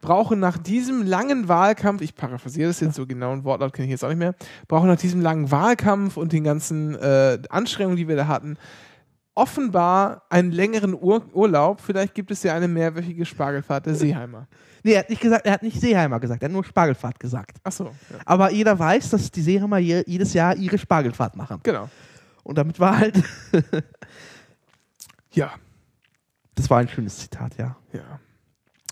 brauchen 0.00 0.38
nach 0.38 0.56
diesem 0.58 1.02
langen 1.04 1.48
Wahlkampf, 1.48 2.00
ich 2.02 2.14
paraphrasiere 2.14 2.68
das 2.68 2.80
jetzt 2.80 2.94
so 2.94 3.06
genau, 3.06 3.32
ein 3.32 3.42
Wortlaut 3.44 3.72
kenne 3.72 3.86
ich 3.86 3.90
jetzt 3.92 4.04
auch 4.04 4.08
nicht 4.08 4.18
mehr, 4.18 4.34
brauchen 4.68 4.86
nach 4.88 4.96
diesem 4.98 5.20
langen 5.20 5.50
Wahlkampf 5.50 6.16
und 6.16 6.32
den 6.32 6.44
ganzen 6.44 6.94
äh, 6.94 7.38
Anstrengungen, 7.50 7.96
die 7.96 8.06
wir 8.06 8.14
da 8.16 8.28
hatten, 8.28 8.56
offenbar 9.34 10.22
einen 10.30 10.50
längeren 10.52 10.94
Ur 10.94 11.22
Urlaub. 11.34 11.80
Vielleicht 11.80 12.14
gibt 12.14 12.30
es 12.30 12.42
ja 12.42 12.54
eine 12.54 12.68
mehrwöchige 12.68 13.26
Spargelfahrt 13.26 13.84
der 13.86 13.94
Seeheimer. 13.94 14.46
Nee, 14.82 14.92
er 14.92 15.00
hat 15.00 15.10
nicht 15.10 15.20
gesagt, 15.20 15.44
er 15.44 15.52
hat 15.52 15.62
nicht 15.62 15.78
Seeheimer 15.80 16.20
gesagt, 16.20 16.42
er 16.42 16.46
hat 16.46 16.52
nur 16.52 16.64
Spargelfahrt 16.64 17.18
gesagt. 17.20 17.58
Achso, 17.64 17.84
ja. 17.86 17.90
Aber 18.24 18.50
jeder 18.52 18.78
weiß, 18.78 19.10
dass 19.10 19.30
die 19.30 19.42
Seeheimer 19.42 19.78
je, 19.78 20.04
jedes 20.06 20.32
Jahr 20.32 20.56
ihre 20.56 20.78
Spargelfahrt 20.78 21.36
machen. 21.36 21.58
genau. 21.64 21.88
Und 22.44 22.56
damit 22.56 22.78
war 22.78 22.96
halt, 22.98 23.20
Ja, 25.32 25.50
das 26.56 26.68
war 26.68 26.78
ein 26.78 26.88
schönes 26.88 27.18
Zitat, 27.18 27.56
ja. 27.58 27.76
ja. 27.92 28.20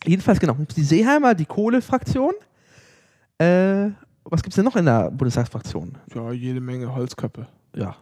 Jedenfalls 0.04 0.38
genau, 0.38 0.54
die 0.54 0.84
Seeheimer, 0.84 1.34
die 1.34 1.46
Kohlefraktion. 1.46 2.34
Äh, 3.38 3.90
was 4.24 4.42
gibt's 4.42 4.56
denn 4.56 4.64
noch 4.64 4.76
in 4.76 4.84
der 4.84 5.10
Bundestagsfraktion? 5.10 5.98
Ja, 6.14 6.30
jede 6.30 6.60
Menge 6.60 6.94
Holzköpfe. 6.94 7.48
Ja. 7.74 7.96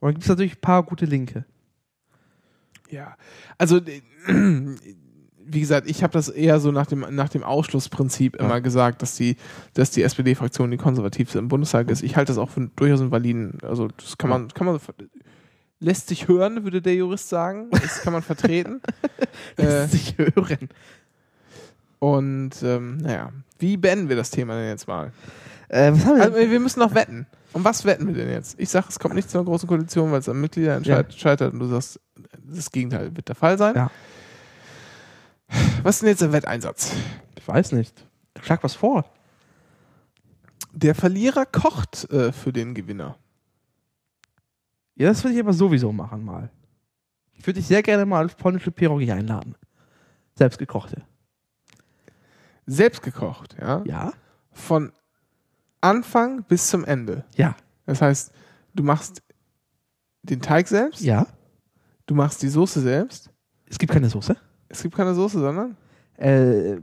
Und 0.00 0.08
dann 0.08 0.14
gibt's 0.14 0.28
natürlich 0.28 0.56
ein 0.56 0.60
paar 0.60 0.82
gute 0.84 1.06
Linke. 1.06 1.44
Ja, 2.90 3.16
also 3.56 3.78
äh, 3.78 4.02
wie 5.50 5.60
gesagt, 5.60 5.88
ich 5.88 6.02
habe 6.02 6.12
das 6.12 6.28
eher 6.28 6.60
so 6.60 6.70
nach 6.70 6.86
dem, 6.86 7.06
nach 7.10 7.30
dem 7.30 7.42
Ausschlussprinzip 7.42 8.36
Ja. 8.38 8.44
immer 8.44 8.60
gesagt, 8.60 9.00
dass 9.02 9.16
die, 9.16 9.36
dass 9.72 9.90
die 9.90 10.02
SPD-Fraktion 10.02 10.70
die 10.70 10.76
konservativste 10.76 11.38
im 11.38 11.48
Bundestag 11.48 11.90
ist. 11.90 12.02
Ich 12.02 12.16
halte 12.16 12.30
das 12.30 12.38
auch 12.38 12.50
für 12.50 12.68
durchaus 12.76 13.00
einen 13.00 13.10
validen, 13.10 13.58
also 13.62 13.88
das 13.88 14.18
kann 14.18 14.28
man, 14.30 14.48
kann 14.48 14.66
man 14.66 14.78
lässt 15.80 16.08
sich 16.08 16.28
hören, 16.28 16.64
würde 16.64 16.82
der 16.82 16.94
Jurist 16.94 17.28
sagen. 17.28 17.68
Das 17.70 18.00
kann 18.02 18.12
man 18.12 18.22
vertreten. 18.22 18.80
äh, 19.56 19.62
Lässt 19.62 19.92
sich 19.92 20.16
hören. 20.18 20.68
und 21.98 22.50
ähm, 22.62 22.98
naja, 22.98 23.32
wie 23.58 23.76
beenden 23.76 24.08
wir 24.08 24.16
das 24.16 24.30
Thema 24.30 24.54
denn 24.54 24.68
jetzt 24.68 24.86
mal? 24.88 25.12
Äh, 25.68 25.92
was 25.92 26.04
haben 26.04 26.16
wir 26.16 26.22
Also, 26.24 26.36
wir 26.50 26.60
müssen 26.60 26.80
noch 26.80 26.94
wetten. 26.94 27.26
Um 27.52 27.64
was 27.64 27.84
wetten 27.84 28.06
wir 28.06 28.14
denn 28.14 28.30
jetzt? 28.30 28.58
Ich 28.60 28.68
sage, 28.68 28.86
es 28.88 28.98
kommt 28.98 29.14
nicht 29.14 29.30
zu 29.30 29.38
einer 29.38 29.44
großen 29.46 29.68
Koalition, 29.68 30.12
weil 30.12 30.20
es 30.20 30.28
an 30.28 30.40
Mitgliedern 30.40 30.82
Ja. 30.84 31.02
scheitert 31.10 31.52
und 31.54 31.60
du 31.60 31.66
sagst, 31.66 31.98
das 32.44 32.70
Gegenteil 32.70 33.14
wird 33.16 33.28
der 33.28 33.34
Fall 33.34 33.56
sein. 33.58 33.74
Ja. 33.74 33.90
Was 35.82 35.96
ist 35.96 36.02
denn 36.02 36.08
jetzt 36.10 36.20
der 36.22 36.32
Wetteinsatz? 36.32 36.92
Ich 37.38 37.46
weiß 37.48 37.72
nicht. 37.72 38.04
Schlag 38.42 38.62
was 38.62 38.74
vor. 38.74 39.04
Der 40.72 40.94
Verlierer 40.94 41.46
kocht 41.46 42.10
äh, 42.12 42.32
für 42.32 42.52
den 42.52 42.74
Gewinner. 42.74 43.16
Ja, 44.98 45.08
das 45.08 45.22
würde 45.24 45.34
ich 45.34 45.40
aber 45.40 45.52
sowieso 45.52 45.92
machen 45.92 46.24
mal. 46.24 46.50
Ich 47.34 47.46
würde 47.46 47.60
dich 47.60 47.66
sehr 47.68 47.82
gerne 47.82 48.04
mal 48.04 48.24
auf 48.26 48.36
polnische 48.36 48.70
Pierogi 48.70 49.10
einladen. 49.12 49.54
Selbstgekochte. 50.34 51.02
Selbst 52.66 53.02
gekocht, 53.02 53.56
ja? 53.60 53.82
Ja? 53.86 54.12
Von 54.52 54.92
Anfang 55.80 56.42
bis 56.44 56.68
zum 56.68 56.84
Ende. 56.84 57.24
Ja. 57.36 57.56
Das 57.86 58.02
heißt, 58.02 58.32
du 58.74 58.82
machst 58.82 59.22
den 60.22 60.40
Teig 60.42 60.68
selbst, 60.68 61.00
Ja? 61.00 61.26
du 62.06 62.14
machst 62.14 62.42
die 62.42 62.48
Soße 62.48 62.80
selbst. 62.80 63.30
Es 63.66 63.78
gibt 63.78 63.92
keine 63.92 64.08
Soße. 64.10 64.36
Es 64.68 64.82
gibt 64.82 64.94
keine 64.94 65.14
Soße, 65.14 65.38
sondern 65.38 65.76
Äh, 66.16 66.80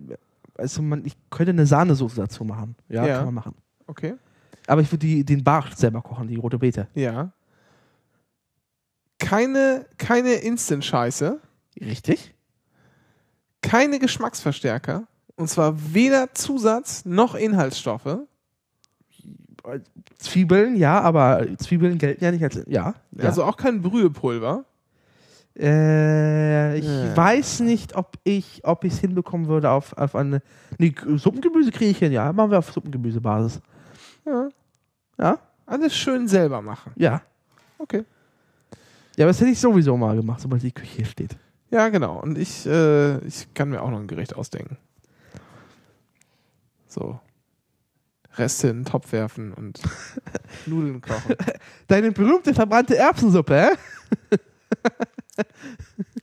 also 0.58 0.82
man, 0.82 1.04
ich 1.04 1.18
könnte 1.30 1.50
eine 1.50 1.66
Sahnesoße 1.66 2.16
dazu 2.16 2.46
machen. 2.46 2.76
Ja, 2.88 3.06
Ja. 3.06 3.18
kann 3.18 3.26
man 3.26 3.34
machen. 3.34 3.56
okay. 3.86 4.16
Aber 4.68 4.80
ich 4.82 4.90
würde 4.92 5.24
den 5.26 5.44
Barsch 5.44 5.74
selber 5.76 6.02
kochen, 6.02 6.28
die 6.30 6.38
rote 6.38 6.58
Beete. 6.58 6.88
Ja. 6.96 7.34
Keine, 9.20 9.86
keine 9.98 10.34
Instant-Scheiße, 10.34 11.40
Richtig? 11.82 12.34
keine 13.62 14.00
Geschmacksverstärker. 14.00 15.08
Und 15.38 15.50
zwar 15.50 15.94
weder 15.94 16.34
Zusatz 16.34 17.04
noch 17.06 17.36
Inhaltsstoffe. 17.36 18.20
Zwiebeln, 20.18 20.76
ja, 20.76 21.02
aber 21.02 21.46
Zwiebeln 21.58 21.98
gelten 21.98 22.24
ja 22.24 22.32
nicht 22.32 22.44
als. 22.44 22.56
Ja. 22.68 22.94
ja. 23.12 23.24
Also 23.26 23.44
auch 23.44 23.58
kein 23.58 23.82
Brühepulver. 23.82 24.66
Äh, 25.58 26.78
ich 26.78 26.86
Ja. 26.86 27.16
weiß 27.18 27.62
nicht, 27.62 27.96
ob 27.96 28.18
ich 28.24 28.62
ob 28.64 28.84
ich 28.84 28.94
es 28.94 29.00
hinbekommen 29.00 29.48
würde 29.48 29.70
auf, 29.72 29.98
auf 29.98 30.16
eine. 30.16 30.42
Nee, 30.78 30.94
Suppengemüse 31.16 31.72
kriege 31.72 31.92
ich 31.92 31.98
hin, 31.98 32.12
ja. 32.12 32.32
Machen 32.32 32.52
wir 32.52 32.60
auf 32.60 32.72
Suppengemüsebasis. 32.72 33.62
Ja. 34.26 34.50
Ja? 35.18 35.40
Alles 35.66 35.96
schön 35.96 36.28
selber 36.28 36.62
machen. 36.62 36.92
Ja. 36.96 37.22
Okay. 37.80 38.04
Ja, 39.18 39.26
aber 39.26 39.30
das 39.30 39.40
hätte 39.40 39.52
ich 39.52 39.60
sowieso 39.60 39.96
mal 39.98 40.16
gemacht, 40.16 40.42
sobald 40.42 40.62
die 40.64 40.72
Küche 40.72 40.98
hier 40.98 41.06
steht. 41.06 41.38
Ja, 41.70 41.90
genau. 41.90 42.20
Und 42.20 42.38
ich, 42.38 42.66
äh, 42.66 43.18
ich 43.26 43.54
kann 43.54 43.70
mir 43.70 43.82
auch 43.82 43.90
noch 43.90 44.00
ein 44.00 44.08
Gericht 44.08 44.36
ausdenken. 44.36 44.78
So. 46.88 47.20
Reste 48.38 48.68
in 48.68 48.80
den 48.80 48.86
Topf 48.86 49.12
werfen 49.12 49.54
und 49.54 49.82
Nudeln 50.66 51.02
kochen. 51.02 51.36
Deine 51.88 52.12
berühmte 52.12 52.54
verbrannte 52.54 52.98
Erbsensuppe, 52.98 53.70
hä? 53.70 54.38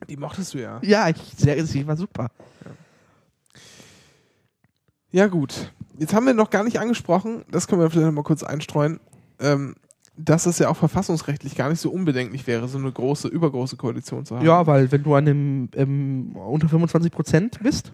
Die 0.08 0.16
mochtest 0.16 0.54
du 0.54 0.58
ja. 0.58 0.78
Ja, 0.82 1.08
ich, 1.08 1.16
sehr, 1.36 1.64
sie 1.64 1.86
war 1.86 1.96
super. 1.96 2.30
Ja, 5.10 5.26
gut. 5.26 5.72
Jetzt 5.98 6.14
haben 6.14 6.26
wir 6.26 6.34
noch 6.34 6.50
gar 6.50 6.64
nicht 6.64 6.80
angesprochen, 6.80 7.44
das 7.50 7.66
können 7.66 7.80
wir 7.80 7.90
vielleicht 7.90 8.06
noch 8.06 8.12
mal 8.12 8.22
kurz 8.22 8.42
einstreuen, 8.42 9.00
ähm, 9.38 9.74
dass 10.16 10.46
es 10.46 10.58
ja 10.58 10.68
auch 10.68 10.76
verfassungsrechtlich 10.76 11.54
gar 11.56 11.68
nicht 11.70 11.80
so 11.80 11.90
unbedenklich 11.90 12.46
wäre, 12.46 12.68
so 12.68 12.78
eine 12.78 12.92
große, 12.92 13.28
übergroße 13.28 13.76
Koalition 13.76 14.24
zu 14.26 14.36
haben. 14.36 14.44
Ja, 14.46 14.66
weil 14.66 14.92
wenn 14.92 15.02
du 15.02 15.14
an 15.14 15.24
dem 15.24 15.68
ähm, 15.74 16.36
unter 16.36 16.68
25 16.68 17.10
Prozent 17.12 17.58
bist, 17.62 17.92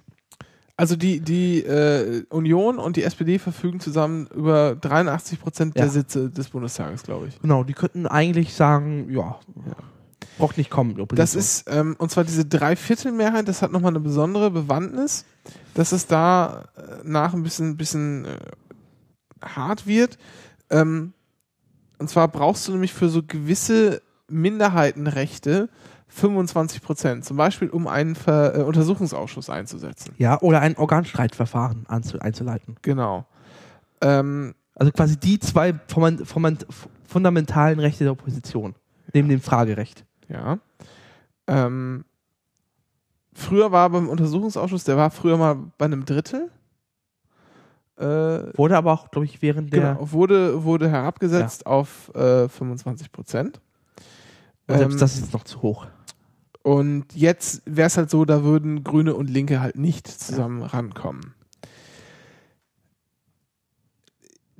Also 0.76 0.94
die, 0.96 1.20
die 1.20 1.60
äh, 1.64 2.24
Union 2.30 2.78
und 2.78 2.96
die 2.96 3.02
SPD 3.02 3.38
verfügen 3.38 3.80
zusammen 3.80 4.26
über 4.34 4.74
83 4.76 5.40
Prozent 5.40 5.76
der 5.76 5.86
Ja. 5.86 5.90
Sitze 5.90 6.30
des 6.30 6.48
Bundestages, 6.50 7.02
glaube 7.02 7.28
ich. 7.28 7.40
genau, 7.40 7.64
die 7.64 7.72
könnten 7.74 8.06
eigentlich 8.06 8.54
sagen, 8.54 9.08
ja, 9.10 9.38
braucht 10.38 10.56
nicht 10.56 10.70
kommen. 10.70 10.94
Das 11.14 11.34
ist, 11.34 11.68
ähm, 11.68 11.96
und 11.98 12.10
zwar 12.10 12.22
diese 12.24 12.44
Dreiviertelmehrheit, 12.44 13.48
das 13.48 13.62
hat 13.62 13.72
nochmal 13.72 13.90
eine 13.92 14.00
besondere 14.00 14.50
Bewandtnis, 14.52 15.24
dass 15.74 15.92
es 15.92 16.06
da 16.06 16.64
äh, 16.76 16.80
nach 17.04 17.34
ein 17.34 17.42
bisschen, 17.42 17.76
bisschen 17.76 18.24
äh, 18.24 18.38
hart 19.44 19.86
wird. 19.86 20.18
Ähm, 20.70 21.12
und 21.98 22.08
zwar 22.08 22.28
brauchst 22.28 22.68
du 22.68 22.72
nämlich 22.72 22.92
für 22.92 23.08
so 23.08 23.22
gewisse 23.22 24.02
Minderheitenrechte 24.28 25.68
25 26.08 26.82
Prozent, 26.82 27.24
zum 27.24 27.36
Beispiel 27.36 27.68
um 27.68 27.86
einen 27.86 28.14
Ver 28.14 28.58
äh, 28.58 28.62
Untersuchungsausschuss 28.62 29.50
einzusetzen. 29.50 30.14
Ja, 30.18 30.40
oder 30.40 30.60
ein 30.60 30.76
Organstreitverfahren 30.76 31.86
einzuleiten. 31.88 32.76
Genau. 32.82 33.26
Ähm, 34.00 34.54
Also 34.74 34.92
quasi 34.92 35.18
die 35.18 35.38
zwei 35.38 35.74
fundamentalen 37.06 37.80
Rechte 37.80 38.04
der 38.04 38.12
Opposition. 38.12 38.74
Neben 39.12 39.28
dem 39.28 39.40
Fragerecht. 39.40 40.04
Ja. 40.28 40.58
Ähm, 41.46 42.04
früher 43.34 43.72
war 43.72 43.90
beim 43.90 44.08
Untersuchungsausschuss, 44.08 44.84
der 44.84 44.96
war 44.96 45.10
früher 45.10 45.36
mal 45.36 45.56
bei 45.78 45.86
einem 45.86 46.04
Drittel. 46.04 46.50
Äh, 47.98 48.56
Wurde 48.56 48.76
aber 48.76 48.92
auch, 48.92 49.10
glaube 49.10 49.24
ich, 49.24 49.42
während 49.42 49.72
der. 49.72 49.94
genau, 49.94 50.12
wurde, 50.12 50.62
wurde 50.64 50.88
herabgesetzt 50.88 51.66
auf 51.66 52.14
äh, 52.14 52.48
25 52.48 53.10
Prozent. 53.10 53.60
Selbst 54.68 54.94
Ähm, 54.94 55.00
das 55.00 55.14
ist 55.18 55.32
noch 55.32 55.44
zu 55.44 55.62
hoch. 55.62 55.86
Und 56.62 57.14
jetzt 57.14 57.62
wäre 57.64 57.86
es 57.86 57.96
halt 57.96 58.10
so, 58.10 58.24
da 58.24 58.44
würden 58.44 58.84
Grüne 58.84 59.14
und 59.14 59.28
Linke 59.30 59.60
halt 59.60 59.76
nicht 59.78 60.06
zusammen 60.06 60.62
rankommen. 60.62 61.34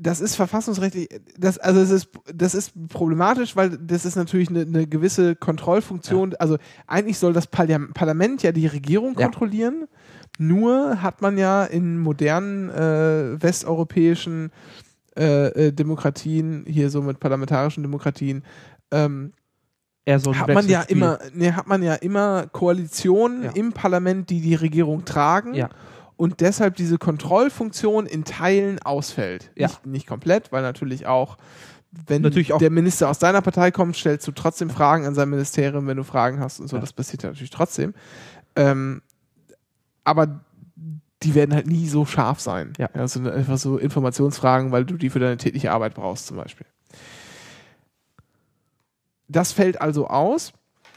Das 0.00 0.20
ist 0.20 0.36
verfassungsrechtlich, 0.36 1.08
das, 1.36 1.58
also 1.58 1.80
es 1.80 1.90
ist, 1.90 2.08
das 2.32 2.54
ist 2.54 2.72
problematisch, 2.88 3.56
weil 3.56 3.70
das 3.78 4.04
ist 4.04 4.14
natürlich 4.14 4.48
eine, 4.48 4.60
eine 4.60 4.86
gewisse 4.86 5.34
Kontrollfunktion. 5.34 6.36
Also 6.38 6.56
eigentlich 6.86 7.18
soll 7.18 7.32
das 7.32 7.50
Parlam- 7.50 7.92
Parlament 7.94 8.44
ja 8.44 8.52
die 8.52 8.68
Regierung 8.68 9.16
Ja. 9.18 9.24
kontrollieren. 9.26 9.88
Nur 10.38 11.02
hat 11.02 11.20
man 11.20 11.36
ja 11.36 11.64
in 11.64 11.98
modernen 11.98 12.70
äh, 12.70 13.42
westeuropäischen 13.42 14.50
äh, 15.16 15.48
äh, 15.66 15.72
Demokratien, 15.72 16.64
hier 16.66 16.90
so 16.90 17.02
mit 17.02 17.18
parlamentarischen 17.20 17.82
Demokratien, 17.82 18.44
ähm, 18.92 19.32
soll 20.16 20.36
hat 20.36 20.48
man 20.48 20.66
ja 20.68 20.80
immer, 20.82 21.18
ne, 21.34 21.54
hat 21.54 21.66
man 21.66 21.82
ja 21.82 21.94
immer 21.94 22.46
Koalitionen 22.46 23.42
Ja. 23.42 23.50
im 23.54 23.72
Parlament, 23.72 24.30
die 24.30 24.40
die 24.40 24.54
Regierung 24.54 25.04
tragen. 25.04 25.52
Ja. 25.54 25.68
Und 26.16 26.40
deshalb 26.40 26.76
diese 26.76 26.96
Kontrollfunktion 26.98 28.06
in 28.06 28.24
Teilen 28.24 28.78
ausfällt. 28.80 29.50
Ja. 29.54 29.66
Nicht, 29.66 29.86
nicht 29.86 30.06
komplett, 30.06 30.50
weil 30.50 30.62
natürlich 30.62 31.06
auch 31.06 31.36
wenn 32.06 32.22
Natürlich 32.22 32.52
auch- 32.52 32.58
der 32.58 32.70
Minister 32.70 33.08
aus 33.08 33.18
deiner 33.18 33.40
Partei 33.42 33.70
kommt, 33.70 33.96
stellst 33.96 34.26
du 34.26 34.32
trotzdem 34.32 34.68
Fragen 34.70 35.06
an 35.06 35.14
sein 35.14 35.30
Ministerium, 35.30 35.86
wenn 35.86 35.96
du 35.96 36.04
Fragen 36.04 36.38
hast 36.38 36.60
und 36.60 36.68
so. 36.68 36.78
Das 36.78 36.92
passiert 36.92 37.22
ja 37.22 37.30
natürlich 37.30 37.50
trotzdem. 37.50 37.94
Ähm, 38.56 39.00
aber 40.08 40.40
die 41.22 41.34
werden 41.34 41.54
halt 41.54 41.66
nie 41.66 41.88
so 41.88 42.06
scharf 42.06 42.40
sein. 42.40 42.72
Ja. 42.78 42.88
das 42.92 43.12
sind 43.12 43.28
einfach 43.28 43.58
so 43.58 43.76
Informationsfragen, 43.76 44.72
weil 44.72 44.84
du 44.84 44.96
die 44.96 45.10
für 45.10 45.18
deine 45.18 45.36
tägliche 45.36 45.72
Arbeit 45.72 45.94
brauchst, 45.94 46.26
zum 46.26 46.36
Beispiel. 46.36 46.66
Das 49.28 49.52
fällt 49.52 49.80
also 49.80 50.06
aus. 50.08 50.52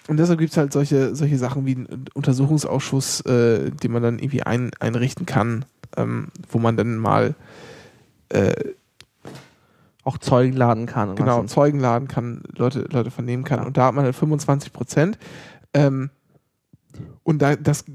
Und 0.07 0.17
deshalb 0.17 0.39
gibt 0.39 0.51
es 0.51 0.57
halt 0.57 0.73
solche, 0.73 1.15
solche 1.15 1.37
Sachen 1.37 1.65
wie 1.65 1.75
einen 1.75 2.05
Untersuchungsausschuss, 2.13 3.21
äh, 3.21 3.71
den 3.71 3.91
man 3.91 4.01
dann 4.01 4.19
irgendwie 4.19 4.43
ein, 4.43 4.71
einrichten 4.79 5.25
kann, 5.25 5.65
ähm, 5.95 6.29
wo 6.49 6.59
man 6.59 6.75
dann 6.77 6.97
mal 6.97 7.35
äh, 8.29 8.53
Auch 10.03 10.17
Zeugen 10.17 10.55
laden 10.55 10.85
kann. 10.85 11.09
und 11.09 11.15
genau. 11.17 11.43
Zeugen 11.43 11.79
laden 11.79 12.07
kann, 12.07 12.43
Leute, 12.55 12.87
Leute 12.91 13.11
vernehmen 13.11 13.43
kann. 13.43 13.59
Ja. 13.59 13.65
Und 13.65 13.77
da 13.77 13.87
hat 13.87 13.95
man 13.95 14.05
halt 14.05 14.15
25 14.15 14.73
Prozent. 14.73 15.19
Ähm, 15.73 16.09
und 17.23 17.41
da, 17.41 17.55
das 17.55 17.85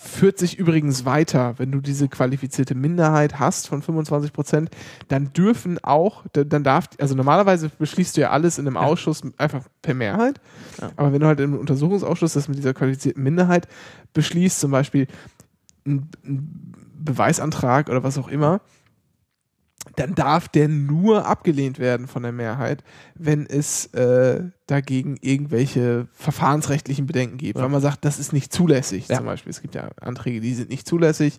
führt 0.00 0.38
sich 0.38 0.58
übrigens 0.58 1.04
weiter, 1.04 1.54
wenn 1.58 1.72
du 1.72 1.80
diese 1.80 2.08
qualifizierte 2.08 2.74
Minderheit 2.74 3.38
hast 3.40 3.68
von 3.68 3.82
25 3.82 4.32
Prozent, 4.32 4.70
dann 5.08 5.32
dürfen 5.32 5.78
auch, 5.82 6.24
da- 6.32 6.44
dann 6.44 6.64
darf, 6.64 6.88
also 7.00 7.14
normalerweise 7.14 7.70
beschließt 7.78 8.16
du 8.16 8.20
ja 8.22 8.30
alles 8.30 8.58
in 8.58 8.66
einem 8.66 8.76
Ausschuss 8.76 9.22
einfach 9.38 9.64
per 9.82 9.94
Mehrheit, 9.94 10.40
Ja. 10.80 10.90
aber 10.96 11.12
wenn 11.12 11.20
du 11.20 11.26
halt 11.26 11.40
im 11.40 11.58
Untersuchungsausschuss 11.58 12.32
das 12.34 12.48
mit 12.48 12.58
dieser 12.58 12.74
qualifizierten 12.74 13.22
Minderheit 13.22 13.66
beschließt, 14.12 14.60
zum 14.60 14.70
Beispiel 14.70 15.06
einen 15.86 16.08
Beweisantrag 17.00 17.88
oder 17.88 18.02
was 18.02 18.18
auch 18.18 18.28
immer, 18.28 18.60
dann 19.98 20.14
darf 20.14 20.48
der 20.48 20.68
nur 20.68 21.26
abgelehnt 21.26 21.78
werden 21.78 22.06
von 22.06 22.22
der 22.22 22.32
Mehrheit, 22.32 22.84
wenn 23.14 23.46
es 23.46 23.86
äh, 23.94 24.44
dagegen 24.66 25.16
irgendwelche 25.20 26.06
verfahrensrechtlichen 26.12 27.06
Bedenken 27.06 27.38
gibt. 27.38 27.56
Ja. 27.56 27.64
Weil 27.64 27.70
man 27.70 27.80
sagt, 27.80 28.04
das 28.04 28.18
ist 28.18 28.32
nicht 28.32 28.52
zulässig. 28.52 29.08
Ja. 29.08 29.16
Zum 29.16 29.26
Beispiel, 29.26 29.50
es 29.50 29.60
gibt 29.60 29.74
ja 29.74 29.88
Anträge, 30.00 30.40
die 30.40 30.54
sind 30.54 30.70
nicht 30.70 30.86
zulässig 30.86 31.38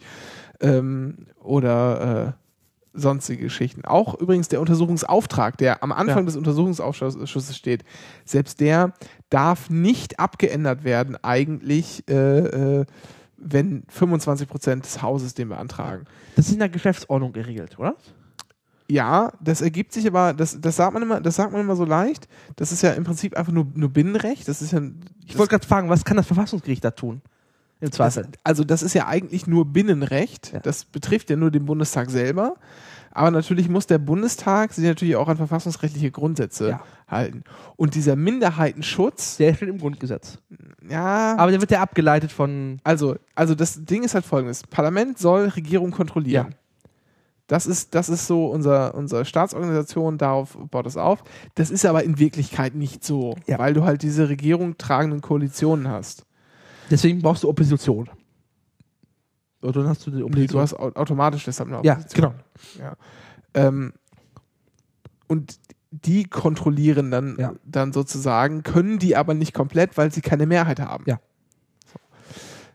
ähm, 0.60 1.28
oder 1.42 2.36
äh, 2.36 3.00
sonstige 3.00 3.44
Geschichten. 3.44 3.86
Auch 3.86 4.20
übrigens 4.20 4.48
der 4.50 4.60
Untersuchungsauftrag, 4.60 5.58
der 5.58 5.84
am 5.84 5.92
Anfang 5.92 6.20
Ja. 6.20 6.24
des 6.26 6.36
Untersuchungsausschusses 6.36 7.56
steht, 7.56 7.84
selbst 8.26 8.60
der 8.60 8.94
darf 9.30 9.70
nicht 9.70 10.20
abgeändert 10.20 10.84
werden 10.84 11.16
eigentlich, 11.24 12.04
äh, 12.10 12.80
äh, 12.80 12.86
wenn 13.38 13.84
25 13.88 14.50
Prozent 14.50 14.86
des 14.86 15.02
Hauses 15.02 15.34
den 15.34 15.50
beantragen. 15.50 16.06
Das 16.36 16.48
ist 16.48 16.54
in 16.54 16.60
der 16.60 16.68
Geschäftsordnung 16.68 17.32
geregelt, 17.32 17.80
oder? 17.80 17.96
Ja, 18.90 19.32
das 19.40 19.62
ergibt 19.62 19.94
sich 19.94 20.08
aber, 20.08 20.34
das, 20.34 20.60
das 20.60 20.76
sagt 20.78 20.94
man 20.94 21.04
immer, 21.04 21.22
das 21.22 21.36
sagt 21.36 21.52
man 21.52 21.62
immer 21.62 21.76
so 21.76 21.86
leicht. 21.86 22.28
Das 22.56 22.72
ist 22.72 22.82
ja 22.82 22.92
im 22.92 23.04
Prinzip 23.04 23.38
einfach 23.38 23.52
nur, 23.54 23.68
nur 23.76 23.90
Binnenrecht. 23.90 24.48
Das 24.48 24.62
ist 24.64 24.72
ja, 24.74 24.82
Ich 25.26 25.38
wollte 25.38 25.52
gerade 25.52 25.68
fragen, 25.68 25.90
was 25.90 26.04
kann 26.06 26.18
das 26.18 26.26
Verfassungsgericht 26.26 26.84
da 26.84 26.92
tun? 26.92 27.22
Im 27.82 27.90
das, 27.92 27.96
Zweifel. 27.98 28.28
also 28.44 28.64
das 28.66 28.82
ist 28.82 28.94
ja 28.94 29.08
eigentlich 29.08 29.48
nur 29.48 29.66
Binnenrecht. 29.66 30.52
Ja. 30.54 30.60
Das 30.60 30.84
betrifft 30.86 31.30
ja 31.30 31.36
nur 31.38 31.52
den 31.52 31.66
Bundestag 31.66 32.10
selber. 32.10 32.56
Aber 33.12 33.32
natürlich 33.32 33.70
muss 33.70 33.88
der 33.88 33.98
Bundestag 34.00 34.74
sich 34.74 34.84
natürlich 34.86 35.16
auch 35.16 35.28
an 35.30 35.38
verfassungsrechtliche 35.38 36.12
Grundsätze 36.12 36.70
Ja. 36.70 36.82
halten. 37.08 37.44
Und 37.76 37.96
dieser 37.96 38.16
Minderheitenschutz, 38.16 39.38
Der 39.38 39.54
steht 39.54 39.70
im 39.70 39.78
Grundgesetz. 39.78 40.40
ja, 40.90 41.36
Aber 41.38 41.52
der 41.52 41.62
wird 41.62 41.72
ja 41.72 41.82
abgeleitet 41.82 42.32
von. 42.32 42.80
also, 42.84 43.16
also 43.36 43.56
das 43.56 43.86
Ding 43.86 44.04
ist 44.04 44.14
halt 44.14 44.26
folgendes. 44.26 44.64
Parlament 44.64 45.18
soll 45.18 45.48
Regierung 45.48 45.92
kontrollieren. 45.92 46.48
Ja. 46.52 46.58
Das 47.50 47.66
ist, 47.66 47.96
das 47.96 48.10
ist 48.10 48.28
so 48.28 48.46
unser, 48.46 48.94
unsere 48.94 49.26
Staatsorganisation, 49.26 50.20
darauf 50.20 50.56
baut 50.70 50.86
es 50.86 50.98
auf. 50.98 51.24
Das 51.56 51.72
ist 51.72 51.84
aber 51.84 52.04
in 52.04 52.20
Wirklichkeit 52.20 52.76
nicht 52.76 53.04
so, 53.04 53.36
Ja. 53.48 53.58
weil 53.58 53.74
du 53.74 53.84
halt 53.84 54.04
diese 54.04 54.30
Regierung 54.30 54.78
tragenden 54.78 55.22
Koalitionen 55.22 55.88
hast. 55.90 56.26
Deswegen 56.92 57.22
brauchst 57.24 57.42
du 57.44 57.50
Opposition. 57.50 58.08
Oder 59.64 59.82
dann 59.82 59.88
hast 59.90 60.06
du 60.06 60.12
die 60.12 60.18
Nee, 60.18 60.24
Opposition. 60.24 60.48
du 60.58 60.60
hast 60.62 60.74
au- 60.76 60.92
automatisch 60.94 61.44
deshalb 61.46 61.70
eine 61.70 61.82
ja, 61.84 61.94
Opposition. 61.94 62.34
genau. 62.78 62.86
Ja. 62.86 62.96
Ähm, 63.56 63.94
und 65.28 65.60
die 65.92 66.26
kontrollieren 66.26 67.10
dann, 67.10 67.36
Ja. 67.40 67.54
dann 67.66 67.94
sozusagen, 67.94 68.62
können 68.62 69.00
die 69.00 69.16
aber 69.16 69.34
nicht 69.34 69.56
komplett, 69.56 69.98
weil 69.98 70.12
sie 70.14 70.22
keine 70.22 70.46
Mehrheit 70.46 70.80
haben. 70.80 71.04
Ja. 71.08 71.20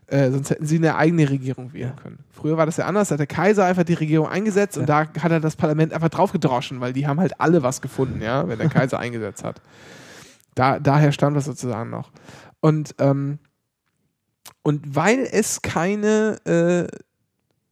Äh, 0.07 0.29
sonst 0.31 0.51
hätten 0.51 0.65
sie 0.67 0.75
eine 0.77 0.95
eigene 0.95 1.27
Regierung 1.29 1.73
wählen 1.73 1.93
Ja. 1.95 2.01
können. 2.01 2.19
Früher 2.31 2.57
war 2.57 2.65
das 2.67 2.77
ja 2.77 2.85
anders, 2.85 3.07
da 3.09 3.13
hat 3.13 3.19
der 3.19 3.27
Kaiser 3.27 3.65
einfach 3.65 3.83
die 3.83 3.95
Regierung 3.95 4.27
eingesetzt 4.27 4.77
und 4.77 4.87
da 4.87 5.07
hat 5.19 5.31
er 5.31 5.39
das 5.39 5.55
Parlament 5.55 5.93
einfach 5.93 6.09
draufgedroschen, 6.09 6.79
weil 6.79 6.93
die 6.93 7.07
haben 7.07 7.19
halt 7.19 7.39
alle 7.41 7.63
was 7.63 7.81
gefunden, 7.81 8.21
ja, 8.21 8.47
wenn 8.47 8.59
der 8.59 8.69
Kaiser 8.69 8.99
eingesetzt 8.99 9.43
hat. 9.43 9.61
Da, 10.53 10.79
daher 10.79 11.11
stammt 11.11 11.35
das 11.35 11.45
sozusagen 11.45 11.89
noch. 11.89 12.11
Und, 12.61 12.93
ähm, 12.99 13.39
und 14.61 14.95
weil 14.95 15.27
es 15.31 15.61
keine, 15.63 16.37
äh, 16.45 16.87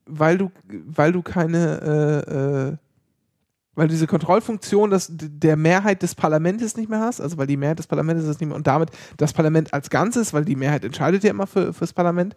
weil 0.06 0.38
du, 0.38 0.52
weil 0.68 1.12
du 1.12 1.22
keine, 1.22 2.26
äh, 2.28 2.70
äh, 2.72 2.78
weil 3.76 3.88
du 3.88 3.94
diese 3.94 4.08
Kontrollfunktion 4.08 4.92
das, 4.92 5.08
der 5.12 5.56
Mehrheit 5.56 6.04
des 6.04 6.16
Parlaments 6.16 6.78
nicht 6.78 6.90
mehr 6.90 7.00
hast, 7.00 7.22
also 7.22 7.38
weil 7.38 7.48
die 7.48 7.58
Mehrheit 7.58 7.80
des 7.80 7.88
Parlaments 7.88 8.24
ist 8.24 8.40
nicht 8.40 8.50
mehr 8.50 8.56
und 8.56 8.68
damit 8.68 8.92
das 9.18 9.34
Parlament 9.34 9.74
als 9.74 9.90
Ganzes, 9.90 10.34
weil 10.34 10.46
die 10.46 10.56
Mehrheit 10.56 10.84
entscheidet 10.84 11.24
ja 11.24 11.32
immer 11.32 11.48
für, 11.48 11.74
fürs 11.74 11.94
Parlament, 11.94 12.36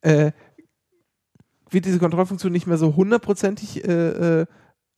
äh, 0.00 0.32
wird 1.70 1.84
diese 1.84 1.98
Kontrollfunktion 1.98 2.52
nicht 2.52 2.66
mehr 2.66 2.78
so 2.78 2.96
hundertprozentig 2.96 3.86
äh, 3.86 4.40
äh, 4.40 4.46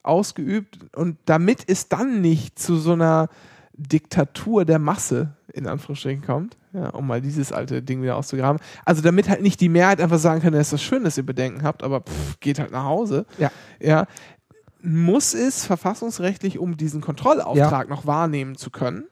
ausgeübt 0.02 0.78
und 0.94 1.18
damit 1.24 1.64
es 1.66 1.88
dann 1.88 2.20
nicht 2.20 2.58
zu 2.58 2.76
so 2.76 2.92
einer 2.92 3.28
Diktatur 3.76 4.64
der 4.64 4.78
Masse 4.78 5.36
in 5.52 5.66
Anführungsstrichen 5.66 6.22
kommt, 6.22 6.56
ja, 6.72 6.88
um 6.90 7.06
mal 7.06 7.20
dieses 7.20 7.52
alte 7.52 7.82
Ding 7.82 8.02
wieder 8.02 8.16
auszugraben. 8.16 8.60
Also 8.84 9.02
damit 9.02 9.28
halt 9.28 9.42
nicht 9.42 9.60
die 9.60 9.68
Mehrheit 9.68 10.00
einfach 10.00 10.18
sagen 10.18 10.42
kann, 10.42 10.52
ist 10.54 10.72
das 10.72 10.82
schön, 10.82 11.04
dass 11.04 11.16
ihr 11.16 11.26
Bedenken 11.26 11.62
habt, 11.62 11.82
aber 11.82 12.00
pff, 12.00 12.40
geht 12.40 12.58
halt 12.58 12.72
nach 12.72 12.84
Hause. 12.84 13.26
Ja. 13.38 13.50
ja. 13.80 14.06
Muss 14.86 15.32
es 15.34 15.64
verfassungsrechtlich, 15.64 16.58
um 16.58 16.76
diesen 16.76 17.00
Kontrollauftrag 17.00 17.88
noch 17.88 18.06
wahrnehmen 18.06 18.56
zu 18.56 18.70
können, 18.70 19.04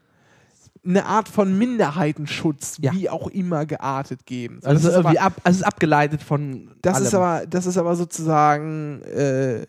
eine 0.84 1.06
Art 1.06 1.28
von 1.28 1.56
Minderheitenschutz, 1.56 2.76
Ja. 2.80 2.92
wie 2.92 3.08
auch 3.08 3.28
immer 3.28 3.66
geartet 3.66 4.26
geben. 4.26 4.58
So, 4.62 4.68
Also, 4.68 4.82
das 4.88 4.92
ist 4.92 4.98
irgendwie 4.98 5.18
aber- 5.20 5.26
ab, 5.28 5.40
also 5.44 5.60
ist 5.60 5.64
abgeleitet 5.64 6.22
von. 6.22 6.72
das 6.82 6.96
allem. 6.96 7.06
ist 7.06 7.14
aber, 7.14 7.46
das 7.46 7.66
ist 7.66 7.78
aber 7.78 7.94
sozusagen, 7.96 9.00
äh, 9.02 9.66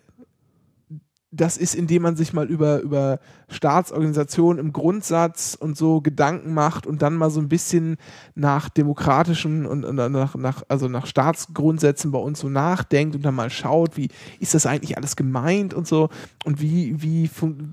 das 1.36 1.58
ist, 1.58 1.74
indem 1.74 2.04
man 2.04 2.16
sich 2.16 2.32
mal 2.32 2.46
über, 2.46 2.82
über 2.82 3.20
Staatsorganisationen 3.50 4.64
im 4.64 4.72
Grundsatz 4.72 5.58
und 5.60 5.76
so 5.76 6.00
Gedanken 6.00 6.54
macht 6.54 6.86
und 6.86 7.02
dann 7.02 7.16
mal 7.16 7.32
so 7.32 7.40
ein 7.40 7.50
bisschen 7.50 7.98
nach 8.36 8.70
demokratischen 8.70 9.66
und, 9.66 9.84
und 9.84 9.96
nach, 9.96 10.36
nach, 10.36 10.64
also 10.68 10.88
nach 10.88 11.08
Staatsgrundsätzen 11.08 12.12
bei 12.12 12.20
uns 12.20 12.40
so 12.40 12.50
nachdenkt 12.50 13.16
und 13.16 13.26
dann 13.26 13.34
mal 13.34 13.50
schaut, 13.50 13.98
wie 13.98 14.10
ist 14.40 14.54
das 14.54 14.68
eigentlich 14.68 14.96
alles 14.96 15.16
gemeint 15.16 15.74
und 15.74 15.88
so 15.88 16.10
und 16.46 16.62
wie, 16.62 17.02
wie, 17.02 17.30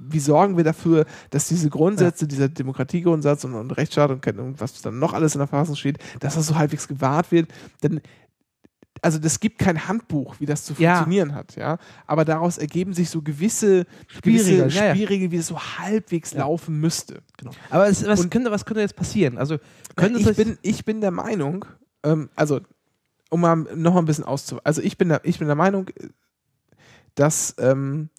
wie 0.09 0.21
sorgen 0.21 0.57
wir 0.57 0.65
dafür, 0.65 1.05
dass 1.29 1.49
diese 1.49 1.69
Grundsätze, 1.69 2.27
dieser 2.27 2.49
Demokratiegrundsatz 2.49 3.45
und, 3.45 3.55
und 3.55 3.73
Rechtsstaat 3.73 4.11
und, 4.11 4.61
was 4.61 4.81
dann 4.81 4.99
noch 4.99 5.13
alles 5.13 5.35
in 5.35 5.41
der 5.41 5.49
Verfassung 5.49 5.77
steht, 5.77 5.99
dass 6.21 6.35
das 6.35 6.47
so 6.47 6.57
halbwegs 6.57 6.89
gewahrt 6.89 7.31
wird, 7.31 7.49
dann 7.83 8.01
also 9.03 9.19
das 9.19 9.41
gibt 9.41 9.59
kein 9.59 9.89
Handbuch, 9.89 10.37
wie 10.41 10.47
das 10.47 10.65
zu 10.65 10.75
Ja. 10.79 10.97
funktionieren 10.97 11.35
hat, 11.35 11.57
ja. 11.57 11.79
Aber 12.07 12.25
daraus 12.25 12.59
ergeben 12.59 12.93
sich 12.93 13.09
so 13.11 13.23
gewisse 13.23 13.87
Spielregeln, 14.09 14.65
gewisse 14.69 14.85
ja. 14.85 14.95
Spielregeln, 14.95 15.31
wie 15.31 15.37
es 15.37 15.47
so 15.47 15.59
halbwegs 15.61 16.35
laufen 16.35 16.79
müsste. 16.81 17.23
Genau. 17.39 17.53
Aber 17.71 17.89
es, 17.89 18.07
was, 18.07 18.21
Und- 18.21 18.31
könnte, 18.31 18.51
was 18.51 18.65
könnte 18.65 18.81
jetzt 18.81 18.97
passieren? 18.97 19.39
Also, 19.39 19.59
könnte 19.97 20.19
ich, 20.21 20.27
es 20.27 20.37
bin, 20.37 20.59
ich 20.63 20.85
bin 20.85 21.01
der 21.01 21.11
Meinung, 21.11 21.65
ähm, 22.03 22.29
also 22.37 22.61
um 23.31 23.41
mal 23.43 23.57
noch 23.57 23.97
ein 23.97 24.05
bisschen 24.07 24.25
auszu... 24.25 24.59
Also 24.65 24.83
ich 24.83 24.99
bin 24.99 25.09
der, 25.09 25.21
ich 25.25 25.39
bin 25.39 25.47
der 25.47 25.55
Meinung, 25.57 25.89
dass 27.15 27.55
ähm, 27.59 28.11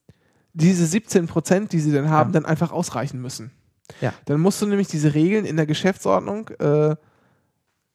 diese 0.54 0.86
17 0.86 1.28
Prozent, 1.28 1.74
die 1.74 1.80
sie 1.80 1.92
dann 1.92 2.10
haben, 2.10 2.32
dann 2.32 2.46
einfach 2.46 2.72
ausreichen 2.72 3.22
müssen. 3.22 3.52
Ja. 4.00 4.14
Dann 4.26 4.40
musst 4.40 4.62
du 4.62 4.66
nämlich 4.68 4.88
diese 4.88 5.14
Regeln 5.14 5.46
in 5.46 5.58
der 5.58 5.66
Geschäftsordnung 5.66 6.50
äh, 6.60 6.96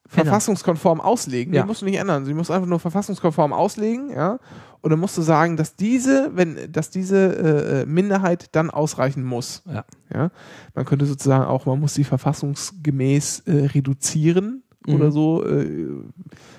verfassungskonform 0.07 1.01
auslegen. 1.01 1.53
Ja. 1.53 1.61
Die 1.61 1.67
musst 1.67 1.81
du 1.81 1.85
nicht 1.85 1.97
ändern. 1.97 2.25
Sie 2.25 2.33
musst 2.33 2.51
einfach 2.51 2.67
nur 2.67 2.79
verfassungskonform 2.79 3.53
auslegen, 3.53 4.09
ja. 4.11 4.39
Und 4.81 4.91
dann 4.91 4.99
musst 4.99 5.17
du 5.17 5.21
sagen, 5.21 5.57
dass 5.57 5.75
diese, 5.75 6.31
wenn, 6.33 6.71
dass 6.71 6.89
diese 6.89 7.83
äh, 7.83 7.85
Minderheit 7.85 8.55
dann 8.55 8.69
ausreichen 8.69 9.23
muss. 9.23 9.63
Ja. 9.65 9.85
ja. 10.13 10.31
Man 10.75 10.85
könnte 10.85 11.05
sozusagen 11.05 11.45
auch, 11.45 11.65
man 11.65 11.79
muss 11.79 11.93
sie 11.93 12.03
verfassungsgemäß 12.03 13.39
äh, 13.47 13.65
reduzieren 13.73 14.63
Mhm. 14.87 14.95
oder 14.95 15.11
so. 15.11 15.45
Äh, 15.45 15.87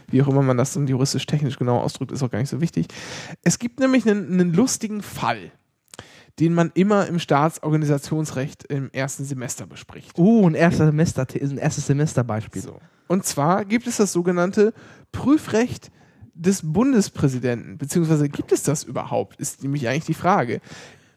wie 0.09 0.23
auch 0.23 0.29
immer 0.29 0.43
man 0.43 0.57
das 0.57 0.75
dann 0.75 0.87
juristisch-technisch 0.87 1.59
genau 1.59 1.81
ausdrückt, 1.81 2.13
ist 2.13 2.23
auch 2.23 2.31
gar 2.31 2.39
nicht 2.39 2.51
so 2.51 2.61
wichtig. 2.61 2.87
Es 3.43 3.59
gibt 3.59 3.81
nämlich 3.81 4.09
einen, 4.09 4.33
einen 4.33 4.53
lustigen 4.53 5.03
Fall, 5.03 5.53
den 6.39 6.55
man 6.55 6.71
immer 6.75 7.07
im 7.07 7.19
Staatsorganisationsrecht 7.19 8.65
im 8.65 8.91
ersten 8.93 9.25
Semester 9.25 9.67
bespricht. 9.67 10.19
Uh, 10.19 10.49
ein, 10.49 10.55
erster 10.55 10.87
Semester, 10.87 11.27
ein 11.35 11.59
erstes 11.59 11.87
Semesterbeispiel. 11.87 12.63
So. 12.63 12.81
Und 13.09 13.25
zwar 13.25 13.65
gibt 13.65 13.87
es 13.87 13.97
das 13.97 14.13
sogenannte 14.13 14.73
Prüfrecht 15.11 15.91
des 16.35 16.61
Bundespräsidenten, 16.63 17.79
beziehungsweise 17.79 18.29
gibt 18.29 18.53
es 18.53 18.63
das 18.63 18.85
überhaupt, 18.85 19.41
ist 19.41 19.63
nämlich 19.63 19.89
eigentlich 19.89 20.05
die 20.05 20.15
Frage. 20.15 20.61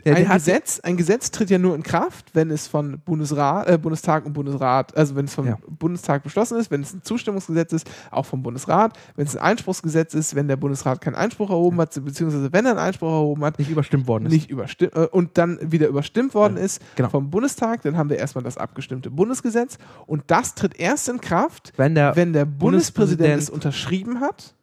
Der- 0.06 0.16
ein, 0.16 0.26
der 0.26 0.34
Gesetz, 0.36 0.80
ein 0.82 0.98
Gesetz 0.98 1.32
tritt 1.32 1.50
ja 1.50 1.58
nur 1.58 1.76
in 1.76 1.84
Kraft, 1.84 2.26
wenn 2.34 2.50
es 2.52 2.68
von 2.68 3.00
Bundesrat, 3.00 3.68
äh, 3.68 3.78
Bundestag 3.78 4.26
und 4.26 4.34
Bundesrat, 4.34 4.96
also 4.98 5.16
wenn 5.16 5.26
es 5.26 5.34
vom 5.36 5.48
Ja. 5.48 5.58
Bundestag 5.68 6.24
beschlossen 6.24 6.58
ist, 6.60 6.72
wenn 6.72 6.82
es 6.82 6.94
ein 6.94 7.02
Zustimmungsgesetz 7.04 7.74
ist, 7.74 7.90
auch 8.10 8.26
vom 8.26 8.42
Bundesrat, 8.44 8.98
wenn 9.16 9.26
es 9.28 9.36
ein 9.36 9.42
Einspruchsgesetz 9.44 10.14
ist, 10.14 10.36
wenn 10.36 10.48
der 10.48 10.56
Bundesrat 10.58 11.02
keinen 11.02 11.16
Einspruch 11.16 11.50
erhoben 11.50 11.78
hat, 11.80 11.94
beziehungsweise 12.04 12.52
wenn 12.52 12.66
er 12.66 12.72
einen 12.72 12.80
Einspruch 12.80 13.12
erhoben 13.12 13.44
hat, 13.46 13.60
Nicht 13.60 13.70
überstimmt 13.72 14.08
worden 14.08 14.26
ist. 14.26 14.32
nicht 14.34 14.50
überstimmt 14.50 14.96
äh, 14.96 15.08
und 15.12 15.38
dann 15.38 15.60
wieder 15.72 15.88
überstimmt 15.88 16.34
worden 16.34 16.58
ist 16.58 16.82
genau. 16.96 17.10
vom 17.10 17.30
Bundestag, 17.30 17.82
dann 17.84 17.98
haben 17.98 18.10
wir 18.10 18.18
erstmal 18.18 18.44
das 18.44 18.58
abgestimmte 18.58 19.12
Bundesgesetz 19.12 19.78
und 20.08 20.24
das 20.28 20.56
tritt 20.56 20.80
erst 20.80 21.10
in 21.10 21.22
Kraft, 21.22 21.74
Wenn 21.78 21.96
der 21.96 22.16
wenn 22.16 22.34
der 22.34 22.46
Bundespräsident, 22.46 23.22
Bundespräsident- 23.22 23.38
es 23.38 23.50
unterschrieben 23.50 24.20
hat 24.22 24.56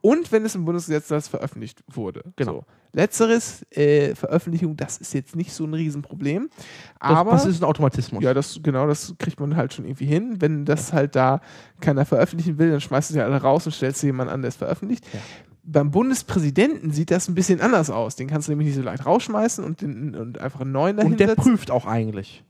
und 0.00 0.30
wenn 0.30 0.44
es 0.44 0.54
im 0.54 0.64
Bundesgesetz 0.64 1.08
das 1.08 1.28
veröffentlicht 1.28 1.82
wurde. 1.88 2.22
Genau. 2.36 2.52
So. 2.52 2.64
Letzteres, 2.92 3.66
äh, 3.70 4.14
Veröffentlichung, 4.14 4.76
das 4.76 4.98
ist 4.98 5.12
jetzt 5.12 5.36
nicht 5.36 5.52
so 5.52 5.64
ein 5.64 5.74
Riesenproblem. 5.74 6.48
das, 6.48 7.10
Aber 7.10 7.32
das 7.32 7.46
ist 7.46 7.60
ein 7.62 7.64
Automatismus. 7.64 8.22
ja, 8.22 8.32
das 8.32 8.60
genau, 8.62 8.86
das 8.86 9.14
kriegt 9.18 9.38
man 9.40 9.56
halt 9.56 9.74
schon 9.74 9.84
irgendwie 9.84 10.06
hin. 10.06 10.36
Wenn 10.40 10.64
das 10.64 10.92
halt 10.92 11.14
da 11.14 11.40
keiner 11.80 12.06
veröffentlichen 12.06 12.58
will, 12.58 12.70
dann 12.70 12.80
schmeißt 12.80 13.10
du 13.10 13.14
sie 13.14 13.20
alle 13.20 13.40
raus 13.40 13.66
und 13.66 13.72
stellst 13.72 14.00
sie 14.00 14.06
jemand 14.06 14.30
an, 14.30 14.42
der 14.42 14.48
es 14.48 14.56
veröffentlicht. 14.56 15.04
Ja. 15.12 15.20
Beim 15.64 15.90
Bundespräsidenten 15.90 16.92
sieht 16.92 17.10
das 17.10 17.28
ein 17.28 17.34
bisschen 17.34 17.60
anders 17.60 17.90
aus. 17.90 18.16
Den 18.16 18.26
kannst 18.26 18.48
du 18.48 18.52
nämlich 18.52 18.68
nicht 18.68 18.76
so 18.76 18.82
leicht 18.82 19.04
rausschmeißen 19.04 19.62
und, 19.62 19.82
den, 19.82 20.14
und 20.14 20.40
einfach 20.40 20.62
einen 20.62 20.72
neuen 20.72 20.98
Und 20.98 21.20
der 21.20 21.34
prüft 21.34 21.70
auch 21.70 21.84
eigentlich. 21.84 22.42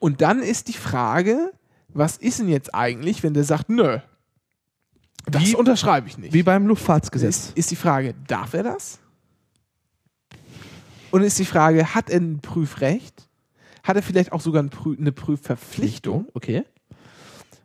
Und 0.00 0.20
dann 0.22 0.40
ist 0.40 0.66
die 0.66 0.72
Frage, 0.72 1.52
was 1.88 2.16
ist 2.16 2.40
denn 2.40 2.48
jetzt 2.48 2.74
eigentlich, 2.74 3.22
wenn 3.22 3.34
der 3.34 3.44
sagt, 3.44 3.68
nö, 3.68 3.98
das 5.26 5.42
Wie- 5.44 5.54
unterschreibe 5.56 6.08
ich 6.08 6.18
nicht. 6.18 6.32
Wie 6.32 6.42
beim 6.42 6.66
Luftfahrtsgesetz. 6.66 7.48
ist, 7.48 7.58
ist 7.58 7.70
die 7.70 7.76
Frage, 7.76 8.14
darf 8.26 8.54
er 8.54 8.62
das? 8.64 8.98
Und 11.10 11.22
ist 11.22 11.38
die 11.38 11.44
Frage, 11.44 11.94
hat 11.94 12.10
er 12.10 12.20
ein 12.20 12.40
Prüfrecht? 12.40 13.28
Hat 13.82 13.96
er 13.96 14.02
vielleicht 14.02 14.32
auch 14.32 14.40
sogar 14.40 14.62
ein 14.62 14.70
Prü 14.70 14.96
eine 14.98 15.12
Prüfverpflichtung? 15.12 16.28
Okay. 16.34 16.64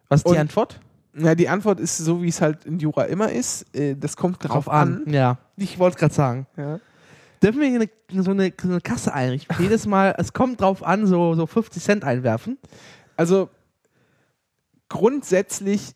Was 0.10 0.22
ist 0.22 0.26
Und- 0.26 0.34
die 0.36 0.40
Antwort? 0.40 0.80
Na, 1.20 1.34
die 1.34 1.50
Antwort 1.50 1.80
ist 1.80 1.98
so, 1.98 2.22
wie 2.22 2.28
es 2.28 2.42
halt 2.42 2.66
in 2.66 2.78
Jura 2.78 3.06
immer 3.06 3.32
ist. 3.32 3.74
Äh, 3.76 3.96
das 3.96 4.16
kommt 4.18 4.38
drauf, 4.48 4.70
an. 4.70 5.02
Ja. 5.08 5.40
Ich 5.56 5.80
wollte 5.80 5.96
es 5.96 6.00
gerade 6.00 6.14
sagen. 6.14 6.46
Ja. 6.58 6.80
Dürfen 7.42 7.60
wir 7.62 7.68
hier 7.70 7.82
eine, 8.12 8.24
so, 8.24 8.32
eine, 8.32 8.54
so 8.62 8.68
eine 8.70 8.82
Kasse 8.82 9.14
einrichten? 9.16 9.56
Jedes 9.60 9.88
Mal, 9.88 10.14
es 10.20 10.34
kommt 10.34 10.62
drauf 10.62 10.84
an, 10.84 11.08
so, 11.08 11.34
so 11.34 11.48
50 11.48 11.82
Cent 11.84 12.04
einwerfen. 12.04 12.60
Also 13.16 13.50
grundsätzlich 14.90 15.96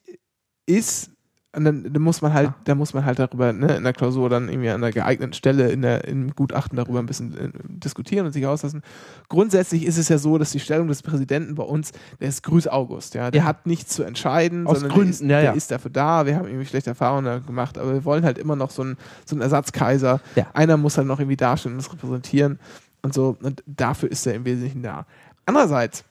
ist, 0.65 1.11
und 1.53 1.65
dann, 1.65 1.91
dann 1.91 2.01
muss 2.01 2.21
man 2.21 2.33
halt, 2.33 2.47
Ja. 2.47 2.55
da 2.63 2.75
muss 2.75 2.93
man 2.93 3.03
halt 3.03 3.19
darüber 3.19 3.51
ne, 3.51 3.75
in 3.75 3.83
der 3.83 3.91
Klausur 3.91 4.29
dann 4.29 4.47
irgendwie 4.47 4.69
an 4.69 4.79
der 4.79 4.91
geeigneten 4.93 5.33
Stelle 5.33 5.69
in 5.69 5.81
der, 5.81 6.05
im 6.07 6.33
Gutachten 6.33 6.77
darüber 6.77 6.99
ein 6.99 7.05
bisschen 7.05 7.37
äh, 7.37 7.49
diskutieren 7.67 8.25
und 8.25 8.31
sich 8.31 8.45
auslassen. 8.45 8.83
Grundsätzlich 9.27 9.85
ist 9.85 9.97
es 9.97 10.07
ja 10.07 10.17
so, 10.17 10.37
dass 10.37 10.51
die 10.51 10.61
Stellung 10.61 10.87
des 10.87 11.03
Präsidenten 11.03 11.55
bei 11.55 11.63
uns, 11.63 11.91
der 12.21 12.29
ist 12.29 12.43
Grüß 12.43 12.69
August, 12.69 13.15
ja, 13.15 13.31
der 13.31 13.41
Ja. 13.41 13.47
hat 13.47 13.65
nichts 13.67 13.93
zu 13.93 14.03
entscheiden, 14.03 14.65
Aus 14.65 14.79
sondern 14.79 14.97
Gründen, 14.97 15.27
der, 15.27 15.39
ist, 15.39 15.43
ja, 15.43 15.51
der 15.51 15.57
ist 15.57 15.71
dafür 15.71 15.91
da. 15.91 16.25
Wir 16.25 16.35
haben 16.37 16.47
irgendwie 16.47 16.65
schlechte 16.65 16.91
Erfahrungen 16.91 17.45
gemacht, 17.45 17.77
aber 17.77 17.93
wir 17.93 18.05
wollen 18.05 18.23
halt 18.23 18.37
immer 18.37 18.55
noch 18.55 18.69
so 18.71 18.83
einen, 18.83 18.97
so 19.25 19.35
einen 19.35 19.41
Ersatzkaiser. 19.41 20.21
Einer 20.53 20.77
muss 20.77 20.97
halt 20.97 21.07
noch 21.07 21.19
irgendwie 21.19 21.35
dastehen 21.37 21.73
und 21.73 21.79
das 21.79 21.91
repräsentieren 21.91 22.59
und 23.01 23.13
so. 23.13 23.35
Und 23.41 23.61
dafür 23.65 24.09
ist 24.09 24.25
er 24.25 24.35
im 24.35 24.45
Wesentlichen 24.45 24.83
da. 24.83 25.05
Andererseits, 25.45 26.05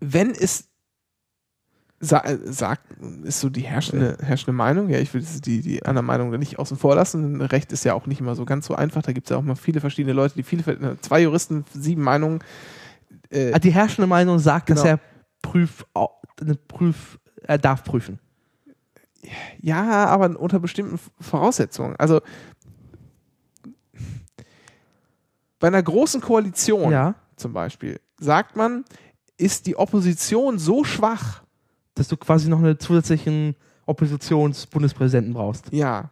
wenn 0.00 0.30
es 0.30 0.68
sa 2.00 2.20
äh, 2.20 2.38
sagt, 2.44 2.82
ist 3.24 3.40
so 3.40 3.48
die 3.48 3.62
herrschende, 3.62 4.16
herrschende 4.22 4.52
Meinung, 4.52 4.88
ja, 4.88 4.98
ich 4.98 5.12
will 5.14 5.24
die, 5.44 5.60
die 5.62 5.84
andere 5.84 6.04
Meinung 6.04 6.30
da 6.30 6.38
nicht 6.38 6.58
außen 6.58 6.76
vor 6.76 6.94
lassen. 6.94 7.40
Recht 7.42 7.72
ist 7.72 7.84
ja 7.84 7.94
auch 7.94 8.06
nicht 8.06 8.20
immer 8.20 8.34
so 8.36 8.44
ganz 8.44 8.66
so 8.66 8.74
einfach. 8.74 9.02
Da 9.02 9.12
gibt 9.12 9.26
es 9.26 9.30
ja 9.30 9.36
auch 9.36 9.42
mal 9.42 9.56
viele 9.56 9.80
verschiedene 9.80 10.12
Leute, 10.12 10.34
die 10.34 10.42
viele, 10.44 10.96
zwei 11.00 11.22
Juristen, 11.22 11.64
sieben 11.72 12.02
Meinungen. 12.02 12.38
Äh, 13.30 13.52
Ah, 13.52 13.58
Die 13.58 13.72
herrschende 13.72 14.06
Meinung 14.06 14.38
sagt, 14.38 14.70
dass 14.70 14.82
Genau. 14.82 14.94
er 14.94 15.00
prüf, 15.42 15.84
prüf, 16.68 17.18
er 17.42 17.58
darf 17.58 17.82
prüfen. 17.84 18.20
Ja, 19.60 20.06
aber 20.06 20.38
unter 20.38 20.60
bestimmten 20.60 20.98
Voraussetzungen. 21.20 21.96
Also 21.96 22.20
bei 25.58 25.66
einer 25.68 25.82
großen 25.82 26.20
Koalition 26.20 26.92
Ja. 26.92 27.14
zum 27.36 27.52
Beispiel 27.52 28.00
sagt 28.20 28.56
man, 28.56 28.84
ist 29.36 29.66
die 29.66 29.76
Opposition 29.76 30.58
so 30.58 30.84
schwach, 30.84 31.42
Dass 31.98 32.08
du 32.08 32.16
quasi 32.16 32.48
noch 32.48 32.58
einen 32.58 32.78
zusätzlichen 32.78 33.56
Oppositionsbundespräsidenten 33.86 35.32
brauchst. 35.34 35.72
ja, 35.72 36.10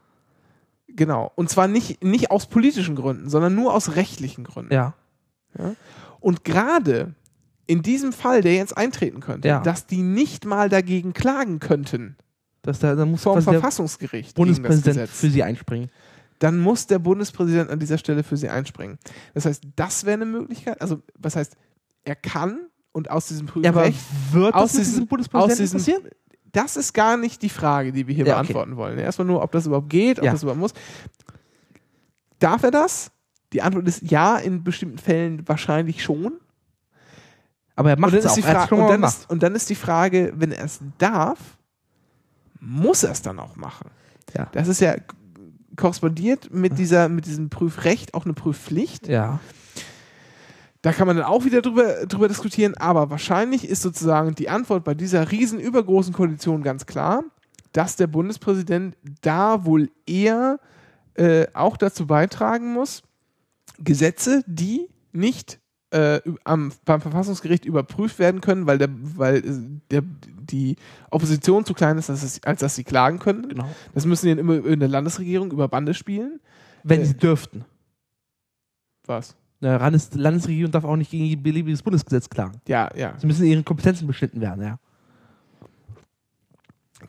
genau. 0.88 1.30
Und 1.36 1.50
zwar 1.50 1.68
nicht, 1.68 2.02
nicht 2.02 2.30
aus 2.30 2.46
politischen 2.46 2.96
Gründen, 2.96 3.28
sondern 3.28 3.54
nur 3.54 3.74
aus 3.74 3.96
rechtlichen 3.96 4.44
Gründen. 4.44 4.72
Ja. 4.72 4.94
Und 6.20 6.44
gerade 6.44 7.14
in 7.66 7.82
diesem 7.82 8.12
Fall, 8.12 8.42
der 8.42 8.54
jetzt 8.54 8.76
eintreten 8.76 9.20
könnte, 9.20 9.48
Ja. 9.48 9.60
dass 9.60 9.86
die 9.86 10.02
nicht 10.02 10.44
mal 10.44 10.68
dagegen 10.68 11.12
klagen 11.12 11.58
könnten 11.60 12.16
Das, 12.62 12.78
da, 12.78 12.94
da 12.94 13.04
muss 13.06 13.22
vom 13.22 13.40
Verfassungsgericht 13.42 14.34
gegen 14.34 14.48
das 14.48 14.56
Bundespräsident 14.60 15.08
für 15.08 15.30
sie 15.30 15.42
einspringen. 15.42 15.90
dann 16.40 16.58
muss 16.58 16.86
der 16.86 16.98
Bundespräsident 16.98 17.70
an 17.70 17.78
dieser 17.78 17.98
Stelle 17.98 18.22
für 18.22 18.36
sie 18.36 18.48
einspringen. 18.48 18.98
Das 19.34 19.46
heißt, 19.46 19.64
das 19.76 20.04
wäre 20.04 20.14
eine 20.14 20.26
Möglichkeit. 20.26 20.80
Also, 20.80 21.02
was 21.18 21.36
heißt, 21.36 21.56
er 22.04 22.16
kann 22.16 22.66
und 22.96 23.10
aus 23.10 23.26
diesem 23.28 23.46
Ja, 23.62 23.70
aber 23.70 23.82
Prüfrecht, 23.82 24.00
wird 24.32 24.54
aus 24.54 24.72
das 24.72 24.80
diesem- 24.82 25.06
Bundespräsidenten 25.06 25.52
aus 25.52 25.58
diesem- 25.58 25.78
passieren? 25.78 26.02
das 26.52 26.76
ist 26.78 26.94
gar 26.94 27.16
nicht 27.18 27.42
die 27.42 27.50
Frage, 27.50 27.92
die 27.92 28.06
wir 28.06 28.14
hier 28.14 28.24
Ja, 28.24 28.34
okay. 28.40 28.52
beantworten 28.54 28.76
wollen. 28.76 28.98
Erstmal 28.98 29.26
nur, 29.26 29.42
ob 29.42 29.52
das 29.52 29.66
überhaupt 29.66 29.90
geht, 29.90 30.18
ob 30.18 30.24
Ja. 30.24 30.32
das 30.32 30.42
überhaupt 30.42 30.60
muss. 30.60 30.72
Darf 32.38 32.62
er 32.62 32.70
das? 32.70 33.10
Die 33.52 33.60
Antwort 33.62 33.86
ist 33.86 34.02
ja, 34.10 34.36
in 34.38 34.64
bestimmten 34.64 34.98
Fällen 34.98 35.46
wahrscheinlich 35.46 36.02
schon. 36.02 36.32
Aber 37.74 37.90
er 37.90 37.98
macht 37.98 38.14
es 38.14 38.26
auch. 38.26 38.36
Er 38.38 38.72
und, 38.72 38.88
dann 38.88 39.02
ist, 39.04 39.28
und 39.30 39.42
dann 39.42 39.54
ist 39.54 39.68
die 39.68 39.74
Frage, 39.74 40.32
wenn 40.36 40.50
er 40.52 40.64
es 40.64 40.80
darf, 40.98 41.38
muss 42.60 43.02
er 43.02 43.12
es 43.12 43.20
dann 43.22 43.38
auch 43.38 43.56
machen? 43.56 43.90
Ja. 44.34 44.48
Das 44.52 44.68
ist 44.68 44.80
ja 44.80 44.96
korrespondiert 45.76 46.52
mit, 46.52 46.78
dieser, 46.78 47.08
mit 47.10 47.26
diesem 47.26 47.50
Prüfrecht 47.50 48.14
auch 48.14 48.24
eine 48.24 48.32
Prüfpflicht. 48.32 49.08
Ja. 49.08 49.40
Da 50.86 50.92
kann 50.92 51.08
man 51.08 51.16
dann 51.16 51.26
auch 51.26 51.44
wieder 51.44 51.62
drüber, 51.62 52.06
drüber 52.06 52.28
diskutieren, 52.28 52.74
aber 52.76 53.10
wahrscheinlich 53.10 53.68
ist 53.68 53.82
sozusagen 53.82 54.36
die 54.36 54.48
Antwort 54.48 54.84
bei 54.84 54.94
dieser 54.94 55.32
riesen 55.32 55.58
übergroßen 55.58 56.14
Koalition 56.14 56.62
ganz 56.62 56.86
klar, 56.86 57.24
dass 57.72 57.96
der 57.96 58.06
Bundespräsident 58.06 58.96
da 59.20 59.64
wohl 59.64 59.90
eher 60.06 60.60
äh, 61.14 61.48
auch 61.54 61.76
dazu 61.76 62.06
beitragen 62.06 62.72
muss, 62.72 63.02
Gesetze, 63.80 64.44
die 64.46 64.88
nicht 65.10 65.58
äh, 65.90 66.20
am, 66.44 66.70
beim 66.84 67.00
Verfassungsgericht 67.00 67.64
überprüft 67.64 68.20
werden 68.20 68.40
können, 68.40 68.68
weil, 68.68 68.78
der, 68.78 68.90
weil 68.92 69.38
äh, 69.38 69.80
der, 69.90 70.02
die 70.04 70.76
Opposition 71.10 71.64
zu 71.64 71.74
klein 71.74 71.98
ist, 71.98 72.10
dass 72.10 72.22
es, 72.22 72.40
als 72.44 72.60
dass 72.60 72.76
sie 72.76 72.84
klagen 72.84 73.18
können. 73.18 73.48
Genau. 73.48 73.68
Das 73.92 74.06
müssen 74.06 74.26
die 74.26 74.36
dann 74.36 74.38
immer 74.38 74.64
in 74.64 74.78
der 74.78 74.88
Landesregierung 74.88 75.50
über 75.50 75.66
Bande 75.66 75.94
spielen. 75.94 76.38
Wenn 76.84 77.00
Äh, 77.00 77.06
sie 77.06 77.16
dürften. 77.16 77.64
Was? 79.04 79.34
Landes 79.60 80.12
Landesregierung 80.14 80.70
darf 80.70 80.84
auch 80.84 80.96
nicht 80.96 81.10
gegen 81.10 81.38
ein 81.38 81.42
beliebiges 81.42 81.82
Bundesgesetz 81.82 82.28
klagen. 82.28 82.60
Ja, 82.68 82.90
ja. 82.94 83.14
Sie 83.18 83.26
müssen 83.26 83.44
ihren 83.46 83.64
Kompetenzen 83.64 84.06
beschnitten 84.06 84.40
werden, 84.40 84.62
ja. 84.62 84.78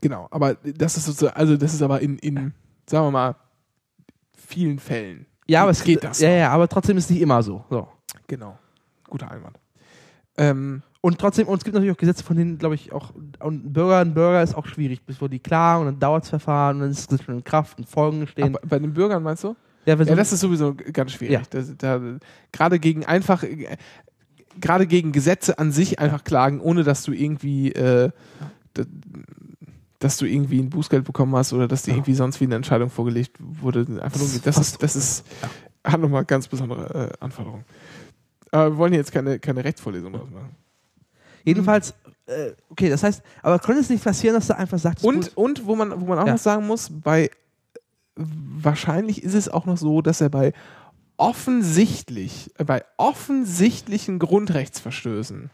Genau, 0.02 0.28
aber 0.32 0.56
das 0.56 0.98
ist 0.98 1.06
sozusagen, 1.06 1.36
also 1.36 1.58
das 1.58 1.74
ist 1.74 1.82
aber 1.82 2.02
in, 2.02 2.18
in 2.20 2.54
sagen 2.86 3.08
wir 3.08 3.12
mal, 3.12 3.36
vielen 4.34 4.80
Fällen. 4.80 5.26
Ja, 5.48 5.62
aber 5.64 5.72
es 5.72 5.84
geht 5.84 6.04
das. 6.04 6.20
Ja, 6.20 6.30
ja, 6.30 6.52
aber 6.52 6.68
trotzdem 6.68 6.98
ist 6.98 7.06
es 7.06 7.10
nicht 7.12 7.22
immer 7.22 7.42
so. 7.42 7.64
so. 7.70 7.88
Genau. 8.28 8.58
Guter 9.10 9.32
Einwand. 9.32 9.58
Ähm, 10.38 10.84
Und 11.02 11.20
trotzdem, 11.20 11.48
und 11.48 11.58
es 11.58 11.64
gibt 11.64 11.74
natürlich 11.74 11.94
auch 11.94 12.00
Gesetze, 12.00 12.24
von 12.24 12.36
denen, 12.36 12.58
glaube 12.58 12.76
ich, 12.76 12.92
auch, 12.92 13.14
und 13.40 13.72
Bürger 13.74 14.02
und 14.02 14.14
Bürger 14.14 14.44
ist 14.44 14.56
auch 14.56 14.66
schwierig, 14.68 15.06
bevor 15.06 15.30
die 15.30 15.40
klagen 15.40 15.82
und 15.82 15.86
dann 15.88 16.00
dauert 16.00 16.24
das 16.24 16.30
Verfahren 16.30 16.76
und 16.78 16.82
dann 16.82 16.92
ist 16.92 17.12
es 17.12 17.24
schon 17.24 17.36
in 17.36 17.44
Kraft 17.44 17.78
und 17.80 17.88
Folgen 17.88 18.28
stehen. 18.28 18.56
aber 18.56 18.60
bei 18.68 18.78
den 18.78 18.94
Bürgern 18.94 19.24
meinst 19.24 19.44
du? 19.46 19.56
Ja, 19.88 19.96
Ja, 19.96 20.16
das 20.16 20.34
ist 20.34 20.42
sowieso 20.42 20.76
ganz 20.76 21.14
schwierig. 21.14 21.34
Ja. 21.34 21.42
Das, 21.50 21.74
da, 21.78 22.02
gerade 22.52 22.80
gegen 22.80 23.06
einfach, 23.06 23.44
äh, 23.44 23.78
gerade 24.60 24.86
gegen 24.86 25.12
Gesetze 25.12 25.58
an 25.60 25.72
sich 25.72 26.00
einfach 26.00 26.24
klagen, 26.24 26.60
ohne 26.60 26.84
dass 26.84 27.04
du 27.04 27.14
irgendwie, 27.14 27.72
äh, 27.72 28.12
dass 30.00 30.18
du 30.18 30.26
irgendwie 30.26 30.60
ein 30.60 30.70
Bußgeld 30.70 31.06
bekommen 31.06 31.36
hast 31.36 31.54
oder 31.54 31.68
dass 31.68 31.84
dir 31.84 31.94
irgendwie 31.94 32.14
sonst 32.14 32.40
wie 32.42 32.46
eine 32.46 32.56
Entscheidung 32.56 32.90
vorgelegt 32.90 33.38
wurde. 33.40 33.80
Einfach 34.02 34.20
nur, 34.20 34.28
Das 34.44 34.58
ist 34.58 34.84
das 34.84 34.96
ist, 34.96 35.26
hat 35.84 36.00
nochmal 36.00 36.26
ganz 36.26 36.48
besondere 36.48 37.12
äh, 37.12 37.24
Anforderungen. 37.24 37.64
Aber 38.52 38.72
wir 38.74 38.78
wollen 38.78 38.92
hier 38.92 39.00
jetzt 39.00 39.12
keine, 39.12 39.40
keine 39.40 39.64
Rechtsvorlesung 39.64 40.14
draus 40.14 40.30
machen. 40.30 40.56
jedenfalls, 41.44 41.94
äh, 42.26 42.52
okay, 42.70 42.90
das 42.90 43.04
heißt, 43.04 43.22
aber 43.42 43.60
könnte 43.60 43.82
es 43.82 43.90
nicht 43.90 44.04
passieren, 44.04 44.36
dass 44.36 44.48
du 44.48 44.58
einfach 44.58 44.80
sagst, 44.80 45.04
Und, 45.04 45.36
und 45.38 45.66
wo 45.66 45.76
man, 45.76 46.00
wo 46.00 46.06
man 46.06 46.20
auch 46.20 46.26
noch 46.26 46.38
sagen 46.38 46.68
muss, 46.68 46.90
bei 46.90 47.30
wahrscheinlich 48.18 49.24
ist 49.24 49.34
es 49.36 49.50
auch 49.50 49.66
noch 49.66 49.78
so, 49.78 50.02
dass 50.02 50.22
er 50.22 50.30
bei 50.30 50.54
offensichtlich, 51.18 52.52
bei 52.66 52.84
offensichtlichen 52.98 54.20
Grundrechtsverstößen, 54.20 55.50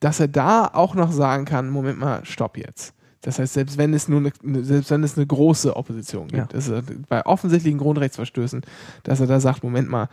dass 0.00 0.20
er 0.20 0.28
da 0.28 0.66
auch 0.72 0.94
noch 0.94 1.12
sagen 1.12 1.44
kann, 1.44 1.70
Moment 1.70 1.98
mal, 1.98 2.24
stopp 2.24 2.56
jetzt. 2.56 2.94
Das 3.22 3.38
heißt, 3.38 3.52
selbst 3.54 3.78
wenn 3.78 3.94
es 3.94 4.08
nur 4.08 4.18
eine, 4.18 4.64
selbst 4.64 4.90
wenn 4.90 5.04
es 5.04 5.16
eine 5.16 5.26
große 5.26 5.76
Opposition 5.76 6.26
gibt, 6.26 6.52
Ja. 6.54 6.82
bei 7.08 7.24
offensichtlichen 7.24 7.78
Grundrechtsverstößen, 7.78 8.62
dass 9.04 9.20
er 9.20 9.28
da 9.28 9.38
sagt, 9.38 9.62
Moment 9.62 9.88
mal, 9.88 10.08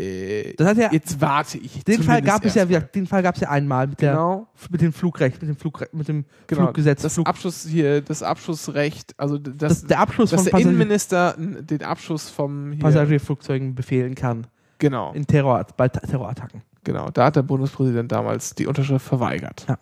Äh, 0.00 0.54
Das 0.56 0.66
hat 0.68 0.76
ja, 0.78 0.90
jetzt 0.92 1.20
warte 1.20 1.58
ich. 1.58 1.84
den 1.84 2.02
Fall 2.02 2.22
gab 2.22 2.44
es 2.44 2.54
ja, 2.54 2.68
wieder, 2.68 2.80
den 2.80 3.06
Fall 3.06 3.22
gab 3.22 3.34
es 3.34 3.40
ja 3.42 3.50
einmal 3.50 3.86
mit 3.86 4.00
der, 4.00 4.12
Genau, 4.12 4.46
mit 4.70 4.80
dem 4.80 4.92
Flugrecht, 4.92 5.40
mit 5.40 5.48
dem 5.48 5.56
Flugrecht, 5.56 5.92
mit 5.94 6.08
dem 6.08 6.24
genau. 6.46 6.62
Fluggesetz, 6.64 7.02
Das 7.02 7.14
Flug, 7.14 7.26
Abschuss 7.28 7.66
hier, 7.66 8.00
das 8.00 8.22
Abschussrecht, 8.22 9.14
also 9.18 9.38
d- 9.38 9.52
dass 9.56 9.80
das, 9.80 9.86
der 9.88 10.00
Abschluss 10.00 10.30
dass 10.30 10.44
der 10.44 10.50
Passagier, 10.52 10.70
Innenminister 10.70 11.34
den 11.38 11.82
Abschuss 11.82 12.30
vom 12.30 12.78
Passagierflugzeugen 12.78 13.74
befehlen 13.74 14.14
kann 14.14 14.46
genau, 14.78 15.12
in 15.12 15.26
Terror, 15.26 15.66
bei 15.76 15.88
Ta- 15.88 16.00
Terrorattacken. 16.00 16.62
genau. 16.84 17.10
Da 17.10 17.26
hat 17.26 17.36
der 17.36 17.42
Bundespräsident 17.42 18.10
damals 18.12 18.54
die 18.54 18.66
Unterschrift 18.66 19.04
verweigert 19.06 19.66
Ja. 19.68 19.78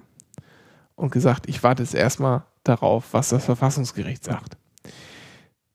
und 0.97 1.13
gesagt, 1.13 1.49
ich 1.49 1.63
warte 1.63 1.83
jetzt 1.83 1.95
erstmal 1.95 2.43
darauf, 2.65 3.13
was 3.13 3.29
das 3.31 3.45
Verfassungsgericht 3.45 4.25
sagt. 4.25 4.57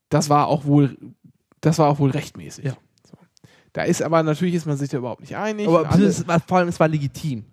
Das 0.09 0.29
war 0.29 0.47
auch 0.47 0.65
wohl, 0.65 0.97
das 1.61 1.79
war 1.79 1.87
auch 1.89 1.99
wohl 1.99 2.11
rechtmäßig. 2.11 2.65
Ja. 2.65 2.73
Da 3.73 3.83
ist 3.83 4.01
aber 4.03 4.21
natürlich 4.21 4.53
ist 4.53 4.65
man 4.67 4.77
sich 4.77 4.89
da 4.89 4.97
überhaupt 4.99 5.21
nicht 5.21 5.35
einig. 5.35 5.67
Aber 5.67 5.89
es 5.99 6.27
war, 6.27 6.39
vor 6.39 6.59
allem, 6.59 6.67
es 6.69 6.79
war 6.79 6.87
legitim. 6.87 7.43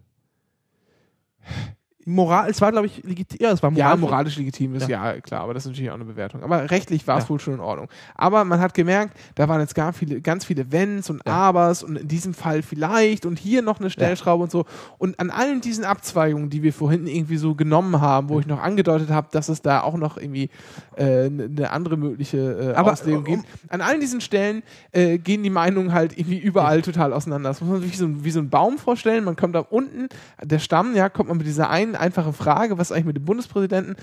Moral, 2.07 2.49
es 2.51 2.61
war, 2.61 2.73
glaube 2.73 2.87
ich, 2.87 3.03
legitim. 3.05 3.39
Ja, 3.43 3.53
es 3.53 3.63
war 3.63 3.71
Ja, 3.73 3.95
moralisch. 3.95 4.37
legitim 4.39 4.75
ist, 4.75 4.89
ja. 4.89 5.21
klar, 5.21 5.43
aber 5.43 5.53
das 5.55 5.65
ist 5.65 5.71
natürlich 5.71 5.91
auch 5.91 5.95
eine 5.97 6.05
Bewertung. 6.07 6.43
Aber 6.43 6.71
rechtlich 6.71 7.07
war 7.07 7.19
es 7.19 7.25
Ja. 7.25 7.31
wohl 7.31 7.41
schon 7.41 7.55
in 7.55 7.61
Ordnung. 7.61 7.89
Aber 8.15 8.45
man 8.45 8.59
hat 8.59 8.73
gemerkt, 8.75 9.17
da 9.35 9.49
waren 9.49 9.61
jetzt 9.61 9.75
gar 9.75 9.93
viele, 9.93 10.21
ganz 10.23 10.45
viele 10.47 10.73
Wenns 10.73 11.11
und 11.11 11.21
Ja. 11.27 11.33
Abers 11.33 11.83
und 11.83 11.97
in 11.97 12.09
diesem 12.09 12.33
Fall 12.33 12.63
vielleicht 12.63 13.27
und 13.27 13.39
hier 13.39 13.61
noch 13.63 13.81
eine 13.81 13.91
Stellschraube 13.91 14.43
und 14.45 14.51
so. 14.51 14.65
Und 14.99 15.21
an 15.21 15.31
allen 15.31 15.61
diesen 15.61 15.85
Abzweigungen, 15.85 16.49
die 16.49 16.63
wir 16.63 16.73
vorhin 16.73 17.07
irgendwie 17.07 17.37
so 17.37 17.55
genommen 17.55 18.01
haben, 18.01 18.29
wo 18.31 18.41
ich 18.41 18.47
noch 18.47 18.61
angedeutet 18.63 19.11
habe, 19.11 19.29
dass 19.31 19.49
es 19.51 19.61
da 19.63 19.83
auch 19.83 19.97
noch 19.97 20.17
irgendwie 20.17 20.49
äh, 20.97 21.27
eine 21.27 21.71
andere 21.71 21.97
mögliche 21.97 22.73
äh, 22.73 22.75
Aber, 22.75 22.93
Auslegung 22.93 23.21
um- 23.21 23.25
gibt, 23.25 23.45
an 23.69 23.81
allen 23.83 24.01
diesen 24.01 24.21
Stellen 24.21 24.63
äh, 24.93 25.19
gehen 25.19 25.43
die 25.43 25.51
Meinungen 25.51 25.93
halt 25.93 26.17
irgendwie 26.19 26.39
überall 26.39 26.83
total 26.83 27.13
auseinander. 27.13 27.51
Das 27.51 27.61
muss 27.61 27.71
man 27.71 27.81
sich 27.83 27.93
wie 27.93 27.97
so, 27.97 28.07
ein- 28.07 28.25
wie 28.25 28.31
so 28.31 28.41
ein 28.41 28.49
Baum 28.51 28.79
vorstellen. 28.79 29.25
Man 29.25 29.37
kommt 29.37 29.55
da 29.55 29.61
unten, 29.61 30.09
der 30.43 30.59
Stamm, 30.59 30.95
ja, 30.97 31.09
kommt 31.09 31.29
man 31.29 31.39
mit 31.39 31.47
dieser 31.47 31.69
einen 31.71 31.90
einfachen 31.97 32.33
Frage, 32.33 32.79
was 32.79 32.93
eigentlich 32.93 33.07
mit 33.07 33.17
dem 33.17 33.25
Bundespräsidenten? 33.25 33.97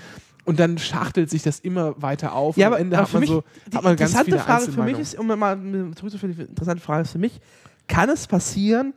Und 0.44 0.58
dann 0.58 0.78
schachtelt 0.78 1.28
sich 1.28 1.42
das 1.42 1.60
immer 1.60 2.00
weiter 2.00 2.32
auf. 2.32 2.56
Ja, 2.56 2.68
aber, 2.68 2.76
am 2.76 2.82
Ende 2.82 2.96
aber 2.96 3.06
hat 3.06 3.12
man 3.12 3.20
mich, 3.20 3.28
so 3.30 3.44
die 3.70 3.76
hat 3.76 3.84
man 3.84 3.96
ganz 3.96 4.12
interessante 4.12 4.24
viele 4.24 4.38
Frage 4.38 4.72
für 4.72 4.82
mich 4.82 4.98
ist, 4.98 5.18
um 5.18 5.26
mal 5.26 5.58
zurückzuführen, 5.94 6.34
die 6.34 6.42
interessante 6.42 6.82
Frage 6.82 7.02
ist 7.02 7.12
für 7.12 7.18
mich, 7.18 7.40
kann 7.86 8.08
es 8.08 8.26
passieren, 8.26 8.94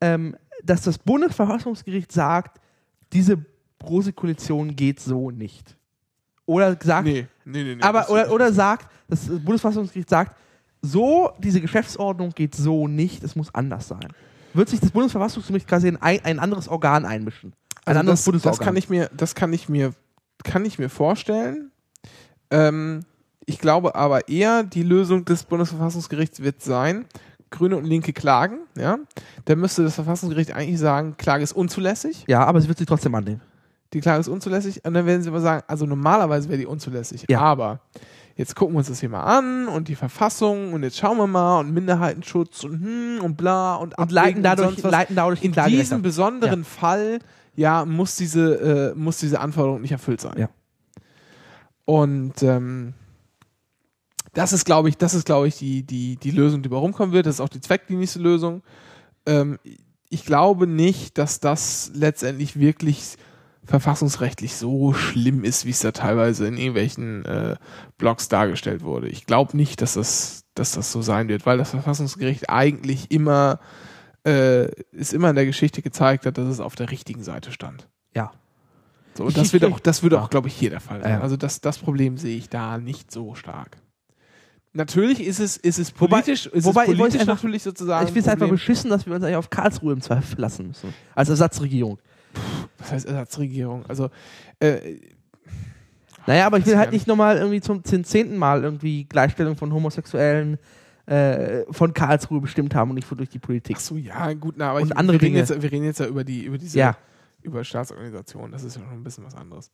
ähm, 0.00 0.36
dass 0.62 0.82
das 0.82 0.98
Bundesverfassungsgericht 0.98 2.12
sagt, 2.12 2.60
diese 3.12 3.38
große 3.82 4.12
Koalition 4.12 4.76
geht 4.76 5.00
so 5.00 5.30
nicht? 5.30 5.76
Oder 6.46 6.76
sagt, 6.82 7.06
Nee, 7.06 7.26
nee, 7.44 7.62
nee. 7.62 7.74
nee 7.76 7.82
aber, 7.82 8.00
das- 8.00 8.10
oder, 8.10 8.32
oder 8.32 8.52
sagt, 8.52 8.90
das 9.08 9.26
Bundesverfassungsgericht 9.26 10.10
sagt, 10.10 10.36
so, 10.82 11.30
diese 11.38 11.60
Geschäftsordnung 11.62 12.30
geht 12.30 12.54
so 12.54 12.88
nicht, 12.88 13.24
es 13.24 13.34
muss 13.36 13.54
anders 13.54 13.88
sein. 13.88 14.08
Wird 14.52 14.68
sich 14.68 14.80
das 14.80 14.90
Bundesverfassungsgericht 14.90 15.66
quasi 15.66 15.88
in 15.88 15.96
ein, 15.96 16.22
ein 16.24 16.38
anderes 16.38 16.68
Organ 16.68 17.06
einmischen? 17.06 17.54
Ein 17.84 17.90
also 17.96 18.00
anderes 18.00 18.20
das, 18.20 18.24
das 18.24 18.42
Bundesorgan. 18.42 18.64
kann 18.64 18.76
ich 18.76 18.88
mir, 18.88 19.10
das 19.16 19.34
kann 19.34 19.52
ich 19.52 19.68
mir, 19.68 19.92
kann 20.42 20.64
ich 20.64 20.78
mir 20.78 20.88
vorstellen. 20.88 21.70
Ähm, 22.50 23.04
ich 23.46 23.58
glaube 23.58 23.94
aber 23.94 24.28
eher, 24.28 24.62
die 24.62 24.82
Lösung 24.82 25.24
des 25.24 25.44
Bundesverfassungsgerichts 25.44 26.42
wird 26.42 26.62
sein, 26.62 27.04
Grüne 27.50 27.76
und 27.76 27.84
Linke 27.84 28.12
klagen, 28.12 28.60
ja. 28.76 28.98
Dann 29.44 29.60
müsste 29.60 29.84
das 29.84 29.94
Verfassungsgericht 29.94 30.52
eigentlich 30.52 30.78
sagen, 30.80 31.16
Klage 31.16 31.44
ist 31.44 31.52
unzulässig. 31.52 32.24
ja, 32.26 32.44
aber 32.44 32.60
sie 32.60 32.68
wird 32.68 32.78
sich 32.78 32.86
trotzdem 32.86 33.14
annehmen. 33.14 33.40
Die 33.92 34.00
Klage 34.00 34.20
ist 34.20 34.28
unzulässig. 34.28 34.84
Und 34.84 34.94
dann 34.94 35.06
werden 35.06 35.22
sie 35.22 35.28
aber 35.28 35.40
sagen, 35.40 35.62
also 35.68 35.86
normalerweise 35.86 36.48
wäre 36.48 36.58
die 36.58 36.66
unzulässig. 36.66 37.26
Ja. 37.28 37.40
Aber 37.40 37.78
jetzt 38.34 38.56
gucken 38.56 38.74
wir 38.74 38.78
uns 38.78 38.88
das 38.88 38.98
hier 38.98 39.08
mal 39.08 39.22
an 39.22 39.68
und 39.68 39.86
die 39.86 39.94
Verfassung 39.94 40.72
und 40.72 40.82
jetzt 40.82 40.98
schauen 40.98 41.16
wir 41.16 41.28
mal 41.28 41.60
und 41.60 41.72
Minderheitenschutz 41.72 42.64
und 42.64 42.80
hm 42.80 43.18
und 43.22 43.36
bla 43.36 43.76
und 43.76 43.96
Und 43.96 44.10
leiten 44.10 44.42
dadurch, 44.42 44.82
was. 44.82 44.90
leiten 44.90 45.14
dadurch 45.14 45.44
in 45.44 45.52
diesem 45.52 46.02
besonderen 46.02 46.64
Fall 46.64 47.20
ja 47.56 47.84
muss 47.84 48.16
diese 48.16 48.92
äh, 48.92 48.94
muss 48.94 49.18
diese 49.18 49.40
Anforderung 49.40 49.80
nicht 49.80 49.92
erfüllt 49.92 50.20
sein. 50.20 50.38
Ja. 50.38 50.48
Und 51.84 52.42
ähm, 52.42 52.94
das 54.32 54.52
ist, 54.52 54.64
glaube 54.64 54.88
ich, 54.88 54.96
das 54.96 55.14
ist, 55.14 55.26
glaube 55.26 55.48
ich, 55.48 55.58
die, 55.58 55.84
die, 55.84 56.16
die 56.16 56.30
Lösung, 56.30 56.62
die 56.62 56.68
bei 56.68 56.76
rumkommen 56.76 57.12
wird. 57.12 57.26
Das 57.26 57.36
ist 57.36 57.40
auch 57.40 57.48
die 57.48 57.60
zweckdienlichste 57.60 58.18
Lösung. 58.18 58.62
Ähm, 59.26 59.58
ich 60.08 60.24
glaube 60.24 60.66
nicht, 60.66 61.18
dass 61.18 61.40
das 61.40 61.90
letztendlich 61.94 62.58
wirklich 62.58 63.16
verfassungsrechtlich 63.64 64.56
so 64.56 64.92
schlimm 64.92 65.42
ist, 65.42 65.64
wie 65.64 65.70
es 65.70 65.80
da 65.80 65.92
teilweise 65.92 66.46
in 66.46 66.58
irgendwelchen 66.58 67.24
äh, 67.24 67.56
Blogs 67.96 68.28
dargestellt 68.28 68.82
wurde. 68.82 69.08
Ich 69.08 69.24
glaube 69.24 69.56
nicht, 69.56 69.80
dass 69.80 69.94
das, 69.94 70.44
dass 70.54 70.72
das 70.72 70.92
so 70.92 71.00
sein 71.00 71.28
wird, 71.28 71.46
weil 71.46 71.58
das 71.58 71.70
Verfassungsgericht 71.70 72.50
eigentlich 72.50 73.10
immer 73.10 73.60
äh, 74.26 74.66
ist 74.92 75.12
immer 75.12 75.30
in 75.30 75.36
der 75.36 75.46
Geschichte 75.46 75.82
gezeigt 75.82 76.26
hat, 76.26 76.38
dass 76.38 76.48
es 76.48 76.60
auf 76.60 76.74
der 76.74 76.90
richtigen 76.90 77.22
Seite 77.22 77.52
stand. 77.52 77.88
Ja. 78.14 78.32
So, 79.14 79.24
und 79.24 79.36
das 79.36 79.52
wird 79.52 79.64
auch, 79.64 79.78
das 79.80 80.02
wird 80.02 80.14
auch, 80.14 80.28
glaube 80.30 80.48
ich, 80.48 80.54
hier 80.54 80.70
der 80.70 80.80
Fall 80.80 81.00
sein. 81.02 81.10
Ja. 81.12 81.20
Also 81.20 81.36
das, 81.36 81.60
das 81.60 81.78
Problem 81.78 82.16
sehe 82.16 82.36
ich 82.36 82.48
da 82.48 82.78
nicht 82.78 83.12
so 83.12 83.34
stark. 83.34 83.76
Natürlich 84.72 85.24
ist 85.24 85.38
es, 85.38 85.56
ist 85.56 85.78
es 85.78 85.92
Wobei- 86.00 86.16
politisch, 86.22 86.46
ist 86.46 86.64
wobei, 86.64 86.82
es 86.84 86.88
ich 86.88 86.98
wollte 86.98 86.98
politisch 86.98 87.20
einfach- 87.20 87.34
natürlich 87.44 87.62
sozusagen. 87.62 88.06
Ich 88.06 88.12
finde 88.12 88.20
es 88.20 88.26
ein 88.26 88.32
einfach 88.32 88.48
beschissen, 88.50 88.90
dass 88.90 89.06
wir 89.06 89.14
uns 89.14 89.22
eigentlich 89.22 89.36
auf 89.36 89.50
Karlsruhe 89.50 89.92
im 89.92 90.00
Zweifel 90.00 90.26
verlassen 90.26 90.66
müssen. 90.66 90.92
Als 91.14 91.28
Ersatzregierung. 91.28 91.98
Was 92.78 92.90
heißt 92.90 93.06
Ersatzregierung? 93.06 93.84
Also, 93.86 94.10
äh, 94.58 94.96
Naja, 96.26 96.46
aber 96.46 96.58
ich 96.58 96.66
will 96.66 96.76
halt 96.78 96.90
nicht 96.90 97.06
nochmal 97.06 97.36
irgendwie 97.36 97.60
zum 97.60 97.84
zehnten 97.84 98.36
Mal 98.36 98.64
irgendwie 98.64 99.04
Gleichstellung 99.04 99.56
von 99.56 99.72
Homosexuellen 99.72 100.58
äh, 101.06 101.64
von 101.70 101.92
Karlsruhe 101.92 102.40
bestimmt 102.40 102.74
haben 102.74 102.90
und 102.90 102.94
nicht 102.96 103.10
durch 103.10 103.28
die 103.28 103.38
Politik. 103.38 103.76
ach 103.78 103.80
so, 103.80 103.96
ja, 103.96 104.32
gut, 104.34 104.54
na, 104.56 104.70
aber 104.70 104.80
Und 104.80 104.86
ich, 104.86 104.96
andere 104.96 105.16
wir, 105.16 105.22
reden 105.22 105.34
Dinge. 105.34 105.38
jetzt, 105.40 105.62
wir 105.62 105.70
reden 105.72 105.84
jetzt 105.84 106.00
ja 106.00 106.06
über 106.06 106.24
die, 106.24 106.44
über 106.44 106.56
diese, 106.58 106.78
Ja. 106.78 106.96
über 107.42 107.62
Staatsorganisationen. 107.62 108.50
Das 108.52 108.64
ist 108.64 108.76
ja 108.76 108.82
schon 108.82 108.90
ein 108.92 109.04
bisschen 109.04 109.24
was 109.24 109.34
anderes. 109.34 109.70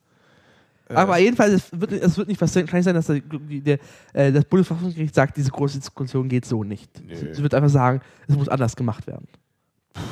Äh, 0.88 0.94
Aber 0.94 1.18
jedenfalls, 1.18 1.52
es 1.72 1.80
wird, 1.80 1.92
es 1.92 2.18
wird 2.18 2.26
nicht 2.26 2.40
wahrscheinlich 2.40 2.84
sein, 2.84 2.94
dass 2.96 3.06
der, 3.06 3.20
die- 3.20 3.60
der, 3.60 3.78
äh, 4.12 4.32
das 4.32 4.44
Bundesverfassungsgericht 4.44 5.14
sagt, 5.14 5.36
diese 5.36 5.52
große 5.52 5.78
Diskussion 5.78 6.28
geht 6.28 6.44
so 6.46 6.64
nicht. 6.64 6.90
Es 7.08 7.40
wird 7.40 7.54
einfach 7.54 7.68
sagen, 7.70 8.00
es 8.26 8.34
muss 8.36 8.48
anders 8.48 8.74
gemacht 8.74 9.06
werden. 9.06 9.28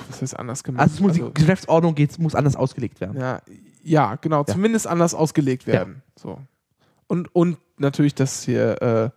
was 0.08 0.22
ist 0.22 0.34
anders 0.34 0.62
gemacht? 0.62 0.82
Also, 0.82 1.02
muss, 1.02 1.12
Also, 1.12 1.28
die 1.30 1.34
Geschäftsordnung 1.40 1.96
muss 2.18 2.34
anders 2.34 2.54
ausgelegt 2.56 3.00
werden. 3.00 3.18
ja, 3.20 3.40
ja, 3.82 4.16
genau, 4.16 4.40
Ja. 4.40 4.46
zumindest 4.46 4.86
anders 4.86 5.14
ausgelegt 5.14 5.66
werden. 5.66 6.02
So. 6.16 6.38
Und, 7.06 7.34
und 7.34 7.58
natürlich 7.78 8.14
das 8.14 8.42
hier 8.42 8.82
äh, 8.82 9.10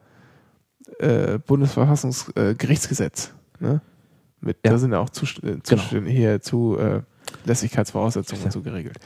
äh, 1.01 1.39
Bundesverfassungsgerichtsgesetz. 1.45 3.33
ne? 3.59 3.81
Mit, 4.41 4.57
Ja. 4.65 4.71
Da 4.71 4.77
sind 4.77 4.91
ja 4.91 4.99
auch 4.99 5.09
Zust 5.09 5.43
äh, 5.43 5.61
Zustände 5.61 6.09
hier 6.09 6.41
zu 6.41 6.77
äh, 6.77 7.01
Lässigkeitsvoraussetzungen 7.45 8.43
Ja. 8.43 8.51
so 8.51 8.61
geregelt. 8.61 8.97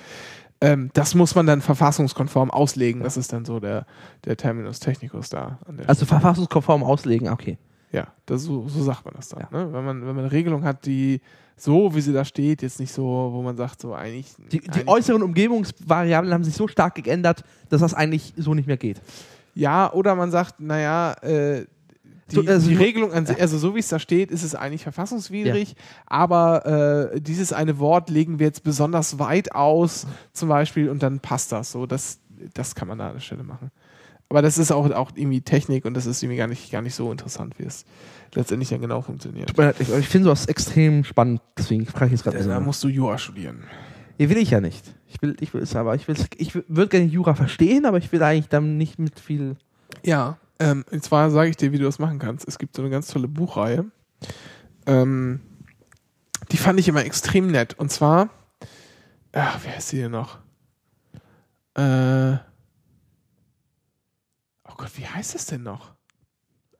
Ähm, 0.61 0.89
das 0.93 1.13
muss 1.15 1.35
man 1.35 1.45
dann 1.45 1.61
verfassungskonform 1.61 2.49
auslegen. 2.49 3.03
Das 3.03 3.17
ist 3.17 3.33
dann 3.33 3.43
so 3.43 3.59
der, 3.59 3.85
der 4.23 4.37
Terminus 4.37 4.79
technicus 4.79 5.29
da. 5.29 5.59
Also 5.85 6.05
verfassungskonform 6.05 6.83
auslegen, 6.83 7.27
okay. 7.27 7.57
Ja, 7.91 8.07
das, 8.25 8.43
so, 8.43 8.67
so 8.67 8.81
sagt 8.83 9.03
man 9.05 9.13
das 9.15 9.29
dann. 9.29 9.41
Ja. 9.51 9.57
Ne? 9.57 9.73
Wenn, 9.73 9.85
man, 9.85 10.01
wenn 10.01 10.15
man 10.15 10.19
eine 10.19 10.31
Regelung 10.31 10.63
hat, 10.63 10.85
die 10.85 11.21
so, 11.57 11.93
wie 11.95 12.01
sie 12.01 12.13
da 12.13 12.25
steht, 12.25 12.61
jetzt 12.61 12.79
nicht 12.79 12.91
so, 12.93 13.03
wo 13.03 13.41
man 13.41 13.55
sagt, 13.57 13.81
so 13.81 13.93
eigentlich. 13.93 14.33
Die, 14.51 14.59
die 14.59 14.69
eigentlich 14.69 14.87
äußeren 14.87 15.21
Umgebungsvariablen 15.21 16.33
haben 16.33 16.43
sich 16.43 16.55
so 16.55 16.67
stark 16.67 16.95
geändert, 16.95 17.43
dass 17.69 17.81
das 17.81 17.93
eigentlich 17.93 18.33
so 18.37 18.53
nicht 18.53 18.67
mehr 18.67 18.77
geht. 18.77 19.01
ja, 19.53 19.91
oder 19.93 20.15
man 20.15 20.31
sagt, 20.31 20.59
naja, 20.59 21.13
äh, 21.21 21.65
die, 22.31 22.35
So, 22.35 22.41
also 22.47 22.67
die 22.69 22.75
Regelung 22.75 23.11
an 23.13 23.25
sich, 23.25 23.39
also 23.39 23.57
so 23.57 23.75
wie 23.75 23.79
es 23.79 23.87
da 23.87 23.99
steht, 23.99 24.31
ist 24.31 24.43
es 24.43 24.55
eigentlich 24.55 24.83
verfassungswidrig, 24.83 25.75
aber 26.07 27.11
äh, 27.13 27.21
dieses 27.21 27.53
eine 27.53 27.77
Wort 27.79 28.09
legen 28.09 28.39
wir 28.39 28.47
jetzt 28.47 28.63
besonders 28.63 29.19
weit 29.19 29.53
aus, 29.53 30.07
zum 30.33 30.49
Beispiel, 30.49 30.89
und 30.89 31.03
dann 31.03 31.19
passt 31.19 31.51
das 31.51 31.71
so. 31.71 31.85
Das, 31.85 32.19
das 32.53 32.73
kann 32.75 32.87
man 32.87 32.97
da 32.97 33.07
an 33.07 33.13
der 33.13 33.19
Stelle 33.21 33.43
machen. 33.43 33.71
Aber 34.27 34.41
das 34.41 34.57
ist 34.57 34.71
auch, 34.71 34.89
auch 34.91 35.11
irgendwie 35.13 35.41
Technik 35.41 35.85
und 35.85 35.93
das 35.93 36.07
ist 36.07 36.23
irgendwie 36.23 36.37
gar 36.39 36.47
nicht, 36.47 36.71
gar 36.71 36.81
nicht 36.81 36.95
so 36.95 37.11
interessant, 37.11 37.59
wie 37.59 37.63
es 37.63 37.85
letztendlich 38.33 38.69
dann 38.69 38.81
genau 38.81 39.01
funktioniert. 39.01 39.51
Ich, 39.79 39.87
ich 39.87 40.07
finde 40.07 40.25
sowas 40.25 40.47
extrem 40.47 41.03
spannend, 41.03 41.41
deswegen 41.55 41.85
frage 41.85 42.07
ich 42.07 42.11
jetzt 42.13 42.23
gerade. 42.23 42.39
Da, 42.39 42.43
da 42.43 42.49
Ja, 42.53 42.59
musst 42.59 42.83
du 42.83 42.87
Jura 42.87 43.19
studieren. 43.19 43.63
ja, 44.17 44.27
will 44.27 44.37
ich 44.37 44.49
ja 44.49 44.61
nicht. 44.61 44.83
Ich 45.07 45.21
will, 45.21 45.37
ich 45.39 45.53
will 45.53 45.61
es 45.61 45.75
aber, 45.75 45.93
ich 45.93 46.07
will, 46.07 46.15
ich 46.37 46.55
würde 46.55 46.87
gerne 46.87 47.05
Jura 47.05 47.35
verstehen, 47.35 47.85
aber 47.85 47.99
ich 47.99 48.11
will 48.11 48.23
eigentlich 48.23 48.49
dann 48.49 48.77
nicht 48.77 48.97
mit 48.97 49.19
viel. 49.19 49.57
Ja, 50.03 50.37
ähm, 50.59 50.85
und 50.91 51.03
zwar 51.03 51.31
sage 51.31 51.49
ich 51.49 51.57
dir, 51.57 51.71
wie 51.71 51.77
du 51.77 51.85
das 51.85 51.99
machen 51.99 52.19
kannst. 52.19 52.47
Es 52.47 52.57
gibt 52.57 52.75
so 52.75 52.81
eine 52.81 52.91
ganz 52.91 53.07
tolle 53.07 53.27
Buchreihe. 53.27 53.85
Ähm, 54.85 55.41
die 56.51 56.57
fand 56.57 56.79
ich 56.79 56.87
immer 56.87 57.03
extrem 57.05 57.47
nett. 57.47 57.73
Und 57.77 57.91
zwar, 57.91 58.29
ach, 59.33 59.59
wer 59.63 59.77
ist 59.77 59.91
die 59.91 59.97
denn 59.97 60.11
noch? 60.11 60.39
Äh, 61.75 62.35
oh 64.63 64.75
Gott, 64.77 64.91
wie 64.95 65.07
heißt 65.07 65.35
es 65.35 65.47
denn 65.47 65.63
noch? 65.63 65.93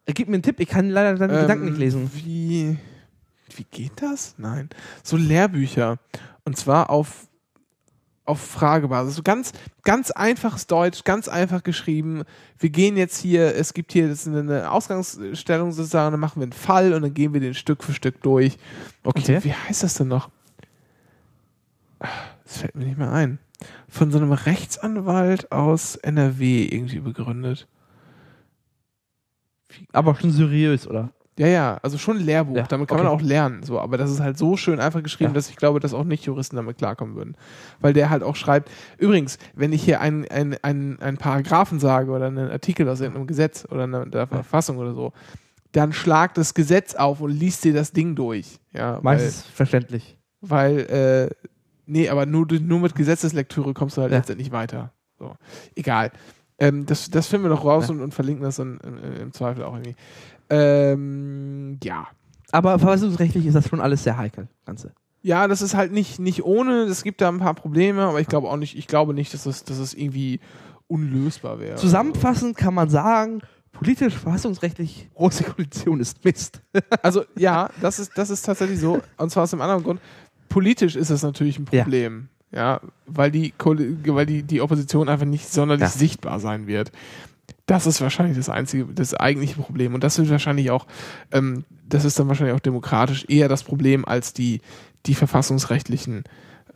Gib 0.06 0.27
mir 0.27 0.35
einen 0.35 0.43
Tipp, 0.43 0.60
ich 0.60 0.69
kann 0.69 0.89
leider 0.89 1.15
deine 1.15 1.34
Ähm, 1.34 1.41
Gedanken 1.41 1.65
nicht 1.65 1.77
lesen. 1.80 2.11
Wie, 2.14 2.77
wie 3.56 3.64
geht 3.72 4.02
das? 4.02 4.35
Nein. 4.38 4.69
So 5.03 5.18
Lehrbücher. 5.18 5.97
Und 6.43 6.57
zwar 6.57 6.91
auf 6.91 7.27
auf 8.26 8.41
Fragebasis. 8.41 9.15
So 9.15 9.23
ganz, 9.23 9.53
ganz 9.84 10.11
einfaches 10.11 10.68
Deutsch, 10.68 11.03
ganz 11.03 11.27
einfach 11.27 11.64
geschrieben. 11.64 12.23
Wir 12.57 12.69
gehen 12.69 12.97
jetzt 12.97 13.18
hier, 13.18 13.56
es 13.56 13.73
gibt 13.73 13.91
hier 13.91 14.07
das 14.07 14.26
ist 14.26 14.35
eine 14.35 14.72
Ausgangsstellung 14.72 15.72
sozusagen, 15.72 16.11
dann 16.11 16.19
machen 16.19 16.39
wir 16.39 16.43
einen 16.43 16.52
Fall 16.53 16.93
und 16.93 17.03
dann 17.03 17.14
gehen 17.14 17.34
wir 17.34 17.39
den 17.39 17.53
Stück 17.53 17.84
für 17.84 17.93
Stück 17.93 18.22
durch. 18.22 18.57
Okay, 19.03 19.22
Okay. 19.38 19.43
wie 19.43 19.53
heißt 19.53 19.84
das 19.84 19.93
denn 19.95 20.07
noch? 20.07 20.30
Das 21.99 22.57
fällt 22.57 22.76
mir 22.76 22.85
nicht 22.85 22.97
mehr 22.97 23.11
ein. 23.11 23.39
Von 23.88 24.11
so 24.11 24.18
einem 24.18 24.31
Rechtsanwalt 24.31 25.52
aus 25.52 25.95
NRW 25.95 26.65
irgendwie 26.65 26.99
begründet. 26.99 27.68
Aber 29.91 30.15
schon 30.15 30.31
seriös, 30.31 30.88
oder? 30.88 31.10
Ja, 31.38 31.48
ja, 31.48 31.80
also 31.84 31.98
schon 31.98 32.18
ein 32.18 32.24
Lehrbuch, 32.24 32.56
Ja, 32.56 32.64
damit 32.64 32.88
kann 32.88 32.98
okay. 32.99 33.07
man 33.07 33.14
auch 33.14 33.22
lernen, 33.22 33.62
so, 33.64 33.78
aber 33.80 33.98
das 33.98 34.10
ist 34.10 34.22
halt 34.22 34.38
so 34.38 34.56
schön 34.56 34.80
einfach 34.80 35.03
geschrieben, 35.03 35.32
Ja. 35.32 35.36
dass 35.36 35.49
ich 35.49 35.57
glaube, 35.57 35.82
dass 35.82 35.94
auch 35.94 36.06
Nicht-Juristen 36.06 36.56
damit 36.56 36.78
klarkommen 36.78 37.16
würden. 37.16 37.36
Weil 37.82 37.91
der 37.91 38.10
halt 38.10 38.24
auch 38.24 38.38
schreibt, 38.38 38.72
übrigens, 38.98 39.38
wenn 39.53 39.74
ich 39.74 39.84
hier 39.84 39.99
einen 39.99 40.26
ein, 40.30 40.56
ein, 40.62 40.98
ein 41.02 41.18
Paragraphen 41.18 41.80
sage 41.82 42.12
oder 42.12 42.28
einen 42.28 42.49
Artikel 42.49 42.88
aus 42.88 43.02
irgendeinem 43.02 43.28
Gesetz 43.28 43.68
oder 43.70 43.84
einer 43.84 44.06
der 44.06 44.28
Verfassung 44.28 44.78
oder 44.78 44.94
so, 44.94 45.12
dann 45.74 45.91
schlag 45.91 46.34
das 46.36 46.53
Gesetz 46.53 46.95
auf 46.95 47.20
und 47.20 47.32
liest 47.32 47.66
dir 47.66 47.74
das 47.74 47.91
Ding 47.91 48.16
durch. 48.16 48.60
Ja, 48.72 48.99
Meistens 49.02 49.41
verständlich. 49.44 50.18
weil, 50.40 50.88
weil 50.90 51.30
äh, 51.34 51.49
nee, 51.86 52.07
aber 52.07 52.26
nur, 52.26 52.48
nur 52.62 52.80
mit 52.80 52.95
Gesetzeslektüre 52.95 53.74
kommst 53.74 53.98
du 53.98 54.02
halt 54.03 54.12
Ja. 54.14 54.20
letztendlich 54.20 54.53
weiter. 54.53 54.94
So. 55.20 55.36
Egal. 55.76 56.12
Ähm, 56.60 56.86
das, 56.86 57.10
das 57.12 57.28
finden 57.28 57.48
wir 57.48 57.49
noch 57.49 57.66
raus 57.66 57.90
Ja. 57.90 57.94
und, 57.94 57.99
und 58.02 58.14
verlinken 58.14 58.45
das 58.45 58.56
dann 58.56 58.80
in, 58.86 58.98
in, 58.99 59.14
im 59.24 59.34
Zweifel 59.34 59.66
auch 59.66 59.74
irgendwie. 59.74 59.95
Ähm, 60.49 61.80
ja. 61.84 62.07
Aber 62.51 62.77
verfassungsrechtlich 62.80 63.45
ist 63.45 63.53
das 63.55 63.67
schon 63.67 63.81
alles 63.81 64.03
sehr 64.03 64.17
heikel, 64.17 64.47
Ganze. 64.65 64.93
Ja, 65.22 65.47
das 65.47 65.61
ist 65.61 65.76
halt 65.76 65.91
nicht, 65.91 66.19
nicht 66.19 66.43
ohne, 66.43 66.84
es 66.84 67.03
gibt 67.03 67.19
da 67.19 67.30
ein 67.30 67.39
paar 67.39 67.55
Probleme, 67.55 68.03
aber 68.03 68.22
ich 68.22 68.27
glaube 68.27 68.47
auch 68.49 68.57
nicht, 68.57 68.77
ich 68.77 68.88
glaube 68.88 69.13
nicht, 69.13 69.34
dass 69.34 69.45
es, 69.47 69.63
dass 69.63 69.80
es 69.80 69.93
irgendwie 69.95 70.39
unlösbar 70.88 71.59
wäre. 71.59 71.76
Zusammenfassend 71.77 72.55
kann 72.55 72.76
man 72.76 72.89
sagen, 72.89 73.41
politisch, 73.72 74.13
verfassungsrechtlich, 74.13 75.09
große 75.15 75.43
Koalition 75.45 75.99
ist 75.99 76.23
Mist. 76.23 76.61
Also 77.01 77.23
ja, 77.35 77.69
das 77.81 77.97
ist, 77.99 78.11
das 78.15 78.30
ist 78.30 78.43
tatsächlich 78.45 78.80
so. 78.80 79.01
Und 79.17 79.31
zwar 79.31 79.43
aus 79.43 79.49
dem 79.51 79.61
anderen 79.61 79.84
Grund. 79.84 79.99
Politisch 80.47 80.95
ist 80.95 81.09
es 81.09 81.23
natürlich 81.23 81.57
ein 81.59 81.65
Ja. 81.72 81.84
Problem. 81.84 82.30
Ja, 82.51 82.80
weil 83.07 83.31
die, 83.31 83.53
weil 83.57 84.26
die, 84.27 84.43
die 84.43 84.61
Opposition 84.61 85.09
einfach 85.09 85.26
nicht 85.26 85.51
sonderlich 85.51 85.81
Ja. 85.81 85.89
sichtbar 85.89 86.39
sein 86.39 86.67
wird. 86.67 86.91
Das 87.65 87.87
ist 87.87 87.99
wahrscheinlich 88.01 88.37
das 88.37 88.49
einzige, 88.49 88.85
das 88.93 89.15
eigentliche 89.15 89.59
Problem. 89.59 89.95
Und 89.95 90.03
das 90.03 90.17
wird 90.17 90.29
wahrscheinlich 90.29 90.69
auch, 90.69 90.85
ähm, 91.31 91.65
das 91.87 92.05
ist 92.05 92.19
dann 92.19 92.27
wahrscheinlich 92.27 92.55
auch 92.55 92.59
demokratisch 92.59 93.25
eher 93.27 93.47
das 93.47 93.63
Problem 93.63 94.05
als 94.05 94.33
die, 94.33 94.61
die 95.07 95.15
verfassungsrechtlichen 95.15 96.23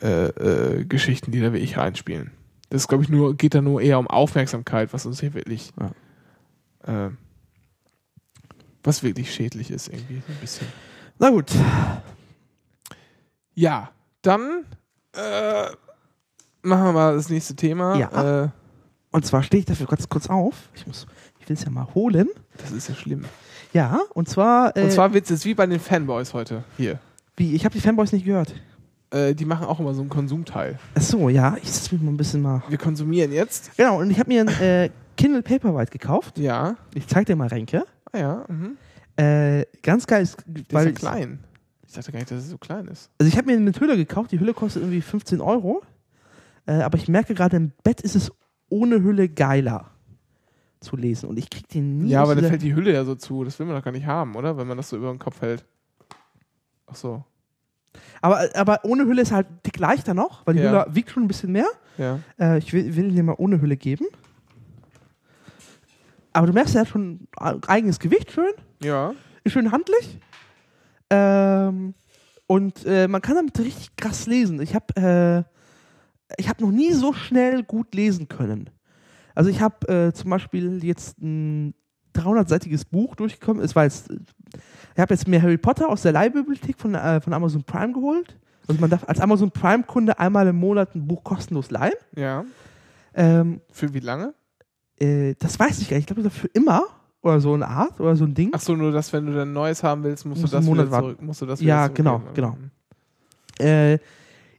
äh, 0.01 0.27
äh, 0.27 0.85
Geschichten, 0.85 1.31
die 1.31 1.41
da 1.41 1.53
wirklich 1.53 1.77
reinspielen. 1.77 2.31
Das 2.69 2.87
glaube 2.87 3.03
ich 3.03 3.09
nur, 3.09 3.35
geht 3.35 3.53
da 3.53 3.61
nur 3.61 3.81
eher 3.81 3.99
um 3.99 4.07
Aufmerksamkeit, 4.07 4.93
was 4.93 5.05
uns 5.05 5.19
hier 5.19 5.33
wirklich, 5.33 5.71
äh, 6.85 7.09
was 8.83 9.03
wirklich 9.03 9.33
schädlich 9.33 9.71
ist 9.71 9.89
irgendwie 9.89 10.21
ein 10.27 10.37
bisschen. 10.41 10.67
Na 11.19 11.29
gut. 11.29 11.51
Ja, 13.53 13.91
dann 14.21 14.65
äh, 15.13 15.65
machen 16.61 16.83
wir 16.85 16.91
mal 16.93 17.15
das 17.15 17.29
nächste 17.29 17.55
Thema. 17.55 17.95
Ja. 17.97 18.53
Und 19.11 19.25
zwar 19.25 19.43
stehe 19.43 19.59
ich 19.59 19.65
dafür 19.65 19.87
ganz 19.87 20.07
kurz 20.09 20.29
auf. 20.29 20.55
Ich 20.75 20.85
muss, 20.85 21.07
ich 21.39 21.49
will 21.49 21.55
es 21.55 21.63
ja 21.63 21.71
mal 21.71 21.87
holen. 21.95 22.27
das 22.57 22.71
ist 22.71 22.89
ja 22.89 22.95
schlimm. 22.95 23.25
Ja, 23.73 23.99
und 24.13 24.29
zwar, 24.29 24.75
äh, 24.77 24.83
Und 24.83 24.91
zwar 24.91 25.13
wird 25.13 25.25
es 25.25 25.29
jetzt 25.29 25.45
wie 25.45 25.53
bei 25.53 25.65
den 25.65 25.79
Fanboys 25.79 26.33
heute 26.33 26.63
hier. 26.77 26.99
wie, 27.37 27.53
ich 27.55 27.65
habe 27.65 27.73
die 27.73 27.81
Fanboys 27.81 28.11
nicht 28.11 28.25
gehört. 28.25 28.53
Äh, 29.11 29.33
die 29.33 29.45
machen 29.45 29.65
auch 29.65 29.79
immer 29.79 29.93
so 29.95 30.01
einen 30.01 30.09
Konsumteil. 30.09 30.77
Ach 30.95 31.01
so, 31.01 31.29
ja, 31.29 31.57
ich 31.61 31.71
setze 31.71 31.95
mich 31.95 32.03
mal 32.03 32.11
ein 32.11 32.17
bisschen 32.17 32.41
mal. 32.41 32.61
Wir 32.69 32.77
konsumieren 32.77 33.31
jetzt. 33.31 33.75
Genau, 33.77 33.99
und 33.99 34.11
ich 34.11 34.19
habe 34.19 34.29
mir 34.29 34.41
ein 34.41 34.47
äh, 34.61 34.89
Kindle 35.17 35.41
Paperwhite 35.41 35.91
gekauft. 35.91 36.37
Ja. 36.37 36.75
Ich 36.93 37.07
zeig 37.07 37.25
dir 37.25 37.35
mal 37.35 37.47
Renke. 37.47 37.85
Ah 38.11 38.17
ja. 38.17 38.45
Mhm. 38.47 38.77
Äh, 39.17 39.65
ganz 39.81 40.05
geil. 40.07 40.21
ist, 40.23 40.37
Weil 40.71 40.87
ist 40.89 41.01
ja 41.01 41.09
klein. 41.09 41.39
Ich 41.87 41.93
dachte 41.95 42.11
gar 42.11 42.19
nicht, 42.19 42.29
dass 42.31 42.43
es 42.43 42.49
so 42.49 42.57
klein 42.59 42.87
ist. 42.87 43.09
Also 43.19 43.27
ich 43.31 43.35
habe 43.37 43.47
mir 43.47 43.57
eine 43.57 43.71
Hülle 43.71 43.97
gekauft. 43.97 44.31
Die 44.31 44.39
Hülle 44.39 44.53
kostet 44.53 44.83
irgendwie 44.83 45.01
15 45.01 45.41
Euro. 45.41 45.81
Äh, 46.67 46.73
aber 46.83 46.99
ich 46.99 47.07
merke 47.07 47.33
gerade, 47.33 47.57
im 47.57 47.71
Bett 47.83 48.01
ist 48.01 48.15
es 48.15 48.31
ohne 48.69 49.01
Hülle 49.03 49.29
geiler 49.29 49.91
zu 50.79 50.95
lesen. 50.95 51.27
Und 51.29 51.37
ich 51.37 51.49
krieg 51.49 51.67
den 51.67 51.99
nie 51.99 52.09
Ja, 52.11 52.21
aber 52.23 52.35
da 52.35 52.47
fällt 52.47 52.61
die 52.61 52.73
Hülle 52.75 52.93
ja 52.93 53.03
so 53.03 53.15
zu. 53.15 53.43
Das 53.43 53.59
will 53.59 53.65
man 53.65 53.75
doch 53.75 53.83
gar 53.83 53.91
nicht 53.91 54.05
haben, 54.05 54.35
oder? 54.35 54.57
Wenn 54.57 54.67
man 54.67 54.77
das 54.77 54.89
so 54.89 54.97
über 54.97 55.09
den 55.09 55.19
Kopf 55.19 55.41
hält. 55.41 55.65
Ach 56.87 56.95
so. 56.95 57.23
aber, 58.21 58.47
aber 58.55 58.79
ohne 58.83 59.05
Hülle 59.05 59.21
ist 59.21 59.31
halt 59.31 59.47
dick 59.65 59.77
leichter 59.77 60.13
noch, 60.13 60.45
weil 60.47 60.55
die 60.55 60.61
Ja. 60.61 60.85
Hülle 60.85 60.95
wiegt 60.95 61.11
schon 61.11 61.23
ein 61.23 61.27
bisschen 61.27 61.51
mehr. 61.51 61.67
Ja. 61.97 62.19
Äh, 62.39 62.59
ich 62.59 62.71
will, 62.73 62.95
will 62.95 63.11
dir 63.11 63.23
mal 63.23 63.35
ohne 63.37 63.59
Hülle 63.61 63.75
geben. 63.77 64.05
Aber 66.31 66.47
du 66.47 66.53
merkst, 66.53 66.75
er 66.75 66.81
hat 66.81 66.87
schon 66.87 67.27
ein 67.37 67.61
eigenes 67.67 67.99
Gewicht, 67.99 68.31
schön. 68.31 68.51
Ja. 68.81 69.13
Ist 69.43 69.53
schön 69.53 69.71
handlich. 69.71 70.19
Ähm, 71.09 71.93
und 72.47 72.85
äh, 72.85 73.07
man 73.07 73.21
kann 73.21 73.35
damit 73.35 73.57
richtig 73.59 73.95
krass 73.95 74.27
lesen. 74.27 74.61
Ich 74.61 74.75
habe 74.75 75.45
äh, 75.45 75.58
ich 76.37 76.49
hab 76.49 76.61
noch 76.61 76.71
nie 76.71 76.91
so 76.93 77.13
schnell 77.13 77.63
gut 77.63 77.93
lesen 77.95 78.27
können. 78.27 78.69
Also 79.35 79.49
ich 79.49 79.61
habe 79.61 79.87
äh, 79.87 80.13
zum 80.13 80.29
Beispiel 80.29 80.83
jetzt 80.83 81.19
ein 81.21 81.73
300-seitiges 82.15 82.85
Buch 82.85 83.15
durchgekommen. 83.15 83.63
Es 83.63 83.75
war 83.75 83.83
jetzt, 83.85 84.09
ich 84.11 84.99
habe 84.99 85.13
jetzt 85.13 85.27
mir 85.27 85.41
Harry 85.41 85.57
Potter 85.57 85.89
aus 85.89 86.01
der 86.01 86.11
Leihbibliothek 86.11 86.77
von, 86.77 86.95
äh, 86.95 87.21
von 87.21 87.33
Amazon 87.33 87.63
Prime 87.63 87.93
geholt. 87.93 88.37
Also 88.67 88.81
man 88.81 88.89
darf 88.89 89.07
als 89.07 89.19
Amazon 89.19 89.49
Prime-Kunde 89.49 90.19
einmal 90.19 90.47
im 90.47 90.57
Monat 90.57 90.93
ein 90.95 91.07
Buch 91.07 91.23
kostenlos 91.23 91.71
leihen. 91.71 91.93
Ja. 92.15 92.45
Ähm, 93.15 93.61
Für 93.71 93.93
wie 93.93 93.99
lange? 93.99 94.33
äh, 94.99 95.33
das 95.39 95.59
weiß 95.59 95.79
ich 95.79 95.89
gar 95.89 95.95
nicht. 95.95 96.03
Ich 96.03 96.07
glaube, 96.07 96.21
das 96.23 96.33
ist 96.33 96.39
für 96.39 96.47
immer 96.47 96.83
oder 97.21 97.39
so 97.41 97.53
eine 97.53 97.67
Art 97.67 97.99
oder 97.99 98.15
so 98.15 98.25
ein 98.25 98.33
Ding. 98.33 98.51
Ach 98.53 98.59
so, 98.59 98.75
nur 98.75 98.91
dass 98.91 99.11
wenn 99.11 99.25
du 99.25 99.33
dann 99.33 99.53
Neues 99.53 99.83
haben 99.83 100.03
willst, 100.03 100.25
musst 100.25 100.41
Musst 100.41 100.53
du 100.53 100.57
das 100.57 100.67
wieder 100.67 100.89
zurück. 100.91 101.21
Musst 101.21 101.41
du 101.41 101.45
das 101.45 101.61
Ja, 101.61 101.85
wieder 101.85 101.93
genau, 101.93 102.19
zurückgeben. 102.19 102.71
Äh, 103.59 103.97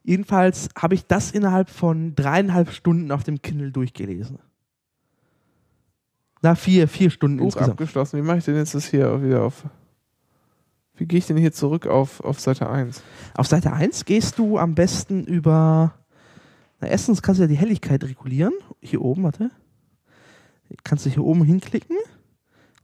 jedenfalls 0.03 0.69
habe 0.77 0.95
ich 0.95 1.07
das 1.07 1.31
innerhalb 1.31 1.71
von 1.71 2.15
dreieinhalb 2.15 2.73
Stunden 2.73 3.13
auf 3.13 3.23
dem 3.23 3.43
Kindle 3.43 3.73
durchgelesen. 3.73 4.39
Na, 6.43 6.55
vier, 6.55 6.89
vier 6.89 7.11
Stunden 7.11 7.39
Buch 7.39 7.47
insgesamt. 7.47 7.73
abgeschlossen. 7.73 8.19
Wie 8.19 8.23
mache 8.23 8.39
ich 8.39 8.45
denn 8.45 8.57
jetzt 8.57 8.75
das 8.75 8.87
hier 8.87 9.23
wieder 9.23 9.43
auf? 9.43 9.65
Wie 10.97 11.07
gehe 11.07 11.19
ich 11.19 11.27
denn 11.27 11.37
hier 11.37 11.53
zurück 11.53 11.87
auf, 11.87 12.21
auf 12.21 12.41
Seite 12.41 12.69
1? 12.69 13.03
Auf 13.35 13.47
Seite 13.47 13.73
1 13.73 14.05
gehst 14.05 14.39
du 14.39 14.59
am 14.59 14.75
besten 14.75 15.25
über. 15.25 15.95
Na, 16.81 16.89
erstens 16.89 17.23
kannst 17.23 17.39
du 17.39 17.45
ja 17.45 17.49
die 17.49 17.57
Helligkeit 17.57 18.05
regulieren. 18.05 18.53
Hier 18.81 19.03
oben, 19.03 19.23
warte. 19.23 19.51
Kannst 20.85 21.05
du 21.05 21.11
hier 21.11 21.25
oben 21.25 21.43
hinklicken. 21.45 21.97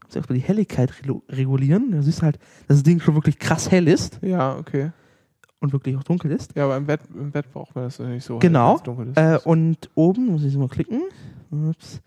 Kannst 0.00 0.16
du 0.16 0.18
erstmal 0.18 0.38
die 0.38 0.44
Helligkeit 0.44 0.92
regulieren. 1.28 1.92
Da 1.92 2.02
siehst 2.02 2.18
du 2.18 2.22
halt, 2.22 2.38
dass 2.68 2.78
das 2.78 2.82
Ding 2.82 3.00
schon 3.00 3.14
wirklich 3.14 3.38
krass 3.38 3.70
hell 3.70 3.88
ist 3.88 4.18
Ja, 4.22 4.56
okay. 4.56 4.92
Und 5.60 5.72
wirklich 5.72 5.96
auch 5.96 6.04
dunkel 6.04 6.30
ist. 6.32 6.54
Ja, 6.54 6.64
aber 6.64 6.76
im 6.76 6.86
Bett, 6.86 7.00
im 7.14 7.30
Bett 7.30 7.50
braucht 7.52 7.74
man 7.74 7.84
das 7.84 7.98
nicht 7.98 8.24
so. 8.24 8.38
Genau. 8.38 8.76
ist. 8.76 9.16
Äh, 9.16 9.38
und 9.44 9.90
oben, 9.94 10.26
muss 10.26 10.44
ich 10.44 10.56
mal 10.56 10.68
klicken. 10.68 11.02
Ups. 11.50 12.00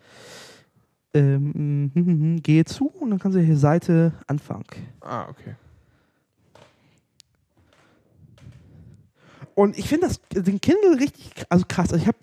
Ähm, 1.13 1.53
hm, 1.53 1.91
hm, 1.93 2.05
hm, 2.05 2.43
gehe 2.43 2.65
zu 2.65 2.87
und 2.87 3.09
dann 3.09 3.19
kannst 3.19 3.35
du 3.35 3.41
hier 3.41 3.57
Seite 3.57 4.13
Anfang. 4.27 4.65
ah, 5.01 5.27
okay. 5.29 5.55
Und 9.55 9.77
ich 9.77 9.89
finde 9.89 10.07
das 10.07 10.21
den 10.31 10.61
Kindle 10.61 10.99
richtig 11.01 11.45
also 11.49 11.65
krass. 11.67 11.91
Also 11.91 12.01
ich 12.01 12.07
habe 12.07 12.17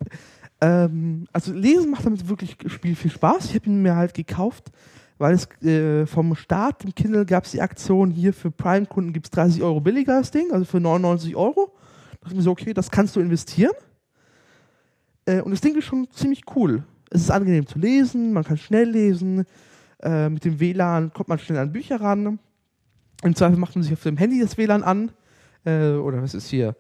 ähm, 0.62 1.26
also 1.32 1.52
lesen 1.52 1.90
macht 1.90 2.06
damit 2.06 2.28
wirklich 2.28 2.56
Spiel 2.66 2.96
viel 2.96 3.10
Spaß. 3.10 3.46
Ich 3.46 3.54
habe 3.54 3.66
ihn 3.66 3.82
mir 3.82 3.94
halt 3.94 4.14
gekauft, 4.14 4.70
weil 5.18 5.34
es 5.34 5.48
äh, 5.62 6.06
vom 6.06 6.34
Start 6.34 6.84
im 6.84 6.94
Kindle 6.94 7.24
gab 7.24 7.44
es 7.44 7.52
die 7.52 7.62
Aktion 7.62 8.10
hier 8.10 8.32
für 8.32 8.50
Prime-Kunden 8.50 9.12
gibt 9.12 9.26
es 9.26 9.30
30 9.30 9.62
Euro 9.62 9.80
billiger 9.80 10.18
das 10.18 10.30
Ding, 10.30 10.52
also 10.52 10.64
für 10.64 10.80
99 10.80 11.36
Euro. 11.36 11.72
Da 12.10 12.16
dachte 12.20 12.32
ich 12.32 12.36
mir 12.36 12.42
so, 12.42 12.50
okay, 12.50 12.74
das 12.74 12.90
kannst 12.90 13.16
du 13.16 13.20
investieren. 13.20 13.72
Äh, 15.24 15.40
und 15.40 15.52
das 15.52 15.60
Ding 15.60 15.76
ist 15.76 15.84
schon 15.84 16.08
ziemlich 16.10 16.42
cool. 16.54 16.84
Es 17.10 17.22
ist 17.22 17.30
angenehm 17.30 17.66
zu 17.66 17.78
lesen, 17.78 18.32
man 18.32 18.44
kann 18.44 18.58
schnell 18.58 18.90
lesen. 18.90 19.44
Äh, 20.02 20.28
mit 20.28 20.44
dem 20.44 20.60
WLAN 20.60 21.12
kommt 21.12 21.28
man 21.28 21.38
schnell 21.38 21.58
an 21.58 21.72
Bücher 21.72 22.00
ran. 22.00 22.38
Im 23.22 23.34
Zweifel 23.34 23.58
macht 23.58 23.74
man 23.74 23.82
sich 23.82 23.92
auf 23.92 24.02
dem 24.02 24.16
Handy 24.18 24.40
das 24.40 24.58
WLAN 24.58 24.82
an. 24.82 25.12
Äh, 25.64 25.92
oder 25.92 26.22
was 26.22 26.34
ist 26.34 26.48
hier? 26.48 26.76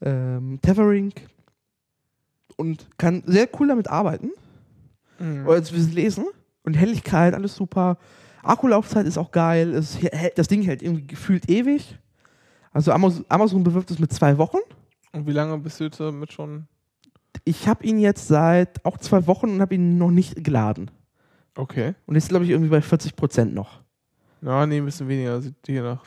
Ähm, 0.00 0.60
Tethering. 0.62 1.12
Und 2.56 2.88
kann 2.98 3.24
sehr 3.26 3.48
cool 3.58 3.68
damit 3.68 3.88
arbeiten. 3.88 4.30
Mhm. 5.18 5.46
Oder 5.46 5.62
zu 5.64 5.74
lesen. 5.74 6.26
Und 6.64 6.74
Helligkeit, 6.74 7.34
alles 7.34 7.54
super. 7.54 7.98
Akkulaufzeit 8.42 9.06
ist 9.06 9.16
auch 9.18 9.30
geil. 9.30 9.72
Es, 9.74 9.98
hält- 10.02 10.36
das 10.38 10.48
Ding 10.48 10.62
hält 10.62 10.82
irgendwie 10.82 11.06
gefühlt 11.06 11.48
ewig. 11.48 11.98
Also 12.72 12.90
Amazon, 12.92 13.24
Amazon 13.28 13.62
bewirbt 13.64 13.90
es 13.90 13.98
mit 13.98 14.12
zwei 14.12 14.36
Wochen. 14.38 14.58
Und 15.12 15.26
wie 15.26 15.32
lange 15.32 15.56
bist 15.58 15.78
du 15.78 15.84
jetzt 15.84 16.00
damit 16.00 16.32
schon? 16.32 16.66
Ich 17.44 17.68
habe 17.68 17.84
ihn 17.84 17.98
jetzt 17.98 18.26
seit 18.28 18.84
auch 18.84 18.98
zwei 18.98 19.26
Wochen 19.26 19.48
und 19.50 19.60
habe 19.60 19.74
ihn 19.76 19.96
noch 19.98 20.10
nicht 20.10 20.42
geladen. 20.42 20.90
Okay. 21.56 21.94
Und 22.06 22.16
jetzt 22.16 22.28
glaube 22.30 22.44
ich 22.44 22.50
irgendwie 22.50 22.70
bei 22.70 22.82
40 22.82 23.14
Prozent 23.14 23.54
noch. 23.54 23.80
Ja, 24.42 24.66
nee, 24.66 24.78
ein 24.78 24.84
bisschen 24.84 25.08
weniger. 25.08 25.40
Sieht 25.40 25.54
hier 25.66 25.82
nach 25.82 26.04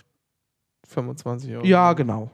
25 0.88 1.54
Euro. 1.56 1.66
Ja, 1.66 1.94
genau. 1.94 2.30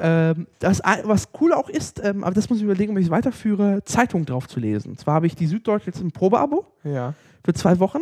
Ähm, 0.00 0.46
das, 0.58 0.80
was 1.04 1.28
cool 1.40 1.52
auch 1.54 1.68
ist, 1.68 2.00
ähm, 2.04 2.22
aber 2.24 2.34
das 2.34 2.48
muss 2.50 2.58
ich 2.58 2.64
überlegen, 2.64 2.92
ob 2.92 2.98
ich 2.98 3.06
es 3.06 3.10
weiterführe, 3.10 3.82
Zeitung 3.84 4.26
drauf 4.26 4.46
zu 4.46 4.60
lesen. 4.60 4.90
Und 4.92 5.00
zwar 5.00 5.14
habe 5.14 5.26
ich 5.26 5.34
die 5.34 5.46
Süddeutsche 5.46 5.86
jetzt 5.86 6.00
im 6.00 6.10
Probeabo 6.12 6.66
Ja. 6.84 7.14
für 7.44 7.54
zwei 7.54 7.78
Wochen. 7.78 8.00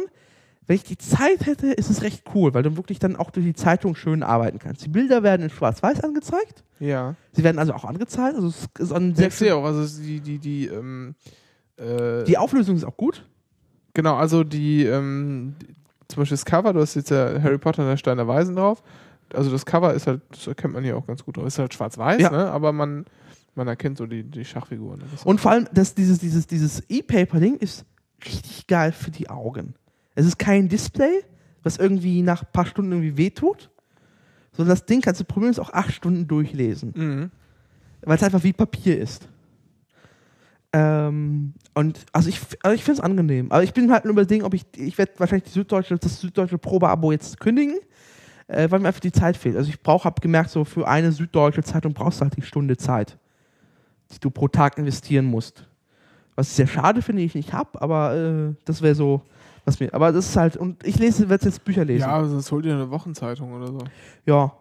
Wenn 0.66 0.74
ich 0.74 0.82
die 0.82 0.98
Zeit 0.98 1.46
hätte, 1.46 1.68
ist 1.68 1.90
es 1.90 2.02
recht 2.02 2.24
cool, 2.34 2.52
weil 2.52 2.64
du 2.64 2.76
wirklich 2.76 2.98
dann 2.98 3.14
auch 3.14 3.30
durch 3.30 3.46
die 3.46 3.54
Zeitung 3.54 3.94
schön 3.94 4.24
arbeiten 4.24 4.58
kannst. 4.58 4.84
Die 4.84 4.88
Bilder 4.88 5.22
werden 5.22 5.42
in 5.42 5.50
Schwarz-Weiß 5.50 6.02
angezeigt. 6.02 6.64
Ja. 6.80 7.14
Sie 7.32 7.44
werden 7.44 7.60
also 7.60 7.72
auch 7.72 7.84
angezeigt. 7.84 8.34
Also 8.34 8.48
es 8.48 8.66
ist 8.80 8.92
ein 8.92 9.10
Ich 9.12 9.16
sehr 9.16 9.30
sehe 9.30 9.54
auch, 9.54 9.64
also 9.64 10.02
die, 10.02 10.18
die, 10.20 10.38
die, 10.38 10.66
ähm, 10.66 11.14
äh, 11.76 12.24
die 12.24 12.36
Auflösung 12.36 12.74
ist 12.74 12.84
auch 12.84 12.96
gut. 12.96 13.24
genau, 13.94 14.16
also 14.16 14.42
die, 14.42 14.84
ähm, 14.84 15.54
zum 16.08 16.22
Beispiel 16.22 16.36
das 16.36 16.44
Cover, 16.44 16.72
du 16.72 16.80
hast 16.80 16.96
jetzt 16.96 17.10
ja 17.10 17.40
Harry 17.40 17.58
Potter 17.58 17.82
und 17.82 17.88
der 17.88 17.96
Stein 17.96 18.16
der 18.16 18.26
Weisen 18.26 18.56
drauf. 18.56 18.82
Also 19.34 19.50
das 19.50 19.66
Cover 19.66 19.92
ist 19.94 20.06
halt, 20.06 20.22
das 20.30 20.46
erkennt 20.46 20.74
man 20.74 20.84
hier 20.84 20.96
auch 20.96 21.06
ganz 21.06 21.24
gut 21.24 21.36
drauf. 21.36 21.46
Ist 21.46 21.58
halt 21.58 21.74
schwarz-weiß, 21.74 22.20
Ja. 22.20 22.30
ne? 22.30 22.50
aber 22.50 22.72
man, 22.72 23.04
man 23.54 23.66
erkennt 23.68 23.98
so 23.98 24.06
die, 24.06 24.22
die 24.22 24.44
Schachfiguren. 24.44 25.02
Und 25.24 25.40
vor 25.40 25.50
allem, 25.50 25.66
dass 25.72 25.94
dieses, 25.94 26.18
dieses, 26.18 26.46
dieses 26.46 26.82
E-Paper-Ding 26.88 27.56
ist 27.56 27.84
richtig 28.24 28.66
geil 28.66 28.92
für 28.92 29.10
die 29.10 29.28
Augen. 29.28 29.74
Es 30.14 30.24
ist 30.26 30.38
kein 30.38 30.68
Display, 30.68 31.22
was 31.62 31.76
irgendwie 31.76 32.22
nach 32.22 32.42
ein 32.42 32.48
paar 32.52 32.66
Stunden 32.66 32.92
irgendwie 32.92 33.16
wehtut, 33.16 33.70
sondern 34.52 34.74
das 34.74 34.86
Ding 34.86 35.00
kannst 35.02 35.20
du 35.20 35.24
problemlos 35.24 35.58
auch 35.58 35.72
acht 35.72 35.92
Stunden 35.92 36.26
durchlesen, 36.28 36.92
Mhm. 36.96 37.30
weil 38.02 38.16
es 38.16 38.22
einfach 38.22 38.42
wie 38.44 38.52
Papier 38.52 38.98
ist. 38.98 39.28
Ähm, 40.72 41.54
und 41.74 42.00
also 42.12 42.28
ich, 42.28 42.40
also 42.62 42.74
ich 42.74 42.84
finde 42.84 42.98
es 43.00 43.04
angenehm. 43.04 43.50
Aber 43.50 43.62
ich 43.62 43.72
bin 43.72 43.90
halt 43.90 44.04
nur 44.04 44.12
überlegen, 44.12 44.44
ob 44.44 44.54
ich, 44.54 44.64
ich 44.76 44.96
werde 44.98 45.12
wahrscheinlich 45.18 45.44
die 45.44 45.50
Süddeutsche, 45.58 45.96
das 45.96 46.20
süddeutsche 46.20 46.58
Probeabo 46.58 47.12
jetzt 47.12 47.38
kündigen, 47.40 47.76
äh, 48.48 48.70
weil 48.70 48.80
mir 48.80 48.88
einfach 48.88 49.00
die 49.00 49.12
Zeit 49.12 49.36
fehlt. 49.36 49.56
Also 49.56 49.70
ich 49.70 49.82
brauche, 49.82 50.04
habe 50.04 50.20
gemerkt, 50.20 50.50
so 50.50 50.64
für 50.64 50.86
eine 50.86 51.12
süddeutsche 51.12 51.62
Zeitung 51.62 51.92
brauchst 51.92 52.20
du 52.20 52.24
halt 52.24 52.36
die 52.36 52.42
Stunde 52.42 52.76
Zeit, 52.76 53.18
die 54.12 54.20
du 54.20 54.30
pro 54.30 54.48
Tag 54.48 54.78
investieren 54.78 55.26
musst. 55.26 55.66
Was 56.34 56.48
ich 56.48 56.54
sehr 56.54 56.66
schade 56.66 57.02
finde, 57.02 57.22
ich 57.22 57.34
nicht 57.34 57.52
habe, 57.52 57.80
aber 57.80 58.14
äh, 58.14 58.54
das 58.64 58.82
wäre 58.82 58.94
so, 58.94 59.22
was 59.64 59.80
mir. 59.80 59.92
Aber 59.94 60.12
das 60.12 60.28
ist 60.28 60.36
halt, 60.36 60.56
und 60.56 60.86
ich 60.86 60.98
lese, 60.98 61.28
werde 61.28 61.46
jetzt 61.46 61.64
Bücher 61.64 61.84
lesen. 61.84 62.02
Ja, 62.02 62.08
aber 62.08 62.28
sonst 62.28 62.52
hol 62.52 62.62
dir 62.62 62.74
eine 62.74 62.90
Wochenzeitung 62.90 63.52
oder 63.52 63.68
so. 63.68 63.78
Ja. 64.26 64.52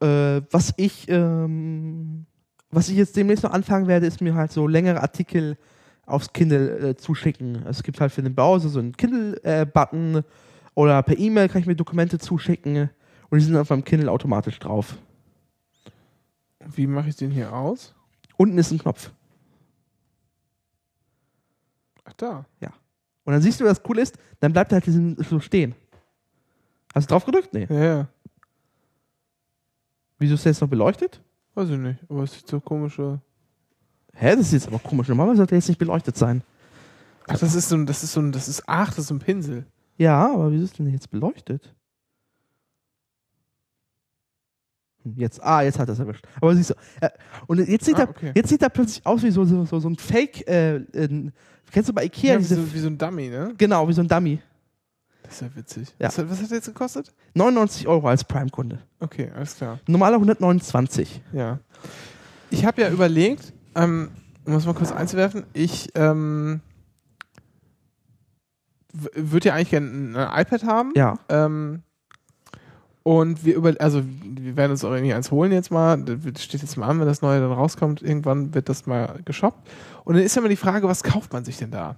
Äh, 0.00 0.42
was 0.50 0.74
ich, 0.76 1.08
ähm, 1.08 2.26
was 2.70 2.88
ich 2.88 2.96
jetzt 2.96 3.16
demnächst 3.16 3.44
noch 3.44 3.52
anfangen 3.52 3.86
werde, 3.86 4.06
ist 4.06 4.20
mir 4.20 4.34
halt 4.34 4.50
so 4.50 4.66
längere 4.66 5.00
Artikel 5.00 5.56
aufs 6.04 6.32
Kindle 6.32 6.90
äh, 6.90 6.96
zuschicken. 6.96 7.64
Es 7.66 7.82
gibt 7.82 8.00
halt 8.00 8.12
für 8.12 8.22
den 8.22 8.34
Browser 8.34 8.68
so 8.68 8.80
einen 8.80 8.92
Kindle-Button 8.92 10.22
oder 10.74 11.02
per 11.04 11.16
E-Mail 11.16 11.48
kann 11.48 11.60
ich 11.60 11.66
mir 11.66 11.76
Dokumente 11.76 12.18
zuschicken 12.18 12.90
und 13.30 13.38
die 13.38 13.44
sind 13.44 13.56
auf 13.56 13.70
meinem 13.70 13.84
Kindle 13.84 14.10
automatisch 14.10 14.58
drauf. 14.58 14.96
Wie 16.60 16.86
mache 16.86 17.08
ich 17.08 17.16
den 17.16 17.30
hier 17.30 17.52
aus? 17.52 17.94
Unten 18.36 18.58
ist 18.58 18.70
ein 18.70 18.78
Knopf. 18.78 19.10
Ach 22.04 22.12
da. 22.14 22.44
Und 23.24 23.32
dann 23.32 23.42
siehst 23.42 23.60
du, 23.60 23.64
was 23.64 23.80
cool 23.88 23.98
ist, 23.98 24.18
dann 24.40 24.52
bleibt 24.52 24.72
er 24.72 24.76
halt 24.76 24.86
diesen, 24.86 25.16
so 25.24 25.40
stehen. 25.40 25.74
Hast 26.94 27.10
du 27.10 27.12
drauf 27.12 27.24
gedrückt? 27.24 27.52
Nee. 27.52 27.66
Ja, 27.68 27.84
ja. 27.84 28.08
Wieso 30.18 30.34
ist 30.34 30.44
der 30.44 30.52
jetzt 30.52 30.60
noch 30.60 30.68
beleuchtet? 30.68 31.20
Weiß 31.54 31.68
ich 31.70 31.78
nicht. 31.78 31.98
Aber 32.08 32.22
es 32.22 32.32
sieht 32.32 32.46
so 32.46 32.60
komische. 32.60 33.20
Hä, 34.12 34.36
das 34.36 34.46
ist 34.46 34.52
jetzt 34.52 34.68
aber 34.68 34.78
komisch. 34.78 35.08
Normalerweise 35.08 35.38
sollte 35.38 35.54
er 35.54 35.58
jetzt 35.58 35.68
nicht 35.68 35.78
beleuchtet 35.78 36.16
sein. 36.16 36.42
Ach, 37.26 37.38
das 37.38 37.54
ist 37.54 37.68
so 37.68 37.76
ein, 37.76 37.86
das 37.86 38.04
ist 38.04 38.12
so 38.12 38.20
ein, 38.20 38.32
das 38.32 38.48
ist, 38.48 38.62
ach, 38.66 38.88
das 38.90 39.06
ist 39.06 39.10
ein 39.10 39.18
Pinsel. 39.18 39.66
Ja, 39.96 40.32
aber 40.32 40.52
wieso 40.52 40.64
ist 40.64 40.78
denn 40.78 40.90
jetzt 40.90 41.10
beleuchtet? 41.10 41.74
Hm, 44.93 44.93
Jetzt, 45.16 45.42
ah, 45.42 45.62
jetzt 45.62 45.78
hat 45.78 45.88
er 45.88 45.92
es 45.92 45.98
erwischt. 45.98 46.26
Aber 46.40 46.54
siehst 46.56 46.70
du, 46.70 46.74
äh, 47.00 47.10
und 47.46 47.58
jetzt 47.68 47.84
sieht, 47.84 47.96
Ah, 47.96 48.02
er, 48.02 48.08
okay. 48.08 48.32
jetzt 48.34 48.48
sieht 48.48 48.62
er 48.62 48.70
plötzlich 48.70 49.04
aus 49.04 49.22
wie 49.22 49.30
so, 49.30 49.44
so, 49.44 49.64
so, 49.66 49.78
so 49.78 49.88
ein 49.88 49.96
Fake, 49.96 50.48
äh, 50.48 50.76
äh, 50.76 51.30
kennst 51.70 51.88
du 51.90 51.92
bei 51.92 52.04
Ikea 52.04 52.34
Ja, 52.34 52.40
wie, 52.40 52.44
so, 52.44 52.74
wie 52.74 52.78
so 52.78 52.86
ein 52.88 52.96
Dummy, 52.96 53.28
ne? 53.28 53.52
genau, 53.58 53.86
wie 53.88 53.92
so 53.92 54.00
ein 54.00 54.08
Dummy. 54.08 54.40
Das 55.22 55.34
ist 55.34 55.40
ja 55.42 55.56
witzig. 55.56 55.94
Ja. 55.98 56.08
Was, 56.08 56.18
hat, 56.18 56.50
der 56.50 56.56
jetzt 56.56 56.66
gekostet? 56.66 57.12
99 57.34 57.86
Euro 57.88 58.08
als 58.08 58.24
Prime-Kunde. 58.24 58.78
Okay, 59.00 59.30
alles 59.34 59.56
klar. 59.56 59.78
Normaler 59.86 60.16
129. 60.16 61.22
Ja. 61.32 61.60
Ich 62.50 62.64
habe 62.64 62.82
ja 62.82 62.90
überlegt, 62.90 63.52
ähm, 63.74 64.10
um 64.44 64.54
es 64.54 64.66
mal 64.66 64.74
kurz 64.74 64.92
einzuwerfen, 64.92 65.44
ich 65.54 65.88
ähm, 65.94 66.60
würde 68.92 69.48
ja 69.48 69.54
eigentlich 69.54 69.70
gerne 69.70 69.88
ein, 69.88 70.16
ein 70.16 70.42
iPad 70.42 70.64
haben. 70.64 70.92
Ja. 70.94 71.18
Ähm, 71.28 71.82
und 73.04 73.44
wir 73.44 73.54
über, 73.54 73.74
also 73.78 74.02
wir 74.24 74.56
werden 74.56 74.72
uns 74.72 74.84
auch 74.84 74.90
irgendwie 74.92 75.14
eins 75.14 75.30
holen 75.30 75.52
jetzt 75.52 75.70
mal. 75.70 75.98
Das 75.98 76.42
steht 76.42 76.62
jetzt 76.62 76.76
mal 76.76 76.88
an, 76.88 76.98
wenn 76.98 77.06
das 77.06 77.22
neue 77.22 77.38
dann 77.38 77.52
rauskommt. 77.52 78.02
Irgendwann 78.02 78.54
wird 78.54 78.68
das 78.68 78.86
mal 78.86 79.20
geshoppt. 79.24 79.68
Und 80.04 80.16
dann 80.16 80.24
ist 80.24 80.34
ja 80.34 80.40
immer 80.40 80.48
die 80.48 80.56
Frage, 80.56 80.88
was 80.88 81.02
kauft 81.02 81.32
man 81.32 81.44
sich 81.44 81.58
denn 81.58 81.70
da? 81.70 81.96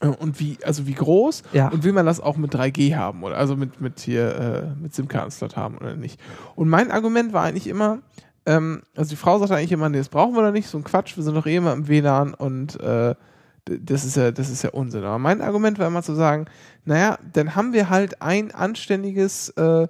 Äh, 0.00 0.08
Und 0.08 0.40
wie, 0.40 0.56
also 0.64 0.86
wie 0.86 0.94
groß? 0.94 1.42
Ja. 1.52 1.68
Und 1.68 1.84
will 1.84 1.92
man 1.92 2.06
das 2.06 2.20
auch 2.20 2.38
mit 2.38 2.54
3G 2.54 2.96
haben 2.96 3.22
oder 3.24 3.36
also 3.36 3.56
mit, 3.56 3.80
mit 3.80 4.00
hier, 4.00 4.74
äh, 4.74 4.82
mit 4.82 4.94
SIM-Karten-Slot 4.94 5.54
haben 5.54 5.76
oder 5.76 5.94
nicht? 5.94 6.18
Und 6.54 6.70
mein 6.70 6.90
Argument 6.90 7.34
war 7.34 7.44
eigentlich 7.44 7.66
immer, 7.66 7.98
ähm, 8.46 8.82
also 8.96 9.10
die 9.10 9.16
Frau 9.16 9.38
sagte 9.38 9.54
eigentlich 9.56 9.72
immer, 9.72 9.90
nee, 9.90 9.98
das 9.98 10.08
brauchen 10.08 10.34
wir 10.34 10.42
doch 10.42 10.52
nicht, 10.52 10.68
so 10.68 10.78
ein 10.78 10.84
Quatsch, 10.84 11.16
wir 11.16 11.24
sind 11.24 11.34
doch 11.34 11.46
eh 11.46 11.56
immer 11.56 11.74
im 11.74 11.88
WLAN 11.88 12.32
und 12.32 12.80
äh, 12.80 13.14
das 13.66 14.04
ist 14.04 14.16
ja, 14.16 14.30
das 14.30 14.48
ist 14.48 14.62
ja 14.62 14.70
Unsinn. 14.70 15.04
Aber 15.04 15.18
mein 15.18 15.42
Argument 15.42 15.78
war 15.78 15.88
immer 15.88 16.02
zu 16.02 16.14
sagen, 16.14 16.46
naja, 16.84 17.18
dann 17.32 17.54
haben 17.56 17.72
wir 17.72 17.90
halt 17.90 18.22
ein 18.22 18.52
anständiges, 18.52 19.48
äh, 19.50 19.88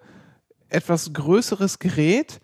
etwas 0.77 1.13
größeres 1.13 1.79
Gerät, 1.79 2.41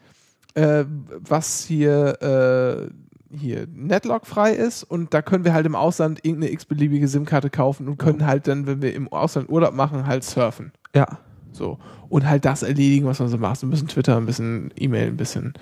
äh, 0.54 0.84
was 0.86 1.64
hier, 1.64 2.90
äh, 3.30 3.36
hier 3.36 3.66
Netlock 3.72 4.26
frei 4.26 4.52
ist 4.52 4.82
und 4.84 5.14
da 5.14 5.22
können 5.22 5.44
wir 5.44 5.54
halt 5.54 5.66
im 5.66 5.74
Ausland 5.74 6.24
irgendeine 6.24 6.52
x-beliebige 6.52 7.08
SIM-Karte 7.08 7.50
kaufen 7.50 7.88
und 7.88 7.98
können 7.98 8.26
halt 8.26 8.48
dann, 8.48 8.66
wenn 8.66 8.82
wir 8.82 8.94
im 8.94 9.08
Ausland 9.12 9.48
Urlaub 9.48 9.74
machen, 9.74 10.06
halt 10.06 10.24
surfen. 10.24 10.72
Ja. 10.94 11.18
So. 11.52 11.78
Und 12.08 12.26
halt 12.26 12.44
das 12.44 12.62
erledigen, 12.62 13.06
was 13.06 13.18
man 13.18 13.28
so 13.28 13.38
macht. 13.38 13.60
So 13.60 13.66
ein 13.66 13.70
bisschen 13.70 13.88
Twitter, 13.88 14.16
ein 14.16 14.26
bisschen 14.26 14.72
E-Mail, 14.76 15.08
ein 15.08 15.16
bisschen 15.16 15.54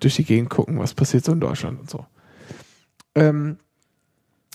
durch 0.00 0.16
die 0.16 0.24
Gegend 0.24 0.50
gucken, 0.50 0.78
was 0.78 0.94
passiert 0.94 1.24
so 1.24 1.32
in 1.32 1.40
Deutschland 1.40 1.80
und 1.80 1.90
so. 1.90 2.06
Ähm, 3.14 3.58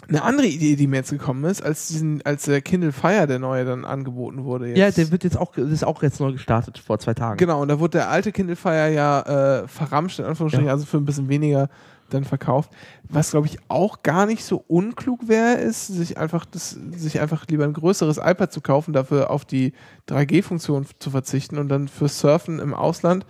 eine 0.07 0.23
andere 0.23 0.47
Idee, 0.47 0.75
die 0.75 0.87
mir 0.87 0.97
jetzt 0.97 1.09
gekommen 1.09 1.43
ist, 1.45 1.61
als 1.61 1.87
diesen, 1.87 2.21
als 2.25 2.43
der 2.45 2.61
Kindle 2.61 2.91
Fire, 2.91 3.27
der 3.27 3.39
neue, 3.39 3.65
dann 3.65 3.83
angeboten 3.83 4.43
wurde. 4.43 4.67
Jetzt. 4.69 4.77
Ja, 4.77 4.91
der 4.91 5.11
wird 5.11 5.23
jetzt 5.23 5.37
auch, 5.37 5.53
das 5.55 5.69
ist 5.69 5.83
auch 5.83 6.01
jetzt 6.03 6.19
neu 6.19 6.31
gestartet, 6.31 6.77
vor 6.77 6.99
zwei 6.99 7.13
Tagen. 7.13 7.37
Genau, 7.37 7.61
und 7.61 7.67
da 7.67 7.79
wurde 7.79 7.97
der 7.97 8.09
alte 8.09 8.31
Kindle 8.31 8.55
Fire 8.55 8.89
ja 8.93 9.63
äh, 9.63 9.67
verramscht, 9.67 10.19
in 10.19 10.25
Anführungsstrichen, 10.25 10.67
Ja. 10.67 10.73
also 10.73 10.85
für 10.85 10.97
ein 10.97 11.05
bisschen 11.05 11.27
weniger 11.29 11.69
dann 12.09 12.23
verkauft. 12.23 12.71
Was, 13.09 13.31
glaube 13.31 13.47
ich, 13.47 13.57
auch 13.67 14.01
gar 14.01 14.25
nicht 14.27 14.45
so 14.45 14.63
unklug 14.67 15.27
wäre, 15.27 15.55
ist, 15.55 15.87
sich 15.87 16.17
einfach, 16.17 16.45
das, 16.45 16.77
sich 16.95 17.19
einfach 17.19 17.45
lieber 17.49 17.65
ein 17.65 17.73
größeres 17.73 18.17
iPad 18.17 18.53
zu 18.53 18.61
kaufen, 18.61 18.93
dafür 18.93 19.29
auf 19.29 19.43
die 19.43 19.73
3G-Funktion 20.07 20.85
zu 20.99 21.09
verzichten 21.09 21.57
und 21.57 21.67
dann 21.67 21.89
für 21.89 22.07
Surfen 22.07 22.59
im 22.59 22.73
Ausland 22.73 23.25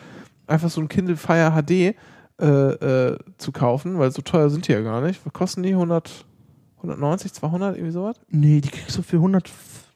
einfach 0.45 0.69
so 0.69 0.79
ein 0.79 0.89
Kindle 0.89 1.17
Fire 1.17 1.51
HD 1.59 1.95
äh, 2.39 2.45
äh, 2.45 3.17
zu 3.39 3.51
kaufen, 3.51 3.97
weil 3.97 4.11
so 4.11 4.21
teuer 4.21 4.51
sind 4.51 4.67
die 4.67 4.73
ja 4.73 4.81
gar 4.81 5.01
nicht. 5.01 5.25
Was 5.25 5.33
kosten 5.33 5.63
die? 5.63 5.71
100, 5.73 6.26
190, 6.91 7.33
200, 7.33 7.75
irgendwie 7.75 7.91
sowas? 7.91 8.19
Nee, 8.29 8.61
die 8.61 8.69
kriegst 8.69 8.97
du 8.97 9.01
für 9.01 9.17
100. 9.17 9.49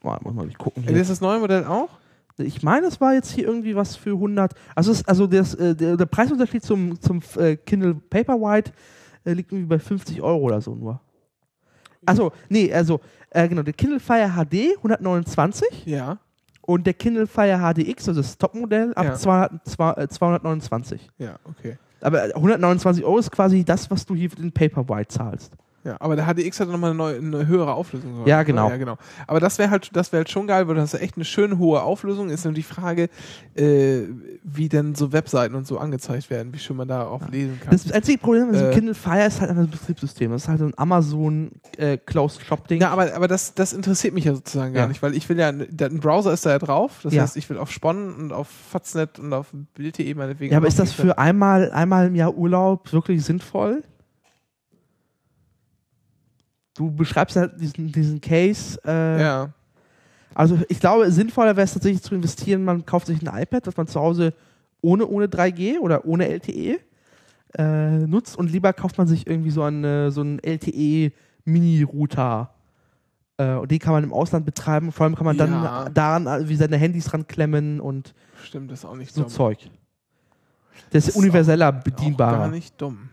Mal, 0.04 0.20
muss 0.24 0.34
mal 0.34 0.48
gucken. 0.58 0.84
Hier. 0.84 0.96
Ist 0.96 1.10
das 1.12 1.22
neue 1.22 1.40
Modell 1.40 1.66
auch? 1.66 1.90
Ich 2.38 2.64
meine, 2.64 2.88
es 2.88 3.00
war 3.00 3.14
jetzt 3.14 3.32
hier 3.32 3.46
irgendwie 3.46 3.76
was 3.76 3.96
für 3.96 4.12
100. 4.12 4.54
Also, 4.76 4.92
es, 4.92 5.06
also 5.08 5.28
das, 5.28 5.54
äh, 5.56 5.76
der, 5.76 5.96
der 5.98 6.06
Preisunterschied 6.08 6.64
zum, 6.64 7.00
zum 7.00 7.22
äh, 7.38 7.56
Kindle 7.56 7.94
Paperwhite 7.94 8.72
äh, 9.26 9.34
liegt 9.34 9.52
irgendwie 9.52 9.68
bei 9.68 9.80
50 9.80 10.22
Euro 10.22 10.40
oder 10.40 10.60
so 10.62 10.74
nur. 10.74 11.00
Also, 12.06 12.32
nee, 12.50 12.74
also, 12.74 13.00
genau, 13.32 13.62
der 13.62 13.74
Kindle 13.74 14.00
Fire 14.00 14.28
HD 14.30 14.76
129 14.78 15.86
Ja. 15.86 16.18
und 16.62 16.88
der 16.88 16.96
Kindle 16.96 17.28
Fire 17.28 17.60
HDX, 17.60 18.08
also 18.10 18.22
das 18.22 18.38
Topmodell, 18.40 18.92
ab 18.96 19.06
Ja. 19.06 19.14
200, 19.16 19.68
zwei- 19.68 19.94
äh, 19.94 20.08
229. 20.08 21.10
Ja, 21.20 21.36
okay. 21.44 21.78
Aber 22.02 22.30
äh, 22.30 22.34
129 22.34 23.04
Euro 23.04 23.20
ist 23.20 23.30
quasi 23.32 23.64
das, 23.64 23.92
was 23.92 24.04
du 24.08 24.16
hier 24.16 24.32
für 24.32 24.38
den 24.38 24.52
Paperwhite 24.52 25.10
zahlst. 25.10 25.54
Ja, 25.84 25.98
aber 26.00 26.16
der 26.16 26.26
HDX 26.28 26.60
hat 26.60 26.70
nochmal 26.70 26.92
eine, 26.92 26.98
neue, 26.98 27.18
eine 27.18 27.48
höhere 27.48 27.74
Auflösung. 27.74 28.20
oder? 28.22 28.28
Ja, 28.30 28.44
genau. 28.44 28.70
Ja, 28.70 28.78
genau. 28.78 28.98
Aber 29.26 29.40
das 29.40 29.58
wäre 29.58 29.72
halt, 29.72 29.90
das 29.96 30.12
wäre 30.12 30.20
halt 30.20 30.30
schon 30.30 30.46
geil, 30.46 30.68
weil 30.68 30.76
das 30.76 30.94
echt 30.94 31.16
eine 31.16 31.26
schöne 31.26 31.58
hohe 31.58 31.82
Auflösung 31.82 32.30
ist. 32.30 32.46
Und 32.46 32.56
die 32.56 32.62
Frage, 32.64 33.10
äh, 33.56 34.02
wie 34.44 34.70
denn 34.70 34.94
so 34.94 35.12
Webseiten 35.12 35.56
und 35.56 35.66
so 35.66 35.80
angezeigt 35.80 36.30
werden, 36.30 36.54
wie 36.54 36.60
schön 36.60 36.78
man 36.78 36.88
da 36.88 37.08
auch 37.08 37.28
lesen 37.30 37.60
kann. 37.60 37.72
Das 37.72 37.92
einzige 37.92 38.20
Problem 38.20 38.52
mit 38.52 38.62
Äh. 38.62 38.72
Kindle 38.74 38.94
Fire 38.94 39.26
ist 39.26 39.42
halt 39.42 39.50
einfach 39.50 39.66
das 39.70 39.80
Betriebssystem. 39.80 40.32
Das 40.32 40.44
ist 40.44 40.48
halt 40.48 40.60
so 40.60 40.66
ein 40.66 40.74
Amazon 40.78 41.52
äh, 41.78 41.98
Closed 41.98 42.44
Shop 42.46 42.68
Ding. 42.68 42.80
ja, 42.82 42.92
aber, 42.92 43.16
aber 43.16 43.28
das, 43.28 43.56
das 43.56 43.74
interessiert 43.74 44.14
mich 44.14 44.26
ja 44.26 44.36
sozusagen 44.36 44.74
gar 44.74 44.84
Ja. 44.84 44.88
nicht, 44.88 45.02
weil 45.02 45.16
ich 45.16 45.28
will 45.30 45.40
ja, 45.40 45.50
ein 45.50 46.00
Browser 46.00 46.32
ist 46.32 46.46
da 46.46 46.52
ja 46.52 46.60
drauf. 46.60 47.00
Das 47.02 47.14
Ja. 47.14 47.24
heißt, 47.24 47.38
ich 47.38 47.50
will 47.50 47.58
auf 47.58 47.72
Sponnen 47.72 48.14
und 48.16 48.34
auf 48.34 48.48
Faznet 48.48 49.18
und 49.18 49.34
auf 49.34 49.48
Bild.de 49.74 50.14
meinetwegen. 50.14 50.52
Ja, 50.52 50.58
aber 50.60 50.68
ist 50.68 50.78
das 50.80 50.94
für 50.94 51.18
einmal, 51.18 51.72
einmal 51.72 52.06
im 52.08 52.16
Jahr 52.16 52.36
Urlaub 52.36 52.94
wirklich 52.94 53.24
sinnvoll? 53.26 53.84
Du 56.76 56.92
beschreibst 56.92 57.36
halt 57.36 57.60
diesen, 57.60 57.92
diesen 57.92 58.22
Case. 58.22 58.80
Äh, 58.86 59.22
Ja. 59.22 59.50
Also 60.34 60.58
ich 60.70 60.80
glaube, 60.80 61.12
sinnvoller 61.12 61.58
wäre 61.58 61.66
es 61.66 61.74
tatsächlich 61.74 62.02
zu 62.02 62.16
investieren, 62.16 62.64
man 62.64 62.86
kauft 62.86 63.08
sich 63.08 63.22
ein 63.22 63.28
iPad, 63.42 63.68
das 63.68 63.76
man 63.76 63.86
zu 63.88 64.00
Hause 64.00 64.34
ohne, 64.80 65.06
ohne 65.06 65.28
3G 65.28 65.78
oder 65.80 66.06
ohne 66.06 66.26
LTE 66.30 66.80
äh, 67.58 67.98
nutzt 68.08 68.38
und 68.38 68.50
lieber 68.50 68.72
kauft 68.72 68.98
man 68.98 69.08
sich 69.08 69.28
irgendwie 69.28 69.50
so, 69.52 69.62
eine, 69.64 70.10
so 70.12 70.22
einen 70.22 70.40
LTE-Mini-Router. 70.40 72.50
Äh, 73.38 73.56
und 73.56 73.70
den 73.72 73.80
kann 73.80 73.92
man 73.92 74.06
im 74.06 74.14
Ausland 74.14 74.46
betreiben. 74.46 74.94
Vor 74.94 75.04
allem 75.06 75.16
kann 75.16 75.26
man 75.26 75.36
Ja. 75.36 75.46
dann 75.84 75.94
daran 75.94 76.28
äh, 76.28 76.48
wie 76.48 76.56
seine 76.56 76.78
Handys 76.78 77.14
ranklemmen 77.14 77.82
und 77.82 78.14
Stimmt, 78.44 78.72
das 78.72 78.80
ist 78.80 78.86
auch 78.86 78.96
nicht 78.96 79.14
so 79.14 79.24
dumm. 79.24 79.30
Zeug. 79.30 79.70
Der 80.94 81.00
ist, 81.00 81.10
ist 81.10 81.16
universeller, 81.18 81.82
Auch 82.00 82.18
gar 82.18 82.48
nicht 82.48 82.82
dumm. 82.82 83.10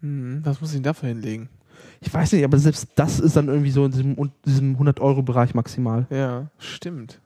Hm, 0.00 0.40
was 0.44 0.60
muss 0.60 0.70
ich 0.70 0.76
denn 0.76 0.84
dafür 0.84 1.08
hinlegen? 1.08 1.48
Ich 2.00 2.12
weiß 2.12 2.32
nicht, 2.32 2.44
aber 2.44 2.58
selbst 2.58 2.88
das 2.94 3.20
ist 3.20 3.36
dann 3.36 3.48
irgendwie 3.48 3.70
so 3.70 3.84
in 3.86 3.90
diesem, 3.92 4.30
diesem 4.44 4.76
100-Euro-Bereich 4.76 5.54
maximal. 5.54 6.06
Ja, 6.10 6.46
stimmt. 6.58 7.20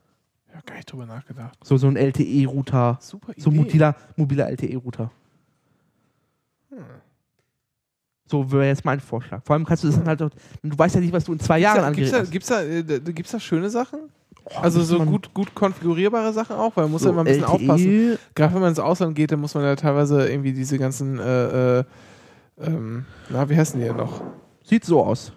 Ich 0.49 0.55
habe 0.55 0.65
gar 0.65 0.75
nicht 0.75 0.91
drüber 0.91 1.05
nachgedacht. 1.05 1.57
So, 1.63 1.77
so 1.77 1.87
ein 1.87 1.95
LTE-Router. 1.95 2.97
Super 3.01 3.31
Idee. 3.33 3.41
So 3.41 3.51
mobiler, 3.51 3.95
mobiler 4.15 4.49
LTE-Router. 4.49 5.11
So 8.25 8.49
wäre 8.51 8.67
jetzt 8.67 8.85
mein 8.85 8.99
Vorschlag. 9.01 9.41
Vor 9.43 9.55
allem 9.55 9.65
kannst 9.65 9.83
du 9.83 9.87
das 9.87 9.97
dann 9.97 10.07
halt, 10.07 10.21
auch- 10.21 10.29
du 10.63 10.77
weißt 10.77 10.95
ja 10.95 11.01
nicht, 11.01 11.11
was 11.11 11.25
du 11.25 11.33
in 11.33 11.39
zwei 11.39 11.59
Jahren 11.59 11.83
an 11.83 11.93
Gibt's 11.93 12.11
Gerät 12.11 12.25
da, 12.27 12.31
gibt's 12.31 12.47
da, 12.47 12.61
äh, 12.63 12.83
da, 12.83 13.11
gibt's 13.11 13.31
da 13.31 13.39
schöne 13.39 13.69
Sachen? 13.69 13.99
also 14.59 14.79
müsste 14.79 14.97
so 14.97 15.05
gut, 15.05 15.33
gut 15.33 15.53
konfigurierbare 15.53 16.33
Sachen 16.33 16.55
auch, 16.55 16.75
weil 16.75 16.85
man 16.85 16.93
muss 16.93 17.01
So, 17.03 17.09
ja 17.09 17.13
immer 17.13 17.21
ein 17.21 17.25
bisschen 17.25 17.43
LTE 17.43 17.51
aufpassen. 17.53 18.17
Gerade 18.33 18.53
wenn 18.53 18.61
man 18.61 18.69
ins 18.69 18.79
Ausland 18.79 19.15
geht, 19.15 19.31
dann 19.31 19.39
muss 19.39 19.53
man 19.53 19.63
ja 19.63 19.75
teilweise 19.75 20.27
irgendwie 20.29 20.53
diese 20.53 20.79
ganzen, 20.79 21.19
äh, 21.19 21.79
äh, 21.79 21.83
ähm, 22.61 23.05
na, 23.29 23.47
wie 23.49 23.55
heißen 23.57 23.79
die 23.79 23.85
denn 23.85 23.97
noch? 23.97 24.21
Sieht 24.71 24.85
so 24.85 25.03
aus. 25.03 25.33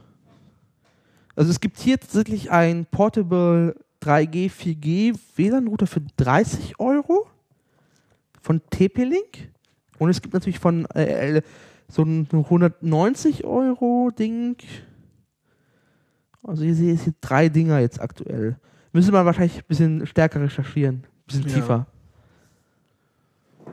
Also 1.35 1.51
es 1.51 1.59
gibt 1.59 1.81
hier 1.81 1.99
tatsächlich 1.99 2.53
ein 2.53 2.87
Portable 2.87 3.75
3G, 4.01 4.49
4G 4.49 5.19
WLAN-Router 5.35 5.89
für 5.89 6.03
30 6.19 6.79
Euro 6.79 7.27
von 8.41 8.61
TP-Link. 8.71 9.51
Und 9.99 10.11
es 10.11 10.23
gibt 10.23 10.35
natürlich 10.35 10.61
von 10.61 10.87
äh, 10.91 11.43
so 11.89 12.03
ein 12.03 12.29
190 12.31 13.43
Euro 13.43 14.13
Ding. 14.17 14.57
Also 16.45 16.63
ihr 16.63 16.77
seht 16.77 17.01
hier 17.01 17.15
drei 17.21 17.49
Dinger 17.49 17.81
jetzt 17.81 18.01
aktuell. 18.01 18.57
Müsste 18.93 19.11
man 19.11 19.27
wahrscheinlich 19.27 19.57
ein 19.57 19.67
bisschen 19.67 20.07
stärker 20.07 20.43
recherchieren. 20.43 20.99
Ein 20.99 21.27
bisschen 21.27 21.49
Ja. 21.49 21.55
tiefer. 21.57 21.87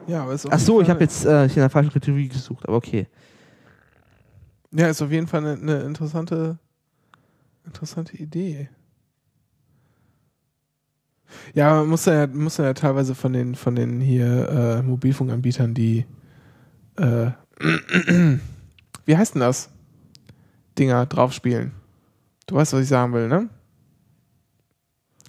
Ja, 0.07 0.23
aber 0.23 0.33
ist 0.33 0.47
Ach 0.51 0.57
so, 0.57 0.81
ich 0.81 0.89
habe 0.89 1.01
jetzt 1.01 1.23
äh, 1.23 1.45
ich 1.45 1.55
in 1.55 1.61
der 1.61 1.69
falschen 1.69 1.93
Kategorie 1.93 2.29
gesucht, 2.29 2.67
aber 2.67 2.77
okay. 2.77 3.05
Ja, 4.73 4.87
ist 4.87 5.01
auf 5.01 5.11
jeden 5.11 5.27
Fall 5.27 5.45
eine, 5.45 5.61
eine 5.61 5.81
interessante, 5.83 6.57
interessante 7.65 8.15
Idee. 8.17 8.69
Ja, 11.53 11.75
man 11.75 11.89
muss 11.89 12.05
ja, 12.05 12.27
muss 12.27 12.57
ja 12.57 12.73
teilweise 12.73 13.15
von 13.15 13.33
den, 13.33 13.55
von 13.55 13.75
den 13.75 13.99
hier 13.99 14.49
äh, 14.49 14.81
Mobilfunkanbietern 14.81 15.73
die, 15.73 16.05
äh, 16.97 17.31
wie 19.05 19.17
heißt 19.17 19.35
denn 19.35 19.41
das? 19.41 19.69
Dinger 20.77 21.05
draufspielen. 21.05 21.73
Du 22.47 22.55
weißt, 22.55 22.73
was 22.73 22.81
ich 22.81 22.87
sagen 22.87 23.13
will, 23.13 23.27
ne? 23.27 23.49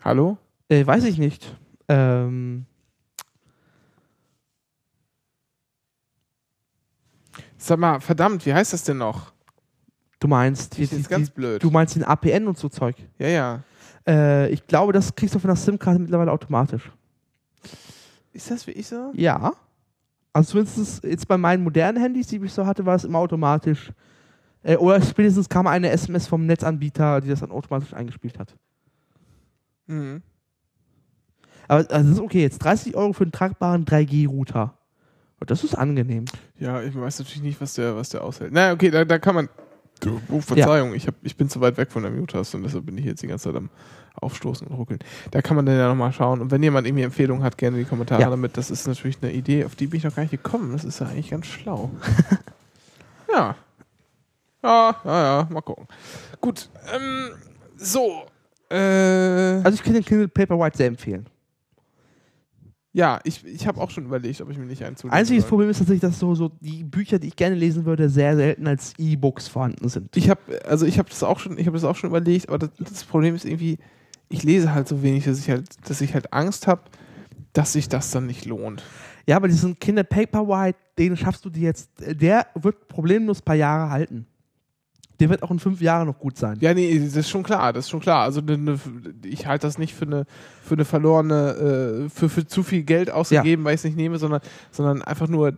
Hallo? 0.02 0.38
Äh, 0.68 0.86
weiß 0.86 1.04
ich 1.04 1.18
nicht. 1.18 1.56
Ähm, 1.88 2.66
Sag 7.62 7.78
mal, 7.78 8.00
verdammt, 8.00 8.44
wie 8.44 8.52
heißt 8.52 8.72
das 8.72 8.82
denn 8.82 8.98
noch? 8.98 9.32
du 10.22 10.28
meinst, 10.28 10.78
ist 10.78 10.92
jetzt 10.92 11.08
ganz 11.08 11.30
blöd. 11.30 11.62
du 11.62 11.70
meinst 11.70 11.96
den 11.96 12.04
APN 12.04 12.46
und 12.46 12.58
so 12.58 12.68
Zeug. 12.68 12.96
ja, 13.18 13.28
ja. 13.28 13.62
Äh, 14.06 14.50
ich 14.50 14.66
glaube, 14.66 14.92
das 14.92 15.14
kriegst 15.14 15.34
du 15.34 15.38
von 15.38 15.48
der 15.48 15.56
SIM-Karte 15.56 16.00
mittlerweile 16.00 16.32
automatisch. 16.32 16.90
Ist 18.32 18.50
das 18.50 18.66
wie 18.66 18.72
ich 18.72 18.88
so? 18.88 19.12
Ja. 19.14 19.52
Also 20.32 20.52
zumindest 20.52 21.04
jetzt 21.04 21.28
bei 21.28 21.38
meinen 21.38 21.62
modernen 21.62 22.02
Handys, 22.02 22.26
die 22.26 22.36
ich 22.36 22.52
so 22.52 22.66
hatte, 22.66 22.84
war 22.84 22.96
es 22.96 23.04
immer 23.04 23.18
automatisch. 23.18 23.92
Äh, 24.64 24.76
oder 24.76 25.00
spätestens 25.00 25.48
kam 25.48 25.68
eine 25.68 25.90
SMS 25.90 26.26
vom 26.26 26.46
Netzanbieter, 26.46 27.20
die 27.20 27.28
das 27.28 27.40
dann 27.40 27.52
automatisch 27.52 27.94
eingespielt 27.94 28.40
hat. 28.40 28.56
Mhm. 29.86 30.22
Aber 31.68 31.78
also 31.90 32.08
das 32.08 32.18
ist 32.18 32.20
okay, 32.20 32.42
jetzt 32.42 32.58
30 32.58 32.96
Euro 32.96 33.12
für 33.12 33.22
einen 33.22 33.32
tragbaren 33.32 33.84
3G-Router. 33.84 34.74
Und 35.42 35.50
Das 35.50 35.64
ist 35.64 35.74
angenehm. 35.74 36.24
Ja, 36.58 36.80
ich 36.82 36.94
weiß 36.94 37.18
natürlich 37.18 37.42
nicht, 37.42 37.60
was 37.60 37.74
der, 37.74 37.96
was 37.96 38.10
der 38.10 38.22
aushält. 38.22 38.52
Na, 38.52 38.72
okay, 38.72 38.90
da, 38.90 39.04
da 39.04 39.18
kann 39.18 39.34
man. 39.34 39.48
Oh, 40.30 40.40
Verzeihung, 40.40 40.94
ich, 40.94 41.06
hab, 41.08 41.14
ich 41.22 41.36
bin 41.36 41.48
zu 41.48 41.60
weit 41.60 41.76
weg 41.76 41.90
von 41.92 42.02
der 42.02 42.10
Mute-Taste 42.12 42.56
und 42.56 42.62
deshalb 42.64 42.86
bin 42.86 42.96
ich 42.98 43.04
jetzt 43.04 43.22
die 43.22 43.28
ganze 43.28 43.48
Zeit 43.50 43.56
am 43.56 43.70
Aufstoßen 44.20 44.66
und 44.66 44.76
Ruckeln. 44.76 44.98
Da 45.32 45.42
kann 45.42 45.54
man 45.56 45.64
dann 45.66 45.76
ja 45.76 45.88
nochmal 45.88 46.12
schauen. 46.12 46.40
Und 46.40 46.50
wenn 46.50 46.62
jemand 46.62 46.86
irgendwie 46.86 47.02
Empfehlungen 47.04 47.42
hat, 47.44 47.56
gerne 47.58 47.76
in 47.78 47.84
die 47.84 47.88
Kommentare 47.88 48.20
Ja. 48.22 48.30
damit. 48.30 48.56
Das 48.56 48.70
ist 48.70 48.86
natürlich 48.88 49.18
eine 49.22 49.32
Idee, 49.32 49.64
auf 49.64 49.74
die 49.76 49.86
bin 49.88 49.98
ich 49.98 50.04
noch 50.04 50.14
gar 50.14 50.22
nicht 50.22 50.30
gekommen. 50.32 50.72
Das 50.72 50.84
ist 50.84 51.00
ja 51.00 51.06
eigentlich 51.06 51.30
ganz 51.30 51.46
schlau. 51.46 51.90
ja. 53.32 53.56
Ja, 54.64 54.96
ja, 55.04 55.22
ja, 55.40 55.48
mal 55.50 55.60
gucken. 55.60 55.86
Gut, 56.40 56.68
ähm, 56.94 57.30
so. 57.76 58.26
Äh, 58.70 58.76
Also 59.64 59.74
ich 59.74 59.82
kann 59.82 59.94
den 59.94 60.04
Kindle 60.04 60.28
Paperwhite 60.28 60.76
sehr 60.78 60.86
empfehlen. 60.86 61.26
Ja, 62.94 63.20
ich, 63.24 63.44
ich 63.46 63.66
habe 63.66 63.80
auch 63.80 63.90
schon 63.90 64.04
überlegt, 64.04 64.40
ob 64.42 64.50
ich 64.50 64.58
mir 64.58 64.66
nicht 64.66 64.84
einen 64.84 64.96
zulegen 64.96 65.18
Einziges 65.18 65.44
soll. 65.44 65.48
Problem 65.48 65.70
ist 65.70 65.78
tatsächlich, 65.78 66.02
dass 66.02 66.18
so, 66.18 66.34
so 66.34 66.50
die 66.60 66.84
Bücher, 66.84 67.18
die 67.18 67.28
ich 67.28 67.36
gerne 67.36 67.54
lesen 67.54 67.86
würde, 67.86 68.10
sehr 68.10 68.36
selten 68.36 68.66
als 68.66 68.92
E-Books 68.98 69.48
vorhanden 69.48 69.88
sind. 69.88 70.14
Ich 70.16 70.28
habe 70.28 70.40
also 70.66 70.84
ich 70.84 70.98
habe 70.98 71.08
das 71.08 71.22
auch 71.22 71.38
schon 71.38 71.56
ich 71.56 71.66
habe 71.66 71.76
das 71.76 71.84
auch 71.84 71.96
schon 71.96 72.10
überlegt, 72.10 72.48
aber 72.48 72.58
das, 72.58 72.70
das 72.78 73.04
Problem 73.04 73.34
ist 73.34 73.46
irgendwie 73.46 73.78
ich 74.28 74.42
lese 74.42 74.74
halt 74.74 74.88
so 74.88 75.02
wenig, 75.02 75.24
dass 75.24 75.38
ich 75.38 75.48
halt 75.48 75.68
dass 75.88 76.02
ich 76.02 76.12
halt 76.12 76.34
Angst 76.34 76.66
habe, 76.66 76.82
dass 77.54 77.72
sich 77.72 77.88
das 77.88 78.10
dann 78.10 78.26
nicht 78.26 78.44
lohnt. 78.44 78.82
Ja, 79.26 79.36
aber 79.36 79.48
diesen 79.48 79.78
Kinder 79.78 80.02
Paperwhite, 80.02 80.78
den 80.98 81.16
schaffst 81.16 81.44
du 81.44 81.50
dir 81.50 81.62
jetzt, 81.62 81.90
der 81.98 82.46
wird 82.54 82.88
problemlos 82.88 83.40
ein 83.40 83.44
paar 83.44 83.54
Jahre 83.54 83.90
halten. 83.90 84.26
Der 85.22 85.30
wird 85.30 85.42
auch 85.42 85.50
in 85.50 85.58
fünf 85.58 85.80
Jahren 85.80 86.06
noch 86.06 86.18
gut 86.18 86.36
sein. 86.36 86.58
Ja, 86.60 86.74
nee, 86.74 86.98
das 86.98 87.16
ist 87.16 87.30
schon 87.30 87.42
klar, 87.42 87.72
das 87.72 87.86
ist 87.86 87.90
schon 87.90 88.00
klar. 88.00 88.22
Also 88.22 88.40
ne, 88.40 88.58
ne, 88.58 88.78
ich 89.24 89.46
halte 89.46 89.66
das 89.66 89.78
nicht 89.78 89.94
für 89.94 90.04
eine 90.04 90.26
für 90.62 90.74
eine 90.74 90.84
verlorene 90.84 92.06
äh, 92.06 92.08
für 92.10 92.28
für 92.28 92.46
zu 92.46 92.62
viel 92.62 92.82
Geld 92.82 93.10
ausgegeben, 93.10 93.64
weil 93.64 93.74
ich 93.74 93.80
es 93.80 93.84
nicht 93.84 93.96
nehme, 93.96 94.18
sondern 94.18 94.40
sondern 94.70 95.02
einfach 95.02 95.28
nur 95.28 95.54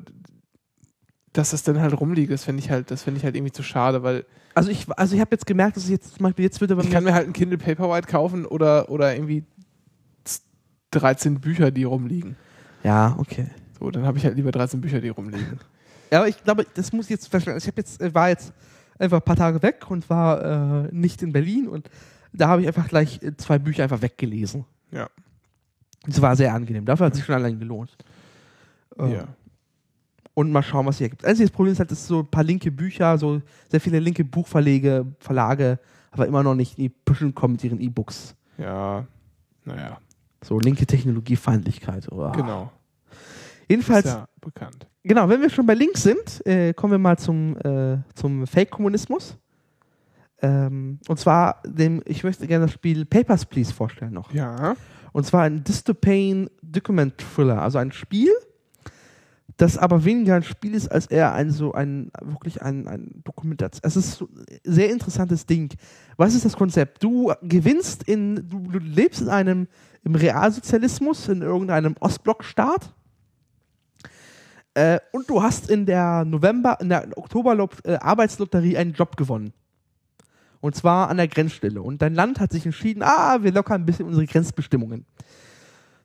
dass 1.32 1.50
das 1.50 1.64
dann 1.64 1.80
halt 1.80 1.98
rumliegt, 2.00 2.30
das 2.30 2.44
finde 2.44 2.62
ich 2.62 2.70
halt, 2.70 2.92
das 2.92 3.02
finde 3.02 3.18
ich 3.18 3.24
halt 3.24 3.34
irgendwie 3.34 3.50
zu 3.52 3.64
schade, 3.64 4.04
weil 4.04 4.24
Also 4.54 4.70
ich, 4.70 4.86
also 4.96 5.16
ich 5.16 5.20
habe 5.20 5.32
jetzt 5.32 5.46
gemerkt, 5.46 5.76
dass 5.76 5.84
ich 5.84 5.90
jetzt 5.90 6.14
zum 6.14 6.22
Beispiel 6.22 6.44
jetzt 6.44 6.60
bei 6.60 6.66
ich 6.66 6.90
kann 6.90 7.02
mir 7.02 7.12
halt 7.12 7.26
ein 7.26 7.32
Kindle 7.32 7.58
Paperwhite 7.58 8.06
kaufen 8.06 8.46
oder 8.46 8.88
oder 8.88 9.14
irgendwie 9.14 9.44
13 10.92 11.40
Bücher, 11.40 11.72
die 11.72 11.84
rumliegen. 11.84 12.36
Ja, 12.84 13.16
okay. 13.18 13.48
So, 13.80 13.90
dann 13.90 14.06
habe 14.06 14.16
ich 14.16 14.24
halt 14.24 14.36
lieber 14.36 14.52
13 14.52 14.80
Bücher, 14.80 15.00
die 15.00 15.08
rumliegen. 15.08 15.58
Ja, 16.10 16.20
aber 16.20 16.28
ich 16.28 16.42
glaube, 16.44 16.64
das 16.74 16.92
muss 16.92 17.06
ich 17.06 17.10
jetzt 17.10 17.26
verstehen. 17.26 17.56
Ich 17.56 17.66
habe 17.66 17.78
jetzt, 17.78 18.00
äh, 18.00 18.14
war 18.14 18.28
jetzt 18.28 18.52
einfach 18.98 19.18
ein 19.18 19.24
paar 19.24 19.36
Tage 19.36 19.62
weg 19.62 19.90
und 19.90 20.08
war 20.10 20.84
äh, 20.84 20.88
nicht 20.92 21.22
in 21.22 21.32
Berlin 21.32 21.68
und 21.68 21.88
da 22.32 22.48
habe 22.48 22.62
ich 22.62 22.66
einfach 22.68 22.88
gleich 22.88 23.22
äh, 23.22 23.36
zwei 23.36 23.58
Bücher 23.58 23.82
einfach 23.84 24.02
weggelesen. 24.02 24.64
Ja. 24.90 25.08
Das 26.06 26.20
war 26.20 26.36
sehr 26.36 26.52
angenehm. 26.52 26.84
Dafür 26.84 27.06
hat 27.06 27.14
sich 27.14 27.24
schon 27.24 27.34
allein 27.34 27.58
gelohnt. 27.58 27.96
Äh, 28.98 29.14
Ja. 29.14 29.28
Und 30.36 30.50
mal 30.50 30.62
schauen, 30.64 30.84
was 30.86 30.98
hier 30.98 31.08
gibt. 31.08 31.24
Einziges 31.24 31.52
Problem 31.52 31.72
ist 31.74 31.78
halt, 31.78 31.92
dass 31.92 32.08
so 32.08 32.18
ein 32.20 32.26
paar 32.26 32.42
linke 32.42 32.72
Bücher, 32.72 33.16
so 33.18 33.40
sehr 33.70 33.80
viele 33.80 34.00
linke 34.00 34.24
Buchverlage, 34.24 35.06
Verlage, 35.20 35.78
aber 36.10 36.26
immer 36.26 36.42
noch 36.42 36.56
nicht 36.56 36.76
in 36.76 36.82
die 36.84 36.88
Puschen 36.88 37.32
kommen 37.36 37.52
mit 37.52 37.62
ihren 37.62 37.80
E-Books. 37.80 38.34
Ja, 38.58 39.06
naja, 39.64 39.98
So 40.42 40.58
linke 40.58 40.86
Technologiefeindlichkeit. 40.86 42.10
Oder? 42.10 42.32
genau. 42.32 42.72
Jedenfalls, 43.68 44.06
ist 44.06 44.12
ja 44.12 44.28
bekannt. 44.40 44.86
genau, 45.02 45.28
wenn 45.28 45.40
wir 45.40 45.50
schon 45.50 45.66
bei 45.66 45.74
links 45.74 46.02
sind, 46.02 46.44
äh, 46.46 46.72
kommen 46.74 46.92
wir 46.92 46.98
mal 46.98 47.18
zum, 47.18 47.56
äh, 47.58 47.98
zum 48.14 48.46
Fake-Kommunismus. 48.46 49.36
Ähm, 50.42 50.98
und 51.08 51.18
zwar, 51.18 51.62
dem, 51.66 52.02
ich 52.06 52.24
möchte 52.24 52.46
gerne 52.46 52.66
das 52.66 52.74
Spiel 52.74 53.06
Papers, 53.06 53.46
Please 53.46 53.72
vorstellen 53.72 54.12
noch. 54.12 54.32
Ja. 54.32 54.74
Und 55.12 55.24
zwar 55.24 55.42
ein 55.42 55.62
Dystopian 55.64 56.50
Document 56.60 57.14
Thriller, 57.16 57.62
also 57.62 57.78
ein 57.78 57.92
Spiel, 57.92 58.32
das 59.56 59.78
aber 59.78 60.04
weniger 60.04 60.34
ein 60.34 60.42
Spiel 60.42 60.74
ist, 60.74 60.88
als 60.88 61.06
eher 61.06 61.32
ein 61.32 61.50
so 61.50 61.72
ein 61.72 62.10
wirklich 62.20 62.60
ein, 62.62 62.88
ein 62.88 63.22
Dokumentation. 63.24 63.80
Es 63.84 63.96
ist 63.96 64.18
so 64.18 64.26
ein 64.26 64.58
sehr 64.64 64.90
interessantes 64.90 65.46
Ding. 65.46 65.72
Was 66.16 66.34
ist 66.34 66.44
das 66.44 66.56
Konzept? 66.56 67.02
Du 67.02 67.32
gewinnst 67.42 68.02
in, 68.02 68.48
du, 68.48 68.58
du 68.70 68.78
lebst 68.78 69.22
in 69.22 69.28
einem 69.28 69.68
im 70.02 70.14
Realsozialismus, 70.16 71.28
in 71.28 71.42
irgendeinem 71.42 71.94
Ostblockstaat. 72.00 72.92
Äh, 74.74 74.98
und 75.12 75.30
du 75.30 75.42
hast 75.42 75.70
in 75.70 75.86
der 75.86 76.24
November, 76.24 76.78
in 76.80 76.88
der 76.88 77.08
Oktober 77.16 77.68
äh, 77.84 77.94
Arbeitslotterie 77.94 78.76
einen 78.76 78.92
Job 78.92 79.16
gewonnen. 79.16 79.52
Und 80.60 80.74
zwar 80.74 81.08
an 81.08 81.18
der 81.18 81.28
Grenzstelle. 81.28 81.80
Und 81.80 82.02
dein 82.02 82.14
Land 82.14 82.40
hat 82.40 82.50
sich 82.50 82.66
entschieden, 82.66 83.02
ah, 83.02 83.42
wir 83.42 83.52
lockern 83.52 83.82
ein 83.82 83.86
bisschen 83.86 84.06
unsere 84.06 84.26
Grenzbestimmungen. 84.26 85.06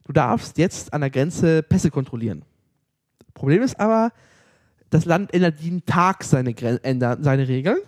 Du 0.06 0.14
darfst 0.14 0.58
jetzt 0.58 0.94
an 0.94 1.02
der 1.02 1.10
Grenze 1.10 1.64
Pässe 1.64 1.90
kontrollieren. 1.92 2.44
Problem 3.34 3.62
ist 3.62 3.80
aber, 3.80 4.12
das 4.90 5.06
Land 5.06 5.34
ändert 5.34 5.60
jeden 5.60 5.86
Tag 5.86 6.24
seine, 6.24 6.54
Gren 6.54 6.84
ändert 6.84 7.24
seine 7.24 7.48
Regeln. 7.48 7.80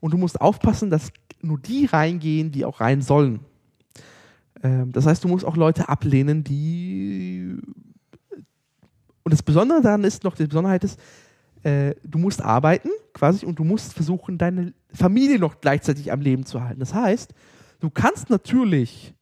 Und 0.00 0.12
du 0.12 0.18
musst 0.18 0.40
aufpassen, 0.40 0.90
dass 0.90 1.12
nur 1.42 1.58
die 1.58 1.86
reingehen, 1.86 2.50
die 2.50 2.64
auch 2.64 2.80
rein 2.80 3.02
sollen. 3.02 3.40
Ähm, 4.62 4.92
das 4.92 5.06
heißt, 5.06 5.24
du 5.24 5.28
musst 5.28 5.44
auch 5.44 5.56
Leute 5.56 5.88
ablehnen, 5.88 6.44
die 6.44 7.56
und 9.22 9.32
das 9.32 9.42
Besondere 9.42 9.82
daran 9.82 10.04
ist 10.04 10.24
noch, 10.24 10.34
die 10.34 10.46
Besonderheit 10.46 10.84
ist, 10.84 10.98
äh, 11.62 11.94
du 12.04 12.18
musst 12.18 12.42
arbeiten 12.42 12.90
quasi 13.12 13.44
und 13.44 13.58
du 13.58 13.64
musst 13.64 13.92
versuchen, 13.92 14.38
deine 14.38 14.72
Familie 14.92 15.38
noch 15.38 15.60
gleichzeitig 15.60 16.10
am 16.10 16.20
Leben 16.20 16.46
zu 16.46 16.62
halten. 16.62 16.80
Das 16.80 16.94
heißt, 16.94 17.34
du 17.80 17.90
kannst 17.90 18.30
natürlich 18.30 19.14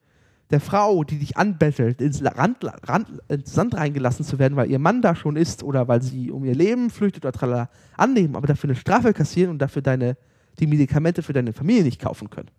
der 0.50 0.60
Frau, 0.60 1.04
die 1.04 1.18
dich 1.18 1.36
anbettelt, 1.36 2.00
ins, 2.00 2.24
Rand, 2.24 2.58
Rand, 2.88 3.08
ins 3.28 3.52
Sand 3.52 3.74
reingelassen 3.74 4.24
zu 4.24 4.38
werden, 4.38 4.56
weil 4.56 4.70
ihr 4.70 4.78
Mann 4.78 5.02
da 5.02 5.14
schon 5.14 5.36
ist 5.36 5.62
oder 5.62 5.88
weil 5.88 6.00
sie 6.00 6.30
um 6.30 6.44
ihr 6.44 6.54
Leben 6.54 6.90
flüchtet 6.90 7.24
oder 7.24 7.32
tralala, 7.32 7.68
annehmen, 7.96 8.34
aber 8.34 8.46
dafür 8.46 8.70
eine 8.70 8.76
Strafe 8.76 9.12
kassieren 9.12 9.50
und 9.50 9.58
dafür 9.58 9.82
deine, 9.82 10.16
die 10.58 10.66
Medikamente 10.66 11.22
für 11.22 11.32
deine 11.32 11.52
Familie 11.52 11.82
nicht 11.82 12.00
kaufen 12.00 12.30
können. 12.30 12.50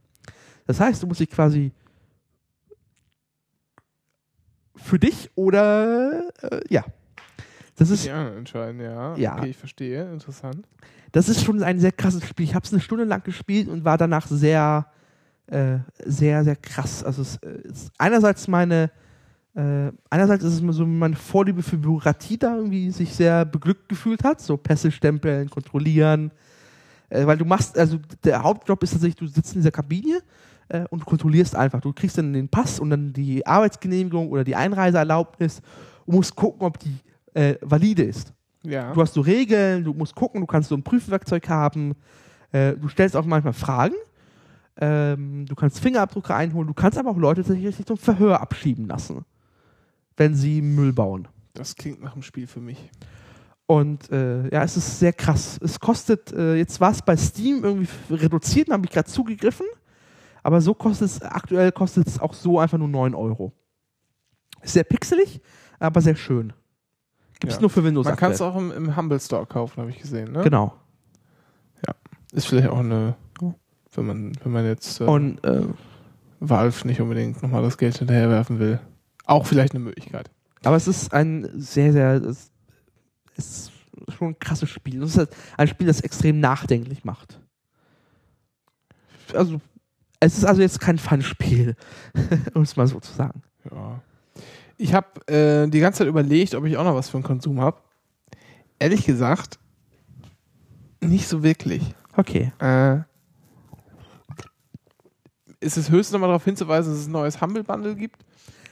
Das 0.68 0.80
heißt, 0.80 1.02
du 1.02 1.08
musst 1.08 1.20
dich 1.20 1.32
quasi 1.32 1.72
für 4.76 5.00
dich 5.00 5.32
oder 5.36 6.30
äh, 6.42 6.62
ja. 6.70 6.84
Das 7.80 7.90
ist, 7.90 8.06
Ja, 8.06 8.28
entscheiden, 8.30 8.82
ja. 8.82 9.16
Ja. 9.16 9.38
Okay, 9.38 9.50
ich 9.52 9.58
verstehe. 9.58 10.12
Interessant. 10.12 10.68
das 11.14 11.30
ist 11.30 11.44
schon 11.44 11.64
ein 11.64 11.80
sehr 11.80 11.94
krasses 11.94 12.28
Spiel. 12.28 12.44
Ich 12.44 12.54
habe 12.54 12.66
es 12.66 12.74
eine 12.74 12.82
Stunde 12.82 13.06
lang 13.06 13.24
gespielt 13.24 13.70
und 13.70 13.86
war 13.86 13.98
danach 13.98 14.28
sehr, 14.28 14.86
äh, 15.48 15.78
sehr, 16.06 16.44
sehr 16.44 16.58
krass. 16.58 17.04
Also 17.04 17.22
es 17.22 17.38
äh, 17.38 17.62
ist 17.64 17.92
einerseits 17.98 18.48
meine, 18.50 18.92
äh, 19.56 19.92
einerseits 20.10 20.44
ist 20.44 20.56
es 20.56 20.62
mir 20.62 20.74
so 20.74 20.86
meine 20.86 21.16
Vorliebe 21.16 21.64
für 21.64 21.78
Bürokratie 21.78 22.38
da 22.38 22.56
irgendwie 22.56 22.92
sich 22.92 23.16
sehr 23.16 23.46
beglückt 23.46 23.88
gefühlt 23.88 24.24
hat, 24.24 24.42
so 24.42 24.58
Pässe 24.58 24.92
stempeln, 24.92 25.50
kontrollieren, 25.50 26.32
äh, 27.10 27.26
weil 27.26 27.38
du 27.38 27.46
machst, 27.46 27.78
also 27.78 27.98
der 28.26 28.44
Hauptjob 28.44 28.84
ist 28.84 28.92
tatsächlich, 28.92 29.16
du 29.16 29.28
sitzt 29.28 29.56
in 29.56 29.62
dieser 29.62 29.72
Kabine 29.72 30.20
äh, 30.68 30.84
und 30.90 31.06
kontrollierst 31.06 31.56
einfach. 31.56 31.80
Du 31.80 31.94
kriegst 31.94 32.18
dann 32.18 32.34
den 32.34 32.50
Pass 32.50 32.80
und 32.80 32.90
dann 32.90 33.14
die 33.14 33.48
Arbeitsgenehmigung 33.48 34.30
oder 34.30 34.44
die 34.44 34.56
Einreiseerlaubnis 34.56 35.62
und 36.06 36.16
musst 36.16 36.36
gucken, 36.36 36.62
ob 36.68 36.78
die 36.78 36.94
äh, 37.34 37.56
valide 37.62 38.04
ist. 38.04 38.34
Ja. 38.64 38.94
Du 38.94 39.02
hast 39.02 39.14
so 39.14 39.22
Regeln, 39.22 39.84
du 39.84 39.94
musst 39.94 40.16
gucken, 40.16 40.42
du 40.42 40.48
kannst 40.48 40.70
so 40.70 40.76
ein 40.76 40.84
Prüfwerkzeug 40.84 41.48
haben, 41.50 41.96
äh, 42.52 42.74
du 42.74 42.88
stellst 42.90 43.16
auch 43.16 43.26
manchmal 43.26 43.54
Fragen, 43.54 43.96
ähm, 44.78 45.46
du 45.46 45.56
kannst 45.56 45.80
Fingerabdrücke 45.80 46.36
einholen, 46.36 46.68
du 46.68 46.74
kannst 46.74 46.98
aber 46.98 47.12
auch 47.12 47.18
Leute 47.18 47.44
tatsächlich 47.44 47.86
zum 47.86 47.98
Verhör 47.98 48.42
abschieben 48.42 48.88
lassen, 48.88 49.26
wenn 50.18 50.36
sie 50.36 50.62
Müll 50.62 50.94
bauen. 50.94 51.28
das 51.54 51.76
klingt 51.76 52.02
nach 52.02 52.14
einem 52.14 52.24
Spiel 52.24 52.48
für 52.48 52.60
mich. 52.60 52.90
Und 53.66 54.12
äh, 54.12 54.50
ja, 54.50 54.64
es 54.64 54.78
ist 54.78 54.98
sehr 54.98 55.14
krass. 55.14 55.60
Es 55.62 55.80
kostet, 55.80 56.34
äh, 56.34 56.56
jetzt 56.56 56.82
war 56.82 56.92
es 56.92 57.04
bei 57.04 57.16
Steam 57.16 57.64
irgendwie 57.64 57.88
reduziert, 58.10 58.70
da 58.70 58.74
habe 58.74 58.86
ich 58.86 58.92
gerade 58.92 59.08
zugegriffen, 59.08 59.68
aber 60.42 60.60
so 60.60 60.74
kostet 60.74 61.08
es, 61.08 61.22
aktuell 61.22 61.72
kostet 61.72 62.08
es 62.08 62.20
auch 62.20 62.34
so 62.34 62.60
einfach 62.60 62.80
nur 62.80 62.88
9 62.88 63.14
Euro. 63.14 63.54
Ist 64.62 64.74
sehr 64.74 64.84
pixelig, 64.84 65.40
aber 65.80 66.02
sehr 66.02 66.16
schön. 66.16 66.52
Gibt 67.40 67.52
es 67.52 67.58
Ja. 67.58 67.62
nur 67.62 67.70
für 67.70 67.84
Windows 67.84 68.06
Man 68.06 68.16
kann 68.16 68.32
es 68.32 68.42
auch 68.42 68.56
im, 68.58 68.72
im 68.72 68.96
Humble 68.96 69.20
Store 69.20 69.46
kaufen, 69.46 69.80
habe 69.82 69.90
ich 69.90 70.00
gesehen. 70.00 70.32
Ne? 70.32 70.44
Genau. 70.44 70.76
Ist 72.32 72.46
vielleicht 72.46 72.68
auch 72.68 72.78
eine, 72.80 73.16
wenn 73.96 74.06
man, 74.06 74.32
wenn 74.44 74.52
man 74.52 74.64
jetzt 74.64 75.02
äh, 75.02 75.06
Und 75.06 75.44
äh, 75.44 75.64
Valve 76.40 76.88
nicht 76.88 77.02
unbedingt 77.02 77.42
nochmal 77.42 77.64
das 77.64 77.78
Geld 77.78 77.98
hinterherwerfen 77.98 78.60
will. 78.60 78.80
Auch 79.26 79.48
vielleicht 79.48 79.74
eine 79.74 79.84
Möglichkeit. 79.84 80.30
Aber 80.64 80.76
es 80.76 80.88
ist 80.88 81.12
ein 81.12 81.50
sehr, 81.56 81.92
sehr, 81.92 82.22
es 82.24 82.52
ist 83.36 83.72
schon 84.10 84.30
ein 84.30 84.40
krasses 84.40 84.70
Spiel. 84.70 85.02
Es 85.02 85.16
ist 85.16 85.28
ein 85.58 85.68
Spiel, 85.68 85.88
das 85.88 86.02
extrem 86.02 86.40
nachdenklich 86.40 87.04
macht. 87.04 87.40
Also, 89.34 89.60
es 90.20 90.38
ist 90.38 90.46
also 90.46 90.62
jetzt 90.62 90.80
kein 90.80 90.98
Fun-Spiel, 91.00 91.76
um 92.54 92.62
es 92.62 92.76
mal 92.76 92.86
so 92.88 93.00
zu 93.00 93.12
sagen. 93.14 93.42
Ja. 93.72 94.02
Ich 94.82 94.94
habe 94.94 95.08
äh, 95.28 95.68
die 95.68 95.82
ganze 95.82 96.00
Zeit 96.00 96.08
überlegt, 96.08 96.56
ob 96.56 96.64
ich 96.64 96.78
auch 96.78 96.86
noch 96.86 96.96
was 96.96 97.10
für 97.10 97.18
einen 97.18 97.26
Konsum 97.26 97.60
habe. 97.60 97.78
Ehrlich 98.80 99.06
gesagt, 99.06 99.60
nicht 101.02 101.28
so 101.28 101.44
wirklich. 101.44 101.84
Okay. 102.16 102.54
Äh, 102.60 103.00
ist 105.60 105.76
es 105.76 105.90
höchstens 105.90 106.14
nochmal 106.14 106.30
darauf 106.30 106.46
hinzuweisen, 106.46 106.94
dass 106.94 107.02
es 107.02 107.08
ein 107.08 107.12
neues 107.12 107.42
Humble 107.42 107.64
Bundle 107.64 107.94
gibt. 107.94 108.24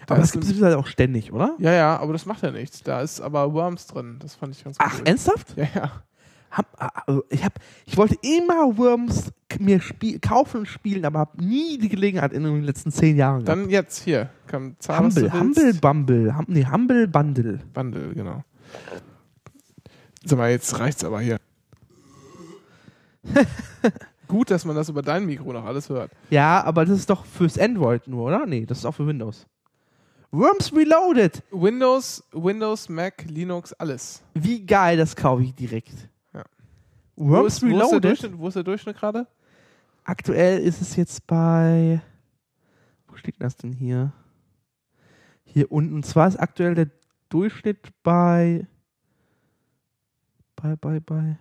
Da 0.05 0.15
Aber 0.15 0.21
das 0.21 0.31
gibt 0.31 0.45
es 0.45 0.61
halt 0.61 0.75
auch 0.75 0.88
ständig, 0.88 1.34
oder? 1.34 1.55
Ja, 1.59 1.73
ja, 1.73 1.97
aber 1.97 2.13
das 2.13 2.25
macht 2.25 2.41
ja 2.41 2.51
nichts. 2.51 2.81
Da 2.84 3.01
ist 3.01 3.19
aber 3.19 3.53
Worms 3.53 3.88
drin. 3.88 4.15
Das 4.19 4.35
fand 4.35 4.55
ich 4.55 4.63
ganz 4.63 4.77
Ach, 4.79 4.99
cool. 4.99 5.07
ernsthaft? 5.07 5.57
Ja, 5.57 5.67
ja. 5.75 5.91
Hab, 6.51 7.05
also 7.05 7.25
ich, 7.29 7.43
hab, 7.43 7.59
ich 7.85 7.97
wollte 7.97 8.15
immer 8.21 8.77
Worms 8.77 9.34
mir 9.60 9.82
spiel, 9.82 10.19
kaufen 10.19 10.60
und 10.60 10.65
spielen, 10.68 11.06
aber 11.06 11.19
habe 11.19 11.44
nie 11.44 11.78
die 11.78 11.90
Gelegenheit 11.90 12.34
in 12.34 12.44
den 12.44 12.64
letzten 12.64 12.91
zehn 12.91 13.15
Jahren 13.15 13.45
gehabt. 13.45 13.60
Dann 13.60 13.69
jetzt 13.69 14.03
hier. 14.03 14.30
Zahlen, 14.48 14.76
was 14.80 15.15
Humble. 15.15 15.34
Humble 15.34 15.74
Bumble, 15.74 16.38
hum, 16.38 16.45
nee, 16.48 16.65
Humble 16.65 17.07
Bundle. 17.07 17.60
Bundle, 17.74 18.14
genau. 18.14 18.44
Sag 20.24 20.38
mal, 20.38 20.52
jetzt 20.52 20.78
reicht's 20.80 21.03
aber 21.03 21.22
hier. 21.22 21.38
Gut, 24.28 24.52
dass 24.52 24.65
man 24.65 24.76
das 24.76 24.90
über 24.90 25.02
dein 25.02 25.26
Mikro 25.26 25.53
noch 25.53 25.65
alles 25.65 25.90
hört. 25.90 26.11
Ja, 26.30 26.64
aber 26.64 26.86
das 26.86 26.99
ist 26.99 27.10
doch 27.10 27.26
fürs 27.26 27.57
Android 27.57 28.07
nur, 28.07 28.26
oder? 28.26 28.45
Nee, 28.45 28.65
das 28.65 28.80
ist 28.80 28.86
auch 28.86 28.94
für 28.94 29.07
Windows. 29.07 29.45
Worms 30.32 30.74
Reloaded. 30.74 31.41
Windows, 31.52 32.22
Windows, 32.34 32.90
Mac, 32.90 33.26
Linux, 33.30 33.72
alles. 33.74 34.22
Wie 34.34 34.65
geil, 34.65 34.98
das 34.98 35.15
kaufe 35.15 35.44
ich 35.44 35.56
direkt. 35.56 36.10
Ja. 36.34 36.44
Worms 37.15 37.41
wo, 37.41 37.45
ist, 37.45 37.61
wo, 37.61 37.68
ist 37.68 37.72
der 37.72 37.80
Reloaded. 37.80 38.03
Durchschnitt, 38.03 38.38
wo 38.38 38.48
ist 38.49 38.53
der 38.56 38.64
Durchschnitt 38.64 38.98
gerade? 38.98 39.28
Aktuell 40.07 40.59
ist 40.59 40.81
es 40.81 40.95
jetzt 40.95 41.27
bei. 41.27 42.01
Wo 43.09 43.17
steht 43.17 43.35
das 43.39 43.57
denn 43.57 43.73
hier? 43.73 44.13
Hier 45.43 45.69
unten. 45.69 45.95
Und 45.95 46.05
zwar 46.05 46.29
ist 46.29 46.38
aktuell 46.38 46.75
der 46.75 46.89
Durchschnitt 47.27 47.89
bei. 48.03 48.65
Bei, 50.55 50.77
bei, 50.77 51.01
bei. 51.01 51.38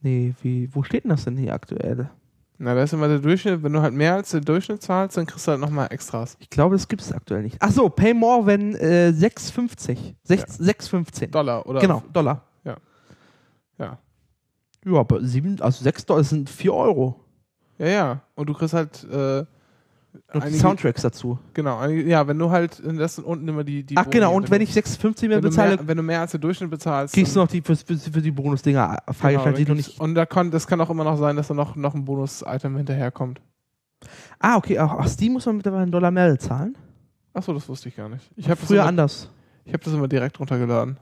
Nee, 0.00 0.34
wie, 0.42 0.68
wo 0.74 0.82
steht 0.82 1.04
denn 1.04 1.10
das 1.10 1.24
denn 1.24 1.36
hier 1.36 1.54
aktuell? 1.54 2.10
Na, 2.58 2.74
da 2.74 2.82
ist 2.82 2.92
immer 2.92 3.06
der 3.06 3.20
Durchschnitt. 3.20 3.62
Wenn 3.62 3.72
du 3.72 3.80
halt 3.80 3.94
mehr 3.94 4.14
als 4.14 4.32
den 4.32 4.44
Durchschnitt 4.44 4.82
zahlst, 4.82 5.16
dann 5.16 5.26
kriegst 5.26 5.46
du 5.46 5.52
halt 5.52 5.60
nochmal 5.60 5.86
Extras. 5.92 6.36
Ich 6.40 6.50
glaube, 6.50 6.74
das 6.74 6.88
gibt 6.88 7.02
es 7.02 7.12
aktuell 7.12 7.42
nicht. 7.42 7.58
Ach 7.60 7.70
so, 7.70 7.88
Pay 7.88 8.14
More, 8.14 8.46
wenn 8.46 8.74
äh, 8.74 9.12
6,50. 9.16 10.16
6 10.24 10.60
6,15. 10.60 11.28
Dollar 11.28 11.64
oder? 11.66 11.80
Genau, 11.80 12.02
Dollar. 12.12 12.47
Ja. 14.92 15.00
Aber 15.00 15.22
sieben, 15.24 15.60
also 15.60 15.82
6 15.84 16.06
Dollar 16.06 16.24
sind 16.24 16.48
4 16.50 16.72
Euro. 16.74 17.20
Ja, 17.78 17.86
ja. 17.86 18.20
Und 18.34 18.48
du 18.48 18.54
kriegst 18.54 18.74
halt 18.74 19.04
äh, 19.04 19.38
Und 19.40 19.46
die 20.34 20.40
einige- 20.40 20.58
Soundtracks 20.58 21.02
dazu. 21.02 21.38
Genau, 21.54 21.78
einige, 21.78 22.08
ja, 22.08 22.26
wenn 22.26 22.38
du 22.38 22.50
halt, 22.50 22.82
das 22.84 23.16
sind 23.16 23.24
unten 23.24 23.46
immer 23.46 23.62
die, 23.62 23.84
die 23.84 23.96
Ach 23.96 24.08
genau, 24.10 24.34
und 24.34 24.50
wenn 24.50 24.58
du, 24.58 24.64
ich 24.64 24.72
6,50 24.72 25.28
mehr 25.28 25.36
wenn, 25.36 25.42
du 25.42 25.48
bezahle, 25.50 25.76
mehr, 25.76 25.86
wenn 25.86 25.96
du 25.96 26.02
mehr 26.02 26.20
als 26.20 26.32
den 26.32 26.40
Durchschnitt 26.40 26.70
bezahlst, 26.70 27.14
kriegst 27.14 27.36
du 27.36 27.40
noch 27.40 27.48
die 27.48 27.60
für, 27.62 27.76
für, 27.76 27.94
die 28.22 28.30
Bonusdinger 28.32 28.96
genau, 29.22 29.44
die 29.52 29.64
gibt's- 29.64 29.88
nicht. 29.88 30.00
Und 30.00 30.14
da 30.16 30.26
kann, 30.26 30.50
das 30.50 30.66
kann 30.66 30.80
auch 30.80 30.90
immer 30.90 31.04
noch 31.04 31.16
sein, 31.18 31.36
dass 31.36 31.48
da 31.48 31.54
noch, 31.54 31.76
noch 31.76 31.94
ein 31.94 32.04
Bonus-Item 32.04 32.76
hinterherkommt. 32.76 33.40
Ah, 34.40 34.56
okay, 34.56 34.78
auch, 34.78 34.94
ach, 34.98 35.08
Steam 35.08 35.32
muss 35.34 35.46
man 35.46 35.56
mittlerweile 35.56 35.82
einen 35.82 35.92
Dollar 35.92 36.10
mehr 36.10 36.30
bezahlen. 36.30 36.76
Achso, 37.34 37.52
das 37.52 37.68
wusste 37.68 37.88
ich 37.88 37.96
gar 37.96 38.08
nicht. 38.08 38.28
Ich 38.36 38.48
habe 38.50 38.60
Früher 38.60 38.80
immer- 38.80 38.88
anders. 38.88 39.30
ich 39.64 39.72
hab 39.74 39.82
das 39.82 39.92
immer 39.94 40.08
direkt 40.08 40.38
runtergeladen. 40.40 40.96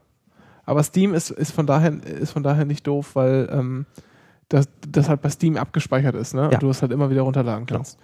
Aber 0.66 0.82
Steam 0.82 1.14
ist, 1.14 1.30
ist, 1.30 1.52
von 1.52 1.66
daher, 1.66 1.92
ist 2.04 2.32
von 2.32 2.42
daher 2.42 2.64
nicht 2.64 2.86
doof, 2.86 3.14
weil 3.14 3.48
ähm, 3.50 3.86
das, 4.48 4.68
das 4.86 5.08
halt 5.08 5.22
bei 5.22 5.30
Steam 5.30 5.56
abgespeichert 5.56 6.14
ist, 6.16 6.34
ne? 6.34 6.42
Ja. 6.42 6.48
Und 6.48 6.62
du 6.62 6.68
es 6.70 6.82
halt 6.82 6.92
immer 6.92 7.08
wieder 7.08 7.22
runterladen 7.22 7.64
Genau. 7.66 7.78
kannst. 7.78 7.98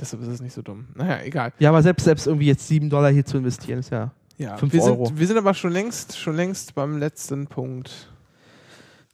Deshalb 0.00 0.22
ist 0.22 0.28
es 0.28 0.40
nicht 0.40 0.54
so 0.54 0.62
dumm. 0.62 0.86
Naja, 0.94 1.18
egal. 1.22 1.52
Ja, 1.58 1.68
aber 1.68 1.82
selbst, 1.82 2.04
selbst 2.04 2.26
irgendwie 2.26 2.46
jetzt 2.46 2.66
7 2.66 2.88
Dollar 2.90 3.10
hier 3.12 3.24
zu 3.24 3.36
investieren, 3.36 3.78
ist 3.78 3.90
ja. 3.90 4.10
Ja, 4.38 4.56
Fünf 4.56 4.72
wir, 4.72 4.82
Euro. 4.82 5.04
Sind, 5.06 5.18
wir 5.20 5.26
sind 5.26 5.36
aber 5.36 5.52
schon 5.54 5.70
längst, 5.70 6.18
schon 6.18 6.34
längst 6.34 6.74
beim 6.74 6.98
letzten 6.98 7.46
Punkt. 7.46 8.08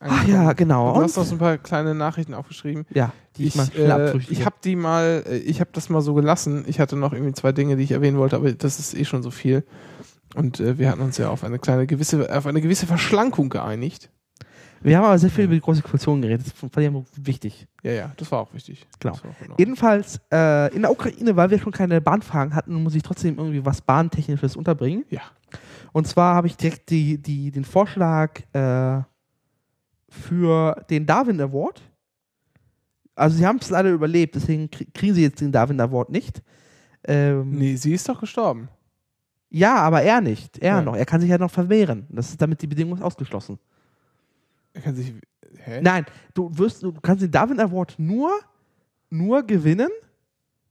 Ach 0.00 0.26
ja, 0.28 0.52
genau. 0.52 0.94
Du 0.94 1.02
hast 1.02 1.16
noch 1.16 1.24
so 1.24 1.34
ein 1.34 1.38
paar 1.38 1.58
kleine 1.58 1.92
Nachrichten 1.96 2.32
aufgeschrieben. 2.32 2.86
Ja, 2.94 3.12
die 3.36 3.46
ich, 3.46 3.56
Ich, 3.56 3.78
äh, 3.78 3.90
abfrühstücke. 3.90 4.32
ich 4.40 4.46
habe 4.46 4.54
die 4.62 4.76
mal, 4.76 5.24
äh, 5.26 5.38
ich 5.38 5.58
habe 5.60 5.70
das 5.72 5.88
mal 5.88 6.00
so 6.00 6.14
gelassen. 6.14 6.64
Ich 6.68 6.78
hatte 6.78 6.94
noch 6.94 7.12
irgendwie 7.12 7.32
zwei 7.32 7.50
Dinge, 7.50 7.76
die 7.76 7.82
ich 7.82 7.90
erwähnen 7.90 8.16
wollte, 8.18 8.36
aber 8.36 8.52
das 8.52 8.78
ist 8.78 8.94
eh 8.96 9.04
schon 9.04 9.24
so 9.24 9.32
viel. 9.32 9.64
Und 10.34 10.60
äh, 10.60 10.78
wir 10.78 10.90
hatten 10.90 11.00
uns 11.00 11.16
ja 11.18 11.30
auf 11.30 11.44
eine 11.44 11.58
kleine 11.58 11.86
gewisse, 11.86 12.34
auf 12.36 12.46
eine 12.46 12.60
gewisse 12.60 12.86
Verschlankung 12.86 13.48
geeinigt. 13.48 14.10
Wir 14.80 14.96
haben 14.96 15.04
aber 15.04 15.18
sehr 15.18 15.30
viel 15.30 15.44
über 15.46 15.54
die 15.54 15.60
große 15.60 15.82
Koalition 15.82 16.22
geredet. 16.22 16.46
Das 16.46 16.52
fand 16.52 16.76
ich 16.78 17.26
wichtig. 17.26 17.66
Ja, 17.82 17.90
ja, 17.92 18.12
das 18.16 18.30
war 18.30 18.38
auch 18.40 18.54
wichtig. 18.54 18.86
Genau. 19.00 19.14
Auch. 19.14 19.58
Jedenfalls, 19.58 20.20
äh, 20.32 20.72
in 20.72 20.82
der 20.82 20.92
Ukraine, 20.92 21.34
weil 21.34 21.50
wir 21.50 21.58
schon 21.58 21.72
keine 21.72 22.00
Bahnfragen 22.00 22.54
hatten, 22.54 22.74
muss 22.74 22.94
ich 22.94 23.02
trotzdem 23.02 23.38
irgendwie 23.38 23.64
was 23.64 23.80
Bahntechnisches 23.80 24.54
unterbringen. 24.54 25.04
Ja. 25.10 25.22
Und 25.92 26.06
zwar 26.06 26.36
habe 26.36 26.46
ich 26.46 26.56
direkt 26.56 26.90
die, 26.90 27.18
die, 27.20 27.50
den 27.50 27.64
Vorschlag 27.64 28.40
äh, 28.52 29.02
für 30.08 30.84
den 30.90 31.06
Darwin 31.06 31.40
Award. 31.40 31.82
Also 33.16 33.36
sie 33.36 33.46
haben 33.46 33.58
es 33.60 33.70
leider 33.70 33.90
überlebt, 33.90 34.36
deswegen 34.36 34.66
krie- 34.66 34.86
kriegen 34.94 35.14
sie 35.14 35.22
jetzt 35.22 35.40
den 35.40 35.50
Darwin 35.50 35.80
Award 35.80 36.10
nicht. 36.10 36.40
Ähm, 37.04 37.50
Nee, 37.50 37.74
sie 37.74 37.94
ist 37.94 38.08
doch 38.08 38.20
gestorben. 38.20 38.68
Ja, 39.50 39.76
aber 39.76 40.02
er 40.02 40.20
nicht. 40.20 40.58
Er 40.58 40.76
Ja. 40.76 40.82
noch. 40.82 40.94
Er 40.96 41.06
kann 41.06 41.20
sich 41.20 41.30
ja 41.30 41.38
noch 41.38 41.50
verwehren. 41.50 42.06
Das 42.10 42.28
ist 42.30 42.40
damit 42.42 42.60
die 42.62 42.66
Bedingung 42.66 42.94
ist 42.96 43.02
ausgeschlossen. 43.02 43.58
Er 44.74 44.82
kann 44.82 44.94
sich. 44.94 45.14
Hä? 45.56 45.80
Nein, 45.82 46.04
du 46.34 46.50
wirst, 46.58 46.82
du 46.82 46.92
kannst 46.92 47.22
den 47.22 47.30
Darwin 47.30 47.58
Award 47.58 47.94
nur, 47.98 48.30
nur 49.10 49.42
gewinnen, 49.42 49.88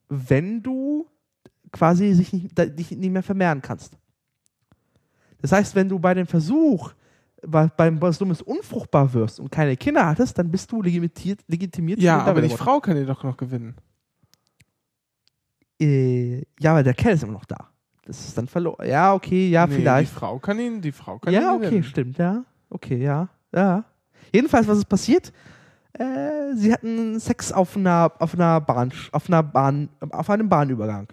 wenn 0.08 0.62
du 0.62 1.08
quasi 1.72 2.14
sich 2.14 2.32
nicht, 2.32 2.56
dich 2.58 2.92
nicht 2.92 3.12
mehr 3.12 3.24
vermehren 3.24 3.62
kannst. 3.62 3.98
Das 5.42 5.52
heißt, 5.52 5.76
wenn 5.76 5.90
du 5.90 5.98
bei 6.00 6.14
dem 6.14 6.28
Versuch 6.28 6.94
bei- 7.46 7.68
beim 7.68 8.00
was 8.02 8.18
Dummes 8.20 8.42
unfruchtbar 8.42 9.12
wirst 9.14 9.40
und 9.40 9.52
keine 9.52 9.76
Kinder 9.78 10.06
hattest, 10.06 10.38
dann 10.38 10.50
bist 10.52 10.72
du 10.72 10.82
legitimiert, 10.82 11.42
legitimiert 11.48 12.00
Ja, 12.00 12.24
aber 12.24 12.42
die. 12.42 12.50
Frau 12.50 12.80
kann 12.80 12.96
die 12.96 13.06
doch 13.06 13.24
noch 13.24 13.38
gewinnen. 13.38 13.76
Äh, 15.80 16.44
ja, 16.60 16.72
aber 16.72 16.84
der 16.84 16.94
Kerl 16.94 17.14
ist 17.16 17.24
immer 17.24 17.34
noch 17.34 17.46
da. 17.46 17.70
Das 18.08 18.20
ist 18.22 18.38
dann 18.38 18.48
verloren. 18.48 18.88
Ja, 18.88 19.14
okay, 19.14 19.50
ja, 19.50 19.68
nee, 19.68 19.76
vielleicht. 19.76 20.12
Die 20.14 20.16
Frau 20.16 20.40
kann 20.40 20.58
ihn, 20.60 20.80
die 20.82 20.94
Frau 20.94 21.20
kann 21.20 21.34
Ja, 21.34 21.42
ihn 21.52 21.56
okay, 21.58 21.66
gewinnen. 21.66 21.84
stimmt, 21.84 22.18
ja. 22.18 22.44
Okay, 22.70 23.04
ja, 23.04 23.28
ja. 23.54 23.84
Jedenfalls, 24.34 24.66
was 24.66 24.78
ist 24.78 24.86
passiert? 24.90 25.34
Äh, 25.92 26.56
sie 26.56 26.72
hatten 26.72 27.20
Sex 27.20 27.52
auf 27.52 27.76
einer, 27.76 28.14
auf 28.20 28.34
einer 28.34 28.62
Bahn, 28.62 28.94
auf 29.12 29.28
einer 29.28 29.44
Bahn, 29.44 29.90
auf 30.12 30.30
einem 30.30 30.48
Bahnübergang. 30.48 31.08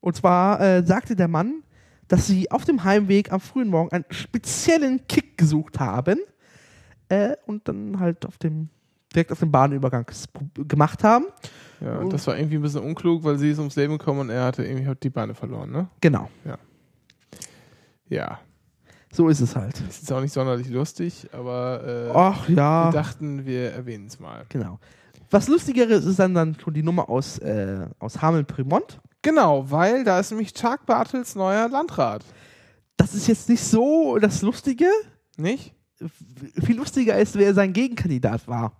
Und 0.00 0.16
zwar 0.16 0.60
äh, 0.60 0.84
sagte 0.84 1.14
der 1.14 1.28
Mann, 1.28 1.62
dass 2.08 2.26
sie 2.26 2.50
auf 2.50 2.64
dem 2.64 2.82
Heimweg 2.82 3.32
am 3.32 3.40
frühen 3.40 3.68
Morgen 3.68 3.92
einen 3.92 4.04
speziellen 4.10 5.06
Kick 5.06 5.38
gesucht 5.38 5.78
haben 5.78 6.18
äh, 7.08 7.36
und 7.46 7.68
dann 7.68 8.00
halt 8.00 8.26
auf 8.26 8.38
dem 8.38 8.70
direkt 9.14 9.30
auf 9.30 9.38
dem 9.38 9.52
Bahnübergang 9.52 10.04
gemacht 10.66 11.04
haben. 11.04 11.26
Ja, 11.80 11.98
Und- 11.98 12.12
das 12.12 12.26
war 12.26 12.36
irgendwie 12.38 12.56
ein 12.56 12.62
bisschen 12.62 12.82
unklug, 12.82 13.22
weil 13.24 13.38
sie 13.38 13.50
ist 13.50 13.58
ums 13.58 13.76
Leben 13.76 13.98
gekommen 13.98 14.20
und 14.20 14.30
er 14.30 14.44
hatte 14.44 14.64
irgendwie 14.64 14.90
die 15.02 15.10
Beine 15.10 15.34
verloren, 15.34 15.70
ne? 15.70 15.88
Genau, 16.00 16.28
Ja. 18.08 18.38
so 19.12 19.28
ist 19.28 19.40
es 19.40 19.56
halt. 19.56 19.78
Ist 19.88 20.02
jetzt 20.02 20.12
auch 20.12 20.20
nicht 20.20 20.32
sonderlich 20.32 20.68
lustig, 20.68 21.28
aber 21.32 21.82
äh, 21.84 22.10
Ach 22.14 22.48
ja. 22.48 22.86
wir 22.86 22.92
dachten, 22.92 23.44
wir 23.46 23.72
erwähnen 23.72 24.06
es 24.06 24.20
mal. 24.20 24.44
Genau. 24.48 24.78
Was 25.30 25.48
lustigeres 25.48 26.04
ist 26.04 26.18
dann, 26.18 26.34
dann 26.34 26.56
schon 26.58 26.72
die 26.74 26.82
Nummer 26.82 27.08
aus, 27.10 27.38
äh, 27.38 27.86
aus 27.98 28.22
Hameln-Primont. 28.22 29.00
Genau, 29.22 29.68
weil 29.70 30.04
da 30.04 30.20
ist 30.20 30.30
nämlich 30.30 30.54
Chuck 30.54 30.86
Bartels 30.86 31.34
neuer 31.34 31.68
Landrat. 31.68 32.24
Das 32.96 33.12
ist 33.14 33.26
jetzt 33.26 33.48
nicht 33.48 33.62
so 33.64 34.18
das 34.18 34.40
Lustige. 34.42 34.86
Nicht? 35.36 35.74
Viel 36.64 36.76
lustiger 36.76 37.18
ist, 37.18 37.34
wer 37.36 37.52
sein 37.54 37.72
Gegenkandidat 37.72 38.46
war. 38.46 38.72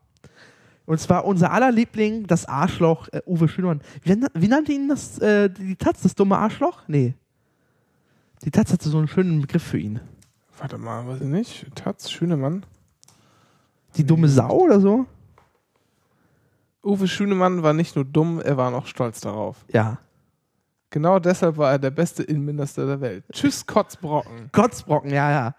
Und 0.87 1.01
zwar 1.01 1.25
unser 1.25 1.51
aller 1.51 1.73
Liebling, 1.73 2.27
das 2.27 2.47
Arschloch 2.47 3.09
äh, 3.09 3.21
Uwe 3.27 3.49
Schünemann. 3.49 3.81
Wie, 4.03 4.17
wie 4.35 4.49
nannte 4.49 4.73
ihn 4.73 4.89
das, 4.89 5.19
äh, 5.19 5.51
die 5.51 5.77
Taz, 5.77 6.03
das 6.03 6.15
dumme 6.15 6.39
Arschloch? 6.39 6.83
Nee. 6.87 7.15
Die 8.45 8.51
Taz 8.53 8.73
hatte 8.73 8.89
so 8.89 8.99
einen 8.99 9.09
schönen 9.09 9.41
Begriff 9.41 9.65
für 9.65 9.79
ihn. 9.79 10.01
Warte 10.59 10.79
mal, 10.79 11.07
weiß 11.07 11.21
ich 11.21 11.27
nicht. 11.27 11.67
Taz, 11.75 12.11
Schönemann. 12.11 12.65
Die 13.97 14.05
dumme 14.05 14.29
Sau 14.29 14.61
oder 14.61 14.81
so? 14.81 15.07
Uwe 16.85 17.09
Schünemann 17.09 17.65
war 17.65 17.73
nicht 17.73 17.97
nur 17.97 18.05
dumm, 18.05 18.41
er 18.41 18.57
war 18.57 18.71
noch 18.71 18.87
stolz 18.87 19.21
darauf. 19.21 19.65
Ja. 19.73 19.99
Genau 20.91 21.19
deshalb 21.19 21.57
war 21.57 21.73
er 21.73 21.79
der 21.81 21.91
beste 21.91 22.23
Innenminister 22.23 22.87
der 22.87 23.01
Welt. 23.01 23.25
Tschüss, 23.33 23.67
Kotzbrocken. 23.67 24.51
Kotzbrocken, 24.53 25.11
ja, 25.11 25.31
ja. 25.31 25.55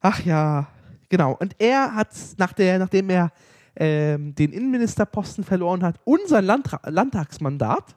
Ach 0.00 0.20
ja, 0.24 0.66
genau. 1.08 1.36
Und 1.38 1.54
er 1.60 1.94
hat, 1.94 2.08
nach 2.38 2.52
der, 2.52 2.80
nachdem 2.80 3.08
er 3.08 3.30
ähm, 3.76 4.34
den 4.34 4.52
Innenministerposten 4.52 5.44
verloren 5.44 5.82
hat 5.82 5.96
und 6.04 6.20
sein 6.26 6.44
Landra 6.44 6.80
Landtagsmandat, 6.84 7.96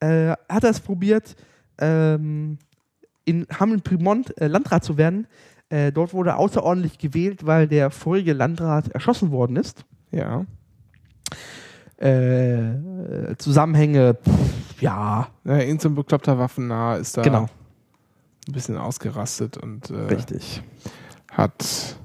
äh, 0.00 0.30
hat 0.48 0.64
er 0.64 0.70
es 0.70 0.80
probiert, 0.80 1.36
ähm, 1.78 2.58
in 3.24 3.46
Hameln-Primont 3.58 4.40
äh, 4.40 4.46
Landrat 4.46 4.84
zu 4.84 4.96
werden. 4.96 5.26
Äh, 5.68 5.92
dort 5.92 6.12
wurde 6.12 6.30
er 6.30 6.38
außerordentlich 6.38 6.98
gewählt, 6.98 7.46
weil 7.46 7.66
der 7.66 7.90
vorige 7.90 8.32
Landrat 8.32 8.88
erschossen 8.88 9.30
worden 9.30 9.56
ist. 9.56 9.84
Ja. 10.10 10.44
Äh, 11.96 13.36
Zusammenhänge, 13.38 14.14
pff, 14.14 14.82
ja, 14.82 15.28
ja 15.44 15.58
irgend 15.58 15.80
so 15.80 15.88
ein 15.88 15.94
bekloppter 15.94 16.38
Waffennah 16.38 16.96
ist 16.96 17.16
da 17.16 17.22
genau, 17.22 17.48
ein 18.48 18.52
bisschen 18.52 18.76
ausgerastet 18.76 19.56
und 19.56 19.90
äh, 19.90 19.94
richtig. 19.94 20.62
hat. 21.30 21.96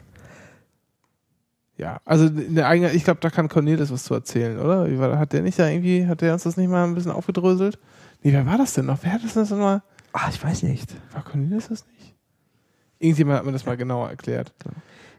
Ja, 1.78 2.02
also 2.06 2.26
in 2.26 2.56
der 2.56 2.68
eigenen, 2.68 2.96
ich 2.96 3.04
glaube, 3.04 3.20
da 3.22 3.30
kann 3.30 3.50
Cornelis 3.50 3.92
was 3.92 4.04
zu 4.04 4.14
erzählen, 4.16 4.58
oder? 4.60 4.98
War, 5.00 5.20
hat 5.20 5.32
der 5.34 5.44
nicht 5.44 5.60
da 5.60 5.68
irgendwie, 5.70 6.08
hat 6.08 6.22
der 6.22 6.34
uns 6.34 6.44
das 6.44 6.58
nicht 6.58 6.70
mal 6.70 6.84
ein 6.84 6.96
bisschen 6.96 7.12
aufgedröselt? 7.12 7.78
Nee, 8.24 8.34
wer 8.34 8.46
war 8.48 8.58
das 8.58 8.74
denn 8.74 8.88
noch? 8.88 8.98
Wer 9.04 9.14
hat 9.14 9.24
das 9.24 9.34
denn 9.36 9.44
nochmal? 9.44 9.84
Ah, 10.12 10.28
ich 10.32 10.44
weiß 10.44 10.64
nicht. 10.64 10.96
War 11.14 11.24
Cornelis 11.24 11.68
das 11.70 11.86
nicht? 11.88 12.16
Irgendjemand 13.00 13.38
hat 13.40 13.46
mir 13.46 13.52
das 13.52 13.66
mal 13.66 13.78
genauer 13.78 14.10
erklärt. 14.10 14.52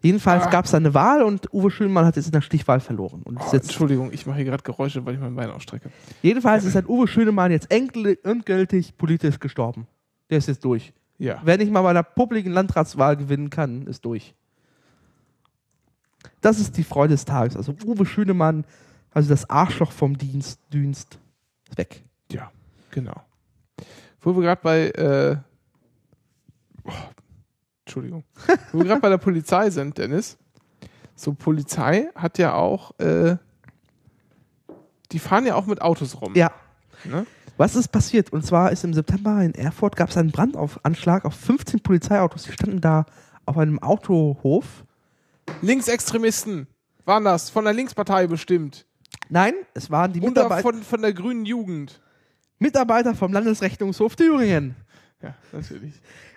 Jedenfalls 0.03 0.45
Ah. 0.47 0.51
gab 0.51 0.65
es 0.65 0.75
eine 0.75 0.95
Wahl 0.95 1.23
und 1.23 1.53
Uwe 1.53 1.71
Schönmann 1.71 2.05
hat 2.05 2.17
jetzt 2.17 2.27
in 2.27 2.33
der 2.33 2.41
Stichwahl 2.41 2.81
verloren. 2.81 3.23
Und 3.23 3.39
Oh, 3.41 3.51
Entschuldigung, 3.55 4.13
ich 4.13 4.27
mache 4.27 4.37
hier 4.39 4.47
gerade 4.47 4.63
Geräusche, 4.65 5.05
weil 5.07 5.15
ich 5.15 5.21
mein 5.21 5.35
Bein 5.37 5.51
ausstrecke. 5.51 5.91
jedenfalls 6.23 6.65
ist 6.65 6.77
ein 6.77 6.87
Uwe 6.89 7.07
Schönemann 7.07 7.53
jetzt 7.53 7.71
endgül- 7.71 8.19
endgültig 8.25 8.97
politisch 8.97 9.39
gestorben. 9.39 9.87
Der 10.31 10.39
ist 10.39 10.49
jetzt 10.49 10.65
durch. 10.65 10.93
Ja. 11.19 11.41
Wer 11.45 11.57
nicht 11.59 11.71
mal 11.73 11.83
bei 11.83 11.91
einer 11.91 12.03
publiken 12.05 12.53
Landratswahl 12.53 13.17
gewinnen 13.17 13.51
kann, 13.51 13.87
ist 13.87 14.05
durch. 14.05 14.35
Das 16.41 16.59
ist 16.61 16.77
die 16.77 16.85
Freude 16.85 17.15
des 17.15 17.25
Tages. 17.25 17.57
Also 17.57 17.75
Uwe 17.85 18.07
Schönemann, 18.07 18.65
also 19.13 19.29
das 19.29 19.49
Arschloch 19.51 19.93
vom 19.93 20.17
Dienst, 20.17 20.61
Dienst, 20.73 21.19
ist 21.69 21.79
weg. 21.79 22.03
Ja, 22.31 22.51
genau. 22.91 23.23
Wo 24.21 24.35
wir 24.35 24.43
gerade 24.43 24.61
bei, 24.63 24.89
äh, 24.91 25.37
oh, 26.85 26.93
Entschuldigung, 27.85 28.25
wo 28.73 28.79
wir 28.79 28.87
gerade 28.87 29.01
bei 29.01 29.09
der 29.09 29.19
Polizei 29.19 29.71
sind, 29.71 29.99
Dennis. 29.99 30.37
So 31.15 31.33
Polizei 31.35 32.09
hat 32.15 32.39
ja 32.39 32.55
auch, 32.55 32.99
äh, 33.01 33.37
die 35.11 35.19
fahren 35.19 35.47
ja 35.47 35.57
auch 35.57 35.67
mit 35.67 35.81
Autos 35.81 36.21
rum. 36.21 36.35
Ja. 36.35 36.53
Ne? 37.05 37.27
Was 37.57 37.75
ist 37.75 37.89
passiert? 37.89 38.33
Und 38.33 38.47
zwar 38.47 38.71
ist 38.71 38.85
im 38.85 38.95
September 38.95 39.43
in 39.43 39.53
Erfurt 39.55 39.97
gab 39.97 40.11
es 40.11 40.17
einen 40.17 40.31
Brandanschlag 40.31 41.25
auf 41.25 41.35
15 41.35 41.81
Polizeiautos. 41.81 42.45
Die 42.45 42.53
standen 42.53 42.81
da 42.81 43.05
auf 43.47 43.59
einem 43.59 43.83
Autohof. 43.83 44.85
Linksextremisten 45.63 46.67
waren 47.05 47.25
das, 47.25 47.51
von 47.51 47.65
der 47.65 47.75
Linkspartei 47.75 48.27
bestimmt. 48.27 48.87
Nein, 49.29 49.55
es 49.75 49.91
waren 49.91 50.13
die 50.13 50.21
Oder 50.21 50.29
Mitarbeiter. 50.29 50.63
von, 50.63 50.83
von 50.83 51.03
der 51.03 51.13
grünen 51.13 51.45
Jugend. 51.45 52.01
Mitarbeiter 52.59 53.15
vom 53.15 53.33
Landesrechnungshof 53.33 54.17
Thüringen. 54.17 54.77
Ja, 55.23 55.35
natürlich. 55.53 55.95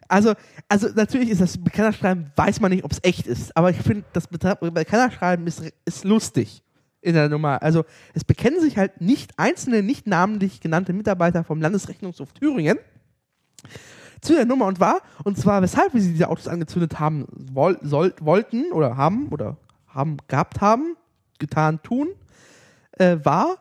Also, 0.08 0.34
also 0.68 0.90
natürlich 0.94 1.30
ist 1.30 1.42
das 1.42 1.58
Bekennerschreiben, 1.58 2.32
weiß 2.36 2.60
man 2.60 2.72
nicht, 2.72 2.84
ob 2.84 2.92
es 2.92 3.00
echt 3.04 3.28
ist. 3.28 3.56
Aber 3.56 3.70
ich 3.70 3.78
finde, 3.78 4.04
das 4.14 4.28
Bekennerschreiben 4.28 5.48
ist, 5.48 5.62
ist 5.86 6.04
lustig 6.04 6.64
in 7.00 7.14
der 7.14 7.30
Nummer. 7.30 7.62
Also 7.62 7.86
es 8.14 8.24
bekennen 8.24 8.60
sich 8.60 8.78
halt 8.78 9.00
nicht 9.02 9.32
einzelne, 9.38 9.84
nicht 9.84 10.08
namentlich 10.08 10.60
genannte 10.60 10.94
Mitarbeiter 10.94 11.44
vom 11.44 11.62
Landesrechnungshof 11.62 12.34
Thüringen 12.34 12.78
zu 14.22 14.34
der 14.34 14.46
Nummer 14.46 14.68
und 14.68 14.80
war, 14.80 15.02
und 15.24 15.38
zwar 15.38 15.62
weshalb 15.62 15.94
wir 15.94 16.02
sie 16.02 16.14
diese 16.14 16.30
Autos 16.30 16.48
angezündet 16.48 17.00
haben, 17.00 17.26
woll, 17.32 17.78
soll, 17.82 18.14
wollten 18.22 18.72
oder 18.72 18.96
haben 18.96 19.28
oder 19.30 19.58
haben 19.88 20.18
gehabt 20.28 20.62
haben, 20.62 20.96
getan, 21.40 21.82
tun, 21.82 22.08
äh, 22.94 23.18
war, 23.24 23.58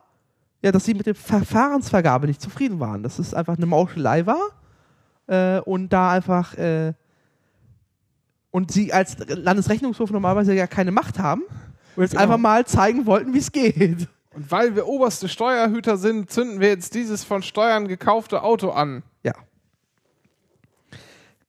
ja, 0.63 0.71
dass 0.71 0.85
sie 0.85 0.95
mit 0.95 1.07
der 1.07 1.15
Verfahrensvergabe 1.15 2.27
nicht 2.27 2.41
zufrieden 2.43 2.81
waren. 2.81 3.03
Dass 3.03 3.19
es 3.19 3.33
einfach 3.33 3.57
eine 3.57 3.67
Mauschelei 3.67 4.27
war 4.27 4.41
äh, 5.27 5.61
und 5.61 5.89
da 5.91 6.11
einfach 6.13 6.55
äh, 6.59 6.93
und 8.51 8.71
sie 8.71 8.93
als 8.93 9.17
Landesrechnungshof 9.29 10.11
normalerweise 10.11 10.55
ja 10.55 10.67
keine 10.67 10.91
Macht 10.91 11.19
haben 11.19 11.43
und 11.97 12.03
jetzt 12.03 12.13
Genau. 12.13 12.23
einfach 12.23 12.39
mal 12.39 12.67
zeigen 12.67 13.07
wollten, 13.07 13.33
wie 13.33 13.39
es 13.39 13.53
geht. 13.53 14.09
Und 14.35 14.51
weil 14.51 14.77
wir 14.77 14.87
oberste 14.87 15.29
Steuerhüter 15.29 15.97
sind, 15.97 16.31
zünden 16.31 16.61
wir 16.61 16.69
jetzt 16.69 16.95
dieses 16.95 17.25
von 17.25 17.43
Steuern 17.43 17.89
gekaufte 17.89 18.43
Auto 18.43 18.71
an. 18.71 19.03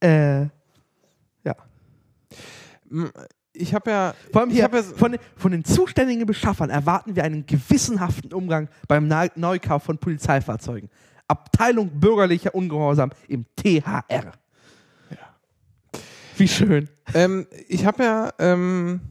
Ja. 0.04 0.42
Äh, 0.44 0.50
ja. 1.44 1.56
Ich 3.54 3.74
habe 3.74 3.92
ja, 3.92 4.14
Vor 4.32 4.42
allem 4.42 4.50
hier, 4.52 4.64
hab 4.64 4.74
ja, 4.74 4.82
von, 4.84 5.12
den- 5.14 5.22
von 5.36 5.52
den 5.52 5.64
zuständigen 5.66 6.26
Beschaffern 6.26 6.70
erwarten 6.70 7.16
wir 7.16 7.24
einen 7.24 7.46
gewissenhaften 7.46 8.34
Umgang 8.34 8.70
beim 8.88 9.08
Na- 9.08 9.28
Neukauf 9.36 9.84
von 9.84 9.98
Polizeifahrzeugen. 9.98 10.90
Abteilung 11.28 11.90
bürgerlicher 12.00 12.54
Ungehorsam 12.56 13.12
im 13.28 13.46
THR. 13.56 14.34
Wie 16.38 16.48
schön. 16.48 16.90
ähm, 17.14 17.46
ich 17.68 17.86
habe 17.86 18.04
ja, 18.04 18.34
ähm, 18.40 19.02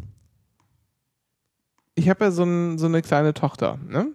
ich 1.94 2.08
habe 2.08 2.24
ja 2.24 2.30
so, 2.30 2.42
ein, 2.44 2.78
so 2.78 2.86
eine 2.86 3.02
kleine 3.02 3.34
Tochter, 3.34 3.78
ne? 3.86 4.08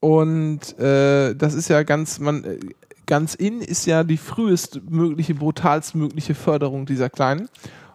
Und 0.00 0.78
äh, 0.78 1.34
das 1.34 1.54
ist 1.54 1.68
ja 1.68 1.82
ganz, 1.82 2.20
man, 2.20 2.44
äh, 2.44 2.58
ganz 3.08 3.34
in 3.34 3.60
ist 3.60 3.86
ja 3.86 4.04
die 4.04 4.16
frühestmögliche, 4.18 5.34
brutalstmögliche 5.34 6.36
Förderung 6.36 6.86
dieser 6.86 7.10
Kleinen. 7.10 7.48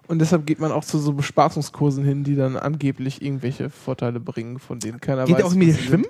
Und 0.08 0.20
deshalb 0.20 0.46
geht 0.46 0.60
man 0.60 0.74
auch 0.74 0.84
zu 0.84 0.98
so 0.98 1.14
Bespaßungskursen 1.14 2.04
hin, 2.04 2.26
die 2.26 2.36
dann 2.36 2.58
angeblich 2.58 3.22
irgendwelche 3.22 3.70
Vorteile 3.70 4.20
bringen, 4.20 4.60
von 4.60 4.80
denen 4.80 5.00
keiner 5.00 5.24
Geht 5.24 5.38
weiß. 5.38 5.46
auch 5.46 5.54
mit 5.56 5.80
schwimmen? 5.80 6.06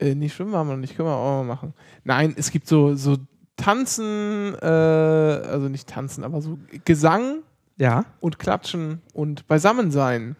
Äh, 0.00 0.16
nee, 0.16 0.28
schwimmen 0.28 0.52
haben 0.56 0.66
wir 0.68 0.72
noch 0.74 0.80
nicht, 0.80 0.96
können 0.96 1.08
wir 1.08 1.14
auch 1.14 1.44
mal 1.44 1.46
machen. 1.54 1.74
Nein, 2.02 2.34
es 2.36 2.50
gibt 2.50 2.66
so, 2.66 2.96
so 2.96 3.16
Tanzen, 3.56 4.54
äh, 4.60 4.66
also 4.66 5.68
nicht 5.68 5.88
Tanzen, 5.88 6.24
aber 6.24 6.42
so 6.42 6.58
Gesang 6.84 7.42
Ja. 7.78 8.04
und 8.18 8.40
Klatschen 8.40 9.00
und 9.12 9.46
Beisammensein. 9.46 10.34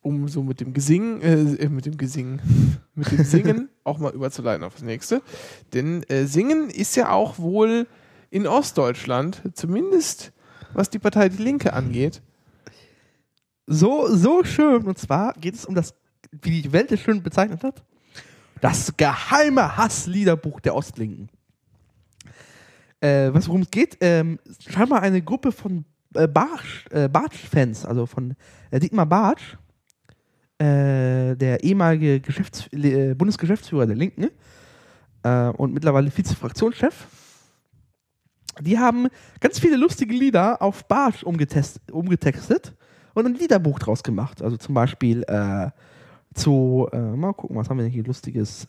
Um 0.00 0.28
so 0.28 0.42
mit 0.42 0.60
dem 0.60 0.72
Gesing, 0.72 1.20
äh, 1.20 1.64
äh, 1.64 1.68
mit 1.68 1.86
dem 1.86 1.96
Gesing, 1.96 2.40
mit 2.94 3.10
dem 3.10 3.24
Singen 3.24 3.68
auch 3.84 3.98
mal 3.98 4.12
überzuleiten 4.12 4.64
auf 4.64 4.74
das 4.74 4.82
nächste. 4.82 5.22
Denn 5.74 6.02
äh, 6.04 6.26
Singen 6.26 6.70
ist 6.70 6.96
ja 6.96 7.10
auch 7.10 7.38
wohl 7.38 7.86
in 8.30 8.46
Ostdeutschland, 8.46 9.42
zumindest 9.54 10.32
was 10.74 10.90
die 10.90 10.98
Partei 10.98 11.28
Die 11.28 11.42
Linke 11.42 11.72
angeht, 11.72 12.22
So, 13.66 14.06
so 14.14 14.44
schön. 14.44 14.84
Und 14.84 14.98
zwar 14.98 15.32
geht 15.34 15.54
es 15.54 15.64
um 15.64 15.74
das, 15.74 15.94
wie 16.30 16.62
die 16.62 16.72
Welt 16.72 16.92
es 16.92 17.00
schön 17.00 17.22
bezeichnet 17.22 17.62
hat, 17.64 17.84
das 18.60 18.96
geheime 18.96 19.76
Hassliederbuch 19.76 20.60
der 20.60 20.74
Ostlinken. 20.74 21.28
Äh, 23.00 23.32
was 23.32 23.48
worum 23.48 23.62
es 23.62 23.70
geht, 23.70 23.98
ähm, 24.00 24.40
scheinbar 24.68 25.02
eine 25.02 25.22
Gruppe 25.22 25.52
von 25.52 25.84
äh, 26.14 26.26
Bartsch, 26.26 26.86
äh, 26.90 27.08
Bartsch-Fans, 27.08 27.84
also 27.84 28.06
von 28.06 28.34
äh, 28.70 28.80
Dietmar 28.80 29.06
Bartsch, 29.06 29.56
äh, 30.58 31.36
der 31.36 31.62
ehemalige 31.62 32.20
Geschäfts 32.20 32.66
äh, 32.72 33.14
Bundesgeschäftsführer 33.14 33.86
der 33.86 33.94
Linken 33.94 34.28
äh, 35.22 35.48
und 35.50 35.72
mittlerweile 35.72 36.10
Vizefraktionschef. 36.10 37.06
Die 38.60 38.76
haben 38.76 39.06
ganz 39.38 39.60
viele 39.60 39.76
lustige 39.76 40.12
Lieder 40.12 40.60
auf 40.60 40.84
umgetest, 41.22 41.80
umgetextet 41.92 42.74
und 43.14 43.26
ein 43.26 43.34
Liederbuch 43.34 43.78
draus 43.78 44.02
gemacht. 44.02 44.42
Also 44.42 44.56
zum 44.56 44.74
Beispiel 44.74 45.22
äh, 45.28 45.70
zu, 46.34 46.88
mal 46.92 47.32
gucken, 47.34 47.56
was 47.56 47.70
haben 47.70 47.78
wir 47.78 47.84
denn 47.84 47.92
hier 47.92 48.04
Lustiges? 48.04 48.66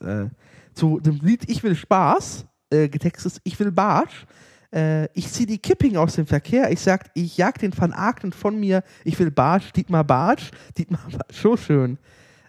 Zu 0.73 0.99
dem 0.99 1.19
Lied 1.21 1.49
Ich 1.49 1.61
will 1.61 1.75
Spaß, 1.75 2.45
getextet 2.69 3.41
Ich 3.43 3.59
will 3.59 3.71
Bartsch. 3.71 4.25
Äh, 4.71 5.05
ich 5.13 5.31
ziehe 5.31 5.47
die 5.47 5.57
Kipping 5.57 5.97
aus 5.97 6.15
dem 6.15 6.27
Verkehr. 6.27 6.71
Ich 6.71 6.79
sag, 6.79 7.09
ich 7.13 7.37
jag 7.37 7.57
den 7.57 7.75
Van 7.75 7.93
Agnen 7.93 8.33
von 8.33 8.59
mir. 8.59 8.83
Ich 9.03 9.17
will 9.19 9.31
Bartsch, 9.31 9.71
Dietmar 9.75 10.03
Bartsch. 10.03 10.51
Dietmar 10.77 11.01
Bartsch, 11.11 11.41
so 11.41 11.57
schön. 11.57 11.97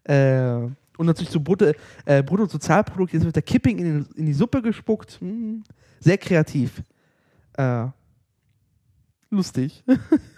Äh, 0.04 0.68
und 0.98 1.06
natürlich 1.06 1.30
so 1.30 1.40
Brutto, 1.40 1.72
äh, 2.04 2.22
Bruttosozialprodukt. 2.22 3.14
Jetzt 3.14 3.24
wird 3.24 3.36
der 3.36 3.42
Kipping 3.42 3.78
in, 3.78 3.84
den, 3.84 4.06
in 4.16 4.26
die 4.26 4.34
Suppe 4.34 4.60
gespuckt. 4.60 5.18
Hm, 5.20 5.62
sehr 5.98 6.18
kreativ. 6.18 6.82
Äh, 7.54 7.86
lustig. 9.30 9.82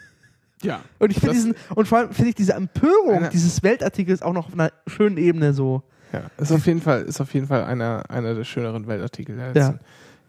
ja. 0.62 0.82
Und 1.00 1.10
ich 1.10 1.18
finde 1.18 1.34
diesen, 1.34 1.54
und 1.74 1.88
vor 1.88 1.98
allem 1.98 2.12
finde 2.12 2.28
ich 2.28 2.34
diese 2.36 2.52
Empörung 2.52 3.16
Eine- 3.16 3.30
dieses 3.30 3.62
Weltartikels 3.64 4.22
auch 4.22 4.32
noch 4.32 4.46
auf 4.46 4.52
einer 4.52 4.72
schönen 4.86 5.16
Ebene 5.16 5.52
so. 5.52 5.82
Ja, 6.12 6.30
ist 6.36 6.52
auf 6.52 6.66
jeden 6.66 6.82
Fall, 6.82 7.02
ist 7.02 7.20
auf 7.20 7.32
jeden 7.34 7.46
Fall 7.46 7.64
einer, 7.64 8.08
einer 8.10 8.34
der 8.34 8.44
schöneren 8.44 8.86
Weltartikel 8.86 9.34
der 9.34 9.54
letzten 9.54 9.80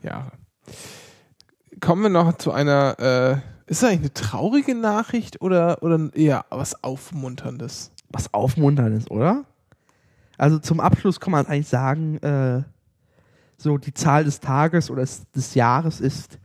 Jahre. 0.01 0.31
Kommen 1.83 2.03
wir 2.03 2.09
noch 2.09 2.37
zu 2.37 2.53
einer, 2.53 2.95
äh, 2.97 3.33
ist 3.69 3.83
das 3.83 3.89
eigentlich 3.89 3.99
eine 3.99 4.13
traurige 4.13 4.73
Nachricht 4.73 5.41
oder, 5.41 5.83
oder 5.83 6.09
eher 6.13 6.45
was 6.49 6.81
Aufmunterndes? 6.81 7.91
Was 8.07 8.33
aufmunternd 8.33 8.99
ist, 8.99 9.11
oder? 9.11 9.43
Also 10.37 10.59
zum 10.59 10.79
Abschluss 10.79 11.19
kann 11.19 11.31
man 11.31 11.45
eigentlich 11.45 11.67
sagen, 11.67 12.19
äh, 12.19 12.63
so 13.57 13.77
die 13.77 13.93
Zahl 13.93 14.23
des 14.23 14.39
Tages 14.39 14.89
oder 14.89 15.03
des, 15.35 15.55
Jahres 15.55 15.99
ist 15.99 16.39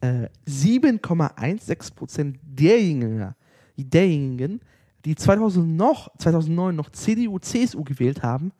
äh, 0.00 0.28
7,16 0.48 1.94
Prozent 1.96 2.38
derjenigen, 2.44 3.34
derjenigen, 3.76 4.60
die 5.04 5.16
2000 5.16 5.76
noch, 5.76 6.16
2009 6.18 6.76
noch 6.76 6.90
CDU, 6.90 7.40
CSU 7.40 7.82
gewählt 7.82 8.22
haben, 8.22 8.52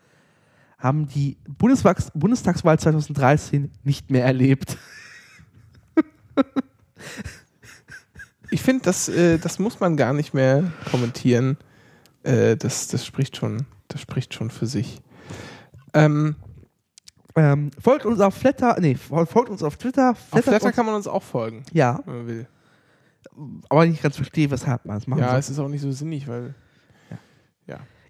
haben 0.79 1.07
die 1.07 1.37
Bundeswags, 1.47 2.11
Bundestagswahl 2.13 2.77
2013 2.77 3.71
nicht 3.85 4.11
mehr 4.11 4.25
erlebt. 4.25 4.77
Ich 8.51 8.63
finde, 8.63 8.85
das, 8.85 9.09
äh, 9.11 9.39
das 9.39 9.59
muss 9.59 9.79
man 9.79 9.97
gar 9.99 10.15
nicht 10.15 10.33
mehr 10.33 10.73
kommentieren. 10.91 11.59
Äh, 12.23 12.57
das, 12.57 12.89
das 12.89 13.05
spricht 13.05 13.37
schon, 13.37 13.67
das 13.89 14.01
spricht 14.01 14.33
schon 14.33 14.51
für 14.51 14.67
sich. 14.67 15.01
Ähm, 15.93 16.35
Ähm, 17.37 17.71
folgt 17.79 18.07
uns 18.07 18.21
auf 18.21 18.35
Flatter, 18.35 18.77
nee, 18.81 18.95
fol- 18.97 19.27
folgt 19.27 19.51
uns 19.51 19.63
auf 19.63 19.77
Twitter. 19.77 20.11
auf 20.13 20.19
flattert 20.19 20.45
Flatter 20.63 20.73
kann 20.73 20.87
man 20.87 20.95
uns 20.95 21.07
auch 21.07 21.23
folgen, 21.23 21.63
ja, 21.73 22.01
wenn 22.07 22.17
man 22.17 22.27
will. 22.27 22.47
aber 23.69 23.85
ich 23.85 23.91
nicht 23.93 24.03
ganz 24.03 24.17
verstehe, 24.17 24.51
weshalb 24.51 24.87
man 24.87 24.97
es 24.97 25.07
machen 25.07 25.21
Ja, 25.21 25.31
soll. 25.31 25.39
es 25.41 25.51
ist 25.51 25.59
auch 25.59 25.69
nicht 25.69 25.83
so 25.83 25.93
sinnig, 25.93 26.27
weil. 26.27 26.55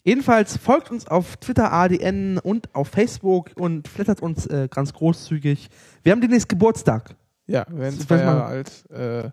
Jedenfalls 0.05 0.57
folgt 0.57 0.91
uns 0.91 1.07
auf 1.07 1.37
Twitter, 1.37 1.71
ADN 1.73 2.39
und 2.39 2.75
auf 2.75 2.89
Facebook 2.89 3.51
und 3.57 3.89
flattert 3.89 4.23
uns 4.23 4.47
äh, 4.47 4.67
ganz 4.71 4.95
großzügig. 4.95 5.69
Wir 6.03 6.13
haben 6.13 6.21
demnächst 6.23 6.49
Geburtstag. 6.49 7.15
Ja, 7.49 7.65
wir 7.69 7.79
werden 7.81 7.99
zwei 7.99 8.19
Jahre 8.19 8.45
alt. 8.45 8.71
Äh, 8.91 9.31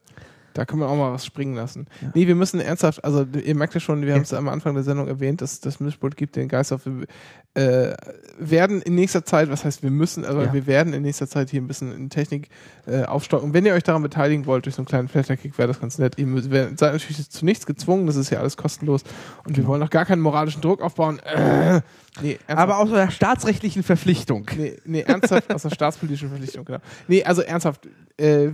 da 0.56 0.66
können 0.66 0.82
wir 0.82 0.88
auch 0.90 0.96
mal 0.96 1.12
was 1.14 1.26
springen 1.26 1.54
lassen. 1.54 1.86
Ja. 2.02 2.12
Nee, 2.16 2.28
wir 2.28 2.36
müssen 2.36 2.60
ernsthaft, 2.60 3.04
also 3.04 3.26
ihr 3.44 3.56
merkt 3.56 3.74
ja 3.74 3.80
schon, 3.80 4.02
wir 4.02 4.10
Ja. 4.10 4.16
haben 4.16 4.22
es 4.24 4.34
am 4.34 4.48
Anfang 4.50 4.74
der 4.74 4.84
Sendung 4.84 5.08
erwähnt, 5.08 5.42
dass 5.42 5.60
das 5.60 5.80
Mischpult 5.80 6.16
gibt 6.18 6.36
den 6.38 6.48
Geist 6.48 6.72
auf. 6.74 6.82
Wir 6.86 7.06
äh, 7.54 7.96
werden 8.40 8.82
in 8.82 8.96
nächster 8.96 9.24
Zeit, 9.26 9.50
was 9.50 9.64
heißt 9.66 9.84
wir 9.84 9.92
müssen, 9.92 10.26
also 10.26 10.42
Ja. 10.42 10.54
wir 10.54 10.66
werden 10.66 10.94
in 10.94 11.04
nächster 11.04 11.28
Zeit 11.28 11.50
hier 11.50 11.62
ein 11.62 11.68
bisschen 11.68 11.94
in 11.94 12.10
Technik 12.10 12.50
äh, 12.88 13.04
aufstocken. 13.04 13.54
Wenn 13.54 13.66
ihr 13.66 13.74
euch 13.74 13.84
daran 13.84 14.02
beteiligen 14.02 14.46
wollt 14.46 14.66
durch 14.66 14.76
so 14.76 14.82
einen 14.82 14.88
kleinen 14.88 15.08
Flatterkick, 15.10 15.58
wäre 15.58 15.68
das 15.68 15.80
ganz 15.80 15.98
nett. 15.98 16.18
Ihr 16.18 16.26
müsst, 16.26 16.50
seid 16.50 16.80
natürlich 16.94 17.30
zu 17.30 17.46
nichts 17.46 17.66
gezwungen, 17.66 18.08
das 18.08 18.16
ist 18.16 18.30
ja 18.30 18.40
alles 18.40 18.58
kostenlos 18.58 19.04
und 19.46 19.58
wir 19.58 19.68
wollen 19.68 19.84
auch 19.84 19.90
gar 19.90 20.06
keinen 20.06 20.22
moralischen 20.22 20.62
Druck 20.62 20.82
aufbauen. 20.82 21.20
Äh, 21.20 21.82
nee. 22.22 22.38
Aber 22.48 22.78
aus 22.78 22.90
der 22.90 23.12
staatsrechtlichen 23.12 23.84
Verpflichtung. 23.84 24.46
Nee, 24.58 24.78
nee, 24.86 25.02
ernsthaft, 25.02 25.54
aus 25.54 25.64
der 25.64 25.70
staatspolitischen 25.72 26.30
Verpflichtung, 26.30 26.64
genau. 26.66 26.80
Nee, 27.08 27.24
also 27.24 27.42
ernsthaft, 27.42 27.88
äh, 28.18 28.50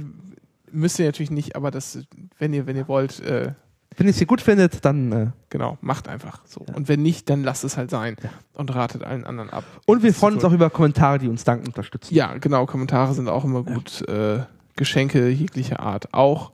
müsst 0.72 1.00
ihr 1.00 1.06
natürlich 1.06 1.32
nicht, 1.32 1.56
aber 1.56 1.72
das, 1.72 2.00
wenn 2.38 2.54
ihr, 2.54 2.66
wenn 2.68 2.76
ihr 2.76 2.88
wollt, 2.88 3.20
äh, 3.22 3.54
Wenn 3.98 4.08
ihr 4.08 4.12
es 4.12 4.18
hier 4.18 4.28
gut 4.28 4.42
findet, 4.42 4.86
dann. 4.86 5.12
Äh, 5.12 5.28
genau, 5.50 5.78
macht 5.82 6.08
einfach 6.08 6.42
so. 6.46 6.62
Und 6.74 6.88
wenn 6.88 7.02
nicht, 7.02 7.30
dann 7.30 7.44
lasst 7.44 7.64
es 7.64 7.76
halt 7.78 7.90
sein 7.90 8.16
Ja. 8.24 8.30
und 8.54 8.74
ratet 8.74 9.04
allen 9.04 9.26
anderen 9.26 9.50
ab. 9.50 9.64
und 9.86 10.02
wir 10.04 10.14
freuen 10.14 10.36
uns 10.36 10.44
auch 10.46 10.54
über 10.54 10.70
Kommentare, 10.70 11.20
die 11.20 11.28
uns 11.28 11.44
dankend 11.44 11.68
unterstützen. 11.70 12.14
Ja, 12.14 12.38
genau, 12.38 12.66
Kommentare 12.66 13.14
sind 13.14 13.28
auch 13.28 13.44
immer 13.44 13.64
gut. 13.64 14.08
Äh, 14.08 14.40
Geschenke 14.78 15.30
jeglicher 15.30 15.80
Art 15.82 16.14
auch. 16.14 16.52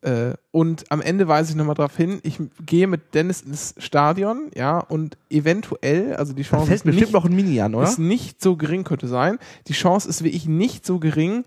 Äh, 0.00 0.32
und 0.50 0.90
am 0.90 1.00
Ende 1.00 1.28
weise 1.28 1.52
ich 1.52 1.56
nochmal 1.56 1.76
darauf 1.76 1.96
hin, 1.96 2.18
ich 2.24 2.40
gehe 2.66 2.88
mit 2.88 3.14
Dennis 3.14 3.40
ins 3.42 3.76
Stadion, 3.78 4.50
ja, 4.56 4.80
und 4.80 5.16
eventuell, 5.30 6.16
also 6.16 6.32
die 6.32 6.42
Da 6.42 6.48
Chance 6.48 6.66
fällt 6.66 6.76
ist 6.78 6.84
bestimmt 6.84 7.02
nicht, 7.06 7.12
noch 7.12 7.24
ein 7.24 7.36
Mini 7.36 7.60
an, 7.60 7.76
oder? 7.76 7.84
ist 7.84 8.00
nicht 8.00 8.42
so 8.42 8.56
gering, 8.56 8.82
könnte 8.82 9.06
sein. 9.06 9.38
Die 9.68 9.74
Chance 9.74 10.08
ist 10.08 10.24
wirklich 10.24 10.46
nicht 10.46 10.84
so 10.84 10.98
gering, 10.98 11.44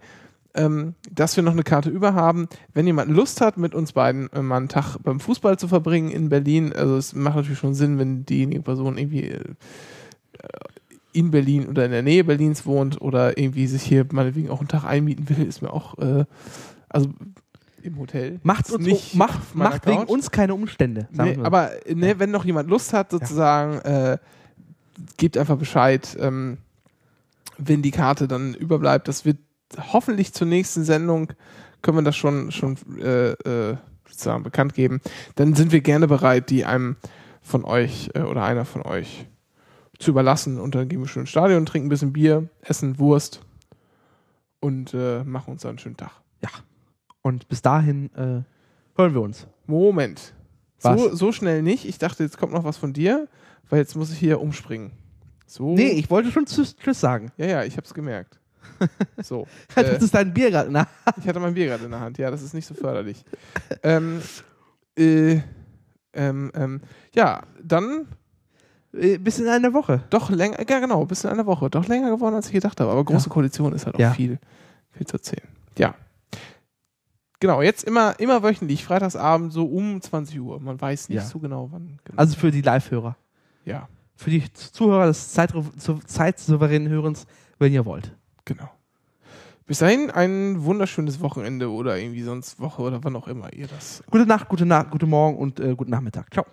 ähm, 0.55 0.95
dass 1.11 1.35
wir 1.35 1.43
noch 1.43 1.51
eine 1.51 1.63
Karte 1.63 1.89
über 1.89 2.13
haben. 2.13 2.47
Wenn 2.73 2.87
jemand 2.87 3.11
Lust 3.11 3.41
hat, 3.41 3.57
mit 3.57 3.75
uns 3.75 3.91
beiden 3.91 4.31
äh, 4.33 4.41
mal 4.41 4.57
einen 4.57 4.69
Tag 4.69 4.97
beim 5.03 5.19
Fußball 5.19 5.59
zu 5.59 5.67
verbringen 5.67 6.09
in 6.09 6.29
Berlin, 6.29 6.73
also 6.73 6.97
es 6.97 7.13
macht 7.13 7.35
natürlich 7.35 7.59
schon 7.59 7.73
Sinn, 7.75 7.99
wenn 7.99 8.25
diejenige 8.25 8.61
Person 8.61 8.97
irgendwie 8.97 9.29
äh, 9.31 9.53
in 11.11 11.31
Berlin 11.31 11.67
oder 11.67 11.85
in 11.85 11.91
der 11.91 12.03
Nähe 12.03 12.23
Berlins 12.23 12.65
wohnt 12.65 13.01
oder 13.01 13.37
irgendwie 13.37 13.67
sich 13.67 13.83
hier 13.83 14.05
meinetwegen 14.11 14.49
auch 14.49 14.59
einen 14.59 14.67
Tag 14.67 14.83
einmieten 14.83 15.29
will, 15.29 15.45
ist 15.45 15.61
mir 15.61 15.71
auch, 15.71 15.97
äh, 15.97 16.25
also 16.89 17.09
im 17.81 17.99
Hotel. 17.99 18.39
Macht, 18.43 18.71
uns, 18.71 18.85
nicht 18.85 19.15
macht, 19.15 19.55
macht 19.55 19.85
wegen 19.85 20.03
uns 20.03 20.31
keine 20.31 20.55
Umstände. 20.55 21.07
Nee, 21.11 21.37
aber 21.43 21.71
ne, 21.87 22.19
wenn 22.19 22.31
noch 22.31 22.43
jemand 22.43 22.69
Lust 22.69 22.93
hat, 22.93 23.11
sozusagen, 23.11 23.77
äh, 23.79 24.17
gebt 25.17 25.37
einfach 25.37 25.57
Bescheid, 25.57 26.17
ähm, 26.19 26.57
wenn 27.57 27.81
die 27.81 27.91
Karte 27.91 28.27
dann 28.27 28.53
überbleibt. 28.53 29.07
Das 29.07 29.23
wird 29.25 29.37
hoffentlich 29.93 30.33
zur 30.33 30.47
nächsten 30.47 30.83
Sendung, 30.83 31.33
können 31.81 31.97
wir 31.97 32.03
das 32.03 32.15
schon, 32.15 32.51
schon 32.51 32.77
äh, 32.99 33.31
äh, 33.31 33.77
sozusagen 34.07 34.43
bekannt 34.43 34.73
geben. 34.73 35.01
Dann 35.35 35.53
sind 35.55 35.71
wir 35.71 35.81
gerne 35.81 36.07
bereit, 36.07 36.49
die 36.49 36.65
einem 36.65 36.95
von 37.41 37.63
euch 37.63 38.09
äh, 38.13 38.21
oder 38.21 38.43
einer 38.43 38.65
von 38.65 38.81
euch 38.81 39.27
zu 39.99 40.11
überlassen. 40.11 40.59
Und 40.59 40.75
dann 40.75 40.89
gehen 40.89 40.99
wir 40.99 41.07
schön 41.07 41.21
ins 41.21 41.29
Stadion, 41.29 41.65
trinken 41.65 41.87
ein 41.87 41.89
bisschen 41.89 42.13
Bier, 42.13 42.49
essen 42.61 42.97
Wurst 42.99 43.41
und 44.59 44.93
äh, 44.93 45.23
machen 45.23 45.51
uns 45.51 45.61
dann 45.61 45.69
einen 45.69 45.79
schönen 45.79 45.97
Tag. 45.97 46.11
Und 47.25 47.47
bis 47.47 47.63
dahin 47.63 48.13
äh, 48.13 48.43
hören 48.95 49.13
wir 49.15 49.21
uns. 49.21 49.47
Moment. 49.65 50.35
Was? 50.81 51.01
So, 51.01 51.15
so 51.15 51.31
schnell 51.31 51.63
nicht. 51.63 51.85
Ich 51.85 51.97
dachte, 51.97 52.21
jetzt 52.21 52.37
kommt 52.37 52.53
noch 52.53 52.63
was 52.63 52.77
von 52.77 52.93
dir, 52.93 53.27
weil 53.67 53.79
jetzt 53.79 53.95
muss 53.95 54.11
ich 54.11 54.19
hier 54.19 54.39
umspringen. 54.39 54.91
So. 55.47 55.73
Nee, 55.73 55.89
ich 55.93 56.11
wollte 56.11 56.29
schon 56.29 56.45
Tschüss, 56.45 56.75
tschüss 56.75 56.99
sagen. 56.99 57.31
Ja, 57.37 57.47
ja, 57.47 57.63
ich 57.63 57.77
hab's 57.77 57.95
gemerkt. 57.95 58.39
So. 59.23 59.47
Das 59.75 60.01
äh, 60.01 60.07
dein 60.11 60.33
Bier 60.33 60.51
gerade. 60.51 60.71
Na, 60.71 60.87
ich 61.17 61.27
hatte 61.27 61.39
mein 61.39 61.53
Bier 61.53 61.67
gerade 61.67 61.85
in 61.85 61.91
der 61.91 61.99
Hand. 61.99 62.17
Ja, 62.17 62.29
das 62.31 62.41
ist 62.41 62.53
nicht 62.53 62.65
so 62.67 62.73
förderlich. 62.73 63.23
ähm, 63.83 64.21
äh, 64.97 65.39
ähm, 66.13 66.51
ähm, 66.55 66.81
ja, 67.13 67.41
dann 67.63 68.07
äh, 68.93 69.17
bis 69.17 69.39
in 69.39 69.47
einer 69.47 69.73
Woche. 69.73 70.03
doch 70.09 70.29
länger, 70.29 70.57
ja 70.69 70.79
genau, 70.79 71.05
bis 71.05 71.23
in 71.23 71.29
einer 71.29 71.45
Woche. 71.45 71.69
Doch 71.69 71.87
länger 71.87 72.09
geworden, 72.11 72.35
als 72.35 72.47
ich 72.47 72.53
gedacht 72.53 72.79
habe. 72.79 72.91
Aber 72.91 73.03
große 73.03 73.27
Ja. 73.29 73.33
Koalition 73.33 73.73
ist 73.73 73.85
halt 73.85 73.95
auch 73.95 73.99
Ja. 73.99 74.13
viel, 74.13 74.39
viel 74.91 75.07
zu 75.07 75.17
erzählen. 75.17 75.47
Ja. 75.77 75.95
Genau, 77.41 77.61
jetzt 77.61 77.83
immer, 77.83 78.17
immer 78.19 78.41
wöchentlich, 78.43 78.85
freitagsabend 78.85 79.51
so 79.51 79.65
um 79.65 80.01
20 80.01 80.39
Uhr. 80.39 80.59
Man 80.61 80.79
weiß 80.79 81.09
nicht 81.09 81.17
Ja. 81.17 81.23
so 81.25 81.39
genau, 81.39 81.67
wann. 81.71 81.99
Genau. 82.05 82.17
Also 82.17 82.37
für 82.37 82.51
die 82.51 82.61
Live-Hörer. 82.61 83.15
ja. 83.65 83.87
Für 84.17 84.29
die 84.29 84.41
Zuhörer 84.53 85.07
des 85.07 85.33
Zeit, 85.33 85.53
zeitsouveränen 86.07 86.87
Hörens, 86.87 87.27
wenn 87.59 87.73
ihr 87.73 87.83
wollt. 87.83 88.15
Genau. 88.45 88.69
Bis 89.65 89.79
dahin 89.79 90.11
ein 90.11 90.63
wunderschönes 90.63 91.19
Wochenende 91.21 91.71
oder 91.71 91.97
irgendwie 91.97 92.21
sonst 92.21 92.59
Woche 92.59 92.83
oder 92.83 93.03
wann 93.03 93.15
auch 93.15 93.27
immer 93.27 93.51
ihr 93.51 93.67
das. 93.67 94.03
Gute 94.11 94.27
Nacht, 94.27 94.47
gute 94.47 94.65
Nacht, 94.65 94.91
guten 94.91 95.09
Morgen 95.09 95.37
und 95.37 95.59
äh, 95.59 95.73
guten 95.75 95.89
Nachmittag. 95.91 96.31
Ciao. 96.31 96.45